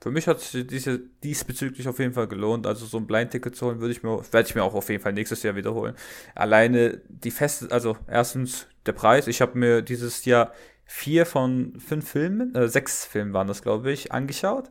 Für 0.00 0.10
mich 0.10 0.28
hat 0.28 0.52
diese 0.52 1.00
diesbezüglich 1.24 1.88
auf 1.88 1.98
jeden 1.98 2.12
Fall 2.12 2.28
gelohnt. 2.28 2.66
Also 2.66 2.86
so 2.86 2.98
ein 2.98 3.06
Blind-Ticket 3.06 3.56
zu 3.56 3.66
holen, 3.66 3.80
würde 3.80 3.92
ich 3.92 4.02
mir, 4.02 4.20
werde 4.30 4.48
ich 4.48 4.54
mir 4.54 4.62
auch 4.62 4.74
auf 4.74 4.88
jeden 4.88 5.02
Fall 5.02 5.14
nächstes 5.14 5.42
Jahr 5.42 5.56
wiederholen. 5.56 5.94
Alleine 6.34 7.00
die 7.08 7.30
feste, 7.30 7.70
also 7.72 7.96
erstens 8.06 8.66
der 8.84 8.92
Preis. 8.92 9.26
Ich 9.26 9.40
habe 9.40 9.58
mir 9.58 9.82
dieses 9.82 10.24
Jahr 10.24 10.52
vier 10.84 11.24
von 11.24 11.80
fünf 11.80 12.08
Filmen, 12.08 12.54
äh, 12.54 12.68
sechs 12.68 13.04
Filmen 13.04 13.32
waren 13.32 13.48
das, 13.48 13.62
glaube 13.62 13.90
ich, 13.90 14.12
angeschaut. 14.12 14.70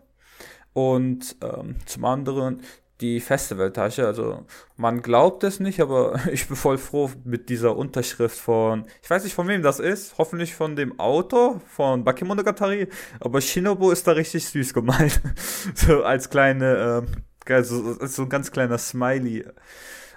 Und 0.76 1.38
ähm, 1.42 1.78
zum 1.86 2.04
anderen 2.04 2.62
die 3.02 3.20
Festivaltasche. 3.20 4.06
Also 4.06 4.46
man 4.78 5.02
glaubt 5.02 5.44
es 5.44 5.60
nicht, 5.60 5.80
aber 5.80 6.20
ich 6.32 6.48
bin 6.48 6.56
voll 6.56 6.78
froh 6.78 7.10
mit 7.24 7.50
dieser 7.50 7.76
Unterschrift 7.76 8.38
von, 8.38 8.86
ich 9.02 9.10
weiß 9.10 9.24
nicht 9.24 9.34
von 9.34 9.48
wem 9.48 9.62
das 9.62 9.80
ist, 9.80 10.18
hoffentlich 10.18 10.54
von 10.54 10.76
dem 10.76 11.00
Autor 11.00 11.62
von 11.68 12.04
Bakemonogatari, 12.04 12.88
aber 13.20 13.42
Shinobu 13.42 13.92
ist 13.92 14.08
da 14.08 14.14
richtig 14.14 14.46
süß 14.48 14.74
gemalt. 14.74 15.22
so 15.76 16.04
als 16.04 16.30
kleine, 16.30 17.06
äh, 17.48 17.64
so, 17.64 18.06
so 18.06 18.24
ein 18.24 18.30
ganz 18.30 18.52
kleiner 18.52 18.78
Smiley. 18.78 19.46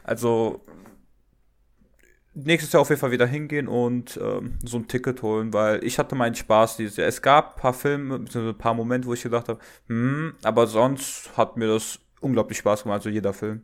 Also 0.02 0.64
nächstes 2.44 2.72
Jahr 2.72 2.82
auf 2.82 2.88
jeden 2.88 3.00
Fall 3.00 3.10
wieder 3.10 3.26
hingehen 3.26 3.68
und 3.68 4.18
ähm, 4.22 4.58
so 4.64 4.78
ein 4.78 4.88
Ticket 4.88 5.22
holen, 5.22 5.52
weil 5.52 5.82
ich 5.84 5.98
hatte 5.98 6.14
meinen 6.14 6.34
Spaß 6.34 6.76
dieses 6.76 6.96
Jahr. 6.96 7.08
Es 7.08 7.22
gab 7.22 7.56
ein 7.56 7.60
paar 7.60 7.74
Filme, 7.74 8.18
beziehungsweise 8.18 8.54
ein 8.54 8.58
paar 8.58 8.74
Momente, 8.74 9.08
wo 9.08 9.14
ich 9.14 9.22
gedacht 9.22 9.48
habe, 9.48 9.60
hm, 9.88 10.34
aber 10.42 10.66
sonst 10.66 11.36
hat 11.36 11.56
mir 11.56 11.68
das 11.68 12.00
unglaublich 12.20 12.58
Spaß 12.58 12.84
gemacht, 12.84 13.02
so 13.02 13.08
jeder 13.08 13.32
Film. 13.32 13.62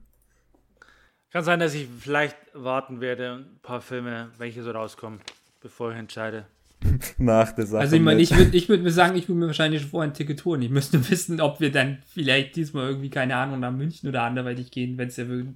Kann 1.31 1.45
sein, 1.45 1.59
dass 1.61 1.75
ich 1.75 1.89
vielleicht 2.01 2.37
warten 2.53 3.01
werde, 3.01 3.45
ein 3.45 3.59
paar 3.63 3.81
Filme, 3.81 4.31
welche 4.39 4.63
so 4.63 4.71
rauskommen, 4.71 5.21
bevor 5.61 5.91
ich 5.91 5.99
entscheide. 5.99 6.47
Nach 7.19 7.51
der 7.53 7.67
Sache. 7.67 7.81
Also 7.81 7.97
ich 7.97 8.03
meine, 8.03 8.23
ich 8.23 8.37
würde 8.37 8.57
ich 8.57 8.69
würd 8.69 8.83
mir 8.83 8.91
sagen, 8.91 9.17
ich 9.17 9.29
würde 9.29 9.41
mir 9.41 9.47
wahrscheinlich 9.47 9.83
schon 9.83 9.91
vorher 9.91 10.11
ein 10.11 10.15
Ticket 10.15 10.45
holen. 10.45 10.63
Ich 10.63 10.71
müsste 10.71 11.11
wissen, 11.11 11.41
ob 11.41 11.61
wir 11.61 11.73
dann 11.73 11.99
vielleicht 12.07 12.57
diesmal 12.57 12.89
irgendwie, 12.89 13.11
keine 13.11 13.37
Ahnung, 13.37 13.61
nach 13.61 13.73
München 13.73 14.09
oder 14.09 14.23
anderweitig 14.23 14.71
gehen, 14.71 14.99
wenn 14.99 15.09
es 15.09 15.17
ja 15.17 15.29
wirklich 15.29 15.55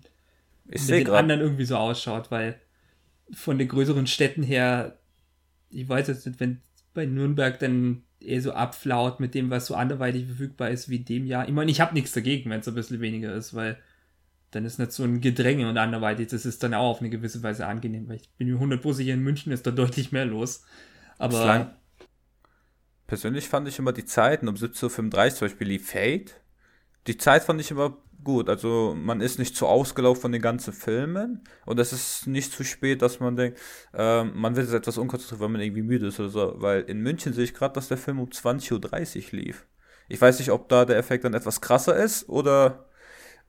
ich 0.68 0.80
mit 0.82 0.90
den 0.90 1.04
grad. 1.04 1.18
anderen 1.18 1.40
irgendwie 1.40 1.64
so 1.64 1.76
ausschaut, 1.76 2.30
weil 2.30 2.58
von 3.32 3.58
den 3.58 3.68
größeren 3.68 4.06
Städten 4.06 4.42
her, 4.42 4.98
ich 5.70 5.88
weiß 5.88 6.08
jetzt 6.08 6.26
nicht, 6.26 6.40
wenn 6.40 6.60
bei 6.94 7.06
Nürnberg 7.06 7.58
dann 7.58 8.02
eher 8.20 8.42
so 8.42 8.52
abflaut 8.52 9.20
mit 9.20 9.34
dem, 9.34 9.50
was 9.50 9.66
so 9.66 9.74
anderweitig 9.74 10.26
verfügbar 10.26 10.70
ist 10.70 10.88
wie 10.88 10.98
dem 10.98 11.26
Jahr. 11.26 11.46
Ich 11.46 11.54
meine, 11.54 11.70
ich 11.70 11.80
habe 11.80 11.94
nichts 11.94 12.12
dagegen, 12.12 12.50
wenn 12.50 12.60
es 12.60 12.68
ein 12.68 12.74
bisschen 12.74 13.00
weniger 13.00 13.34
ist, 13.34 13.54
weil 13.54 13.78
dann 14.50 14.64
ist 14.64 14.78
nicht 14.78 14.92
so 14.92 15.04
ein 15.04 15.20
Gedränge 15.20 15.68
und 15.68 15.76
anderweitig, 15.76 16.28
das 16.28 16.46
ist 16.46 16.62
dann 16.62 16.74
auch 16.74 16.90
auf 16.90 17.00
eine 17.00 17.10
gewisse 17.10 17.42
Weise 17.42 17.66
angenehm, 17.66 18.08
weil 18.08 18.16
ich 18.16 18.30
bin 18.30 18.48
mir 18.48 18.54
100 18.54 18.82
sicher, 18.94 19.12
in 19.12 19.22
München 19.22 19.52
ist 19.52 19.66
da 19.66 19.70
deutlich 19.70 20.10
mehr 20.10 20.24
los. 20.24 20.64
Aber. 21.18 21.38
Bislang, 21.38 21.70
persönlich 23.06 23.48
fand 23.48 23.68
ich 23.68 23.78
immer 23.78 23.92
die 23.92 24.06
Zeiten 24.06 24.48
um 24.48 24.54
17.35 24.54 24.84
Uhr 24.84 25.34
zum 25.34 25.48
Beispiel 25.48 25.68
lief 25.68 25.90
Fate. 25.90 26.40
Die 27.06 27.18
Zeit 27.18 27.44
fand 27.44 27.60
ich 27.60 27.70
immer 27.70 27.96
gut. 28.22 28.48
Also 28.48 28.94
man 28.96 29.20
ist 29.20 29.38
nicht 29.38 29.56
zu 29.56 29.66
ausgelaufen 29.66 30.22
von 30.22 30.32
den 30.32 30.42
ganzen 30.42 30.72
Filmen 30.72 31.42
und 31.66 31.78
es 31.78 31.92
ist 31.92 32.26
nicht 32.26 32.52
zu 32.52 32.64
spät, 32.64 33.02
dass 33.02 33.20
man 33.20 33.36
denkt, 33.36 33.58
äh, 33.94 34.24
man 34.24 34.56
wird 34.56 34.66
jetzt 34.66 34.74
etwas 34.74 34.98
unkonzentriert, 34.98 35.40
weil 35.40 35.48
man 35.48 35.60
irgendwie 35.60 35.82
müde 35.82 36.08
ist 36.08 36.20
oder 36.20 36.28
so. 36.28 36.54
Weil 36.56 36.82
in 36.82 37.00
München 37.00 37.32
sehe 37.32 37.44
ich 37.44 37.54
gerade, 37.54 37.74
dass 37.74 37.88
der 37.88 37.98
Film 37.98 38.20
um 38.20 38.28
20.30 38.28 39.32
Uhr 39.32 39.40
lief. 39.40 39.66
Ich 40.08 40.20
weiß 40.20 40.38
nicht, 40.38 40.50
ob 40.50 40.68
da 40.68 40.84
der 40.84 40.96
Effekt 40.96 41.24
dann 41.24 41.34
etwas 41.34 41.60
krasser 41.60 41.96
ist 41.96 42.28
oder 42.28 42.86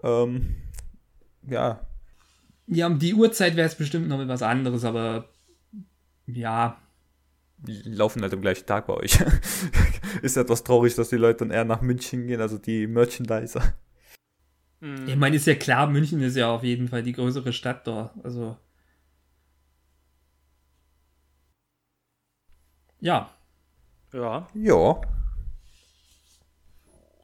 ähm, 0.03 0.55
ja. 1.47 1.85
Ja, 2.67 2.87
um 2.87 2.99
die 2.99 3.13
Uhrzeit 3.13 3.55
wäre 3.55 3.67
es 3.67 3.75
bestimmt 3.75 4.07
noch 4.07 4.19
etwas 4.19 4.41
anderes, 4.41 4.83
aber 4.83 5.29
ja. 6.27 6.81
Die 7.57 7.81
laufen 7.83 8.21
halt 8.21 8.33
am 8.33 8.41
gleichen 8.41 8.65
Tag 8.65 8.87
bei 8.87 8.93
euch. 8.93 9.19
ist 10.21 10.37
etwas 10.37 10.63
traurig, 10.63 10.95
dass 10.95 11.09
die 11.09 11.17
Leute 11.17 11.39
dann 11.39 11.51
eher 11.51 11.65
nach 11.65 11.81
München 11.81 12.27
gehen, 12.27 12.39
also 12.39 12.57
die 12.57 12.87
Merchandiser. 12.87 13.73
Mhm. 14.81 15.07
Ich 15.07 15.15
meine, 15.15 15.35
ist 15.35 15.47
ja 15.47 15.55
klar, 15.55 15.87
München 15.87 16.21
ist 16.21 16.35
ja 16.35 16.49
auf 16.53 16.63
jeden 16.63 16.87
Fall 16.87 17.03
die 17.03 17.13
größere 17.13 17.53
Stadt 17.53 17.85
da. 17.87 18.13
Also. 18.23 18.57
Ja. 22.99 23.29
Ja. 24.13 24.47
Ja. 24.53 25.01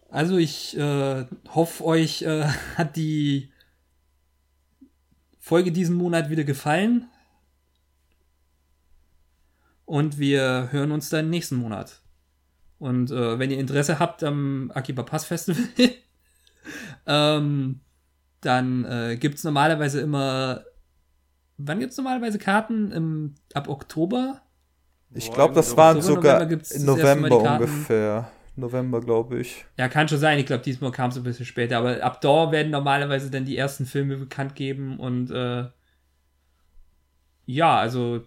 Also 0.10 0.38
ich 0.38 0.78
äh, 0.78 1.26
hoffe, 1.50 1.84
euch 1.84 2.22
äh, 2.22 2.46
hat 2.78 2.96
die 2.96 3.52
Folge 5.40 5.72
diesen 5.72 5.96
Monat 5.96 6.30
wieder 6.30 6.44
gefallen. 6.44 7.10
Und 9.86 10.18
wir 10.18 10.70
hören 10.72 10.92
uns 10.92 11.10
dann 11.10 11.30
nächsten 11.30 11.58
Monat. 11.58 12.02
Und 12.80 13.12
äh, 13.12 13.38
wenn 13.40 13.52
ihr 13.52 13.60
Interesse 13.60 14.00
habt 14.00 14.24
am 14.24 14.72
Akiba 14.74 15.04
Pass 15.04 15.26
Festival, 15.26 15.64
ähm, 17.06 17.82
dann 18.42 18.86
äh, 18.86 19.18
gibt 19.18 19.36
es 19.36 19.44
normalerweise 19.44 20.02
immer. 20.02 20.64
Wann 21.58 21.80
gibt 21.80 21.92
es 21.92 21.98
normalerweise 21.98 22.38
Karten? 22.38 22.92
Im, 22.92 23.36
ab 23.54 23.70
Oktober? 23.70 24.42
Ich 25.14 25.32
glaube, 25.32 25.54
das 25.54 25.78
waren 25.78 26.02
sogar 26.02 26.46
November 26.46 26.72
im 26.72 26.86
November 26.86 27.54
ungefähr. 27.54 28.32
November, 28.58 29.02
glaube 29.02 29.40
ich. 29.40 29.66
Ja, 29.78 29.90
kann 29.90 30.08
schon 30.08 30.18
sein. 30.18 30.40
Ich 30.40 30.46
glaube, 30.46 30.64
diesmal 30.64 30.92
kam 30.92 31.10
es 31.10 31.18
ein 31.18 31.24
bisschen 31.24 31.46
später. 31.46 31.78
Aber 31.78 32.02
ab 32.02 32.22
da 32.22 32.52
werden 32.52 32.72
normalerweise 32.72 33.30
dann 33.30 33.46
die 33.46 33.58
ersten 33.58 33.86
Filme 33.86 34.18
bekannt 34.18 34.56
geben. 34.56 34.98
Und 35.00 35.32
äh, 35.32 35.66
ja, 37.46 37.78
also 37.78 38.24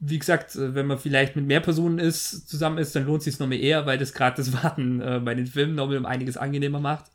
wie 0.00 0.18
gesagt, 0.18 0.56
äh, 0.56 0.74
wenn 0.74 0.86
man 0.86 0.98
vielleicht 0.98 1.36
mit 1.36 1.46
mehr 1.46 1.60
Personen 1.60 1.98
ist, 1.98 2.48
zusammen 2.48 2.78
ist, 2.78 2.96
dann 2.96 3.04
lohnt 3.04 3.22
sich 3.22 3.38
noch 3.38 3.46
mehr 3.46 3.60
eher, 3.60 3.86
weil 3.86 3.98
das 3.98 4.14
gerade 4.14 4.36
das 4.36 4.52
Warten 4.64 5.00
äh, 5.00 5.20
bei 5.22 5.34
den 5.34 5.46
Filmen 5.46 5.74
noch 5.74 5.90
um 5.90 6.06
einiges 6.06 6.36
angenehmer 6.36 6.80
macht. 6.80 7.10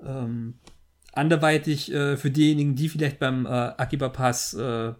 Ähm, 0.00 0.54
anderweitig 1.12 1.92
äh, 1.92 2.16
für 2.16 2.30
diejenigen, 2.30 2.76
die 2.76 2.88
vielleicht 2.88 3.18
beim 3.18 3.46
äh, 3.46 3.48
Akiba 3.48 4.10
Pass 4.10 4.54
äh, 4.54 4.92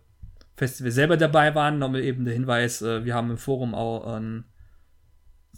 Festival 0.57 0.92
selber 0.92 1.16
dabei 1.16 1.55
waren, 1.55 1.78
nochmal 1.78 2.02
eben 2.02 2.24
der 2.24 2.34
Hinweis, 2.34 2.81
äh, 2.81 3.05
wir 3.05 3.15
haben 3.15 3.31
im 3.31 3.39
Forum 3.39 3.74
auch 3.74 4.07
einen 4.07 4.44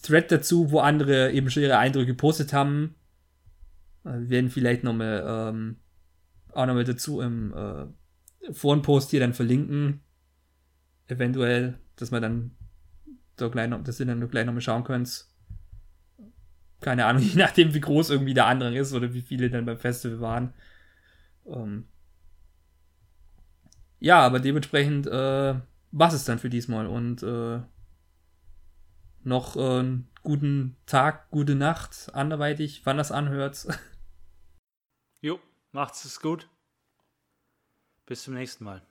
Thread 0.02 0.32
dazu, 0.32 0.70
wo 0.70 0.80
andere 0.80 1.32
eben 1.32 1.48
schon 1.50 1.62
ihre 1.62 1.78
Eindrücke 1.78 2.06
gepostet 2.06 2.52
haben. 2.52 2.96
Wir 4.04 4.30
werden 4.30 4.50
vielleicht 4.50 4.84
nochmal 4.84 5.24
ähm, 5.26 5.76
auch 6.52 6.66
nochmal 6.66 6.84
dazu 6.84 7.20
im 7.20 7.52
Forenpost 8.52 9.10
hier 9.10 9.18
dann 9.20 9.34
verlinken 9.34 10.00
eventuell, 11.08 11.78
dass 11.96 12.10
man 12.10 12.22
dann 12.22 12.50
so 13.38 13.50
gleich 13.50 13.68
noch, 13.68 13.82
dass 13.82 14.00
ihr 14.00 14.06
dann 14.06 14.28
gleich 14.28 14.46
nochmal 14.46 14.62
schauen 14.62 14.84
könnt. 14.84 15.26
Keine 16.80 17.06
Ahnung, 17.06 17.22
je 17.24 17.36
nachdem, 17.36 17.74
wie 17.74 17.80
groß 17.80 18.10
irgendwie 18.10 18.34
der 18.34 18.46
Andrang 18.46 18.74
ist 18.74 18.92
oder 18.92 19.12
wie 19.12 19.22
viele 19.22 19.50
dann 19.50 19.66
beim 19.66 19.78
Festival 19.78 20.20
waren. 20.20 20.54
Ähm 21.46 21.88
ja, 23.98 24.20
aber 24.20 24.40
dementsprechend 24.40 25.06
äh, 25.06 25.54
was 25.98 26.12
es 26.12 26.24
dann 26.24 26.38
für 26.38 26.50
diesmal 26.50 26.86
und 26.86 27.22
äh, 27.22 27.62
noch 29.24 29.56
äh, 29.56 29.78
einen 29.80 30.08
guten 30.22 30.76
Tag, 30.86 31.30
gute 31.30 31.54
Nacht, 31.54 32.14
anderweitig, 32.14 32.82
wann 32.84 32.98
das 32.98 33.12
anhört. 33.12 33.66
Jo, 35.22 35.40
macht's 35.72 36.04
es 36.04 36.20
gut. 36.20 36.48
Bis 38.04 38.22
zum 38.22 38.34
nächsten 38.34 38.64
Mal. 38.64 38.86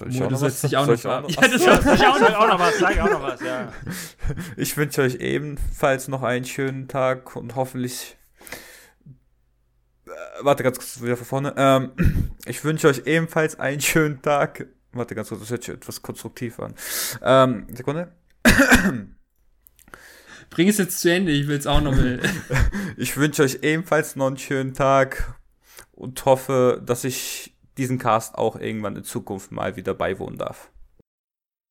Soll 0.00 0.08
ich 0.08 0.18
Mo, 0.18 0.26
auch 0.26 0.30
noch 0.30 0.40
was? 0.40 0.60
Dich 0.62 0.76
auch 0.76 0.86
noch, 0.86 1.04
auch 1.04 1.22
noch, 1.22 1.30
ja, 1.42 1.48
das 1.48 1.62
soll 1.62 1.94
ich 1.94 2.06
auch 2.06 2.18
noch, 2.18 2.34
auch 2.34 2.48
noch 2.48 2.58
was. 2.58 2.78
Sag 2.78 2.98
auch 2.98 3.10
noch 3.10 3.22
was, 3.22 3.40
ja. 3.42 3.70
Ich 4.56 4.76
wünsche 4.76 5.02
euch 5.02 5.16
ebenfalls 5.16 6.08
noch 6.08 6.22
einen 6.22 6.46
schönen 6.46 6.88
Tag 6.88 7.36
und 7.36 7.54
hoffentlich 7.54 8.16
warte 10.40 10.62
ganz 10.62 10.78
kurz 10.78 11.02
wieder 11.02 11.16
von 11.18 11.26
vorne. 11.26 11.54
Ähm, 11.56 11.92
ich 12.46 12.64
wünsche 12.64 12.88
euch 12.88 13.02
ebenfalls 13.06 13.58
einen 13.58 13.80
schönen 13.82 14.22
Tag. 14.22 14.66
Warte 14.92 15.14
ganz 15.14 15.28
kurz, 15.28 15.40
das 15.40 15.50
hört 15.50 15.64
sich 15.64 15.74
etwas 15.74 16.00
konstruktiv 16.02 16.58
an. 16.60 16.74
Ähm, 17.22 17.66
Sekunde. 17.72 18.10
Bring 20.50 20.68
es 20.68 20.78
jetzt 20.78 21.00
zu 21.00 21.12
Ende, 21.12 21.30
ich 21.30 21.46
will 21.46 21.58
es 21.58 21.66
auch 21.66 21.82
noch 21.82 21.94
mal. 21.94 22.20
ich 22.96 23.16
wünsche 23.18 23.42
euch 23.42 23.58
ebenfalls 23.62 24.16
noch 24.16 24.28
einen 24.28 24.38
schönen 24.38 24.72
Tag 24.74 25.38
und 25.92 26.24
hoffe, 26.24 26.82
dass 26.84 27.04
ich 27.04 27.49
diesen 27.76 27.98
Cast 27.98 28.36
auch 28.36 28.56
irgendwann 28.56 28.96
in 28.96 29.04
Zukunft 29.04 29.52
mal 29.52 29.76
wieder 29.76 29.94
beiwohnen 29.94 30.38
darf. 30.38 30.69